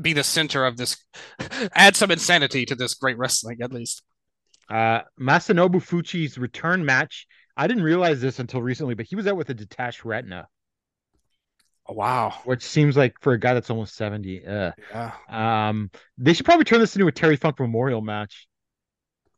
be 0.00 0.12
the 0.12 0.24
center 0.24 0.66
of 0.66 0.76
this, 0.76 0.96
add 1.74 1.96
some 1.96 2.10
insanity 2.10 2.66
to 2.66 2.74
this 2.74 2.94
great 2.94 3.16
wrestling, 3.18 3.58
at 3.62 3.72
least. 3.72 4.02
Uh, 4.70 5.00
Masanobu 5.20 5.76
Fuchi's 5.76 6.38
return 6.38 6.84
match. 6.84 7.26
I 7.56 7.66
didn't 7.66 7.82
realize 7.84 8.20
this 8.20 8.38
until 8.38 8.62
recently, 8.62 8.94
but 8.94 9.06
he 9.06 9.16
was 9.16 9.26
out 9.26 9.36
with 9.36 9.50
a 9.50 9.54
detached 9.54 10.04
retina, 10.04 10.48
Oh, 11.86 11.92
wow. 11.94 12.30
which 12.44 12.62
seems 12.62 12.96
like 12.96 13.14
for 13.20 13.32
a 13.34 13.38
guy 13.38 13.54
that's 13.54 13.70
almost 13.70 13.94
70. 13.96 14.46
Uh, 14.46 14.72
Yeah. 14.90 15.12
um, 15.28 15.90
they 16.18 16.32
should 16.32 16.46
probably 16.46 16.64
turn 16.64 16.80
this 16.80 16.96
into 16.96 17.06
a 17.08 17.12
Terry 17.12 17.36
Funk 17.36 17.60
Memorial 17.60 18.00
match. 18.00 18.46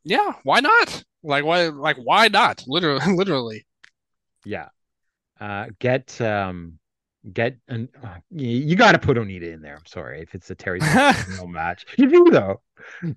Yeah. 0.05 0.35
Why 0.45 0.61
not? 0.61 1.05
Like 1.23 1.45
why? 1.45 1.69
Like 1.69 1.97
why 1.97 2.29
not? 2.29 2.63
Literally. 2.67 3.05
Literally. 3.15 3.67
Yeah. 4.45 4.69
Uh, 5.41 5.67
get 5.79 6.21
um, 6.21 6.79
get 7.33 7.57
an 7.69 7.89
uh, 8.03 8.17
you, 8.31 8.77
got 8.77 8.93
to 8.93 8.99
put 8.99 9.17
Onita 9.17 9.53
in 9.53 9.61
there. 9.63 9.75
I'm 9.77 9.87
sorry 9.87 10.21
if 10.21 10.35
it's 10.35 10.51
a 10.51 10.55
Terry 10.55 10.81
Memorial 10.81 11.49
match. 11.49 11.85
You 11.99 12.09
do 12.09 12.31
though, 12.31 12.61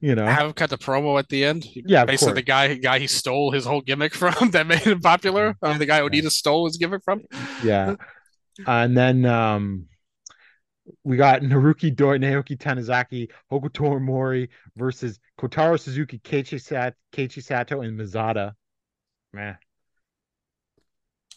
you 0.01 0.15
know. 0.15 0.25
I 0.25 0.31
Have 0.31 0.47
him 0.47 0.53
cut 0.53 0.69
the 0.69 0.77
promo 0.77 1.19
at 1.19 1.29
the 1.29 1.45
end. 1.45 1.65
Yeah, 1.73 2.05
Basically, 2.05 2.27
course. 2.31 2.35
the 2.35 2.41
guy 2.43 2.73
guy 2.75 2.99
he 2.99 3.07
stole 3.07 3.51
his 3.51 3.65
whole 3.65 3.81
gimmick 3.81 4.13
from 4.15 4.51
that 4.51 4.67
made 4.67 4.79
him 4.79 4.99
popular. 4.99 5.55
Uh, 5.61 5.77
the 5.77 5.85
guy 5.85 6.01
Onita 6.01 6.31
stole 6.31 6.65
his 6.65 6.77
gimmick 6.77 7.03
from. 7.03 7.21
yeah. 7.63 7.95
and 8.67 8.97
then 8.97 9.25
um 9.25 9.85
we 11.03 11.17
got 11.17 11.41
Naruki 11.41 11.95
Doi, 11.95 12.17
Naoki 12.17 12.57
Tanizaki, 12.57 13.29
Hokuto 13.51 13.99
Omori 13.99 14.49
versus 14.75 15.19
Kotaro 15.39 15.79
Suzuki, 15.79 16.17
Keiichi, 16.17 16.59
Sat- 16.59 16.95
Keiichi 17.13 17.43
Sato, 17.43 17.81
and 17.81 17.95
Masada. 17.95 18.55
Man. 19.31 19.55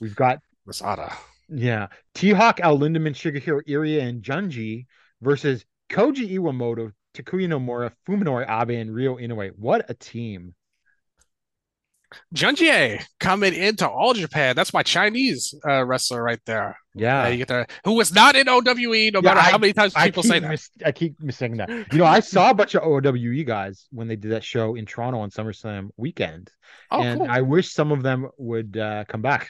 We've 0.00 0.16
got 0.16 0.38
Masada. 0.64 1.12
Yeah, 1.54 1.88
T-Hawk, 2.14 2.60
Al 2.60 2.78
Lindaman, 2.78 3.14
Shigehiro 3.14 3.60
Irie, 3.68 4.00
and 4.00 4.22
Junji 4.22 4.86
versus 5.20 5.64
Koji 5.90 6.32
Iwamoto, 6.38 6.92
Takuya 7.14 7.46
Nomura, 7.48 7.92
Fuminori 8.08 8.46
Abe, 8.48 8.70
and 8.80 8.94
Ryo 8.94 9.16
Inoue. 9.18 9.52
What 9.56 9.84
a 9.90 9.94
team. 9.94 10.54
Junjie 12.34 13.02
coming 13.20 13.54
into 13.54 13.88
All 13.88 14.12
Japan. 14.12 14.54
That's 14.54 14.74
my 14.74 14.82
Chinese 14.82 15.54
uh, 15.66 15.82
wrestler 15.84 16.22
right 16.22 16.38
there. 16.44 16.76
Yeah. 16.94 17.24
Uh, 17.24 17.28
you 17.28 17.38
get 17.38 17.48
the, 17.48 17.66
who 17.84 17.92
was 17.94 18.12
not 18.12 18.36
in 18.36 18.48
OWE, 18.50 18.62
no 18.66 18.76
Yeah, 18.84 19.20
matter 19.22 19.40
I- 19.40 19.50
how 19.50 19.56
many 19.58 19.72
times 19.72 19.94
I 19.96 20.06
people 20.06 20.22
say 20.22 20.38
that. 20.38 20.48
mis- 20.50 20.68
I 20.84 20.92
keep 20.92 21.18
missing 21.22 21.56
that. 21.56 21.70
You 21.70 21.98
know, 21.98 22.04
I 22.04 22.20
saw 22.20 22.50
a 22.50 22.54
bunch 22.54 22.74
of 22.74 22.82
OWE 22.82 23.44
guys 23.44 23.86
when 23.90 24.08
they 24.08 24.16
did 24.16 24.32
that 24.32 24.44
show 24.44 24.74
in 24.74 24.84
Toronto 24.84 25.20
on 25.20 25.30
SummerSlam 25.30 25.88
weekend, 25.96 26.50
Oh, 26.90 27.02
and 27.02 27.20
cool. 27.20 27.30
I 27.30 27.40
wish 27.40 27.72
some 27.72 27.92
of 27.92 28.02
them 28.02 28.28
would 28.36 28.76
uh, 28.76 29.04
come 29.08 29.22
back. 29.22 29.48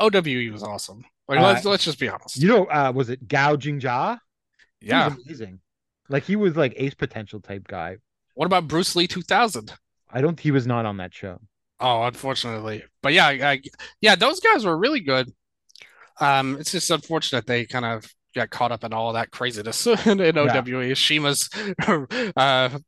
OWE 0.00 0.50
was 0.52 0.62
awesome. 0.62 1.04
Like, 1.28 1.38
Uh, 1.38 1.42
let's 1.42 1.64
let's 1.64 1.84
just 1.84 1.98
be 1.98 2.08
honest. 2.08 2.36
You 2.36 2.48
know, 2.48 2.64
uh, 2.66 2.92
was 2.94 3.08
it 3.08 3.26
Gao 3.26 3.56
Jingjia? 3.56 4.18
He 4.80 4.88
yeah. 4.88 5.08
was 5.08 5.24
amazing. 5.24 5.60
Like 6.08 6.24
he 6.24 6.36
was 6.36 6.56
like 6.56 6.74
ace 6.76 6.94
potential 6.94 7.40
type 7.40 7.66
guy. 7.66 7.96
What 8.34 8.46
about 8.46 8.68
Bruce 8.68 8.94
Lee 8.96 9.06
2000? 9.06 9.72
I 10.10 10.20
don't. 10.20 10.38
He 10.38 10.50
was 10.50 10.66
not 10.66 10.84
on 10.86 10.98
that 10.98 11.14
show. 11.14 11.40
Oh, 11.80 12.02
unfortunately. 12.04 12.84
But 13.02 13.12
yeah, 13.14 13.26
I, 13.26 13.60
yeah, 14.00 14.14
those 14.14 14.40
guys 14.40 14.64
were 14.64 14.76
really 14.76 15.00
good. 15.00 15.32
Um, 16.20 16.56
it's 16.60 16.72
just 16.72 16.90
unfortunate 16.90 17.46
they 17.46 17.66
kind 17.66 17.84
of 17.84 18.06
got 18.34 18.50
caught 18.50 18.72
up 18.72 18.84
in 18.84 18.92
all 18.92 19.12
that 19.12 19.30
craziness 19.30 19.86
in, 20.06 20.20
in 20.20 20.38
OWE. 20.38 20.94
CIMA's, 20.94 21.48
uh, 22.36 22.78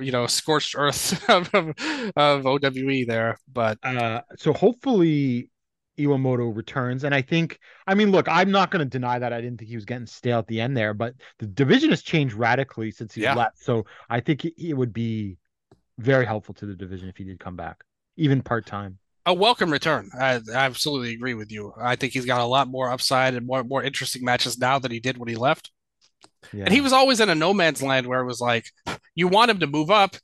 you 0.00 0.12
know, 0.12 0.26
scorched 0.26 0.74
earth 0.76 1.28
of, 1.30 1.48
of, 1.54 1.74
of 2.16 2.46
OWE 2.46 3.04
there. 3.06 3.38
But 3.52 3.78
Uh, 3.82 4.20
so 4.36 4.52
hopefully 4.52 5.50
Iwamoto 5.98 6.54
returns, 6.54 7.04
and 7.04 7.14
I 7.14 7.22
think. 7.22 7.58
I 7.86 7.94
mean, 7.94 8.10
look, 8.10 8.28
I'm 8.28 8.50
not 8.50 8.70
going 8.70 8.80
to 8.84 8.88
deny 8.88 9.18
that 9.18 9.32
I 9.32 9.40
didn't 9.40 9.58
think 9.58 9.68
he 9.70 9.76
was 9.76 9.84
getting 9.84 10.06
stale 10.06 10.38
at 10.38 10.46
the 10.46 10.60
end 10.60 10.76
there, 10.76 10.94
but 10.94 11.14
the 11.38 11.46
division 11.46 11.90
has 11.90 12.02
changed 12.02 12.34
radically 12.34 12.90
since 12.90 13.14
he 13.14 13.22
Yeah. 13.22 13.34
left. 13.34 13.58
So 13.62 13.84
I 14.08 14.20
think 14.20 14.44
it, 14.44 14.74
would 14.74 14.92
be 14.92 15.38
very 15.98 16.24
helpful 16.24 16.54
to 16.54 16.66
the 16.66 16.74
division 16.74 17.08
if 17.08 17.16
he 17.16 17.24
did 17.24 17.40
come 17.40 17.56
back, 17.56 17.82
even 18.16 18.42
part 18.42 18.66
time. 18.66 18.98
a 19.26 19.34
welcome 19.34 19.70
return. 19.70 20.10
I, 20.18 20.34
I 20.36 20.40
absolutely 20.54 21.12
agree 21.12 21.34
with 21.34 21.50
you. 21.52 21.72
I 21.78 21.96
think 21.96 22.12
he's 22.14 22.24
got 22.24 22.40
a 22.40 22.46
lot 22.46 22.68
more 22.68 22.90
upside 22.90 23.34
and 23.34 23.46
more 23.46 23.62
more 23.64 23.82
interesting 23.82 24.24
matches 24.24 24.58
now 24.58 24.78
than 24.78 24.90
he 24.90 25.00
did 25.00 25.18
when 25.18 25.28
he 25.28 25.36
left. 25.36 25.70
Yeah. 26.52 26.64
And 26.64 26.72
he 26.72 26.80
was 26.80 26.92
always 26.92 27.20
in 27.20 27.28
a 27.28 27.34
no 27.34 27.52
man's 27.52 27.82
land 27.82 28.06
where 28.06 28.20
it 28.20 28.26
was 28.26 28.40
like, 28.40 28.66
you 29.14 29.28
want 29.28 29.50
him 29.50 29.58
to 29.60 29.66
move 29.66 29.90
up. 29.90 30.16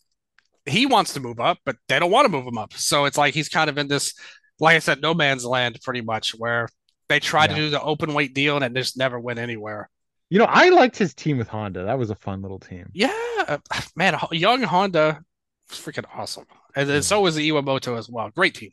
He 0.64 0.86
wants 0.86 1.12
to 1.14 1.20
move 1.20 1.40
up, 1.40 1.58
but 1.66 1.76
they 1.88 1.98
don't 1.98 2.10
want 2.10 2.24
to 2.24 2.30
move 2.30 2.46
him 2.46 2.56
up. 2.56 2.72
So 2.74 3.04
it's 3.04 3.18
like 3.18 3.34
he's 3.34 3.50
kind 3.50 3.68
of 3.68 3.76
in 3.76 3.88
this, 3.88 4.14
like 4.60 4.76
I 4.76 4.78
said, 4.78 5.00
no 5.00 5.14
man's 5.14 5.44
land 5.44 5.78
pretty 5.82 6.00
much 6.00 6.34
where 6.36 6.68
they 7.08 7.20
try 7.20 7.46
to 7.46 7.54
do 7.54 7.70
the 7.70 7.82
open 7.82 8.14
weight 8.14 8.34
deal 8.34 8.56
and 8.56 8.64
it 8.64 8.80
just 8.80 8.96
never 8.96 9.18
went 9.18 9.38
anywhere. 9.38 9.90
You 10.30 10.38
know, 10.38 10.46
I 10.46 10.70
liked 10.70 10.96
his 10.96 11.14
team 11.14 11.38
with 11.38 11.48
Honda. 11.48 11.84
That 11.84 11.98
was 11.98 12.10
a 12.10 12.14
fun 12.14 12.42
little 12.42 12.58
team. 12.58 12.90
Yeah, 12.92 13.58
man, 13.96 14.18
young 14.32 14.62
Honda 14.62 15.22
freaking 15.70 16.06
awesome. 16.14 16.46
And 16.74 16.88
then 16.88 17.02
so 17.02 17.20
was 17.20 17.36
the 17.36 17.48
Iwamoto 17.48 17.96
as 17.96 18.08
well. 18.08 18.30
Great 18.30 18.54
team. 18.54 18.70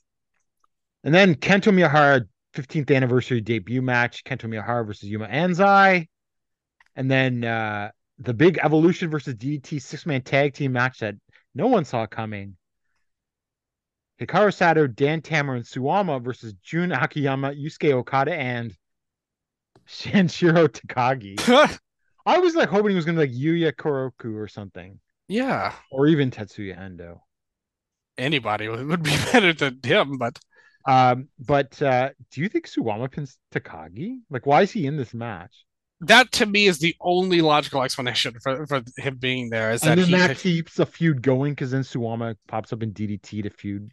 And 1.03 1.13
then 1.13 1.35
Kento 1.35 1.73
Miyahara 1.73 2.27
15th 2.55 2.95
anniversary 2.95 3.41
debut 3.41 3.81
match, 3.81 4.23
Kento 4.23 4.49
Miyahara 4.49 4.85
versus 4.85 5.09
Yuma 5.09 5.27
Anzai. 5.27 6.07
And 6.95 7.09
then 7.09 7.43
uh 7.43 7.91
the 8.19 8.33
big 8.33 8.59
evolution 8.61 9.09
versus 9.09 9.33
DDT 9.33 9.81
six-man 9.81 10.21
tag 10.21 10.53
team 10.53 10.73
match 10.73 10.99
that 10.99 11.15
no 11.55 11.67
one 11.67 11.85
saw 11.85 12.05
coming. 12.05 12.55
Hikaru 14.21 14.53
Sato, 14.53 14.87
Dan 14.87 15.21
Tamura, 15.21 15.55
and 15.57 15.65
Suwama 15.65 16.23
versus 16.23 16.53
Jun 16.63 16.91
Akiyama, 16.91 17.51
Yusuke 17.51 17.91
Okada, 17.93 18.33
and 18.35 18.75
Sanshiro 19.87 20.67
Takagi. 20.67 21.39
I 22.25 22.37
was 22.39 22.53
like 22.55 22.69
hoping 22.69 22.91
he 22.91 22.95
was 22.95 23.05
gonna 23.05 23.25
be 23.25 23.27
like 23.27 23.35
Yuya 23.35 23.73
Koroku 23.73 24.35
or 24.35 24.47
something, 24.47 24.99
yeah, 25.27 25.73
or 25.89 26.07
even 26.07 26.29
Tetsuya 26.31 26.77
Endo. 26.77 27.23
anybody 28.17 28.67
would 28.69 29.03
be 29.03 29.09
better 29.31 29.53
than 29.53 29.79
him, 29.83 30.17
but 30.17 30.39
Um, 30.85 31.29
but 31.39 31.81
uh, 31.81 32.09
do 32.31 32.41
you 32.41 32.49
think 32.49 32.67
Suwama 32.67 33.11
pins 33.11 33.37
Takagi? 33.53 34.19
Like, 34.29 34.45
why 34.45 34.61
is 34.63 34.71
he 34.71 34.85
in 34.85 34.97
this 34.97 35.13
match? 35.13 35.65
that 36.03 36.31
to 36.31 36.47
me 36.47 36.65
is 36.65 36.79
the 36.79 36.95
only 36.99 37.41
logical 37.41 37.83
explanation 37.83 38.33
for, 38.41 38.65
for 38.65 38.81
him 38.97 39.17
being 39.17 39.51
there 39.51 39.71
is 39.71 39.81
that 39.81 39.99
and 39.99 40.01
then 40.01 40.07
he 40.07 40.13
that 40.15 40.37
keeps 40.37 40.79
a 40.79 40.85
feud 40.85 41.21
going 41.21 41.51
because 41.53 41.69
then 41.71 41.83
Suwama 41.83 42.35
pops 42.47 42.73
up 42.73 42.81
in 42.81 42.91
DDT 42.91 43.43
to 43.43 43.49
feud. 43.51 43.91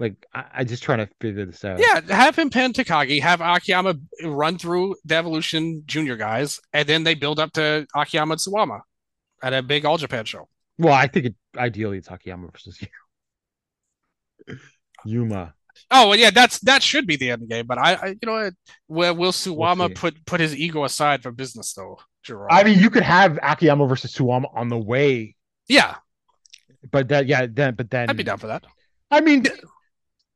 Like, 0.00 0.26
I, 0.32 0.44
I 0.54 0.64
just 0.64 0.82
trying 0.82 0.98
to 0.98 1.08
figure 1.20 1.44
this 1.44 1.62
out. 1.62 1.78
yeah 1.78 2.00
have 2.08 2.34
him 2.36 2.48
pin 2.48 2.72
Takagi 2.72 3.20
have 3.20 3.42
Akiyama 3.42 3.96
run 4.24 4.56
through 4.56 4.96
the 5.04 5.14
Evolution 5.14 5.82
Junior 5.84 6.16
guys 6.16 6.58
and 6.72 6.88
then 6.88 7.04
they 7.04 7.14
build 7.14 7.38
up 7.38 7.52
to 7.52 7.86
Akiyama 7.94 8.32
and 8.32 8.40
Suwama 8.40 8.80
at 9.42 9.52
a 9.52 9.62
big 9.62 9.84
All 9.84 9.98
Japan 9.98 10.24
show 10.24 10.48
Well, 10.78 10.94
I 10.94 11.06
think 11.06 11.26
it, 11.26 11.34
ideally 11.56 11.98
it's 11.98 12.10
Akiyama 12.10 12.48
versus 12.50 12.80
Yuma. 15.04 15.52
oh 15.90 16.08
well 16.08 16.18
yeah 16.18 16.30
that's 16.30 16.58
that 16.60 16.82
should 16.82 17.06
be 17.06 17.16
the 17.16 17.30
end 17.30 17.46
game 17.48 17.66
but 17.66 17.76
I, 17.76 17.94
I 17.94 18.06
you 18.08 18.18
know 18.24 18.32
what 18.32 18.54
will, 18.88 19.14
will 19.16 19.32
Suwama 19.32 19.88
see. 19.88 19.94
put 19.94 20.24
put 20.24 20.40
his 20.40 20.56
ego 20.56 20.84
aside 20.84 21.22
for 21.22 21.30
business 21.30 21.74
though 21.74 21.98
Jerome? 22.22 22.48
I 22.50 22.64
mean, 22.64 22.78
you 22.78 22.88
could 22.90 23.02
have 23.02 23.38
Akiyama 23.42 23.86
versus 23.86 24.14
Suwama 24.14 24.46
on 24.54 24.68
the 24.68 24.78
way, 24.78 25.36
yeah 25.68 25.96
but 26.90 27.08
that, 27.08 27.26
yeah, 27.26 27.46
then, 27.50 27.74
but 27.74 27.90
then, 27.90 28.08
I'd 28.08 28.16
be 28.16 28.22
down 28.22 28.38
for 28.38 28.46
that 28.46 28.64
I 29.10 29.20
mean, 29.20 29.44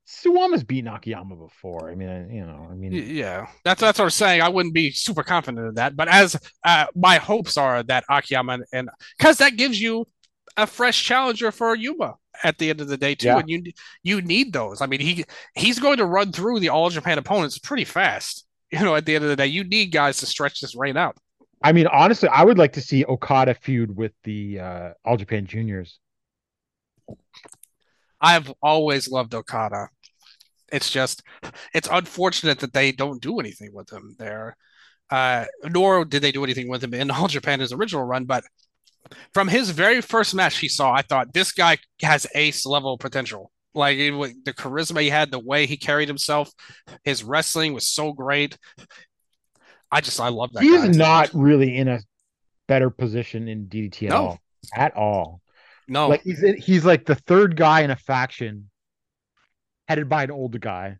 Suwama's 0.06 0.62
beaten 0.62 0.88
Akiyama 0.92 1.34
before. 1.36 1.90
I 1.90 1.94
mean, 1.94 2.30
you 2.30 2.44
know, 2.44 2.68
I 2.70 2.74
mean, 2.74 2.92
Yeah, 2.92 3.46
that's 3.64 3.80
that's 3.80 3.98
what 3.98 4.04
I'm 4.04 4.10
saying. 4.10 4.42
I 4.42 4.48
wouldn't 4.48 4.74
be 4.74 4.90
super 4.90 5.22
confident 5.22 5.66
in 5.66 5.74
that, 5.76 5.96
but 5.96 6.08
as 6.08 6.36
uh, 6.64 6.86
my 6.94 7.16
hopes 7.16 7.56
are 7.56 7.82
that 7.84 8.04
Akiyama 8.10 8.58
and 8.72 8.90
because 9.16 9.38
that 9.38 9.56
gives 9.56 9.80
you 9.80 10.06
a 10.56 10.66
fresh 10.66 11.02
challenger 11.02 11.50
for 11.50 11.74
Yuma 11.74 12.14
at 12.42 12.58
the 12.58 12.68
end 12.70 12.80
of 12.80 12.88
the 12.88 12.96
day 12.98 13.14
too, 13.14 13.28
Yeah. 13.28 13.38
and 13.38 13.48
you 13.48 13.62
you 14.02 14.20
need 14.20 14.52
those. 14.52 14.82
I 14.82 14.86
mean, 14.86 15.00
he 15.00 15.24
he's 15.54 15.78
going 15.78 15.96
to 15.96 16.04
run 16.06 16.32
through 16.32 16.60
the 16.60 16.68
All 16.68 16.90
Japan 16.90 17.16
opponents 17.18 17.58
pretty 17.58 17.84
fast. 17.84 18.46
You 18.70 18.80
know, 18.80 18.96
at 18.96 19.06
the 19.06 19.14
end 19.14 19.22
of 19.24 19.30
the 19.30 19.36
day, 19.36 19.46
you 19.46 19.62
need 19.62 19.92
guys 19.92 20.16
to 20.18 20.26
stretch 20.26 20.60
this 20.60 20.74
reign 20.74 20.96
out. 20.96 21.16
I 21.62 21.70
mean, 21.72 21.86
honestly, 21.86 22.28
I 22.28 22.42
would 22.44 22.58
like 22.58 22.72
to 22.72 22.80
see 22.80 23.04
Okada 23.04 23.54
feud 23.54 23.94
with 23.96 24.12
the 24.24 24.58
uh, 24.58 24.90
All 25.04 25.16
Japan 25.16 25.46
Juniors. 25.46 25.98
I've 28.20 28.52
always 28.62 29.08
loved 29.08 29.34
Okada. 29.34 29.88
It's 30.72 30.90
just 30.90 31.22
it's 31.74 31.88
unfortunate 31.90 32.58
that 32.60 32.72
they 32.72 32.92
don't 32.92 33.22
do 33.22 33.38
anything 33.40 33.70
with 33.72 33.90
him 33.92 34.14
there. 34.18 34.56
Uh, 35.10 35.44
nor 35.64 36.04
did 36.04 36.22
they 36.22 36.32
do 36.32 36.44
anything 36.44 36.68
with 36.68 36.82
him 36.82 36.94
in 36.94 37.10
All 37.10 37.28
Japan 37.28 37.60
his 37.60 37.72
original 37.72 38.04
run, 38.04 38.24
but 38.24 38.44
from 39.34 39.48
his 39.48 39.70
very 39.70 40.00
first 40.00 40.34
match 40.34 40.58
he 40.58 40.68
saw, 40.68 40.92
I 40.92 41.02
thought 41.02 41.34
this 41.34 41.52
guy 41.52 41.76
has 42.02 42.26
ace 42.34 42.64
level 42.64 42.96
potential. 42.98 43.50
Like 43.74 43.98
it, 43.98 44.12
the 44.44 44.52
charisma 44.52 45.02
he 45.02 45.10
had, 45.10 45.30
the 45.30 45.38
way 45.38 45.66
he 45.66 45.76
carried 45.76 46.08
himself, 46.08 46.50
his 47.02 47.22
wrestling 47.24 47.74
was 47.74 47.88
so 47.88 48.12
great. 48.12 48.56
I 49.90 50.00
just 50.00 50.20
I 50.20 50.28
love 50.28 50.52
that. 50.54 50.62
He's 50.62 50.96
not 50.96 51.30
really 51.34 51.76
in 51.76 51.88
a 51.88 52.00
better 52.66 52.88
position 52.88 53.48
in 53.48 53.66
DDT 53.66 54.04
at 54.04 54.08
No. 54.10 54.16
all. 54.16 54.38
At 54.74 54.96
all. 54.96 55.40
no 55.86 56.08
Like 56.08 56.22
he's 56.22 56.40
he's 56.58 56.84
like 56.84 57.04
the 57.04 57.14
third 57.16 57.56
guy 57.56 57.82
in 57.82 57.90
a 57.90 57.96
faction 57.96 58.70
headed 59.88 60.08
by 60.08 60.24
an 60.24 60.30
older 60.30 60.58
guy. 60.58 60.98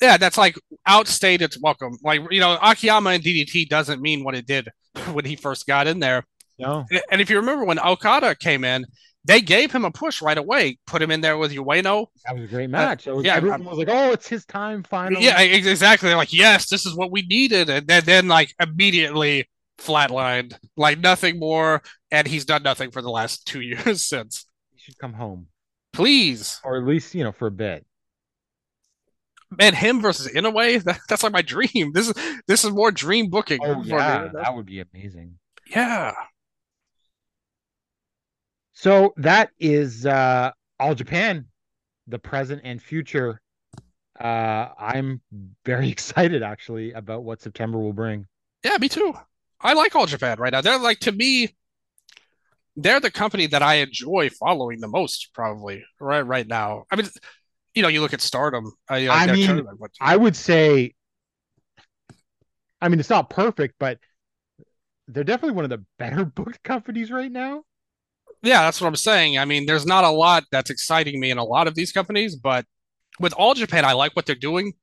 yeah, 0.00 0.16
that's 0.16 0.38
like 0.38 0.56
outstayed 0.86 1.42
its 1.42 1.60
welcome. 1.60 1.96
Like 2.02 2.20
you 2.30 2.40
know, 2.40 2.58
Akiyama 2.62 3.10
and 3.10 3.22
DDT 3.22 3.68
doesn't 3.68 4.00
mean 4.00 4.24
what 4.24 4.34
it 4.34 4.46
did 4.46 4.68
when 5.12 5.24
he 5.24 5.36
first 5.36 5.66
got 5.66 5.86
in 5.86 5.98
there. 5.98 6.24
No. 6.58 6.84
And 7.10 7.20
if 7.20 7.30
you 7.30 7.36
remember 7.36 7.64
when 7.64 7.78
Okada 7.78 8.34
came 8.34 8.64
in, 8.64 8.84
they 9.24 9.40
gave 9.40 9.70
him 9.70 9.84
a 9.84 9.90
push 9.92 10.20
right 10.22 10.38
away, 10.38 10.78
put 10.86 11.00
him 11.02 11.10
in 11.10 11.20
there 11.20 11.36
with 11.38 11.52
Ueno. 11.52 12.06
That 12.24 12.34
was 12.34 12.44
a 12.44 12.46
great 12.48 12.64
uh, 12.66 12.68
match. 12.68 13.04
So 13.04 13.20
yeah, 13.20 13.36
everyone 13.36 13.62
I'm- 13.62 13.70
was 13.70 13.78
like, 13.78 13.88
"Oh, 13.90 14.12
it's 14.12 14.26
his 14.28 14.44
time 14.46 14.82
finally." 14.82 15.24
Yeah, 15.24 15.40
exactly. 15.40 16.08
They're 16.08 16.16
like, 16.16 16.32
yes, 16.32 16.68
this 16.68 16.86
is 16.86 16.94
what 16.96 17.10
we 17.12 17.22
needed, 17.22 17.68
and 17.70 17.86
then, 17.86 18.04
then 18.04 18.28
like 18.28 18.54
immediately 18.60 19.48
flatlined, 19.78 20.56
like 20.76 20.98
nothing 20.98 21.38
more, 21.38 21.82
and 22.10 22.26
he's 22.26 22.44
done 22.44 22.62
nothing 22.64 22.90
for 22.90 23.02
the 23.02 23.10
last 23.10 23.46
two 23.46 23.60
years 23.72 24.04
since. 24.06 24.44
he 24.74 24.80
should 24.80 24.98
come 24.98 25.12
home, 25.12 25.46
Please, 25.92 26.60
or 26.64 26.76
at 26.76 26.84
least 26.84 27.14
you 27.14 27.24
know 27.24 27.32
for 27.32 27.46
a 27.48 27.50
bit. 27.50 27.84
man, 29.50 29.74
him 29.74 30.00
versus 30.00 30.28
Inoue, 30.32 30.82
that, 30.84 31.00
that's 31.08 31.22
like 31.22 31.32
my 31.32 31.42
dream. 31.42 31.92
This 31.92 32.08
is 32.08 32.14
this 32.46 32.64
is 32.64 32.70
more 32.70 32.90
dream 32.90 33.30
booking. 33.30 33.58
Oh 33.62 33.82
for 33.82 34.00
me. 34.06 34.06
yeah, 34.06 34.28
that 34.34 34.54
would 34.54 34.66
be 34.66 34.80
amazing. 34.80 35.38
yeah. 35.66 36.12
So 38.72 39.12
that 39.16 39.50
is 39.58 40.06
uh 40.06 40.52
all 40.78 40.94
Japan, 40.94 41.46
the 42.06 42.18
present 42.18 42.62
and 42.64 42.80
future. 42.80 43.40
Uh 44.20 44.68
I'm 44.78 45.20
very 45.64 45.88
excited 45.96 46.42
actually 46.42 46.92
about 46.92 47.24
what 47.24 47.40
September 47.42 47.78
will 47.78 47.92
bring. 47.92 48.26
Yeah, 48.64 48.76
me 48.80 48.88
too. 48.88 49.14
I 49.60 49.72
like 49.72 49.96
All 49.96 50.06
Japan 50.06 50.38
right 50.38 50.52
now. 50.52 50.60
They're 50.60 50.78
like 50.78 51.00
to 51.00 51.12
me, 51.12 51.56
they're 52.78 53.00
the 53.00 53.10
company 53.10 53.46
that 53.48 53.62
I 53.62 53.76
enjoy 53.76 54.30
following 54.30 54.80
the 54.80 54.88
most, 54.88 55.30
probably 55.34 55.84
right 56.00 56.22
right 56.22 56.46
now. 56.46 56.84
I 56.90 56.96
mean, 56.96 57.08
you 57.74 57.82
know, 57.82 57.88
you 57.88 58.00
look 58.00 58.14
at 58.14 58.20
Stardom. 58.22 58.72
Uh, 58.90 58.94
you 58.96 59.10
I 59.10 59.26
mean, 59.26 59.66
I 60.00 60.16
would 60.16 60.36
say 60.36 60.94
I 62.80 62.88
mean 62.88 63.00
it's 63.00 63.10
not 63.10 63.30
perfect, 63.30 63.74
but 63.78 63.98
they're 65.08 65.24
definitely 65.24 65.54
one 65.56 65.64
of 65.64 65.70
the 65.70 65.84
better 65.98 66.24
booked 66.36 66.62
companies 66.62 67.10
right 67.10 67.30
now. 67.32 67.64
yeah, 68.42 68.62
that's 68.62 68.80
what 68.80 68.86
I'm 68.86 68.96
saying. 68.96 69.38
I 69.38 69.44
mean, 69.44 69.66
there's 69.66 69.86
not 69.86 70.04
a 70.04 70.10
lot 70.10 70.44
that's 70.52 70.70
exciting 70.70 71.18
me 71.20 71.30
in 71.30 71.38
a 71.38 71.44
lot 71.44 71.66
of 71.66 71.74
these 71.74 71.92
companies, 71.92 72.36
but 72.36 72.64
with 73.18 73.32
All 73.34 73.54
Japan, 73.54 73.84
I 73.84 73.92
like 73.92 74.14
what 74.14 74.26
they're 74.26 74.34
doing. 74.36 74.74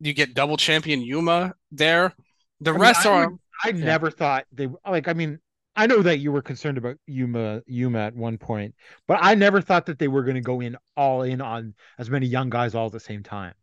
You 0.00 0.12
get 0.12 0.34
double 0.34 0.56
champion 0.56 1.00
Yuma 1.00 1.54
there. 1.70 2.14
The 2.60 2.74
I 2.74 2.78
mean, 2.78 2.80
rest 2.80 3.06
I 3.06 3.10
are 3.10 3.30
would- 3.30 3.38
I 3.64 3.70
Yeah. 3.70 3.84
never 3.86 4.10
thought 4.10 4.46
they 4.52 4.68
like 4.88 5.08
I 5.08 5.12
mean 5.14 5.38
I 5.74 5.86
know 5.86 6.02
that 6.02 6.18
you 6.18 6.32
were 6.32 6.42
concerned 6.42 6.76
about 6.78 6.96
Yuma 7.06 7.62
Yuma 7.66 8.00
at 8.00 8.14
one 8.14 8.36
point, 8.38 8.74
but 9.08 9.18
I 9.22 9.34
never 9.34 9.60
thought 9.60 9.86
that 9.86 9.98
they 9.98 10.08
were 10.08 10.22
going 10.22 10.34
to 10.34 10.40
go 10.42 10.60
in 10.60 10.76
all 10.96 11.22
in 11.22 11.40
on 11.40 11.74
as 11.98 12.10
many 12.10 12.26
young 12.26 12.50
guys 12.50 12.74
all 12.74 12.86
at 12.86 12.92
the 12.92 13.00
same 13.00 13.22
time. 13.22 13.54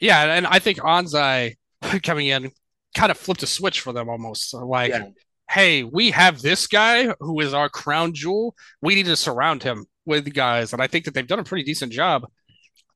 yeah, 0.00 0.34
and 0.34 0.46
I 0.46 0.58
think 0.58 0.78
Anzai 0.78 1.54
coming 2.02 2.26
in 2.28 2.50
kind 2.96 3.10
of 3.10 3.18
flipped 3.18 3.42
a 3.42 3.46
switch 3.46 3.80
for 3.80 3.92
them 3.92 4.08
almost. 4.08 4.54
Uh, 4.54 4.64
like, 4.64 4.90
Yeah. 4.90 5.06
hey, 5.50 5.82
we 5.84 6.10
have 6.10 6.40
this 6.42 6.66
guy 6.66 7.14
who 7.20 7.40
is 7.40 7.54
our 7.54 7.68
crown 7.68 8.12
jewel. 8.12 8.54
We 8.82 8.94
need 8.94 9.06
to 9.06 9.16
surround 9.16 9.62
him 9.62 9.86
with 10.06 10.32
guys, 10.34 10.72
and 10.72 10.82
I 10.82 10.86
think 10.86 11.04
that 11.04 11.14
they've 11.14 11.26
done 11.26 11.38
a 11.40 11.44
pretty 11.44 11.64
decent 11.64 11.92
job. 11.92 12.24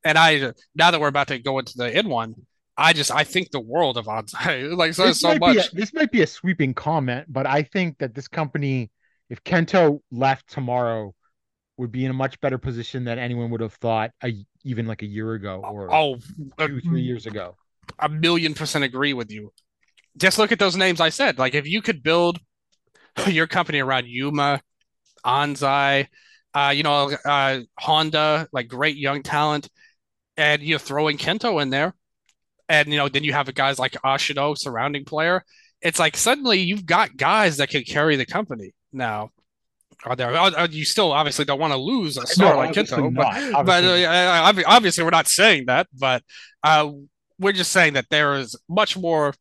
And 0.04 0.16
I 0.18 0.52
now 0.74 0.90
that 0.90 1.00
we're 1.00 1.08
about 1.08 1.28
to 1.28 1.38
go 1.38 1.58
into 1.58 1.74
the 1.76 1.96
in 1.96 2.08
one, 2.08 2.34
I 2.78 2.92
just 2.94 3.10
I 3.10 3.24
think 3.24 3.50
the 3.50 3.60
world 3.60 3.98
of 3.98 4.06
Anzai 4.06 4.74
like 4.76 4.94
so 4.94 5.12
so 5.12 5.34
much. 5.36 5.56
a, 5.72 5.76
this 5.76 5.92
might 5.92 6.10
be 6.12 6.22
a 6.22 6.26
sweeping 6.26 6.74
comment, 6.74 7.26
but 7.28 7.46
I 7.46 7.62
think 7.62 7.98
that 7.98 8.14
this 8.14 8.28
company, 8.28 8.90
if 9.28 9.42
Kento 9.44 10.00
left 10.10 10.48
tomorrow, 10.48 11.14
would 11.76 11.92
be 11.92 12.04
in 12.04 12.10
a 12.10 12.14
much 12.14 12.40
better 12.40 12.58
position 12.58 13.04
than 13.04 13.18
anyone 13.18 13.50
would 13.50 13.60
have 13.60 13.74
thought 13.74 14.12
a, 14.24 14.34
even 14.64 14.86
like 14.86 15.02
a 15.02 15.06
year 15.06 15.34
ago 15.34 15.66
or 15.68 15.92
Oh, 15.92 16.18
two 16.58 16.80
three 16.80 17.02
years 17.02 17.26
ago. 17.26 17.56
a 17.98 18.08
million 18.08 18.54
percent 18.54 18.84
agree 18.84 19.12
with 19.14 19.30
you. 19.30 19.52
Just 20.16 20.38
look 20.38 20.52
at 20.52 20.58
those 20.58 20.76
names 20.76 21.00
I 21.00 21.10
said. 21.10 21.38
Like 21.38 21.54
if 21.54 21.66
you 21.68 21.82
could 21.82 22.02
build 22.02 22.38
your 23.26 23.46
company 23.46 23.80
around 23.80 24.06
Yuma, 24.08 24.60
Anzai, 25.24 26.08
uh, 26.54 26.72
you 26.74 26.82
know, 26.84 27.12
uh, 27.24 27.60
Honda, 27.78 28.48
like 28.52 28.68
great 28.68 28.96
young 28.96 29.22
talent, 29.22 29.68
and 30.36 30.62
you're 30.62 30.78
throwing 30.78 31.18
Kento 31.18 31.60
in 31.62 31.70
there, 31.70 31.94
and 32.68 32.88
you 32.88 32.96
know, 32.98 33.08
then 33.08 33.24
you 33.24 33.32
have 33.32 33.52
guys 33.54 33.78
like 33.78 33.92
Ashido 34.04 34.56
surrounding 34.56 35.04
player. 35.04 35.42
It's 35.80 35.98
like 35.98 36.16
suddenly 36.16 36.58
you've 36.60 36.86
got 36.86 37.16
guys 37.16 37.58
that 37.58 37.70
can 37.70 37.82
carry 37.84 38.16
the 38.16 38.26
company 38.26 38.72
now. 38.92 39.30
Are 40.04 40.14
there? 40.14 40.32
uh, 40.34 40.68
You 40.70 40.84
still 40.84 41.12
obviously 41.12 41.44
don't 41.44 41.58
want 41.58 41.72
to 41.72 41.76
lose 41.76 42.16
a 42.16 42.26
star 42.26 42.56
like 42.56 42.68
obviously 42.68 42.98
Kento, 43.02 43.14
but 43.14 43.22
not, 43.22 43.66
but 43.66 43.84
obviously 43.84 44.04
uh, 44.06 44.62
obviously 44.66 45.04
we're 45.04 45.10
not 45.10 45.26
saying 45.28 45.66
that, 45.66 45.88
but 45.98 46.22
uh, 46.62 46.90
we're 47.38 47.52
just 47.52 47.72
saying 47.72 47.94
that 47.94 48.06
there 48.10 48.34
is 48.36 48.54
much 48.68 48.96
more 48.96 49.34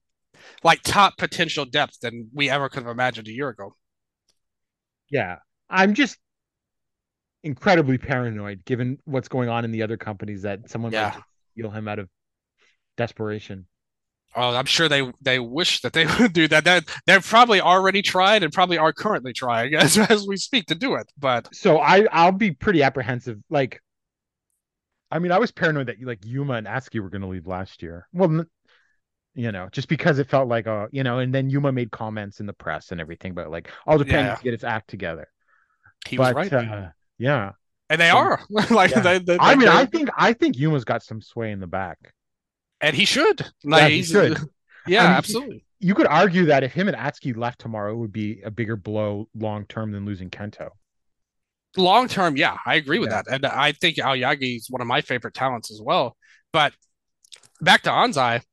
like 0.64 0.82
top 0.84 1.18
potential 1.18 1.66
depth 1.66 2.00
than 2.02 2.30
we 2.34 2.50
ever 2.50 2.70
could 2.70 2.84
have 2.84 2.92
imagined 2.92 3.28
a 3.28 3.32
year 3.32 3.50
ago. 3.50 3.76
Yeah, 5.12 5.38
I'm 5.70 5.94
just 5.94 6.18
incredibly 7.44 7.98
paranoid 7.98 8.66
given 8.66 8.98
what's 9.06 9.28
going 9.28 9.50
on 9.50 9.64
in 9.64 9.72
the 9.72 9.84
other 9.84 9.98
companies 9.98 10.42
that 10.42 10.70
someone 10.70 10.92
Yeah. 10.92 11.14
might 11.16 11.24
steal 11.54 11.72
him 11.72 11.88
out 11.88 12.00
of 12.00 12.10
desperation. 12.98 13.68
Oh, 14.36 14.54
I'm 14.56 14.66
sure 14.66 14.90
they 14.90 15.12
they 15.22 15.40
wish 15.40 15.82
that 15.82 15.94
they 15.94 16.06
would 16.20 16.34
do 16.34 16.48
that. 16.50 16.66
That 16.66 16.86
they've 17.06 17.26
probably 17.26 17.62
already 17.62 18.02
tried 18.02 18.44
and 18.44 18.52
probably 18.54 18.78
are 18.78 18.94
currently 18.94 19.34
trying 19.34 19.74
as 19.76 19.98
as 19.98 20.28
we 20.28 20.38
speak 20.38 20.66
to 20.68 20.76
do 20.76 20.96
it. 20.96 21.12
But 21.18 21.48
So 21.56 21.80
I 21.80 22.06
I'll 22.12 22.32
be 22.34 22.52
pretty 22.52 22.84
apprehensive. 22.84 23.38
Like, 23.50 23.82
I 25.10 25.20
mean, 25.20 25.32
I 25.32 25.40
was 25.40 25.52
paranoid 25.52 25.88
that 25.88 26.02
like 26.02 26.26
Yuma 26.26 26.56
and 26.56 26.68
Atsuki 26.68 27.00
were 27.00 27.10
going 27.10 27.22
to 27.22 27.28
leave 27.28 27.48
last 27.48 27.82
year. 27.82 28.08
Well, 28.14 28.44
you 29.34 29.52
know, 29.52 29.70
just 29.72 29.88
because 29.88 30.20
it 30.20 30.28
felt 30.30 30.48
like 30.50 30.68
uh, 30.68 30.88
you 30.92 31.04
know, 31.04 31.20
and 31.20 31.34
then 31.34 31.50
Yuma 31.50 31.72
made 31.72 31.92
comments 31.92 32.40
in 32.40 32.46
the 32.46 32.54
press 32.54 32.92
and 32.92 33.00
everything, 33.00 33.34
but 33.34 33.50
like 33.50 33.72
all 33.86 33.98
Japan 33.98 34.16
Yeah. 34.26 34.28
needs 34.30 34.40
to 34.40 34.44
get 34.44 34.54
its 34.56 34.64
act 34.64 34.90
together. 34.90 35.28
he 36.08 36.18
but 36.18 36.36
was 36.36 36.52
right, 36.52 36.54
uh, 36.70 36.88
yeah, 37.18 37.52
and 37.90 38.02
they 38.02 38.10
so- 38.10 38.18
are 38.18 38.42
like 38.72 38.92
yeah. 38.92 39.00
they, 39.00 39.20
they, 39.20 39.38
I 39.40 39.56
mean, 39.56 39.68
I 39.70 39.86
think 39.86 40.10
I 40.18 40.34
think 40.34 40.58
Yuma's 40.58 40.84
got 40.86 41.04
some 41.04 41.22
sway 41.22 41.52
in 41.52 41.60
the 41.60 41.68
back. 41.68 41.98
And 42.82 42.96
he 42.96 43.06
should. 43.06 43.46
Like, 43.64 43.92
he 43.92 44.04
should. 44.04 44.38
Yeah, 44.86 45.04
I 45.04 45.08
mean, 45.08 45.18
absolutely. 45.18 45.66
You 45.80 45.94
could 45.96 46.08
argue 46.08 46.46
that 46.46 46.64
if 46.64 46.72
him 46.72 46.88
and 46.88 46.96
Atsuki 46.96 47.36
left 47.36 47.60
tomorrow, 47.60 47.92
it 47.92 47.98
would 47.98 48.14
be 48.14 48.42
a 48.42 48.50
bigger 48.50 48.78
blow 48.78 49.28
long 49.36 49.66
term 49.66 49.92
than 49.92 50.06
losing 50.06 50.30
Kento. 50.30 50.70
Long 51.76 52.08
term, 52.08 52.38
yeah, 52.38 52.58
I 52.66 52.76
agree 52.76 52.98
with 53.00 53.10
Yeah. 53.10 53.22
that. 53.24 53.28
And 53.34 53.46
I 53.46 53.72
think 53.72 53.98
Aoyagi 53.98 54.58
is 54.58 54.70
one 54.70 54.82
of 54.82 54.88
my 54.88 55.02
favorite 55.02 55.34
talents 55.34 55.70
as 55.72 55.80
well. 55.82 56.18
But 56.52 56.74
back 57.62 57.84
to 57.84 57.90
Anzai, 57.92 58.44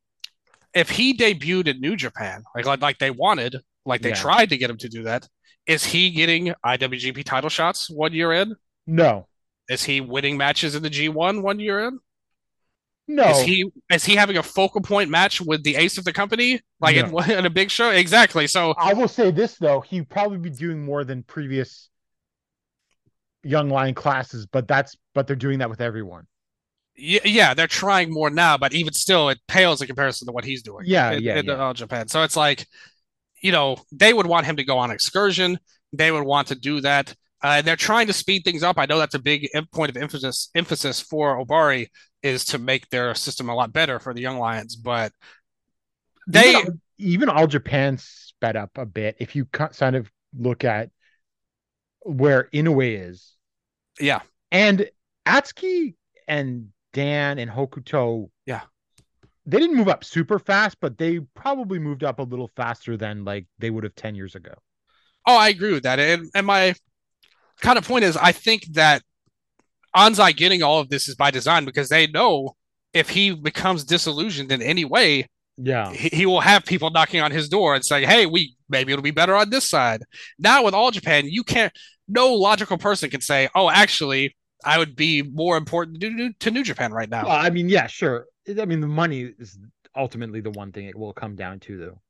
if 0.74 0.90
he 0.90 1.16
debuted 1.16 1.68
in 1.68 1.80
New 1.80 1.96
Japan, 1.96 2.44
like 2.54 2.66
like, 2.66 2.82
like 2.82 2.98
they 2.98 3.10
wanted, 3.10 3.56
like 3.86 4.02
they 4.02 4.10
Yeah. 4.10 4.14
tried 4.14 4.50
to 4.50 4.58
get 4.58 4.70
him 4.70 4.78
to 4.78 4.88
do 4.88 5.04
that, 5.04 5.28
is 5.66 5.84
he 5.86 6.10
getting 6.10 6.54
IWGP 6.64 7.24
title 7.24 7.50
shots 7.50 7.90
one 7.90 8.12
year 8.14 8.32
in? 8.32 8.56
No, 8.86 9.28
Is 9.68 9.84
he 9.84 10.00
winning 10.00 10.36
matches 10.38 10.74
in 10.74 10.82
the 10.82 10.88
G1 10.90 11.42
one 11.42 11.60
year 11.60 11.86
in? 11.86 11.98
No, 13.06 13.28
Is 13.28 13.42
he 13.42 13.70
is 13.92 14.04
he 14.04 14.16
having 14.16 14.38
a 14.38 14.42
focal 14.42 14.80
point 14.80 15.10
match 15.10 15.40
with 15.40 15.62
the 15.62 15.76
ace 15.76 15.98
of 15.98 16.04
the 16.04 16.12
company, 16.12 16.60
like 16.80 16.96
in, 16.96 17.14
in 17.30 17.44
a 17.44 17.50
big 17.50 17.70
show? 17.70 17.90
Exactly. 17.90 18.46
So 18.46 18.74
I 18.78 18.94
will 18.94 19.08
say 19.08 19.30
this 19.30 19.56
though, 19.56 19.80
he'd 19.80 20.08
probably 20.08 20.38
be 20.38 20.50
doing 20.50 20.84
more 20.84 21.04
than 21.04 21.22
previous 21.22 21.90
young 23.42 23.68
lion 23.68 23.94
classes, 23.94 24.46
but 24.46 24.66
that's 24.66 24.96
but 25.14 25.26
they're 25.26 25.36
doing 25.36 25.58
that 25.58 25.68
with 25.68 25.82
everyone. 25.82 26.26
Yeah, 26.96 27.20
yeah, 27.24 27.54
they're 27.54 27.66
trying 27.66 28.10
more 28.12 28.30
now, 28.30 28.56
but 28.56 28.72
even 28.72 28.94
still, 28.94 29.28
it 29.28 29.38
pales 29.48 29.80
in 29.80 29.86
comparison 29.86 30.26
to 30.26 30.32
what 30.32 30.44
he's 30.44 30.62
doing. 30.62 30.84
Yeah, 30.86 31.10
in, 31.10 31.22
yeah, 31.22 31.38
in 31.38 31.46
yeah. 31.46 31.52
uh, 31.54 31.74
Japan. 31.74 32.08
So 32.08 32.22
it's 32.22 32.36
like, 32.36 32.66
you 33.42 33.50
know, 33.50 33.76
they 33.90 34.14
would 34.14 34.26
want 34.26 34.46
him 34.46 34.56
to 34.56 34.64
go 34.64 34.78
on 34.78 34.92
excursion. 34.92 35.58
They 35.92 36.12
would 36.12 36.22
want 36.22 36.48
to 36.48 36.54
do 36.54 36.80
that. 36.82 37.14
Uh, 37.42 37.62
they're 37.62 37.76
trying 37.76 38.06
to 38.06 38.12
speed 38.12 38.42
things 38.44 38.62
up. 38.62 38.78
I 38.78 38.86
know 38.86 38.98
that's 38.98 39.14
a 39.14 39.18
big 39.18 39.48
point 39.72 39.90
of 39.90 39.96
emphasis 39.96 40.50
emphasis 40.54 41.00
for 41.00 41.44
Ohbari 41.44 41.88
is 42.24 42.46
to 42.46 42.58
make 42.58 42.88
their 42.88 43.14
system 43.14 43.48
a 43.48 43.54
lot 43.54 43.72
better 43.72 44.00
for 44.00 44.12
the 44.12 44.22
young 44.22 44.38
lions. 44.38 44.74
But 44.74 45.12
they, 46.26 46.56
even, 46.58 46.80
even 46.98 47.28
all 47.28 47.46
Japan 47.46 47.98
sped 47.98 48.56
up 48.56 48.70
a 48.76 48.86
bit. 48.86 49.16
If 49.20 49.36
you 49.36 49.44
kind 49.44 49.94
of 49.94 50.10
look 50.36 50.64
at 50.64 50.90
where 52.00 52.48
Inoue 52.52 53.08
is, 53.10 53.34
yeah, 54.00 54.22
and 54.50 54.88
Atsuki 55.26 55.94
and 56.26 56.68
Dan 56.92 57.38
and 57.38 57.50
Hokuto, 57.50 58.30
Yeah. 58.46 58.62
they 59.46 59.58
didn't 59.58 59.76
move 59.76 59.88
up 59.88 60.04
super 60.04 60.38
fast, 60.38 60.78
but 60.80 60.96
they 60.98 61.20
probably 61.34 61.78
moved 61.78 62.04
up 62.04 62.18
a 62.18 62.22
little 62.22 62.50
faster 62.56 62.96
than 62.96 63.24
like 63.24 63.46
they 63.58 63.70
would 63.70 63.84
have 63.84 63.94
ten 63.94 64.14
years 64.14 64.34
ago. 64.34 64.54
Oh, 65.26 65.36
I 65.36 65.48
agree 65.48 65.72
with 65.72 65.82
that. 65.84 65.98
And 65.98 66.30
and 66.34 66.46
my 66.46 66.74
kind 67.60 67.78
of 67.78 67.86
point 67.86 68.04
is 68.04 68.16
I 68.16 68.32
think 68.32 68.64
that 68.74 69.02
Anzai 69.96 70.36
getting 70.36 70.62
all 70.62 70.80
of 70.80 70.88
this 70.88 71.08
is 71.08 71.14
by 71.14 71.30
design 71.30 71.64
because 71.64 71.88
they 71.88 72.06
know 72.06 72.56
if 72.92 73.08
he 73.10 73.32
becomes 73.32 73.84
disillusioned 73.84 74.50
in 74.52 74.62
any 74.62 74.84
way, 74.84 75.26
Yeah, 75.56 75.92
he, 75.92 76.08
he 76.08 76.26
will 76.26 76.40
have 76.40 76.64
people 76.64 76.90
knocking 76.90 77.20
on 77.20 77.30
his 77.30 77.48
door 77.48 77.74
and 77.74 77.84
saying, 77.84 78.08
Hey, 78.08 78.26
we 78.26 78.54
maybe 78.68 78.92
it'll 78.92 79.02
be 79.02 79.10
better 79.10 79.34
on 79.36 79.50
this 79.50 79.68
side. 79.68 80.02
Now 80.38 80.64
with 80.64 80.74
all 80.74 80.90
Japan, 80.90 81.26
you 81.26 81.44
can't 81.44 81.72
no 82.08 82.34
logical 82.34 82.78
person 82.78 83.10
can 83.10 83.20
say, 83.20 83.48
Oh, 83.54 83.70
actually, 83.70 84.36
I 84.64 84.78
would 84.78 84.96
be 84.96 85.22
more 85.22 85.56
important 85.56 86.00
to 86.00 86.10
New, 86.10 86.32
to 86.40 86.50
New 86.50 86.64
Japan 86.64 86.92
right 86.92 87.08
now. 87.08 87.24
Well, 87.26 87.36
I 87.36 87.50
mean, 87.50 87.68
yeah, 87.68 87.86
sure. 87.86 88.26
I 88.60 88.64
mean, 88.64 88.80
the 88.80 88.86
money 88.86 89.32
is 89.38 89.58
ultimately 89.96 90.40
the 90.40 90.50
one 90.50 90.72
thing 90.72 90.86
it 90.86 90.96
will 90.96 91.12
come 91.12 91.34
down 91.36 91.60
to, 91.60 91.78
though. 91.78 92.00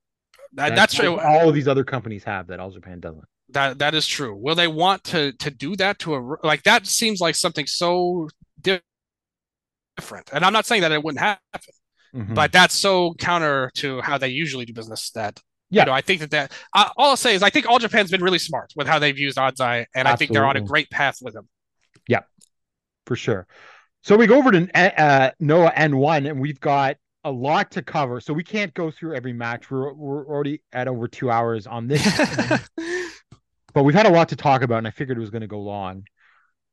That- 0.54 0.74
that's 0.76 0.94
what 0.96 1.04
true. 1.04 1.18
All 1.18 1.48
of 1.48 1.54
these 1.54 1.68
other 1.68 1.84
companies 1.84 2.24
have 2.24 2.46
that 2.48 2.60
All 2.60 2.70
Japan 2.70 3.00
doesn't. 3.00 3.24
That 3.54 3.78
that 3.78 3.94
is 3.94 4.06
true. 4.06 4.34
Will 4.34 4.54
they 4.54 4.68
want 4.68 5.02
to 5.04 5.32
to 5.32 5.50
do 5.50 5.74
that 5.76 5.98
to 6.00 6.14
a 6.16 6.36
like 6.42 6.62
that 6.64 6.86
seems 6.86 7.20
like 7.20 7.34
something 7.36 7.66
so 7.66 8.28
different. 8.60 8.84
And 10.32 10.44
I'm 10.44 10.52
not 10.52 10.66
saying 10.66 10.82
that 10.82 10.92
it 10.92 11.02
wouldn't 11.02 11.20
happen, 11.20 11.40
Mhm. 12.14 12.34
but 12.34 12.52
that's 12.52 12.74
so 12.74 13.14
counter 13.14 13.70
to 13.76 14.00
how 14.00 14.18
they 14.18 14.28
usually 14.28 14.64
do 14.64 14.72
business 14.72 15.10
that 15.12 15.40
Yeah. 15.70 15.82
you 15.82 15.86
know, 15.86 15.92
I 15.92 16.00
think 16.00 16.20
that 16.20 16.30
that 16.30 16.52
uh, 16.74 16.88
all 16.96 17.10
I'll 17.10 17.16
say 17.16 17.34
is 17.34 17.42
I 17.42 17.50
think 17.50 17.66
All 17.68 17.78
Japan's 17.78 18.10
been 18.10 18.22
really 18.22 18.38
smart 18.38 18.72
with 18.76 18.86
how 18.86 18.98
they've 18.98 19.18
used 19.18 19.36
Anzai, 19.38 19.86
and 19.94 20.06
I 20.06 20.16
think 20.16 20.32
they're 20.32 20.44
on 20.46 20.56
a 20.56 20.60
great 20.60 20.90
path 20.90 21.18
with 21.22 21.34
them. 21.34 21.48
Yeah, 22.08 22.22
for 23.06 23.16
sure. 23.16 23.46
So 24.02 24.16
we 24.16 24.26
go 24.26 24.36
over 24.36 24.50
to 24.52 24.68
uh, 24.78 25.30
Noah 25.40 25.72
N1, 25.76 26.28
and 26.30 26.38
we've 26.40 26.60
got 26.60 26.96
a 27.24 27.30
lot 27.32 27.70
to 27.72 27.82
cover. 27.82 28.20
So 28.20 28.34
we 28.34 28.44
can't 28.44 28.74
go 28.74 28.90
through 28.90 29.14
every 29.16 29.32
match. 29.32 29.70
We're 29.70 29.92
we're 29.94 30.26
already 30.26 30.60
at 30.72 30.88
over 30.88 31.08
two 31.08 31.30
hours 31.30 31.66
on 31.66 31.88
this, 31.88 32.04
but 33.74 33.82
we've 33.82 33.94
had 33.94 34.06
a 34.06 34.10
lot 34.10 34.30
to 34.30 34.36
talk 34.36 34.62
about, 34.62 34.78
and 34.78 34.86
I 34.86 34.90
figured 34.90 35.18
it 35.18 35.20
was 35.20 35.30
going 35.30 35.42
to 35.42 35.48
go 35.48 35.60
long. 35.60 36.06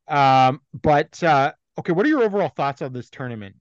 Um, 0.07 0.61
but 0.73 1.22
uh, 1.23 1.52
okay, 1.80 1.91
what 1.91 2.06
are 2.06 2.10
your 2.10 2.23
overall 2.23 2.49
thoughts 2.49 2.82
on 2.82 2.94
this 2.94 3.10
tournament? 3.10 3.56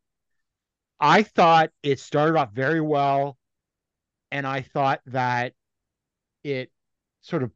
I 1.00 1.22
thought 1.22 1.70
it 1.82 1.98
started 1.98 2.36
off 2.36 2.52
very 2.52 2.82
well, 2.82 3.38
and 4.30 4.46
I 4.46 4.60
thought 4.60 5.00
that 5.06 5.54
it 6.44 6.70
sort 7.22 7.42
of, 7.42 7.50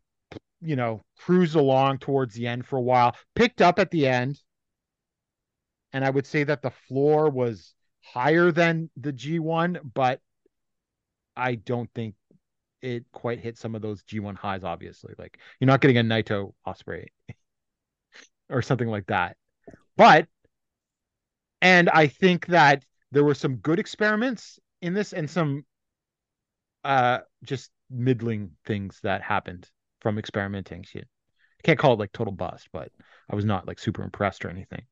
you 0.63 0.77
know, 0.77 1.05
cruised 1.19 1.55
along 1.55 1.99
towards 1.99 2.35
the 2.35 2.47
end 2.47 2.67
for 2.67 2.79
a 2.79 2.83
while, 2.83 3.15
picked 3.35 3.61
up 3.61 3.79
at 3.79 3.91
the 3.91 4.07
end, 4.07 4.41
and 5.93 6.03
I 6.03 6.09
would 6.09 6.27
say 6.27 6.45
that 6.45 6.63
the 6.63 6.71
floor 6.89 7.29
was 7.29 7.75
higher 8.01 8.51
than 8.51 8.91
the 8.97 9.13
G1, 9.13 9.81
but 9.93 10.21
I 11.37 11.57
don't 11.57 11.91
think 11.95 12.15
it 12.85 13.05
quite 13.13 13.41
hit 13.41 13.59
some 13.59 13.75
of 13.75 13.83
those 13.83 14.03
G1 14.05 14.37
highs. 14.37 14.65
Obviously, 14.65 15.15
like 15.19 15.39
you're 15.61 15.67
not 15.67 15.81
getting 15.81 15.99
a 15.99 16.03
Naito 16.03 16.53
Osprey 16.67 17.13
or 18.51 18.63
something 18.63 18.89
like 18.89 19.07
that, 19.07 19.37
but 19.97 20.27
and 21.63 21.89
I 21.91 22.09
think 22.09 22.47
that 22.47 22.85
there 23.13 23.25
were 23.25 23.35
some 23.35 23.57
good 23.57 23.79
experiments 23.79 24.59
in 24.83 24.95
this 24.95 25.13
and 25.13 25.29
some 25.31 25.65
uh 26.85 27.21
just 27.45 27.71
middling 27.91 28.51
things 28.67 29.01
that 29.03 29.23
happened 29.23 29.71
from 30.01 30.19
experimenting. 30.19 30.83
Shit. 30.83 31.09
I 31.61 31.63
can't 31.63 31.79
call 31.79 31.95
it 31.95 31.99
like 31.99 32.13
total 32.13 32.33
bust, 32.33 32.69
but 32.73 32.91
I 33.31 33.35
was 33.37 33.45
not 33.45 33.67
like 33.67 33.79
super 33.79 34.03
impressed 34.03 34.45
or 34.45 34.51
anything. 34.51 34.83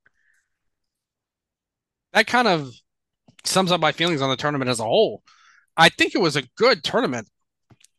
that 2.13 2.27
kind 2.27 2.49
of 2.49 2.73
sums 3.45 3.73
up 3.73 3.81
my 3.81 3.93
feelings 3.93 4.23
on 4.23 4.31
the 4.31 4.37
tournament 4.37 4.71
as 4.71 4.81
a 4.81 4.85
whole. 4.85 5.23
I 5.77 5.89
think 5.89 6.15
it 6.15 6.21
was 6.21 6.37
a 6.37 6.43
good 6.57 6.85
tournament. 6.85 7.29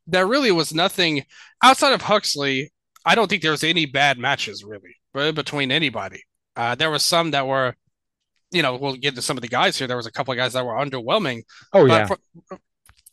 There 0.07 0.27
really 0.27 0.51
was 0.51 0.73
nothing 0.73 1.23
outside 1.63 1.93
of 1.93 2.01
Huxley. 2.01 2.71
I 3.05 3.15
don't 3.15 3.29
think 3.29 3.41
there 3.41 3.51
was 3.51 3.63
any 3.63 3.85
bad 3.85 4.17
matches 4.17 4.63
really 4.63 4.95
really 5.13 5.31
between 5.31 5.71
anybody. 5.71 6.23
Uh, 6.55 6.75
there 6.75 6.91
was 6.91 7.03
some 7.03 7.31
that 7.31 7.47
were, 7.47 7.75
you 8.51 8.61
know, 8.61 8.75
we'll 8.75 8.95
get 8.95 9.15
to 9.15 9.21
some 9.21 9.37
of 9.37 9.41
the 9.41 9.47
guys 9.47 9.77
here. 9.77 9.87
There 9.87 9.97
was 9.97 10.05
a 10.05 10.11
couple 10.11 10.31
of 10.31 10.37
guys 10.37 10.53
that 10.53 10.65
were 10.65 10.73
underwhelming, 10.73 11.43
Oh 11.73 11.87
but 11.87 11.93
yeah. 11.93 12.05
for, 12.05 12.17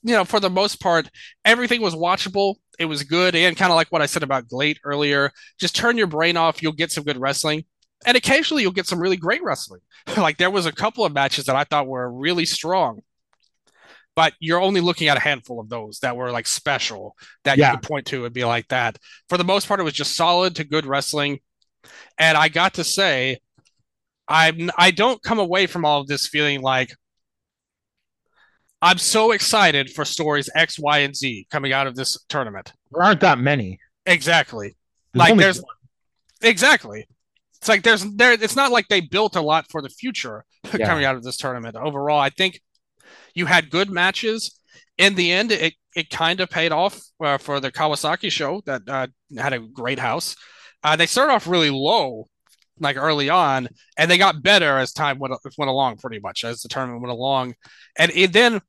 you 0.03 0.15
know, 0.15 0.25
for 0.25 0.41
the 0.41 0.51
most 0.51 0.81
part, 0.81 1.09
everything 1.45 1.81
was 1.81 1.95
watchable. 1.95 2.57
It 2.79 2.87
was 2.87 3.03
good, 3.03 3.35
and 3.35 3.57
kind 3.57 3.71
of 3.71 3.77
like 3.77 3.93
what 3.93 4.03
I 4.03 4.07
said 4.07 4.23
about 4.23 4.49
GLEAT 4.49 4.79
earlier. 4.85 5.31
Just 5.59 5.77
turn 5.77 5.99
your 5.99 6.07
brain 6.07 6.37
off. 6.37 6.63
You'll 6.63 6.73
get 6.73 6.91
some 6.91 7.05
good 7.05 7.19
wrestling, 7.19 7.65
and 8.07 8.17
occasionally 8.17 8.63
you'll 8.63 8.73
get 8.73 8.87
some 8.87 9.01
really 9.01 9.17
great 9.17 9.43
wrestling. 9.43 9.81
like 10.17 10.39
there 10.39 10.51
was 10.51 10.67
a 10.67 10.73
couple 10.73 11.05
of 11.05 11.13
matches 11.13 11.47
that 11.47 11.57
I 11.57 11.65
thought 11.65 11.87
were 11.87 12.11
really 12.11 12.47
strong, 12.47 13.01
but 14.17 14.35
you're 14.41 14.61
only 14.61 14.81
looking 14.81 15.09
at 15.09 15.17
a 15.17 15.21
handful 15.21 15.61
of 15.61 15.69
those 15.69 15.99
that 16.01 16.17
were 16.17 16.31
like 16.31 16.47
special 16.47 17.17
that 17.45 17.59
Yeah. 17.59 17.73
you 17.73 17.79
could 17.79 17.87
point 17.89 18.07
to 18.07 18.25
and 18.25 18.35
be 18.35 18.45
like 18.45 18.69
that. 18.69 18.99
For 19.29 19.39
the 19.39 19.45
most 19.45 19.67
part, 19.69 19.81
it 19.81 19.85
was 19.85 19.93
just 19.93 20.17
solid 20.17 20.57
to 20.57 20.65
good 20.65 20.87
wrestling, 20.87 21.39
and 22.19 22.37
I 22.37 22.49
got 22.49 22.75
to 22.75 22.85
say, 22.85 23.39
I'm 24.29 24.71
I 24.77 24.91
don't 24.91 25.23
come 25.23 25.39
away 25.39 25.67
from 25.67 25.85
all 25.85 26.01
of 26.01 26.07
this 26.07 26.27
feeling 26.29 26.61
like 26.61 26.91
I'm 28.83 28.99
so 28.99 29.33
excited 29.33 29.91
for 29.91 30.05
stories 30.05 30.49
X, 30.55 30.79
Y, 30.79 30.99
and 30.99 31.15
Z 31.15 31.47
coming 31.51 31.73
out 31.73 31.87
of 31.87 31.97
this 31.97 32.19
tournament. 32.29 32.73
There 32.93 33.03
aren't 33.03 33.21
that 33.21 33.39
many. 33.39 33.79
Exactly. 34.07 34.77
There's 35.13 35.29
like 35.31 35.39
there's 35.39 35.63
exactly. 36.43 37.07
It's 37.59 37.69
like 37.69 37.83
there's 37.83 38.05
there. 38.17 38.33
It's 38.33 38.57
not 38.57 38.73
like 38.73 38.89
they 38.89 39.01
built 39.03 39.37
a 39.37 39.43
lot 39.43 39.67
for 39.71 39.83
the 39.83 39.91
future 39.91 40.45
Yeah. 40.79 40.87
coming 40.87 41.05
out 41.05 41.17
of 41.17 41.23
this 41.23 41.37
tournament. 41.37 41.77
Overall, 41.77 42.19
I 42.19 42.31
think 42.31 42.61
you 43.35 43.47
had 43.47 43.71
good 43.71 43.91
matches. 43.91 44.59
In 44.99 45.15
the 45.15 45.33
end, 45.33 45.53
it 45.53 45.75
it 45.97 46.11
kind 46.11 46.41
of 46.41 46.49
paid 46.51 46.73
off 46.73 47.01
uh, 47.25 47.39
for 47.39 47.59
the 47.61 47.73
Kawasaki 47.73 48.31
show 48.31 48.63
that 48.67 48.83
uh, 48.89 49.07
had 49.37 49.53
a 49.53 49.59
great 49.59 49.99
house. 49.99 50.37
Uh, 50.83 50.97
they 50.97 51.07
started 51.07 51.33
off 51.33 51.47
really 51.47 51.71
low, 51.71 52.27
like 52.79 52.97
early 52.97 53.29
on, 53.31 53.69
and 53.97 54.11
they 54.11 54.19
got 54.19 54.43
better 54.43 54.79
as 54.79 54.93
time 54.93 55.19
went 55.19 55.35
went 55.59 55.71
along. 55.71 55.97
Pretty 55.97 56.21
much 56.21 56.45
as 56.45 56.61
the 56.63 56.69
tournament 56.69 57.01
went 57.03 57.13
along, 57.13 57.55
and 57.99 58.11
it 58.15 58.33
then 58.33 58.61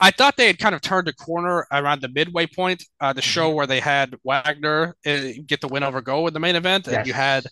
I 0.00 0.10
thought 0.10 0.36
they 0.36 0.48
had 0.48 0.58
kind 0.58 0.74
of 0.74 0.80
turned 0.80 1.06
a 1.08 1.12
corner 1.12 1.66
around 1.70 2.00
the 2.02 2.08
midway 2.08 2.46
point, 2.46 2.82
uh, 3.00 3.12
the 3.12 3.22
show 3.22 3.48
Mm-hmm. 3.48 3.56
where 3.56 3.66
they 3.66 3.80
had 3.80 4.16
Wagner 4.24 4.96
uh, 5.06 5.18
get 5.46 5.60
the 5.60 5.68
win 5.68 5.82
over 5.84 6.00
Go 6.00 6.26
in 6.26 6.34
the 6.34 6.40
main 6.40 6.56
event, 6.56 6.86
and 6.88 6.96
Yes. 6.96 7.06
you 7.06 7.12
had 7.12 7.46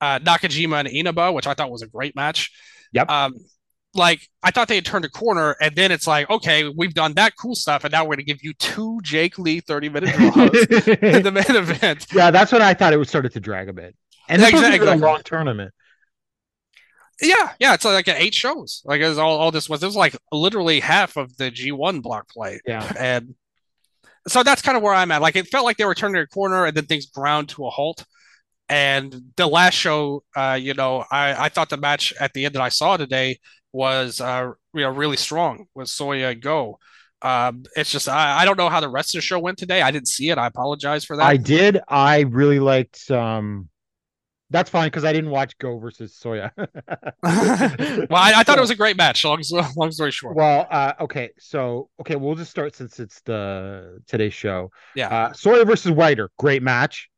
uh, 0.00 0.18
Nakajima 0.18 0.80
and 0.80 0.88
Inaba, 0.88 1.32
which 1.32 1.46
I 1.46 1.54
thought 1.54 1.70
was 1.70 1.82
a 1.82 1.86
great 1.88 2.14
match. 2.14 2.50
Yep. 2.92 3.10
Um, 3.10 3.34
like 3.96 4.20
I 4.42 4.50
thought 4.50 4.68
they 4.68 4.76
had 4.76 4.84
turned 4.84 5.04
a 5.04 5.08
corner, 5.10 5.56
and 5.60 5.74
then 5.74 5.90
it's 5.92 6.06
like, 6.06 6.28
okay, 6.30 6.68
we've 6.68 6.94
done 6.94 7.14
that 7.14 7.34
cool 7.36 7.54
stuff, 7.54 7.84
and 7.84 7.92
now 7.92 8.02
we're 8.04 8.16
going 8.16 8.18
to 8.18 8.24
give 8.24 8.42
you 8.42 8.52
two 8.54 9.00
Jake 9.02 9.38
Lee 9.38 9.60
thirty 9.60 9.88
minute 9.88 10.14
draws 10.14 10.36
in 10.88 11.22
the 11.22 11.32
main 11.32 11.56
event. 11.56 12.06
yeah, 12.14 12.30
that's 12.30 12.52
when 12.52 12.62
I 12.62 12.74
thought 12.74 12.92
it 12.92 12.98
was 12.98 13.08
started 13.08 13.32
to 13.32 13.40
drag 13.40 13.68
a 13.68 13.72
bit. 13.72 13.94
And 14.28 14.42
this 14.42 14.50
Exactly. 14.50 14.80
was 14.80 14.88
a 14.90 14.96
long 14.96 15.22
tournament. 15.24 15.72
Yeah, 17.22 17.52
yeah, 17.58 17.72
it's 17.74 17.84
like 17.84 18.08
eight 18.08 18.34
shows. 18.34 18.82
Like 18.84 19.00
it 19.00 19.08
was 19.08 19.16
all, 19.18 19.38
all 19.38 19.50
this 19.50 19.68
was. 19.68 19.82
It 19.82 19.86
was 19.86 19.96
like 19.96 20.16
literally 20.32 20.80
half 20.80 21.16
of 21.16 21.36
the 21.38 21.50
G 21.50 21.72
one 21.72 22.00
block 22.00 22.28
play. 22.28 22.60
Yeah. 22.66 22.92
And 22.98 23.34
so 24.28 24.42
that's 24.42 24.60
kind 24.60 24.76
of 24.76 24.82
where 24.82 24.92
I'm 24.92 25.10
at. 25.12 25.22
Like 25.22 25.36
it 25.36 25.46
felt 25.48 25.64
like 25.64 25.78
they 25.78 25.84
were 25.86 25.94
turning 25.94 26.20
a 26.20 26.26
corner 26.26 26.66
and 26.66 26.76
then 26.76 26.84
things 26.84 27.06
ground 27.06 27.48
to 27.50 27.66
a 27.66 27.70
halt. 27.70 28.04
And 28.68 29.14
the 29.36 29.46
last 29.46 29.74
show, 29.74 30.24
uh, 30.34 30.58
you 30.60 30.74
know, 30.74 31.04
I, 31.10 31.44
I 31.46 31.48
thought 31.48 31.70
the 31.70 31.76
match 31.76 32.12
at 32.20 32.32
the 32.34 32.44
end 32.44 32.56
that 32.56 32.62
I 32.62 32.68
saw 32.68 32.96
today 32.96 33.38
was 33.76 34.20
uh, 34.22 34.52
you 34.74 34.80
know, 34.80 34.90
really 34.90 35.18
strong 35.18 35.66
with 35.74 35.88
Soya 35.88 36.40
Go. 36.40 36.78
Um, 37.22 37.64
it's 37.76 37.90
just 37.90 38.08
I, 38.08 38.40
I 38.40 38.44
don't 38.44 38.56
know 38.56 38.70
how 38.70 38.80
the 38.80 38.88
rest 38.88 39.14
of 39.14 39.18
the 39.18 39.22
show 39.22 39.38
went 39.38 39.58
today. 39.58 39.82
I 39.82 39.90
didn't 39.90 40.08
see 40.08 40.30
it. 40.30 40.38
I 40.38 40.46
apologize 40.46 41.04
for 41.04 41.16
that. 41.16 41.26
I 41.26 41.36
did. 41.36 41.80
I 41.88 42.20
really 42.20 42.58
liked 42.58 43.10
um 43.10 43.68
that's 44.48 44.70
fine 44.70 44.86
because 44.86 45.04
I 45.04 45.12
didn't 45.12 45.30
watch 45.30 45.58
Go 45.58 45.78
versus 45.78 46.18
Soya. 46.22 46.52
well, 46.56 46.66
I, 47.22 48.32
I 48.36 48.42
thought 48.44 48.58
it 48.58 48.60
was 48.60 48.70
a 48.70 48.76
great 48.76 48.96
match. 48.96 49.24
Long, 49.24 49.42
long 49.76 49.90
story 49.90 50.12
short. 50.12 50.36
Well, 50.36 50.68
uh, 50.70 50.92
okay, 51.00 51.30
so 51.38 51.90
okay, 52.00 52.16
we'll 52.16 52.36
just 52.36 52.50
start 52.50 52.76
since 52.76 53.00
it's 53.00 53.20
the 53.22 54.00
today's 54.06 54.34
show. 54.34 54.70
Yeah. 54.94 55.08
Uh, 55.08 55.32
Sawyer 55.32 55.64
versus 55.64 55.90
Wagner, 55.90 56.30
great 56.38 56.62
match. 56.62 57.10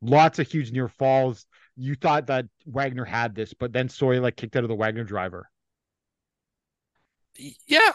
Lots 0.00 0.38
of 0.38 0.50
huge 0.50 0.72
near 0.72 0.88
falls. 0.88 1.46
You 1.76 1.94
thought 1.94 2.28
that 2.28 2.46
Wagner 2.64 3.04
had 3.04 3.34
this, 3.34 3.52
but 3.52 3.72
then 3.72 3.88
Sawyer 3.90 4.20
like 4.20 4.36
kicked 4.36 4.56
out 4.56 4.64
of 4.64 4.68
the 4.68 4.74
Wagner 4.74 5.04
driver. 5.04 5.50
Yeah. 7.66 7.92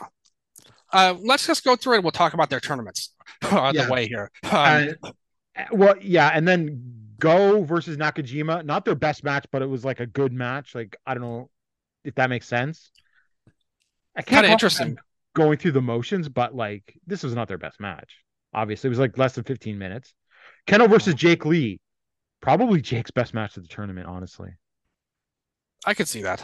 Uh, 0.94 1.16
let's 1.22 1.48
just 1.48 1.64
go 1.64 1.76
through 1.76 1.96
it. 1.96 2.04
We'll 2.04 2.12
talk 2.12 2.34
about 2.34 2.50
their 2.50 2.60
tournaments 2.60 3.14
on 3.52 3.74
Yeah. 3.76 3.86
the 3.86 3.92
way 3.92 4.08
here. 4.08 4.30
Um, 4.44 4.96
Uh, 5.04 5.66
well, 5.74 5.96
yeah, 6.02 6.32
and 6.34 6.48
then 6.48 6.98
Go 7.20 7.64
versus 7.64 7.98
Nakajima, 7.98 8.66
not 8.66 8.84
their 8.84 8.96
best 8.96 9.24
match, 9.24 9.46
but 9.52 9.62
it 9.62 9.68
was 9.68 9.86
like 9.86 10.00
a 10.00 10.08
good 10.08 10.34
match. 10.34 10.74
Like 10.74 10.96
I 11.06 11.14
don't 11.14 11.22
know 11.22 11.50
if 12.04 12.16
that 12.16 12.30
makes 12.32 12.48
sense. 12.48 12.90
I 14.16 14.24
kind 14.24 14.46
of 14.46 14.52
interesting. 14.52 14.98
going 15.36 15.58
through 15.60 15.74
the 15.74 15.82
motions, 15.82 16.30
but 16.30 16.56
like 16.56 16.98
this 17.06 17.22
was 17.22 17.36
not 17.36 17.48
their 17.48 17.60
best 17.60 17.80
match. 17.80 18.16
Obviously, 18.54 18.88
it 18.88 18.90
was 18.92 18.98
like 19.00 19.18
less 19.20 19.34
than 19.34 19.44
15 19.44 19.78
minutes. 19.78 20.14
Kenoh 20.68 20.90
versus 20.90 21.14
Jake 21.14 21.46
Lee, 21.46 21.80
probably 22.42 22.82
Jake's 22.82 23.12
best 23.12 23.34
match 23.36 23.56
of 23.56 23.64
the 23.64 23.70
tournament, 23.70 24.08
honestly. 24.08 24.50
I 25.86 25.94
could 25.94 26.08
see 26.08 26.24
that. 26.24 26.44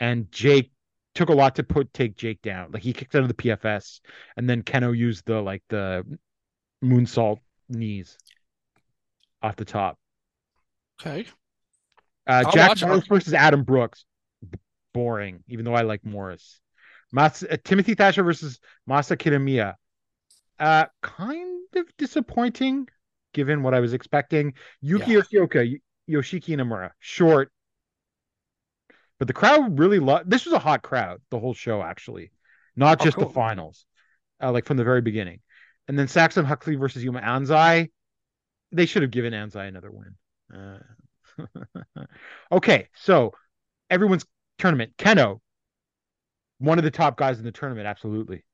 And 0.00 0.30
Jake 0.32 0.72
took 1.18 1.30
a 1.30 1.34
lot 1.34 1.56
to 1.56 1.64
put 1.64 1.92
take 1.92 2.16
Jake 2.16 2.40
down. 2.42 2.70
Like 2.70 2.84
he 2.84 2.92
kicked 2.92 3.12
out 3.16 3.22
of 3.22 3.28
the 3.28 3.34
PFS, 3.34 3.98
and 4.36 4.48
then 4.48 4.62
Kenoh 4.62 4.96
used 4.96 5.26
the 5.26 5.42
like 5.42 5.64
the 5.68 6.04
moonsault 6.82 7.38
knees 7.68 8.16
off 9.42 9.56
the 9.56 9.64
top. 9.64 9.98
Okay. 11.00 11.26
Uh, 12.24 12.44
I'll 12.46 12.52
Jack 12.52 12.80
it. 12.80 12.86
Morris 12.86 13.06
versus 13.08 13.34
Adam 13.34 13.64
Brooks. 13.64 14.04
B- 14.48 14.60
boring, 14.94 15.42
even 15.48 15.64
though 15.64 15.74
I 15.74 15.82
like 15.82 16.04
Morris. 16.04 16.60
Mas- 17.10 17.42
uh, 17.42 17.56
Timothy 17.64 17.94
Thatcher 17.94 18.22
versus 18.22 18.60
Masa 18.88 19.16
Kitamiya. 19.16 19.74
Uh, 20.60 20.86
kind 21.02 21.64
of 21.74 21.86
disappointing, 21.96 22.86
given 23.34 23.64
what 23.64 23.74
I 23.74 23.80
was 23.80 23.92
expecting. 23.92 24.54
Yuki 24.80 25.12
Yeah. 25.12 25.20
Yoshioka, 25.20 25.80
Yoshiki 26.08 26.56
Inamura, 26.56 26.90
short. 27.00 27.50
But 29.18 29.26
the 29.28 29.34
crowd 29.34 29.78
really 29.78 29.98
loved. 29.98 30.30
This 30.30 30.44
was 30.44 30.54
a 30.54 30.58
hot 30.58 30.82
crowd 30.82 31.20
the 31.30 31.38
whole 31.40 31.54
show, 31.54 31.82
actually, 31.82 32.30
not 32.76 33.00
Oh, 33.00 33.04
just 33.04 33.16
cool. 33.16 33.26
the 33.26 33.32
finals, 33.34 33.84
uh, 34.42 34.52
like 34.52 34.64
from 34.64 34.76
the 34.76 34.84
very 34.84 35.00
beginning. 35.00 35.40
And 35.88 35.98
then 35.98 36.06
Saxon 36.08 36.44
Huxley 36.44 36.76
versus 36.76 37.02
Yuma 37.02 37.20
Anzai. 37.20 37.90
they 38.70 38.86
should 38.86 39.02
have 39.02 39.10
given 39.10 39.32
Anzai 39.32 39.66
another 39.68 39.90
win. 39.90 40.14
Uh, 40.54 42.04
okay, 42.52 42.88
so 42.94 43.32
everyone's 43.90 44.24
tournament. 44.58 44.92
Kenoh, 44.98 45.40
one 46.58 46.78
of 46.78 46.84
the 46.84 46.90
top 46.90 47.16
guys 47.16 47.38
in 47.38 47.44
the 47.44 47.52
tournament, 47.52 47.86
absolutely. 47.86 48.44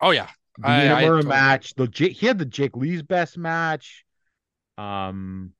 Oh 0.00 0.10
yeah, 0.10 0.28
The 0.58 0.68
I- 0.68 1.04
I 1.04 1.22
match. 1.22 1.74
The 1.74 1.88
he 1.90 2.26
had 2.26 2.38
the 2.38 2.44
Jake 2.44 2.76
Lee's 2.76 3.02
best 3.02 3.38
match. 3.38 4.04
Um, 4.76 5.52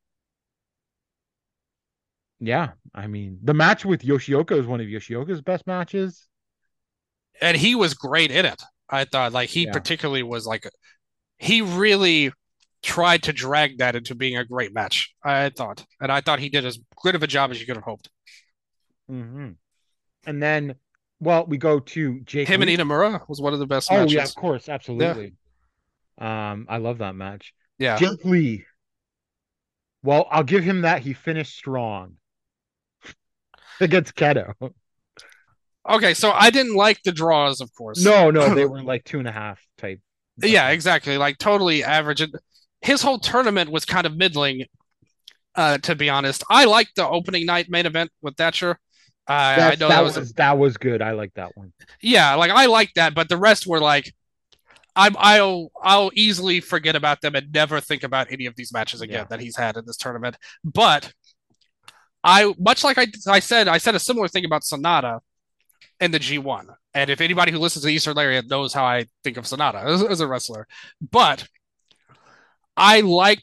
yeah, 2.40 2.70
I 2.94 3.06
mean 3.06 3.38
the 3.42 3.54
match 3.54 3.84
with 3.84 4.02
Yoshioka 4.02 4.52
is 4.58 4.66
one 4.66 4.80
of 4.80 4.86
Yoshioka's 4.86 5.40
best 5.42 5.66
matches. 5.66 6.26
and 7.40 7.56
he 7.56 7.74
was 7.74 7.94
great 7.94 8.30
in 8.30 8.44
it. 8.46 8.60
I 8.90 9.04
thought 9.04 9.32
like 9.32 9.48
he 9.48 9.64
Yeah. 9.64 9.72
particularly 9.72 10.22
was 10.22 10.46
like 10.46 10.68
he 11.38 11.62
really 11.62 12.32
tried 12.82 13.22
to 13.24 13.32
drag 13.32 13.78
that 13.78 13.94
into 13.96 14.14
being 14.14 14.36
a 14.36 14.44
great 14.44 14.72
match. 14.72 15.14
I 15.24 15.50
thought, 15.50 15.84
and 16.00 16.10
I 16.12 16.20
thought 16.20 16.38
he 16.40 16.48
did 16.48 16.64
as 16.64 16.78
good 17.02 17.14
of 17.14 17.22
a 17.22 17.26
job 17.26 17.50
as 17.50 17.60
you 17.60 17.66
could 17.66 17.76
have 17.76 17.84
hoped. 17.84 18.08
hmm 19.08 19.50
And 20.26 20.42
then, 20.42 20.74
well, 21.20 21.44
we 21.46 21.58
go 21.58 21.80
to 21.80 22.20
Jake. 22.20 22.48
Him 22.48 22.60
Lee. 22.60 22.74
and 22.74 22.82
Inamura 22.82 23.28
was 23.28 23.40
one 23.40 23.52
of 23.52 23.58
the 23.58 23.66
best 23.66 23.90
Oh 23.90 23.96
matches. 23.98 24.12
yeah, 24.14 24.24
of 24.24 24.34
course, 24.34 24.68
absolutely. 24.68 25.34
Um, 26.18 26.66
I 26.68 26.78
love 26.78 26.98
that 26.98 27.14
match. 27.14 27.52
Yeah. 27.78 27.96
Jake 27.98 28.24
Lee. 28.24 28.64
Well, 30.02 30.26
I'll 30.30 30.44
give 30.44 30.64
him 30.64 30.82
that. 30.82 31.02
He 31.02 31.12
finished 31.12 31.56
strong 31.56 32.14
against 33.80 34.14
Kenoh. 34.14 34.52
Okay, 35.88 36.12
so 36.14 36.30
I 36.32 36.50
didn't 36.50 36.74
like 36.74 37.02
the 37.02 37.12
draws, 37.12 37.60
of 37.60 37.72
course. 37.74 38.04
No, 38.04 38.30
no, 38.30 38.54
they 38.54 38.64
were 38.66 38.82
like 38.82 39.04
two 39.04 39.18
and 39.18 39.28
a 39.28 39.32
half 39.32 39.60
type. 39.78 40.00
Yeah, 40.40 40.68
exactly. 40.70 41.16
Like 41.18 41.38
totally 41.38 41.82
average. 41.82 42.22
His 42.82 43.02
whole 43.02 43.18
tournament 43.18 43.70
was 43.70 43.84
kind 43.84 44.06
of 44.06 44.16
middling, 44.16 44.66
uh, 45.54 45.78
to 45.78 45.94
be 45.94 46.08
honest. 46.10 46.44
I 46.50 46.66
liked 46.66 46.94
the 46.96 47.08
opening 47.08 47.46
night 47.46 47.68
main 47.70 47.86
event 47.86 48.10
with 48.22 48.36
Thatcher. 48.36 48.78
Uh, 49.28 49.32
I 49.32 49.56
know 49.78 49.88
that 49.88 49.88
that 49.88 50.00
was, 50.04 50.32
that 50.34 50.58
was 50.58 50.76
good. 50.76 51.02
I 51.02 51.10
like 51.12 51.34
that 51.34 51.56
one. 51.56 51.72
yeah, 52.00 52.34
like 52.34 52.50
I 52.50 52.66
like 52.66 52.92
that, 52.94 53.14
but 53.14 53.28
the 53.28 53.36
rest 53.36 53.66
were 53.66 53.80
like, 53.80 54.12
I'm 54.96 55.14
I'll 55.18 55.70
I'll 55.82 56.10
easily 56.14 56.60
forget 56.60 56.96
about 56.96 57.20
them 57.20 57.34
and 57.34 57.52
never 57.52 57.80
think 57.80 58.02
about 58.04 58.32
any 58.32 58.46
of 58.46 58.56
these 58.56 58.72
matches 58.72 59.00
again 59.00 59.18
Yeah. 59.20 59.24
that 59.30 59.40
he's 59.40 59.56
had 59.56 59.76
in 59.76 59.84
this 59.86 59.96
tournament. 59.96 60.36
But 60.64 61.12
I 62.28 62.54
much 62.58 62.84
like 62.84 62.98
I 62.98 63.06
I 63.26 63.40
said, 63.40 63.68
I 63.68 63.78
said 63.78 63.94
a 63.94 63.98
similar 63.98 64.28
thing 64.28 64.44
about 64.44 64.62
SANADA 64.62 65.20
in 65.98 66.10
the 66.10 66.18
G1. 66.18 66.66
And 66.92 67.08
if 67.08 67.22
anybody 67.22 67.52
who 67.52 67.58
listens 67.58 67.84
to 67.84 67.90
Eastern 67.90 68.16
Lariat 68.16 68.50
knows 68.50 68.74
how 68.74 68.84
I 68.84 69.06
think 69.24 69.38
of 69.38 69.44
SANADA 69.44 69.82
as, 69.84 70.02
as 70.04 70.20
a 70.20 70.28
wrestler, 70.28 70.66
but 71.00 71.48
I 72.76 73.00
like 73.00 73.42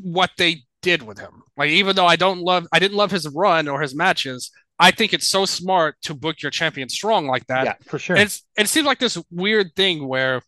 what 0.00 0.30
they 0.38 0.62
did 0.82 1.02
with 1.02 1.18
him. 1.18 1.42
Like 1.56 1.70
even 1.70 1.96
though 1.96 2.06
I 2.06 2.14
don't 2.14 2.40
love 2.40 2.66
I 2.72 2.78
didn't 2.78 2.96
love 2.96 3.10
his 3.10 3.28
run 3.28 3.66
or 3.66 3.80
his 3.80 3.94
matches, 3.94 4.52
I 4.78 4.92
think 4.92 5.12
it's 5.12 5.28
so 5.28 5.44
smart 5.44 5.96
to 6.02 6.14
book 6.14 6.42
your 6.42 6.50
champion 6.50 6.88
strong 6.88 7.26
like 7.26 7.46
that. 7.48 7.64
yeah, 7.64 7.74
for 7.88 7.98
sure. 7.98 8.16
It's 8.16 8.44
it 8.56 8.68
seems 8.68 8.86
like 8.86 9.00
this 9.00 9.20
weird 9.32 9.74
thing 9.74 10.06
where 10.06 10.42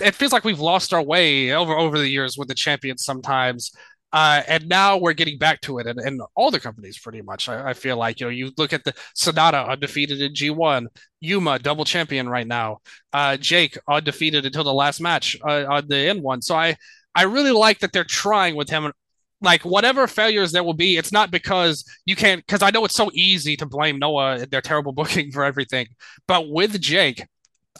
it 0.00 0.14
feels 0.14 0.32
like 0.32 0.44
we've 0.44 0.60
lost 0.60 0.94
our 0.94 1.02
way 1.02 1.52
over 1.52 1.76
over 1.76 1.98
the 1.98 2.08
years 2.08 2.38
with 2.38 2.46
the 2.46 2.54
champions 2.54 3.04
sometimes. 3.04 3.72
Uh, 4.14 4.44
and 4.46 4.68
now 4.68 4.96
we're 4.96 5.12
getting 5.12 5.36
back 5.38 5.60
to 5.60 5.78
it, 5.78 5.88
and, 5.88 5.98
and 5.98 6.22
all 6.36 6.52
the 6.52 6.60
companies 6.60 6.96
pretty 6.96 7.20
much. 7.20 7.48
I, 7.48 7.70
I 7.70 7.74
feel 7.74 7.96
like 7.96 8.20
you 8.20 8.26
know 8.26 8.30
you 8.30 8.52
look 8.56 8.72
at 8.72 8.84
the 8.84 8.94
SANADA 9.16 9.68
undefeated 9.68 10.20
in 10.20 10.32
G1, 10.32 10.86
Yuma 11.20 11.58
double 11.58 11.84
champion 11.84 12.28
right 12.28 12.46
now, 12.46 12.78
uh, 13.12 13.36
Jake 13.36 13.76
undefeated 13.88 14.46
until 14.46 14.62
the 14.62 14.72
last 14.72 15.00
match 15.00 15.36
uh, 15.44 15.64
on 15.68 15.88
the 15.88 15.96
N1. 15.96 16.44
So 16.44 16.54
I 16.54 16.76
I 17.12 17.22
really 17.24 17.50
like 17.50 17.80
that 17.80 17.92
they're 17.92 18.04
trying 18.04 18.54
with 18.54 18.70
him. 18.70 18.92
Like 19.40 19.64
whatever 19.64 20.06
failures 20.06 20.52
there 20.52 20.62
will 20.62 20.74
be, 20.74 20.96
it's 20.96 21.10
not 21.10 21.32
because 21.32 21.84
you 22.04 22.14
can't. 22.14 22.46
Because 22.46 22.62
I 22.62 22.70
know 22.70 22.84
it's 22.84 22.94
so 22.94 23.10
easy 23.14 23.56
to 23.56 23.66
blame 23.66 23.98
Noah 23.98 24.36
and 24.36 24.50
their 24.52 24.60
terrible 24.60 24.92
booking 25.00 25.32
for 25.32 25.42
everything, 25.42 25.88
but 26.28 26.48
with 26.48 26.80
Jake, 26.80 27.26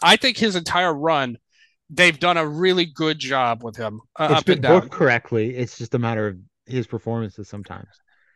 I 0.03 0.17
think 0.17 0.35
his 0.35 0.57
entire 0.57 0.93
run, 0.93 1.37
they've 1.89 2.19
done 2.19 2.37
a 2.37 2.47
really 2.47 2.85
good 2.85 3.19
job 3.19 3.63
with 3.63 3.75
him 3.75 4.01
uh, 4.19 4.27
it's 4.31 4.39
up 4.39 4.45
been 4.45 4.53
and 4.53 4.61
down. 4.63 4.79
booked 4.81 4.91
correctly. 4.91 5.55
It's 5.55 5.77
just 5.77 5.93
a 5.95 5.99
matter 5.99 6.27
of 6.27 6.37
his 6.65 6.87
performances 6.87 7.47
sometimes. 7.47 7.87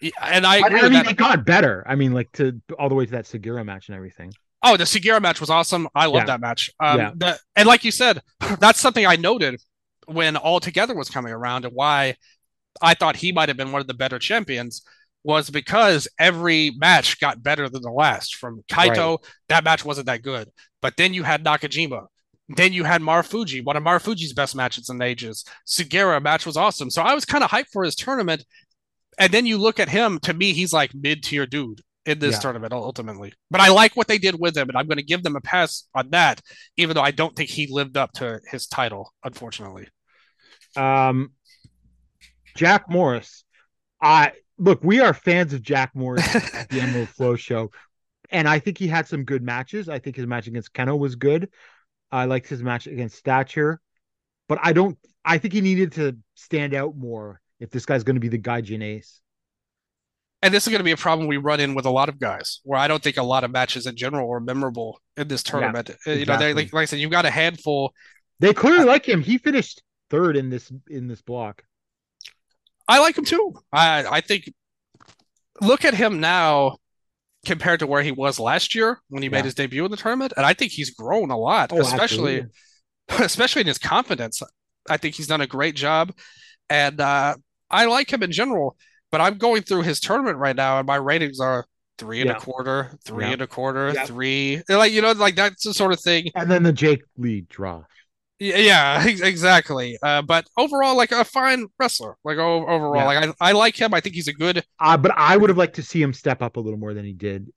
Yeah, 0.01 0.11
And 0.21 0.45
I 0.45 0.59
I, 0.61 0.67
agree 0.67 0.79
I 0.79 0.89
mean, 0.89 0.93
that. 0.93 1.11
it 1.11 1.17
got 1.17 1.45
better. 1.45 1.83
I 1.87 1.95
mean, 1.95 2.13
like 2.13 2.31
to 2.33 2.61
all 2.77 2.89
the 2.89 2.95
way 2.95 3.05
to 3.05 3.11
that 3.11 3.27
Segura 3.27 3.65
match 3.65 3.89
and 3.89 3.95
everything. 3.95 4.31
Oh, 4.63 4.77
the 4.77 4.85
Segura 4.85 5.19
match 5.19 5.39
was 5.41 5.49
awesome. 5.49 5.87
I 5.95 6.05
love 6.05 6.21
Yeah. 6.21 6.25
that 6.25 6.41
match. 6.41 6.69
Um, 6.79 6.97
Yeah. 6.99 7.11
the, 7.15 7.39
and 7.55 7.67
like 7.67 7.83
you 7.83 7.91
said, 7.91 8.21
that's 8.59 8.79
something 8.79 9.05
I 9.05 9.15
noted 9.15 9.59
when 10.05 10.37
All 10.37 10.59
Together 10.59 10.93
was 10.95 11.09
coming 11.09 11.33
around 11.33 11.65
and 11.65 11.73
why 11.73 12.15
I 12.81 12.93
thought 12.93 13.15
he 13.17 13.31
might 13.31 13.49
have 13.49 13.57
been 13.57 13.71
one 13.71 13.81
of 13.81 13.87
the 13.87 13.93
better 13.93 14.19
champions 14.19 14.83
was 15.23 15.49
because 15.49 16.07
every 16.17 16.71
match 16.77 17.19
got 17.19 17.43
better 17.43 17.67
than 17.67 17.81
the 17.81 17.91
last. 17.91 18.35
From 18.35 18.63
Kaito, 18.71 19.17
that 19.49 19.63
match 19.65 19.83
wasn't 19.83 20.05
that 20.07 20.21
good. 20.21 20.49
But 20.81 20.95
then 20.97 21.13
you 21.13 21.23
had 21.23 21.43
Nakajima. 21.43 22.05
Then 22.49 22.73
you 22.73 22.83
had 22.83 23.01
Marufuji, 23.01 23.63
one 23.63 23.77
of 23.77 23.83
Marufuji's 23.83 24.33
best 24.33 24.55
matches 24.55 24.89
in 24.89 25.01
ages. 25.01 25.45
Segura 25.65 26.19
match 26.19 26.45
was 26.45 26.57
awesome. 26.57 26.89
So 26.89 27.01
I 27.03 27.13
was 27.13 27.23
kind 27.25 27.43
of 27.43 27.49
hyped 27.51 27.69
for 27.71 27.83
his 27.83 27.95
tournament. 27.95 28.43
And 29.19 29.31
then 29.31 29.45
you 29.45 29.57
look 29.57 29.79
at 29.79 29.89
him, 29.89 30.19
to 30.21 30.33
me, 30.33 30.53
he's 30.53 30.73
like 30.73 30.95
mid-tier 30.95 31.45
dude 31.45 31.81
in 32.05 32.19
this 32.19 32.35
Yeah. 32.35 32.39
tournament 32.39 32.73
ultimately. 32.73 33.33
But 33.51 33.61
I 33.61 33.69
like 33.69 33.95
what 33.95 34.07
they 34.07 34.17
did 34.17 34.39
with 34.39 34.57
him, 34.57 34.69
and 34.69 34.77
I'm 34.77 34.87
going 34.87 34.97
to 34.97 35.03
give 35.03 35.21
them 35.23 35.35
a 35.35 35.41
pass 35.41 35.87
on 35.93 36.09
that, 36.11 36.41
even 36.77 36.95
though 36.95 37.01
I 37.03 37.11
don't 37.11 37.35
think 37.35 37.49
he 37.49 37.67
lived 37.69 37.97
up 37.97 38.13
to 38.13 38.39
his 38.49 38.65
title, 38.65 39.13
unfortunately. 39.23 39.87
Um, 40.75 41.33
Jack 42.55 42.89
Morris. 42.89 43.43
I 44.01 44.31
look, 44.57 44.83
we 44.83 45.01
are 45.01 45.13
fans 45.13 45.53
of 45.53 45.61
Jack 45.61 45.91
Morris 45.93 46.25
at 46.35 46.69
the 46.69 46.81
Emerald 46.81 47.09
Flow 47.09 47.35
show, 47.35 47.71
and 48.31 48.47
I 48.47 48.59
think 48.59 48.77
he 48.77 48.87
had 48.87 49.07
some 49.07 49.23
good 49.23 49.43
matches. 49.43 49.89
I 49.89 49.99
think 49.99 50.15
his 50.15 50.25
match 50.27 50.47
against 50.47 50.73
Kenoh 50.73 50.97
was 50.97 51.15
good. 51.15 51.49
I 52.11 52.25
liked 52.25 52.47
his 52.47 52.63
match 52.63 52.87
against 52.87 53.23
Thatcher, 53.23 53.79
but 54.47 54.59
I 54.61 54.73
don't. 54.73 54.97
I 55.23 55.37
think 55.37 55.53
he 55.53 55.61
needed 55.61 55.93
to 55.93 56.17
stand 56.35 56.73
out 56.73 56.95
more 56.95 57.41
if 57.59 57.69
this 57.69 57.85
guy's 57.85 58.03
going 58.03 58.15
to 58.15 58.21
be 58.21 58.29
the 58.29 58.39
Gaijin 58.39 58.83
ace. 58.83 59.21
And 60.41 60.53
this 60.53 60.65
is 60.65 60.71
going 60.71 60.79
to 60.79 60.85
be 60.85 60.91
a 60.91 60.97
problem 60.97 61.27
we 61.27 61.35
run 61.37 61.59
in 61.59 61.75
with 61.75 61.85
a 61.85 61.89
lot 61.89 62.07
of 62.07 62.17
guys, 62.17 62.61
where 62.63 62.79
I 62.79 62.87
don't 62.87 63.03
think 63.03 63.17
a 63.17 63.23
lot 63.23 63.43
of 63.43 63.51
matches 63.51 63.85
in 63.85 63.97
general 63.97 64.31
are 64.31 64.39
memorable 64.39 65.01
in 65.17 65.27
this 65.27 65.43
tournament. 65.43 65.89
Uh, 66.07 66.11
You 66.11 66.25
know, 66.25 66.37
they, 66.37 66.53
like, 66.53 66.71
like 66.71 66.83
I 66.83 66.85
said, 66.85 66.99
you've 66.99 67.11
got 67.11 67.25
a 67.25 67.29
handful. 67.29 67.93
They 68.39 68.53
clearly 68.53 68.85
like 68.85 69.07
him. 69.07 69.21
He 69.21 69.37
finished 69.37 69.83
third 70.09 70.37
in 70.37 70.49
this 70.49 70.71
in 70.89 71.07
this 71.07 71.21
block. 71.21 71.63
I 72.87 72.99
like 72.99 73.17
him 73.17 73.25
too. 73.25 73.53
I 73.71 74.05
I 74.09 74.21
think 74.21 74.51
look 75.61 75.83
at 75.83 75.93
him 75.93 76.21
now 76.21 76.77
compared 77.45 77.79
to 77.79 77.87
where 77.87 78.01
he 78.03 78.11
was 78.11 78.39
last 78.39 78.75
year 78.75 78.99
when 79.09 79.23
he 79.23 79.29
Yeah. 79.29 79.37
made 79.37 79.45
his 79.45 79.55
debut 79.55 79.85
in 79.85 79.91
the 79.91 79.97
tournament, 79.97 80.33
and 80.37 80.45
I 80.45 80.53
think 80.53 80.71
he's 80.71 80.91
grown 80.91 81.31
a 81.31 81.37
lot, 81.37 81.71
Oh, 81.73 81.79
especially 81.79 82.41
absolutely. 82.41 82.51
especially 83.25 83.61
in 83.61 83.67
his 83.67 83.77
confidence. 83.77 84.41
I 84.89 84.97
think 84.97 85.15
he's 85.15 85.27
done 85.27 85.41
a 85.41 85.47
great 85.47 85.75
job, 85.75 86.11
and 86.69 86.99
uh, 86.99 87.35
I 87.69 87.85
like 87.85 88.11
him 88.11 88.23
in 88.23 88.31
general. 88.31 88.75
But 89.11 89.21
I'm 89.21 89.37
going 89.39 89.63
through 89.63 89.81
his 89.83 89.99
tournament 89.99 90.37
right 90.37 90.55
now, 90.55 90.77
and 90.77 90.85
my 90.85 90.97
ratings 90.97 91.39
are 91.39 91.65
three 91.97 92.21
and 92.21 92.29
Yeah. 92.29 92.37
a 92.37 92.39
quarter, 92.39 92.91
three 93.03 93.25
Yeah. 93.25 93.31
and 93.33 93.41
a 93.41 93.47
quarter, 93.47 93.91
Yeah. 93.93 94.05
three. 94.05 94.61
Like 94.69 94.91
you 94.91 95.01
know, 95.01 95.11
like 95.13 95.35
that's 95.35 95.63
the 95.63 95.73
sort 95.73 95.93
of 95.93 95.99
thing. 95.99 96.29
And 96.35 96.49
then 96.49 96.61
the 96.63 96.71
Jake 96.73 97.01
Lee 97.17 97.45
draw. 97.49 97.83
Yeah, 98.39 98.57
yeah, 98.57 99.07
exactly. 99.25 99.97
Uh, 100.01 100.21
but 100.21 100.47
overall, 100.57 100.95
like 100.95 101.11
a 101.11 101.25
fine 101.25 101.67
wrestler. 101.79 102.15
Like 102.23 102.37
overall, 102.37 102.95
Yeah. 102.95 103.05
like 103.05 103.29
I, 103.41 103.49
I 103.49 103.51
like 103.51 103.75
him. 103.75 103.93
I 103.93 103.99
think 103.99 104.15
he's 104.15 104.27
a 104.29 104.33
good. 104.33 104.63
Uh, 104.79 104.97
but 104.97 105.11
I 105.15 105.35
would 105.37 105.49
have 105.49 105.57
liked 105.57 105.75
to 105.75 105.83
see 105.83 106.01
him 106.01 106.13
step 106.13 106.41
up 106.41 106.55
a 106.55 106.59
little 106.59 106.79
more 106.79 106.93
than 106.93 107.05
he 107.05 107.13
did. 107.13 107.51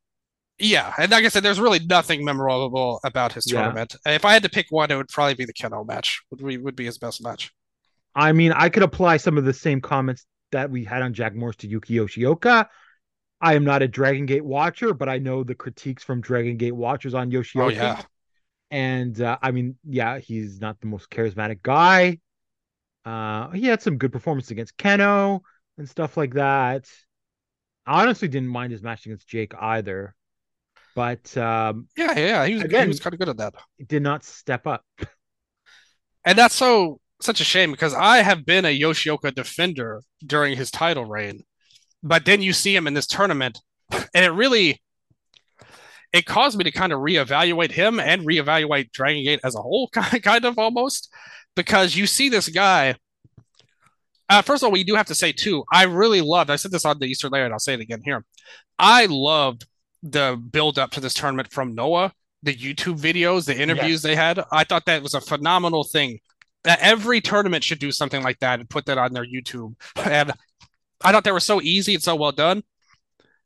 Yeah, 0.59 0.93
and 0.99 1.11
like 1.11 1.25
I 1.25 1.29
said, 1.29 1.43
there's 1.43 1.59
really 1.59 1.81
nothing 1.81 2.25
memorable 2.25 3.01
about 3.05 3.33
his 3.33 3.51
Yeah. 3.51 3.63
tournament. 3.63 3.97
If 4.07 4.25
I 4.25 4.33
had 4.33 4.43
to 4.43 4.49
pick 4.49 4.67
one, 4.71 4.91
it 4.91 4.97
would 4.97 5.09
probably 5.09 5.35
be 5.35 5.45
the 5.45 5.53
Kenoh 5.55 5.87
match. 5.87 6.23
Would 6.31 6.45
be 6.45 6.57
would 6.59 6.77
be 6.77 6.85
his 6.85 6.99
best 6.99 7.23
match. 7.23 7.51
I 8.15 8.33
mean, 8.33 8.53
I 8.53 8.69
could 8.69 8.83
apply 8.83 9.17
some 9.17 9.39
of 9.39 9.45
the 9.45 9.55
same 9.55 9.81
comments 9.81 10.27
that 10.53 10.71
we 10.71 10.85
had 10.85 11.03
on 11.03 11.15
Jack 11.15 11.35
Morris 11.35 11.57
to 11.57 11.69
Yuki 11.69 11.95
Yoshioka. 11.95 12.67
I 13.41 13.55
am 13.55 13.65
not 13.65 13.83
a 13.83 13.89
Dragon 13.89 14.27
Gate 14.27 14.45
watcher, 14.45 14.95
but 14.95 15.09
I 15.09 15.19
know 15.19 15.43
the 15.43 15.55
critiques 15.55 16.05
from 16.05 16.21
Dragon 16.21 16.57
Gate 16.59 16.77
watchers 16.77 17.15
on 17.15 17.31
Yoshioka. 17.31 17.65
Oh 17.65 17.69
yeah, 17.69 18.03
And 18.73 19.21
uh, 19.21 19.37
I 19.43 19.51
mean, 19.51 19.77
yeah, 19.85 20.19
he's 20.19 20.59
not 20.59 20.81
the 20.81 20.87
most 20.89 21.11
charismatic 21.11 21.63
guy. 21.63 22.19
Uh, 23.05 23.51
he 23.51 23.67
had 23.67 23.83
some 23.83 23.99
good 23.99 24.13
performance 24.13 24.51
against 24.51 24.79
Kenoh 24.79 25.41
and 25.77 25.87
stuff 25.89 26.17
like 26.17 26.35
that. 26.35 26.87
I 27.87 28.03
honestly 28.03 28.29
didn't 28.29 28.49
mind 28.49 28.73
his 28.73 28.83
match 28.83 29.05
against 29.05 29.29
Jake 29.29 29.53
either, 29.61 30.15
but 30.97 31.37
um, 31.37 31.87
yeah, 31.97 32.19
yeah. 32.19 32.47
He 32.47 32.55
was 32.55 32.63
Again- 32.63 32.85
he 32.85 32.89
was 32.89 33.01
kind 33.01 33.13
of 33.13 33.21
good 33.21 33.29
at 33.29 33.37
that. 33.37 33.55
he 33.77 33.85
did 33.85 34.03
not 34.03 34.25
step 34.25 34.67
up. 34.67 34.85
And 36.25 36.39
that's 36.39 36.55
so 36.55 37.01
such 37.21 37.41
a 37.41 37.45
shame 37.45 37.73
because 37.73 37.95
I 37.95 38.19
have 38.19 38.47
been 38.47 38.65
a 38.65 38.79
Yoshioka 38.81 39.35
defender 39.35 40.03
during 40.25 40.57
his 40.57 40.71
title 40.71 41.05
reign, 41.05 41.43
but 42.03 42.25
then 42.25 42.41
you 42.41 42.53
see 42.53 42.75
him 42.75 42.87
in 42.87 42.95
this 42.95 43.07
tournament, 43.07 43.61
and 44.15 44.25
it 44.25 44.31
really 44.31 44.81
it 46.13 46.27
caused 46.27 46.59
me 46.59 46.65
to 46.65 46.71
kind 46.71 46.93
of 46.93 47.01
reevaluate 47.01 47.71
him 47.73 47.99
and 48.01 48.23
reevaluate 48.27 48.93
Dragon 48.93 49.25
Gate 49.25 49.41
as 49.45 49.55
a 49.55 49.63
whole, 49.63 49.89
kind 49.93 50.45
of 50.45 50.59
almost, 50.59 51.13
because 51.57 51.97
you 51.97 52.07
see 52.07 52.29
this 52.29 52.49
guy 52.49 52.97
Uh, 54.29 54.41
first 54.43 54.63
of 54.63 54.67
all, 54.67 54.73
we 54.73 54.85
do 54.85 54.95
have 54.95 55.07
to 55.07 55.15
say 55.15 55.33
too. 55.33 55.65
I 55.73 55.85
really 55.85 56.21
loved. 56.23 56.49
I 56.51 56.57
said 56.57 56.71
this 56.71 56.85
on 56.85 56.99
the 56.99 57.07
Eastern 57.07 57.31
Lariat, 57.33 57.47
and 57.47 57.53
I'll 57.55 57.59
say 57.59 57.75
it 57.75 57.81
again 57.81 58.01
here. 58.05 58.25
I 58.79 59.07
loved 59.11 59.67
the 60.03 60.41
build 60.51 60.79
up 60.79 60.91
to 60.93 61.01
this 61.01 61.13
tournament 61.15 61.53
from 61.53 61.75
Noah, 61.75 62.13
the 62.43 62.55
YouTube 62.55 62.99
videos, 62.99 63.45
the 63.45 63.57
interviews 63.61 63.91
Yes. 63.91 64.03
they 64.03 64.17
had. 64.17 64.43
I 64.51 64.65
thought 64.65 64.87
that 64.87 65.03
was 65.03 65.15
a 65.15 65.21
phenomenal 65.21 65.85
thing. 65.85 66.21
That 66.65 66.79
every 66.81 67.21
tournament 67.21 67.63
should 67.65 67.79
do 67.81 67.93
something 67.93 68.23
like 68.23 68.39
that 68.39 68.59
and 68.61 68.71
put 68.71 68.87
that 68.87 68.97
on 68.99 69.13
their 69.13 69.27
YouTube. 69.27 69.75
And 69.97 70.33
I 71.05 71.11
thought 71.13 71.25
they 71.25 71.33
were 71.33 71.41
so 71.41 71.61
easy 71.61 71.95
and 71.95 72.03
so 72.03 72.15
well 72.15 72.33
done. 72.33 72.63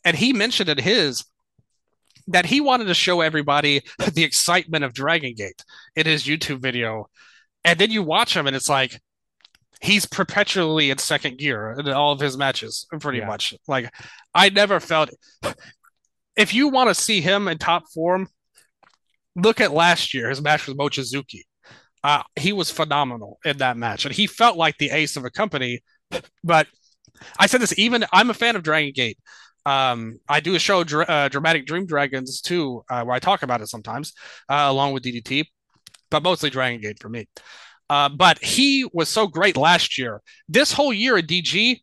And 0.05 0.17
he 0.17 0.33
mentioned 0.35 0.69
in 0.69 0.79
his 0.79 1.25
that 2.29 2.47
he 2.47 2.61
wanted 2.61 2.87
to 2.87 2.95
show 2.95 3.21
everybody 3.21 3.83
the 4.15 4.25
excitement 4.25 4.85
of 4.85 4.93
Dragon 4.93 5.35
Gate 5.35 5.63
in 5.95 6.07
his 6.07 6.25
YouTube 6.25 6.61
video. 6.61 7.09
And 7.65 7.79
then 7.79 7.91
you 7.91 8.03
watch 8.03 8.37
him 8.37 8.47
and 8.47 8.55
it's 8.57 8.69
like 8.69 9.01
he's 9.81 10.07
perpetually 10.07 10.91
in 10.91 10.99
second 10.99 11.39
gear 11.39 11.75
in 11.79 11.89
all 11.89 12.13
of 12.13 12.21
his 12.21 12.37
matches, 12.37 12.87
pretty 13.01 13.19
Yeah. 13.19 13.27
much. 13.27 13.55
Like 13.69 13.93
I 14.35 14.49
never 14.49 14.81
felt 14.81 15.11
if 16.37 16.55
you 16.55 16.69
want 16.69 16.89
to 16.91 16.95
see 16.95 17.21
him 17.21 17.49
in 17.49 17.59
top 17.59 17.85
form, 17.95 18.29
look 19.35 19.61
at 19.61 19.73
last 19.73 20.15
year, 20.15 20.29
his 20.31 20.43
match 20.43 20.67
with 20.67 20.77
Mochizuki. 20.77 21.43
Uh, 22.05 22.23
he 22.37 22.53
was 22.53 22.71
phenomenal 22.71 23.39
in 23.45 23.57
that 23.59 23.77
match, 23.77 24.05
and 24.05 24.15
he 24.15 24.27
felt 24.29 24.57
like 24.57 24.79
the 24.79 24.91
ace 24.91 25.17
of 25.17 25.25
a 25.25 25.31
company. 25.31 25.81
But 26.45 26.69
I 27.39 27.47
said 27.47 27.61
this 27.61 27.77
even 27.79 28.05
I'm 28.13 28.31
a 28.31 28.35
fan 28.35 28.55
of 28.55 28.63
Dragon 28.63 28.93
Gate. 28.95 29.19
Um, 29.67 30.19
I 30.29 30.39
do 30.39 30.55
a 30.55 30.61
show, 30.61 30.81
uh, 30.83 31.29
Dramatic 31.29 31.67
Dream 31.67 31.87
Dragons, 31.87 32.41
too, 32.41 32.85
uh, 32.89 33.03
where 33.03 33.17
I 33.17 33.19
talk 33.19 33.43
about 33.43 33.61
it 33.61 33.67
sometimes, 33.67 34.13
uh, 34.49 34.67
along 34.69 34.93
with 34.93 35.03
DDT, 35.03 35.45
but 36.09 36.23
mostly 36.23 36.51
Dragon 36.51 36.81
Gate 36.81 37.01
for 37.01 37.09
me. 37.09 37.29
Uh, 37.91 38.09
but 38.09 38.43
he 38.43 38.89
was 38.93 39.09
so 39.09 39.27
great 39.27 39.57
last 39.57 39.99
year. 39.99 40.23
This 40.49 40.73
whole 40.73 40.93
year 40.93 41.17
at 41.19 41.27
DG, 41.27 41.81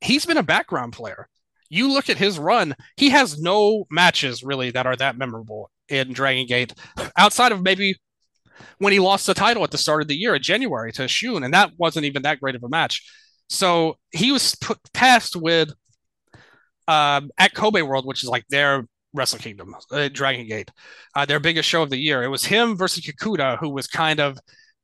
he's 0.00 0.26
been 0.26 0.38
a 0.38 0.42
background 0.42 0.94
player. 0.94 1.28
You 1.68 1.92
look 1.92 2.08
at 2.08 2.16
his 2.16 2.38
run, 2.38 2.74
he 2.96 3.10
has 3.10 3.40
no 3.40 3.86
matches 3.90 4.42
really 4.42 4.70
that 4.70 4.86
are 4.86 4.96
that 4.96 5.18
memorable 5.18 5.70
in 5.88 6.14
Dragon 6.14 6.46
Gate 6.46 6.72
outside 7.18 7.52
of 7.52 7.62
maybe 7.62 7.96
when 8.78 8.92
he 8.92 9.00
lost 9.00 9.26
the 9.26 9.34
title 9.34 9.64
at 9.64 9.70
the 9.70 9.78
start 9.78 10.00
of 10.00 10.08
the 10.08 10.16
year 10.16 10.34
in 10.34 10.42
January 10.42 10.92
to 10.92 11.06
Shun, 11.06 11.44
and 11.44 11.52
that 11.52 11.72
wasn't 11.76 12.06
even 12.06 12.22
that 12.22 12.40
great 12.40 12.54
of 12.54 12.64
a 12.64 12.68
match. 12.68 13.06
So 13.50 13.98
he 14.12 14.32
was 14.32 14.54
put 14.54 14.78
with 15.36 15.72
um, 16.88 17.30
at 17.38 17.54
Kobe 17.54 17.82
World, 17.82 18.06
which 18.06 18.24
is 18.24 18.30
like 18.30 18.44
their 18.48 18.84
Wrestle 19.12 19.38
Kingdom, 19.38 19.76
uh, 19.92 20.08
Dragon 20.08 20.46
Gate, 20.48 20.70
uh, 21.14 21.26
their 21.26 21.38
biggest 21.38 21.68
show 21.68 21.82
of 21.82 21.90
the 21.90 21.98
year. 21.98 22.22
It 22.22 22.28
was 22.28 22.44
him 22.44 22.76
versus 22.76 23.04
Kikuta, 23.04 23.58
who 23.58 23.68
was 23.68 23.86
kind 23.86 24.18
of 24.18 24.38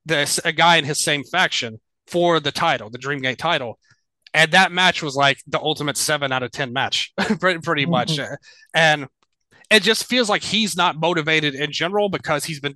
the 0.07 0.41
a 0.45 0.53
guy 0.53 0.77
in 0.77 0.85
his 0.85 1.03
same 1.03 1.25
faction 1.25 1.81
for 2.07 2.39
the 2.39 2.53
title, 2.53 2.91
the 2.91 2.99
Dream 2.99 3.21
Gate 3.21 3.39
title. 3.39 3.79
And 4.35 4.51
that 4.53 4.73
match 4.73 5.03
was 5.03 5.15
like 5.15 5.39
the 5.47 5.61
ultimate 5.61 5.97
seven 5.97 6.33
out 6.33 6.43
of 6.43 6.51
ten 6.51 6.73
match, 6.73 7.13
pretty, 7.41 7.61
pretty 7.61 7.87
much. 7.87 8.19
And 8.75 9.07
it 9.71 9.83
just 9.83 10.05
feels 10.05 10.29
like 10.29 10.43
he's 10.43 10.77
not 10.77 11.01
motivated 11.01 11.55
in 11.55 11.73
general 11.73 12.09
because 12.09 12.45
he's 12.45 12.61
been, 12.61 12.75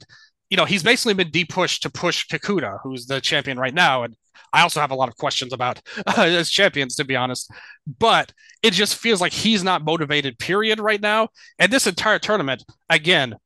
you 0.51 0.57
know, 0.57 0.65
he's 0.65 0.83
basically 0.83 1.15
been 1.15 1.31
de-pushed 1.31 1.83
to 1.83 1.91
push 1.91 2.27
Kikuta, 2.27 2.79
who's 2.83 3.07
the 3.07 3.21
champion 3.21 3.59
right 3.59 3.75
now. 3.75 4.03
And 4.05 4.17
I 4.53 4.63
also 4.63 4.81
have 4.81 4.91
a 4.91 4.95
lot 4.95 5.09
of 5.09 5.17
questions 5.17 5.53
about 5.53 5.81
uh, 6.07 6.23
as 6.23 6.51
champions, 6.51 6.95
to 6.97 7.05
be 7.05 7.17
honest. 7.17 7.51
But 7.99 8.33
it 8.63 8.73
just 8.73 8.97
feels 8.97 9.21
like 9.21 9.33
he's 9.33 9.63
not 9.63 9.85
motivated, 9.85 10.39
period, 10.39 10.81
right 10.81 11.01
now. 11.01 11.29
And 11.59 11.73
this 11.73 11.87
entire 11.87 12.19
tournament, 12.19 12.65
again, 12.89 13.37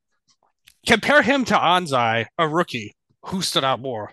compare 0.86 1.22
him 1.22 1.44
to 1.46 1.54
Anzai, 1.54 2.26
a 2.38 2.48
rookie, 2.48 2.94
who 3.26 3.42
stood 3.42 3.64
out 3.64 3.80
more. 3.80 4.12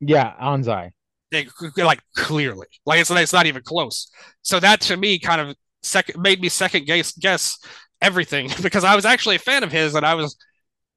Yeah, 0.00 0.34
Anzai. 0.40 0.90
They, 1.30 1.46
like 1.78 2.00
clearly, 2.14 2.66
like 2.84 3.00
it's, 3.00 3.10
it's 3.10 3.32
not 3.32 3.46
even 3.46 3.62
close. 3.62 4.10
So 4.42 4.60
that 4.60 4.82
to 4.82 4.96
me 4.98 5.18
kind 5.18 5.40
of 5.40 5.56
second 5.82 6.20
made 6.20 6.40
me 6.42 6.48
second 6.50 6.84
guess 6.86 7.12
guess 7.12 7.58
everything 8.02 8.50
because 8.62 8.84
I 8.84 8.94
was 8.94 9.06
actually 9.06 9.36
a 9.36 9.40
fan 9.40 9.64
of 9.64 9.72
his 9.72 9.94
and 9.94 10.04
I 10.04 10.14
was 10.14 10.36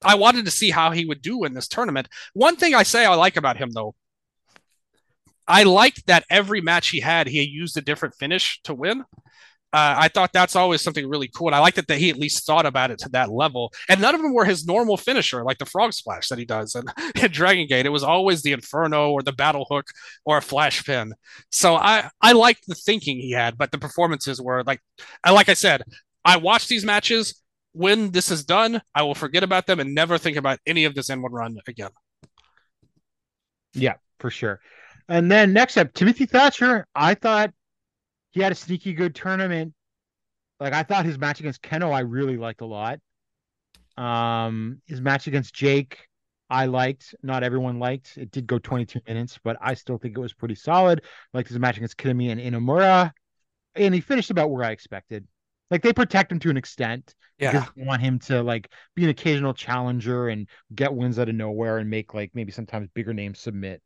I 0.06 0.16
wanted 0.16 0.45
to 0.45 0.51
see 0.51 0.69
how 0.69 0.92
he 0.92 1.06
would 1.06 1.22
do 1.22 1.43
in 1.43 1.53
this 1.53 1.67
tournament. 1.67 2.08
One 2.34 2.56
thing 2.56 2.75
I 2.75 2.84
say 2.84 3.06
I 3.06 3.16
like 3.16 3.38
about 3.38 3.58
him 3.58 3.72
though, 3.72 3.95
I 5.48 5.64
liked 5.64 6.08
that 6.08 6.25
every 6.30 6.61
match 6.61 6.90
he 6.90 7.00
had, 7.00 7.27
he 7.27 7.42
used 7.42 7.77
a 7.77 7.82
different 7.82 8.16
finish 8.16 8.59
to 8.64 8.74
win. 8.74 9.03
Uh, 9.74 9.93
I 9.98 10.08
thought 10.08 10.32
that's 10.32 10.56
always 10.56 10.82
something 10.82 11.06
really 11.06 11.27
cool. 11.27 11.48
And 11.48 11.56
I 11.56 11.59
liked 11.59 11.77
it 11.77 11.88
that 11.88 11.98
he 11.98 12.09
at 12.09 12.17
least 12.17 12.45
thought 12.45 12.66
about 12.66 12.92
it 12.92 13.00
to 13.00 13.09
that 13.09 13.30
level. 13.30 13.74
And 13.90 14.00
none 14.00 14.16
of 14.16 14.22
them 14.22 14.34
were 14.34 14.45
his 14.45 14.66
normal 14.66 14.95
finisher, 14.95 15.43
like 15.43 15.58
the 15.58 15.66
frog 15.66 15.92
splash 15.92 16.30
that 16.30 16.40
he 16.40 16.45
does 16.45 16.75
in, 16.75 16.85
in 17.22 17.30
Dragon 17.30 17.67
Gate. 17.67 17.85
It 17.85 17.90
was 17.90 18.03
always 18.03 18.42
the 18.42 18.53
Inferno 18.53 19.11
or 19.11 19.22
the 19.22 19.34
battle 19.34 19.67
hook 19.69 19.88
or 20.24 20.38
a 20.38 20.42
flash 20.42 20.85
pin. 20.85 21.14
So 21.51 21.75
I, 21.75 22.09
I 22.22 22.32
liked 22.32 22.66
the 22.67 22.75
thinking 22.75 23.17
he 23.17 23.32
had, 23.32 23.58
but 23.58 23.72
the 23.72 23.77
performances 23.77 24.42
were 24.42 24.64
like, 24.64 24.80
like 25.30 25.50
I 25.50 25.56
said, 25.56 25.84
I 26.24 26.38
watched 26.38 26.69
these 26.69 26.85
matches. 26.85 27.42
When 27.75 28.11
this 28.11 28.31
is 28.31 28.45
done, 28.45 28.81
I 28.93 29.03
will 29.03 29.15
forget 29.15 29.43
about 29.43 29.67
them 29.67 29.81
and 29.81 29.93
never 29.93 30.17
think 30.17 30.37
about 30.37 30.59
any 30.65 30.85
of 30.85 30.95
this 30.95 31.09
N1 31.09 31.29
run 31.29 31.57
again. 31.67 31.89
Yeah, 33.73 33.95
for 34.19 34.29
sure. 34.29 34.61
And 35.09 35.29
then 35.29 35.51
next 35.51 35.75
up, 35.77 35.93
Timothy 35.93 36.25
Thatcher. 36.25 36.87
I 36.95 37.15
thought 37.15 37.53
he 38.31 38.41
had 38.41 38.53
a 38.53 38.55
sneaky 38.55 38.93
good 38.93 39.13
tournament. 39.13 39.73
Like 40.59 40.71
I 40.73 40.83
thought 40.83 41.05
his 41.05 41.19
match 41.19 41.41
against 41.41 41.61
Kenoh, 41.61 41.93
I 41.93 41.99
really 41.99 42.37
liked 42.37 42.61
a 42.61 42.65
lot. 42.65 42.99
Um, 43.97 44.81
his 44.85 45.01
match 45.01 45.27
against 45.27 45.53
Jake, 45.53 46.07
I 46.49 46.67
liked. 46.67 47.13
Not 47.23 47.43
everyone 47.43 47.79
liked. 47.79 48.17
It 48.17 48.31
did 48.31 48.47
go 48.47 48.57
22 48.57 49.01
minutes, 49.05 49.37
but 49.43 49.57
I 49.59 49.73
still 49.73 49.97
think 49.97 50.17
it 50.17 50.21
was 50.21 50.33
pretty 50.33 50.55
solid. 50.55 51.03
Like 51.33 51.49
his 51.49 51.59
match 51.59 51.75
against 51.75 51.97
Kitamiya 51.97 52.31
and 52.31 52.41
Inamura, 52.41 53.11
and 53.75 53.93
he 53.93 53.99
finished 53.99 54.31
about 54.31 54.49
where 54.49 54.63
I 54.63 54.71
expected. 54.71 55.27
Like 55.72 55.82
they 55.82 55.94
protect 55.94 56.32
him 56.32 56.40
to 56.40 56.50
an 56.50 56.58
extent 56.58 57.16
because 57.40 57.64
they 57.76 57.84
want 57.84 58.02
him 58.02 58.19
to 58.19 58.44
like 58.44 58.69
be 58.95 59.03
an 59.03 59.10
occasional 59.10 59.53
challenger 59.53 60.30
and 60.30 60.48
get 60.74 60.94
wins 60.94 61.19
out 61.19 61.30
of 61.30 61.35
nowhere 61.35 61.80
and 61.80 61.90
make 61.90 62.14
like 62.14 62.32
maybe 62.34 62.52
sometimes 62.52 62.88
bigger 62.94 63.14
names 63.14 63.40
submit. 63.40 63.82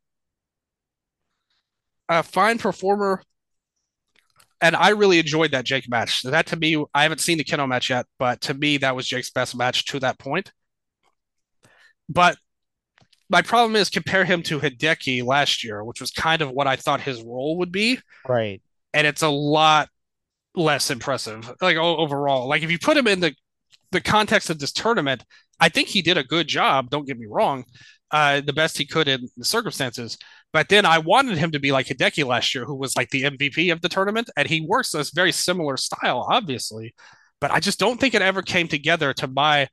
a 2.10 2.22
fine 2.22 2.58
performer. 2.58 3.22
And 4.60 4.76
I 4.76 4.90
really 4.90 5.18
enjoyed 5.18 5.52
that 5.52 5.64
Jake 5.64 5.88
match. 5.88 6.22
That 6.22 6.46
to 6.46 6.56
me, 6.56 6.84
I 6.92 7.04
haven't 7.04 7.20
seen 7.20 7.38
the 7.38 7.44
Kenoh 7.44 7.66
match 7.66 7.88
yet, 7.88 8.06
but 8.18 8.42
to 8.42 8.54
me, 8.54 8.76
that 8.78 8.94
was 8.94 9.08
Jake's 9.08 9.30
best 9.30 9.56
match 9.56 9.86
to 9.86 10.00
that 10.00 10.18
point. 10.18 10.52
But 12.10 12.36
my 13.30 13.40
problem 13.40 13.76
is 13.76 13.88
compare 13.88 14.24
him 14.24 14.42
to 14.44 14.58
Hideki 14.58 15.24
last 15.24 15.64
year, 15.64 15.82
which 15.82 16.00
was 16.00 16.10
kind 16.10 16.42
of 16.42 16.50
what 16.50 16.66
I 16.66 16.76
thought 16.76 17.00
his 17.00 17.22
role 17.22 17.58
would 17.58 17.72
be. 17.72 18.00
Right. 18.28 18.60
And 18.92 19.06
it's 19.06 19.22
a 19.22 19.28
lot 19.28 19.88
less 20.54 20.90
impressive, 20.90 21.50
like 21.60 21.76
overall. 21.76 22.48
Like 22.48 22.62
if 22.62 22.70
you 22.70 22.78
put 22.78 22.96
him 22.96 23.06
in 23.06 23.20
the 23.20 23.34
the 23.92 24.00
context 24.00 24.50
of 24.50 24.58
this 24.58 24.72
tournament, 24.72 25.24
I 25.58 25.68
think 25.68 25.88
he 25.88 26.02
did 26.02 26.16
a 26.16 26.24
good 26.24 26.46
job. 26.46 26.90
Don't 26.90 27.06
get 27.06 27.18
me 27.18 27.26
wrong, 27.28 27.64
uh, 28.10 28.40
the 28.40 28.52
best 28.52 28.78
he 28.78 28.86
could 28.86 29.08
in 29.08 29.28
the 29.36 29.44
circumstances. 29.44 30.16
But 30.52 30.68
then 30.68 30.84
I 30.84 30.98
wanted 30.98 31.38
him 31.38 31.52
to 31.52 31.60
be 31.60 31.72
like 31.72 31.86
Hideki 31.86 32.24
last 32.24 32.54
year, 32.54 32.64
who 32.64 32.74
was 32.74 32.96
like 32.96 33.10
the 33.10 33.22
MVP 33.22 33.72
of 33.72 33.80
the 33.82 33.88
tournament, 33.88 34.30
and 34.36 34.48
he 34.48 34.60
works 34.60 34.90
this 34.90 35.10
very 35.10 35.32
similar 35.32 35.76
style, 35.76 36.26
obviously. 36.30 36.94
But 37.40 37.52
I 37.52 37.60
just 37.60 37.78
don't 37.78 38.00
think 38.00 38.14
it 38.14 38.22
ever 38.22 38.42
came 38.42 38.68
together 38.68 39.12
to 39.14 39.26
my 39.28 39.68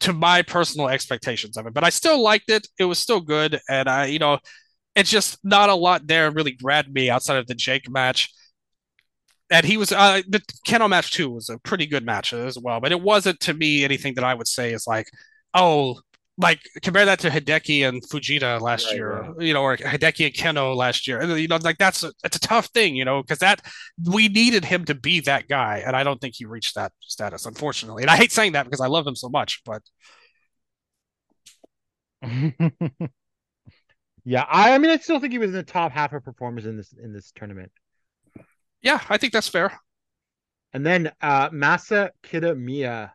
to 0.00 0.12
my 0.12 0.42
personal 0.42 0.88
expectations 0.88 1.56
of 1.56 1.66
it. 1.66 1.72
But 1.72 1.84
I 1.84 1.88
still 1.88 2.22
liked 2.22 2.50
it. 2.50 2.66
It 2.78 2.84
was 2.84 2.98
still 2.98 3.20
good, 3.20 3.60
and 3.68 3.88
I, 3.88 4.06
you 4.06 4.18
know, 4.18 4.38
it's 4.94 5.10
just 5.10 5.38
not 5.44 5.70
a 5.70 5.74
lot 5.74 6.06
there 6.06 6.30
really 6.30 6.52
grabbed 6.52 6.92
me 6.92 7.10
outside 7.10 7.38
of 7.38 7.46
the 7.46 7.54
Jake 7.54 7.88
match. 7.88 8.30
And 9.50 9.64
he 9.64 9.76
was 9.76 9.92
uh, 9.92 10.22
the 10.28 10.40
Kenoh 10.66 10.88
match 10.88 11.12
too 11.12 11.30
was 11.30 11.48
a 11.48 11.58
pretty 11.58 11.86
good 11.86 12.04
match 12.04 12.32
as 12.32 12.58
well, 12.58 12.80
but 12.80 12.90
it 12.92 13.00
wasn't 13.00 13.38
to 13.40 13.54
me 13.54 13.84
anything 13.84 14.14
that 14.14 14.24
I 14.24 14.34
would 14.34 14.48
say 14.48 14.72
is 14.72 14.86
like, 14.86 15.08
oh, 15.54 16.00
like 16.38 16.60
compare 16.82 17.04
that 17.06 17.20
to 17.20 17.30
Hideki 17.30 17.88
and 17.88 18.02
Fujita 18.02 18.60
last 18.60 18.92
Right, 18.92 18.96
year, 18.96 19.22
right. 19.22 19.32
you 19.38 19.54
know, 19.54 19.62
or 19.62 19.76
Hideki 19.76 20.26
and 20.26 20.34
Kenoh 20.34 20.74
last 20.76 21.06
year. 21.06 21.20
And 21.20 21.38
you 21.40 21.46
know, 21.48 21.58
like 21.62 21.78
that's 21.78 22.02
a, 22.02 22.12
it's 22.24 22.36
a 22.36 22.40
tough 22.40 22.66
thing, 22.66 22.96
you 22.96 23.04
know, 23.04 23.22
because 23.22 23.38
that 23.38 23.60
we 24.04 24.28
needed 24.28 24.64
him 24.64 24.84
to 24.86 24.94
be 24.94 25.20
that 25.20 25.48
guy, 25.48 25.82
and 25.86 25.94
I 25.96 26.02
don't 26.04 26.20
think 26.20 26.34
he 26.36 26.44
reached 26.44 26.74
that 26.74 26.92
status, 27.00 27.46
unfortunately. 27.46 28.02
And 28.02 28.10
I 28.10 28.16
hate 28.16 28.32
saying 28.32 28.52
that 28.52 28.64
because 28.64 28.80
I 28.80 28.88
love 28.88 29.06
him 29.06 29.16
so 29.16 29.28
much, 29.28 29.62
but 29.64 29.82
yeah, 34.24 34.44
I, 34.48 34.74
I 34.74 34.78
mean, 34.78 34.90
I 34.90 34.96
still 34.98 35.20
think 35.20 35.32
he 35.32 35.38
was 35.38 35.50
in 35.50 35.56
the 35.56 35.62
top 35.62 35.92
half 35.92 36.12
of 36.12 36.24
performers 36.24 36.66
in 36.66 36.76
this 36.76 36.92
in 36.92 37.12
this 37.12 37.32
tournament. 37.32 37.70
Yeah, 38.86 39.00
I 39.08 39.18
think 39.18 39.32
that's 39.32 39.48
fair. 39.48 39.72
And 40.72 40.86
then 40.86 41.10
uh 41.20 41.50
Masa 41.50 42.10
Kitamiya, 42.22 43.10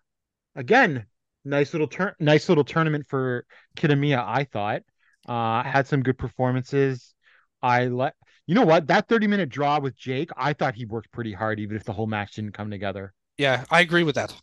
again, 0.55 1.05
nice 1.45 1.73
little 1.73 1.87
turn, 1.87 2.13
nice 2.19 2.49
little 2.49 2.65
tournament 2.65 3.05
for 3.07 3.45
Kitamiya. 3.77 4.21
I 4.21 4.43
thought 4.43 4.81
uh 5.27 5.63
had 5.63 5.87
some 5.87 6.03
good 6.03 6.17
performances. 6.17 7.13
I 7.61 7.85
let 7.85 8.15
you 8.47 8.55
know 8.55 8.65
what 8.65 8.87
that 8.87 9.07
thirty 9.07 9.27
minute 9.27 9.47
draw 9.47 9.79
with 9.79 9.95
Jake. 9.95 10.29
I 10.35 10.51
thought 10.51 10.75
he 10.75 10.85
worked 10.85 11.09
pretty 11.13 11.31
hard, 11.31 11.61
even 11.61 11.77
if 11.77 11.85
the 11.85 11.93
whole 11.93 12.07
match 12.07 12.35
didn't 12.35 12.53
come 12.53 12.69
together. 12.69 13.13
Yeah, 13.37 13.63
I 13.71 13.79
agree 13.79 14.03
with 14.03 14.15
that. 14.15 14.35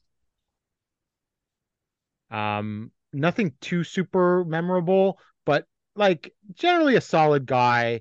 Um, 2.31 2.91
nothing 3.13 3.53
too 3.61 3.85
super 3.85 4.47
memorable, 4.47 5.19
but 5.45 5.67
like 5.95 6.33
generally 6.55 6.97
a 6.97 7.03
solid 7.03 7.45
guy. 7.45 8.01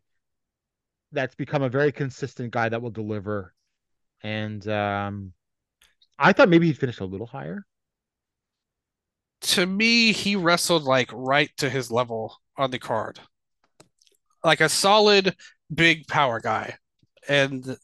That's 1.12 1.36
become 1.36 1.64
a 1.64 1.70
very 1.70 1.92
consistent 1.92 2.52
guy 2.52 2.70
that 2.70 2.82
will 2.82 2.92
deliver. 2.92 3.54
And 4.24 4.68
um, 4.68 5.34
I 6.18 6.34
thought 6.34 6.50
maybe 6.50 6.68
he'd 6.68 6.78
finish 6.78 7.00
a 7.00 7.06
little 7.06 7.28
higher. 7.28 7.66
To 9.42 9.66
me, 9.66 10.12
he 10.12 10.36
wrestled 10.36 10.84
like 10.84 11.10
right 11.14 11.50
to 11.58 11.70
his 11.70 11.92
level 11.92 12.36
on 12.58 12.72
the 12.72 12.80
card. 12.80 13.20
Like 14.44 14.62
a 14.62 14.70
solid 14.70 15.36
big 15.74 16.08
power 16.08 16.40
guy. 16.40 16.76
And 17.28 17.78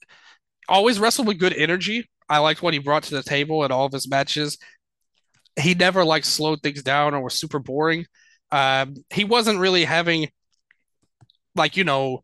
always 0.67 0.99
wrestled 0.99 1.27
with 1.27 1.39
good 1.39 1.53
energy. 1.53 2.09
I 2.29 2.39
liked 2.39 2.63
what 2.63 2.73
he 2.73 2.79
brought 2.79 3.03
to 3.03 3.15
the 3.15 3.23
table 3.23 3.63
in 3.63 3.71
all 3.71 3.85
of 3.85 3.93
his 3.93 4.09
matches. 4.09 4.57
He 5.59 5.75
never 5.75 6.03
like 6.03 6.25
slowed 6.25 6.61
things 6.61 6.81
down 6.81 7.13
or 7.13 7.21
was 7.21 7.35
super 7.35 7.59
boring. 7.59 8.05
Um, 8.51 8.95
he 9.11 9.23
wasn't 9.23 9.59
really 9.59 9.83
having 9.83 10.29
like 11.55 11.77
you 11.77 11.83
know 11.83 12.21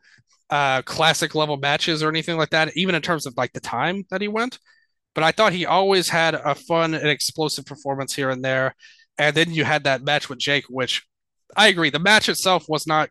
uh, 0.50 0.82
classic 0.84 1.36
level 1.36 1.58
matches 1.58 2.02
or 2.04 2.10
anything 2.10 2.38
like 2.38 2.50
that, 2.52 2.76
even 2.76 2.96
in 2.96 3.02
terms 3.02 3.26
of 3.26 3.36
like 3.38 3.54
the 3.54 3.60
time 3.60 4.04
that 4.10 4.22
he 4.22 4.28
went. 4.28 4.60
But 5.16 5.24
I 5.24 5.32
thought 5.32 5.54
he 5.54 5.66
always 5.66 6.10
had 6.10 6.36
a 6.36 6.56
fun 6.56 6.94
and 6.94 7.08
explosive 7.08 7.66
performance 7.66 8.14
here 8.14 8.30
and 8.30 8.44
there. 8.44 8.76
And 9.18 9.36
then 9.36 9.52
you 9.54 9.66
had 9.66 9.84
that 9.84 10.04
match 10.04 10.30
with 10.30 10.40
Jake, 10.40 10.66
which 10.70 11.06
I 11.56 11.68
agree. 11.68 11.90
The 11.90 12.00
match 12.00 12.30
itself 12.30 12.66
was 12.70 12.88
not 12.88 13.10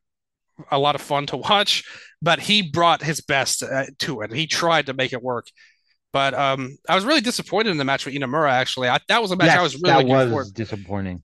a 0.70 0.78
lot 0.78 0.94
of 0.94 1.00
fun 1.00 1.26
to 1.26 1.36
watch, 1.48 1.84
but 2.22 2.40
he 2.40 2.62
brought 2.62 3.02
his 3.02 3.20
best 3.20 3.62
uh, 3.62 3.86
to 4.00 4.22
it. 4.22 4.32
He 4.32 4.46
tried 4.46 4.86
to 4.86 4.94
make 4.94 5.12
it 5.12 5.22
work. 5.22 5.46
But 6.12 6.32
um, 6.34 6.78
I 6.88 6.94
was 6.94 7.04
really 7.04 7.20
disappointed 7.20 7.70
in 7.70 7.76
the 7.76 7.84
match 7.84 8.06
with 8.06 8.14
Inamura. 8.14 8.50
Actually, 8.50 8.88
I, 8.88 8.98
that 9.08 9.20
was 9.20 9.30
a 9.30 9.36
match 9.36 9.48
Yes, 9.48 9.58
I 9.58 9.62
was 9.62 9.74
really 9.74 10.04
that 10.04 10.06
was 10.06 10.28
forward. 10.28 10.46
disappointing. 10.54 11.22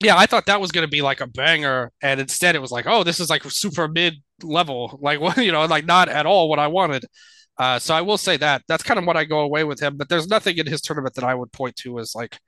Yeah, 0.00 0.16
I 0.16 0.26
thought 0.26 0.46
that 0.46 0.60
was 0.60 0.72
going 0.72 0.86
to 0.86 0.90
be 0.90 1.02
like 1.02 1.20
a 1.20 1.26
banger, 1.26 1.92
and 2.02 2.20
instead 2.20 2.56
it 2.56 2.60
was 2.60 2.72
like, 2.72 2.86
oh, 2.86 3.04
this 3.04 3.20
is 3.20 3.30
like 3.30 3.42
super 3.44 3.88
mid 3.88 4.14
level, 4.42 4.98
like 5.02 5.20
what 5.20 5.36
you 5.38 5.52
know, 5.52 5.64
like 5.66 5.86
not 5.86 6.08
at 6.08 6.26
all 6.26 6.48
what 6.48 6.58
I 6.58 6.66
wanted. 6.68 7.04
Uh, 7.56 7.78
so 7.78 7.94
I 7.94 8.00
will 8.00 8.18
say 8.18 8.36
that 8.38 8.62
that's 8.66 8.82
kind 8.82 8.98
of 8.98 9.06
what 9.06 9.16
I 9.16 9.24
go 9.24 9.40
away 9.40 9.64
with 9.64 9.80
him. 9.80 9.96
But 9.96 10.08
there's 10.08 10.26
nothing 10.26 10.58
in 10.58 10.66
his 10.66 10.80
tournament 10.80 11.14
that 11.14 11.24
I 11.24 11.34
would 11.34 11.52
point 11.52 11.76
to 11.76 11.98
as 12.00 12.14
like 12.14 12.38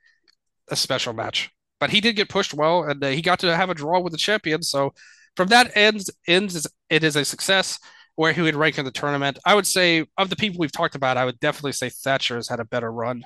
a 0.69 0.75
special 0.75 1.13
match. 1.13 1.49
But 1.79 1.91
he 1.91 2.01
did 2.01 2.15
get 2.15 2.29
pushed 2.29 2.53
well, 2.53 2.83
and 2.83 3.03
uh, 3.03 3.09
he 3.09 3.21
got 3.21 3.39
to 3.39 3.55
have 3.55 3.69
a 3.69 3.75
draw 3.75 3.99
with 4.01 4.11
the 4.11 4.17
champion. 4.17 4.63
So 4.63 4.93
from 5.35 5.47
that 5.49 5.71
ends 5.75 6.09
ends 6.27 6.67
it 6.89 7.03
is 7.03 7.15
a 7.15 7.25
success 7.25 7.79
where 8.15 8.33
he 8.33 8.41
would 8.41 8.55
rank 8.55 8.77
in 8.77 8.85
the 8.85 8.91
tournament. 8.91 9.39
I 9.45 9.55
would 9.55 9.67
say 9.67 10.05
of 10.17 10.29
the 10.29 10.35
people 10.35 10.59
we've 10.59 10.71
talked 10.71 10.95
about, 10.95 11.17
I 11.17 11.25
would 11.25 11.39
definitely 11.39 11.73
say 11.73 11.89
Thatcher 11.89 12.35
has 12.35 12.49
had 12.49 12.59
a 12.59 12.65
better 12.65 12.91
run, 12.91 13.23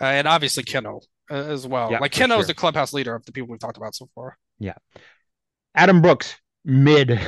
uh, 0.00 0.06
and 0.06 0.28
obviously 0.28 0.64
Kenoh 0.64 0.96
uh, 0.98 1.00
as 1.30 1.66
well. 1.66 1.90
Yeah, 1.90 1.98
like 1.98 2.12
Kenoh 2.12 2.38
is 2.38 2.40
sure. 2.40 2.44
the 2.44 2.54
clubhouse 2.54 2.92
leader 2.92 3.14
of 3.14 3.24
the 3.24 3.32
people 3.32 3.48
we've 3.48 3.58
talked 3.58 3.76
about 3.76 3.94
so 3.94 4.08
far. 4.14 4.36
Yeah. 4.58 4.74
Adam 5.74 6.00
Brooks, 6.02 6.36
mid. 6.64 7.20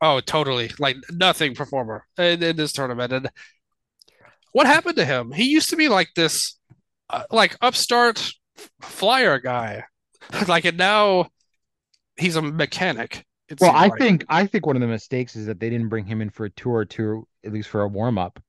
Oh, 0.00 0.20
totally. 0.20 0.70
Like 0.78 0.96
nothing 1.10 1.54
performer 1.54 2.06
in, 2.18 2.42
in 2.42 2.56
this 2.56 2.72
tournament. 2.72 3.12
And 3.12 3.30
what 4.52 4.66
happened 4.66 4.96
to 4.96 5.04
him? 5.04 5.32
He 5.32 5.44
used 5.44 5.70
to 5.70 5.76
be 5.76 5.88
like 5.88 6.08
this, 6.16 6.58
uh, 7.10 7.24
like 7.30 7.56
upstart 7.60 8.32
flyer 8.80 9.38
guy. 9.38 9.84
like, 10.48 10.64
and 10.64 10.76
now 10.78 11.28
he's 12.16 12.36
a 12.36 12.42
mechanic. 12.42 13.24
Well, 13.60 13.72
I 13.72 13.88
like. 13.88 13.98
think 13.98 14.24
I 14.28 14.46
think 14.46 14.66
one 14.66 14.76
of 14.76 14.80
the 14.80 14.88
mistakes 14.88 15.36
is 15.36 15.46
that 15.46 15.60
they 15.60 15.68
didn't 15.68 15.88
bring 15.88 16.06
him 16.06 16.22
in 16.22 16.30
for 16.30 16.46
a 16.46 16.50
tour 16.50 16.76
or 16.76 16.84
two, 16.84 17.26
at 17.44 17.52
least 17.52 17.68
for 17.68 17.82
a 17.82 17.88
warm 17.88 18.16
up. 18.16 18.40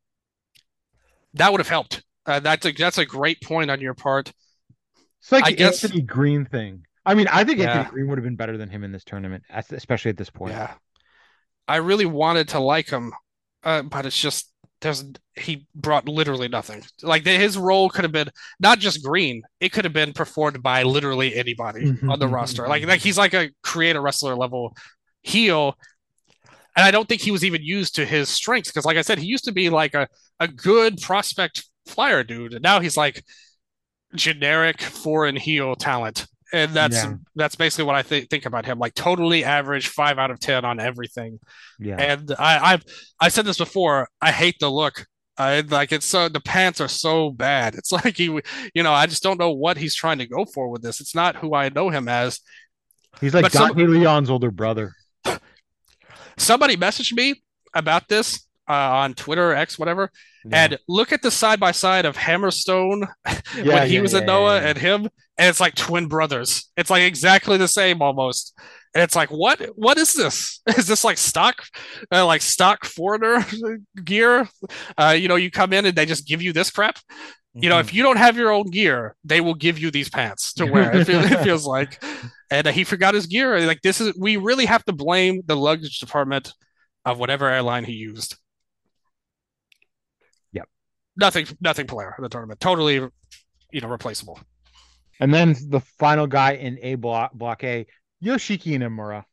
that 1.33 1.51
would 1.51 1.59
have 1.59 1.67
helped. 1.67 2.03
Uh, 2.25 2.40
that's 2.40 2.65
a 2.65 2.72
that's 2.72 2.98
a 2.98 3.06
great 3.06 3.41
point 3.41 3.69
on 3.69 3.82
your 3.82 3.93
part. 3.93 4.32
It's 5.23 5.31
like 5.31 5.45
I 5.45 5.51
the 5.51 5.55
guess- 5.55 5.83
Anthony 5.83 6.01
Green 6.01 6.45
thing. 6.45 6.85
I 7.05 7.15
mean, 7.15 7.27
I 7.29 7.43
think 7.43 7.59
Yeah. 7.59 7.79
Anthony 7.79 7.91
Green 7.91 8.07
would 8.09 8.17
have 8.17 8.23
been 8.23 8.35
better 8.35 8.57
than 8.57 8.69
him 8.69 8.83
in 8.83 8.91
this 8.91 9.03
tournament, 9.03 9.43
especially 9.49 10.09
at 10.09 10.17
this 10.17 10.29
point. 10.29 10.53
Yeah, 10.53 10.73
I 11.67 11.77
really 11.77 12.05
wanted 12.05 12.49
to 12.49 12.59
like 12.59 12.89
him, 12.89 13.13
uh, 13.63 13.83
but 13.83 14.05
it's 14.05 14.19
just 14.19 14.53
there's 14.81 15.05
he 15.35 15.65
brought 15.73 16.07
literally 16.09 16.49
nothing. 16.49 16.83
Like 17.01 17.23
the, 17.23 17.31
his 17.31 17.57
role 17.57 17.89
could 17.89 18.03
have 18.03 18.11
been 18.11 18.29
not 18.59 18.79
just 18.79 19.03
Green; 19.03 19.43
it 19.61 19.71
could 19.71 19.85
have 19.85 19.93
been 19.93 20.11
performed 20.11 20.61
by 20.61 20.83
literally 20.83 21.35
anybody 21.35 21.85
mm-hmm, 21.85 22.09
on 22.09 22.19
the 22.19 22.25
mm-hmm, 22.25 22.35
roster. 22.35 22.67
Like 22.67 22.81
mm-hmm. 22.81 22.89
like 22.89 23.01
he's 23.01 23.17
like 23.17 23.33
a 23.33 23.49
creator 23.63 24.01
wrestler 24.01 24.35
level 24.35 24.75
heel, 25.21 25.77
and 26.75 26.85
I 26.85 26.91
don't 26.91 27.07
think 27.07 27.21
he 27.21 27.31
was 27.31 27.45
even 27.45 27.63
used 27.63 27.95
to 27.95 28.05
his 28.05 28.29
strengths 28.29 28.69
because, 28.69 28.85
like 28.85 28.97
I 28.97 29.01
said, 29.01 29.19
he 29.19 29.27
used 29.27 29.45
to 29.45 29.53
be 29.53 29.69
like 29.69 29.93
a 29.93 30.07
a 30.39 30.49
good 30.49 31.01
prospect 31.01 31.63
flyer 31.85 32.23
dude, 32.23 32.53
and 32.53 32.61
now 32.61 32.81
he's 32.81 32.97
like 32.97 33.23
generic 34.16 34.82
foreign 34.82 35.35
heel 35.35 35.75
talent. 35.75 36.25
And 36.51 36.72
that's 36.74 36.95
Yeah. 36.95 37.14
that's 37.35 37.56
basically 37.56 37.85
what 37.85 37.95
I 37.95 38.03
think 38.03 38.30
think 38.30 38.45
about 38.45 38.66
him. 38.66 38.77
Like 38.77 38.93
totally 38.93 39.43
average, 39.43 39.88
five 39.88 40.19
out 40.19 40.30
of 40.30 40.40
ten 40.40 40.66
on 40.66 40.80
everything. 40.80 41.40
Yeah. 41.80 41.95
And 41.98 42.32
I, 42.38 42.74
I've 42.74 42.83
I 43.19 43.30
said 43.30 43.45
this 43.45 43.58
before. 43.58 44.08
I 44.22 44.32
hate 44.32 44.58
the 44.59 44.69
look. 44.69 45.06
I 45.35 45.61
like 45.61 45.92
it's 45.92 46.06
so 46.06 46.30
the 46.30 46.40
pants 46.40 46.80
are 46.80 46.88
so 46.88 47.32
bad. 47.32 47.74
It's 47.74 47.92
like 48.03 48.17
he, 48.17 48.25
you 48.75 48.83
know, 48.83 48.93
I 48.93 49.08
just 49.08 49.24
don't 49.24 49.40
know 49.40 49.51
what 49.51 49.77
he's 49.77 49.95
trying 49.95 50.19
to 50.19 50.27
go 50.27 50.45
for 50.45 50.69
with 50.69 50.83
this. 50.83 51.01
It's 51.01 51.16
not 51.16 51.35
who 51.38 51.56
I 51.56 51.69
know 51.69 51.90
him 51.90 52.08
as. 52.08 52.40
He's 53.19 53.33
like 53.33 53.51
some- 53.51 53.75
Leon's 53.75 54.30
older 54.30 54.51
brother. 54.51 54.93
Somebody 56.38 56.77
messaged 56.77 57.14
me 57.14 57.42
about 57.74 58.08
this 58.08 58.45
uh, 58.69 58.74
on 58.74 59.14
Twitter, 59.14 59.53
X, 59.53 59.77
whatever, 59.77 60.11
and 60.51 60.77
look 60.88 61.11
at 61.11 61.22
the 61.22 61.31
side 61.31 61.59
by 61.59 61.72
side 61.72 62.05
of 62.05 62.17
Hammerstone 62.17 63.07
Yeah, 63.55 63.63
when 63.63 63.88
he 63.88 63.95
yeah, 63.95 64.01
was 64.01 64.13
yeah, 64.13 64.19
in 64.19 64.25
Noah 64.25 64.61
and 64.61 64.77
him, 64.77 65.09
and 65.38 65.49
it's 65.49 65.59
like 65.59 65.75
twin 65.75 66.07
brothers. 66.07 66.72
It's 66.75 66.89
like 66.89 67.03
exactly 67.03 67.57
the 67.57 67.67
same 67.67 68.01
almost. 68.01 68.57
And 68.95 69.03
it's 69.03 69.15
like, 69.15 69.30
what? 69.30 69.59
What 69.75 69.97
is 69.97 70.13
this? 70.13 70.61
Is 70.77 70.88
this 70.88 71.03
like 71.03 71.17
stock, 71.17 71.63
uh, 72.11 72.25
like 72.25 72.41
stock 72.41 72.85
foreigner 72.85 73.43
gear? 74.03 74.47
Uh, 74.97 75.15
you 75.17 75.27
know, 75.27 75.35
you 75.35 75.49
come 75.49 75.73
in 75.73 75.85
and 75.85 75.95
they 75.95 76.05
just 76.05 76.27
give 76.27 76.41
you 76.41 76.53
this 76.53 76.69
crap. 76.69 76.99
You 77.55 77.69
know, 77.69 77.77
if 77.77 77.93
you 77.93 78.01
don't 78.01 78.17
have 78.17 78.35
your 78.35 78.51
own 78.51 78.72
gear, 78.72 79.15
they 79.23 79.39
will 79.39 79.53
give 79.53 79.77
you 79.77 79.91
these 79.91 80.09
pants 80.09 80.53
to 80.53 80.65
wear. 80.65 80.95
It, 80.95 81.05
feel, 81.05 81.23
it 81.23 81.43
feels 81.43 81.67
like, 81.67 82.03
and 82.49 82.65
uh, 82.65 82.72
he 82.72 82.83
forgot 82.83 83.13
his 83.13 83.27
gear. 83.27 83.59
Like 83.67 83.81
this 83.81 84.01
is, 84.01 84.17
we 84.17 84.38
really 84.38 84.65
have 84.65 84.83
to 84.85 84.91
blame 84.91 85.41
the 85.45 85.55
luggage 85.55 85.99
department 85.99 86.51
of 87.05 87.19
whatever 87.19 87.47
airline 87.47 87.83
he 87.83 87.93
used. 87.93 88.38
Nothing, 91.16 91.45
nothing 91.61 91.88
player 91.88 92.14
in 92.17 92.24
the 92.24 92.30
tournament. 92.30 92.59
Totally, 92.59 92.95
you 93.72 93.82
know, 93.82 93.88
replaceable. 93.88 94.40
And 95.19 95.33
then 95.33 95.56
the 95.69 95.80
final 95.80 96.25
guy 96.27 96.53
in 96.53 96.80
A 96.82 96.95
block, 96.95 97.33
block 97.33 97.64
A, 97.64 97.85
Yoshiki 98.24 98.74
Inamura. 98.77 99.24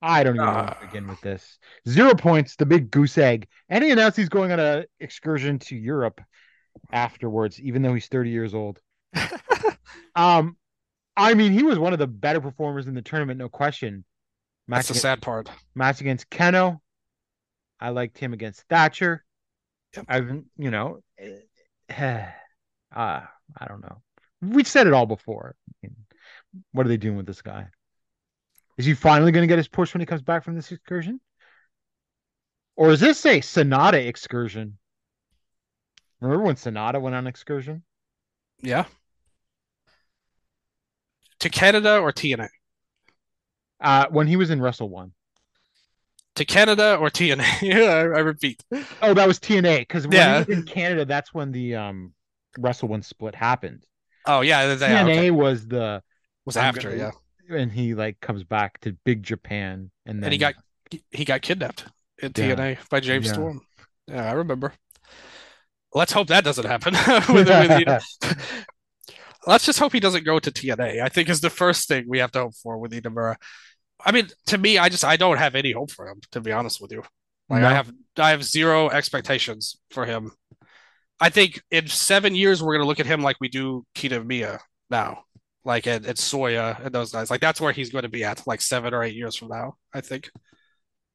I 0.00 0.22
don't 0.22 0.36
even 0.36 0.46
know 0.46 0.52
where 0.52 0.64
to 0.66 0.76
Ah. 0.76 0.86
begin 0.86 1.06
with 1.08 1.20
this. 1.22 1.58
Zero 1.88 2.14
points, 2.14 2.56
the 2.56 2.66
big 2.66 2.90
goose 2.90 3.16
egg. 3.18 3.48
And 3.68 3.82
he 3.82 3.90
announced 3.90 4.16
he's 4.16 4.28
going 4.28 4.52
on 4.52 4.60
an 4.60 4.84
excursion 5.00 5.58
to 5.60 5.76
Europe 5.76 6.20
afterwards, 6.92 7.58
even 7.60 7.82
though 7.82 7.94
he's 7.94 8.06
30 8.08 8.30
years 8.30 8.54
old. 8.54 8.78
um, 10.14 10.56
I 11.16 11.34
mean, 11.34 11.52
he 11.52 11.62
was 11.62 11.78
one 11.78 11.92
of 11.92 11.98
the 11.98 12.06
better 12.06 12.40
performers 12.40 12.86
in 12.86 12.94
the 12.94 13.02
tournament, 13.02 13.38
no 13.38 13.48
question. 13.48 14.04
That's 14.68 14.88
Match 14.90 14.94
the 14.94 15.00
sad 15.00 15.22
part. 15.22 15.50
match 15.74 16.00
against 16.00 16.28
Keno. 16.30 16.80
I 17.80 17.90
liked 17.90 18.18
him 18.18 18.32
against 18.32 18.62
Thatcher. 18.68 19.23
Yep. 19.96 20.06
I've, 20.08 20.42
you 20.56 20.70
know, 20.70 21.00
uh, 21.90 22.26
I 22.94 23.66
don't 23.66 23.82
know. 23.82 24.02
We've 24.40 24.68
said 24.68 24.86
it 24.86 24.92
all 24.92 25.06
before. 25.06 25.54
I 25.68 25.72
mean, 25.82 25.96
what 26.72 26.86
are 26.86 26.88
they 26.88 26.96
doing 26.96 27.16
with 27.16 27.26
this 27.26 27.42
guy? 27.42 27.68
Is 28.76 28.86
he 28.86 28.94
finally 28.94 29.32
going 29.32 29.42
to 29.42 29.48
get 29.48 29.58
his 29.58 29.68
push 29.68 29.94
when 29.94 30.00
he 30.00 30.06
comes 30.06 30.22
back 30.22 30.44
from 30.44 30.54
this 30.54 30.72
excursion? 30.72 31.20
Or 32.76 32.90
is 32.90 33.00
this 33.00 33.24
a 33.24 33.40
Sanada 33.40 34.06
excursion? 34.06 34.78
Remember 36.20 36.44
when 36.44 36.56
Sanada 36.56 37.00
went 37.00 37.14
on 37.14 37.26
excursion? 37.26 37.84
Yeah. 38.60 38.86
To 41.40 41.50
Canada 41.50 41.98
or 41.98 42.12
TNA? 42.12 42.48
Uh, 43.80 44.06
when 44.10 44.26
he 44.26 44.36
was 44.36 44.50
in 44.50 44.60
Wrestle 44.60 44.88
One. 44.88 45.12
To 46.36 46.44
Canada 46.44 46.96
or 46.96 47.10
TNA? 47.10 47.62
yeah, 47.62 47.90
I, 47.92 48.00
I 48.00 48.20
repeat. 48.20 48.62
Oh, 49.00 49.14
that 49.14 49.26
was 49.28 49.38
TNA 49.38 49.80
because 49.80 50.06
when 50.06 50.16
Yeah. 50.16 50.44
he 50.44 50.50
was 50.50 50.58
in 50.58 50.64
Canada, 50.64 51.04
that's 51.04 51.32
when 51.32 51.52
the 51.52 51.76
um 51.76 52.12
Wrestle 52.58 52.88
One 52.88 53.02
split 53.02 53.34
happened. 53.34 53.84
Oh 54.26 54.40
yeah, 54.40 54.64
TNA 54.64 55.02
okay. 55.04 55.30
was 55.30 55.66
the 55.66 56.02
was 56.44 56.56
after, 56.56 56.94
yeah. 56.94 57.10
and 57.50 57.70
he 57.70 57.94
like 57.94 58.20
comes 58.20 58.42
back 58.42 58.80
to 58.80 58.96
Big 59.04 59.22
Japan 59.22 59.90
and 60.06 60.18
then 60.18 60.24
And 60.24 60.32
he 60.32 60.38
got 60.38 60.54
he 61.10 61.24
got 61.24 61.42
kidnapped 61.42 61.86
in 62.22 62.32
Yeah. 62.36 62.54
TNA 62.54 62.88
by 62.90 63.00
James 63.00 63.26
Yeah. 63.26 63.32
Storm. 63.32 63.60
Yeah, 64.08 64.28
I 64.28 64.32
remember. 64.32 64.72
Let's 65.94 66.12
hope 66.12 66.26
that 66.28 66.42
doesn't 66.42 66.66
happen. 66.66 66.94
with, 67.34 67.48
with, 67.48 68.04
let's 69.46 69.64
just 69.64 69.78
hope 69.78 69.92
he 69.92 70.00
doesn't 70.00 70.24
go 70.24 70.38
to 70.38 70.50
TNA. 70.50 71.00
I 71.02 71.08
think 71.08 71.28
is 71.28 71.40
the 71.40 71.50
first 71.50 71.86
thing 71.88 72.06
we 72.08 72.18
have 72.18 72.32
to 72.32 72.40
hope 72.40 72.54
for 72.56 72.78
with 72.78 72.92
Inamura. 72.92 73.36
I 74.04 74.12
mean, 74.12 74.28
to 74.46 74.58
me, 74.58 74.78
I 74.78 74.88
just 74.88 75.04
I 75.04 75.16
don't 75.16 75.38
have 75.38 75.54
any 75.54 75.72
hope 75.72 75.90
for 75.90 76.08
him, 76.08 76.20
to 76.32 76.40
be 76.40 76.52
honest 76.52 76.80
with 76.80 76.92
you. 76.92 77.02
Like 77.48 77.62
No. 77.62 77.68
I 77.68 77.72
have 77.72 77.92
I 78.18 78.30
have 78.30 78.44
zero 78.44 78.88
expectations 78.90 79.76
for 79.90 80.04
him. 80.06 80.32
I 81.20 81.30
think 81.30 81.62
in 81.70 81.86
seven 81.88 82.34
years 82.34 82.62
we're 82.62 82.74
gonna 82.74 82.86
look 82.88 83.00
at 83.00 83.06
him 83.06 83.22
like 83.22 83.36
we 83.40 83.48
do 83.48 83.84
Kitamiya 83.94 84.60
now. 84.90 85.24
Like 85.64 85.86
at, 85.86 86.04
at 86.04 86.16
Soya 86.16 86.84
and 86.84 86.94
those 86.94 87.12
guys. 87.12 87.30
Like 87.30 87.40
that's 87.40 87.60
where 87.60 87.72
he's 87.72 87.90
going 87.90 88.02
to 88.02 88.10
be 88.10 88.22
at, 88.24 88.46
like 88.46 88.60
seven 88.60 88.92
or 88.92 89.02
eight 89.02 89.14
years 89.14 89.34
from 89.34 89.48
now, 89.48 89.76
I 89.94 90.02
think. 90.02 90.30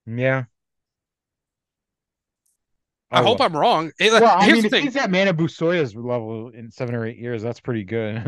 yeah. 0.07 0.45
I 3.11 3.21
Oh, 3.21 3.23
hope. 3.23 3.41
I'm 3.41 3.55
wrong. 3.55 3.91
It- 3.99 4.11
Well, 4.11 4.37
I 4.37 4.45
mean, 4.51 4.61
the 4.61 4.65
if 4.67 4.71
thing. 4.71 4.83
he's 4.83 4.95
at 4.95 5.09
Manabu 5.09 5.49
Soya's 5.49 5.95
level 5.95 6.49
in 6.49 6.69
seven 6.71 6.93
or 6.93 7.07
eight 7.07 7.17
years, 7.17 7.41
that's 7.41 7.59
pretty 7.59 7.83
good. 7.83 8.21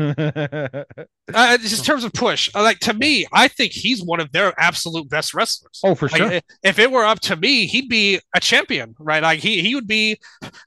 Uh, 1.32 1.56
just 1.58 1.78
in 1.78 1.84
terms 1.84 2.02
of 2.04 2.12
push, 2.12 2.50
uh, 2.54 2.62
like 2.62 2.78
to 2.80 2.92
me, 2.92 3.24
I 3.32 3.46
think 3.48 3.72
he's 3.72 4.02
one 4.02 4.20
of 4.20 4.32
their 4.32 4.52
absolute 4.60 5.08
best 5.08 5.34
wrestlers. 5.34 5.80
oh, 5.84 5.94
for 5.94 6.08
Like, 6.08 6.16
sure. 6.18 6.40
if 6.64 6.78
it 6.80 6.90
were 6.90 7.04
up 7.04 7.20
to 7.20 7.36
me, 7.36 7.66
he'd 7.66 7.88
be 7.88 8.20
a 8.34 8.40
champion, 8.40 8.94
right? 8.98 9.22
Like 9.22 9.38
he 9.40 9.62
he 9.62 9.74
would 9.76 9.86
be, 9.86 10.18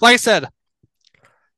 like 0.01 0.13
I 0.13 0.15
said, 0.15 0.47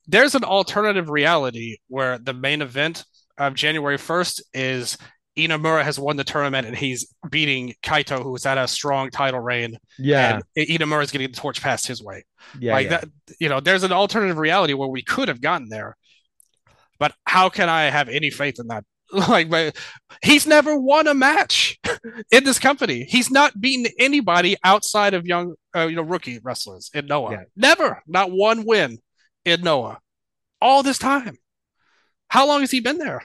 there's 0.08 0.36
an 0.36 0.44
alternative 0.44 1.10
reality 1.10 1.78
where 1.90 2.18
the 2.18 2.34
main 2.34 2.62
event 2.62 3.06
of 3.38 3.54
January 3.54 3.98
1st 3.98 4.42
is 4.54 4.98
Inamura 5.38 5.84
has 5.84 6.00
won 6.00 6.18
the 6.18 6.24
tournament 6.24 6.66
and 6.66 6.76
he's 6.76 7.14
beating 7.30 7.76
Kaito, 7.84 8.24
who's 8.24 8.46
at 8.48 8.58
a 8.58 8.68
strong 8.68 9.12
title 9.12 9.40
reign, 9.40 9.78
yeah, 10.00 10.40
and 10.58 10.68
Inamura 10.70 11.04
is 11.04 11.12
getting 11.12 11.30
the 11.30 11.38
torch 11.38 11.62
passed 11.62 11.86
his 11.88 12.02
way. 12.04 12.26
Yeah, 12.60 12.74
like 12.74 12.90
yeah. 12.90 12.98
that, 12.98 13.10
you 13.40 13.50
know, 13.50 13.60
there's 13.60 13.84
an 13.84 13.92
alternative 13.92 14.38
reality 14.38 14.74
where 14.74 14.88
we 14.88 15.04
could 15.04 15.28
have 15.28 15.42
gotten 15.42 15.70
there, 15.70 15.96
but 17.00 17.14
how 17.26 17.50
can 17.50 17.70
I 17.70 17.84
have 17.84 18.10
any 18.10 18.30
faith 18.30 18.60
in 18.60 18.68
that? 18.68 18.84
Like, 19.10 19.74
he's 20.22 20.46
never 20.46 20.78
won 20.78 21.08
a 21.08 21.14
match 21.14 21.80
in 22.32 22.44
this 22.44 22.60
company. 22.60 23.06
He's 23.06 23.32
not 23.32 23.60
beaten 23.60 23.90
anybody 23.98 24.58
outside 24.66 25.14
of 25.14 25.26
young, 25.26 25.56
uh, 25.74 25.88
you 25.88 25.96
know, 25.96 26.02
rookie 26.02 26.40
wrestlers 26.44 26.92
in 26.94 27.06
Noah. 27.06 27.32
Yeah. 27.32 27.44
Never, 27.56 28.04
not 28.06 28.32
one 28.32 28.66
win 28.66 28.98
in 29.46 29.62
Noah. 29.62 30.00
All 30.62 30.84
this 30.84 30.98
time, 30.98 31.38
how 32.28 32.48
long 32.48 32.60
has 32.60 32.72
he 32.72 32.82
been 32.82 32.98
there? 32.98 33.24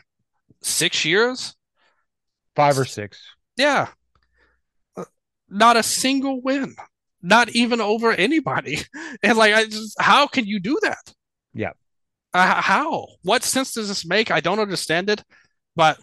Six 0.62 1.04
years? 1.04 1.56
Five 2.54 2.78
or 2.78 2.84
six. 2.84 3.20
Yeah. 3.56 3.88
Uh, 4.96 5.04
Not 5.48 5.76
a 5.76 5.82
single 5.82 6.40
win. 6.40 6.74
Not 7.22 7.50
even 7.50 7.80
over 7.80 8.12
anybody. 8.12 8.78
And 9.22 9.38
like 9.38 9.54
I 9.54 9.64
just 9.66 10.00
how 10.00 10.26
can 10.26 10.46
you 10.46 10.58
do 10.60 10.78
that? 10.82 11.12
Yeah. 11.54 11.72
Uh, 12.34 12.60
how? 12.60 13.06
What 13.22 13.42
sense 13.44 13.72
does 13.72 13.88
this 13.88 14.04
make? 14.06 14.30
I 14.30 14.40
don't 14.40 14.58
understand 14.58 15.10
it, 15.10 15.22
but 15.76 15.98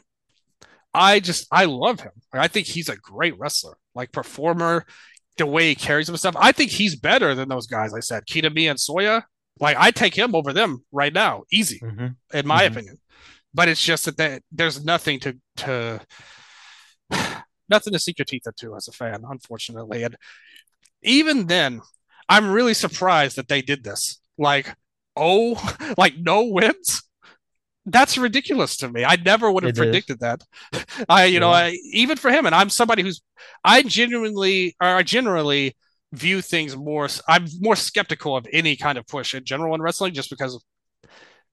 I 0.94 1.20
just 1.20 1.48
I 1.52 1.66
love 1.66 2.00
him. 2.02 2.12
I 2.32 2.48
think 2.48 2.68
he's 2.68 2.88
a 2.90 2.96
great 2.96 3.38
wrestler. 3.40 3.76
Like 3.96 4.12
performer, 4.12 4.86
the 5.38 5.46
way 5.46 5.70
he 5.70 5.76
carries 5.76 6.08
himself. 6.08 6.36
I 6.40 6.52
think 6.52 6.72
he's 6.72 6.96
better 6.96 7.36
than 7.36 7.50
those 7.50 7.68
guys 7.68 7.94
I 7.94 8.00
said. 8.00 8.26
Kitamiya 8.26 8.70
and 8.72 8.80
Soya. 8.80 9.24
Like 9.60 9.76
I 9.78 9.92
take 9.92 10.16
him 10.16 10.36
over 10.36 10.54
them 10.54 10.86
right 10.92 11.12
now. 11.14 11.44
Easy 11.52 11.80
Mhm. 11.80 12.16
in 12.34 12.48
my 12.48 12.64
Mhm. 12.64 12.72
opinion. 12.72 13.00
But 13.54 13.68
it's 13.68 13.84
just 13.84 14.06
that 14.06 14.16
they, 14.18 14.40
there's 14.52 14.86
nothing 14.86 15.20
to 15.22 15.38
to 15.58 16.00
nothing 17.70 17.94
to 17.94 18.00
sink 18.00 18.18
your 18.20 18.26
teeth 18.26 18.48
into 18.48 18.76
as 18.76 18.88
a 18.88 18.92
fan, 18.92 19.24
unfortunately. 19.28 20.04
And 20.04 20.16
even 21.04 21.48
then, 21.48 21.82
I'm 22.28 22.52
really 22.52 22.74
surprised 22.74 23.38
that 23.38 23.48
they 23.48 23.62
did 23.62 23.84
this. 23.84 24.20
Like, 24.38 24.76
oh, 25.16 25.56
like 25.98 26.18
no 26.18 26.46
wins. 26.46 27.04
That's 27.86 28.18
ridiculous 28.18 28.78
to 28.78 28.90
me. 28.90 29.04
I 29.06 29.16
never 29.16 29.52
would 29.52 29.64
have 29.64 29.72
It 29.72 29.80
is. 29.80 29.80
predicted 29.80 30.20
that. 30.20 30.42
I, 31.10 31.26
you 31.26 31.40
know, 31.40 31.50
I 31.52 31.78
even 31.92 32.18
for 32.18 32.30
him, 32.32 32.46
and 32.46 32.54
I'm 32.54 32.70
somebody 32.70 33.02
who's 33.04 33.22
I 33.64 33.82
genuinely 33.84 34.76
or 34.82 34.88
I 34.88 35.04
generally 35.04 35.76
view 36.14 36.42
things 36.42 36.76
more. 36.76 37.08
I'm 37.28 37.48
more 37.60 37.76
skeptical 37.76 38.36
of 38.36 38.48
any 38.54 38.76
kind 38.76 38.98
of 38.98 39.08
push 39.08 39.34
in 39.34 39.44
general 39.46 39.74
in 39.76 39.82
wrestling, 39.82 40.14
just 40.14 40.30
because 40.30 40.64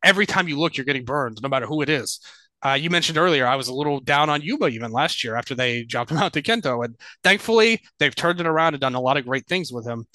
every 0.05 0.27
time 0.27 0.49
you 0.49 0.59
look, 0.59 0.77
you're 0.77 0.85
getting 0.85 1.05
burned, 1.05 1.39
no 1.43 1.49
matter 1.49 1.67
who 1.67 1.83
it 1.83 1.89
is. 1.89 2.21
Uh, 2.65 2.73
you 2.73 2.91
mentioned 2.91 3.19
earlier, 3.19 3.47
I 3.47 3.57
was 3.57 3.69
a 3.69 3.75
little 3.75 4.01
down 4.01 4.31
on 4.31 4.43
Yuba 4.43 4.69
even 4.69 4.91
last 4.91 5.23
year 5.23 5.37
after 5.37 5.55
they 5.55 5.85
dropped 5.85 6.11
him 6.11 6.17
out 6.19 6.33
to 6.33 6.43
Kento, 6.43 6.85
and 6.85 6.97
thankfully 7.23 7.81
they've 7.99 8.15
turned 8.15 8.41
it 8.41 8.47
around 8.47 8.75
and 8.75 8.81
done 8.81 8.95
a 8.95 9.01
lot 9.01 9.17
of 9.17 9.27
great 9.27 9.47
things 9.47 9.71
with 9.73 9.87
him. 9.87 10.07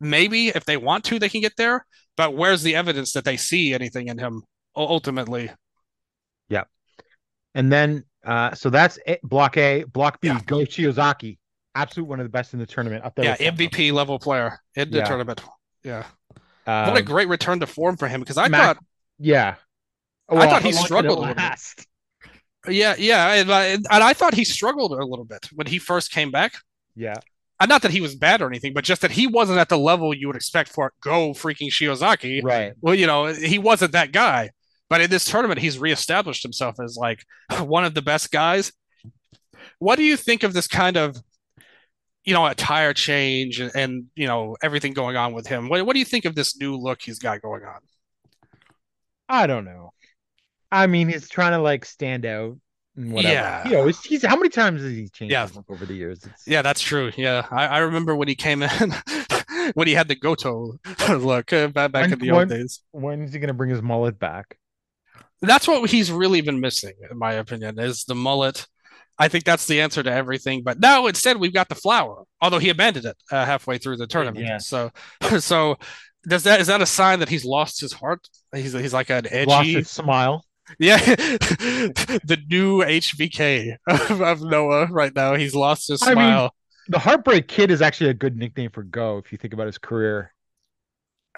Maybe 0.00 0.48
if 0.48 0.64
they 0.64 0.76
want 0.76 1.04
to, 1.04 1.18
they 1.18 1.28
can 1.28 1.40
get 1.40 1.56
there. 1.56 1.86
But 2.16 2.34
where's 2.34 2.62
the 2.62 2.74
evidence 2.76 3.12
that 3.12 3.24
they 3.24 3.36
see 3.36 3.72
anything 3.72 4.08
in 4.08 4.18
him 4.18 4.42
ultimately? 4.74 5.50
Yeah. 6.48 6.64
And 7.54 7.72
then, 7.72 8.04
uh, 8.24 8.54
so 8.54 8.68
that's 8.70 8.98
it. 9.06 9.20
Block 9.22 9.56
A. 9.56 9.84
Block 9.84 10.20
B. 10.20 10.28
Yeah. 10.28 10.40
Go 10.44 10.58
Shiozaki. 10.58 11.38
Absolute 11.74 12.06
one 12.08 12.20
of 12.20 12.24
the 12.24 12.30
best 12.30 12.52
in 12.52 12.58
the 12.58 12.66
tournament. 12.66 13.04
Up 13.04 13.14
there. 13.14 13.36
Yeah. 13.38 13.50
MVP 13.52 13.92
level 13.92 14.18
player 14.18 14.58
in 14.74 14.90
the 14.90 14.98
Yeah. 14.98 15.04
tournament. 15.04 15.42
Yeah, 15.84 16.04
what 16.64 16.96
a 16.96 16.98
Um, 17.00 17.04
great 17.04 17.28
return 17.28 17.60
to 17.60 17.66
form 17.66 17.96
for 17.96 18.08
him 18.08 18.20
because 18.20 18.38
I 18.38 18.48
Mac- 18.48 18.76
thought, 18.76 18.84
Yeah. 19.18 19.54
I 20.34 20.46
thought 20.48 20.62
he 20.62 20.72
how 20.72 20.76
long 20.76 20.90
did 20.92 21.04
it 21.04 21.10
struggled 21.10 21.18
a 21.18 21.20
little 21.20 21.34
bit. 21.34 21.36
last? 21.36 21.86
yeah, 22.68 22.94
yeah, 22.98 23.34
and, 23.34 23.50
I- 23.52 23.64
and 23.66 23.86
I 23.90 24.12
thought 24.12 24.34
he 24.34 24.44
struggled 24.44 24.92
a 24.92 25.04
little 25.04 25.24
bit 25.24 25.46
when 25.54 25.66
he 25.66 25.78
first 25.78 26.12
came 26.12 26.30
back. 26.30 26.54
Yeah. 26.94 27.14
Uh, 27.58 27.66
not 27.66 27.82
that 27.82 27.90
he 27.90 28.00
was 28.00 28.14
bad 28.14 28.42
or 28.42 28.48
anything, 28.48 28.74
but 28.74 28.84
just 28.84 29.00
that 29.02 29.12
he 29.12 29.26
wasn't 29.26 29.58
at 29.58 29.68
the 29.68 29.78
level 29.78 30.12
you 30.14 30.26
would 30.26 30.36
expect 30.36 30.70
for 30.70 30.92
go 31.00 31.30
freaking 31.32 31.70
Shiozaki. 31.70 32.42
Right. 32.42 32.72
Well, 32.80 32.94
you 32.94 33.06
know, 33.06 33.26
he 33.26 33.58
wasn't 33.58 33.92
that 33.92 34.12
guy. 34.12 34.50
But 34.88 35.00
in 35.00 35.10
this 35.10 35.24
tournament, 35.24 35.58
he's 35.60 35.78
reestablished 35.78 36.42
himself 36.42 36.76
as 36.84 36.96
like 36.96 37.24
one 37.60 37.84
of 37.84 37.94
the 37.94 38.02
best 38.02 38.30
guys. 38.30 38.72
What 39.78 39.96
do 39.96 40.04
you 40.04 40.16
think 40.16 40.42
of 40.42 40.52
this 40.52 40.68
kind 40.68 40.96
of, 40.96 41.16
you 42.24 42.34
know, 42.34 42.46
attire 42.46 42.92
change 42.92 43.58
and, 43.60 43.70
and 43.74 44.04
you 44.14 44.26
know 44.26 44.56
everything 44.62 44.92
going 44.92 45.16
on 45.16 45.32
with 45.32 45.46
him? 45.46 45.68
What, 45.68 45.84
what 45.86 45.92
do 45.94 45.98
you 45.98 46.04
think 46.04 46.24
of 46.24 46.34
this 46.34 46.58
new 46.60 46.76
look 46.76 47.00
he's 47.02 47.18
got 47.18 47.40
going 47.42 47.64
on? 47.64 47.80
I 49.28 49.46
don't 49.46 49.64
know. 49.64 49.92
I 50.82 50.86
mean, 50.86 51.08
he's 51.08 51.28
trying 51.28 51.52
to 51.52 51.58
like 51.58 51.84
stand 51.84 52.26
out 52.26 52.56
and 52.96 53.12
whatever. 53.12 53.34
Yeah. 53.34 53.68
He 53.68 53.74
always 53.74 54.00
he's 54.02 54.24
how 54.24 54.36
many 54.36 54.48
times 54.48 54.82
has 54.82 54.90
he 54.92 55.08
changed 55.08 55.32
Yeah. 55.32 55.48
over 55.68 55.84
the 55.86 55.94
years? 55.94 56.24
It's, 56.24 56.46
Yeah, 56.46 56.62
that's 56.62 56.80
true. 56.80 57.12
Yeah, 57.16 57.46
I, 57.50 57.66
I 57.66 57.78
remember 57.78 58.14
when 58.16 58.28
he 58.28 58.34
came 58.34 58.62
in, 58.62 58.70
when 59.74 59.86
he 59.88 59.94
had 59.94 60.08
the 60.08 60.14
Goto 60.16 60.78
look 61.10 61.52
uh, 61.52 61.68
back, 61.68 61.92
When- 61.92 62.12
in 62.12 62.18
the 62.18 62.30
old 62.30 62.48
days. 62.48 62.80
When 62.92 63.22
is 63.22 63.32
he 63.32 63.38
gonna 63.38 63.54
bring 63.54 63.70
his 63.70 63.82
mullet 63.82 64.18
back? 64.18 64.56
That's 65.42 65.68
what 65.68 65.90
he's 65.90 66.10
really 66.10 66.40
been 66.40 66.60
missing, 66.60 66.94
in 67.10 67.18
my 67.18 67.34
opinion, 67.34 67.78
is 67.78 68.04
the 68.04 68.14
mullet. 68.14 68.66
I 69.18 69.28
think 69.28 69.44
that's 69.44 69.66
the 69.66 69.82
answer 69.82 70.02
to 70.02 70.10
everything. 70.10 70.62
But 70.62 70.80
now 70.80 71.06
instead 71.06 71.36
we've 71.36 71.52
got 71.52 71.68
the 71.68 71.74
flower, 71.74 72.24
although 72.40 72.58
he 72.58 72.70
abandoned 72.70 73.04
it 73.04 73.16
uh, 73.30 73.44
halfway 73.44 73.76
through 73.78 73.96
the 73.98 74.06
tournament. 74.06 74.46
Yeah. 74.46 74.58
So, 74.58 74.90
so 75.38 75.76
does 76.26 76.44
that 76.44 76.60
is 76.60 76.68
that 76.68 76.80
a 76.80 76.86
sign 76.86 77.18
that 77.20 77.28
he's 77.28 77.44
lost 77.44 77.80
his 77.80 77.92
heart? 77.92 78.26
He's 78.54 78.72
he's 78.72 78.94
like 78.94 79.10
an 79.10 79.26
edgy, 79.30 79.82
smile. 79.84 80.44
Yeah, 80.78 80.98
the 81.04 82.38
new 82.48 82.82
HBK 82.82 83.76
of, 83.86 84.20
of 84.22 84.42
Noah 84.42 84.86
right 84.86 85.14
now. 85.14 85.34
He's 85.34 85.54
lost 85.54 85.88
his 85.88 86.02
I 86.02 86.06
mean, 86.08 86.14
smile, 86.14 86.54
The 86.88 86.98
Heartbreak 86.98 87.48
Kid 87.48 87.70
is 87.70 87.82
actually 87.82 88.10
a 88.10 88.14
good 88.14 88.36
nickname 88.36 88.70
for 88.70 88.82
Go 88.82 89.18
if 89.18 89.32
you 89.32 89.38
think 89.38 89.54
about 89.54 89.66
his 89.66 89.78
career. 89.78 90.32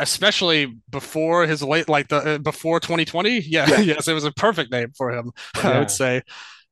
especially 0.01 0.81
before 0.91 1.47
his 1.47 1.63
late 1.63 1.89
like 1.89 2.09
the 2.09 2.17
uh, 2.35 2.39
before 2.39 2.81
2020. 2.81 3.41
Yeah, 3.41 3.67
Yeah. 3.69 3.81
yes, 3.81 4.09
it 4.09 4.13
was 4.15 4.25
a 4.25 4.33
perfect 4.33 4.71
name 4.71 4.93
for 4.97 5.11
him. 5.13 5.33
I 5.63 5.79
would 5.79 5.91
say. 5.91 6.23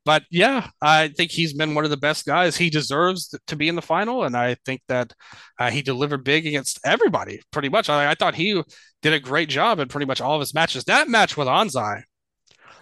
But 0.04 0.22
yeah, 0.30 0.68
I 0.80 1.08
think 1.08 1.32
he's 1.32 1.52
been 1.52 1.74
one 1.74 1.82
of 1.82 1.90
the 1.90 1.96
best 1.96 2.26
guys. 2.26 2.56
He 2.56 2.70
deserves 2.70 3.34
to 3.48 3.56
be 3.56 3.68
in 3.68 3.74
the 3.74 3.82
final, 3.82 4.22
and 4.22 4.36
I 4.36 4.54
think 4.64 4.82
that 4.86 5.12
uh, 5.58 5.70
he 5.70 5.82
delivered 5.82 6.22
big 6.22 6.46
against 6.46 6.78
everybody. 6.84 7.40
Pretty 7.50 7.68
much, 7.68 7.90
I, 7.90 8.12
I 8.12 8.14
thought 8.14 8.36
he 8.36 8.62
did 9.02 9.12
a 9.12 9.18
great 9.18 9.48
job 9.48 9.80
in 9.80 9.88
pretty 9.88 10.06
much 10.06 10.20
all 10.20 10.34
of 10.36 10.40
his 10.40 10.54
matches. 10.54 10.84
That 10.84 11.08
match 11.08 11.36
with 11.36 11.48
Anzai, 11.48 12.04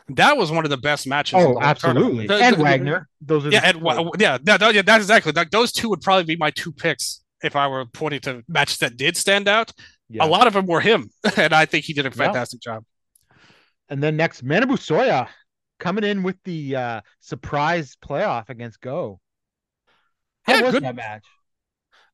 that 0.08 0.36
was 0.36 0.50
one 0.50 0.64
of 0.64 0.70
the 0.70 0.76
best 0.76 1.06
matches. 1.06 1.34
Oh, 1.38 1.58
absolutely. 1.60 2.26
tournament. 2.26 2.28
The- 2.28 2.44
and 2.44 2.56
the- 2.56 2.62
Wagner. 2.62 3.08
Those 3.20 3.46
are 3.46 3.50
yeah, 3.50 3.72
the 3.72 3.78
and 3.88 4.10
yeah, 4.20 4.38
that, 4.42 4.60
that- 4.60 4.74
yeah, 4.74 4.82
that's 4.82 5.04
exactly 5.04 5.32
like 5.32 5.50
those 5.50 5.72
two 5.72 5.88
would 5.90 6.00
probably 6.02 6.24
be 6.24 6.36
my 6.36 6.50
two 6.50 6.72
picks 6.72 7.22
if 7.42 7.56
I 7.56 7.68
were 7.68 7.84
pointing 7.86 8.20
to 8.22 8.42
matches 8.48 8.78
that 8.78 8.96
did 8.96 9.16
stand 9.16 9.48
out. 9.48 9.72
yeah. 10.08 10.24
A 10.24 10.28
lot 10.28 10.46
of 10.46 10.52
them 10.52 10.66
were 10.66 10.80
him, 10.80 11.10
and 11.36 11.52
I 11.52 11.66
think 11.66 11.84
he 11.84 11.92
did 11.92 12.06
a 12.06 12.10
Yeah. 12.10 12.14
fantastic 12.14 12.60
job. 12.60 12.84
And 13.88 14.02
then 14.02 14.16
next, 14.16 14.44
Manabu 14.44 14.76
Soya 14.78 15.28
coming 15.78 16.04
in 16.04 16.22
with 16.22 16.36
the 16.44 16.76
uh, 16.76 17.00
surprise 17.20 17.96
playoff 18.02 18.48
against 18.48 18.80
Go. 18.80 19.20
How 20.44 20.54
Yeah, 20.56 20.62
was 20.62 20.72
good- 20.72 20.84
that 20.84 20.96
match? 20.96 21.24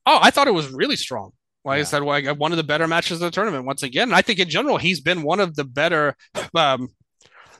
Oh, 0.06 0.18
I 0.20 0.30
thought 0.30 0.48
it 0.48 0.54
was 0.54 0.68
really 0.70 0.96
strong. 0.96 1.32
Like 1.64 1.74
I 1.74 1.78
Yeah. 1.78 1.84
said, 1.84 2.02
like 2.02 2.26
one 2.38 2.52
of 2.52 2.56
the 2.56 2.64
better 2.64 2.88
matches 2.88 3.20
of 3.20 3.20
the 3.20 3.30
tournament 3.30 3.66
once 3.66 3.82
again. 3.82 4.08
And 4.08 4.14
I 4.14 4.22
think 4.22 4.38
in 4.38 4.48
general 4.48 4.78
he's 4.78 5.00
been 5.00 5.22
one 5.22 5.40
of 5.40 5.54
the 5.56 5.64
better, 5.64 6.16
um, 6.54 6.88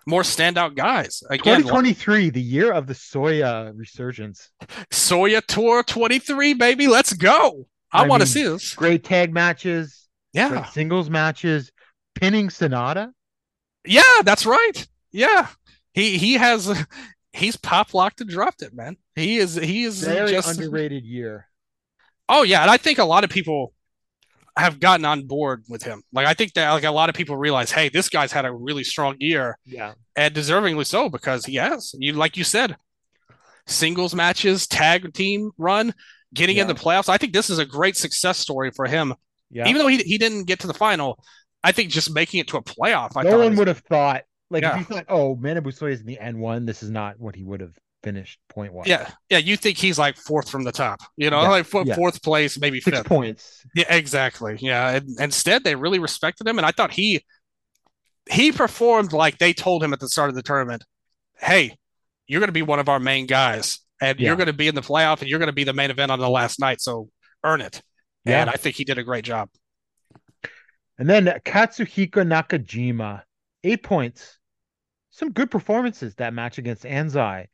more 0.07 0.23
standout 0.23 0.75
guys. 0.75 1.23
Again, 1.31 1.59
2023, 1.63 2.31
the 2.31 2.41
year 2.41 2.73
of 2.73 2.87
the 2.87 2.95
Soya 2.95 3.73
resurgence. 3.77 4.51
Soya 4.91 5.45
Tour 5.47 5.83
23, 5.83 6.55
baby, 6.55 6.87
let's 6.89 7.13
go. 7.13 7.67
I, 7.93 8.05
I 8.05 8.07
want 8.07 8.23
to 8.23 8.27
see 8.27 8.43
this. 8.43 8.75
Great 8.75 9.05
tag 9.05 9.33
matches, 9.33 10.09
Yeah, 10.33 10.65
singles 10.67 11.11
matches, 11.11 11.71
pinning 12.15 12.49
Sanada. 12.49 13.11
yeah, 13.85 14.03
that's 14.25 14.47
right. 14.47 14.87
Yeah, 15.13 15.49
he 15.93 16.19
he 16.19 16.35
has 16.35 16.87
he's 17.33 17.57
pop 17.57 17.95
locked 17.95 18.21
and 18.21 18.31
dropped 18.31 18.63
it, 18.63 18.73
man. 18.75 18.97
He 19.17 19.39
is 19.39 19.55
he 19.57 19.85
is 19.85 20.03
Very 20.03 20.31
just 20.31 20.59
underrated 20.59 21.05
year. 21.05 21.47
Oh 22.29 22.43
yeah, 22.43 22.63
and 22.63 22.71
I 22.71 22.77
think 22.77 22.99
a 22.99 23.05
lot 23.05 23.25
of 23.25 23.31
people 23.31 23.73
have 24.57 24.81
gotten 24.81 25.05
on 25.05 25.27
board 25.27 25.65
with 25.69 25.83
him. 25.83 26.03
Like 26.13 26.27
I 26.27 26.35
think 26.35 26.55
that 26.55 26.71
like 26.73 26.85
a 26.85 26.91
lot 26.91 27.09
of 27.09 27.15
people 27.15 27.37
realize, 27.37 27.71
hey, 27.71 27.89
this 27.89 28.09
guy's 28.09 28.33
had 28.33 28.45
a 28.45 28.53
really 28.53 28.85
strong 28.85 29.17
year, 29.19 29.59
Yeah. 29.65 29.95
and 30.17 30.35
deservingly 30.35 30.87
so 30.87 31.09
because 31.09 31.45
he 31.47 31.57
has. 31.57 31.95
You 31.99 32.13
like 32.15 32.37
you 32.37 32.45
said, 32.45 32.77
singles 33.67 34.15
matches, 34.15 34.67
tag 34.67 35.13
team 35.15 35.51
run, 35.59 35.95
getting 36.35 36.57
Yeah. 36.57 36.63
in 36.63 36.69
the 36.69 36.75
playoffs. 36.75 37.09
I 37.09 37.17
think 37.19 37.33
this 37.33 37.51
is 37.51 37.59
a 37.59 37.65
great 37.67 37.97
success 37.97 38.39
story 38.39 38.71
for 38.71 38.87
him 38.87 39.15
Yeah. 39.53 39.67
Even 39.69 39.81
though 39.83 39.89
he 39.89 39.99
he 39.99 40.17
didn't 40.19 40.45
get 40.45 40.61
to 40.61 40.67
the 40.69 40.75
final, 40.75 41.23
I 41.65 41.73
think 41.73 41.91
just 41.91 42.13
making 42.15 42.41
it 42.41 42.49
to 42.49 42.57
a 42.57 42.63
playoff, 42.63 43.13
I 43.17 43.23
no 43.23 43.31
thought 43.33 43.39
one 43.41 43.51
was- 43.51 43.59
would 43.59 43.69
have 43.69 43.79
thought 43.81 44.23
like 44.51 44.63
Yeah. 44.63 44.75
if 44.81 44.89
you 44.89 44.95
thought, 44.97 45.07
oh, 45.09 45.37
Manabu 45.37 45.67
Soya 45.77 45.93
is 45.93 46.01
in 46.01 46.07
the 46.07 46.19
N 46.21 46.39
one, 46.39 46.67
this 46.67 46.83
is 46.83 46.91
not 46.91 47.19
what 47.19 47.35
he 47.37 47.45
would 47.45 47.61
have 47.61 47.77
finished 48.03 48.39
point 48.49 48.73
wise. 48.73 48.87
Yeah, 48.87 49.11
yeah. 49.29 49.39
You 49.39 49.57
think 49.57 49.77
he's 49.79 49.99
like 49.99 50.17
fourth 50.17 50.49
from 50.49 50.65
the 50.65 50.73
top, 50.73 51.01
you 51.17 51.31
know, 51.31 51.43
Yeah, 51.43 51.49
like 51.49 51.67
four, 51.67 51.85
yeah. 51.85 51.95
fourth 51.95 52.23
place, 52.23 52.59
maybe 52.59 52.81
six 52.81 52.99
fifth. 52.99 53.07
points. 53.07 53.65
Yeah, 53.75 53.93
exactly. 53.95 54.57
Yeah. 54.61 54.97
And 54.97 55.21
instead, 55.21 55.65
they 55.65 55.75
really 55.75 55.99
respected 55.99 56.47
him, 56.47 56.59
and 56.59 56.67
I 56.67 56.71
thought 56.71 56.93
he 56.93 57.25
he 58.31 58.53
performed 58.53 59.13
like 59.13 59.39
they 59.39 59.53
told 59.53 59.83
him 59.83 59.93
at 59.93 60.01
the 60.01 60.09
start 60.09 60.29
of 60.31 60.35
the 60.37 60.43
tournament. 60.43 60.85
Hey, 61.39 61.77
you're 62.27 62.41
going 62.41 62.49
to 62.49 62.53
be 62.53 62.63
one 62.63 62.79
of 62.79 62.89
our 62.89 63.01
main 63.01 63.27
guys, 63.27 63.81
and 64.01 64.19
Yeah. 64.21 64.29
you're 64.29 64.37
going 64.37 64.47
to 64.47 64.53
be 64.53 64.69
in 64.69 64.75
the 64.75 64.83
playoff, 64.83 65.21
and 65.21 65.29
you're 65.29 65.39
going 65.39 65.49
to 65.49 65.53
be 65.55 65.65
the 65.65 65.73
main 65.73 65.91
event 65.91 66.11
on 66.11 66.19
the 66.21 66.29
last 66.31 66.61
night. 66.61 66.81
So 66.81 67.09
earn 67.45 67.61
it. 67.61 67.83
Yeah. 68.25 68.41
And 68.43 68.51
I 68.51 68.55
think 68.55 68.77
he 68.77 68.85
did 68.85 68.99
a 68.99 69.03
great 69.03 69.25
job. 69.25 69.49
And 70.99 71.09
then 71.09 71.25
Katsuhiko 71.47 72.23
Nakajima, 72.27 73.23
eight 73.65 73.83
points. 73.83 74.37
Some 75.13 75.33
good 75.33 75.51
performances 75.51 76.15
that 76.17 76.35
match 76.35 76.59
against 76.59 76.85
Anzai. 76.85 77.47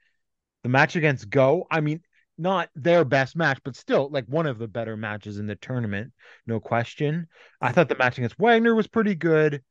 The 0.66 0.70
match 0.70 0.96
against 0.96 1.30
Go, 1.30 1.68
I 1.70 1.80
mean, 1.80 2.00
not 2.36 2.70
their 2.74 3.04
best 3.04 3.36
match, 3.36 3.60
but 3.64 3.76
still 3.76 4.08
like 4.10 4.24
one 4.24 4.46
of 4.46 4.58
the 4.58 4.66
better 4.66 4.96
matches 4.96 5.38
in 5.38 5.46
the 5.46 5.54
tournament, 5.54 6.12
no 6.44 6.58
question. 6.58 7.28
I 7.60 7.70
thought 7.70 7.88
the 7.88 7.94
match 7.94 8.18
against 8.18 8.36
Wagner 8.36 8.74
was 8.74 8.88
pretty 8.88 9.14
good. 9.14 9.62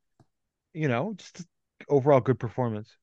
You 0.72 0.88
know, 0.88 1.16
just 1.18 1.44
overall 1.90 2.22
good 2.22 2.40
performance. 2.40 2.96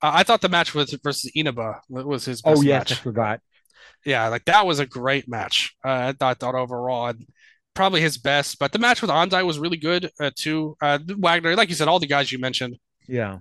Uh, 0.00 0.12
I 0.14 0.22
thought 0.22 0.40
the 0.40 0.48
match 0.48 0.72
was 0.72 0.96
versus 1.02 1.32
Inaba 1.34 1.80
was 1.88 2.26
his 2.26 2.42
Oh 2.44 2.52
best 2.52 2.64
yes, 2.64 2.90
match. 2.90 2.92
I 2.92 2.94
forgot. 2.94 3.40
Yeah, 4.04 4.28
like 4.28 4.44
that 4.44 4.64
was 4.64 4.78
a 4.78 4.86
great 4.86 5.28
match. 5.28 5.74
Uh, 5.84 5.88
I 5.88 6.12
thought, 6.12 6.38
thought 6.38 6.54
overall, 6.54 7.08
and 7.08 7.26
probably 7.74 8.02
his 8.02 8.18
best. 8.18 8.60
But 8.60 8.70
the 8.70 8.78
match 8.78 9.02
with 9.02 9.10
Anzai 9.10 9.44
was 9.44 9.58
really 9.58 9.78
good 9.78 10.12
uh, 10.20 10.30
too. 10.32 10.76
Uh, 10.80 11.00
Wagner, 11.08 11.56
like 11.56 11.70
you 11.70 11.74
said, 11.74 11.88
all 11.88 11.98
the 11.98 12.06
guys 12.06 12.30
you 12.30 12.38
mentioned. 12.38 12.76
Yeah. 13.08 13.38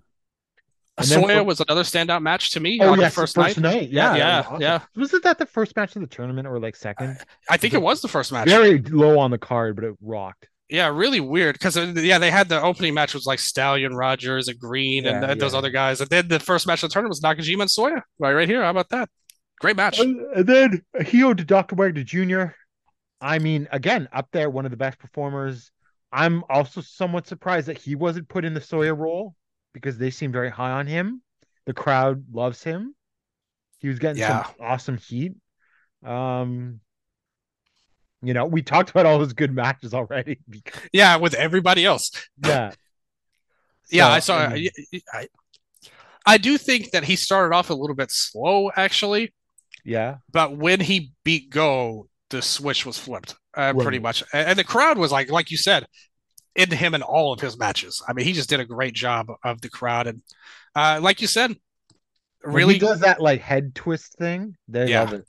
And 0.98 1.06
then 1.08 1.24
Soya 1.24 1.38
for- 1.38 1.44
was 1.44 1.60
another 1.60 1.84
standout 1.84 2.22
match 2.24 2.52
to 2.52 2.60
me 2.60 2.80
Oh 2.82 2.92
on 2.94 3.00
yes, 3.00 3.14
the 3.14 3.22
first, 3.22 3.36
first 3.36 3.60
night. 3.60 3.76
night. 3.76 3.90
Yeah, 3.90 4.16
yeah, 4.16 4.42
that 4.42 4.52
was 4.52 4.62
yeah. 4.62 4.80
Wasn't 4.96 5.24
that 5.24 5.38
the 5.38 5.46
first 5.46 5.76
match 5.76 5.96
of 5.96 6.02
the 6.02 6.08
tournament 6.08 6.48
or 6.48 6.60
like 6.60 6.76
second? 6.76 7.20
I 7.50 7.58
think 7.58 7.74
it 7.74 7.82
was 7.82 8.02
the 8.02 8.08
first 8.08 8.32
match. 8.32 8.48
Very 8.48 8.80
low 8.82 9.20
on 9.20 9.30
the 9.32 9.38
card, 9.38 9.76
but 9.76 9.86
it 9.86 9.96
rocked. 10.02 10.48
Yeah, 10.70 10.88
really 10.88 11.20
weird 11.20 11.54
because 11.54 11.78
uh, 11.78 11.94
yeah, 11.96 12.18
they 12.18 12.32
had 12.32 12.50
the 12.50 12.62
opening 12.62 12.94
match 12.94 13.14
was 13.14 13.26
like 13.26 13.40
Stallion, 13.40 13.96
Rogers, 13.96 14.48
and 14.48 14.60
Green, 14.60 15.06
and 15.06 15.26
Yeah, 15.26 15.34
those 15.36 15.54
other 15.54 15.70
guys, 15.70 16.02
and 16.02 16.10
then 16.10 16.28
the 16.28 16.40
first 16.40 16.68
match 16.68 16.84
of 16.84 16.90
the 16.90 16.94
tournament 16.94 17.12
was 17.12 17.22
Nakajima 17.22 17.62
and 17.62 17.70
Soya. 17.70 18.02
Right, 18.20 18.34
right 18.34 18.50
here. 18.50 18.64
How 18.64 18.72
about 18.72 18.90
that? 18.90 19.08
Great 19.62 19.76
match. 19.78 20.00
And 20.00 20.20
and 20.36 20.46
then 20.48 20.82
Hijo 21.00 21.34
de 21.34 21.44
Dr. 21.46 21.76
Wagner 21.76 22.04
Jr. 22.04 22.54
I 23.22 23.40
mean, 23.40 23.68
again, 23.72 24.10
up 24.12 24.28
there, 24.32 24.50
one 24.50 24.66
of 24.66 24.72
the 24.72 24.78
best 24.78 25.00
performers. 25.00 25.72
I'm 26.12 26.44
also 26.50 26.82
somewhat 26.82 27.28
surprised 27.28 27.68
that 27.68 27.78
he 27.78 27.96
wasn't 27.96 28.30
put 28.30 28.46
in 28.46 28.54
the 28.54 28.60
Soya 28.62 28.98
role 28.98 29.36
because 29.78 29.98
they 29.98 30.10
seem 30.10 30.32
very 30.32 30.50
high 30.50 30.72
on 30.72 30.88
him. 30.88 31.22
The 31.66 31.74
crowd 31.74 32.26
loves 32.32 32.64
him. 32.64 32.96
He 33.80 33.88
was 33.88 34.00
getting 34.00 34.20
Yeah. 34.20 34.44
some 34.46 34.54
awesome 34.60 34.98
heat. 34.98 35.34
Um, 36.06 36.80
you 38.24 38.34
know, 38.34 38.46
we 38.46 38.62
talked 38.62 38.90
about 38.90 39.06
all 39.06 39.20
his 39.20 39.34
good 39.34 39.54
matches 39.54 39.94
already. 39.94 40.40
Yeah, 40.94 41.18
with 41.18 41.34
everybody 41.34 41.86
else. 41.86 42.12
Yeah. 42.44 42.72
Yeah, 43.90 44.08
So, 44.08 44.12
I 44.12 44.20
saw. 44.20 44.46
um, 44.48 44.68
I, 45.14 45.28
I 46.26 46.38
do 46.38 46.58
think 46.58 46.92
that 46.92 47.06
he 47.06 47.16
started 47.16 47.56
off 47.56 47.70
a 47.70 47.74
little 47.74 47.96
bit 47.96 48.12
slow, 48.12 48.70
actually, 48.76 49.34
Yeah. 49.86 50.18
but 50.30 50.58
when 50.58 50.82
he 50.82 51.14
beat 51.24 51.50
Go, 51.50 52.10
the 52.30 52.42
switch 52.42 52.86
was 52.86 52.98
flipped, 53.00 53.36
uh, 53.54 53.72
pretty 53.74 54.00
much, 54.00 54.26
and 54.34 54.60
the 54.60 54.66
crowd 54.66 54.98
was 54.98 55.14
like, 55.14 55.32
like 55.32 55.52
you 55.52 55.56
said, 55.58 55.86
into 56.58 56.76
him 56.76 56.94
in 56.96 57.02
all 57.02 57.32
of 57.34 57.40
his 57.40 57.58
matches. 57.58 58.02
I 58.08 58.14
mean, 58.14 58.26
he 58.26 58.34
just 58.34 58.50
did 58.50 58.60
a 58.60 58.66
great 58.66 58.94
job 58.94 59.28
of 59.44 59.62
the 59.62 59.70
crowd, 59.70 60.08
and 60.08 60.22
uh, 60.76 61.00
like 61.02 61.22
you 61.22 61.28
said, 61.28 61.56
really, 62.44 62.74
he 62.76 62.80
does 62.80 63.00
that 63.02 63.22
like 63.22 63.42
head 63.42 63.74
twist 63.76 64.18
thing. 64.18 64.56
They 64.68 64.90
Yeah. 64.90 65.02
love 65.02 65.14
it. 65.14 65.26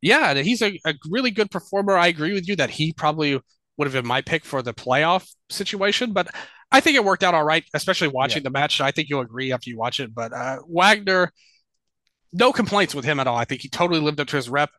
yeah, 0.00 0.34
he's 0.34 0.62
a, 0.62 0.78
a 0.84 0.94
really 1.08 1.30
good 1.30 1.50
performer. 1.50 1.96
I 1.96 2.08
agree 2.08 2.32
with 2.32 2.48
you 2.48 2.56
that 2.56 2.70
he 2.70 2.92
probably 2.92 3.40
would 3.76 3.84
have 3.86 3.92
been 3.92 4.06
my 4.06 4.20
pick 4.22 4.44
for 4.44 4.62
the 4.62 4.74
playoff 4.74 5.28
situation, 5.50 6.12
but 6.12 6.28
I 6.70 6.80
think 6.80 6.96
it 6.96 7.04
worked 7.04 7.22
out 7.22 7.34
all 7.34 7.44
right, 7.44 7.64
especially 7.74 8.08
watching 8.08 8.42
the 8.42 8.50
match. 8.50 8.80
I 8.80 8.90
think 8.90 9.08
you'll 9.08 9.20
agree 9.20 9.52
after 9.52 9.70
you 9.70 9.78
watch 9.78 10.00
it. 10.00 10.14
But 10.14 10.32
uh, 10.32 10.58
Wagner, 10.66 11.32
no 12.32 12.52
complaints 12.52 12.94
with 12.94 13.04
him 13.04 13.20
at 13.20 13.26
all. 13.26 13.36
I 13.36 13.44
think 13.44 13.60
he 13.62 13.68
totally 13.68 14.00
lived 14.00 14.20
up 14.20 14.26
to 14.28 14.36
his 14.36 14.48
rep 14.48 14.70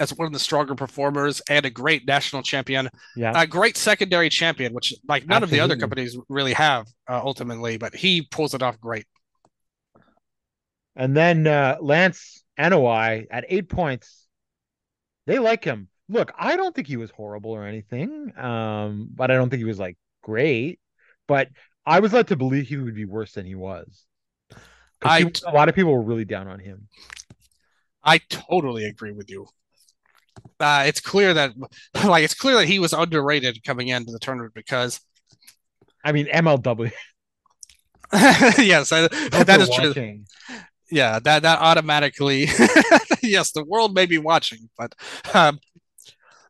as 0.00 0.14
one 0.14 0.26
of 0.26 0.32
the 0.32 0.38
stronger 0.38 0.74
performers 0.74 1.40
and 1.48 1.64
a 1.66 1.70
great 1.70 2.06
national 2.06 2.42
champion, 2.42 2.88
Yeah. 3.16 3.32
a 3.34 3.46
great 3.46 3.76
secondary 3.76 4.28
champion, 4.28 4.72
which 4.72 4.94
like 5.08 5.26
none 5.26 5.42
of 5.42 5.50
the 5.50 5.60
other 5.60 5.76
companies 5.76 6.16
really 6.28 6.52
have 6.52 6.86
uh, 7.08 7.20
ultimately, 7.22 7.76
but 7.78 7.94
he 7.94 8.22
pulls 8.22 8.54
it 8.54 8.62
off 8.62 8.80
great. 8.80 9.06
And 10.96 11.16
then 11.16 11.46
uh, 11.46 11.76
Lance 11.80 12.42
Anoa'i 12.58 13.26
at 13.30 13.44
eight 13.48 13.68
points. 13.68 14.26
They 15.26 15.38
like 15.38 15.62
him. 15.64 15.88
Look, 16.08 16.32
I 16.38 16.56
don't 16.56 16.74
think 16.74 16.86
he 16.88 16.96
was 16.96 17.10
horrible 17.10 17.50
or 17.50 17.64
anything, 17.64 18.32
um, 18.38 19.08
but 19.14 19.30
I 19.30 19.34
don't 19.34 19.50
think 19.50 19.58
he 19.60 19.64
was 19.66 19.78
like 19.78 19.96
great. 20.22 20.80
But 21.26 21.48
I 21.84 22.00
was 22.00 22.12
led 22.12 22.28
to 22.28 22.36
believe 22.36 22.66
he 22.66 22.78
would 22.78 22.94
be 22.94 23.04
worse 23.04 23.32
than 23.32 23.44
he 23.46 23.54
was. 23.54 24.04
I- 25.02 25.24
people- 25.24 25.50
a 25.50 25.52
lot 25.52 25.68
of 25.68 25.74
people 25.74 25.92
were 25.92 26.02
really 26.02 26.24
down 26.24 26.48
on 26.48 26.58
him. 26.58 26.88
I 28.02 28.18
totally 28.30 28.86
agree 28.86 29.12
with 29.12 29.30
you. 29.30 29.46
Uh, 30.60 30.84
it's 30.86 31.00
clear 31.00 31.34
that 31.34 31.52
like 32.04 32.24
it's 32.24 32.34
clear 32.34 32.56
that 32.56 32.66
he 32.66 32.78
was 32.78 32.92
underrated 32.92 33.62
coming 33.64 33.88
into 33.88 34.12
the 34.12 34.18
tournament 34.18 34.54
because 34.54 35.00
I 36.04 36.12
mean, 36.12 36.26
MLW. 36.26 36.92
yes, 38.12 38.92
I, 38.92 39.08
that 39.08 39.92
true. 39.92 40.20
Yeah, 40.90 41.18
that 41.18 41.42
that 41.42 41.58
automatically 41.60 42.44
yes, 43.22 43.52
the 43.52 43.64
world 43.64 43.94
may 43.94 44.06
be 44.06 44.18
watching, 44.18 44.70
but 44.78 44.94
um, 45.34 45.60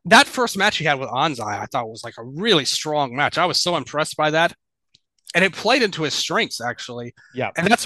that 0.05 0.27
first 0.27 0.57
match 0.57 0.77
he 0.77 0.85
had 0.85 0.99
with 0.99 1.09
Anzai, 1.09 1.59
I 1.59 1.65
thought 1.65 1.89
was 1.89 2.03
like 2.03 2.17
a 2.17 2.23
really 2.23 2.63
strong 2.63 3.15
match. 3.15 3.37
I 3.37 3.45
was 3.45 3.61
so 3.61 3.75
impressed 3.75 4.15
by 4.15 4.31
that, 4.31 4.53
and 5.35 5.43
it 5.43 5.51
played 5.51 5.81
into 5.81 6.03
his 6.03 6.13
strengths 6.13 6.61
actually. 6.61 7.13
Yeah. 7.33 7.51
and 7.57 7.67
that's 7.67 7.85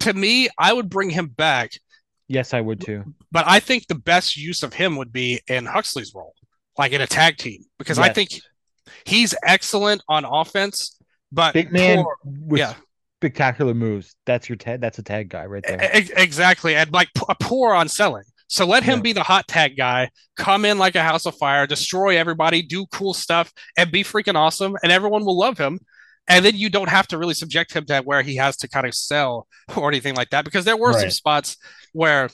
to 0.00 0.12
me, 0.14 0.48
I 0.58 0.72
would 0.72 0.90
bring 0.90 1.10
him 1.10 1.28
back 1.28 1.72
Yes, 2.28 2.54
I 2.54 2.60
would 2.60 2.80
too. 2.80 3.04
but 3.30 3.44
I 3.46 3.60
think 3.60 3.86
the 3.88 3.94
best 3.94 4.36
use 4.36 4.62
of 4.62 4.72
him 4.72 4.96
would 4.96 5.12
be 5.12 5.40
in 5.48 5.66
Huxley's 5.66 6.14
role, 6.14 6.34
like 6.78 6.92
in 6.92 7.00
a 7.00 7.06
tag 7.06 7.36
team, 7.36 7.62
because 7.78 7.98
I 7.98 8.10
think 8.12 8.30
he's 9.04 9.34
excellent 9.44 10.02
on 10.08 10.24
offense, 10.24 10.98
but 11.30 11.52
Big 11.54 11.72
man 11.72 12.02
poor- 12.04 12.16
with 12.24 12.60
yeah. 12.60 12.74
spectacular 13.18 13.74
moves. 13.74 14.14
That's 14.24 14.48
your 14.48 14.56
tag. 14.56 14.80
That's 14.80 14.98
a 14.98 15.02
tag 15.02 15.28
guy 15.28 15.46
right 15.46 15.62
there. 15.66 15.82
e- 15.96 16.10
exactly, 16.16 16.74
and 16.74 16.90
like 16.92 17.08
p- 17.14 17.22
poor 17.40 17.74
on 17.74 17.88
selling. 17.88 18.24
So 18.48 18.66
let 18.66 18.82
him 18.82 18.98
Yeah. 18.98 19.02
be 19.02 19.12
the 19.14 19.22
hot 19.22 19.48
tag 19.48 19.76
guy, 19.76 20.10
come 20.36 20.64
in 20.66 20.78
like 20.78 20.94
a 20.94 21.02
house 21.02 21.24
of 21.26 21.34
fire, 21.36 21.66
destroy 21.66 22.18
everybody, 22.18 22.62
do 22.62 22.86
cool 22.92 23.14
stuff, 23.14 23.52
and 23.76 23.90
be 23.90 24.04
freaking 24.04 24.34
awesome, 24.36 24.76
and 24.82 24.92
everyone 24.92 25.24
will 25.24 25.38
love 25.38 25.56
him. 25.58 25.80
And 26.28 26.44
then 26.44 26.54
you 26.56 26.70
don't 26.70 26.88
have 26.90 27.08
to 27.08 27.18
really 27.18 27.34
subject 27.34 27.72
him 27.72 27.84
to 27.86 28.00
where 28.02 28.22
he 28.22 28.36
has 28.36 28.56
to 28.58 28.68
kind 28.68 28.86
of 28.86 28.94
sell 28.94 29.48
or 29.76 29.88
anything 29.88 30.14
like 30.14 30.30
that, 30.30 30.44
because 30.44 30.64
there 30.64 30.76
were 30.76 30.92
some 30.92 31.10
spots 31.10 31.56
where 31.92 32.28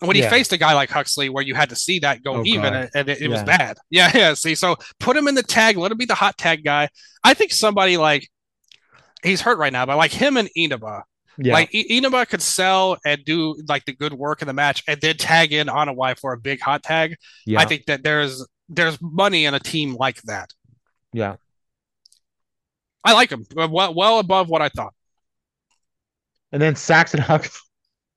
when 0.00 0.16
he 0.16 0.22
Yeah. 0.22 0.30
faced 0.30 0.52
a 0.52 0.56
guy 0.56 0.72
like 0.74 0.90
Huxley, 0.90 1.28
where 1.28 1.44
you 1.44 1.54
had 1.54 1.68
to 1.70 1.76
see 1.76 1.98
that 2.00 2.22
go 2.22 2.36
Oh, 2.36 2.44
even, 2.44 2.72
God. 2.72 2.90
and 2.94 3.08
it, 3.08 3.20
it 3.22 3.28
was 3.28 3.42
bad. 3.42 3.76
Yeah, 3.90 4.10
yeah. 4.14 4.34
See, 4.34 4.54
so 4.54 4.76
put 4.98 5.16
him 5.16 5.28
in 5.28 5.34
the 5.34 5.42
tag, 5.42 5.76
let 5.76 5.92
him 5.92 5.98
be 5.98 6.06
the 6.06 6.14
hot 6.14 6.38
tag 6.38 6.64
guy. 6.64 6.88
I 7.22 7.34
think 7.34 7.52
somebody 7.52 7.96
like 7.98 8.28
he's 9.22 9.42
hurt 9.42 9.58
right 9.58 9.72
now, 9.72 9.84
but 9.86 9.96
like 9.98 10.10
him 10.12 10.36
and 10.38 10.48
Inaba, 10.56 11.04
Yeah. 11.36 11.52
like 11.52 11.68
I- 11.74 11.84
Inaba 11.90 12.24
could 12.24 12.40
sell 12.40 12.96
and 13.04 13.22
do 13.26 13.56
like 13.68 13.84
the 13.84 13.92
good 13.94 14.14
work 14.14 14.40
in 14.40 14.48
the 14.48 14.54
match, 14.54 14.82
and 14.88 14.98
then 15.02 15.16
tag 15.18 15.52
in 15.52 15.68
on 15.68 15.88
Anoa'i 15.88 16.18
for 16.18 16.32
a 16.32 16.38
big 16.38 16.60
hot 16.60 16.82
tag. 16.82 17.16
yeah. 17.44 17.60
I 17.60 17.66
think 17.66 17.84
that 17.86 18.02
there's 18.02 18.46
there's 18.70 18.96
money 19.02 19.44
in 19.44 19.52
a 19.54 19.60
team 19.60 19.96
like 19.96 20.22
that. 20.22 20.50
yeah. 21.12 21.36
I 23.04 23.12
like 23.14 23.30
him 23.30 23.44
well, 23.54 23.94
well 23.94 24.18
above 24.18 24.48
what 24.48 24.60
I 24.62 24.68
thought, 24.68 24.92
And 26.52 26.60
then 26.60 26.76
Saxon 26.76 27.20
Huxley. 27.20 27.60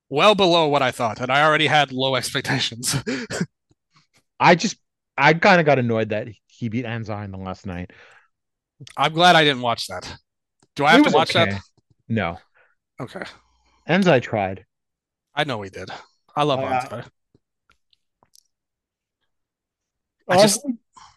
Well 0.10 0.36
below 0.36 0.68
what 0.68 0.82
I 0.82 0.92
thought, 0.92 1.20
and 1.20 1.32
I 1.32 1.44
already 1.44 1.68
had 1.68 1.92
low 1.92 2.16
expectations. 2.16 2.96
I 4.40 4.56
just, 4.56 4.78
I 5.18 5.34
kind 5.34 5.60
of 5.60 5.66
got 5.66 5.80
annoyed 5.80 6.10
that 6.10 6.28
he 6.48 6.70
beat 6.70 6.86
Anzai 6.86 7.26
in 7.26 7.32
the 7.32 7.38
last 7.38 7.66
night. 7.66 7.92
I'm 8.98 9.14
glad 9.14 9.36
I 9.36 9.44
didn't 9.44 9.62
watch 9.62 9.88
that. 9.88 10.14
Do 10.76 10.86
I 10.86 10.92
have 10.94 11.06
to 11.06 11.12
watch 11.12 11.36
okay. 11.36 11.52
that? 11.52 11.62
No, 12.10 12.38
Okay, 13.00 13.24
Anzai 13.88 14.22
tried. 14.22 14.66
I 15.36 15.44
know 15.46 15.62
he 15.62 15.70
did. 15.70 15.90
I 16.36 16.44
love 16.44 16.60
Uh, 16.60 16.64
Anzai. 16.68 17.08
I 20.28 20.34
I 20.36 20.42
just- 20.42 20.62
just 20.64 20.68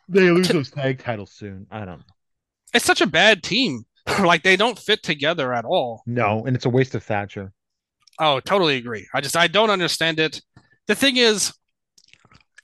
they 0.08 0.30
lose 0.30 0.48
those 0.48 0.70
tag 0.70 1.00
titles 1.02 1.32
soon. 1.32 1.66
I 1.70 1.80
don't 1.80 1.98
know. 1.98 2.04
It's 2.72 2.84
such 2.84 3.00
a 3.00 3.06
bad 3.06 3.42
team. 3.42 3.84
like 4.20 4.42
they 4.44 4.56
don't 4.56 4.78
fit 4.78 5.02
together 5.02 5.52
at 5.52 5.64
all. 5.64 6.02
No, 6.06 6.44
and 6.46 6.54
it's 6.54 6.64
a 6.64 6.70
waste 6.70 6.94
of 6.94 7.02
Thatcher. 7.02 7.52
Oh, 8.18 8.40
totally 8.40 8.76
agree. 8.76 9.06
I 9.14 9.20
just 9.20 9.36
I 9.36 9.46
don't 9.46 9.70
understand 9.70 10.18
it. 10.18 10.40
The 10.86 10.94
thing 10.94 11.16
is, 11.16 11.52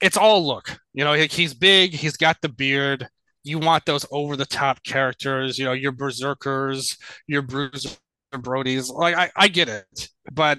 it's 0.00 0.16
all 0.16 0.46
look. 0.46 0.78
You 0.94 1.04
know, 1.04 1.14
he's 1.14 1.54
big, 1.54 1.92
he's 1.92 2.16
got 2.16 2.38
the 2.40 2.48
beard. 2.48 3.08
You 3.44 3.58
want 3.58 3.84
those 3.86 4.06
over 4.12 4.36
the 4.36 4.46
top 4.46 4.82
characters, 4.84 5.58
you 5.58 5.64
know, 5.64 5.72
your 5.72 5.92
berserkers, 5.92 6.96
your 7.26 7.42
bruiser 7.42 7.90
Brody's. 8.38 8.88
Like 8.88 9.16
I, 9.16 9.30
I 9.36 9.48
get 9.48 9.68
it, 9.68 10.08
but 10.30 10.58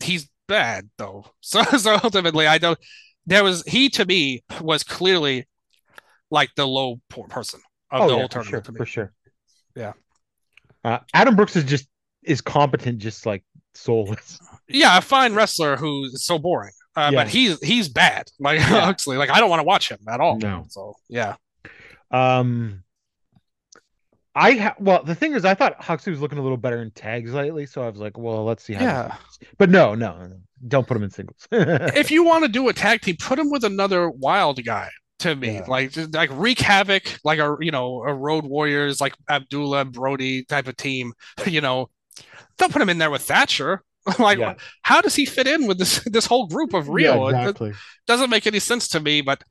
he's 0.00 0.28
bad 0.46 0.88
though. 0.98 1.24
So 1.40 1.62
so 1.62 1.98
ultimately 2.02 2.46
I 2.46 2.58
don't 2.58 2.78
there 3.26 3.44
was 3.44 3.62
he 3.66 3.88
to 3.90 4.04
me 4.04 4.44
was 4.60 4.82
clearly 4.82 5.46
like 6.30 6.50
the 6.56 6.66
low 6.66 7.00
poor 7.08 7.26
person 7.28 7.60
of 7.90 8.02
oh, 8.02 8.06
the 8.06 8.12
yeah, 8.12 8.18
whole 8.18 8.28
for 8.28 8.32
tournament 8.32 8.66
sure, 8.66 8.72
to 8.72 8.78
for 8.78 8.86
sure. 8.86 9.12
Yeah. 9.74 9.92
Uh, 10.84 10.98
Adam 11.14 11.36
Brooks 11.36 11.56
is 11.56 11.64
just 11.64 11.88
is 12.22 12.40
competent, 12.40 12.98
just 12.98 13.26
like 13.26 13.44
soulless. 13.76 14.38
Yeah, 14.68 14.98
a 14.98 15.00
fine 15.00 15.34
wrestler 15.34 15.76
who's 15.76 16.24
so 16.24 16.38
boring. 16.38 16.72
Uh, 16.96 17.10
Yeah. 17.12 17.20
but 17.20 17.28
he's 17.28 17.60
he's 17.62 17.88
bad. 17.88 18.28
Like 18.40 18.58
Yeah. 18.60 18.80
Huxley. 18.86 19.16
Like 19.16 19.30
I 19.30 19.38
don't 19.40 19.50
want 19.50 19.60
to 19.60 19.64
watch 19.64 19.90
him 19.90 19.98
at 20.08 20.20
all. 20.20 20.38
No. 20.38 20.64
So 20.68 20.94
yeah. 21.08 21.36
Um, 22.10 22.82
I 24.34 24.52
ha- 24.52 24.74
well, 24.78 25.02
the 25.02 25.14
thing 25.14 25.32
is, 25.34 25.44
I 25.44 25.54
thought 25.54 25.82
Huxley 25.82 26.10
was 26.12 26.20
looking 26.20 26.38
a 26.38 26.42
little 26.42 26.58
better 26.58 26.82
in 26.82 26.90
tags 26.90 27.32
lately, 27.32 27.64
so 27.64 27.82
I 27.82 27.88
was 27.88 28.00
like, 28.00 28.18
well, 28.18 28.44
let's 28.44 28.62
see 28.64 28.74
how. 28.74 28.84
Yeah. 28.84 29.16
But 29.56 29.70
no, 29.70 29.94
no, 29.94 30.18
no, 30.26 30.36
don't 30.68 30.86
put 30.86 30.96
him 30.96 31.02
in 31.04 31.10
singles. 31.10 31.48
if 31.52 32.10
you 32.10 32.22
want 32.24 32.44
to 32.44 32.48
do 32.48 32.68
a 32.68 32.72
tag 32.74 33.00
team, 33.00 33.16
put 33.18 33.38
him 33.38 33.50
with 33.50 33.64
another 33.64 34.10
wild 34.10 34.62
guy. 34.64 34.90
To 35.20 35.34
me, 35.34 35.54
Yeah. 35.54 35.64
like 35.66 35.92
like 36.12 36.28
wreak 36.34 36.58
havoc, 36.60 37.04
like 37.24 37.38
a 37.38 37.56
you 37.60 37.70
know 37.70 38.02
a 38.06 38.12
Road 38.12 38.44
Warriors, 38.44 39.00
like 39.00 39.14
Abdullah 39.30 39.86
Brody 39.86 40.44
type 40.44 40.68
of 40.68 40.76
team. 40.76 41.14
You 41.46 41.62
know, 41.62 41.88
don't 42.58 42.72
put 42.72 42.82
him 42.82 42.88
in 42.88 42.98
there 42.98 43.10
with 43.10 43.22
Thatcher. 43.22 43.82
like, 44.18 44.38
Yeah. 44.38 44.54
how 44.82 45.00
does 45.00 45.14
he 45.16 45.26
fit 45.26 45.46
in 45.46 45.66
with 45.66 45.78
this 45.78 46.00
this 46.04 46.26
whole 46.26 46.46
group 46.46 46.74
of 46.74 46.88
Rio? 46.88 47.28
Yeah, 47.28 47.36
It- 47.36 47.40
exactly. 47.40 47.70
It 47.70 47.76
doesn't 48.06 48.30
make 48.30 48.46
any 48.46 48.60
sense 48.60 48.88
to 48.88 49.00
me. 49.00 49.20
But 49.20 49.42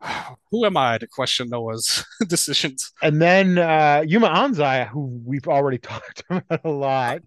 who 0.50 0.64
am 0.66 0.76
I 0.76 0.98
to 0.98 1.06
question 1.06 1.48
Noah's 1.48 2.04
decisions? 2.28 2.92
And 3.02 3.20
then 3.20 3.58
uh 3.58 4.04
Yuma 4.06 4.28
Anzai, 4.28 4.86
who 4.88 5.20
we've 5.24 5.48
already 5.48 5.78
talked 5.90 6.22
about 6.28 6.60
a 6.64 6.68
lot. 6.68 7.22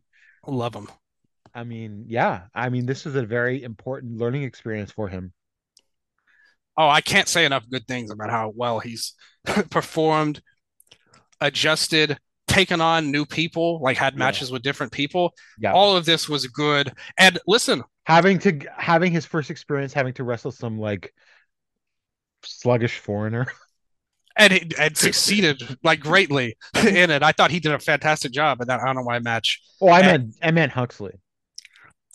Love 0.48 0.76
him. 0.76 0.88
I 1.54 1.64
mean, 1.64 2.06
yeah, 2.08 2.44
I 2.54 2.70
mean, 2.70 2.86
this 2.86 3.06
is 3.08 3.16
a 3.16 3.26
very 3.26 3.64
important 3.64 4.18
learning 4.18 4.44
experience 4.44 4.92
for 4.92 5.08
him. 5.08 5.34
Oh, 6.78 6.88
I 6.88 7.02
can't 7.02 7.28
say 7.28 7.44
enough 7.46 7.68
good 7.70 7.88
things 7.88 8.12
about 8.12 8.30
how 8.30 8.54
well 8.56 8.80
he's 8.80 9.14
performed, 9.70 10.42
adjusted, 11.42 12.18
taken 12.60 12.82
on 12.82 13.12
new 13.12 13.26
people, 13.26 13.80
like 13.82 13.98
had 13.98 14.14
Yeah. 14.14 14.20
matches 14.20 14.52
with 14.52 14.62
different 14.62 14.92
people. 14.92 15.34
Yeah, 15.58 15.72
All 15.74 15.96
of 15.96 16.06
this 16.06 16.28
was 16.28 16.46
good. 16.48 16.92
And 17.18 17.40
listen, 17.48 17.84
having 18.06 18.40
to 18.40 18.60
having 18.78 19.12
his 19.12 19.26
first 19.26 19.50
experience 19.50 19.94
having 19.94 20.14
to 20.16 20.24
wrestle 20.24 20.52
some 20.52 20.78
like 20.80 21.14
sluggish 22.44 22.98
foreigner. 23.00 23.48
and 24.38 24.54
he 24.54 24.72
and 24.80 24.96
succeeded 24.98 25.62
like 25.84 26.00
greatly 26.00 26.56
in 26.88 27.10
it. 27.12 27.24
I 27.24 27.32
thought 27.32 27.52
he 27.52 27.60
did 27.60 27.72
a 27.74 27.80
fantastic 27.80 28.32
job 28.32 28.62
in 28.62 28.68
that 28.68 28.80
I 28.82 28.86
don't 28.86 28.96
know 28.96 29.04
why 29.04 29.20
match. 29.20 29.60
Oh, 29.82 29.88
I 29.90 30.00
And- 30.00 30.08
meant 30.08 30.36
I 30.44 30.52
meant 30.52 30.72
Huxley. 30.72 31.14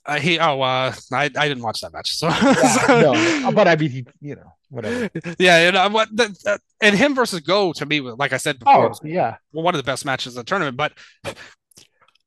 Uh, 0.06 0.18
he 0.18 0.38
oh 0.38 0.60
uh 0.60 0.92
I, 1.12 1.24
I 1.24 1.48
didn't 1.48 1.62
watch 1.62 1.80
that 1.80 1.92
match 1.92 2.14
so, 2.14 2.28
Yeah, 2.28 3.40
no, 3.42 3.52
but 3.52 3.66
I 3.66 3.76
mean, 3.76 3.90
he, 3.90 4.06
you 4.20 4.36
know, 4.36 4.52
whatever. 4.68 5.08
yeah 5.38 5.64
you 5.64 5.72
know 5.72 5.88
what 5.88 6.08
the, 6.14 6.58
and 6.82 6.94
him 6.94 7.14
versus 7.14 7.40
Go 7.40 7.72
to 7.72 7.86
me 7.86 8.00
like 8.00 8.32
I 8.32 8.36
said 8.36 8.58
before 8.58 8.90
Oh, 8.92 8.98
yeah, 9.02 9.36
one 9.52 9.74
of 9.74 9.78
the 9.78 9.82
best 9.90 10.04
matches 10.04 10.36
of 10.36 10.44
the 10.44 10.48
tournament. 10.48 10.76
But 10.76 10.92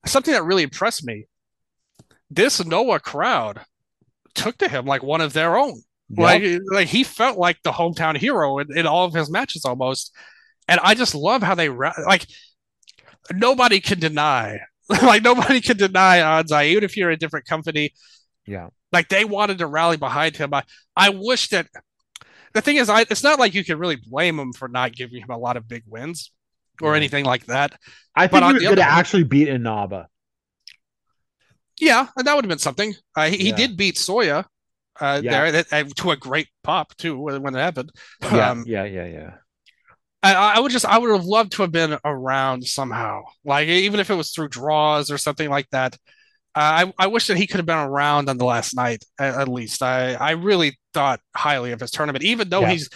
something 0.05 0.33
that 0.33 0.43
really 0.43 0.63
impressed 0.63 1.05
me, 1.05 1.27
this 2.31 2.63
Noah 2.65 2.99
crowd 2.99 3.61
took 4.33 4.57
to 4.59 4.69
him 4.69 4.85
like 4.85 5.03
one 5.03 5.21
of 5.21 5.33
their 5.33 5.57
own. 5.57 5.81
Like, 6.09 6.41
like 6.71 6.87
he 6.87 7.03
felt 7.03 7.37
like 7.37 7.61
the 7.63 7.71
hometown 7.73 8.15
hero 8.17 8.59
in, 8.59 8.75
in 8.77 8.87
all 8.87 9.05
of 9.05 9.13
his 9.13 9.29
matches 9.29 9.65
almost. 9.65 10.15
And 10.67 10.79
I 10.81 10.93
just 10.95 11.13
love 11.13 11.43
how 11.43 11.53
they 11.53 11.67
like 11.69 12.25
nobody 13.33 13.79
can 13.81 13.99
deny, 13.99 14.59
like 15.03 15.23
nobody 15.23 15.61
can 15.61 15.77
deny 15.77 16.19
Anzai, 16.19 16.67
even 16.67 16.83
if 16.83 16.95
you're 16.97 17.09
a 17.09 17.17
different 17.17 17.45
company. 17.45 17.93
yeah, 18.45 18.69
Like 18.91 19.09
they 19.09 19.25
wanted 19.25 19.57
to 19.59 19.67
rally 19.67 19.97
behind 19.97 20.37
him. 20.37 20.53
I, 20.53 20.63
I 20.95 21.09
wish 21.09 21.49
that 21.49 21.67
the 22.53 22.61
thing 22.61 22.77
is, 22.77 22.89
I 22.89 23.01
it's 23.03 23.23
not 23.23 23.39
like 23.39 23.53
you 23.55 23.65
can 23.65 23.79
really 23.79 23.97
blame 23.97 24.39
him 24.39 24.53
for 24.53 24.67
not 24.67 24.93
giving 24.95 25.21
him 25.21 25.31
a 25.31 25.37
lot 25.37 25.57
of 25.57 25.67
big 25.67 25.83
wins 25.87 26.31
or 26.81 26.95
Yeah. 26.95 26.97
anything 26.97 27.25
like 27.25 27.45
that. 27.47 27.79
I 28.15 28.27
But 28.29 28.43
think 28.43 28.45
he 28.45 28.53
was 28.53 28.65
going 28.65 28.77
to 28.77 28.83
actually 28.83 29.23
beat 29.23 29.47
Inaba. 29.47 30.09
Yeah, 31.79 32.07
and 32.17 32.25
that 32.25 32.35
would 32.35 32.43
have 32.45 32.49
been 32.49 32.57
something. 32.57 32.95
Uh, 33.15 33.29
he, 33.29 33.37
he 33.37 33.51
did 33.51 33.77
beat 33.77 33.95
Soya 33.95 34.45
uh, 34.99 35.21
Yeah. 35.21 35.29
there 35.29 35.51
that, 35.51 35.71
uh, 35.71 35.83
to 35.97 36.11
a 36.11 36.17
great 36.17 36.47
pop 36.63 36.95
too 36.97 37.19
when, 37.19 37.41
when 37.43 37.55
it 37.55 37.59
happened. 37.59 37.91
Yeah, 38.29 38.51
Um, 38.51 38.65
yeah, 38.65 38.83
yeah, 38.85 39.05
yeah. 39.05 39.37
I, 40.23 40.33
I 40.55 40.59
would 40.59 40.71
just 40.71 40.85
I 40.85 40.97
would 40.97 41.11
have 41.11 41.25
loved 41.25 41.51
to 41.53 41.61
have 41.61 41.71
been 41.71 41.97
around 42.03 42.65
somehow, 42.65 43.23
like 43.45 43.67
even 43.67 43.99
if 43.99 44.09
it 44.09 44.15
was 44.15 44.31
through 44.31 44.49
draws 44.49 45.11
or 45.11 45.17
something 45.17 45.49
like 45.49 45.69
that. 45.71 45.95
Uh, 46.55 46.89
I 46.89 46.93
I 46.97 47.07
wish 47.07 47.27
that 47.27 47.37
he 47.37 47.45
could 47.47 47.57
have 47.57 47.67
been 47.67 47.77
around 47.77 48.29
on 48.29 48.37
the 48.37 48.45
last 48.45 48.75
night 48.75 49.03
at, 49.19 49.35
at 49.35 49.47
least. 49.47 49.83
I 49.83 50.13
I 50.15 50.31
really 50.31 50.77
thought 50.93 51.19
highly 51.35 51.71
of 51.71 51.79
his 51.79 51.91
tournament, 51.91 52.23
even 52.23 52.49
though 52.49 52.61
Yeah. 52.61 52.71
he's 52.71 52.89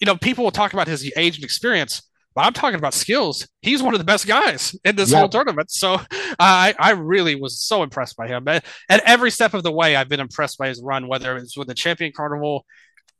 you 0.00 0.06
know 0.06 0.16
people 0.16 0.44
will 0.44 0.50
talk 0.50 0.74
about 0.74 0.86
his 0.86 1.10
age 1.16 1.36
and 1.36 1.44
experience. 1.44 2.02
But 2.34 2.44
I'm 2.44 2.52
talking 2.52 2.78
about 2.78 2.92
skills. 2.92 3.48
He's 3.62 3.82
one 3.82 3.94
of 3.94 3.98
the 3.98 4.04
best 4.04 4.26
guys 4.26 4.76
in 4.84 4.94
this 4.96 5.10
whole 5.10 5.30
tournament. 5.30 5.70
So 5.70 5.98
I 6.38 6.74
I 6.78 6.90
really 6.90 7.34
was 7.34 7.58
so 7.62 7.82
impressed 7.82 8.14
by 8.18 8.28
him. 8.28 8.46
And 8.46 8.62
at 8.90 9.00
every 9.06 9.30
step 9.30 9.54
of 9.54 9.62
the 9.62 9.72
way, 9.72 9.96
I've 9.96 10.10
been 10.10 10.20
impressed 10.20 10.58
by 10.58 10.68
his 10.68 10.82
run, 10.82 11.08
whether 11.08 11.34
it 11.34 11.40
was 11.40 11.54
with 11.56 11.68
the 11.68 11.74
champion 11.74 12.12
carnival, 12.14 12.66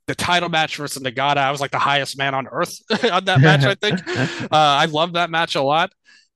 the 0.06 0.14
title 0.14 0.48
match 0.48 0.76
versus 0.76 1.02
Nagata. 1.02 1.38
I 1.38 1.50
was 1.50 1.60
like 1.60 1.70
the 1.72 1.78
highest 1.78 2.18
man 2.18 2.34
on 2.34 2.46
earth 2.48 2.78
on 3.10 3.24
that 3.26 3.42
match, 3.42 3.66
I 3.66 3.74
think. 3.74 4.02
Uh, 4.08 4.46
I 4.50 4.86
love 4.86 5.14
that 5.14 5.30
match 5.30 5.54
a 5.56 5.62
lot. 5.62 5.92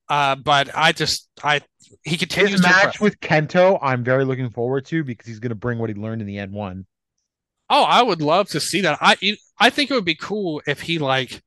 Uh, 0.08 0.36
but 0.36 0.70
I 0.74 0.92
just 0.92 1.28
I 1.42 1.60
he 2.04 2.16
continues 2.16 2.52
His 2.52 2.60
to 2.62 2.68
match 2.68 2.72
impress. 2.72 3.00
with 3.00 3.20
Kento, 3.20 3.78
I'm 3.82 4.02
very 4.04 4.24
looking 4.24 4.50
forward 4.50 4.84
to 4.86 5.04
because 5.04 5.26
he's 5.26 5.38
going 5.40 5.50
to 5.50 5.54
bring 5.54 5.78
what 5.78 5.90
he 5.90 5.94
learned 5.94 6.20
in 6.20 6.26
the 6.26 6.38
N 6.38 6.52
one. 6.52 6.86
Oh, 7.68 7.84
I 7.84 8.02
would 8.02 8.20
love 8.20 8.48
to 8.50 8.60
see 8.60 8.80
that. 8.82 8.98
I 9.00 9.16
I 9.58 9.70
think 9.70 9.90
it 9.90 9.94
would 9.94 10.04
be 10.04 10.16
cool 10.16 10.60
if 10.66 10.80
he 10.80 10.98
like 10.98 11.40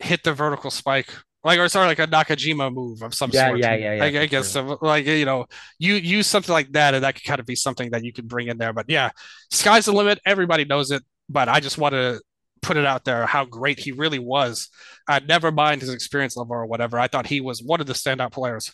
hit 0.00 0.24
the 0.24 0.34
vertical 0.34 0.70
spike, 0.70 1.10
like 1.44 1.58
or 1.60 1.68
sorry, 1.68 1.86
like 1.88 2.00
a 2.00 2.06
Nakajima 2.08 2.72
move 2.72 3.02
of 3.02 3.14
some 3.14 3.30
Yeah, 3.32 3.48
sort. 3.48 3.60
yeah, 3.60 3.74
yeah, 3.76 3.94
yeah, 3.94 4.04
I, 4.04 4.22
I 4.22 4.26
guess 4.26 4.56
like 4.82 5.06
you 5.06 5.24
know, 5.26 5.46
you 5.78 5.94
use 5.94 6.26
something 6.26 6.52
like 6.52 6.72
that, 6.72 6.94
and 6.94 7.04
that 7.04 7.14
could 7.16 7.24
kind 7.24 7.40
of 7.40 7.46
be 7.46 7.56
something 7.56 7.90
that 7.92 8.04
you 8.04 8.12
could 8.12 8.28
bring 8.28 8.48
in 8.48 8.58
there. 8.58 8.72
But 8.72 8.86
yeah, 8.88 9.10
sky's 9.50 9.86
the 9.86 9.92
limit. 9.92 10.20
Everybody 10.26 10.64
knows 10.64 10.90
it. 10.90 11.02
But 11.30 11.48
I 11.48 11.60
just 11.60 11.78
want 11.78 11.92
to 11.92 12.20
put 12.60 12.76
it 12.76 12.84
out 12.84 13.04
there 13.04 13.24
how 13.26 13.44
great 13.44 13.78
he 13.78 13.92
really 13.92 14.18
was. 14.18 14.68
Uh, 15.08 15.20
never 15.26 15.50
mind 15.50 15.80
his 15.80 15.90
experience 15.94 16.36
level 16.36 16.54
or 16.56 16.66
whatever. 16.66 16.98
I 16.98 17.06
thought 17.06 17.26
he 17.26 17.40
was 17.40 17.62
one 17.62 17.80
of 17.80 17.86
the 17.86 17.92
standout 17.92 18.32
players. 18.32 18.72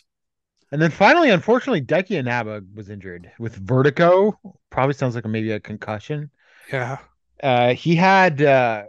And 0.71 0.81
then 0.81 0.91
finally, 0.91 1.29
unfortunately, 1.29 1.81
Daiki 1.81 2.11
Inaba 2.11 2.61
was 2.73 2.89
injured 2.89 3.31
with 3.39 3.55
vertigo. 3.55 4.37
Probably 4.69 4.93
sounds 4.93 5.15
like 5.15 5.23
a, 5.23 5.29
maybe 5.29 5.51
a 5.51 5.59
concussion. 5.59 6.29
Yeah. 6.71 6.97
Uh, 7.41 7.73
he 7.73 7.95
had 7.95 8.41
uh, 8.41 8.83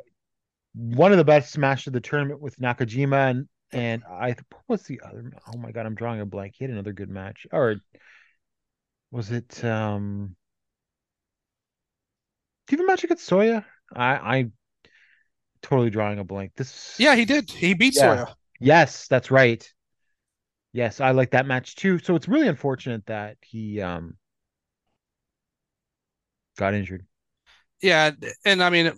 one 0.75 1.13
of 1.13 1.19
the 1.19 1.25
best 1.25 1.53
smash 1.53 1.87
of 1.87 1.93
the 1.93 2.01
tournament 2.01 2.41
with 2.41 2.59
Nakajima, 2.59 3.31
and 3.31 3.49
and 3.71 4.03
I 4.11 4.31
what 4.31 4.63
was 4.67 4.83
the 4.85 5.01
other? 5.05 5.31
Oh 5.47 5.59
my 5.59 5.71
god, 5.71 5.87
I'm 5.87 5.95
drawing 5.95 6.21
a 6.21 6.27
blank. 6.27 6.55
He 6.57 6.65
had 6.65 6.73
another 6.73 6.95
good 6.95 7.11
match, 7.11 7.47
or 7.53 7.77
was 9.13 9.31
it? 9.31 9.63
um 9.65 10.35
Do 12.69 12.77
you 12.77 12.79
have 12.83 12.85
a 12.85 12.93
match 12.93 13.05
against 13.05 13.29
Soya? 13.29 13.65
I 13.95 14.15
I 14.15 14.51
totally 15.63 15.91
drawing 15.91 16.19
a 16.19 16.25
blank. 16.25 16.53
This 16.57 16.95
Yeah, 16.99 17.15
he 17.17 17.25
did. 17.25 17.51
He 17.51 17.75
beat 17.75 17.97
Yeah. 17.97 18.17
Soya. 18.17 18.35
Yes, 18.61 19.09
that's 19.09 19.31
right. 19.31 19.67
Yes, 20.73 21.01
I 21.01 21.13
like 21.13 21.31
that 21.31 21.47
match 21.47 21.77
too. 21.77 21.99
So 21.99 22.15
it's 22.15 22.29
really 22.29 22.49
unfortunate 22.49 23.07
that 23.07 23.39
he 23.41 23.81
um 23.81 24.17
got 26.57 26.75
injured. 26.75 27.07
Yeah, 27.81 28.11
and 28.45 28.63
I 28.63 28.71
mean, 28.71 28.93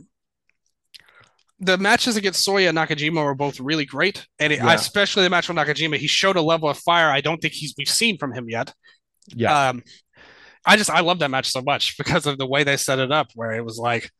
the 1.60 1.76
matches 1.76 2.16
against 2.16 2.47
Soya 2.47 2.70
and 2.70 2.78
Nakajima 2.78 3.23
were 3.23 3.34
both 3.34 3.60
really 3.60 3.84
great, 3.84 4.26
and 4.39 4.52
it, 4.52 4.58
Yeah. 4.58 4.73
especially 4.73 5.24
the 5.24 5.31
match 5.31 5.49
with 5.49 5.58
Nakajima, 5.58 5.97
he 5.97 6.07
showed 6.07 6.36
a 6.36 6.42
level 6.42 6.68
of 6.68 6.78
fire 6.78 7.10
I 7.10 7.20
don't 7.20 7.40
think 7.40 7.55
he's 7.55 7.74
we've 7.76 7.89
seen 7.89 8.16
from 8.18 8.32
him 8.32 8.49
yet. 8.49 8.73
Yeah. 9.28 9.68
Um, 9.68 9.82
I 10.67 10.77
just 10.77 10.91
I 10.91 11.01
love 11.01 11.19
that 11.21 11.31
match 11.31 11.51
so 11.51 11.63
much 11.63 11.97
because 11.97 12.27
of 12.27 12.39
the 12.39 12.47
way 12.47 12.65
they 12.65 12.77
set 12.77 12.99
it 12.99 13.13
up, 13.13 13.29
where 13.35 13.53
it 13.53 13.65
was 13.65 13.79
like, 13.79 14.11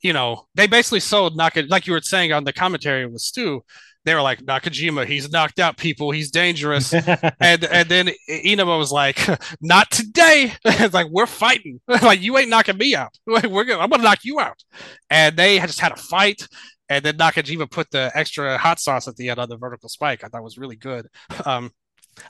you 0.00 0.12
know, 0.12 0.46
they 0.54 0.66
basically 0.66 1.00
sold 1.00 1.36
Naka 1.36 1.64
like 1.68 1.86
you 1.86 1.92
were 1.92 2.00
saying 2.00 2.32
on 2.32 2.44
the 2.44 2.52
commentary 2.52 3.06
with 3.06 3.20
Stu. 3.20 3.62
They 4.04 4.14
were 4.14 4.22
like 4.22 4.40
Nakajima, 4.40 5.06
he's 5.06 5.30
knocked 5.30 5.60
out 5.60 5.76
people, 5.76 6.10
he's 6.10 6.30
dangerous. 6.30 6.92
and 7.40 7.64
and 7.64 7.88
then 7.88 8.10
Inaba 8.28 8.76
was 8.76 8.90
like, 8.90 9.18
"Not 9.60 9.90
today." 9.90 10.52
it's 10.64 10.94
like 10.94 11.08
we're 11.10 11.26
fighting. 11.26 11.80
like 11.86 12.20
you 12.20 12.36
ain't 12.36 12.50
knocking 12.50 12.78
me 12.78 12.94
out. 12.94 13.16
Like, 13.26 13.46
we're 13.46 13.64
gonna, 13.64 13.82
I'm 13.82 13.90
gonna 13.90 14.02
knock 14.02 14.24
you 14.24 14.40
out. 14.40 14.62
And 15.08 15.36
they 15.36 15.58
just 15.60 15.80
had 15.80 15.92
a 15.92 15.96
fight. 15.96 16.46
And 16.88 17.04
then 17.04 17.16
Nakajima 17.16 17.70
put 17.70 17.90
the 17.90 18.10
extra 18.14 18.58
hot 18.58 18.78
sauce 18.78 19.08
at 19.08 19.16
the 19.16 19.30
end 19.30 19.38
on 19.38 19.48
the 19.48 19.56
vertical 19.56 19.88
spike. 19.88 20.24
I 20.24 20.28
thought 20.28 20.42
was 20.42 20.58
really 20.58 20.76
good. 20.76 21.06
Um, 21.46 21.70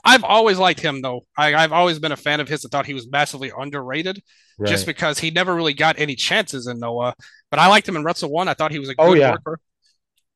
I've 0.04 0.24
always 0.24 0.58
liked 0.58 0.80
him 0.80 1.02
though. 1.02 1.26
I, 1.36 1.54
I've 1.54 1.72
always 1.72 1.98
been 1.98 2.12
a 2.12 2.16
fan 2.16 2.40
of 2.40 2.48
his. 2.48 2.64
I 2.64 2.68
thought 2.68 2.86
he 2.86 2.94
was 2.94 3.10
massively 3.10 3.52
underrated, 3.56 4.22
Right. 4.58 4.68
just 4.68 4.86
because 4.86 5.18
he 5.18 5.30
never 5.30 5.54
really 5.54 5.74
got 5.74 5.98
any 5.98 6.14
chances 6.14 6.66
in 6.66 6.78
Noah. 6.78 7.14
But 7.50 7.60
I 7.60 7.66
liked 7.68 7.88
him 7.88 7.96
in 7.96 8.04
Wrestle 8.04 8.30
One. 8.30 8.48
I 8.48 8.54
thought 8.54 8.70
he 8.72 8.78
was 8.78 8.88
a 8.88 8.94
good 8.94 9.00
Oh, 9.04 9.14
yeah. 9.14 9.32
worker. 9.32 9.58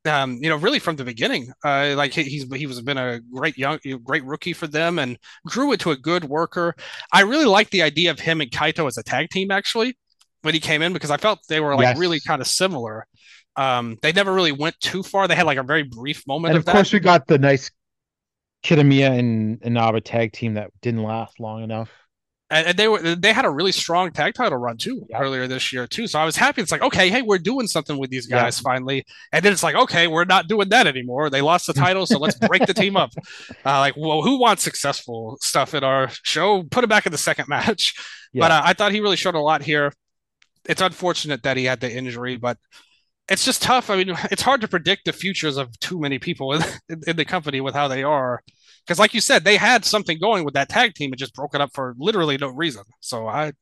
Um, 0.05 0.39
you 0.41 0.49
know, 0.49 0.57
really 0.57 0.78
from 0.78 0.94
the 0.94 1.05
beginning, 1.05 1.52
uh, 1.65 1.94
like 1.97 2.12
he, 2.12 2.23
he's 2.23 2.44
he 2.55 2.66
was 2.68 2.81
been 2.81 2.97
a 2.97 3.20
great 3.33 3.58
young, 3.58 3.81
great 4.05 4.25
rookie 4.25 4.52
for 4.52 4.68
them, 4.68 5.00
and 5.00 5.18
grew 5.47 5.73
into 5.73 5.91
a 5.91 5.97
good 5.97 6.23
worker. 6.25 6.75
I 7.12 7.23
really 7.23 7.44
liked 7.44 7.73
the 7.73 7.83
idea 7.83 8.12
of 8.12 8.20
him 8.20 8.41
and 8.41 8.49
Kaito 8.50 8.86
as 8.86 8.99
a 8.99 9.02
tag 9.02 9.31
team 9.31 9.50
actually 9.50 9.97
when 10.42 10.55
he 10.55 10.60
came 10.60 10.81
in 10.83 10.92
because 10.92 11.10
I 11.10 11.16
felt 11.16 11.41
they 11.49 11.58
were 11.60 11.75
like 11.75 11.89
Yes. 11.89 11.99
really 11.99 12.20
kind 12.20 12.41
of 12.41 12.47
similar. 12.47 13.05
Um, 13.57 13.97
they 14.02 14.12
never 14.12 14.33
really 14.33 14.52
went 14.52 14.78
too 14.81 15.02
far. 15.02 15.26
They 15.26 15.34
had 15.34 15.47
like 15.47 15.58
a 15.58 15.65
very 15.65 15.83
brief 15.83 16.25
moment 16.28 16.55
and 16.55 16.58
of 16.58 16.65
of 16.65 16.66
course, 16.66 16.92
we 16.92 17.00
got 17.00 17.26
the 17.26 17.39
nice 17.39 17.70
Kitamiya 18.62 19.18
and 19.18 19.60
Inaba 19.62 20.01
tag 20.01 20.33
team 20.33 20.55
that 20.55 20.70
didn't 20.83 21.02
last 21.02 21.39
long 21.41 21.62
enough. 21.62 21.91
and, 22.51 22.68
and 22.68 22.76
they 22.78 22.89
were 22.89 23.01
they 23.17 23.33
had 23.33 23.44
a 23.44 23.51
really 23.51 23.73
strong 23.73 24.10
tag 24.12 24.35
title 24.35 24.59
run 24.59 24.76
too 24.76 25.05
Yep. 25.10 25.20
earlier 25.20 25.47
this 25.49 25.73
year 25.73 25.86
too. 25.86 26.07
So 26.07 26.18
I 26.18 26.25
was 26.25 26.36
happy. 26.36 26.62
It's 26.62 26.73
like 26.73 26.83
okay, 26.83 27.10
hey, 27.10 27.23
we're 27.23 27.39
doing 27.39 27.67
something 27.67 27.99
with 27.99 28.10
these 28.10 28.26
guys 28.26 28.59
finally. 28.60 29.05
And 29.33 29.44
then 29.44 29.52
it's 29.52 29.62
like 29.62 29.75
okay, 29.76 30.07
we're 30.09 30.25
not 30.25 30.49
doing 30.49 30.68
that 30.70 30.86
anymore. 30.86 31.31
They 31.31 31.43
lost 31.43 31.67
the 31.67 31.73
title, 31.86 32.07
so 32.07 32.18
let's 32.18 32.36
break 32.39 32.67
the 32.67 32.75
team 32.75 32.97
up. 32.97 33.10
Uh, 33.65 33.78
like, 33.81 33.94
well, 33.97 34.23
who 34.23 34.39
wants 34.41 34.62
successful 34.62 35.39
stuff 35.41 35.75
in 35.75 35.85
our 35.85 36.09
show? 36.23 36.62
Put 36.65 36.83
it 36.85 36.89
back 36.89 37.07
in 37.07 37.12
the 37.12 37.18
second 37.18 37.47
match. 37.57 37.94
But 38.35 38.51
uh, 38.51 38.62
I 38.65 38.73
thought 38.75 38.93
he 38.93 39.01
really 39.01 39.17
showed 39.17 39.35
a 39.35 39.41
lot 39.41 39.62
here. 39.62 39.93
It's 40.68 40.83
unfortunate 40.83 41.44
that 41.44 41.57
he 41.57 41.65
had 41.65 41.81
the 41.81 41.93
injury, 41.93 42.36
but. 42.36 42.59
It's 43.28 43.44
just 43.44 43.62
tough. 43.62 43.90
I 43.90 43.96
mean, 43.96 44.14
it's 44.30 44.42
hard 44.42 44.60
to 44.60 44.68
predict 44.68 45.05
the 45.05 45.12
futures 45.12 45.56
of 45.56 45.76
too 45.80 45.98
many 45.98 46.18
people 46.18 46.52
in, 46.52 46.62
in, 47.06 47.16
the 47.16 47.24
company 47.24 47.60
with 47.60 47.74
how 47.74 47.88
they 47.88 48.02
are 48.02 48.42
because 48.86 48.98
like 48.98 49.14
you 49.14 49.20
said 49.20 49.42
they 49.42 49.56
had 49.56 49.84
something 49.84 50.18
going 50.18 50.44
with 50.44 50.55
that 50.55 50.68
tag 50.68 50.94
team 50.94 51.12
and 51.12 51.18
just 51.18 51.34
broke 51.34 51.55
it 51.55 51.60
up 51.60 51.70
for 51.74 51.94
literally 51.98 52.36
no 52.36 52.48
reason 52.48 52.84
so 53.00 53.26
i 53.26 53.52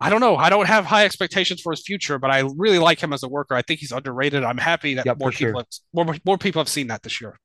i 0.00 0.10
don't 0.10 0.20
know 0.20 0.36
i 0.36 0.50
don't 0.50 0.66
have 0.66 0.84
high 0.84 1.04
expectations 1.04 1.60
for 1.60 1.70
his 1.72 1.82
future 1.82 2.18
but 2.18 2.30
i 2.30 2.40
really 2.56 2.80
like 2.80 3.00
him 3.00 3.12
as 3.12 3.22
a 3.22 3.28
worker 3.28 3.54
i 3.54 3.62
think 3.62 3.78
he's 3.78 3.92
underrated 3.92 4.42
i'm 4.42 4.58
happy 4.58 4.94
that 4.94 5.06
more 5.18 5.30
people 5.30 5.52
sure. 5.52 5.54
have, 5.54 6.06
more, 6.06 6.16
more 6.24 6.38
people 6.38 6.58
have 6.60 6.68
seen 6.68 6.88
that 6.88 7.02
this 7.02 7.20
year 7.20 7.38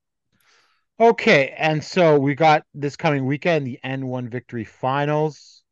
Okay, 1.01 1.55
and 1.57 1.83
so 1.83 2.19
we 2.19 2.35
got 2.35 2.63
this 2.75 2.95
coming 2.95 3.25
weekend 3.25 3.65
the 3.65 3.79
N1 3.83 4.29
Victory 4.29 4.65
Finals 4.65 5.63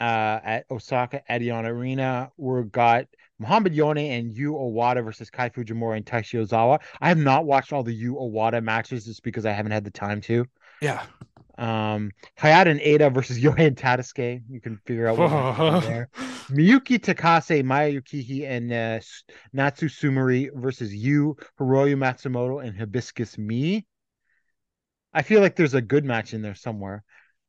uh, 0.00 0.40
at 0.42 0.64
Osaka 0.68 1.22
Edion 1.30 1.66
Arena. 1.66 2.32
We 2.36 2.64
got 2.64 3.04
Muhammad 3.40 3.74
Yone 3.74 3.98
and 3.98 4.32
Yu 4.32 4.52
Owada 4.52 5.02
versus 5.02 5.30
Kai 5.30 5.48
Fujimura 5.48 5.96
and 5.96 6.06
Taishi 6.06 6.40
Ozawa. 6.40 6.78
I 7.00 7.08
have 7.08 7.18
not 7.18 7.44
watched 7.46 7.72
all 7.72 7.82
the 7.82 7.92
Yu 7.92 8.14
Owada 8.14 8.62
matches 8.62 9.06
just 9.06 9.22
because 9.22 9.44
I 9.46 9.52
haven't 9.52 9.72
had 9.72 9.82
the 9.84 9.90
time 9.90 10.20
to. 10.22 10.46
yeah 10.80 11.02
Um, 11.58 12.12
Hayata 12.38 12.66
and 12.70 12.80
Ada 12.80 13.10
versus 13.10 13.38
Yohei 13.44 13.66
and 13.66 13.76
Tadasuke. 13.76 14.42
You 14.48 14.60
can 14.60 14.78
figure 14.86 15.08
out 15.08 15.18
what 15.18 15.80
there. 15.84 16.08
Miyuki 16.50 16.98
Takase, 16.98 17.64
Maya 17.64 17.92
Yukihi, 18.00 18.46
and 18.48 18.72
uh, 18.72 19.00
Natsu 19.52 19.88
Sumari 19.88 20.48
versus 20.54 20.94
Yu, 20.94 21.36
Hiroyo 21.58 21.96
Matsumoto, 21.96 22.64
and 22.64 22.76
Hibiscus 22.76 23.36
Mii. 23.36 23.84
I 25.12 25.22
feel 25.22 25.40
like 25.40 25.56
there's 25.56 25.74
a 25.74 25.82
good 25.82 26.04
match 26.04 26.34
in 26.34 26.42
there 26.42 26.54
somewhere. 26.54 27.02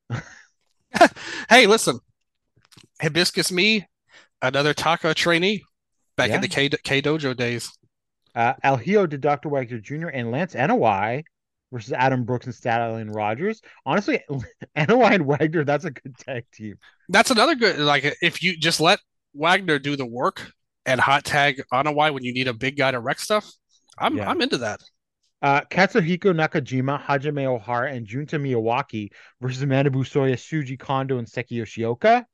hey 1.49 1.67
listen 1.67 1.99
Hibiscus 3.01 3.49
Mii 3.51 3.85
another 4.41 4.73
taka 4.73 5.13
trainee 5.13 5.63
back 6.21 6.29
Yeah. 6.29 6.35
in 6.35 6.41
the 6.41 6.47
K, 6.47 6.69
K 6.69 7.01
dojo 7.01 7.35
days 7.35 7.71
Uh, 8.35 8.53
El 8.63 8.77
Hijo 8.77 9.05
de 9.07 9.17
Dr. 9.17 9.49
Wagner 9.49 9.79
Jr. 9.79 10.07
and 10.07 10.31
Lance 10.31 10.53
Anoa'i 10.55 11.23
versus 11.71 11.91
Adam 11.93 12.23
Brooks 12.23 12.45
and 12.45 12.55
Stallion 12.55 13.09
Rogers. 13.11 13.61
Honestly, 13.85 14.19
Anoa'i 14.77 15.15
and 15.15 15.25
Wagner, 15.25 15.63
that's 15.65 15.85
a 15.85 15.91
good 15.91 16.17
tag 16.17 16.45
team. 16.53 16.75
that's 17.09 17.31
another 17.31 17.55
good 17.55 17.77
like 17.79 18.03
if 18.21 18.41
you 18.43 18.55
just 18.57 18.79
let 18.79 18.99
wagner 19.33 19.79
do 19.79 19.95
the 19.95 20.05
work 20.05 20.51
and 20.85 20.99
hot 20.99 21.23
tag 21.25 21.61
Anoa'i 21.73 22.13
when 22.13 22.23
you 22.23 22.33
need 22.33 22.47
a 22.47 22.53
big 22.53 22.75
guy 22.77 22.91
to 22.91 22.99
wreck 22.99 23.19
stuff 23.19 23.49
i'm 23.97 24.17
Yeah. 24.17 24.29
i'm 24.29 24.41
into 24.41 24.57
that 24.59 24.79
Uh, 25.43 25.61
Katsuhiko 25.71 26.29
Nakajima, 26.39 27.01
Hajime 27.01 27.43
Ohara, 27.49 27.91
and 27.91 28.05
Junta 28.05 28.37
Miyawaki 28.37 29.09
versus 29.41 29.63
Manabu 29.65 30.03
Soya, 30.05 30.35
Shuji 30.37 30.77
Kondo, 30.77 31.17
and 31.17 31.27
Yuki 31.35 31.55
Yoshioka. 31.57 32.25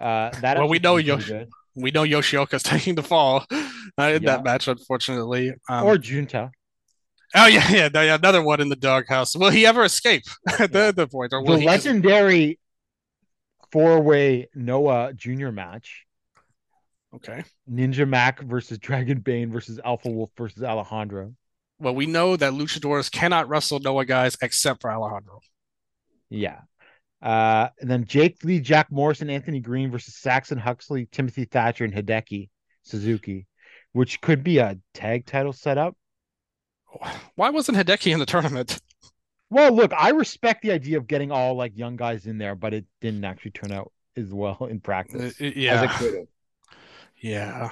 Uh, 0.00 0.30
that 0.40 0.58
Well, 0.58 0.68
we 0.68 0.80
know 0.80 0.96
Yosh-. 0.96 1.30
We 1.76 1.90
know 1.90 2.02
Yoshioka's 2.04 2.62
taking 2.74 2.94
the 2.94 3.02
fall 3.02 3.44
in 3.50 3.58
Yeah. 3.98 4.18
that 4.20 4.44
match, 4.44 4.68
unfortunately. 4.68 5.52
Um, 5.68 5.84
or 5.84 5.98
Junta. 5.98 6.50
oh 7.34 7.46
yeah, 7.46 7.68
yeah, 7.70 7.88
yeah, 7.92 8.14
another 8.14 8.42
one 8.42 8.60
in 8.60 8.68
the 8.68 8.76
doghouse. 8.76 9.36
Will 9.36 9.50
he 9.50 9.66
ever 9.66 9.84
escape 9.84 10.22
at 10.58 10.72
the, 10.72 10.92
the 10.94 11.06
point, 11.08 11.32
or 11.32 11.42
will 11.42 11.54
the 11.54 11.60
he? 11.60 11.66
just- 11.66 11.84
legendary 11.86 12.58
four-way 13.72 14.48
Noah 14.54 15.12
Junior 15.14 15.50
match: 15.52 16.04
Okay. 17.14 17.44
Ninja 17.70 18.08
Mack 18.08 18.40
versus 18.42 18.78
Dragon 18.78 19.20
Bane 19.20 19.50
versus 19.52 19.80
Alpha 19.84 20.08
Wolf 20.10 20.30
versus 20.36 20.62
Alejandro. 20.62 21.34
Well, 21.80 21.94
we 21.94 22.06
know 22.06 22.36
that 22.36 22.52
luchadors 22.52 23.10
cannot 23.10 23.48
wrestle 23.48 23.80
Noah 23.80 24.04
guys 24.04 24.36
except 24.40 24.80
for 24.80 24.90
Alejandro. 24.92 25.40
Yeah. 26.30 26.60
Uh, 27.24 27.70
and 27.80 27.90
then 27.90 28.04
Jake 28.04 28.44
Lee, 28.44 28.60
Jack 28.60 28.92
Morrison, 28.92 29.30
Anthony 29.30 29.58
Green 29.58 29.90
versus 29.90 30.14
Saxon 30.14 30.58
Huxley, 30.58 31.08
Timothy 31.10 31.46
Thatcher, 31.46 31.84
and 31.84 31.94
Hideki 31.94 32.50
Suzuki, 32.82 33.46
which 33.92 34.20
could 34.20 34.44
be 34.44 34.58
a 34.58 34.78
tag 34.92 35.24
title 35.24 35.54
setup. 35.54 35.96
Why 37.34 37.48
wasn't 37.48 37.78
Hideki 37.78 38.12
in 38.12 38.18
the 38.18 38.26
tournament? 38.26 38.78
Well, 39.48 39.72
look, 39.72 39.92
I 39.94 40.10
respect 40.10 40.62
the 40.62 40.72
idea 40.72 40.98
of 40.98 41.06
getting 41.06 41.30
all 41.30 41.54
like 41.54 41.76
young 41.76 41.96
guys 41.96 42.26
in 42.26 42.36
there, 42.38 42.54
but 42.54 42.74
it 42.74 42.84
didn't 43.00 43.24
actually 43.24 43.52
turn 43.52 43.72
out 43.72 43.90
as 44.16 44.32
well 44.32 44.66
in 44.70 44.76
Uh, 44.76 44.80
practice 44.80 45.22
as 45.22 45.40
it 45.40 45.56
yeah, 45.56 45.86
yeah. 47.22 47.70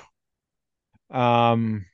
Um, 1.11 1.85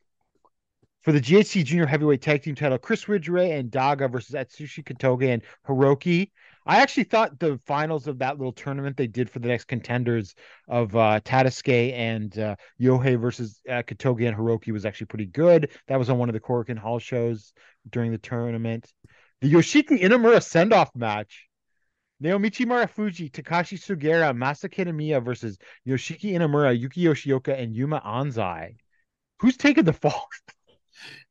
for 1.02 1.12
the 1.12 1.20
GHC 1.20 1.64
Junior 1.64 1.86
Heavyweight 1.86 2.22
Tag 2.22 2.42
Team 2.42 2.54
title, 2.54 2.78
Chris 2.78 3.08
Ridgeway 3.08 3.52
and 3.52 3.70
Daga 3.70 4.10
versus 4.10 4.34
Atsushi 4.34 4.84
Kotoge 4.84 5.32
and 5.32 5.42
Hiroki. 5.66 6.30
I 6.68 6.82
actually 6.82 7.04
thought 7.04 7.38
the 7.38 7.58
finals 7.64 8.06
of 8.06 8.18
that 8.18 8.36
little 8.36 8.52
tournament 8.52 8.98
they 8.98 9.06
did 9.06 9.30
for 9.30 9.38
the 9.38 9.48
next 9.48 9.64
contenders 9.64 10.34
of 10.68 10.94
uh, 10.94 11.18
Tadasuke 11.24 11.94
and 11.94 12.38
uh, 12.38 12.56
Yohei 12.78 13.18
versus 13.18 13.58
uh, 13.66 13.82
Kotoge 13.82 14.28
and 14.28 14.36
Hiroki 14.36 14.70
was 14.70 14.84
actually 14.84 15.06
pretty 15.06 15.24
good. 15.24 15.70
That 15.86 15.98
was 15.98 16.10
on 16.10 16.18
one 16.18 16.28
of 16.28 16.34
the 16.34 16.40
Korakuen 16.40 16.76
Hall 16.76 16.98
shows 16.98 17.54
during 17.88 18.12
the 18.12 18.18
tournament. 18.18 18.86
The 19.40 19.50
Yoshiki 19.50 19.98
Inamura 20.02 20.42
send 20.42 20.74
off 20.74 20.94
match. 20.94 21.46
Naomichi 22.22 22.66
Marufuji, 22.66 23.30
Takashi 23.30 23.78
Sugiura, 23.78 24.36
Masa 24.36 24.68
Kitamiya 24.68 25.24
versus 25.24 25.56
Yoshiki 25.86 26.32
Inamura, 26.32 26.78
Yuki 26.78 27.02
Yoshioka, 27.04 27.58
and 27.58 27.74
Yuma 27.74 28.02
Anzai. 28.04 28.74
Who's 29.40 29.56
taking 29.56 29.84
the 29.84 29.94
fall? 29.94 30.28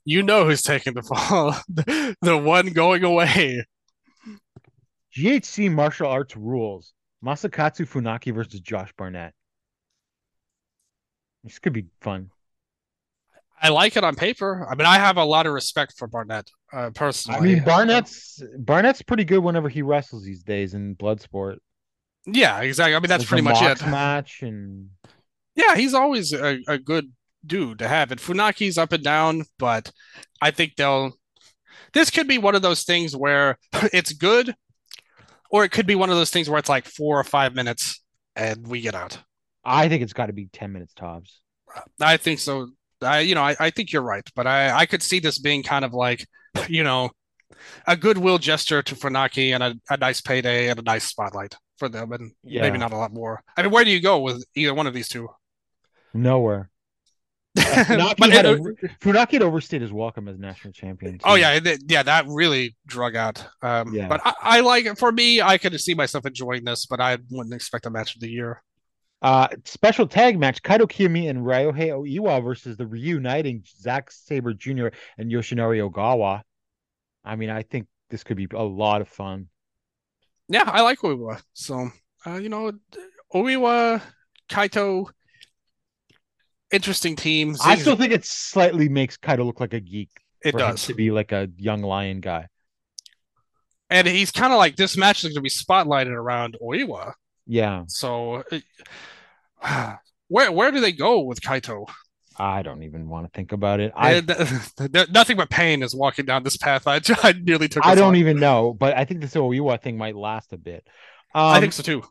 You 0.09 0.23
know 0.23 0.45
who's 0.45 0.61
taking 0.61 0.93
the 0.93 1.03
fall. 1.03 1.53
the 1.67 2.37
one 2.37 2.71
going 2.71 3.03
away. 3.03 3.65
GHC 5.15 5.71
martial 5.71 6.07
arts 6.07 6.35
rules. 6.35 6.93
Masakatsu 7.23 7.87
Funaki 7.87 8.33
versus 8.33 8.59
Josh 8.59 8.93
Barnett. 8.97 9.33
This 11.43 11.59
could 11.59 11.73
be 11.73 11.85
fun. 12.01 12.29
I 13.59 13.69
like 13.69 13.97
it 13.97 14.03
on 14.03 14.15
paper. 14.15 14.67
I 14.69 14.75
mean, 14.75 14.85
I 14.85 14.97
have 14.97 15.17
a 15.17 15.23
lot 15.23 15.47
of 15.47 15.53
respect 15.53 15.95
for 15.97 16.07
Barnett 16.07 16.49
uh, 16.71 16.91
personally. 16.91 17.39
I 17.39 17.41
mean, 17.41 17.63
Barnett's 17.63 18.41
Barnett's 18.59 19.01
pretty 19.01 19.23
good 19.23 19.39
whenever 19.39 19.67
he 19.67 19.81
wrestles 19.81 20.23
these 20.23 20.43
days 20.43 20.75
in 20.75 20.95
Bloodsport. 20.95 21.57
Yeah, 22.27 22.59
exactly. 22.59 22.95
I 22.95 22.99
mean, 22.99 23.09
that's 23.09 23.23
There's 23.23 23.29
pretty 23.29 23.43
much 23.43 23.61
it. 23.61 23.85
Match 23.87 24.43
and 24.43 24.89
Yeah, 25.55 25.75
he's 25.75 25.93
always 25.93 26.33
a, 26.33 26.59
a 26.67 26.77
good 26.77 27.11
dude 27.45 27.79
to 27.79 27.87
have. 27.87 28.11
And 28.11 28.19
Funaki's 28.19 28.77
up 28.77 28.91
and 28.91 29.03
down, 29.03 29.45
but 29.57 29.91
I 30.41 30.51
think 30.51 30.75
they'll. 30.75 31.13
This 31.93 32.11
could 32.11 32.27
be 32.27 32.37
one 32.37 32.53
of 32.53 32.61
those 32.61 32.83
things 32.83 33.15
where 33.15 33.57
it's 33.93 34.11
good, 34.11 34.53
or 35.49 35.63
it 35.63 35.71
could 35.71 35.87
be 35.87 35.95
one 35.95 36.09
of 36.09 36.15
those 36.15 36.31
things 36.31 36.49
where 36.49 36.59
it's 36.59 36.69
like 36.69 36.85
four 36.85 37.19
or 37.19 37.23
five 37.23 37.55
minutes 37.55 38.01
and 38.35 38.67
we 38.67 38.81
get 38.81 38.95
out. 38.95 39.17
I 39.63 39.89
think 39.89 40.03
it's 40.03 40.13
got 40.13 40.27
to 40.27 40.33
be 40.33 40.47
ten 40.51 40.71
minutes 40.73 40.93
tops. 40.93 41.41
I 41.99 42.17
think 42.17 42.39
so. 42.39 42.69
I, 43.01 43.19
you 43.19 43.35
know, 43.35 43.41
I, 43.43 43.55
I 43.59 43.69
think 43.69 43.91
you're 43.91 44.01
right, 44.01 44.27
but 44.35 44.47
I, 44.47 44.71
I 44.71 44.85
could 44.85 45.03
see 45.03 45.19
this 45.19 45.37
being 45.39 45.61
kind 45.63 45.85
of 45.85 45.93
like, 45.93 46.25
you 46.67 46.83
know, 46.83 47.11
a 47.85 47.95
goodwill 47.95 48.37
gesture 48.37 48.81
to 48.81 48.95
Funaki 48.95 49.53
and 49.53 49.63
a, 49.63 49.75
a 49.89 49.97
nice 49.97 50.21
payday 50.21 50.69
and 50.69 50.79
a 50.79 50.83
nice 50.83 51.03
spotlight 51.05 51.55
for 51.77 51.89
them, 51.89 52.11
and 52.11 52.31
Yeah. 52.43 52.61
maybe 52.61 52.77
not 52.77 52.93
a 52.93 52.97
lot 52.97 53.13
more. 53.13 53.41
I 53.55 53.61
mean, 53.61 53.71
where 53.71 53.85
do 53.85 53.91
you 53.91 54.01
go 54.01 54.19
with 54.19 54.43
either 54.55 54.73
one 54.73 54.87
of 54.87 54.93
these 54.93 55.07
two? 55.09 55.29
Nowhere. 56.13 56.69
Funaki, 57.57 58.15
But 58.17 58.29
had 58.31 58.45
it- 58.45 58.59
over- 58.59 58.73
Funaki 59.01 59.31
had 59.33 59.41
overstayed 59.41 59.81
his 59.81 59.91
welcome 59.91 60.27
as 60.27 60.37
national 60.37 60.73
champion. 60.73 61.19
Oh 61.23 61.35
yeah, 61.35 61.53
it- 61.53 61.83
yeah, 61.87 62.03
that 62.03 62.25
really 62.27 62.75
drug 62.85 63.15
out. 63.15 63.45
Um, 63.61 63.93
Yeah. 63.93 64.07
but 64.07 64.21
I, 64.25 64.33
I 64.41 64.59
like 64.61 64.85
it. 64.85 64.97
For 64.97 65.11
me, 65.11 65.41
I 65.41 65.57
could 65.57 65.79
see 65.79 65.93
myself 65.93 66.25
enjoying 66.25 66.63
this, 66.63 66.85
but 66.85 66.99
I 66.99 67.17
wouldn't 67.29 67.53
expect 67.55 67.85
a 67.85 67.89
match 67.89 68.15
of 68.15 68.21
the 68.21 68.29
year. 68.29 68.61
Uh, 69.21 69.47
special 69.65 70.05
tag 70.07 70.37
match: 70.39 70.61
Kaito 70.61 70.81
Kiyomiya 70.87 71.29
and 71.31 71.39
Ryohei 71.39 71.89
Oiwa 71.89 72.43
versus 72.43 72.77
the 72.77 72.85
reuniting 72.85 73.63
Zack 73.81 74.11
Sabre 74.11 74.53
Jr. 74.53 74.87
and 75.17 75.31
Yoshinari 75.31 75.81
Ogawa. 75.89 76.41
I 77.25 77.35
mean, 77.35 77.49
I 77.49 77.63
think 77.63 77.87
this 78.09 78.23
could 78.23 78.37
be 78.37 78.47
a 78.53 78.63
lot 78.63 79.01
of 79.01 79.07
fun. 79.09 79.47
Yeah, 80.49 80.63
I 80.65 80.81
like 80.81 80.99
Oiwa. 80.99 81.41
So, 81.53 81.89
uh, 82.27 82.35
you 82.35 82.49
know, 82.49 82.71
Oiwa, 83.33 84.01
Kaito, 84.49 85.07
interesting 86.71 87.15
teams. 87.15 87.59
I 87.63 87.75
still 87.75 87.95
think 87.95 88.13
it 88.13 88.25
slightly 88.25 88.89
makes 88.89 89.17
Kaito 89.17 89.45
look 89.45 89.59
like 89.59 89.73
a 89.73 89.79
geek. 89.79 90.09
it 90.43 90.55
does. 90.55 90.85
to 90.85 90.93
be 90.93 91.11
like 91.11 91.31
a 91.31 91.49
young 91.57 91.81
lion 91.81 92.21
guy. 92.21 92.47
And 93.89 94.07
he's 94.07 94.31
kind 94.31 94.51
of 94.51 94.57
like 94.57 94.75
this 94.75 94.97
match 94.97 95.23
is 95.23 95.33
going 95.33 95.35
to 95.35 95.41
be 95.41 95.49
spotlighted 95.49 96.13
around 96.13 96.57
Oiwa. 96.61 97.13
Yeah, 97.45 97.83
So, 97.87 98.43
uh, 99.61 99.95
where 100.27 100.51
where 100.51 100.71
do 100.71 100.81
they 100.81 100.91
go 100.91 101.21
with 101.21 101.39
Kaito? 101.41 101.87
I 102.39 102.61
don't 102.61 102.83
even 102.83 103.09
want 103.09 103.25
to 103.25 103.35
think 103.35 103.51
about 103.51 103.79
it. 103.79 103.91
I 103.95 104.15
And, 104.15 105.09
nothing 105.11 105.37
but 105.37 105.49
pain 105.49 105.81
is 105.81 105.95
walking 105.95 106.25
down 106.25 106.43
this 106.43 106.57
path. 106.57 106.85
I, 106.85 107.01
I 107.23 107.33
nearly 107.33 107.67
took. 107.67 107.85
I 107.85 107.95
don't 107.95 108.09
on. 108.09 108.15
even 108.17 108.39
know, 108.39 108.73
but 108.73 108.95
I 108.95 109.05
think 109.05 109.21
this 109.21 109.33
Oiwa 109.33 109.81
thing 109.81 109.97
might 109.97 110.15
last 110.15 110.53
a 110.53 110.57
bit. 110.57 110.85
Um, 111.33 111.45
I 111.45 111.59
think 111.59 111.73
so 111.73 111.83
too. 111.83 112.03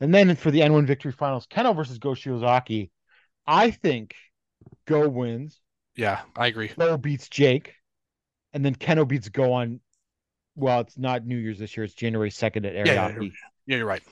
And 0.00 0.14
then 0.14 0.36
for 0.36 0.50
the 0.50 0.60
N1 0.60 0.86
victory 0.86 1.12
finals, 1.12 1.46
Keno 1.48 1.72
versus 1.72 1.98
Go 1.98 2.10
Shiozaki. 2.10 2.90
I 3.46 3.70
think 3.70 4.14
Go 4.86 5.08
wins. 5.08 5.60
Yeah, 5.94 6.20
I 6.36 6.48
agree. 6.48 6.68
Go 6.68 6.96
beats 6.96 7.28
Jake, 7.28 7.74
and 8.52 8.64
then 8.64 8.74
Keno 8.74 9.04
beats 9.04 9.28
Go 9.28 9.52
on. 9.52 9.80
Well, 10.54 10.80
it's 10.80 10.98
not 10.98 11.26
New 11.26 11.36
Year's 11.36 11.58
this 11.58 11.76
year; 11.76 11.84
it's 11.84 11.94
January 11.94 12.30
second 12.30 12.66
at 12.66 12.74
Yeah, 12.74 12.92
yeah, 12.92 13.28
Yeah, 13.66 13.76
you're 13.78 13.86
right. 13.86 14.02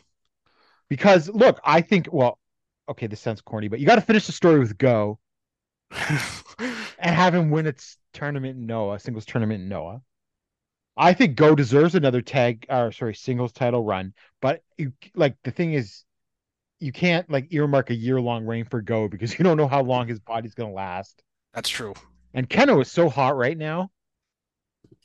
Because 0.88 1.28
look, 1.28 1.60
I 1.64 1.80
think. 1.80 2.08
Well, 2.12 2.38
okay, 2.88 3.06
this 3.06 3.20
sounds 3.20 3.40
corny, 3.40 3.68
but 3.68 3.80
you 3.80 3.86
got 3.86 3.96
to 3.96 4.00
finish 4.00 4.26
the 4.26 4.32
story 4.32 4.58
with 4.58 4.76
Go 4.78 5.18
and 5.90 7.14
have 7.14 7.34
him 7.34 7.50
win 7.50 7.66
its 7.66 7.96
tournament 8.12 8.58
in 8.58 8.66
Noah, 8.66 8.98
singles 8.98 9.24
tournament 9.24 9.62
in 9.62 9.68
Noah. 9.68 10.02
I 10.96 11.12
think 11.12 11.36
Go 11.36 11.54
deserves 11.54 11.94
another 11.94 12.22
tag, 12.22 12.66
or 12.68 12.92
sorry, 12.92 13.14
singles 13.14 13.52
title 13.52 13.82
run. 13.82 14.14
But 14.40 14.62
you, 14.78 14.92
like 15.14 15.36
the 15.42 15.50
thing 15.50 15.72
is, 15.72 16.04
you 16.80 16.92
can't 16.92 17.28
like 17.30 17.52
earmark 17.52 17.90
a 17.90 17.94
year 17.94 18.20
long 18.20 18.44
reign 18.44 18.64
for 18.64 18.80
Go 18.80 19.08
because 19.08 19.38
you 19.38 19.44
don't 19.44 19.56
know 19.56 19.68
how 19.68 19.82
long 19.82 20.08
his 20.08 20.20
body's 20.20 20.54
gonna 20.54 20.72
last. 20.72 21.22
That's 21.52 21.68
true. 21.68 21.94
And 22.34 22.48
Keno 22.48 22.80
is 22.80 22.90
so 22.90 23.08
hot 23.08 23.36
right 23.36 23.56
now 23.56 23.90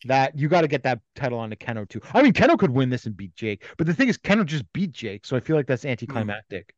that 0.06 0.38
you 0.38 0.48
got 0.48 0.62
to 0.62 0.68
get 0.68 0.84
that 0.84 1.00
title 1.16 1.40
onto 1.40 1.56
Keno 1.56 1.86
too. 1.86 2.02
I 2.14 2.22
mean, 2.22 2.34
Keno 2.34 2.58
could 2.58 2.72
win 2.72 2.90
this 2.90 3.06
and 3.06 3.16
beat 3.16 3.36
Jake, 3.36 3.66
but 3.78 3.86
the 3.86 3.94
thing 3.94 4.08
is, 4.08 4.18
Keno 4.18 4.44
just 4.44 4.72
beat 4.74 4.92
Jake, 4.92 5.26
so 5.26 5.36
I 5.36 5.40
feel 5.40 5.56
like 5.56 5.68
that's 5.68 5.84
hmm. 5.84 5.90
anticlimactic. 5.90 6.74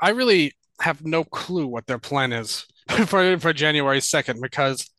I 0.00 0.10
really 0.10 0.52
have 0.80 1.04
no 1.04 1.24
clue 1.24 1.66
what 1.66 1.86
their 1.86 1.98
plan 1.98 2.32
is 2.32 2.66
for 3.06 3.38
for 3.38 3.52
January 3.52 4.00
2nd 4.00 4.42
because 4.42 4.90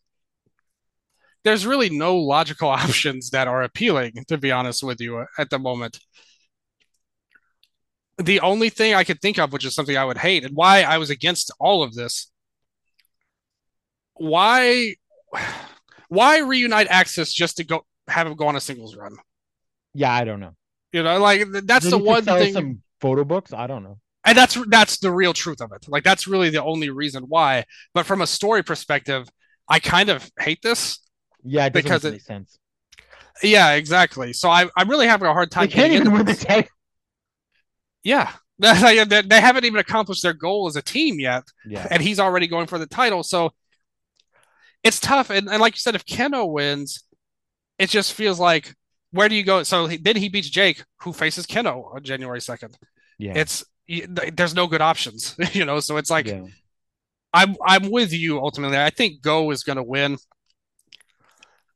there's 1.43 1.65
really 1.65 1.89
no 1.89 2.17
logical 2.17 2.69
options 2.83 3.29
that 3.31 3.47
are 3.47 3.63
appealing, 3.63 4.25
to 4.27 4.37
be 4.37 4.51
honest 4.51 4.83
with 4.83 4.99
you, 4.99 5.25
at 5.37 5.49
the 5.49 5.59
moment. 5.59 5.99
The 8.17 8.39
only 8.39 8.69
thing 8.69 8.93
I 8.95 9.03
could 9.03 9.21
think 9.21 9.37
of, 9.37 9.53
which 9.53 9.65
is 9.65 9.75
something 9.75 9.95
I 9.95 10.05
would 10.05 10.17
hate, 10.17 10.43
and 10.43 10.55
why 10.55 10.81
I 10.81 10.97
was 10.97 11.09
against 11.09 11.51
all 11.59 11.83
of 11.83 11.93
this, 11.93 12.31
why 14.15 14.95
why 16.09 16.39
reunite 16.39 16.87
AXIZ 16.87 17.33
just 17.33 17.57
to 17.57 17.63
go 17.63 17.85
have 18.07 18.27
him 18.27 18.35
go 18.35 18.47
on 18.47 18.55
a 18.55 18.59
singles 18.61 18.95
run? 18.95 19.15
Yeah, 19.93 20.13
I 20.13 20.23
don't 20.23 20.39
know. 20.39 20.55
You 20.91 21.03
know, 21.03 21.19
like 21.19 21.45
that's 21.65 21.85
Then 21.85 21.91
the 21.91 21.97
one 21.99 22.23
thing. 22.23 22.53
Some 22.53 22.81
photo 23.01 23.23
books. 23.23 23.53
I 23.53 23.67
don't 23.67 23.83
know. 23.83 23.99
and 24.25 24.37
that's 24.37 24.57
that's 24.67 24.97
the 24.99 25.11
real 25.11 25.33
truth 25.33 25.61
of 25.61 25.71
it. 25.73 25.85
Like 25.87 26.03
that's 26.03 26.27
really 26.27 26.49
the 26.49 26.63
only 26.63 26.89
reason 26.89 27.23
why. 27.27 27.65
But 27.93 28.05
from 28.05 28.21
a 28.21 28.27
story 28.27 28.63
perspective, 28.63 29.27
I 29.69 29.79
kind 29.79 30.09
of 30.09 30.29
hate 30.39 30.61
this. 30.63 30.99
Yeah, 31.43 31.65
it 31.65 31.73
doesn't 31.73 31.83
Because 31.83 32.03
make 32.05 32.13
it- 32.15 32.23
sense. 32.23 32.57
Yeah, 33.43 33.73
exactly. 33.73 34.33
So 34.33 34.49
I, 34.49 34.65
I'm 34.75 34.89
really 34.89 35.05
having 35.05 35.27
a 35.27 35.33
hard 35.33 35.51
time. 35.51 35.67
They 35.67 35.71
can't 35.73 35.93
even 35.93 36.11
win 36.11 36.25
the 36.25 36.33
tag. 36.33 36.67
Yeah, 38.07 38.31
they, 38.57 39.03
they 39.03 39.41
haven't 39.41 39.65
even 39.65 39.79
accomplished 39.79 40.23
their 40.23 40.33
goal 40.33 40.67
as 40.67 40.77
a 40.77 40.81
team 40.81 41.19
yet, 41.19 41.43
Yeah, 41.65 41.85
and 41.91 42.01
he's 42.01 42.21
already 42.21 42.47
going 42.47 42.67
for 42.67 42.77
the 42.77 42.87
title. 42.87 43.21
So 43.21 43.51
it's 44.81 44.99
tough. 44.99 45.29
And, 45.29 45.49
and 45.49 45.59
like 45.59 45.75
you 45.75 45.79
said, 45.79 45.95
if 45.95 46.05
Keno 46.05 46.45
wins, 46.45 47.03
it 47.77 47.89
just 47.89 48.13
feels 48.13 48.39
like 48.39 48.73
where 49.11 49.27
do 49.27 49.35
you 49.35 49.43
go? 49.43 49.63
So 49.63 49.87
he, 49.87 49.97
then 49.97 50.15
he 50.15 50.29
beats 50.29 50.49
Jake, 50.49 50.83
who 51.01 51.11
faces 51.11 51.45
Keno 51.45 51.91
on 51.93 52.03
January 52.03 52.39
second. 52.39 52.77
yeah, 53.19 53.33
It's 53.35 53.65
there's 54.33 54.55
no 54.55 54.67
good 54.67 54.81
options, 54.81 55.35
you 55.51 55.65
know. 55.65 55.81
So 55.81 55.97
it's 55.97 56.09
like 56.09 56.27
yeah. 56.27 56.43
I'm 57.33 57.57
I'm 57.65 57.91
with 57.91 58.13
you 58.13 58.39
ultimately. 58.39 58.77
I 58.77 58.89
think 58.89 59.21
Go 59.21 59.51
is 59.51 59.63
going 59.63 59.77
to 59.77 59.83
win. 59.83 60.17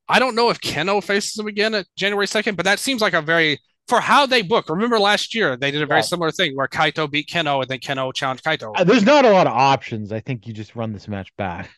I 0.08 0.20
don't 0.20 0.36
know 0.36 0.50
if 0.50 0.62
Keno 0.62 1.02
faces 1.02 1.38
him 1.38 1.48
again 1.48 1.74
at 1.74 1.88
January 1.96 2.28
2nd, 2.28 2.56
but 2.56 2.66
that 2.66 2.80
seems 2.80 3.02
like 3.02 3.14
a 3.14 3.22
very 3.22 3.60
for 3.88 4.00
how 4.00 4.26
they 4.26 4.42
book. 4.42 4.70
Remember 4.70 5.00
last 5.00 5.36
year 5.36 5.58
they 5.58 5.72
did 5.72 5.82
a 5.82 5.86
very 5.86 6.04
similar 6.04 6.32
thing 6.32 6.56
where 6.56 6.68
Kaito 6.68 7.10
beat 7.10 7.28
Keno 7.28 7.62
and 7.62 7.70
then 7.70 7.80
Keno 7.80 8.12
challenged 8.12 8.44
Kaito. 8.44 8.72
Uh, 8.76 8.84
There's 8.84 9.04
not 9.06 9.26
a 9.26 9.30
lot 9.30 9.48
of 9.48 9.54
options. 9.54 10.12
I 10.12 10.20
think 10.22 10.48
you 10.48 10.54
just 10.54 10.76
run 10.76 10.94
this 10.94 11.08
match 11.08 11.36
back. 11.38 11.70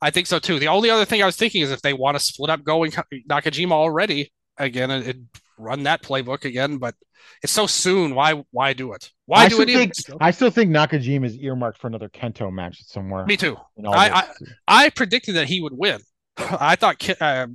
I 0.00 0.10
think 0.10 0.26
so 0.26 0.38
too. 0.38 0.58
The 0.58 0.68
only 0.68 0.90
other 0.90 1.04
thing 1.04 1.22
I 1.22 1.26
was 1.26 1.36
thinking 1.36 1.62
is 1.62 1.70
if 1.70 1.80
they 1.82 1.92
want 1.94 2.16
to 2.18 2.22
split 2.22 2.50
up 2.50 2.64
going 2.64 2.90
Nakajima 2.90 3.72
already 3.72 4.32
again 4.58 4.90
and, 4.90 5.06
and 5.06 5.28
run 5.56 5.84
that 5.84 6.02
playbook 6.02 6.44
again, 6.44 6.78
but 6.78 6.94
it's 7.42 7.52
so 7.52 7.66
soon. 7.68 8.14
Why 8.16 8.42
why 8.50 8.72
do 8.72 8.92
it? 8.94 9.10
Why 9.26 9.44
I 9.44 9.48
do 9.48 9.60
it? 9.62 9.66
think? 9.66 9.92
I 10.20 10.32
still 10.32 10.50
think 10.50 10.70
Nakajima 10.72 11.24
is 11.24 11.36
earmarked 11.38 11.78
for 11.78 11.86
another 11.86 12.08
Kento 12.08 12.52
match 12.52 12.82
somewhere. 12.84 13.24
Me 13.26 13.36
too. 13.36 13.56
all 13.84 13.94
I- 13.94 14.28
I 14.66 14.90
predicted 14.90 15.36
that 15.36 15.46
he 15.46 15.62
would 15.62 15.72
win. 15.74 16.00
I 16.36 16.74
thought 16.76 17.08
uh, 17.20 17.46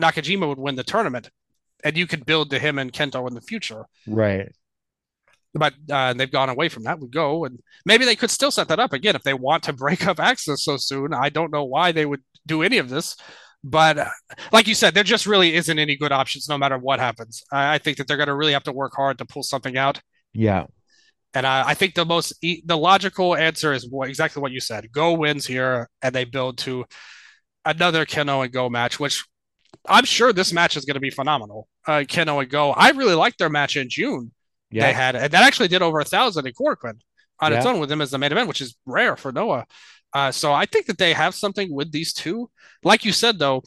Nakajima 0.00 0.46
would 0.48 0.58
win 0.58 0.76
the 0.76 0.84
tournament, 0.84 1.28
and 1.84 1.96
you 1.96 2.06
could 2.06 2.26
build 2.26 2.50
to 2.50 2.58
him 2.58 2.78
and 2.78 2.92
Kento 2.92 3.26
in 3.28 3.34
the 3.34 3.40
future. 3.40 3.84
right. 4.06 4.50
But 5.54 5.72
uh, 5.90 6.12
they've 6.12 6.30
gone 6.30 6.50
away 6.50 6.68
from 6.68 6.82
that. 6.82 7.00
We 7.00 7.08
go, 7.08 7.46
and 7.46 7.58
maybe 7.86 8.04
they 8.04 8.14
could 8.14 8.30
still 8.30 8.50
set 8.50 8.68
that 8.68 8.78
up 8.78 8.92
again 8.92 9.16
if 9.16 9.22
they 9.22 9.32
want 9.32 9.62
to 9.62 9.72
break 9.72 10.06
up 10.06 10.18
AXIZ 10.18 10.58
so 10.58 10.76
soon. 10.76 11.14
I 11.14 11.30
don't 11.30 11.50
know 11.50 11.64
why 11.64 11.92
they 11.92 12.04
would 12.04 12.20
do 12.44 12.62
any 12.62 12.76
of 12.76 12.90
this, 12.90 13.16
but 13.64 13.96
uh, 13.96 14.10
like 14.52 14.66
you 14.68 14.74
said, 14.74 14.92
there 14.92 15.02
just 15.02 15.26
really 15.26 15.54
isn't 15.54 15.78
any 15.78 15.96
good 15.96 16.12
options 16.12 16.46
no 16.46 16.58
matter 16.58 16.76
what 16.76 17.00
happens. 17.00 17.42
I, 17.50 17.74
I 17.74 17.78
think 17.78 17.96
that 17.96 18.06
they're 18.06 18.18
going 18.18 18.26
to 18.26 18.34
really 18.34 18.52
have 18.52 18.64
to 18.64 18.72
work 18.72 18.92
hard 18.94 19.16
to 19.18 19.24
pull 19.24 19.42
something 19.42 19.78
out. 19.78 19.98
Yeah. 20.34 20.66
And 21.32 21.46
I, 21.46 21.68
I 21.68 21.74
think 21.74 21.94
the 21.94 22.04
most 22.04 22.34
e- 22.42 22.62
the 22.66 22.76
logical 22.76 23.34
answer 23.34 23.72
is 23.72 23.88
what, 23.88 24.08
exactly 24.10 24.42
what 24.42 24.52
you 24.52 24.60
said. 24.60 24.92
Go 24.92 25.14
wins 25.14 25.46
here, 25.46 25.88
and 26.02 26.14
they 26.14 26.24
build 26.24 26.58
to 26.58 26.84
another 27.64 28.04
Keno 28.04 28.42
and 28.42 28.52
Go 28.52 28.68
match, 28.68 29.00
which 29.00 29.24
I'm 29.88 30.04
sure 30.04 30.32
this 30.32 30.52
match 30.52 30.76
is 30.76 30.84
going 30.84 30.94
to 30.94 31.00
be 31.00 31.10
phenomenal. 31.10 31.68
Uh, 31.86 32.04
Keno 32.08 32.40
and 32.40 32.50
Go. 32.50 32.72
I 32.72 32.90
really 32.90 33.14
liked 33.14 33.38
their 33.38 33.48
match 33.50 33.76
in 33.76 33.88
June. 33.88 34.32
Yeah. 34.70 34.86
They 34.86 34.92
had, 34.92 35.14
and 35.16 35.32
that 35.32 35.42
actually 35.44 35.68
did 35.68 35.82
over 35.82 36.00
a 36.00 36.04
thousand 36.04 36.46
in 36.46 36.52
Korakuen 36.54 37.00
on 37.40 37.52
its 37.52 37.64
Yeah. 37.64 37.72
own 37.72 37.80
with 37.80 37.88
them 37.88 38.00
as 38.00 38.10
the 38.10 38.18
main 38.18 38.32
event, 38.32 38.48
which 38.48 38.60
is 38.60 38.76
rare 38.84 39.16
for 39.16 39.30
Noah. 39.32 39.64
Uh, 40.12 40.32
so 40.32 40.52
I 40.52 40.66
think 40.66 40.86
that 40.86 40.98
they 40.98 41.12
have 41.12 41.34
something 41.34 41.72
with 41.72 41.92
these 41.92 42.12
two. 42.12 42.50
Like 42.82 43.04
you 43.04 43.12
said, 43.12 43.38
though, 43.38 43.62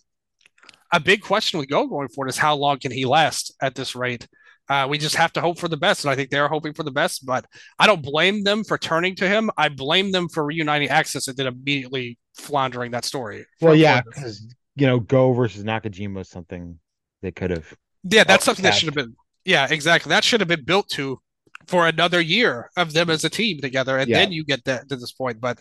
a 0.92 1.00
big 1.00 1.22
question 1.22 1.60
with 1.60 1.70
Go 1.70 1.88
going 1.88 2.10
forward 2.10 2.30
is 2.30 2.38
how 2.38 2.56
long 2.56 2.80
can 2.80 2.92
he 2.92 3.06
last 3.06 3.54
at 3.62 3.76
this 3.76 3.96
rate? 3.96 4.28
Uh, 4.68 4.88
we 4.90 4.98
just 4.98 5.16
have 5.16 5.34
to 5.34 5.42
hope 5.42 5.58
for 5.58 5.68
the 5.68 5.78
best, 5.78 6.04
and 6.04 6.12
I 6.12 6.16
think 6.16 6.30
they're 6.30 6.48
hoping 6.48 6.74
for 6.74 6.84
the 6.84 6.92
best. 6.92 7.26
But 7.26 7.46
I 7.80 7.88
don't 7.88 8.04
blame 8.04 8.44
them 8.44 8.64
for 8.64 8.78
turning 8.78 9.16
to 9.16 9.28
him. 9.28 9.50
I 9.58 9.70
blame 9.70 10.12
them 10.12 10.30
for 10.30 10.46
reuniting 10.46 10.90
AXIZ 10.90 11.28
and 11.28 11.38
then 11.38 11.48
immediately 11.48 12.18
floundering 12.38 12.92
that 12.92 13.06
story. 13.06 13.46
Well, 13.62 13.74
yeah, 13.76 14.02
because 14.02 14.46
you 14.80 14.88
know, 14.88 15.00
Go 15.00 15.34
versus 15.34 15.64
Nakajima 15.64 16.16
was 16.16 16.30
something 16.30 16.80
they 17.22 17.32
could 17.32 17.52
have. 17.52 17.74
yeah, 18.04 18.24
that's 18.24 18.46
something 18.46 18.64
that 18.64 18.76
should 18.76 18.88
have 18.88 18.96
been. 18.96 19.16
Yeah, 19.46 19.68
exactly. 19.70 20.10
That 20.10 20.24
should 20.24 20.40
have 20.42 20.48
been 20.48 20.64
built 20.66 20.90
to 20.90 21.20
for 21.68 21.88
another 21.88 22.22
year 22.22 22.70
of 22.78 22.94
them 22.94 23.10
as 23.10 23.24
a 23.24 23.30
team 23.30 23.60
together, 23.62 23.98
and 23.98 24.10
Yeah. 24.10 24.20
then 24.20 24.32
you 24.32 24.44
get 24.44 24.64
that 24.66 24.90
to 24.90 24.96
this 24.96 25.12
point. 25.12 25.40
But 25.42 25.60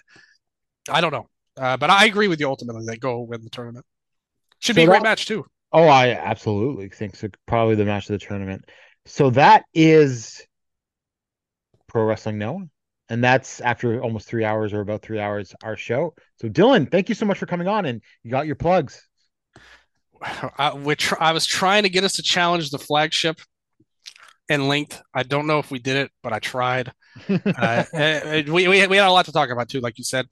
I 0.91 1.01
don't 1.01 1.13
know. 1.13 1.29
Uh, 1.57 1.77
but 1.77 1.91
I 1.91 2.05
agree 2.07 2.29
with 2.29 2.41
you 2.41 2.49
ultimately. 2.49 2.85
that 2.87 3.01
go 3.01 3.21
win 3.21 3.43
the 3.43 3.51
tournament. 3.51 3.85
Should 4.61 4.77
be 4.77 4.83
a 4.83 4.87
great 4.87 4.99
that- 4.99 5.03
match 5.03 5.27
too. 5.27 5.45
Oh, 5.73 5.87
I 5.87 6.11
absolutely 6.13 6.89
think 6.89 7.15
so. 7.17 7.29
Probably 7.47 7.75
the 7.75 7.85
match 7.85 8.09
of 8.09 8.19
the 8.19 8.25
tournament. 8.27 8.65
So 9.07 9.31
that 9.31 9.65
is 9.75 10.47
Pro 11.89 12.05
Wrestling 12.05 12.39
Noah. 12.39 12.65
And 13.11 13.25
that's 13.25 13.61
after 13.63 14.03
almost 14.03 14.29
three 14.29 14.45
hours 14.45 14.73
or 14.75 14.81
about 14.81 15.01
three 15.03 15.19
hours, 15.19 15.55
our 15.63 15.77
show. 15.77 16.15
So, 16.41 16.49
Dylan, 16.49 16.91
thank 16.91 17.09
you 17.09 17.15
so 17.15 17.25
much 17.25 17.39
for 17.39 17.47
coming 17.47 17.67
on 17.67 17.87
and 17.87 18.03
you 18.23 18.31
got 18.31 18.47
your 18.47 18.55
plugs. 18.57 19.08
I, 20.23 20.75
we 20.75 20.95
tr- 20.97 21.21
I 21.21 21.33
was 21.33 21.47
trying 21.47 21.85
to 21.85 21.89
get 21.89 22.05
us 22.05 22.15
to 22.15 22.23
challenge 22.23 22.71
the 22.71 22.79
flagship 22.79 23.41
in 24.49 24.69
length. 24.69 25.01
I 25.15 25.23
don't 25.23 25.47
know 25.47 25.59
if 25.59 25.71
we 25.71 25.79
did 25.79 25.97
it, 25.97 26.11
but 26.23 26.33
I 26.33 26.39
tried. 26.39 26.93
Uh, 27.29 27.85
uh, 27.93 28.43
we, 28.47 28.69
we 28.69 28.87
we 28.87 28.97
had 28.97 29.09
a 29.09 29.13
lot 29.13 29.27
to 29.27 29.33
talk 29.33 29.51
about 29.51 29.69
too, 29.69 29.81
like 29.81 29.99
you 29.99 30.05
said. 30.05 30.27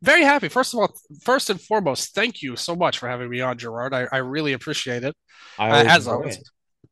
Very 0.00 0.22
happy. 0.22 0.48
First 0.48 0.74
of 0.74 0.80
all, 0.80 0.94
first 1.22 1.50
and 1.50 1.60
foremost, 1.60 2.14
thank 2.14 2.40
you 2.40 2.54
so 2.56 2.76
much 2.76 2.98
for 2.98 3.08
having 3.08 3.28
me 3.28 3.40
on, 3.40 3.58
Gerard. 3.58 3.92
I, 3.92 4.06
I 4.12 4.18
really 4.18 4.52
appreciate 4.52 5.02
it. 5.02 5.16
I 5.58 5.70
Uh, 5.70 5.84
as 5.88 6.06
always. 6.06 6.36
it. 6.36 6.48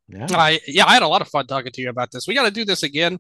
Yeah. 0.09 0.27
I 0.31 0.61
yeah, 0.67 0.87
I 0.87 0.95
had 0.95 1.03
a 1.03 1.09
lot 1.09 1.21
of 1.23 1.29
fun 1.29 1.47
talking 1.47 1.73
to 1.73 1.81
you 1.83 1.89
about 1.89 2.11
this. 2.11 2.27
We 2.27 2.35
got 2.35 2.45
to 2.45 2.51
do 2.51 2.65
this 2.65 2.83
again, 2.83 3.19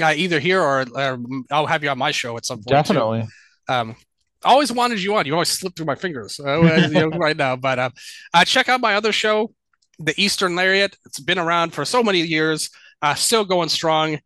uh, 0.00 0.12
either 0.16 0.38
here 0.40 0.60
or, 0.60 0.84
or 0.94 1.18
I'll 1.50 1.66
have 1.66 1.82
you 1.84 1.90
on 1.90 1.98
my 1.98 2.10
show 2.12 2.36
at 2.36 2.44
some 2.46 2.58
point. 2.58 2.66
too. 2.68 2.74
Definitely. 2.74 3.26
Um, 3.68 3.96
always 4.44 4.72
wanted 4.72 5.02
you 5.02 5.14
on. 5.16 5.26
You 5.26 5.32
always 5.32 5.48
slip 5.48 5.74
through 5.76 5.86
my 5.86 5.94
fingers 5.94 6.40
uh, 6.40 6.60
you 6.90 7.00
know, 7.00 7.08
right 7.08 7.36
now. 7.36 7.56
But 7.56 7.78
uh, 7.78 7.90
uh, 8.32 8.44
check 8.44 8.68
out 8.68 8.80
my 8.80 8.94
other 8.94 9.12
show, 9.12 9.52
The 9.98 10.14
Eastern 10.16 10.54
Lariat. 10.54 10.96
It's 11.06 11.20
been 11.20 11.38
around 11.38 11.72
for 11.72 11.84
so 11.84 12.02
many 12.02 12.20
years, 12.20 12.70
uh, 13.02 13.14
still 13.14 13.44
going 13.44 13.68
strong, 13.68 14.18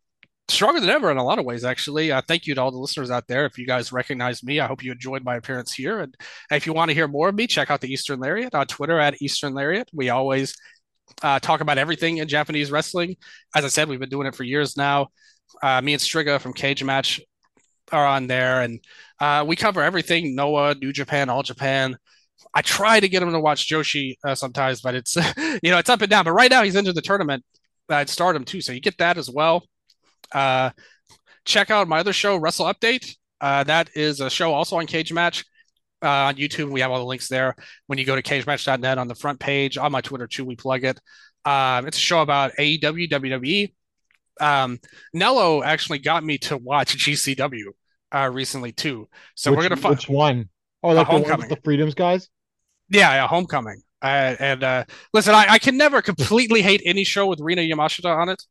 stronger 0.47 0.79
than 0.79 0.89
ever 0.89 1.11
in 1.11 1.17
a 1.17 1.23
lot 1.23 1.39
of 1.39 1.45
ways, 1.45 1.63
actually. 1.63 2.11
Uh, 2.11 2.21
thank 2.27 2.47
you 2.47 2.55
to 2.55 2.61
all 2.61 2.71
the 2.71 2.77
listeners 2.77 3.11
out 3.11 3.27
there. 3.27 3.45
If 3.45 3.57
you 3.57 3.67
guys 3.67 3.91
recognize 3.91 4.43
me, 4.43 4.59
I 4.59 4.67
hope 4.67 4.83
you 4.83 4.91
enjoyed 4.91 5.23
my 5.23 5.35
appearance 5.35 5.73
here. 5.73 5.99
And 5.99 6.15
if 6.51 6.65
you 6.65 6.73
want 6.73 6.89
to 6.89 6.95
hear 6.95 7.07
more 7.07 7.29
of 7.29 7.35
me, 7.35 7.47
check 7.47 7.71
out 7.71 7.81
The 7.81 7.91
Eastern 7.91 8.19
Lariat 8.19 8.55
on 8.55 8.67
Twitter 8.67 8.99
at 8.99 9.21
Eastern 9.21 9.53
Lariat. 9.53 9.89
We 9.93 10.09
always 10.09 10.55
uh, 11.21 11.39
talk 11.39 11.61
about 11.61 11.77
everything 11.77 12.17
in 12.17 12.27
Japanese 12.27 12.71
wrestling. 12.71 13.15
As 13.55 13.65
I 13.65 13.67
said, 13.67 13.89
we've 13.89 13.99
been 13.99 14.09
doing 14.09 14.27
it 14.27 14.35
for 14.35 14.43
years 14.43 14.77
now. 14.77 15.07
Uh, 15.61 15.81
me 15.81 15.93
and 15.93 16.01
Striga 16.01 16.39
from 16.39 16.53
Cage 16.53 16.83
Match 16.83 17.19
are 17.91 18.05
on 18.05 18.27
there, 18.27 18.61
and 18.61 18.79
uh, 19.19 19.43
we 19.47 19.55
cover 19.55 19.81
everything 19.81 20.35
Noah, 20.35 20.75
New 20.75 20.93
Japan, 20.93 21.29
All 21.29 21.43
Japan. 21.43 21.97
I 22.53 22.61
try 22.61 22.99
to 22.99 23.09
get 23.09 23.21
him 23.21 23.31
to 23.31 23.39
watch 23.39 23.69
Joshi 23.69 24.15
uh, 24.23 24.35
sometimes, 24.35 24.81
but 24.81 24.95
it's 24.95 25.15
you 25.63 25.71
know 25.71 25.77
it's 25.77 25.89
up 25.89 26.01
and 26.01 26.09
down. 26.09 26.25
But 26.25 26.33
right 26.33 26.49
now 26.49 26.63
he's 26.63 26.75
into 26.75 26.93
the 26.93 27.01
tournament 27.01 27.43
at 27.89 28.09
Stardom 28.09 28.45
too, 28.45 28.61
so 28.61 28.71
you 28.71 28.79
get 28.79 28.97
that 28.97 29.17
as 29.17 29.29
well. 29.29 29.63
Uh, 30.31 30.71
check 31.45 31.71
out 31.71 31.87
my 31.87 31.99
other 31.99 32.13
show, 32.13 32.37
Wrestle 32.37 32.67
Update. 32.67 33.15
Uh, 33.41 33.63
that 33.63 33.89
is 33.95 34.19
a 34.19 34.29
show 34.29 34.53
also 34.53 34.77
on 34.77 34.85
Cage 34.85 35.13
Match 35.13 35.45
uh, 36.03 36.07
on 36.07 36.35
YouTube. 36.35 36.69
We 36.69 36.81
have 36.81 36.91
all 36.91 36.99
the 36.99 37.05
links 37.05 37.27
there. 37.27 37.55
When 37.87 37.97
you 37.97 38.05
go 38.05 38.15
to 38.15 38.21
cagematch.net 38.21 38.97
on 38.97 39.07
the 39.07 39.15
front 39.15 39.39
page, 39.39 39.77
on 39.77 39.91
my 39.91 40.01
Twitter 40.01 40.27
too, 40.27 40.45
we 40.45 40.55
plug 40.55 40.83
it. 40.83 40.99
Um, 41.45 41.87
it's 41.87 41.97
a 41.97 42.01
show 42.01 42.21
about 42.21 42.51
AEW, 42.59 43.09
WWE. 43.09 43.73
Um, 44.41 44.79
Nello 45.13 45.63
actually 45.63 45.99
got 45.99 46.23
me 46.23 46.37
to 46.39 46.57
watch 46.57 46.97
GCW 46.97 47.71
uh, 48.13 48.29
recently 48.31 48.71
too. 48.71 49.07
So 49.35 49.51
which, 49.51 49.57
we're 49.57 49.63
gonna 49.63 49.77
find 49.81 49.95
which 49.95 50.09
one? 50.09 50.49
Oh, 50.83 50.89
like 50.89 51.07
the, 51.07 51.13
one 51.13 51.21
Homecoming. 51.23 51.49
with 51.49 51.57
the 51.57 51.63
Freedoms 51.63 51.93
guys. 51.95 52.29
Yeah, 52.89 53.13
yeah, 53.13 53.27
Homecoming. 53.27 53.81
Uh, 54.01 54.35
and 54.39 54.63
uh, 54.63 54.83
listen, 55.13 55.35
I, 55.35 55.45
I 55.49 55.59
can 55.59 55.75
never 55.77 56.01
completely 56.01 56.61
hate 56.61 56.81
any 56.85 57.03
show 57.03 57.27
with 57.27 57.39
Rina 57.41 57.61
Yamashita 57.63 58.05
on 58.05 58.29
it, 58.29 58.41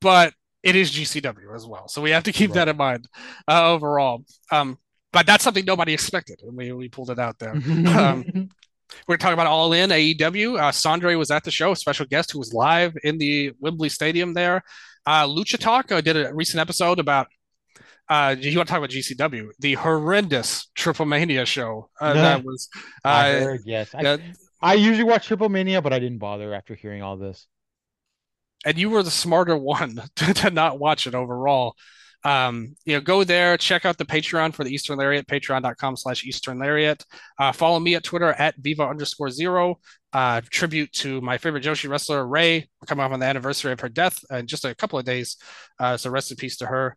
but 0.00 0.32
it 0.62 0.74
is 0.76 0.90
GCW 0.90 1.54
as 1.54 1.66
well, 1.66 1.86
so 1.88 2.00
we 2.02 2.10
have 2.10 2.24
to 2.24 2.32
keep 2.32 2.50
Right. 2.50 2.56
that 2.56 2.68
in 2.68 2.76
mind 2.76 3.08
uh, 3.48 3.70
overall. 3.72 4.24
Um, 4.50 4.78
but 5.12 5.26
that's 5.26 5.44
something 5.44 5.64
nobody 5.64 5.92
expected, 5.92 6.40
and 6.42 6.56
we 6.56 6.72
we 6.72 6.88
pulled 6.88 7.10
it 7.10 7.18
out 7.18 7.38
there. 7.38 7.54
Um, 7.86 8.48
we're 9.06 9.18
talking 9.18 9.34
about 9.34 9.46
All 9.46 9.72
In 9.72 9.90
AEW. 9.90 10.58
Uh, 10.58 10.72
Sandre 10.72 11.16
was 11.16 11.30
at 11.30 11.44
the 11.44 11.50
show, 11.52 11.70
a 11.72 11.76
special 11.76 12.06
guest 12.06 12.32
who 12.32 12.40
was 12.40 12.52
live 12.52 12.96
in 13.04 13.18
the 13.18 13.52
Wembley 13.60 13.88
Stadium 13.88 14.34
there. 14.34 14.62
Uh, 15.06 15.26
Lucha 15.28 15.58
Talk 15.58 15.92
uh, 15.92 16.00
did 16.00 16.16
a 16.16 16.34
recent 16.34 16.60
episode 16.60 16.98
about. 16.98 17.28
Uh, 18.10 18.34
you 18.38 18.58
want 18.58 18.68
to 18.68 18.72
talk 18.72 18.78
about 18.78 18.90
GCW? 18.90 19.50
The 19.60 19.74
horrendous 19.74 20.68
Triple 20.74 21.06
Mania 21.06 21.46
show 21.46 21.88
uh, 22.00 22.12
that 22.14 22.44
was. 22.44 22.68
I 23.04 23.30
Uh, 23.36 23.40
heard, 23.40 23.60
yes. 23.64 23.94
I, 23.94 24.18
I 24.60 24.74
usually 24.74 25.04
watch 25.04 25.28
Triple 25.28 25.48
Mania, 25.48 25.80
but 25.80 25.92
I 25.92 26.00
didn't 26.00 26.18
bother 26.18 26.52
after 26.52 26.74
hearing 26.74 27.02
all 27.02 27.16
this. 27.16 27.46
and 28.66 28.76
you 28.76 28.90
were 28.90 29.02
the 29.02 29.10
smarter 29.10 29.56
one 29.56 30.02
to, 30.16 30.34
to 30.34 30.50
not 30.50 30.78
watch 30.78 31.06
it 31.06 31.14
overall. 31.14 31.74
Um, 32.22 32.76
you 32.84 32.94
know, 32.94 33.00
go 33.00 33.24
there, 33.24 33.56
check 33.56 33.86
out 33.86 33.96
the 33.96 34.04
Patreon 34.04 34.52
for 34.52 34.62
the 34.62 34.70
Eastern 34.74 34.98
Lariat, 34.98 35.26
patreon.com 35.26 35.96
slash 35.96 36.22
Eastern 36.26 36.58
Lariat. 36.58 37.02
Uh, 37.38 37.52
follow 37.52 37.80
me 37.80 37.94
at 37.94 38.04
Twitter 38.04 38.32
at 38.32 38.54
Viva 38.58 38.82
underscore 38.86 39.30
zero. 39.30 39.78
Uh, 40.12 40.42
tribute 40.50 40.92
to 40.92 41.22
my 41.22 41.38
favorite 41.38 41.64
Joshi 41.64 41.88
wrestler, 41.88 42.26
Ray. 42.26 42.68
Coming 42.86 43.06
up 43.06 43.12
on 43.12 43.20
the 43.20 43.26
anniversary 43.26 43.72
of 43.72 43.80
her 43.80 43.88
death 43.88 44.18
in 44.30 44.46
just 44.46 44.66
a 44.66 44.74
couple 44.74 44.98
of 44.98 45.06
days. 45.06 45.36
Uh, 45.78 45.96
so 45.96 46.10
rest 46.10 46.30
in 46.30 46.36
peace 46.36 46.58
to 46.58 46.66
her. 46.66 46.94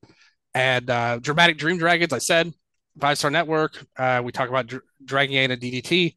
And 0.53 0.89
uh, 0.89 1.19
Dramatic 1.19 1.57
Dream 1.57 1.77
Dragons, 1.77 2.13
I 2.13 2.19
said, 2.19 2.53
Five 2.99 3.17
Star 3.17 3.31
Network. 3.31 3.85
Uh, 3.97 4.21
we 4.23 4.31
talk 4.31 4.49
about 4.49 4.67
Dr- 4.67 4.83
Dragging 5.03 5.37
A 5.37 5.47
to 5.47 5.57
DDT. 5.57 6.15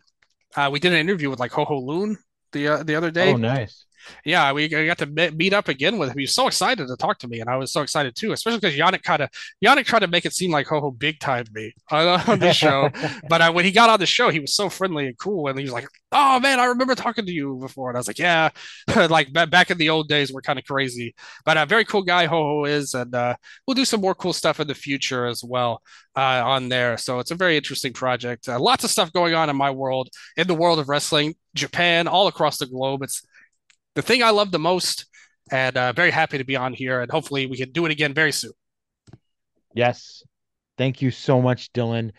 Uh, 0.55 0.69
we 0.71 0.79
did 0.79 0.93
an 0.93 0.99
interview 0.99 1.31
with 1.31 1.41
like 1.41 1.53
Ho 1.53 1.65
Ho 1.65 1.79
Lun 1.79 2.19
the 2.53 2.69
uh, 2.69 2.83
the 2.83 2.95
other 2.95 3.11
day 3.11 3.33
Oh, 3.33 3.37
nice. 3.37 3.86
Yeah, 4.25 4.53
we 4.53 4.69
got 4.69 4.99
to 4.99 5.07
meet 5.07 5.53
up 5.53 5.69
again 5.69 5.99
with 5.99 6.11
him. 6.11 6.19
He 6.19 6.25
was 6.25 6.35
so 6.35 6.47
excited 6.47 6.89
to 6.89 6.97
talk 6.97 7.19
to 7.19 7.29
me, 7.29 7.41
and 7.41 7.51
I 7.51 7.57
was 7.57 7.73
so 7.73 7.83
excited 7.83 8.15
too, 8.17 8.33
especially 8.33 8.59
because 8.59 8.77
Yannick 8.77 9.03
kind 9.03 9.23
of 9.23 9.31
Yannick 9.65 9.85
tried 9.85 10.01
to 10.01 10.09
make 10.09 10.27
it 10.27 10.33
seem 10.33 10.51
like 10.51 10.67
Ho 10.69 10.81
Ho 10.81 10.91
big 10.91 11.19
timed 11.21 11.53
me 11.53 11.73
on, 11.91 12.21
on 12.29 12.39
this 12.39 12.57
show. 12.57 12.91
but 13.29 13.41
uh, 13.41 13.53
when 13.53 13.65
he 13.65 13.71
got 13.71 13.91
on 13.91 14.01
the 14.01 14.07
show, 14.07 14.31
he 14.31 14.41
was 14.41 14.55
so 14.55 14.69
friendly 14.69 15.07
and 15.07 15.19
cool, 15.19 15.49
and 15.49 15.59
he 15.59 15.65
was 15.65 15.73
like, 15.73 15.87
"Oh 16.13 16.41
man, 16.41 16.61
I 16.61 16.67
remember 16.67 16.95
talking 16.95 17.27
to 17.27 17.33
you 17.33 17.57
before." 17.61 17.91
And 17.91 17.97
I 17.97 18.01
was 18.01 18.09
like, 18.09 18.19
"Yeah, 18.19 18.51
like 19.09 19.33
ba- 19.33 19.47
back 19.47 19.71
in 19.71 19.79
the 19.79 19.91
old 19.91 20.09
days, 20.09 20.33
we're 20.33 20.43
kind 20.43 20.59
of 20.59 20.65
crazy." 20.65 21.15
But 21.45 21.57
a 21.57 21.67
very 21.67 21.85
cool 21.85 22.03
guy 22.03 22.27
Ho 22.27 22.43
Ho 22.43 22.65
is, 22.65 22.95
and 22.95 23.15
uh, 23.15 23.37
we'll 23.67 23.75
do 23.75 23.85
some 23.85 24.01
more 24.01 24.15
cool 24.15 24.33
stuff 24.33 24.61
in 24.61 24.67
the 24.69 24.75
future 24.75 25.27
as 25.27 25.43
well 25.45 25.83
uh, 26.17 26.43
on 26.45 26.69
there. 26.69 26.97
So 26.97 27.19
it's 27.19 27.31
a 27.31 27.37
very 27.37 27.57
interesting 27.57 27.93
project. 27.93 28.49
Uh, 28.49 28.59
lots 28.59 28.85
of 28.85 28.91
stuff 28.91 29.13
going 29.13 29.35
on 29.35 29.51
in 29.51 29.57
my 29.57 29.71
world, 29.71 30.09
in 30.37 30.47
the 30.47 30.55
world 30.55 30.79
of 30.79 30.89
wrestling, 30.89 31.35
Japan, 31.55 32.09
all 32.09 32.27
across 32.27 32.59
the 32.59 32.67
globe. 32.67 33.03
It's 33.03 33.23
the 33.97 34.03
thing 34.03 34.23
I 34.23 34.31
love 34.31 34.53
the 34.53 34.59
most, 34.59 35.07
and 35.51 35.77
uh, 35.77 35.93
very 35.93 36.13
happy 36.13 36.39
to 36.39 36.45
be 36.45 36.55
on 36.55 36.73
here. 36.73 37.01
And 37.01 37.11
hopefully, 37.11 37.47
we 37.47 37.57
can 37.57 37.73
do 37.73 37.87
it 37.87 37.91
again 37.91 38.15
very 38.15 38.31
soon. 38.31 38.53
Yes. 39.75 40.23
Thank 40.79 41.03
you 41.03 41.11
so 41.11 41.41
much, 41.41 41.73
Dylan. 41.73 42.13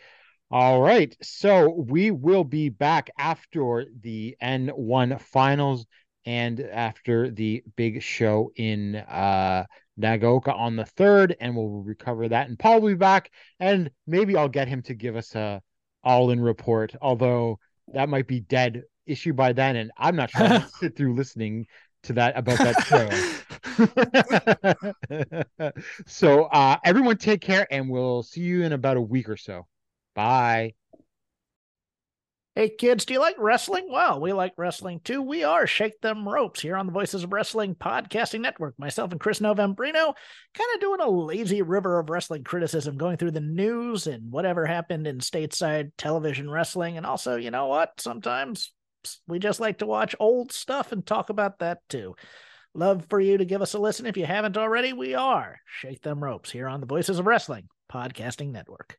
All 0.49 0.81
right. 0.81 1.15
So 1.21 1.69
we 1.69 2.09
will 2.11 2.43
be 2.43 2.69
back 2.69 3.09
after 3.17 3.85
the 4.01 4.35
N1 4.41 5.21
finals 5.21 5.85
and 6.25 6.59
after 6.59 7.29
the 7.29 7.63
big 7.75 8.01
show 8.01 8.51
in 8.55 8.95
uh 8.95 9.65
Nagaoka 9.99 10.53
on 10.53 10.75
the 10.75 10.83
3rd 10.83 11.35
and 11.39 11.55
we'll 11.55 11.81
recover 11.81 12.27
that 12.27 12.49
and 12.49 12.59
be 12.85 12.93
back 12.93 13.31
and 13.59 13.89
maybe 14.05 14.35
I'll 14.35 14.49
get 14.49 14.67
him 14.67 14.81
to 14.83 14.93
give 14.93 15.15
us 15.15 15.33
a 15.35 15.61
all-in 16.03 16.39
report 16.41 16.93
although 17.01 17.59
that 17.93 18.09
might 18.09 18.27
be 18.27 18.41
dead 18.41 18.83
issue 19.07 19.33
by 19.33 19.53
then 19.53 19.75
and 19.75 19.91
I'm 19.97 20.15
not 20.15 20.29
sure 20.31 20.45
I'll 20.47 20.69
sit 20.79 20.95
through 20.95 21.15
listening 21.15 21.67
to 22.03 22.13
that 22.13 22.37
about 22.37 22.57
that 22.59 22.83
show. 25.57 25.71
so 26.07 26.43
uh 26.45 26.77
everyone 26.85 27.17
take 27.17 27.41
care 27.41 27.67
and 27.71 27.89
we'll 27.89 28.23
see 28.23 28.41
you 28.41 28.63
in 28.63 28.73
about 28.73 28.97
a 28.97 29.01
week 29.01 29.29
or 29.29 29.37
so. 29.37 29.67
Bye. 30.15 30.73
Hey 32.57 32.69
kids, 32.69 33.05
do 33.05 33.13
you 33.13 33.19
like 33.19 33.35
wrestling? 33.37 33.85
Well, 33.87 34.19
we 34.19 34.33
like 34.33 34.53
wrestling 34.57 34.99
too. 35.03 35.21
We 35.21 35.43
are 35.43 35.67
Shake 35.67 36.01
Them 36.01 36.27
Ropes 36.27 36.59
here 36.59 36.75
on 36.75 36.87
the 36.87 36.91
Voices 36.91 37.23
of 37.23 37.31
Wrestling 37.31 37.75
Podcasting 37.75 38.41
Network. 38.41 38.73
Myself 38.79 39.11
and 39.11 39.21
Chris 39.21 39.39
Novembrino 39.39 40.15
kind 40.55 40.69
of 40.73 40.81
doing 40.81 40.99
a 40.99 41.07
lazy 41.07 41.61
river 41.61 41.99
of 41.99 42.09
wrestling 42.09 42.43
criticism, 42.43 42.97
going 42.97 43.17
through 43.17 43.29
the 43.29 43.41
news 43.41 44.07
and 44.07 44.31
whatever 44.31 44.65
happened 44.65 45.05
in 45.05 45.19
stateside 45.19 45.91
television 45.99 46.49
wrestling. 46.49 46.97
And 46.97 47.05
also, 47.05 47.35
you 47.35 47.51
know 47.51 47.67
what? 47.67 48.01
Sometimes 48.01 48.73
we 49.27 49.39
just 49.39 49.59
like 49.59 49.79
to 49.79 49.85
watch 49.85 50.15
old 50.19 50.51
stuff 50.51 50.91
and 50.91 51.05
talk 51.05 51.29
about 51.29 51.59
that 51.59 51.79
too. 51.89 52.15
Love 52.73 53.05
for 53.09 53.19
you 53.19 53.37
to 53.37 53.45
give 53.45 53.61
us 53.61 53.73
a 53.73 53.79
listen 53.79 54.05
if 54.05 54.17
you 54.17 54.25
haven't 54.25 54.57
already. 54.57 54.93
We 54.93 55.15
are 55.15 55.59
Shake 55.65 56.01
Them 56.01 56.23
Ropes 56.23 56.51
here 56.51 56.67
on 56.67 56.79
the 56.79 56.85
Voices 56.85 57.19
of 57.19 57.25
Wrestling 57.25 57.69
Podcasting 57.91 58.51
Network. 58.51 58.97